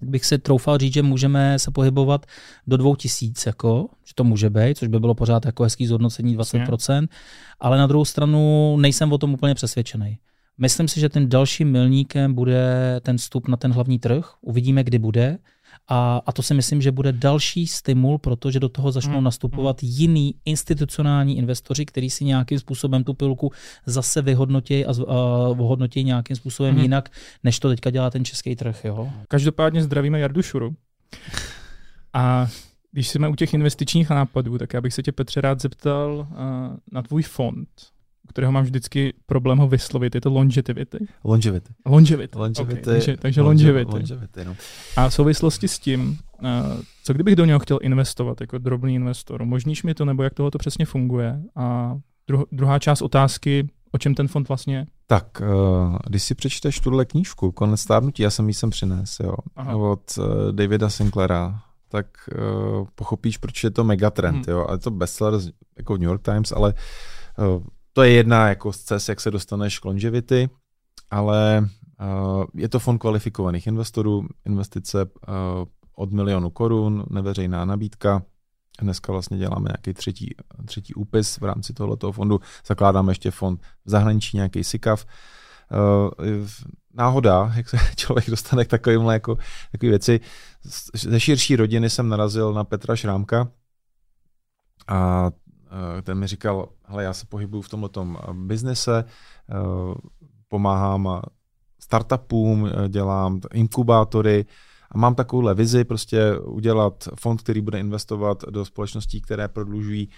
bych 0.00 0.24
se 0.24 0.38
troufal 0.38 0.78
říct, 0.78 0.94
že 0.94 1.02
můžeme 1.02 1.58
se 1.58 1.70
pohybovat 1.70 2.26
do 2.66 2.76
2000, 2.76 3.48
jako, 3.48 3.88
že 4.04 4.14
to 4.14 4.24
může 4.24 4.50
být, 4.50 4.78
což 4.78 4.88
by 4.88 5.00
bylo 5.00 5.14
pořád 5.14 5.46
jako 5.46 5.62
hezký 5.62 5.86
zhodnocení 5.86 6.38
20%, 6.38 7.08
ale 7.60 7.78
na 7.78 7.86
druhou 7.86 8.04
stranu 8.04 8.76
nejsem 8.76 9.12
o 9.12 9.18
tom 9.18 9.34
úplně 9.34 9.54
přesvědčený. 9.54 10.18
Myslím 10.58 10.88
si, 10.88 11.00
že 11.00 11.08
ten 11.08 11.28
dalším 11.28 11.70
milníkem 11.70 12.34
bude 12.34 12.64
ten 13.02 13.18
vstup 13.18 13.48
na 13.48 13.56
ten 13.56 13.72
hlavní 13.72 13.98
trh. 13.98 14.30
Uvidíme, 14.40 14.84
kdy 14.84 14.98
bude. 14.98 15.38
A, 15.88 16.22
a 16.26 16.32
to 16.32 16.42
si 16.42 16.54
myslím, 16.54 16.82
že 16.82 16.92
bude 16.92 17.12
další 17.12 17.66
stimul, 17.66 18.18
protože 18.18 18.60
do 18.60 18.68
toho 18.68 18.92
začnou 18.92 19.14
hmm. 19.14 19.24
nastupovat 19.24 19.82
hmm. 19.82 19.90
jiný 19.92 20.34
institucionální 20.44 21.38
investoři, 21.38 21.86
kteří 21.86 22.10
si 22.10 22.24
nějakým 22.24 22.58
způsobem 22.58 23.04
tu 23.04 23.14
pilku 23.14 23.52
zase 23.86 24.22
vyhodnotí 24.22 24.86
a, 24.86 24.90
a 24.90 25.52
vyhodnotí 25.52 26.04
nějakým 26.04 26.36
způsobem 26.36 26.74
hmm. 26.74 26.82
jinak, 26.82 27.08
než 27.44 27.58
to 27.58 27.68
teďka 27.68 27.90
dělá 27.90 28.10
ten 28.10 28.24
český 28.24 28.56
trh. 28.56 28.84
Jo? 28.84 29.10
Každopádně 29.28 29.82
zdravíme 29.82 30.20
Jardu 30.20 30.42
Šuru. 30.42 30.74
A 32.12 32.48
když 32.92 33.08
jsme 33.08 33.28
u 33.28 33.34
těch 33.34 33.54
investičních 33.54 34.10
nápadů, 34.10 34.58
tak 34.58 34.72
já 34.74 34.80
bych 34.80 34.94
se 34.94 35.02
tě, 35.02 35.12
Petře, 35.12 35.40
rád 35.40 35.60
zeptal 35.60 36.28
uh, 36.30 36.36
na 36.92 37.02
tvůj 37.02 37.22
fond 37.22 37.68
kterého 38.28 38.52
mám 38.52 38.64
vždycky 38.64 39.14
problém 39.26 39.58
ho 39.58 39.68
vyslovit, 39.68 40.14
je 40.14 40.20
to 40.20 40.30
longevity. 40.30 40.98
Longevity. 41.24 41.72
Longevity. 41.86 42.38
longevity. 42.38 42.80
Okay, 42.80 42.94
takže, 42.94 43.16
takže 43.16 43.42
longevity. 43.42 43.92
longevity 43.92 44.44
no. 44.44 44.56
A 44.96 45.08
v 45.08 45.14
souvislosti 45.14 45.68
s 45.68 45.78
tím, 45.78 46.18
uh, 46.42 46.48
co 47.04 47.12
kdybych 47.12 47.36
do 47.36 47.44
něho 47.44 47.58
chtěl 47.58 47.78
investovat 47.82 48.40
jako 48.40 48.58
drobný 48.58 48.94
investor, 48.94 49.44
možníš 49.44 49.82
mi 49.82 49.94
to, 49.94 50.04
nebo 50.04 50.22
jak 50.22 50.34
tohle 50.34 50.50
to 50.50 50.58
přesně 50.58 50.86
funguje? 50.86 51.42
A 51.56 51.96
dru- 52.30 52.46
druhá 52.52 52.78
část 52.78 53.02
otázky, 53.02 53.68
o 53.92 53.98
čem 53.98 54.14
ten 54.14 54.28
fond 54.28 54.48
vlastně 54.48 54.86
Tak, 55.06 55.42
uh, 55.42 55.96
když 56.06 56.22
si 56.22 56.34
přečteš 56.34 56.80
tuhle 56.80 57.04
knížku, 57.04 57.52
Konec 57.52 57.80
stárnutí, 57.80 58.22
já 58.22 58.30
jsem 58.30 58.48
ji 58.48 58.54
sem 58.54 58.70
přines, 58.70 59.20
jo, 59.20 59.34
Aha. 59.56 59.76
od 59.76 60.18
uh, 60.18 60.24
Davida 60.52 60.88
Sinclaira, 60.90 61.60
tak 61.88 62.06
uh, 62.34 62.86
pochopíš, 62.94 63.38
proč 63.38 63.64
je 63.64 63.70
to 63.70 63.84
megatrend, 63.84 64.46
hmm. 64.46 64.56
jo, 64.56 64.66
a 64.68 64.72
je 64.72 64.78
to 64.78 64.90
bestseller 64.90 65.40
jako 65.76 65.96
New 65.96 66.08
York 66.08 66.22
Times, 66.22 66.52
ale 66.52 66.74
uh, 67.38 67.62
to 67.98 68.02
je 68.02 68.12
jedna 68.12 68.48
jako 68.48 68.72
z 68.72 68.78
cest, 68.78 69.08
jak 69.08 69.20
se 69.20 69.30
dostaneš 69.30 69.78
k 69.78 69.84
longevity, 69.84 70.48
ale 71.10 71.68
uh, 72.00 72.44
je 72.54 72.68
to 72.68 72.78
fond 72.78 72.98
kvalifikovaných 72.98 73.66
investorů, 73.66 74.28
investice 74.46 75.04
uh, 75.04 75.10
od 75.96 76.12
milionu 76.12 76.50
korun, 76.50 77.04
neveřejná 77.10 77.64
nabídka. 77.64 78.22
Dneska 78.80 79.12
vlastně 79.12 79.38
děláme 79.38 79.68
nějaký 79.68 79.94
třetí, 79.94 80.34
třetí 80.64 80.94
úpis 80.94 81.40
v 81.40 81.44
rámci 81.44 81.72
tohoto 81.72 82.12
fondu. 82.12 82.40
Zakládáme 82.66 83.10
ještě 83.10 83.30
fond 83.30 83.62
v 83.84 83.90
zahraničí, 83.90 84.36
nějaký 84.36 84.64
SICAV. 84.64 85.04
Uh, 85.04 86.46
náhoda, 86.94 87.52
jak 87.56 87.68
se 87.68 87.78
člověk 87.96 88.30
dostane 88.30 88.64
k 88.64 88.68
takovým 88.68 89.06
jako, 89.06 89.38
takové 89.72 89.90
věci. 89.90 90.20
Ze 90.94 91.20
širší 91.20 91.56
rodiny 91.56 91.90
jsem 91.90 92.08
narazil 92.08 92.52
na 92.52 92.64
Petra 92.64 92.96
Šrámka 92.96 93.48
a 94.88 95.30
ten 96.02 96.18
mi 96.18 96.26
říkal, 96.26 96.68
hele, 96.84 97.04
já 97.04 97.12
se 97.12 97.26
pohybuju 97.26 97.62
v 97.62 97.68
tomto 97.68 98.06
eh, 98.18 98.32
biznese, 98.34 99.04
eh, 99.04 99.54
pomáhám 100.48 101.22
startupům, 101.80 102.70
dělám 102.88 103.40
inkubátory 103.54 104.46
a 104.90 104.98
mám 104.98 105.14
takovouhle 105.14 105.54
vizi 105.54 105.84
prostě 105.84 106.38
udělat 106.38 107.08
fond, 107.20 107.42
který 107.42 107.60
bude 107.60 107.80
investovat 107.80 108.44
do 108.50 108.64
společností, 108.64 109.20
které 109.20 109.48
prodlužují 109.48 110.08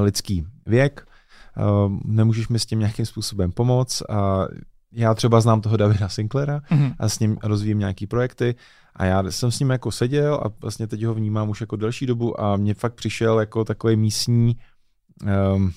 lidský 0.00 0.46
věk. 0.66 1.06
Nemůžeš 2.04 2.48
mi 2.48 2.58
s 2.58 2.66
tím 2.66 2.78
nějakým 2.78 3.06
způsobem 3.06 3.52
pomoct 3.52 4.02
a 4.10 4.46
já 4.92 5.14
třeba 5.14 5.40
znám 5.40 5.60
toho 5.60 5.76
Davida 5.76 6.08
Sinclaira 6.08 6.58
mm-hmm. 6.58 6.94
a 6.98 7.08
s 7.08 7.18
ním 7.18 7.38
rozvíjím 7.42 7.78
nějaký 7.78 8.06
projekty 8.06 8.54
a 8.96 9.04
já 9.04 9.22
jsem 9.22 9.50
s 9.50 9.60
ním 9.60 9.70
jako 9.70 9.92
seděl 9.92 10.34
a 10.34 10.50
vlastně 10.60 10.86
teď 10.86 11.04
ho 11.04 11.14
vnímám 11.14 11.48
už 11.48 11.60
jako 11.60 11.76
delší 11.76 12.06
dobu 12.06 12.40
a 12.40 12.56
mně 12.56 12.74
fakt 12.74 12.94
přišel 12.94 13.40
jako 13.40 13.64
takový 13.64 13.96
místní 13.96 14.56
um, 15.22 15.72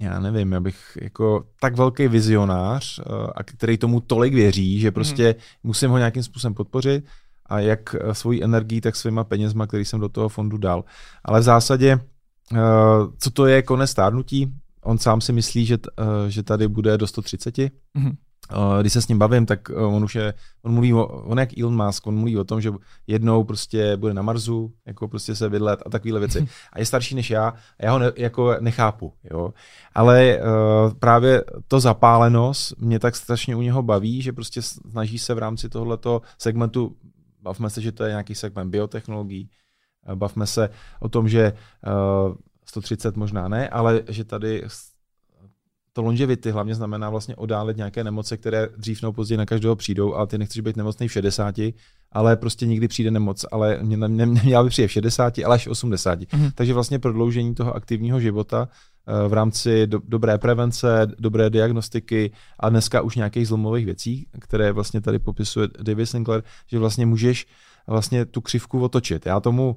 já 0.00 0.20
nevím, 0.20 0.52
já 0.52 0.60
bych 0.60 0.98
jako 1.02 1.44
tak 1.60 1.76
velký 1.76 2.08
vizionář, 2.08 2.98
uh, 2.98 3.04
a 3.34 3.42
který 3.42 3.78
tomu 3.78 4.00
tolik 4.00 4.34
věří, 4.34 4.80
že 4.80 4.90
prostě 4.90 5.28
mm. 5.28 5.42
musím 5.62 5.90
ho 5.90 5.98
nějakým 5.98 6.22
způsobem 6.22 6.54
podpořit 6.54 7.04
a 7.46 7.60
jak 7.60 7.94
uh, 8.04 8.12
svojí 8.12 8.44
energií, 8.44 8.80
tak 8.80 8.96
svýma 8.96 9.24
penězma, 9.24 9.66
který 9.66 9.84
jsem 9.84 10.00
do 10.00 10.08
toho 10.08 10.28
fondu 10.28 10.58
dal. 10.58 10.84
Ale 11.24 11.40
v 11.40 11.42
zásadě, 11.42 11.96
uh, 12.52 12.58
co 13.18 13.30
to 13.30 13.46
je 13.46 13.62
konec 13.62 13.90
stárnutí? 13.90 14.52
On 14.82 14.98
sám 14.98 15.20
si 15.20 15.32
myslí, 15.32 15.66
že, 15.66 15.78
uh, 15.78 16.04
že 16.28 16.42
tady 16.42 16.68
bude 16.68 16.98
do 16.98 17.06
130. 17.06 17.58
Mm. 17.94 18.12
Uh, 18.56 18.80
když 18.80 18.92
se 18.92 19.02
s 19.02 19.08
ním 19.08 19.18
bavím, 19.18 19.46
tak 19.46 19.68
uh, 19.68 19.94
on 19.94 20.04
už 20.04 20.14
je, 20.14 20.34
on 20.62 20.72
mluví 20.72 20.94
o, 20.94 21.06
on 21.06 21.38
jak 21.38 21.58
Elon 21.58 21.86
Musk, 21.86 22.06
on 22.06 22.14
mluví 22.14 22.38
o 22.38 22.44
tom, 22.44 22.60
že 22.60 22.72
jednou 23.06 23.44
prostě 23.44 23.96
bude 23.96 24.14
na 24.14 24.22
Marsu, 24.22 24.72
jako 24.86 25.08
prostě 25.08 25.34
se 25.34 25.48
vydlet 25.48 25.82
a 25.86 25.90
takovéhle 25.90 26.20
věci. 26.20 26.48
A 26.72 26.78
je 26.78 26.86
starší 26.86 27.14
než 27.14 27.30
já 27.30 27.48
a 27.48 27.84
já 27.84 27.92
ho 27.92 27.98
ne, 27.98 28.12
jako 28.16 28.56
nechápu, 28.60 29.12
jo. 29.30 29.54
Ale 29.94 30.38
uh, 30.38 30.94
právě 30.94 31.44
to 31.68 31.80
zapálenost 31.80 32.78
mě 32.78 32.98
tak 32.98 33.16
strašně 33.16 33.56
u 33.56 33.62
něho 33.62 33.82
baví, 33.82 34.22
že 34.22 34.32
prostě 34.32 34.62
snaží 34.62 35.18
se 35.18 35.34
v 35.34 35.38
rámci 35.38 35.68
tohoto 35.68 36.22
segmentu, 36.38 36.96
bavme 37.42 37.70
se, 37.70 37.80
že 37.80 37.92
to 37.92 38.04
je 38.04 38.10
nějaký 38.10 38.34
segment 38.34 38.70
biotechnologií, 38.70 39.50
Bavme 40.14 40.46
se 40.46 40.70
o 41.00 41.08
tom, 41.08 41.28
že 41.28 41.52
uh, 42.26 42.34
130 42.64 43.16
možná 43.16 43.48
ne, 43.48 43.68
ale 43.68 44.02
že 44.08 44.24
tady 44.24 44.62
to 45.92 46.02
longevity 46.02 46.50
hlavně 46.50 46.74
znamená 46.74 47.10
vlastně 47.10 47.36
odálit 47.36 47.76
nějaké 47.76 48.04
nemoce, 48.04 48.36
které 48.36 48.68
dřív 48.76 49.02
nebo 49.02 49.12
později 49.12 49.38
na 49.38 49.46
každého 49.46 49.76
přijdou, 49.76 50.14
ale 50.14 50.26
ty 50.26 50.38
nechceš 50.38 50.60
být 50.60 50.76
nemocný 50.76 51.08
v 51.08 51.12
60, 51.12 51.54
ale 52.12 52.36
prostě 52.36 52.66
nikdy 52.66 52.88
přijde 52.88 53.10
nemoc, 53.10 53.44
ale 53.52 53.78
mě, 53.82 53.96
ne, 53.96 54.08
neměla 54.08 54.62
by 54.62 54.68
přijít 54.68 54.88
v 54.88 54.92
60, 54.92 55.38
ale 55.38 55.54
až 55.54 55.68
80. 55.68 56.20
Mm-hmm. 56.20 56.50
Takže 56.54 56.74
vlastně 56.74 56.98
prodloužení 56.98 57.54
toho 57.54 57.74
aktivního 57.74 58.20
života 58.20 58.68
uh, 58.68 59.28
v 59.28 59.32
rámci 59.32 59.86
do, 59.86 60.00
dobré 60.08 60.38
prevence, 60.38 61.06
dobré 61.18 61.50
diagnostiky 61.50 62.32
a 62.58 62.68
dneska 62.68 63.00
už 63.00 63.16
nějakých 63.16 63.48
zlomových 63.48 63.84
věcí, 63.84 64.26
které 64.40 64.72
vlastně 64.72 65.00
tady 65.00 65.18
popisuje 65.18 65.68
David 65.82 66.06
Sinclair, 66.06 66.42
že 66.66 66.78
vlastně 66.78 67.06
můžeš 67.06 67.46
vlastně 67.86 68.24
tu 68.24 68.40
křivku 68.40 68.80
otočit. 68.80 69.26
Já 69.26 69.40
tomu 69.40 69.76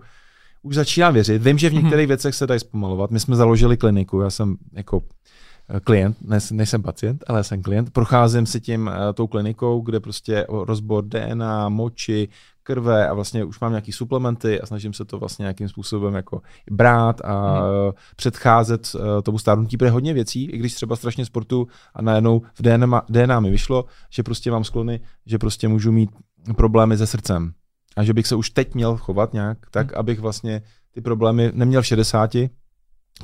už 0.61 0.76
začínám 0.76 1.14
věřit. 1.14 1.44
Vím, 1.44 1.57
že 1.57 1.69
v 1.69 1.73
mhm. 1.73 1.84
některých 1.84 2.06
mm-hmm. 2.06 2.07
věcech 2.07 2.35
se 2.35 2.48
dají 2.48 2.60
zpomalovat. 2.60 3.11
My 3.11 3.19
jsme 3.19 3.35
založili 3.35 3.77
kliniku, 3.77 4.22
já 4.22 4.30
jsem 4.30 4.56
jako 4.73 5.02
Eh, 5.02 5.41
klient, 5.84 6.18
ne, 6.22 6.40
nejsem 6.52 6.84
pacient, 6.84 7.23
ale 7.27 7.44
jsem 7.44 7.61
klient, 7.61 7.90
procházím 7.90 8.45
si 8.45 8.61
tím 8.61 8.88
uh, 8.88 8.94
tou 9.14 9.27
klinikou, 9.27 9.81
kde 9.81 9.99
prostě 9.99 10.45
rozbor 10.49 11.06
DNA, 11.06 11.69
moči, 11.69 12.30
krve 12.64 13.07
a 13.07 13.14
vlastně 13.14 13.44
už 13.44 13.60
mám 13.60 13.72
nějaký 13.72 13.91
suplementy 13.91 14.61
a 14.61 14.65
snažím 14.65 14.94
se 14.94 15.06
to 15.06 15.19
vlastně 15.19 15.44
nějakým 15.44 15.69
způsobem 15.69 16.14
jako 16.14 16.41
brát 16.72 17.22
a 17.22 17.60
hmm. 17.60 17.91
předcházet 18.15 18.95
uh, 18.95 19.02
tomu 19.23 19.38
stárnutí, 19.38 19.77
protože 19.77 19.91
hodně 19.91 20.14
věcí, 20.14 20.45
i 20.45 20.57
když 20.57 20.73
třeba 20.73 20.95
strašně 20.95 21.26
sportu 21.26 21.68
a 21.94 22.02
najednou 22.02 22.40
v 22.40 22.61
DNA, 22.61 23.02
DNA 23.10 23.40
mi 23.40 23.52
vyšlo, 23.52 23.85
že 24.10 24.23
prostě 24.23 24.52
mám 24.52 24.64
sklony, 24.64 24.99
že 25.26 25.38
prostě 25.38 25.68
můžu 25.68 25.91
mít 25.91 26.10
problémy 26.56 26.98
se 26.98 27.07
srdcem 27.07 27.53
a 27.98 28.03
že 28.03 28.14
bych 28.14 28.27
se 28.27 28.35
už 28.35 28.49
teď 28.49 28.76
měl 28.76 28.98
chovat 28.98 29.34
nějak 29.34 29.57
tak, 29.72 29.91
hmm. 29.91 29.99
abych 29.99 30.19
vlastně 30.19 30.61
ty 30.91 31.02
problémy 31.02 31.52
neměl 31.53 31.81
v 31.81 31.85
60, 31.85 32.35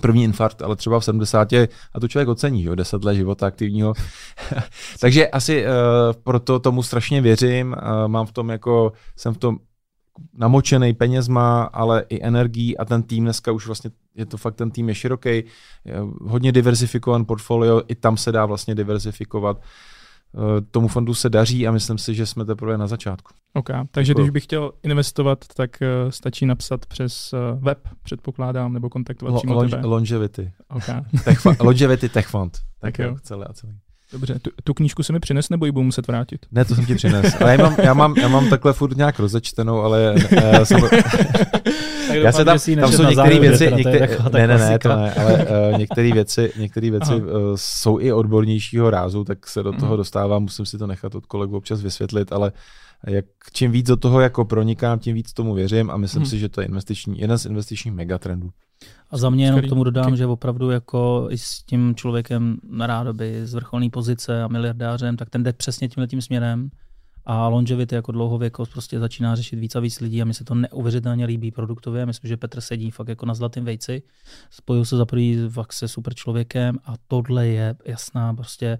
první 0.02 0.24
infarkt, 0.24 0.61
ale 0.61 0.76
třeba 0.76 0.99
v 0.99 1.06
70 1.06 1.53
a 1.94 1.99
to 2.02 2.07
člověk 2.07 2.30
ocení, 2.30 2.64
jo, 2.64 2.76
10 2.76 3.03
let 3.03 3.16
života 3.16 3.48
aktivního. 3.48 3.94
Takže 4.99 5.28
asi 5.28 5.66
uh, 5.66 5.70
proto 6.24 6.60
tomu 6.60 6.84
strašně 6.84 7.22
věřím, 7.22 7.76
uh, 7.78 8.07
mám 8.07 8.26
v 8.26 8.32
tom 8.32 8.49
jako, 8.49 8.91
jsem 9.16 9.34
v 9.34 9.38
tom 9.38 9.57
namočený 10.34 10.94
penězma, 10.94 11.64
ale 11.64 12.06
i 12.10 12.24
energií 12.24 12.78
a 12.78 12.86
ten 12.86 13.03
tým 13.03 13.24
dneska 13.24 13.52
už 13.52 13.66
vlastně 13.66 13.91
je 14.16 14.26
to 14.26 14.38
fakt, 14.38 14.56
ten 14.56 14.72
tým 14.72 14.90
je 14.90 14.95
široký, 14.95 15.44
hodně 16.22 16.52
diversifikovaný 16.52 17.26
portfolio, 17.26 17.82
i 17.88 17.95
tam 17.95 18.18
se 18.18 18.32
dá 18.32 18.45
vlastně 18.45 18.76
diversifikovat. 18.76 19.61
Eh, 19.61 19.99
tomu 20.72 20.88
fondu 20.88 21.14
se 21.14 21.30
daří 21.30 21.68
a 21.68 21.72
myslím 21.72 21.97
si, 21.97 22.15
že 22.15 22.26
jsme 22.26 22.45
teprve 22.45 22.77
na 22.77 22.88
začátku. 22.88 23.34
OK, 23.53 23.69
takže 23.91 24.10
Děkuju. 24.10 24.26
když 24.26 24.31
bych 24.31 24.43
chtěl 24.43 24.72
investovat, 24.84 25.45
tak 25.56 25.77
uh, 25.81 26.11
stačí 26.11 26.45
napsat 26.45 26.85
přes 26.85 27.34
uh, 27.34 27.64
web, 27.64 27.80
předpokládám, 28.03 28.73
nebo 28.73 28.89
kontaktovat 28.89 29.34
Lo, 29.34 29.39
přímo 29.39 29.61
tebe. 29.61 29.85
Longevity. 29.85 30.51
Okay. 30.69 31.01
tech, 31.23 31.45
longevity 31.60 32.10
Tech 32.10 32.27
Fund. 32.27 32.51
Tak, 32.51 32.61
tak 32.80 32.99
jo. 32.99 33.15
Celé 33.22 33.45
a 33.45 33.53
celý. 33.53 33.73
Dobře, 34.11 34.40
tu, 34.40 34.49
tu 34.64 34.73
knížku 34.73 35.03
si 35.03 35.14
mi 35.14 35.19
přines, 35.19 35.49
nebo 35.49 35.65
ji 35.65 35.72
budu 35.72 35.84
muset 35.84 36.07
vrátit? 36.07 36.45
Ne, 36.52 36.65
to 36.65 36.76
jsem 36.76 36.86
ti 36.86 36.95
přines. 36.95 37.41
Ale 37.41 37.52
já 37.52 37.57
mám, 37.64 37.76
já 37.84 37.94
mám, 37.94 38.15
já 38.18 38.27
mám 38.27 38.49
takhle 38.49 38.73
furt 38.73 38.98
nějak 38.98 39.19
rozečtenou, 39.19 39.81
ale 39.81 40.14
uh, 40.14 40.64
jsem, 40.64 40.80
já 42.14 42.31
se 42.31 42.45
tam, 42.45 42.57
tam 42.80 42.91
jsou 42.91 43.03
některé 43.03 43.40
věci, 43.40 43.72
některé, 43.76 44.18
ne, 44.34 44.48
ne, 44.48 44.57
ne, 44.57 44.80
to 44.80 44.90
ne, 44.90 45.14
ale 45.14 45.34
uh, 45.34 45.77
některé 45.77 46.11
věci, 46.11 46.52
některé 46.57 46.91
věci 46.91 47.14
uh, 47.14 47.22
jsou 47.56 47.99
i 47.99 48.14
odbornějšího 48.14 48.90
rázu, 48.90 49.23
tak 49.23 49.48
se 49.48 49.64
do 49.64 49.72
toho 49.72 49.98
dostávám, 49.98 50.41
musím 50.44 50.65
si 50.65 50.77
to 50.77 50.88
nechat 50.88 51.15
od 51.15 51.26
kolegů 51.26 51.57
občas 51.57 51.81
vysvětlit, 51.81 52.31
ale 52.31 52.52
jak 53.08 53.26
čím 53.54 53.72
víc 53.72 53.88
do 53.88 53.98
toho 53.98 54.22
jako 54.22 54.46
pronikám, 54.46 55.00
tím 55.00 55.16
víc 55.16 55.34
tomu 55.34 55.54
věřím 55.54 55.90
a 55.90 55.98
myslím 55.98 56.22
hmm. 56.22 56.30
si, 56.30 56.40
že 56.40 56.50
to 56.50 56.62
je 56.62 56.68
investiční, 56.68 57.20
jeden 57.20 57.38
z 57.38 57.46
investičních 57.46 57.94
megatrendů. 57.94 58.50
A 59.10 59.18
za 59.18 59.30
mě 59.30 59.46
jenom 59.46 59.62
k 59.62 59.70
tomu 59.70 59.84
dodám, 59.84 60.16
že 60.16 60.26
opravdu 60.26 60.70
jako 60.70 61.28
i 61.32 61.38
s 61.38 61.64
tím 61.64 61.96
člověkem 61.96 62.58
na 62.70 62.88
rádoby, 62.88 63.42
z 63.44 63.54
vrcholné 63.54 63.90
pozice 63.90 64.44
a 64.44 64.48
miliardářem, 64.48 65.18
tak 65.18 65.30
ten 65.30 65.44
jde 65.44 65.54
přesně 65.54 65.90
tímhle 65.90 66.08
tím 66.08 66.22
směrem 66.22 66.70
a 67.26 67.48
longevity 67.48 67.96
jako 67.96 68.12
dlouhověkost 68.12 68.72
prostě 68.72 69.00
začíná 69.00 69.36
řešit 69.36 69.56
víc 69.56 69.76
a 69.76 69.80
víc 69.80 70.00
lidí 70.00 70.22
a 70.22 70.26
mi 70.26 70.34
se 70.34 70.44
to 70.44 70.56
neuvěřitelně 70.56 71.26
líbí 71.26 71.52
produktově. 71.52 72.06
Myslím, 72.06 72.28
že 72.28 72.38
Petr 72.38 72.62
sedí 72.62 72.92
fakt 72.92 73.08
jako 73.08 73.26
na 73.26 73.34
zlatém 73.34 73.66
vejci. 73.66 74.04
Spojil 74.50 74.86
se 74.86 74.98
za 74.98 75.06
první 75.06 75.50
fakt 75.50 75.74
se 75.74 75.88
super 75.88 76.14
člověkem 76.14 76.78
a 76.86 76.94
tohle 77.08 77.48
je 77.48 77.76
jasná 77.86 78.34
prostě 78.34 78.78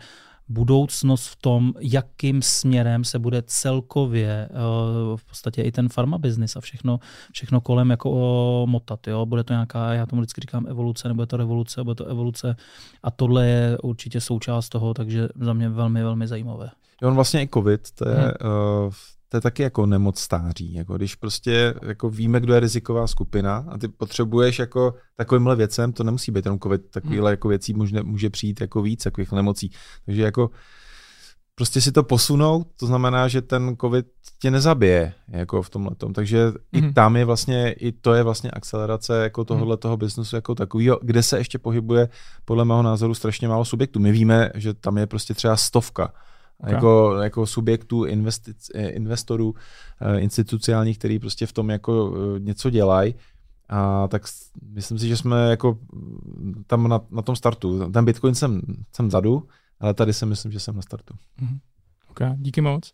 budoucnost 0.50 1.28
v 1.28 1.36
tom, 1.36 1.74
jakým 1.80 2.42
směrem 2.42 3.04
se 3.04 3.20
bude 3.20 3.44
celkově 3.46 4.50
uh, 4.52 5.18
v 5.18 5.26
podstatě 5.26 5.62
i 5.62 5.72
ten 5.72 5.90
farma 5.90 6.18
business 6.18 6.56
a 6.56 6.62
všechno, 6.62 7.00
všechno 7.34 7.62
kolem 7.62 7.90
jako 7.90 8.12
uh, 8.12 8.70
motat. 8.70 9.08
Jo? 9.08 9.26
Bude 9.26 9.44
to 9.44 9.54
nějaká, 9.54 9.94
já 9.94 10.06
tomu 10.06 10.22
vždycky 10.22 10.42
říkám 10.42 10.68
evoluce, 10.68 11.08
nebo 11.08 11.24
je 11.24 11.28
to 11.28 11.38
revoluce, 11.38 11.84
bude 11.84 11.96
to 11.96 12.06
evoluce 12.06 12.56
a 13.04 13.12
tohle 13.12 13.48
je 13.48 13.78
určitě 13.84 14.22
součást 14.22 14.70
toho, 14.70 14.94
takže 14.94 15.30
za 15.42 15.54
mě 15.54 15.70
velmi, 15.70 16.04
velmi 16.04 16.28
zajímavé. 16.28 16.70
On 17.04 17.16
vlastně 17.16 17.44
i 17.44 17.48
covid, 17.54 17.92
to 17.92 18.10
je, 18.10 18.16
hmm. 18.16 18.26
uh, 18.86 18.94
to 19.30 19.38
je 19.38 19.42
taky 19.42 19.64
jako 19.64 19.86
nemoc 19.86 20.20
stáří. 20.20 20.74
Jako 20.74 20.98
když 20.98 21.16
prostě 21.16 21.74
jako 21.82 22.10
víme, 22.10 22.40
kdo 22.40 22.54
je 22.54 22.60
riziková 22.60 23.08
skupina 23.08 23.66
a 23.70 23.78
ty 23.78 23.88
potřebuješ 23.88 24.60
jako 24.60 24.94
takovýmhle 25.16 25.56
věcem, 25.56 25.94
to 25.94 26.04
nemusí 26.04 26.32
být 26.32 26.46
jenom 26.46 26.60
covid, 26.60 26.92
takovýhle 26.92 27.30
hmm. 27.30 27.34
jako 27.34 27.48
věcí 27.48 27.74
může, 27.74 28.04
může 28.04 28.30
přijít 28.30 28.62
jako 28.62 28.82
víc 28.82 29.04
takových 29.04 29.32
nemocí. 29.32 29.72
Takže 30.06 30.22
jako 30.22 30.50
prostě 31.56 31.82
si 31.82 31.92
to 31.92 32.04
posunou, 32.04 32.66
to 32.80 32.88
znamená, 32.88 33.28
že 33.28 33.42
ten 33.42 33.76
covid 33.82 34.06
tě 34.42 34.52
nezabije 34.52 35.14
jako 35.28 35.62
v 35.62 35.70
tomhle 35.70 35.96
tom. 35.96 36.14
Takže 36.14 36.48
mm-hmm. 36.48 36.90
i 36.90 36.94
tam 36.94 37.16
je 37.16 37.26
vlastně, 37.26 37.72
i 37.72 37.92
to 37.92 38.14
je 38.14 38.24
vlastně 38.24 38.52
akcelerace 38.52 39.24
jako 39.24 39.46
tohohle 39.46 39.78
toho 39.78 39.98
biznesu 39.98 40.36
jako 40.36 40.56
takového, 40.56 41.00
kde 41.02 41.24
se 41.24 41.38
ještě 41.38 41.60
pohybuje 41.60 42.10
podle 42.46 42.66
mého 42.66 42.84
názoru 42.84 43.14
strašně 43.14 43.48
málo 43.48 43.66
subjektů. 43.66 44.00
My 44.00 44.12
víme, 44.12 44.52
že 44.56 44.74
tam 44.74 44.98
je 44.98 45.08
prostě 45.08 45.34
třeba 45.34 45.58
stovka 45.58 46.14
Okay. 46.60 46.74
Jako, 46.74 47.16
jako 47.24 47.46
subjektů, 47.46 48.06
investic, 48.06 48.72
eh, 48.76 48.90
investorů 48.90 49.56
eh, 50.02 50.20
institucionálních, 50.20 50.98
který 50.98 51.20
prostě 51.20 51.46
v 51.46 51.54
tom 51.54 51.70
jako 51.70 52.14
eh, 52.16 52.40
něco 52.40 52.70
dělají. 52.70 53.16
A 53.70 54.08
tak 54.08 54.24
myslím 54.74 55.00
si, 55.00 55.08
že 55.08 55.18
jsme 55.18 55.50
jako 55.50 55.80
tam 56.68 56.88
na, 56.88 57.02
na 57.12 57.22
tom 57.22 57.36
startu. 57.36 57.92
Ten 57.92 58.06
Bitcoin 58.06 58.36
jsem, 58.36 58.62
jsem 58.96 59.08
vzadu, 59.08 59.48
ale 59.80 59.94
tady 59.94 60.14
si 60.14 60.26
myslím, 60.26 60.52
že 60.52 60.60
jsem 60.60 60.76
na 60.76 60.82
startu. 60.82 61.14
Mm-hmm. 61.42 61.60
Ok, 62.10 62.20
díky 62.36 62.62
moc. 62.62 62.94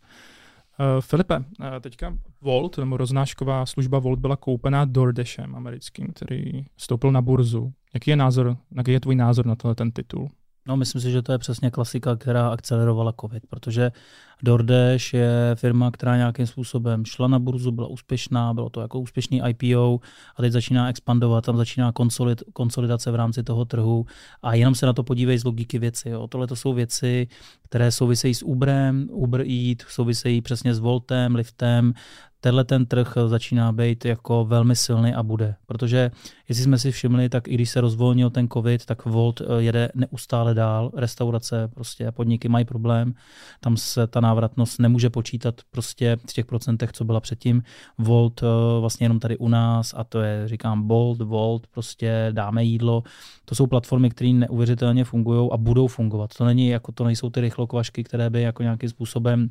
Uh, 0.80 1.00
Filipe, 1.00 1.38
uh, 1.38 1.44
teďka 1.80 2.18
Volt, 2.40 2.78
nebo 2.78 2.96
roznášková 2.96 3.66
služba 3.66 3.98
Volt 3.98 4.18
byla 4.18 4.36
koupená 4.36 4.84
DoorDashem 4.84 5.56
americkým, 5.56 6.12
který 6.12 6.64
vstoupil 6.76 7.12
na 7.12 7.22
burzu. 7.22 7.72
Jaký 7.94 8.10
je 8.10 8.16
názor, 8.16 8.56
jaký 8.76 8.92
je 8.92 9.00
tvůj 9.00 9.14
názor 9.14 9.46
na 9.46 9.56
tenhle 9.56 9.74
ten 9.74 9.90
titul? 9.90 10.30
No, 10.66 10.76
myslím 10.76 11.00
si, 11.00 11.10
že 11.10 11.22
to 11.22 11.32
je 11.32 11.38
přesně 11.38 11.70
klasika, 11.70 12.16
která 12.16 12.48
akcelerovala 12.48 13.14
COVID, 13.20 13.46
protože 13.46 13.92
DoorDash 14.42 15.14
je 15.14 15.30
firma, 15.54 15.90
která 15.90 16.16
nějakým 16.16 16.46
způsobem 16.46 17.04
šla 17.04 17.28
na 17.28 17.38
burzu, 17.38 17.70
byla 17.70 17.88
úspěšná, 17.88 18.54
bylo 18.54 18.70
to 18.70 18.80
jako 18.80 19.00
úspěšný 19.00 19.42
IPO 19.48 20.00
a 20.36 20.42
teď 20.42 20.52
začíná 20.52 20.88
expandovat, 20.88 21.44
tam 21.44 21.56
začíná 21.56 21.92
konsolid, 21.92 22.42
konsolidace 22.52 23.10
v 23.10 23.14
rámci 23.14 23.42
toho 23.42 23.64
trhu 23.64 24.06
a 24.42 24.54
jenom 24.54 24.74
se 24.74 24.86
na 24.86 24.92
to 24.92 25.02
podívej 25.02 25.38
z 25.38 25.44
logiky 25.44 25.78
věci. 25.78 26.08
Jo. 26.08 26.26
Tohle 26.26 26.46
to 26.46 26.56
jsou 26.56 26.72
věci, 26.72 27.28
které 27.62 27.90
souvisejí 27.90 28.34
s 28.34 28.42
Uberem, 28.42 29.08
Uber 29.10 29.40
Eat, 29.40 29.78
souvisejí 29.88 30.40
přesně 30.40 30.74
s 30.74 30.78
Voltem, 30.78 31.34
Liftem, 31.34 31.94
tenhle 32.40 32.64
ten 32.64 32.86
trh 32.86 33.14
začíná 33.26 33.72
být 33.72 34.04
jako 34.04 34.44
velmi 34.44 34.76
silný 34.76 35.14
a 35.14 35.22
bude. 35.22 35.54
Protože 35.66 36.10
jestli 36.48 36.64
jsme 36.64 36.78
si 36.78 36.90
všimli, 36.90 37.28
tak 37.28 37.48
i 37.48 37.54
když 37.54 37.70
se 37.70 37.80
rozvolnil 37.80 38.30
ten 38.30 38.48
covid, 38.48 38.86
tak 38.86 39.04
Volt 39.04 39.40
eh, 39.40 39.44
jede 39.58 39.88
neustále 39.94 40.54
dál. 40.54 40.90
Restaurace, 40.94 41.68
prostě 41.68 42.12
podniky 42.12 42.48
mají 42.48 42.64
problém. 42.64 43.14
Tam 43.60 43.76
se 43.76 44.06
ta 44.06 44.20
návratnost 44.26 44.80
nemůže 44.80 45.10
počítat 45.10 45.54
prostě 45.70 46.16
v 46.16 46.32
těch 46.32 46.46
procentech, 46.46 46.92
co 46.92 47.04
byla 47.04 47.20
předtím. 47.20 47.62
Volt 47.98 48.42
eh, 48.42 48.46
vlastně 48.80 49.04
jenom 49.04 49.20
tady 49.20 49.36
u 49.36 49.48
nás 49.48 49.94
a 49.96 50.04
to 50.04 50.20
je, 50.20 50.48
říkám, 50.48 50.86
Bolt, 50.86 51.20
Volt, 51.22 51.66
prostě 51.66 52.28
dáme 52.32 52.64
jídlo. 52.64 53.02
To 53.44 53.54
jsou 53.54 53.66
platformy, 53.66 54.10
které 54.10 54.30
neuvěřitelně 54.30 55.04
fungují 55.04 55.50
a 55.52 55.56
budou 55.56 55.86
fungovat. 55.86 56.30
To 56.38 56.44
není 56.44 56.68
jako 56.68 56.92
to 56.92 57.04
nejsou 57.04 57.30
ty 57.30 57.40
rychlokvašky, 57.40 58.04
které 58.04 58.30
by 58.30 58.42
jako 58.42 58.62
nějakým 58.62 58.88
způsobem 58.88 59.50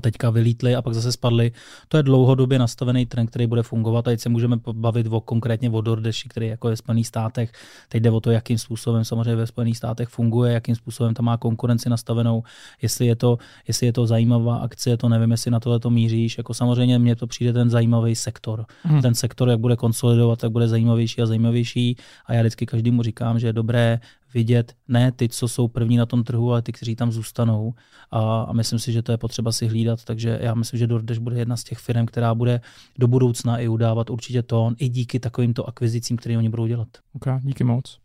teďka 0.00 0.30
vylítly 0.30 0.74
a 0.74 0.82
pak 0.82 0.94
zase 0.94 1.12
spadly. 1.12 1.52
To 1.88 1.96
je 1.96 2.02
dlouhodobě 2.02 2.58
nastavený 2.58 3.06
trend, 3.06 3.26
který 3.26 3.46
bude 3.46 3.62
fungovat. 3.62 3.98
A 3.98 4.10
teď 4.10 4.20
se 4.20 4.28
můžeme 4.28 4.56
bavit 4.72 5.06
o, 5.10 5.20
konkrétně 5.20 5.70
o 5.70 5.80
DoorDashi, 5.80 6.28
který 6.28 6.46
jako 6.46 6.68
je 6.68 6.72
ve 6.72 6.76
Spojených 6.76 7.06
státech. 7.06 7.52
Teď 7.88 8.02
jde 8.02 8.10
o 8.10 8.20
to, 8.20 8.30
jakým 8.30 8.58
způsobem 8.58 9.04
samozřejmě 9.04 9.36
ve 9.36 9.46
Spojených 9.46 9.76
státech 9.76 10.08
funguje, 10.08 10.52
jakým 10.52 10.74
způsobem 10.74 11.14
tam 11.14 11.24
má 11.24 11.36
konkurenci 11.36 11.90
nastavenou, 11.90 12.42
jestli 12.82 13.06
je 13.06 13.16
to, 13.16 13.38
jestli 13.68 13.86
je 13.86 13.92
to 13.92 14.06
zajímavá 14.06 14.56
akce, 14.56 14.96
to 14.96 15.08
nevím, 15.08 15.30
jestli 15.30 15.50
na 15.50 15.60
tohle 15.60 15.80
to 15.80 15.90
míříš. 15.90 16.38
Jako 16.38 16.54
samozřejmě 16.54 16.98
mně 16.98 17.16
to 17.16 17.26
přijde 17.26 17.52
ten 17.52 17.70
zajímavý 17.70 18.14
sektor. 18.14 18.64
Hmm. 18.82 19.02
Ten 19.02 19.14
sektor, 19.14 19.48
jak 19.48 19.60
bude 19.60 19.76
konsolidovat, 19.76 20.38
tak 20.38 20.50
bude 20.52 20.68
zajímavější 20.68 21.22
a 21.22 21.26
zajímavější. 21.26 21.96
A 22.26 22.34
já 22.34 22.40
vždycky 22.40 22.66
každému 22.66 23.02
říkám, 23.02 23.38
že 23.38 23.46
je 23.46 23.52
dobré 23.52 24.00
vidět 24.34 24.76
ne 24.88 25.12
ty, 25.12 25.28
co 25.28 25.48
jsou 25.48 25.68
první 25.68 25.96
na 25.96 26.06
tom 26.06 26.24
trhu, 26.24 26.52
ale 26.52 26.62
ty, 26.62 26.72
kteří 26.72 26.96
tam 26.96 27.12
zůstanou. 27.12 27.74
A, 28.10 28.42
a 28.42 28.52
myslím 28.52 28.78
si, 28.78 28.92
že 28.92 29.02
to 29.02 29.12
je 29.12 29.18
potřeba 29.18 29.52
si 29.52 29.66
hlídat, 29.66 30.04
takže 30.04 30.38
já 30.42 30.54
myslím, 30.54 30.78
že 30.78 30.86
DoorDash 30.86 31.18
bude 31.18 31.38
jedna 31.38 31.56
z 31.56 31.64
těch 31.64 31.78
firm, 31.78 32.06
která 32.06 32.34
bude 32.34 32.60
do 32.98 33.08
budoucna 33.08 33.58
i 33.58 33.68
udávat 33.68 34.10
určitě 34.10 34.42
tón, 34.42 34.74
i 34.78 34.88
díky 34.88 35.20
takovýmto 35.20 35.68
akvizicím, 35.68 36.16
které 36.16 36.38
oni 36.38 36.48
budou 36.48 36.66
dělat. 36.66 36.88
Ok, 37.12 37.26
díky 37.40 37.64
moc. 37.64 37.98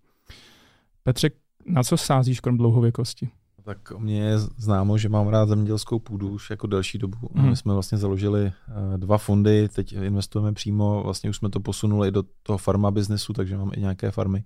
Petře, 1.04 1.30
na 1.66 1.84
co 1.84 1.98
sázíš 1.98 2.40
krom 2.40 2.58
dlouhověkosti? 2.58 3.30
Tak 3.64 3.92
o 3.92 4.00
mě 4.00 4.22
je 4.22 4.40
známo, 4.40 4.98
že 4.98 5.10
mám 5.10 5.28
rád 5.28 5.50
zemědělskou 5.50 6.00
půdu 6.00 6.30
už 6.30 6.50
jako 6.50 6.68
delší 6.68 6.98
dobu. 6.98 7.18
Mm. 7.34 7.50
My 7.50 7.56
jsme 7.56 7.74
vlastně 7.74 7.98
založili 7.98 8.44
uh, 8.44 8.98
dva 8.98 9.18
fondy, 9.18 9.70
teď 9.70 9.94
investujeme 9.94 10.54
přímo, 10.54 11.04
vlastně 11.04 11.30
už 11.30 11.38
jsme 11.38 11.50
to 11.50 11.60
posunuli 11.60 12.12
do 12.12 12.24
toho 12.44 12.58
farma 12.58 12.92
biznesu, 12.92 13.34
takže 13.34 13.58
mám 13.58 13.72
i 13.76 13.80
nějaké 13.80 14.12
farmy. 14.12 14.44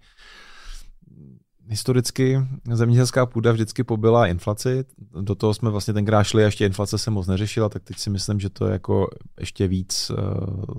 Historicky 1.69 2.39
zemědělská 2.73 3.25
půda 3.25 3.51
vždycky 3.51 3.83
pobyla 3.83 4.27
inflaci, 4.27 4.85
do 5.21 5.35
toho 5.35 5.53
jsme 5.53 5.69
vlastně 5.69 5.93
tenkrát 5.93 6.23
šli, 6.23 6.43
ještě 6.43 6.65
inflace 6.65 6.97
se 6.97 7.11
moc 7.11 7.27
neřešila, 7.27 7.69
tak 7.69 7.83
teď 7.83 7.97
si 7.97 8.09
myslím, 8.09 8.39
že 8.39 8.49
to 8.49 8.67
jako 8.67 9.07
ještě 9.39 9.67
víc 9.67 10.11
uh, 10.11 10.17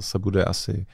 se 0.01 0.19
bude 0.19 0.45
asi 0.45 0.87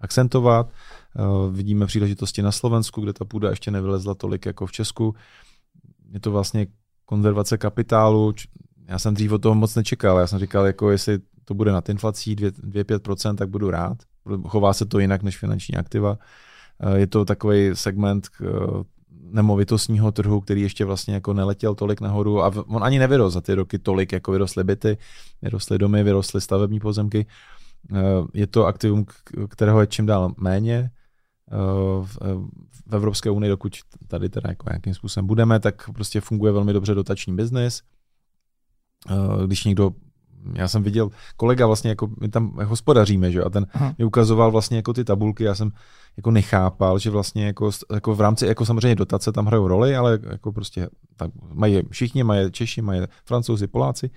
akcentovat. 0.00 0.70
Uh, 1.18 1.54
vidíme 1.54 1.86
příležitosti 1.86 2.42
na 2.42 2.52
Slovensku, 2.52 3.00
kde 3.00 3.12
ta 3.12 3.24
půda 3.24 3.50
ještě 3.50 3.70
nevylezla 3.70 4.14
tolik 4.14 4.46
jako 4.46 4.66
v 4.66 4.72
Česku. 4.72 5.14
Je 6.12 6.20
to 6.20 6.30
vlastně 6.30 6.66
konzervace 7.04 7.58
kapitálu. 7.58 8.34
Já 8.88 8.98
jsem 8.98 9.14
dřív 9.14 9.32
od 9.32 9.42
toho 9.42 9.54
moc 9.54 9.74
nečekal. 9.74 10.18
Já 10.18 10.26
jsem 10.26 10.38
říkal, 10.38 10.66
jako 10.66 10.90
jestli 10.90 11.18
to 11.44 11.54
bude 11.54 11.72
nad 11.72 11.88
inflací 11.88 12.36
2-5%, 12.36 13.36
tak 13.36 13.48
budu 13.48 13.70
rád. 13.70 13.98
Chová 14.48 14.72
se 14.72 14.86
to 14.86 14.98
jinak 14.98 15.22
než 15.22 15.38
finanční 15.38 15.76
aktiva. 15.76 16.18
Eh, 16.80 16.98
je 16.98 17.06
to 17.06 17.24
takový 17.24 17.70
segment 17.72 18.28
eh, 18.40 18.46
nemovitostního 19.22 20.12
trhu, 20.12 20.40
který 20.40 20.62
ještě 20.62 20.84
vlastně 20.84 21.14
jako 21.14 21.32
neletěl 21.32 21.74
tolik 21.74 22.00
nahoru 22.00 22.42
a 22.44 22.52
on 22.66 22.84
ani 22.84 22.98
nevyrostl 22.98 23.34
za 23.34 23.40
ty 23.40 23.54
roky 23.54 23.78
tolik, 23.78 24.12
jako 24.12 24.32
vyrostly 24.32 24.64
byty, 24.64 24.98
vyrostly 25.42 25.78
domy, 25.78 26.02
vyrostly 26.02 26.40
stavební 26.40 26.80
pozemky. 26.80 27.26
Eh, 27.94 27.98
je 28.34 28.46
to 28.46 28.66
aktivum, 28.66 29.06
kterého 29.48 29.80
je 29.80 29.86
čím 29.86 30.06
dál 30.06 30.32
méně 30.36 30.90
v, 32.02 32.18
v 32.88 32.94
Evropské 32.94 33.30
unii, 33.30 33.50
dokud 33.50 33.76
tady 34.08 34.28
teda 34.28 34.50
jako 34.50 34.66
nějakým 34.70 34.94
způsobem 34.94 35.26
budeme, 35.26 35.60
tak 35.60 35.90
prostě 35.90 36.20
funguje 36.20 36.52
velmi 36.52 36.72
dobře 36.72 36.94
dotační 36.94 37.36
biznis. 37.36 37.82
Eh, 39.10 39.46
když 39.46 39.64
někdo 39.64 39.92
já 40.54 40.68
jsem 40.68 40.82
viděl, 40.82 41.10
kolega 41.36 41.66
vlastně 41.66 41.90
jako, 41.90 42.08
my 42.20 42.28
tam 42.28 42.58
hospodaříme, 42.64 43.32
že 43.32 43.42
a 43.42 43.50
ten 43.50 43.66
Aha. 43.72 43.94
mi 43.98 44.04
ukazoval 44.04 44.50
vlastně 44.50 44.76
jako 44.76 44.92
ty 44.92 45.04
tabulky, 45.04 45.44
já 45.44 45.54
jsem 45.54 45.70
jako 46.18 46.30
nechápal, 46.30 46.98
že 46.98 47.10
vlastně 47.10 47.46
jako, 47.46 47.70
jako 47.94 48.14
v 48.14 48.20
rámci, 48.20 48.46
jako 48.46 48.66
samozřejmě 48.66 48.94
dotace 48.94 49.32
tam 49.32 49.46
hrajou 49.46 49.68
roli, 49.68 49.96
ale 49.96 50.18
jako 50.30 50.52
prostě 50.52 50.88
tak 51.16 51.30
mají 51.52 51.82
všichni, 51.90 52.24
mají 52.24 52.50
Češi, 52.50 52.82
mají 52.82 53.02
Francouzi, 53.24 53.66
Poláci, 53.66 54.10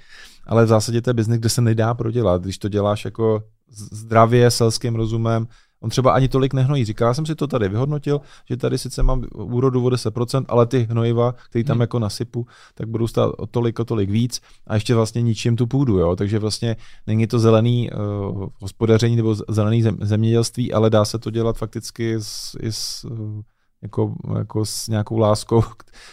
ale 0.48 0.66
v 0.66 0.68
zásadě 0.68 1.02
to 1.02 1.10
je 1.10 1.14
biznis, 1.14 1.40
kde 1.40 1.50
se 1.50 1.62
nedá 1.62 1.94
prodělat, 1.94 2.42
když 2.42 2.58
to 2.58 2.70
děláš 2.70 3.06
jako 3.06 3.44
zdravě, 3.92 4.52
selským 4.52 4.96
rozumem, 4.96 5.48
On 5.84 5.90
třeba 5.90 6.12
ani 6.14 6.28
tolik 6.28 6.54
nehnojí. 6.54 6.86
Říká, 6.86 7.06
já 7.06 7.14
jsem 7.14 7.26
si 7.26 7.36
to 7.36 7.48
tady 7.48 7.70
vyhodnotil, 7.70 8.22
že 8.50 8.58
tady 8.58 8.78
sice 8.78 9.04
mám 9.04 9.24
úrodu 9.34 9.86
o 9.86 9.90
10%, 9.90 10.46
ale 10.48 10.66
ty 10.66 10.88
hnojiva, 10.90 11.32
které 11.50 11.64
tam 11.64 11.76
hmm. 11.76 11.82
jako 11.82 12.00
nasypu, 12.00 12.48
tak 12.76 12.88
budou 12.88 13.08
stát 13.08 13.32
o 13.38 13.48
tolik, 13.48 13.80
o 13.80 13.86
tolik 13.86 14.10
víc 14.10 14.42
a 14.68 14.74
ještě 14.74 14.96
vlastně 14.96 15.22
ničím 15.22 15.56
tu 15.56 15.68
půdu. 15.68 15.98
Jo? 15.98 16.16
Takže 16.16 16.40
vlastně 16.40 16.76
není 17.08 17.28
to 17.28 17.40
zelený 17.40 17.90
uh, 17.92 18.48
hospodaření 18.62 19.16
nebo 19.16 19.36
zelený 19.50 19.82
zem, 19.82 19.98
zemědělství, 20.02 20.74
ale 20.74 20.90
dá 20.90 21.06
se 21.06 21.20
to 21.20 21.30
dělat 21.30 21.58
fakticky 21.58 22.14
s, 22.14 22.58
i 22.60 22.72
s, 22.72 23.04
uh, 23.04 23.42
jako, 23.82 24.16
jako 24.38 24.66
s 24.66 24.88
nějakou 24.88 25.18
láskou 25.18 25.62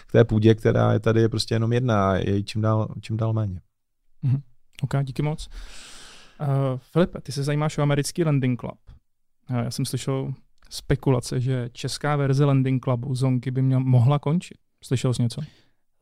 k 0.06 0.12
té 0.12 0.24
půdě, 0.24 0.54
která 0.54 0.92
je 0.92 1.00
tady 1.00 1.20
je 1.20 1.28
prostě 1.28 1.54
jenom 1.54 1.72
jedna 1.72 2.10
a 2.10 2.14
je 2.14 2.42
čím 2.42 2.62
dál, 2.62 2.88
čím 3.00 3.16
dál 3.16 3.32
méně. 3.32 3.60
Mm-hmm. 4.24 4.40
OK, 4.82 5.04
díky 5.04 5.22
moc. 5.22 5.48
Uh, 6.40 6.46
Filipe, 6.92 7.20
ty 7.20 7.32
se 7.32 7.42
zajímáš 7.42 7.78
o 7.78 7.82
americký 7.82 8.24
Landing 8.24 8.60
Club. 8.60 8.78
Já 9.50 9.70
jsem 9.70 9.84
slyšel 9.84 10.32
spekulace, 10.70 11.40
že 11.40 11.68
česká 11.72 12.16
verze 12.16 12.44
Landing 12.44 12.84
Clubu 12.84 13.14
Zonky 13.14 13.50
by 13.50 13.62
měla, 13.62 13.82
mohla 13.84 14.18
končit. 14.18 14.58
Slyšel 14.84 15.14
jsi 15.14 15.22
něco? 15.22 15.40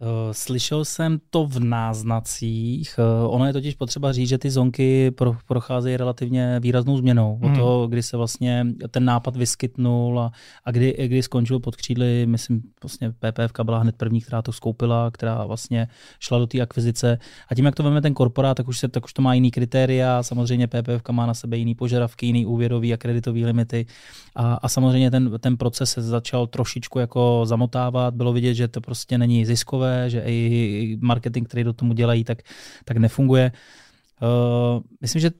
Eh, 0.00 0.34
slyšel 0.34 0.84
jsem 0.84 1.18
to 1.30 1.46
v 1.46 1.60
náznacích. 1.60 2.94
Eh, 2.98 3.26
ono 3.26 3.46
je 3.46 3.52
totiž 3.52 3.74
potřeba 3.74 4.12
říct, 4.12 4.28
že 4.28 4.38
ty 4.38 4.50
zonky 4.50 5.12
procházejí 5.46 5.96
relativně 5.96 6.60
výraznou 6.60 6.96
změnou. 6.96 7.38
Hmm. 7.42 7.52
Od 7.52 7.56
toho, 7.56 7.88
kdy 7.88 8.02
se 8.02 8.16
vlastně 8.16 8.66
ten 8.90 9.04
nápad 9.04 9.36
vyskytnul 9.36 10.20
a, 10.20 10.32
a 10.64 10.70
kdy, 10.70 10.96
kdy 11.06 11.22
skončil 11.22 11.60
pod 11.60 11.76
křídly, 11.76 12.26
myslím, 12.26 12.62
vlastně 12.82 13.10
PPF 13.10 13.52
byla 13.62 13.78
hned 13.78 13.96
první, 13.96 14.20
která 14.20 14.42
to 14.42 14.52
skoupila, 14.52 15.10
která 15.10 15.44
vlastně 15.44 15.88
šla 16.20 16.38
do 16.38 16.46
té 16.46 16.60
akvizice. 16.60 17.18
A 17.48 17.54
tím, 17.54 17.64
jak 17.64 17.74
to 17.74 17.82
veme 17.82 18.02
ten 18.02 18.14
korporát, 18.14 18.56
tak 18.56 18.68
už, 18.68 18.78
se, 18.78 18.88
tak 18.88 19.04
už 19.04 19.12
to 19.12 19.22
má 19.22 19.34
jiný 19.34 19.50
kritéria. 19.50 20.22
Samozřejmě 20.22 20.66
PPF 20.66 21.08
má 21.10 21.26
na 21.26 21.34
sebe 21.34 21.56
jiný 21.56 21.74
požadavky, 21.74 22.26
jiný 22.26 22.46
úvěrový 22.46 22.94
a 22.94 22.96
kreditový 22.96 23.44
limity. 23.44 23.86
A, 24.34 24.54
a 24.54 24.68
samozřejmě 24.68 25.10
ten, 25.10 25.32
ten 25.40 25.56
proces 25.56 25.90
se 25.90 26.02
začal 26.02 26.46
trošičku 26.46 26.98
jako 26.98 27.42
zamotávat. 27.44 28.14
Bylo 28.14 28.32
vidět, 28.32 28.54
že 28.54 28.68
to 28.68 28.80
prostě 28.80 29.18
není 29.18 29.46
ziskové 29.46 29.85
ziskové, 29.86 30.10
že 30.10 30.22
i 30.26 30.98
marketing, 31.00 31.48
který 31.48 31.64
do 31.64 31.72
tomu 31.72 31.92
dělají, 31.92 32.24
tak, 32.24 32.38
tak 32.84 32.96
nefunguje. 32.96 33.52
Uh, 34.22 34.82
myslím, 35.00 35.20
že 35.20 35.30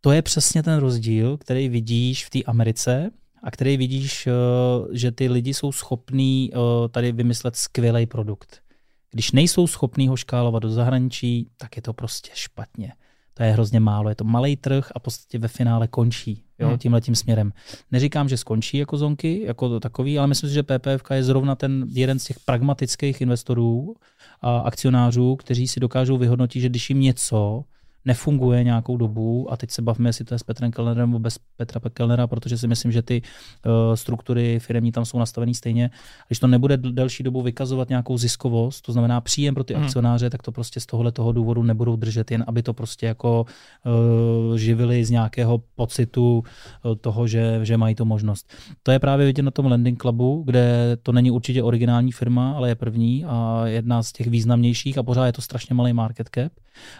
to 0.00 0.12
je 0.12 0.22
přesně 0.22 0.62
ten 0.62 0.78
rozdíl, 0.78 1.38
který 1.38 1.68
vidíš 1.68 2.26
v 2.26 2.30
té 2.30 2.42
Americe 2.42 3.10
a 3.42 3.50
který 3.50 3.76
vidíš, 3.76 4.26
uh, 4.26 4.88
že 4.92 5.12
ty 5.12 5.28
lidi 5.28 5.54
jsou 5.54 5.72
schopní 5.72 6.50
uh, 6.54 6.88
tady 6.88 7.12
vymyslet 7.12 7.56
skvělý 7.56 8.06
produkt. 8.06 8.62
Když 9.10 9.32
nejsou 9.32 9.66
schopní 9.66 10.08
ho 10.08 10.16
škálovat 10.16 10.62
do 10.62 10.70
zahraničí, 10.70 11.48
tak 11.56 11.76
je 11.76 11.82
to 11.82 11.92
prostě 11.92 12.30
špatně. 12.34 12.92
To 13.34 13.42
je 13.42 13.52
hrozně 13.52 13.80
málo. 13.80 14.08
Je 14.08 14.14
to 14.14 14.24
malý 14.24 14.56
trh 14.56 14.92
a 14.94 14.98
v 14.98 15.02
podstatě 15.02 15.38
ve 15.38 15.48
finále 15.48 15.88
končí 15.88 16.44
jo, 16.58 16.68
hmm. 16.68 16.78
tímhle 16.78 17.00
tím 17.00 17.14
směrem. 17.14 17.52
Neříkám, 17.90 18.28
že 18.28 18.36
skončí 18.36 18.78
jako 18.78 18.96
zonky, 18.96 19.42
jako 19.46 19.68
to 19.68 19.80
takový, 19.80 20.18
ale 20.18 20.26
myslím 20.26 20.50
si, 20.50 20.54
že 20.54 20.62
PPF 20.62 21.10
je 21.14 21.22
zrovna 21.22 21.54
ten 21.54 21.86
jeden 21.88 22.18
z 22.18 22.24
těch 22.24 22.40
pragmatických 22.40 23.20
investorů 23.20 23.94
a 24.40 24.58
akcionářů, 24.58 25.36
kteří 25.36 25.68
si 25.68 25.80
dokážou 25.80 26.18
vyhodnotit, 26.18 26.60
že 26.60 26.68
když 26.68 26.90
jim 26.90 27.00
něco 27.00 27.64
nefunguje 28.04 28.64
nějakou 28.64 28.96
dobu 28.96 29.52
a 29.52 29.56
teď 29.56 29.70
se 29.70 29.82
bavíme, 29.82 30.08
jestli 30.08 30.24
to 30.24 30.34
je 30.34 30.38
s 30.38 30.42
Petrem 30.42 30.70
Kellnerem 30.70 31.10
nebo 31.10 31.18
bez 31.18 31.38
Petra 31.56 31.80
Kellnera, 31.94 32.26
protože 32.26 32.58
si 32.58 32.68
myslím, 32.68 32.92
že 32.92 33.02
ty 33.02 33.22
uh, 33.22 33.94
struktury 33.94 34.58
firmní 34.58 34.92
tam 34.92 35.04
jsou 35.04 35.18
nastavené 35.18 35.54
stejně. 35.54 35.90
Když 36.26 36.38
to 36.38 36.46
nebude 36.46 36.76
delší 36.76 37.22
dobu 37.22 37.42
vykazovat 37.42 37.88
nějakou 37.88 38.18
ziskovost, 38.18 38.80
to 38.80 38.92
znamená 38.92 39.20
příjem 39.20 39.54
pro 39.54 39.64
ty 39.64 39.74
hmm. 39.74 39.84
akcionáře, 39.84 40.30
tak 40.30 40.42
to 40.42 40.52
prostě 40.52 40.80
z 40.80 40.86
tohohle 40.86 41.12
toho 41.12 41.32
důvodu 41.32 41.62
nebudou 41.62 41.96
držet, 41.96 42.30
jen 42.30 42.44
aby 42.46 42.62
to 42.62 42.74
prostě 42.74 43.06
jako 43.06 43.46
uh, 43.86 44.56
živili 44.56 45.04
z 45.04 45.10
nějakého 45.10 45.62
pocitu 45.74 46.44
uh, 46.84 46.94
toho, 46.94 47.26
že, 47.26 47.60
že 47.62 47.76
mají 47.76 47.94
tu 47.94 48.04
možnost. 48.04 48.52
To 48.82 48.92
je 48.92 48.98
právě 48.98 49.26
vidět 49.26 49.42
na 49.42 49.50
tom 49.50 49.66
Landing 49.66 50.00
Clubu, 50.00 50.42
kde 50.46 50.96
to 51.02 51.12
není 51.12 51.30
určitě 51.30 51.62
originální 51.62 52.12
firma, 52.12 52.52
ale 52.52 52.68
je 52.68 52.74
první 52.74 53.24
a 53.24 53.62
jedna 53.66 54.02
z 54.02 54.12
těch 54.12 54.26
významnějších 54.26 54.98
a 54.98 55.02
pořád 55.02 55.26
je 55.26 55.32
to 55.32 55.42
strašně 55.42 55.74
malý 55.74 55.92
market 55.92 56.28
cap 56.34 56.52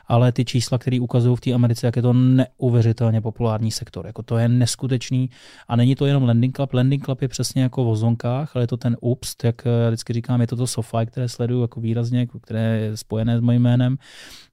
ale 0.07 0.33
ty 0.33 0.45
čísla, 0.45 0.79
které 0.79 0.92
ukazují 1.01 1.37
v 1.37 1.41
té 1.41 1.53
Americe, 1.53 1.87
jak 1.87 1.97
je 1.97 2.03
to 2.03 2.13
neuvěřitelně 2.13 3.21
populární 3.21 3.71
sektor. 3.71 4.07
Jako 4.07 4.23
to 4.23 4.39
je 4.39 4.49
neskutečný 4.49 5.31
a 5.69 5.77
není 5.77 5.95
to 5.95 6.07
jenom 6.07 6.23
Landing 6.23 6.57
Club. 6.57 6.73
Landing 6.73 7.05
Club 7.05 7.23
je 7.23 7.29
přesně 7.29 7.63
jako 7.63 7.93
v 7.93 7.97
zonkách, 7.97 8.57
ale 8.57 8.63
je 8.63 8.67
to 8.67 8.77
ten 8.77 8.97
UPST, 9.01 9.45
jak 9.45 9.65
já 9.65 9.89
vždycky 9.89 10.13
říkám, 10.13 10.41
je 10.41 10.47
to 10.47 10.57
to 10.57 10.67
SoFi, 10.67 11.07
které 11.07 11.29
sleduju 11.29 11.63
jako 11.63 11.81
výrazně, 11.81 12.27
které 12.27 12.79
je 12.79 12.97
spojené 12.97 13.39
s 13.39 13.41
mojím 13.41 13.63
jménem 13.63 13.99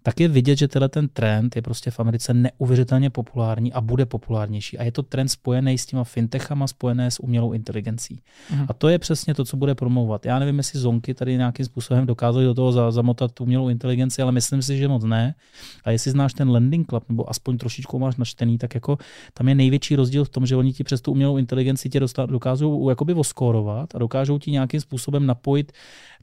tak 0.10 0.20
je 0.20 0.28
vidět, 0.28 0.58
že 0.58 0.68
tenhle 0.68 0.90
ten 0.90 1.08
trend 1.08 1.56
je 1.56 1.62
prostě 1.62 1.92
v 1.92 2.00
Americe 2.00 2.34
neuvěřitelně 2.34 3.10
populární 3.10 3.74
a 3.74 3.82
bude 3.82 4.06
populárnější. 4.06 4.78
A 4.78 4.84
je 4.84 4.92
to 4.92 5.04
trend 5.04 5.28
spojený 5.28 5.78
s 5.78 5.86
těma 5.86 6.04
fintechama, 6.04 6.68
spojené 6.68 7.12
s 7.12 7.20
umělou 7.20 7.54
inteligencí. 7.54 8.22
Mhm. 8.52 8.66
A 8.70 8.74
to 8.74 8.90
je 8.90 9.00
přesně 9.00 9.34
to, 9.34 9.46
co 9.46 9.58
bude 9.58 9.76
promovat. 9.76 10.26
Já 10.26 10.40
nevím, 10.40 10.58
jestli 10.58 10.80
zonky 10.80 11.14
tady 11.14 11.38
nějakým 11.38 11.66
způsobem 11.66 12.06
dokázaly 12.06 12.46
do 12.46 12.54
toho 12.54 12.92
zamotat 12.92 13.32
tu 13.32 13.44
umělou 13.44 13.70
inteligenci, 13.70 14.22
ale 14.22 14.32
myslím 14.32 14.62
si, 14.62 14.78
že 14.78 14.88
moc 14.88 15.04
ne. 15.04 15.36
A 15.84 15.92
jestli 15.92 16.12
znáš 16.12 16.34
ten 16.34 16.50
Landing 16.50 16.88
Club, 16.90 17.04
nebo 17.10 17.30
aspoň 17.30 17.58
trošičku 17.58 18.00
máš 18.00 18.16
načtený, 18.16 18.58
tak 18.58 18.76
jako 18.76 18.98
tam 19.34 19.50
je 19.50 19.56
největší 19.56 19.96
rozdíl 19.96 20.26
v 20.26 20.30
tom, 20.30 20.46
že 20.46 20.56
oni 20.56 20.74
ti 20.74 20.84
přes 20.84 21.02
tu 21.02 21.12
umělou 21.12 21.38
inteligenci 21.38 21.90
tě 21.90 22.00
dokážou 22.26 22.90
jakoby 22.90 23.14
voskórovat 23.14 23.96
a 23.96 24.00
dokážou 24.00 24.40
ti 24.40 24.52
nějakým 24.52 24.82
způsobem 24.82 25.26
napojit 25.26 25.72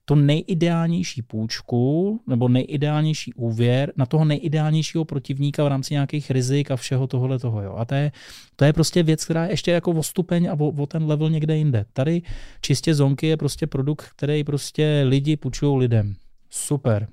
to 0.08 0.14
nejideálnější 0.14 1.22
půjčku 1.22 2.20
nebo 2.26 2.48
nejideálnější 2.48 3.34
úvěr 3.34 3.92
na 3.96 4.06
toho 4.06 4.24
nejideálnějšího 4.24 5.04
protivníka 5.04 5.64
v 5.64 5.68
rámci 5.68 5.94
nějakých 5.94 6.30
rizik 6.30 6.70
a 6.70 6.76
všeho 6.76 7.06
tohle 7.06 7.38
toho. 7.38 7.62
Jo. 7.62 7.74
A 7.76 7.84
to 7.84 7.94
je, 7.94 8.12
to 8.56 8.64
je 8.64 8.72
prostě 8.72 9.02
věc, 9.02 9.24
která 9.24 9.44
je 9.44 9.50
ještě 9.50 9.70
jako 9.70 9.90
o 9.90 10.02
stupeň 10.02 10.46
a 10.46 10.52
o, 10.60 10.68
o 10.68 10.86
ten 10.86 11.04
level 11.06 11.30
někde 11.30 11.56
jinde. 11.56 11.84
Tady 11.92 12.22
čistě 12.60 12.94
zonky 12.94 13.26
je 13.26 13.36
prostě 13.36 13.66
produkt, 13.66 14.06
který 14.16 14.44
prostě 14.44 15.04
lidi 15.06 15.36
půjčují 15.36 15.78
lidem. 15.78 16.14
Super, 16.50 17.08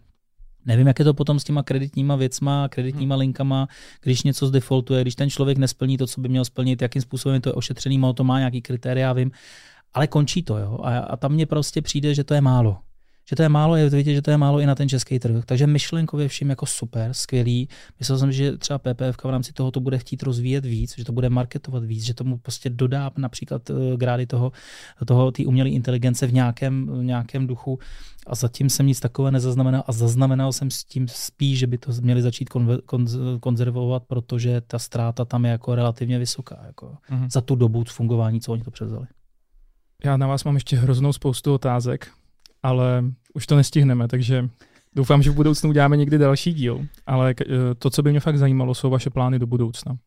Nevím, 0.65 0.87
jak 0.87 0.99
je 0.99 1.05
to 1.05 1.13
potom 1.13 1.39
s 1.39 1.43
těma 1.43 1.63
kreditníma 1.63 2.15
věcma, 2.15 2.69
kreditníma 2.69 3.15
linkama, 3.15 3.67
když 4.01 4.23
něco 4.23 4.47
zdefaultuje, 4.47 5.01
když 5.01 5.15
ten 5.15 5.29
člověk 5.29 5.57
nesplní 5.57 5.97
to, 5.97 6.07
co 6.07 6.21
by 6.21 6.29
měl 6.29 6.45
splnit, 6.45 6.81
jakým 6.81 7.01
způsobem 7.01 7.41
to 7.41 7.49
je 7.49 7.53
ošetřený, 7.53 7.97
má 7.97 8.13
to 8.13 8.23
má 8.23 8.39
nějaký 8.39 8.61
kritéria, 8.61 9.13
vím, 9.13 9.31
ale 9.93 10.07
končí 10.07 10.43
to, 10.43 10.57
jo. 10.57 10.79
A, 10.83 10.97
a 10.99 11.17
tam 11.17 11.31
mně 11.31 11.45
prostě 11.45 11.81
přijde, 11.81 12.13
že 12.13 12.23
to 12.23 12.33
je 12.33 12.41
málo 12.41 12.77
že 13.29 13.35
to 13.35 13.43
je 13.43 13.49
málo, 13.49 13.75
je 13.75 13.89
vidět, 13.89 14.13
že 14.13 14.21
to 14.21 14.31
je 14.31 14.37
málo 14.37 14.59
i 14.59 14.65
na 14.65 14.75
ten 14.75 14.89
český 14.89 15.19
trh. 15.19 15.45
Takže 15.45 15.67
myšlenkově 15.67 16.27
vším 16.27 16.49
jako 16.49 16.65
super, 16.65 17.13
skvělý. 17.13 17.69
Myslel 17.99 18.17
jsem, 18.17 18.31
že 18.31 18.57
třeba 18.57 18.79
PPF 18.79 19.17
v 19.23 19.29
rámci 19.29 19.53
toho 19.53 19.71
to 19.71 19.79
bude 19.79 19.97
chtít 19.97 20.23
rozvíjet 20.23 20.65
víc, 20.65 20.95
že 20.97 21.05
to 21.05 21.11
bude 21.11 21.29
marketovat 21.29 21.83
víc, 21.83 22.03
že 22.03 22.13
tomu 22.13 22.37
prostě 22.37 22.69
dodá 22.69 23.11
například 23.17 23.69
uh, 23.69 23.77
grády 23.95 24.25
toho, 24.25 24.51
toho 25.07 25.31
té 25.31 25.45
umělé 25.45 25.69
inteligence 25.69 26.27
v 26.27 26.33
nějakém, 26.33 26.87
v 26.87 27.03
nějakém 27.03 27.47
duchu. 27.47 27.79
A 28.27 28.35
zatím 28.35 28.69
jsem 28.69 28.87
nic 28.87 28.99
takového 28.99 29.31
nezaznamenal 29.31 29.83
a 29.87 29.91
zaznamenal 29.91 30.53
jsem 30.53 30.71
s 30.71 30.83
tím 30.83 31.07
spíš, 31.07 31.59
že 31.59 31.67
by 31.67 31.77
to 31.77 31.91
měli 32.01 32.21
začít 32.21 32.49
konver, 32.49 32.81
konz, 32.81 33.15
konzervovat, 33.39 34.03
protože 34.03 34.61
ta 34.61 34.79
ztráta 34.79 35.25
tam 35.25 35.45
je 35.45 35.51
jako 35.51 35.75
relativně 35.75 36.19
vysoká 36.19 36.63
jako 36.65 36.97
mm-hmm. 37.11 37.29
za 37.29 37.41
tu 37.41 37.55
dobu 37.55 37.83
fungování, 37.83 38.41
co 38.41 38.51
oni 38.51 38.63
to 38.63 38.71
převzali. 38.71 39.07
Já 40.05 40.17
na 40.17 40.27
vás 40.27 40.43
mám 40.43 40.55
ještě 40.55 40.77
hroznou 40.77 41.13
spoustu 41.13 41.53
otázek, 41.53 42.11
ale 42.63 43.03
už 43.33 43.47
to 43.47 43.55
nestihneme, 43.55 44.07
takže 44.07 44.49
doufám, 44.95 45.23
že 45.23 45.31
v 45.31 45.35
budoucnu 45.35 45.69
uděláme 45.69 45.97
někdy 45.97 46.17
další 46.17 46.53
díl. 46.53 46.85
Ale 47.05 47.35
eh, 47.41 47.75
to, 47.75 47.89
co 47.89 48.03
by 48.03 48.09
mě 48.09 48.19
fakt 48.19 48.37
zajímalo, 48.37 48.73
jsou 48.73 48.89
vaše 48.89 49.09
plány 49.09 49.39
do 49.39 49.47
budoucna. 49.47 49.97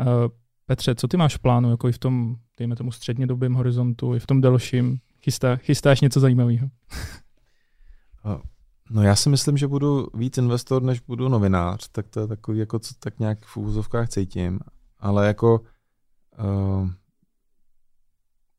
Eh, 0.00 0.04
Petře, 0.66 0.94
co 0.94 1.08
ty 1.08 1.16
máš 1.16 1.36
v 1.36 1.38
plánu, 1.38 1.70
jako 1.70 1.88
i 1.88 1.92
v 1.92 1.98
tom, 1.98 2.36
dejme 2.58 2.76
tomu, 2.76 2.92
střednědobém 2.92 3.54
horizontu, 3.54 4.14
i 4.14 4.18
v 4.18 4.26
tom 4.26 4.40
delším? 4.40 4.98
Chystá, 5.22 5.56
chystáš 5.56 6.00
něco 6.00 6.20
zajímavého? 6.20 6.68
No 8.90 9.02
já 9.02 9.16
si 9.16 9.28
myslím, 9.28 9.56
že 9.56 9.68
budu 9.68 10.06
víc 10.14 10.38
investor, 10.38 10.82
než 10.82 11.00
budu 11.00 11.28
novinář, 11.28 11.88
tak 11.88 12.08
to 12.08 12.20
je 12.20 12.26
takový, 12.26 12.58
jako 12.58 12.78
co 12.78 12.94
tak 12.98 13.18
nějak 13.18 13.44
v 13.44 13.56
úzovkách 13.56 14.08
cítím. 14.08 14.60
Ale 14.98 15.26
jako 15.26 15.60
uh, 16.38 16.90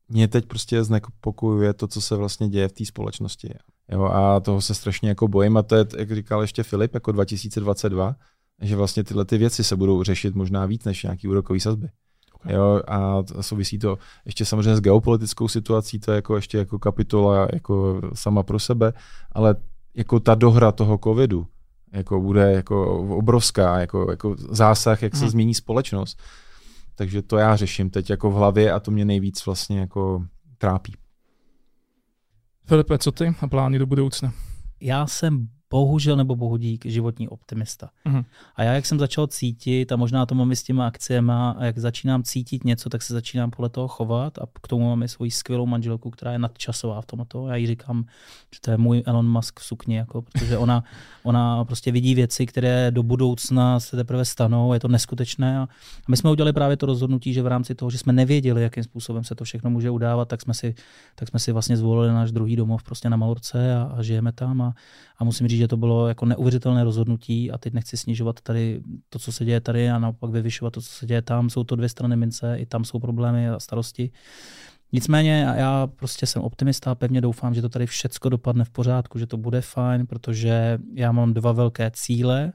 mě 0.08 0.28
teď 0.28 0.46
prostě 0.46 0.84
znepokojuje 0.84 1.74
to, 1.74 1.86
co 1.86 2.00
se 2.00 2.16
vlastně 2.16 2.48
děje 2.48 2.68
v 2.68 2.72
té 2.72 2.84
společnosti. 2.84 3.54
Jo, 3.88 4.04
a 4.04 4.40
toho 4.40 4.60
se 4.60 4.74
strašně 4.74 5.08
jako 5.08 5.28
bojím 5.28 5.56
a 5.56 5.62
to 5.62 5.76
je, 5.76 5.86
jak 5.98 6.14
říkal 6.14 6.40
ještě 6.40 6.62
Filip, 6.62 6.94
jako 6.94 7.12
2022, 7.12 8.16
že 8.60 8.76
vlastně 8.76 9.04
tyhle 9.04 9.24
ty 9.24 9.38
věci 9.38 9.64
se 9.64 9.76
budou 9.76 10.02
řešit 10.02 10.34
možná 10.34 10.66
víc 10.66 10.84
než 10.84 11.02
nějaký 11.02 11.28
úrokový 11.28 11.60
sazby. 11.60 11.88
Okay. 12.34 12.54
Jo, 12.54 12.80
a 12.88 13.22
souvisí 13.40 13.78
to 13.78 13.98
ještě 14.24 14.44
samozřejmě 14.44 14.76
s 14.76 14.80
geopolitickou 14.80 15.48
situací, 15.48 15.98
to 15.98 16.12
je 16.12 16.16
jako 16.16 16.36
ještě 16.36 16.58
jako 16.58 16.78
kapitola 16.78 17.48
jako 17.52 18.00
sama 18.14 18.42
pro 18.42 18.58
sebe, 18.58 18.92
ale 19.32 19.56
jako 19.94 20.20
ta 20.20 20.34
dohra 20.34 20.72
toho 20.72 20.98
covidu 21.04 21.46
jako 21.92 22.20
bude 22.20 22.52
jako 22.52 22.98
obrovská, 22.98 23.80
jako, 23.80 24.06
jako 24.10 24.36
zásah, 24.50 25.02
jak 25.02 25.16
se 25.16 25.20
hmm. 25.20 25.30
změní 25.30 25.54
společnost. 25.54 26.18
Takže 26.96 27.22
to 27.22 27.36
já 27.36 27.56
řeším 27.56 27.90
teď 27.90 28.10
jako 28.10 28.30
v 28.30 28.34
hlavě 28.34 28.72
a 28.72 28.80
to 28.80 28.90
mě 28.90 29.04
nejvíc 29.04 29.46
vlastně 29.46 29.80
jako 29.80 30.24
trápí. 30.58 30.94
Filipe, 32.64 32.98
co 32.98 33.12
ty 33.12 33.34
a 33.40 33.48
plány 33.48 33.78
do 33.78 33.86
budoucna? 33.86 34.32
Já 34.80 35.06
jsem 35.06 35.48
bohužel 35.70 36.16
nebo 36.16 36.36
bohudík 36.36 36.86
životní 36.86 37.28
optimista. 37.28 37.90
Uh-huh. 38.06 38.24
A 38.56 38.62
já, 38.62 38.72
jak 38.72 38.86
jsem 38.86 38.98
začal 38.98 39.26
cítit, 39.26 39.92
a 39.92 39.96
možná 39.96 40.26
to 40.26 40.34
mám 40.34 40.52
i 40.52 40.56
s 40.56 40.62
těma 40.62 40.86
akciemi, 40.86 41.32
a 41.32 41.64
jak 41.64 41.78
začínám 41.78 42.22
cítit 42.22 42.64
něco, 42.64 42.88
tak 42.88 43.02
se 43.02 43.12
začínám 43.12 43.50
podle 43.50 43.68
toho 43.68 43.88
chovat 43.88 44.38
a 44.38 44.46
k 44.62 44.68
tomu 44.68 44.88
máme 44.88 45.08
svoji 45.08 45.30
skvělou 45.30 45.66
manželku, 45.66 46.10
která 46.10 46.32
je 46.32 46.38
nadčasová 46.38 47.00
v 47.00 47.06
tomto. 47.06 47.48
Já 47.48 47.56
jí 47.56 47.66
říkám, 47.66 48.04
že 48.54 48.60
to 48.60 48.70
je 48.70 48.76
můj 48.76 49.02
Elon 49.06 49.28
Musk 49.30 49.60
v 49.60 49.64
sukni, 49.64 49.96
jako, 49.96 50.22
protože 50.22 50.58
ona, 50.58 50.84
ona 51.22 51.64
prostě 51.64 51.92
vidí 51.92 52.14
věci, 52.14 52.46
které 52.46 52.90
do 52.90 53.02
budoucna 53.02 53.80
se 53.80 53.96
teprve 53.96 54.24
stanou, 54.24 54.72
je 54.72 54.80
to 54.80 54.88
neskutečné. 54.88 55.58
A 55.58 55.68
my 56.08 56.16
jsme 56.16 56.30
udělali 56.30 56.52
právě 56.52 56.76
to 56.76 56.86
rozhodnutí, 56.86 57.32
že 57.32 57.42
v 57.42 57.46
rámci 57.46 57.74
toho, 57.74 57.90
že 57.90 57.98
jsme 57.98 58.12
nevěděli, 58.12 58.62
jakým 58.62 58.82
způsobem 58.82 59.24
se 59.24 59.34
to 59.34 59.44
všechno 59.44 59.70
může 59.70 59.90
udávat, 59.90 60.28
tak 60.28 60.42
jsme 60.42 60.54
si, 60.54 60.74
tak 61.14 61.28
jsme 61.28 61.38
si 61.38 61.52
vlastně 61.52 61.76
zvolili 61.76 62.12
náš 62.12 62.32
druhý 62.32 62.56
domov 62.56 62.82
prostě 62.82 63.10
na 63.10 63.16
Malorce 63.16 63.74
a, 63.74 63.82
a 63.82 64.02
žijeme 64.02 64.32
tam. 64.32 64.62
A, 64.62 64.74
a 65.18 65.24
musím 65.24 65.48
říct, 65.48 65.55
že 65.56 65.68
to 65.68 65.76
bylo 65.76 66.08
jako 66.08 66.26
neuvěřitelné 66.26 66.84
rozhodnutí 66.84 67.50
a 67.50 67.58
teď 67.58 67.72
nechci 67.72 67.96
snižovat 67.96 68.40
tady 68.40 68.80
to, 69.08 69.18
co 69.18 69.32
se 69.32 69.44
děje 69.44 69.60
tady 69.60 69.90
a 69.90 69.98
naopak 69.98 70.30
vyvyšovat 70.30 70.70
to, 70.70 70.80
co 70.80 70.88
se 70.88 71.06
děje 71.06 71.22
tam. 71.22 71.50
Jsou 71.50 71.64
to 71.64 71.76
dvě 71.76 71.88
strany 71.88 72.16
mince, 72.16 72.58
i 72.58 72.66
tam 72.66 72.84
jsou 72.84 72.98
problémy 72.98 73.48
a 73.48 73.60
starosti. 73.60 74.10
Nicméně 74.92 75.46
já 75.56 75.86
prostě 75.86 76.26
jsem 76.26 76.42
optimista 76.42 76.90
a 76.90 76.94
pevně 76.94 77.20
doufám, 77.20 77.54
že 77.54 77.62
to 77.62 77.68
tady 77.68 77.86
všecko 77.86 78.28
dopadne 78.28 78.64
v 78.64 78.70
pořádku, 78.70 79.18
že 79.18 79.26
to 79.26 79.36
bude 79.36 79.60
fajn, 79.60 80.06
protože 80.06 80.78
já 80.94 81.12
mám 81.12 81.34
dva 81.34 81.52
velké 81.52 81.90
cíle 81.94 82.52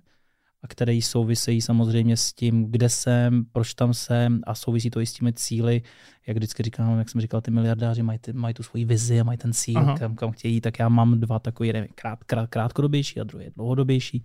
a 0.63 0.67
které 0.67 0.99
souvisejí 1.01 1.61
samozřejmě 1.61 2.17
s 2.17 2.33
tím, 2.33 2.71
kde 2.71 2.89
jsem, 2.89 3.45
proč 3.51 3.73
tam 3.73 3.93
jsem 3.93 4.41
a 4.47 4.55
souvisí 4.55 4.89
to 4.89 5.01
i 5.01 5.05
s 5.05 5.13
těmi 5.13 5.33
cíly. 5.33 5.81
Jak 6.27 6.37
vždycky 6.37 6.63
říkám, 6.63 6.99
jak 6.99 7.09
jsem 7.09 7.21
říkal, 7.21 7.41
ty 7.41 7.51
miliardáři 7.51 8.03
mají, 8.03 8.19
ty, 8.19 8.33
mají 8.33 8.53
tu 8.53 8.63
svoji 8.63 8.85
vizi 8.85 9.19
a 9.19 9.23
mají 9.23 9.37
ten 9.37 9.53
cíl, 9.53 9.95
kam, 9.99 10.15
kam 10.15 10.31
chtějí, 10.31 10.61
tak 10.61 10.79
já 10.79 10.89
mám 10.89 11.19
dva 11.19 11.39
takové, 11.39 11.67
jeden 11.67 11.87
krát, 11.95 12.23
krát, 12.23 12.49
krátkodobější 12.49 13.19
a 13.19 13.23
druhý 13.23 13.45
dlouhodobější. 13.55 14.23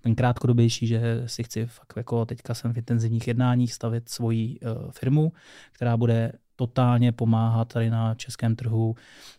Ten 0.00 0.14
krátkodobější, 0.14 0.86
že 0.86 1.22
si 1.26 1.42
chci 1.42 1.66
fakt 1.66 1.92
jako 1.96 2.24
teďka 2.24 2.54
jsem 2.54 2.72
v 2.72 2.78
intenzivních 2.78 3.28
jednáních 3.28 3.74
stavit 3.74 4.08
svoji 4.08 4.58
uh, 4.60 4.90
firmu, 4.90 5.32
která 5.72 5.96
bude 5.96 6.32
totálně 6.58 7.12
pomáhat 7.12 7.68
tady 7.68 7.90
na 7.90 8.14
českém 8.14 8.56
trhu 8.56 8.94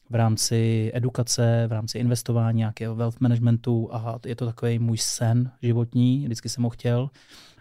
v 0.09 0.15
rámci 0.15 0.91
edukace, 0.93 1.65
v 1.67 1.71
rámci 1.71 1.97
investování, 1.97 2.57
nějakého 2.57 2.95
wealth 2.95 3.19
managementu 3.19 3.89
a 3.91 4.19
je 4.25 4.35
to 4.35 4.45
takový 4.45 4.79
můj 4.79 4.97
sen 4.97 5.51
životní, 5.61 6.23
vždycky 6.25 6.49
jsem 6.49 6.63
ho 6.63 6.69
chtěl 6.69 7.09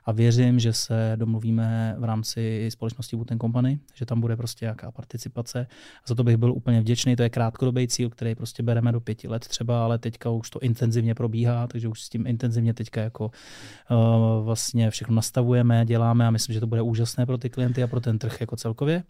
a 0.08 0.12
věřím, 0.12 0.58
že 0.58 0.72
se 0.72 1.12
domluvíme 1.16 1.96
v 1.98 2.04
rámci 2.04 2.70
společnosti 2.70 3.16
Wooten 3.16 3.38
Company, 3.38 3.78
že 3.94 4.06
tam 4.06 4.20
bude 4.20 4.36
prostě 4.36 4.64
nějaká 4.64 4.90
participace. 4.90 5.66
A 6.04 6.04
za 6.06 6.14
to 6.14 6.24
bych 6.24 6.36
byl 6.36 6.52
úplně 6.52 6.80
vděčný. 6.80 7.16
To 7.16 7.22
je 7.22 7.30
krátkodobý 7.30 7.88
cíl, 7.88 8.10
který 8.10 8.34
prostě 8.34 8.62
bereme 8.62 8.92
do 8.92 9.00
pěti 9.00 9.28
let 9.28 9.48
třeba, 9.48 9.84
ale 9.84 9.98
teďka 9.98 10.30
už 10.30 10.50
to 10.50 10.58
intenzivně 10.58 11.14
probíhá, 11.14 11.66
takže 11.66 11.88
už 11.88 12.02
s 12.02 12.08
tím 12.08 12.26
intenzivně 12.26 12.74
teďka 12.74 13.00
jako 13.00 13.24
uh, 13.24 14.44
vlastně 14.44 14.90
všechno 14.90 15.14
nastavujeme, 15.14 15.84
děláme 15.86 16.26
a 16.26 16.30
myslím, 16.30 16.54
že 16.54 16.60
to 16.60 16.66
bude 16.66 16.82
úžasné 16.82 17.26
pro 17.26 17.38
ty 17.38 17.50
klienty 17.50 17.82
a 17.82 17.86
pro 17.86 18.00
ten 18.00 18.18
trh 18.18 18.40
jako 18.40 18.56
celkově. 18.56 19.02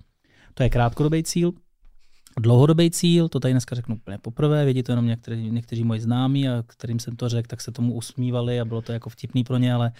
To 0.55 0.63
je 0.63 0.71
krátkodobý 0.71 1.23
cíl. 1.23 1.53
Dlouhodobý 2.41 2.91
cíl, 2.91 3.29
to 3.29 3.41
tady 3.41 3.55
dneska 3.55 3.75
řeknu 3.77 3.95
úplně 3.95 4.19
poprvé, 4.19 4.65
vědí 4.65 4.83
to 4.83 4.93
jenom 4.93 5.07
někteří, 5.07 5.51
někteří 5.51 5.85
moji 5.85 6.01
známí, 6.01 6.49
a 6.49 6.65
kterým 6.67 6.99
jsem 6.99 7.17
to 7.17 7.29
řekl, 7.29 7.49
tak 7.49 7.61
se 7.61 7.73
tomu 7.73 7.95
usmívali 7.95 8.61
a 8.61 8.65
bylo 8.65 8.83
to 8.83 8.93
jako 8.93 9.11
vtipný 9.11 9.45
pro 9.45 9.57
ně, 9.57 9.75
ale 9.75 9.93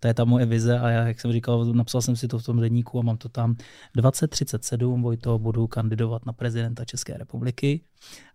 to 0.00 0.08
je 0.08 0.14
ta 0.14 0.24
moje 0.24 0.46
vize 0.46 0.78
a 0.78 0.90
já, 0.90 1.06
jak 1.06 1.20
jsem 1.20 1.32
říkal, 1.32 1.64
napsal 1.64 2.02
jsem 2.02 2.16
si 2.16 2.28
to 2.28 2.38
v 2.38 2.44
tom 2.44 2.60
denníku 2.60 2.98
a 2.98 3.02
mám 3.02 3.16
to 3.16 3.28
tam 3.28 3.56
2037, 3.94 5.02
Vojto, 5.02 5.38
budu 5.38 5.66
kandidovat 5.66 6.26
na 6.26 6.32
prezidenta 6.32 6.84
České 6.84 7.18
republiky 7.18 7.80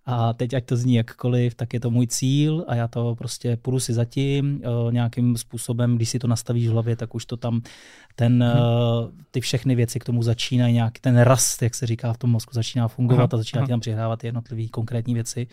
a 0.06 0.34
teď, 0.34 0.54
ať 0.54 0.66
to 0.66 0.78
zní 0.78 0.96
jakkoliv, 0.96 1.56
tak 1.56 1.74
je 1.74 1.80
to 1.80 1.90
můj 1.90 2.08
cíl 2.08 2.66
a 2.68 2.76
já 2.76 2.88
to 2.88 3.16
prostě 3.16 3.58
půjdu 3.58 3.80
si 3.80 3.94
zatím 3.94 4.62
uh, 4.66 4.94
nějakým 4.94 5.38
způsobem, 5.38 5.96
když 5.96 6.10
si 6.10 6.20
to 6.20 6.28
nastavíš 6.28 6.68
v 6.68 6.72
hlavě, 6.72 6.96
tak 6.96 7.16
už 7.16 7.26
to 7.26 7.38
tam, 7.38 7.62
ten, 8.16 8.44
uh, 8.44 9.12
ty 9.32 9.42
všechny 9.42 9.76
věci 9.76 10.00
k 10.00 10.04
tomu 10.04 10.24
začínají 10.24 10.74
nějak, 10.74 11.00
ten 11.00 11.18
rast, 11.18 11.62
jak 11.62 11.76
se 11.76 11.86
říká 11.86 12.14
v 12.14 12.18
tom 12.18 12.30
mozku, 12.30 12.54
začíná 12.54 12.88
fungovat 12.88 13.34
aha, 13.34 13.38
a 13.38 13.38
začíná 13.38 13.68
tam 13.68 13.80
přihrávat 13.80 14.24
jednotlivé 14.24 14.68
konkrétní 14.68 15.14
věci. 15.14 15.48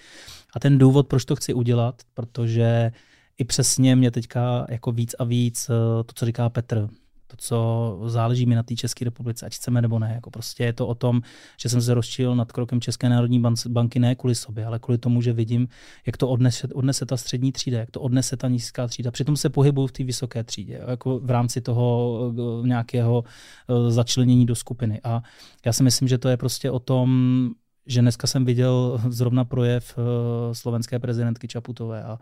A 0.55 0.61
ten 0.61 0.79
důvod, 0.79 1.09
proč 1.09 1.25
to 1.25 1.37
chci 1.37 1.55
udělat, 1.55 2.03
protože 2.15 2.93
i 3.39 3.45
přesně 3.45 3.97
mě 3.97 4.11
teďka 4.11 4.67
jako 4.69 4.93
víc 4.93 5.15
a 5.19 5.25
víc 5.25 5.69
uh, 5.69 6.03
to, 6.03 6.13
co 6.15 6.27
říká 6.27 6.49
Petr, 6.49 6.89
to, 7.27 7.37
co 7.37 7.99
záleží 8.07 8.47
mi 8.47 8.55
na 8.55 8.63
té 8.63 8.77
České 8.77 9.05
republice, 9.05 9.47
ať 9.47 9.55
chceme 9.55 9.83
nebo 9.83 9.99
ne. 9.99 10.13
Jako 10.15 10.31
prostě 10.31 10.65
je 10.65 10.73
to 10.73 10.87
o 10.87 10.95
tom, 10.95 11.23
že 11.61 11.69
jsem 11.69 11.83
se 11.83 11.95
rozčil 11.95 12.37
nad 12.37 12.53
krokem 12.53 12.81
České 12.81 13.09
národní 13.09 13.43
banky 13.69 13.99
ne 13.99 14.15
kvůli 14.15 14.35
sobě, 14.35 14.67
ale 14.67 14.79
kvůli 14.79 14.99
tomu, 14.99 15.23
že 15.23 15.33
vidím, 15.33 15.69
jak 16.07 16.17
to 16.17 16.29
odnese, 16.29 16.69
odnese 16.75 17.07
ta 17.07 17.17
střední 17.17 17.53
třída, 17.53 17.79
jak 17.79 17.91
to 17.91 18.01
odnese 18.01 18.37
ta 18.37 18.49
nízká 18.49 18.87
třída. 18.87 19.11
Přitom 19.11 19.37
se 19.37 19.51
pohybuju 19.51 19.87
v 19.87 19.93
té 19.93 20.05
vysoké 20.05 20.45
třídě, 20.45 20.81
jako 20.89 21.19
v 21.19 21.31
rámci 21.31 21.61
toho 21.61 22.19
eh, 22.63 22.69
nějakého 22.69 23.25
eh, 23.25 23.91
začlenění 23.91 24.47
do 24.47 24.55
skupiny. 24.55 25.01
A 25.05 25.23
já 25.67 25.73
si 25.73 25.83
myslím, 25.83 26.09
že 26.09 26.19
to 26.19 26.29
je 26.29 26.37
prostě 26.37 26.71
o 26.71 26.79
tom, 26.79 27.51
že 27.87 28.01
dneska 28.01 28.27
jsem 28.27 28.45
viděl 28.45 29.01
zrovna 29.09 29.45
projev 29.45 29.99
eh, 29.99 30.55
slovenské 30.55 30.99
prezidentky 30.99 31.49
Čaputové 31.49 32.05
a, 32.05 32.19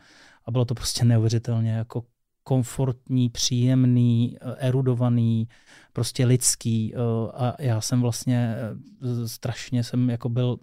a 0.47 0.51
bylo 0.51 0.65
to 0.65 0.75
prostě 0.75 1.05
neuvěřitelně 1.05 1.71
jako 1.71 2.05
komfortní, 2.45 3.29
příjemný, 3.29 4.37
eh, 4.41 4.55
erudovaný, 4.59 5.49
prostě 5.93 6.27
lidský. 6.27 6.95
Eh, 6.95 6.99
a 7.35 7.63
já 7.63 7.81
jsem 7.81 8.01
vlastně 8.01 8.57
eh, 8.57 9.29
strašně 9.29 9.85
jsem 9.85 10.11
jako 10.11 10.29
byl, 10.29 10.59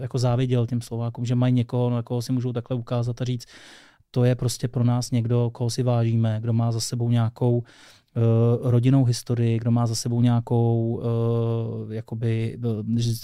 jako 0.00 0.18
záviděl 0.18 0.66
těm 0.66 0.80
Slovákům, 0.80 1.24
že 1.24 1.34
mají 1.34 1.54
někoho, 1.54 1.90
na 1.90 2.02
koho 2.02 2.22
si 2.22 2.32
můžou 2.32 2.52
takhle 2.52 2.76
ukázat 2.76 3.20
a 3.20 3.24
říct, 3.24 3.46
to 4.10 4.24
je 4.24 4.34
prostě 4.34 4.68
pro 4.68 4.84
nás 4.84 5.10
někdo, 5.10 5.50
koho 5.50 5.70
si 5.70 5.82
vážíme, 5.82 6.38
kdo 6.40 6.52
má 6.52 6.72
za 6.72 6.80
sebou 6.80 7.10
nějakou 7.10 7.62
rodinnou 8.62 9.04
historii, 9.04 9.58
kdo 9.58 9.70
má 9.70 9.86
za 9.86 9.94
sebou 9.94 10.20
nějakou 10.20 11.00
uh, 11.84 11.92
jakoby 11.92 12.58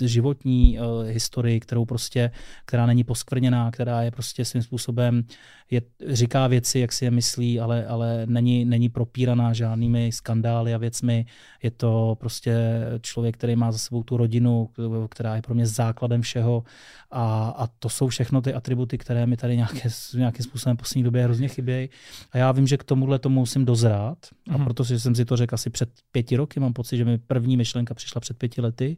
životní 0.01 0.79
uh, 0.79 1.07
historii, 1.07 1.61
kterou 1.61 1.85
prostě, 1.85 2.31
která 2.65 2.87
není 2.87 3.05
poskvrněná, 3.05 3.71
která 3.71 4.03
je 4.03 4.11
prostě 4.11 4.45
svým 4.45 4.63
způsobem, 4.63 5.25
je, 5.71 5.83
říká 6.09 6.47
věci, 6.47 6.79
jak 6.79 6.93
si 6.93 7.05
je 7.05 7.11
myslí, 7.11 7.61
ale, 7.61 7.87
ale 7.87 8.27
není, 8.27 8.65
není 8.65 8.89
propíraná 8.89 9.53
žádnými 9.53 10.13
skandály 10.13 10.75
a 10.75 10.79
věcmi. 10.79 11.27
Je 11.63 11.71
to 11.71 12.17
prostě 12.21 12.81
člověk, 13.01 13.37
který 13.37 13.57
má 13.57 13.73
za 13.73 13.79
sebou 13.79 14.03
tu 14.03 14.17
rodinu, 14.17 14.69
která 15.09 15.37
je 15.37 15.43
pro 15.43 15.55
mě 15.55 15.67
základem 15.67 16.23
všeho 16.23 16.65
a, 17.11 17.55
a 17.59 17.67
to 17.67 17.89
jsou 17.89 18.09
všechno 18.09 18.41
ty 18.41 18.55
atributy, 18.55 18.99
které 18.99 19.27
mi 19.27 19.37
tady 19.37 19.57
nějaké, 19.57 19.89
nějakým 20.17 20.45
způsobem 20.45 20.77
v 20.77 20.81
poslední 20.81 21.03
době 21.03 21.25
hrozně 21.25 21.49
chybějí. 21.49 21.89
A 22.33 22.39
já 22.39 22.53
vím, 22.53 22.67
že 22.67 22.77
k 22.77 22.85
tomuhle 22.85 23.19
tomu 23.19 23.41
musím 23.41 23.65
dozrát 23.65 24.19
a 24.51 24.59
mm. 24.59 24.65
Protože 24.77 25.01
jsem 25.01 25.15
si 25.15 25.25
to 25.25 25.37
řekl 25.37 25.55
asi 25.55 25.71
před 25.71 25.89
pěti 26.13 26.37
roky, 26.37 26.61
mám 26.61 26.73
pocit, 26.73 26.97
že 26.97 27.05
mi 27.05 27.19
první 27.19 27.57
myšlenka 27.57 27.95
přišla 27.95 28.21
před 28.21 28.39
pěti 28.39 28.61
lety, 28.61 28.97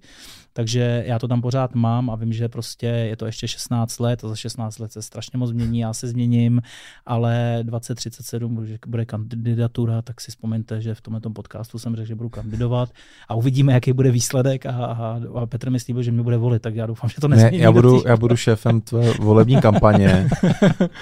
takže 0.52 1.04
já 1.06 1.18
to 1.18 1.28
tam 1.28 1.40
pořád 1.40 1.74
mám 1.74 2.10
a 2.10 2.16
vím, 2.16 2.32
že 2.32 2.48
prostě 2.48 2.86
je 2.86 3.16
to 3.16 3.26
ještě 3.26 3.48
16 3.48 3.98
let 3.98 4.24
a 4.24 4.28
za 4.28 4.36
16 4.36 4.78
let 4.78 4.92
se 4.92 5.02
strašně 5.02 5.38
moc 5.38 5.50
změní, 5.50 5.78
já 5.78 5.92
se 5.92 6.08
změním, 6.08 6.62
ale 7.06 7.58
2037 7.62 8.66
bude 8.86 9.04
kandidatura, 9.04 10.02
tak 10.02 10.20
si 10.20 10.30
vzpomeňte, 10.30 10.80
že 10.80 10.94
v 10.94 11.00
tomto 11.00 11.30
podcastu 11.30 11.78
jsem 11.78 11.96
řekl, 11.96 12.08
že 12.08 12.14
budu 12.14 12.28
kandidovat 12.28 12.90
a 13.28 13.34
uvidíme, 13.34 13.72
jaký 13.72 13.92
bude 13.92 14.10
výsledek 14.10 14.66
a, 14.66 14.70
a, 14.70 15.20
a 15.34 15.46
Petr 15.46 15.70
mi 15.70 15.80
slíbil, 15.80 16.02
že 16.02 16.12
mě 16.12 16.22
bude 16.22 16.36
volit, 16.36 16.62
tak 16.62 16.74
já 16.74 16.86
doufám, 16.86 17.10
že 17.10 17.16
to 17.20 17.28
nezmění. 17.28 17.58
Ne, 17.58 17.64
já, 17.64 17.72
budu, 17.72 18.02
já 18.06 18.16
budu 18.16 18.36
šéfem 18.36 18.80
tvé 18.80 19.12
volební 19.12 19.60
kampaně 19.60 20.28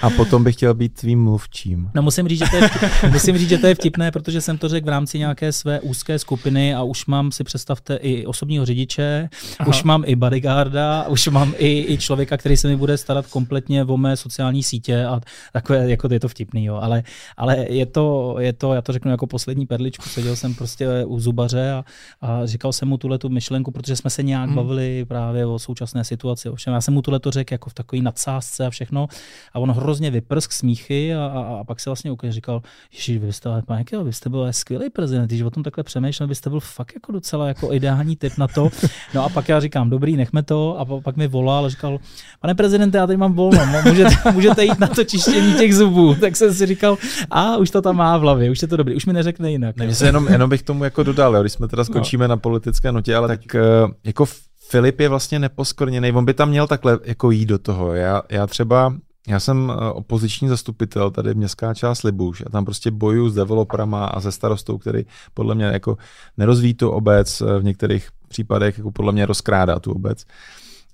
a 0.01 0.09
potom 0.09 0.43
bych 0.43 0.55
chtěl 0.55 0.73
být 0.73 0.93
tvým 0.93 1.23
mluvčím. 1.23 1.89
No 1.95 2.01
musím 2.01 2.27
říct, 2.27 2.39
že 2.39 2.45
to 2.51 2.55
je, 2.55 2.69
musím 3.11 3.37
říct, 3.37 3.49
že 3.49 3.57
to 3.57 3.67
je 3.67 3.75
vtipné, 3.75 4.11
protože 4.11 4.41
jsem 4.41 4.57
to 4.57 4.66
řekl 4.67 4.85
v 4.85 4.89
rámci 4.89 5.19
nějaké 5.19 5.51
své 5.51 5.79
úzké 5.79 6.19
skupiny 6.19 6.75
a 6.75 6.83
už 6.83 7.05
mám 7.05 7.31
si 7.31 7.43
představte 7.43 7.95
i 7.95 8.25
osobního 8.25 8.65
řidiče, 8.65 9.29
Aha. 9.59 9.69
už 9.69 9.83
mám 9.83 10.03
i 10.05 10.15
bodyguarda, 10.15 11.07
už 11.07 11.27
mám 11.27 11.53
i, 11.57 11.93
i 11.93 11.97
člověka, 11.97 12.37
který 12.37 12.57
se 12.57 12.67
mi 12.67 12.75
bude 12.75 12.97
starat 12.97 13.27
kompletně 13.27 13.83
o 13.83 13.97
mé 13.97 14.17
sociální 14.17 14.63
sítě 14.63 15.05
a 15.05 15.19
takové, 15.53 15.89
jako 15.89 16.13
je 16.13 16.19
to 16.19 16.27
vtipný, 16.27 16.65
jo. 16.65 16.75
Ale, 16.75 17.03
ale 17.37 17.65
je, 17.69 17.85
to, 17.85 18.35
je 18.39 18.53
to, 18.53 18.73
já 18.73 18.81
to 18.81 18.93
řeknu 18.93 19.11
jako 19.11 19.27
poslední 19.27 19.65
perličku, 19.65 20.09
seděl 20.09 20.35
jsem 20.35 20.55
prostě 20.55 20.87
u 21.05 21.19
zubaře 21.19 21.71
a, 21.71 21.85
a 22.21 22.45
říkal 22.45 22.73
jsem 22.73 22.87
mu 22.87 22.97
tuhle 22.97 23.17
tu 23.17 23.29
myšlenku, 23.29 23.71
protože 23.71 23.95
jsme 23.95 24.09
se 24.09 24.23
nějak 24.23 24.45
hmm. 24.45 24.55
bavili 24.55 25.05
právě 25.05 25.45
o 25.45 25.59
současné 25.59 26.03
situaci. 26.03 26.49
Ovšem, 26.49 26.73
já 26.73 26.81
jsem 26.81 26.93
mu 26.93 27.01
tuhle 27.01 27.19
to 27.19 27.31
řekl 27.31 27.53
jako 27.53 27.69
v 27.69 27.73
takové 27.73 28.01
nadsázce 28.01 28.65
a 28.65 28.69
všechno 28.69 29.07
a 29.53 29.59
on 29.59 29.71
hrozně 29.71 30.11
vyprsk 30.11 30.51
smíchy 30.51 31.15
a, 31.15 31.25
a, 31.25 31.59
a 31.59 31.63
pak 31.63 31.79
se 31.79 31.89
vlastně 31.89 32.11
úplně 32.11 32.31
říkal, 32.31 32.61
že 32.89 33.19
vy 33.19 33.33
jste, 33.33 33.49
pane, 33.65 33.83
vy 34.03 34.13
jste 34.13 34.29
byl 34.29 34.43
skvělý 34.57 34.89
prezident, 34.89 35.27
když 35.27 35.41
o 35.41 35.49
tom 35.49 35.63
takhle 35.63 35.83
přemýšlel, 35.83 36.27
byste 36.27 36.49
byl 36.49 36.59
fakt 36.59 36.91
jako 36.95 37.11
docela 37.11 37.47
jako 37.47 37.73
ideální 37.73 38.15
typ 38.15 38.37
na 38.37 38.47
to. 38.47 38.69
No 39.13 39.25
a 39.25 39.29
pak 39.29 39.49
já 39.49 39.59
říkám, 39.59 39.89
dobrý, 39.89 40.17
nechme 40.17 40.43
to. 40.43 40.79
A 40.79 41.01
pak 41.01 41.17
mi 41.17 41.27
volal 41.27 41.65
a 41.65 41.69
říkal, 41.69 41.99
pane 42.41 42.55
prezidente, 42.55 42.97
já 42.97 43.07
tady 43.07 43.17
mám 43.17 43.33
volno, 43.33 43.59
můžete, 43.85 44.15
můžete 44.31 44.65
jít 44.65 44.79
na 44.79 44.87
to 44.87 45.03
čištění 45.03 45.53
těch 45.53 45.75
zubů. 45.75 46.15
Tak 46.15 46.35
jsem 46.35 46.53
si 46.53 46.65
říkal, 46.65 46.97
a 47.29 47.57
už 47.57 47.69
to 47.69 47.81
tam 47.81 47.95
má 47.95 48.17
v 48.17 48.21
hlavě, 48.21 48.51
už 48.51 48.61
je 48.61 48.67
to 48.67 48.77
dobrý, 48.77 48.95
už 48.95 49.05
mi 49.05 49.13
neřekne 49.13 49.51
jinak. 49.51 49.77
Ne, 49.77 49.95
se 49.95 50.05
jenom, 50.05 50.27
jenom 50.27 50.49
bych 50.49 50.63
tomu 50.63 50.83
jako 50.83 51.03
dodal, 51.03 51.35
jo, 51.35 51.41
když 51.41 51.53
jsme 51.53 51.67
teda 51.67 51.81
no. 51.81 51.85
skončíme 51.85 52.27
no. 52.27 52.29
na 52.29 52.37
politické 52.37 52.91
notě, 52.91 53.15
ale 53.15 53.27
tak 53.27 53.55
eh, 53.55 53.61
jako 54.03 54.25
Filip 54.69 54.99
je 54.99 55.09
vlastně 55.09 55.39
neposkorněný, 55.39 56.11
on 56.11 56.25
by 56.25 56.33
tam 56.33 56.49
měl 56.49 56.67
takhle 56.67 56.99
jako 57.03 57.31
jít 57.31 57.45
do 57.45 57.57
toho. 57.57 57.93
Já, 57.93 58.21
já 58.29 58.47
třeba 58.47 58.93
já 59.27 59.39
jsem 59.39 59.71
eh, 59.71 59.91
opoziční 59.91 60.47
zastupitel, 60.47 61.11
tady 61.11 61.35
městská 61.35 61.73
část 61.73 62.03
Libuš 62.03 62.43
a 62.45 62.49
tam 62.49 62.65
prostě 62.65 62.91
bojuju 62.91 63.29
s 63.29 63.35
developerama 63.35 64.05
a 64.05 64.21
se 64.21 64.31
starostou, 64.31 64.77
který 64.77 65.05
podle 65.33 65.55
mě 65.55 65.65
jako 65.65 65.97
nerozvíjí 66.37 66.73
tu 66.73 66.89
obec, 66.89 67.41
eh, 67.41 67.59
v 67.59 67.63
některých 67.63 68.09
případech 68.27 68.77
jako 68.77 68.91
podle 68.91 69.11
mě 69.11 69.25
rozkrádá 69.25 69.79
tu 69.79 69.91
obec. 69.91 70.25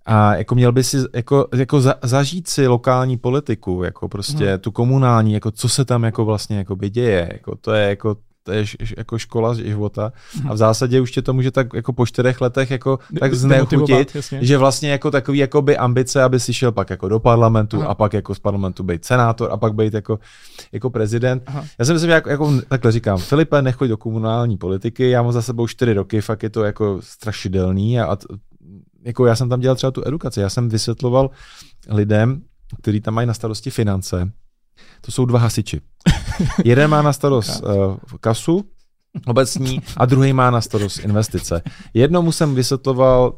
A 0.05 0.35
jako 0.35 0.55
měl 0.55 0.71
by 0.71 0.83
si 0.83 0.97
jako, 1.13 1.47
jako 1.55 1.81
za, 1.81 1.95
zažít 2.03 2.47
si 2.47 2.67
lokální 2.67 3.17
politiku, 3.17 3.83
jako 3.83 4.07
prostě 4.09 4.49
hmm. 4.49 4.59
tu 4.59 4.71
komunální, 4.71 5.33
jako 5.33 5.51
co 5.51 5.69
se 5.69 5.85
tam 5.85 6.03
jako 6.03 6.25
vlastně 6.25 6.57
jako 6.57 6.75
by 6.75 6.89
děje, 6.89 7.29
jako 7.33 7.55
to 7.55 7.73
je 7.73 7.89
jako 7.89 8.15
to 8.43 8.51
je 8.51 8.65
jako 8.97 9.17
škola 9.17 9.53
života 9.53 10.13
a 10.49 10.53
v 10.53 10.57
zásadě 10.57 11.01
už 11.01 11.11
tě 11.11 11.21
to 11.21 11.33
může 11.33 11.51
tak 11.51 11.73
jako 11.73 11.93
po 11.93 12.05
čtyřech 12.05 12.41
letech 12.41 12.71
jako 12.71 12.99
tak 13.19 13.33
znechutit, 13.33 14.17
že 14.41 14.57
vlastně 14.57 14.91
jako 14.91 15.11
takový 15.11 15.37
jako 15.37 15.61
by 15.61 15.77
ambice, 15.77 16.23
aby 16.23 16.39
si 16.39 16.53
šel 16.53 16.71
pak 16.71 16.89
jako 16.89 17.09
do 17.09 17.19
parlamentu 17.19 17.77
Aha. 17.77 17.87
a 17.87 17.95
pak 17.95 18.13
jako 18.13 18.35
z 18.35 18.39
parlamentu 18.39 18.83
být 18.83 19.05
senátor 19.05 19.51
a 19.51 19.57
pak 19.57 19.73
být 19.73 19.93
jako, 19.93 20.19
jako 20.71 20.89
prezident. 20.89 21.43
Aha. 21.45 21.65
Já 21.79 21.85
si 21.85 21.93
myslím, 21.93 22.11
jako, 22.11 22.29
jako 22.29 22.61
takhle 22.67 22.91
říkám, 22.91 23.17
Filipe, 23.17 23.61
nechoď 23.61 23.89
do 23.89 23.97
komunální 23.97 24.57
politiky, 24.57 25.09
já 25.09 25.21
mám 25.21 25.31
za 25.31 25.41
sebou 25.41 25.67
čtyři 25.67 25.93
roky, 25.93 26.21
fakt 26.21 26.43
je 26.43 26.49
to 26.49 26.63
jako 26.63 26.99
strašidelný 27.01 27.99
a, 27.99 28.13
a 28.13 28.17
jako 29.03 29.25
já 29.25 29.35
jsem 29.35 29.49
tam 29.49 29.59
dělal 29.59 29.75
třeba 29.75 29.91
tu 29.91 30.07
edukaci, 30.07 30.39
já 30.39 30.49
jsem 30.49 30.69
vysvětloval 30.69 31.29
lidem, 31.89 32.41
kteří 32.81 33.01
tam 33.01 33.13
mají 33.13 33.27
na 33.27 33.33
starosti 33.33 33.69
finance, 33.69 34.31
to 35.01 35.11
jsou 35.11 35.25
dva 35.25 35.39
hasiči. 35.39 35.81
Jeden 36.65 36.89
má 36.89 37.01
na 37.01 37.13
starost 37.13 37.63
uh, 37.63 37.95
kasu 38.19 38.65
obecní 39.25 39.81
a 39.97 40.05
druhý 40.05 40.33
má 40.33 40.51
na 40.51 40.61
starost 40.61 40.99
investice. 40.99 41.61
Jednomu 41.93 42.31
jsem 42.31 42.55
vysvětloval 42.55 43.33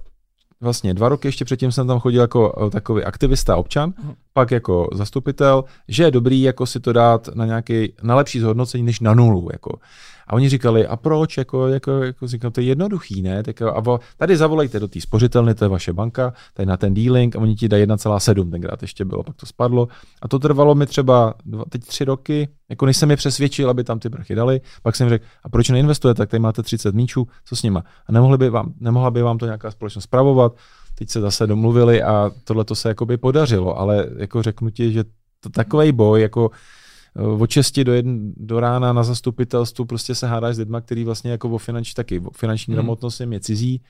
vlastně 0.61 0.93
dva 0.93 1.09
roky 1.09 1.27
ještě 1.27 1.45
předtím 1.45 1.71
jsem 1.71 1.87
tam 1.87 1.99
chodil 1.99 2.21
jako 2.21 2.65
eh, 2.67 2.69
takový 2.69 3.03
aktivista 3.03 3.55
občan, 3.55 3.93
pak 4.33 4.51
jako 4.51 4.89
zastupitel, 4.93 5.63
že 5.87 6.03
je 6.03 6.11
dobrý 6.11 6.41
jako 6.41 6.65
si 6.65 6.79
to 6.79 6.93
dát 6.93 7.27
na 7.35 7.45
nějaký, 7.45 7.93
na 8.03 8.15
lepší 8.15 8.39
zhodnocení 8.39 8.83
než 8.83 8.99
na 8.99 9.13
nulu. 9.13 9.49
Jako. 9.53 9.79
A 10.27 10.33
oni 10.33 10.49
říkali, 10.49 10.87
a 10.87 10.95
proč? 10.95 11.37
Jako, 11.37 11.67
jako, 11.67 11.91
jako 11.91 12.27
říkám, 12.27 12.51
to 12.51 12.61
je 12.61 12.67
jednoduchý, 12.67 13.21
ne? 13.21 13.43
Tak, 13.43 13.61
a 13.61 13.79
vo, 13.79 13.99
tady 14.17 14.37
zavolejte 14.37 14.79
do 14.79 14.87
té 14.87 15.01
spořitelny, 15.01 15.55
to 15.55 15.65
je 15.65 15.69
vaše 15.69 15.93
banka, 15.93 16.33
tady 16.53 16.65
na 16.65 16.77
ten 16.77 16.93
dealing 16.93 17.35
a 17.35 17.39
oni 17.39 17.55
ti 17.55 17.69
dají 17.69 17.85
1,7, 17.85 18.51
tenkrát 18.51 18.81
ještě 18.81 19.05
bylo, 19.05 19.23
pak 19.23 19.35
to 19.35 19.45
spadlo. 19.45 19.87
A 20.21 20.27
to 20.27 20.39
trvalo 20.39 20.75
mi 20.75 20.85
třeba 20.85 21.33
dva, 21.45 21.63
teď 21.69 21.81
tři 21.85 22.05
roky, 22.05 22.47
jako 22.69 22.85
než 22.85 22.97
jsem 22.97 23.11
je 23.11 23.17
přesvědčil, 23.17 23.69
aby 23.69 23.83
tam 23.83 23.99
ty 23.99 24.09
prachy 24.09 24.35
dali, 24.35 24.61
pak 24.83 24.95
jsem 24.95 25.09
řekl, 25.09 25.25
a 25.43 25.49
proč 25.49 25.69
neinvestujete, 25.69 26.17
tak 26.17 26.29
tady 26.29 26.39
máte 26.39 26.63
30 26.63 26.95
míčů, 26.95 27.27
co 27.45 27.55
s 27.55 27.63
nima? 27.63 27.83
A 28.07 28.11
nemohli 28.11 28.37
by 28.37 28.49
vám, 28.49 28.73
nemohla 28.79 29.11
by 29.11 29.21
vám 29.21 29.37
to 29.37 29.45
nějaká 29.45 29.71
společnost 29.71 30.03
spravovat, 30.03 30.55
teď 30.95 31.09
se 31.09 31.21
zase 31.21 31.47
domluvili 31.47 32.03
a 32.03 32.31
tohle 32.43 32.65
to 32.65 32.75
se 32.75 32.89
jakoby 32.89 33.17
podařilo, 33.17 33.79
ale 33.79 34.07
jako 34.17 34.41
řeknu 34.41 34.69
ti, 34.69 34.91
že 34.91 35.03
to 35.39 35.49
takový 35.49 35.91
boj, 35.91 36.21
jako 36.21 36.51
od 37.15 37.49
6 37.49 37.79
do, 37.79 37.93
jedn, 37.93 38.31
do 38.37 38.59
rána 38.59 38.93
na 38.93 39.03
zastupitelstvu 39.03 39.85
prostě 39.85 40.15
se 40.15 40.27
hádáš 40.27 40.55
s 40.55 40.59
lidmi, 40.59 40.77
který 40.81 41.03
vlastně 41.03 41.31
jako 41.31 41.49
o 41.49 41.57
finanční, 41.57 41.93
taky 41.93 42.19
o 42.19 42.31
finanční 42.31 42.71
hmm. 42.71 42.75
gramotnost 42.75 43.19
je 43.19 43.39
cizí, 43.39 43.81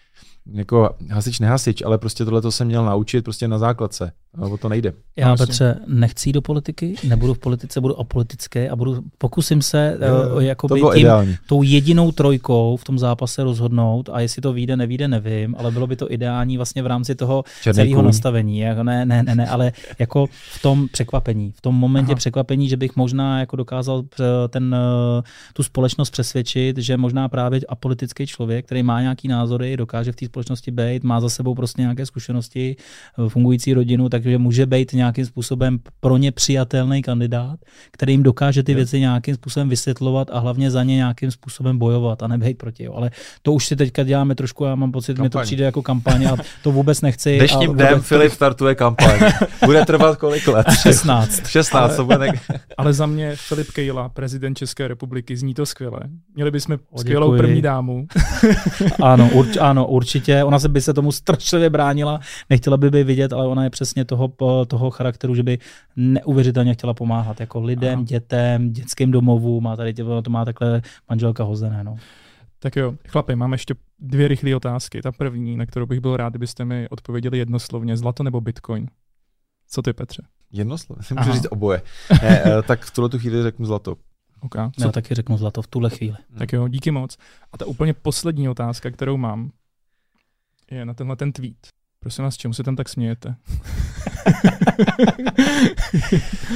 jako 0.54 0.96
hasič, 1.10 1.40
nehasič, 1.40 1.82
ale 1.82 1.98
prostě 1.98 2.26
tohle 2.26 2.42
to 2.42 2.52
jsem 2.52 2.68
měl 2.68 2.86
naučit 2.86 3.24
prostě 3.24 3.48
na 3.48 3.58
základce. 3.58 4.12
A 4.38 4.48
o 4.48 4.58
to 4.58 4.70
nejde. 4.70 4.94
Já, 5.16 5.30
no, 5.30 5.38
Petře, 5.38 5.80
nechci 5.88 6.30
jít 6.30 6.34
do 6.34 6.42
politiky, 6.42 6.96
nebudu 7.08 7.34
v 7.34 7.40
politice, 7.40 7.82
budu 7.82 8.00
apolitické 8.00 8.70
a 8.70 8.76
budu, 8.76 9.02
pokusím 9.18 9.62
se 9.62 9.98
uh, 10.34 10.44
jako 10.44 10.68
tím, 10.68 10.88
ideální. 10.96 11.36
tou 11.48 11.64
jedinou 11.64 12.12
trojkou 12.12 12.78
v 12.78 12.84
tom 12.84 13.00
zápase 13.00 13.44
rozhodnout 13.44 14.10
a 14.14 14.20
jestli 14.20 14.42
to 14.42 14.54
vyjde, 14.54 14.78
nevíde, 14.78 15.08
nevím, 15.08 15.56
ale 15.60 15.72
bylo 15.72 15.88
by 15.88 15.96
to 15.96 16.12
ideální 16.12 16.58
vlastně 16.58 16.84
v 16.84 16.88
rámci 16.88 17.16
toho 17.16 17.44
Černý 17.64 17.76
celého 17.76 17.96
kůň. 17.96 18.06
nastavení. 18.06 18.60
Jako 18.60 18.84
ne, 18.84 19.06
ne, 19.06 19.24
ne, 19.24 19.36
ne, 19.36 19.48
ale 19.48 19.72
jako 20.00 20.28
v 20.28 20.62
tom 20.62 20.88
překvapení, 20.92 21.52
v 21.52 21.62
tom 21.62 21.76
momentě 21.76 22.12
Aha. 22.12 22.18
překvapení, 22.18 22.70
že 22.70 22.78
bych 22.78 22.96
možná 22.96 23.40
jako 23.40 23.56
dokázal 23.56 24.04
eh, 24.20 24.48
ten, 24.48 24.76
eh, 24.76 25.22
tu 25.54 25.64
společnost 25.64 26.10
přesvědčit, 26.10 26.78
že 26.78 26.98
možná 26.98 27.30
právě 27.30 27.60
apolitický 27.70 28.28
člověk, 28.28 28.66
který 28.66 28.84
má 28.84 29.02
nějaký 29.02 29.28
názory, 29.28 29.78
dokáže 29.78 30.12
v 30.12 30.16
té 30.16 30.26
společnosti 30.26 30.72
být, 30.72 31.04
má 31.04 31.22
za 31.22 31.30
sebou 31.30 31.56
prostě 31.56 31.82
nějaké 31.82 32.06
zkušenosti, 32.06 32.76
fungující 33.28 33.74
rodinu, 33.74 34.10
tak 34.10 34.25
takže 34.26 34.38
může 34.38 34.66
být 34.66 34.94
nějakým 34.94 35.26
způsobem 35.26 35.80
pro 36.00 36.18
ně 36.18 36.32
přijatelný 36.32 37.02
kandidát, 37.02 37.60
který 37.92 38.14
jim 38.14 38.24
dokáže 38.24 38.64
ty 38.64 38.74
věci 38.74 39.00
nějakým 39.00 39.36
způsobem 39.36 39.70
vysvětlovat 39.70 40.28
a 40.32 40.40
hlavně 40.40 40.72
za 40.72 40.84
ně 40.84 40.96
nějakým 40.96 41.32
způsobem 41.32 41.78
bojovat 41.78 42.24
a 42.24 42.28
nebejt 42.28 42.58
proti. 42.58 42.84
Jo. 42.84 42.94
Ale 42.94 43.12
to 43.42 43.54
už 43.54 43.66
si 43.66 43.76
teďka 43.76 44.04
děláme 44.04 44.36
trošku, 44.36 44.66
já 44.66 44.76
mám 44.76 44.92
pocit, 44.92 45.20
mi 45.20 45.30
to 45.30 45.40
přijde 45.40 45.66
jako 45.66 45.82
kampaně 45.82 46.30
a 46.30 46.38
to 46.64 46.72
vůbec 46.72 47.02
nechci. 47.02 47.38
Dnešním 47.38 47.74
dnem 47.74 47.88
vůbec... 47.88 48.08
Filip 48.08 48.32
startuje 48.32 48.76
kampaň. 48.76 49.20
Bude 49.66 49.86
trvat 49.86 50.18
kolik 50.18 50.48
let? 50.48 50.68
16. 50.82 51.48
16, 51.48 51.84
ale, 51.84 51.96
to 51.96 52.06
bude 52.06 52.18
ne... 52.18 52.28
ale 52.78 52.94
za 52.94 53.06
mě 53.06 53.36
Filip 53.36 53.72
Kejla, 53.72 54.10
prezident 54.10 54.58
České 54.58 54.88
republiky, 54.88 55.38
zní 55.38 55.54
to 55.54 55.66
skvěle. 55.66 56.00
Měli 56.36 56.52
bychom 56.52 56.78
o, 56.92 57.00
skvělou 57.00 57.38
první 57.38 57.62
dámu. 57.62 58.08
ano, 59.04 59.30
urč, 59.34 59.58
ano, 59.58 59.88
určitě. 59.88 60.44
Ona 60.44 60.60
se 60.60 60.70
by 60.70 60.82
se 60.82 60.94
tomu 60.94 61.12
strašlivě 61.12 61.70
bránila, 61.70 62.20
nechtěla 62.50 62.78
by 62.78 62.90
by 62.90 63.04
vidět, 63.04 63.34
ale 63.34 63.48
ona 63.48 63.64
je 63.64 63.70
přesně 63.70 64.06
to 64.06 64.15
toho, 64.16 64.66
toho 64.66 64.92
charakteru, 64.92 65.36
že 65.36 65.44
by 65.44 65.60
neuvěřitelně 65.96 66.74
chtěla 66.74 66.94
pomáhat 66.94 67.40
jako 67.40 67.62
lidem, 67.62 67.94
Aha. 67.94 68.04
dětem, 68.04 68.74
dětským 68.74 69.12
domovům 69.12 69.68
a 69.68 69.76
tady 69.76 69.94
to 69.94 70.30
má 70.30 70.46
takhle 70.46 70.82
manželka 71.10 71.44
hozené. 71.44 71.84
No. 71.84 71.96
Tak 72.60 72.76
jo, 72.76 72.96
chlapi, 73.08 73.36
mám 73.36 73.52
ještě 73.52 73.76
dvě 74.00 74.28
rychlé 74.28 74.56
otázky. 74.56 75.02
Ta 75.02 75.12
první, 75.12 75.58
na 75.58 75.66
kterou 75.66 75.86
bych 75.86 76.00
byl 76.00 76.18
rád, 76.18 76.30
kdybyste 76.30 76.66
mi 76.66 76.90
odpověděli 76.90 77.38
jednoslovně, 77.38 77.98
zlato 77.98 78.24
nebo 78.24 78.42
bitcoin? 78.42 78.88
Co 79.68 79.82
ty, 79.82 79.94
Petře? 79.94 80.24
Jednoslovně? 80.52 81.06
Můžu 81.18 81.32
říct 81.32 81.48
oboje. 81.50 81.82
ne, 82.22 82.42
eh, 82.46 82.62
tak 82.62 82.82
v 82.82 82.92
tuhle 82.92 83.10
tu 83.10 83.20
chvíli 83.20 83.44
řeknu 83.44 83.66
zlato. 83.66 83.96
Okay. 84.42 84.70
Já 84.80 84.92
taky 84.92 85.16
řeknu 85.16 85.38
zlato 85.38 85.62
v 85.62 85.68
tuhle 85.68 85.90
chvíli. 85.90 86.18
Tak 86.38 86.54
jo, 86.54 86.68
díky 86.68 86.92
moc. 86.92 87.18
A 87.52 87.58
ta 87.58 87.66
úplně 87.66 87.94
poslední 87.94 88.50
otázka, 88.50 88.92
kterou 88.92 89.18
mám, 89.18 89.52
je 90.72 90.86
na 90.86 90.94
tenhle 90.94 91.16
ten 91.16 91.32
tweet. 91.32 91.68
Prosím 92.06 92.24
vás, 92.24 92.38
čemu 92.38 92.54
se 92.54 92.64
tam 92.64 92.76
tak 92.76 92.90
smějete? 92.90 93.36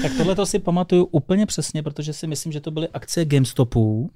tak 0.01 0.11
tohle 0.17 0.35
to 0.35 0.45
si 0.45 0.59
pamatuju 0.59 1.05
úplně 1.05 1.45
přesně, 1.45 1.83
protože 1.83 2.13
si 2.13 2.27
myslím, 2.27 2.51
že 2.51 2.61
to 2.61 2.71
byly 2.71 2.87
akcie 2.93 3.25
GameStopů 3.25 4.11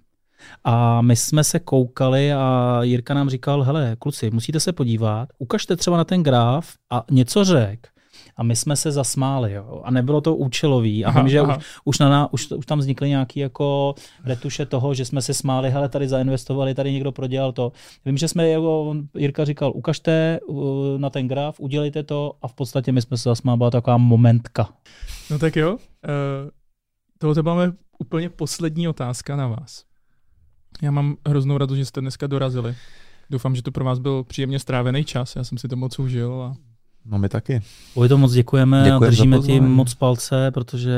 a 0.63 1.01
my 1.01 1.15
jsme 1.15 1.43
se 1.43 1.59
koukali 1.59 2.33
a 2.33 2.79
Jirka 2.81 3.13
nám 3.13 3.29
říkal, 3.29 3.63
hele, 3.63 3.95
kluci, 3.99 4.31
musíte 4.31 4.59
se 4.59 4.73
podívat, 4.73 5.29
ukažte 5.37 5.75
třeba 5.75 5.97
na 5.97 6.03
ten 6.03 6.23
graf 6.23 6.73
a 6.89 7.05
něco 7.11 7.43
řek. 7.43 7.92
A 8.37 8.43
my 8.43 8.55
jsme 8.55 8.75
se 8.75 8.91
zasmáli, 8.91 9.53
jo. 9.53 9.81
A 9.83 9.91
nebylo 9.91 10.21
to 10.21 10.35
účelový. 10.35 11.05
A 11.05 11.07
aha, 11.07 11.21
vím, 11.21 11.29
že 11.29 11.41
už, 11.41 11.55
už, 11.85 11.99
na, 11.99 12.33
už, 12.33 12.51
už, 12.51 12.65
tam 12.65 12.79
vznikly 12.79 13.09
nějaké 13.09 13.39
jako 13.39 13.95
retuše 14.23 14.65
toho, 14.65 14.93
že 14.93 15.05
jsme 15.05 15.21
se 15.21 15.33
smáli, 15.33 15.69
hele, 15.69 15.89
tady 15.89 16.07
zainvestovali, 16.07 16.73
tady 16.73 16.93
někdo 16.93 17.11
prodělal 17.11 17.51
to. 17.51 17.71
Vím, 18.05 18.17
že 18.17 18.27
jsme, 18.27 18.49
jako 18.49 18.95
Jirka 19.17 19.45
říkal, 19.45 19.71
ukažte 19.75 20.39
na 20.97 21.09
ten 21.09 21.27
graf, 21.27 21.59
udělejte 21.59 22.03
to 22.03 22.33
a 22.41 22.47
v 22.47 22.53
podstatě 22.53 22.91
my 22.91 23.01
jsme 23.01 23.17
se 23.17 23.29
zasmáli, 23.29 23.57
byla 23.57 23.71
taková 23.71 23.97
momentka. 23.97 24.69
No 25.31 25.39
tak 25.39 25.55
jo, 25.55 25.73
uh, 25.73 25.79
tohle 27.17 27.43
máme 27.43 27.73
úplně 27.99 28.29
poslední 28.29 28.87
otázka 28.87 29.35
na 29.35 29.47
vás. 29.47 29.83
Já 30.81 30.91
mám 30.91 31.15
hroznou 31.27 31.57
radost, 31.57 31.77
že 31.77 31.85
jste 31.85 32.01
dneska 32.01 32.27
dorazili. 32.27 32.75
Doufám, 33.29 33.55
že 33.55 33.61
to 33.61 33.71
pro 33.71 33.85
vás 33.85 33.99
byl 33.99 34.23
příjemně 34.23 34.59
strávený 34.59 35.03
čas. 35.03 35.35
Já 35.35 35.43
jsem 35.43 35.57
si 35.57 35.67
to 35.67 35.75
moc 35.75 35.99
užil 35.99 36.41
a 36.41 36.55
No 37.05 37.19
my 37.19 37.29
taky. 37.29 37.61
To 38.07 38.17
moc 38.17 38.33
děkujeme, 38.33 38.83
děkujeme 38.83 39.05
a 39.05 39.09
držíme 39.09 39.39
ti 39.39 39.59
moc 39.59 39.93
palce, 39.93 40.51
protože 40.51 40.91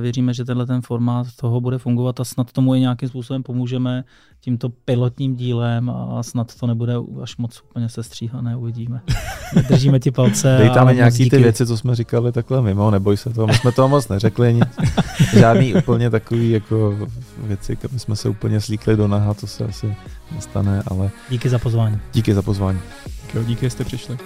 věříme, 0.00 0.34
že 0.34 0.44
tenhle 0.44 0.66
ten 0.66 0.82
formát 0.82 1.26
toho 1.36 1.60
bude 1.60 1.78
fungovat 1.78 2.20
a 2.20 2.24
snad 2.24 2.52
tomu 2.52 2.74
i 2.74 2.80
nějakým 2.80 3.08
způsobem 3.08 3.42
pomůžeme 3.42 4.04
tímto 4.40 4.68
pilotním 4.68 5.36
dílem 5.36 5.90
a 5.90 6.22
snad 6.22 6.54
to 6.54 6.66
nebude 6.66 6.94
až 7.22 7.36
moc 7.36 7.62
úplně 7.70 7.88
sestříhané, 7.88 8.56
uvidíme. 8.56 9.00
Držíme 9.68 10.00
ti 10.00 10.10
palce. 10.10 10.56
Dej 10.58 10.70
tam 10.70 10.94
nějaký 10.94 11.30
ty 11.30 11.38
věci, 11.38 11.66
co 11.66 11.76
jsme 11.76 11.94
říkali 11.94 12.32
takhle 12.32 12.62
mimo, 12.62 12.90
neboj 12.90 13.16
se 13.16 13.30
toho, 13.30 13.46
my 13.46 13.54
jsme 13.54 13.72
toho 13.72 13.88
moc 13.88 14.08
neřekli 14.08 14.54
nic. 14.54 14.68
Žádný 15.38 15.74
úplně 15.74 16.10
takový 16.10 16.50
jako 16.50 17.08
věci, 17.38 17.78
my 17.92 17.98
jsme 17.98 18.16
se 18.16 18.28
úplně 18.28 18.60
slíkli 18.60 18.96
do 18.96 19.08
naha, 19.08 19.34
to 19.34 19.46
se 19.46 19.64
asi 19.64 19.96
nestane, 20.34 20.82
ale... 20.86 21.10
Díky 21.30 21.48
za 21.48 21.58
pozvání. 21.58 21.98
Díky 22.12 22.34
za 22.34 22.42
pozvání. 22.42 22.78
Díky, 23.46 23.66
že 23.66 23.70
jste 23.70 23.84
přišli. 23.84 24.18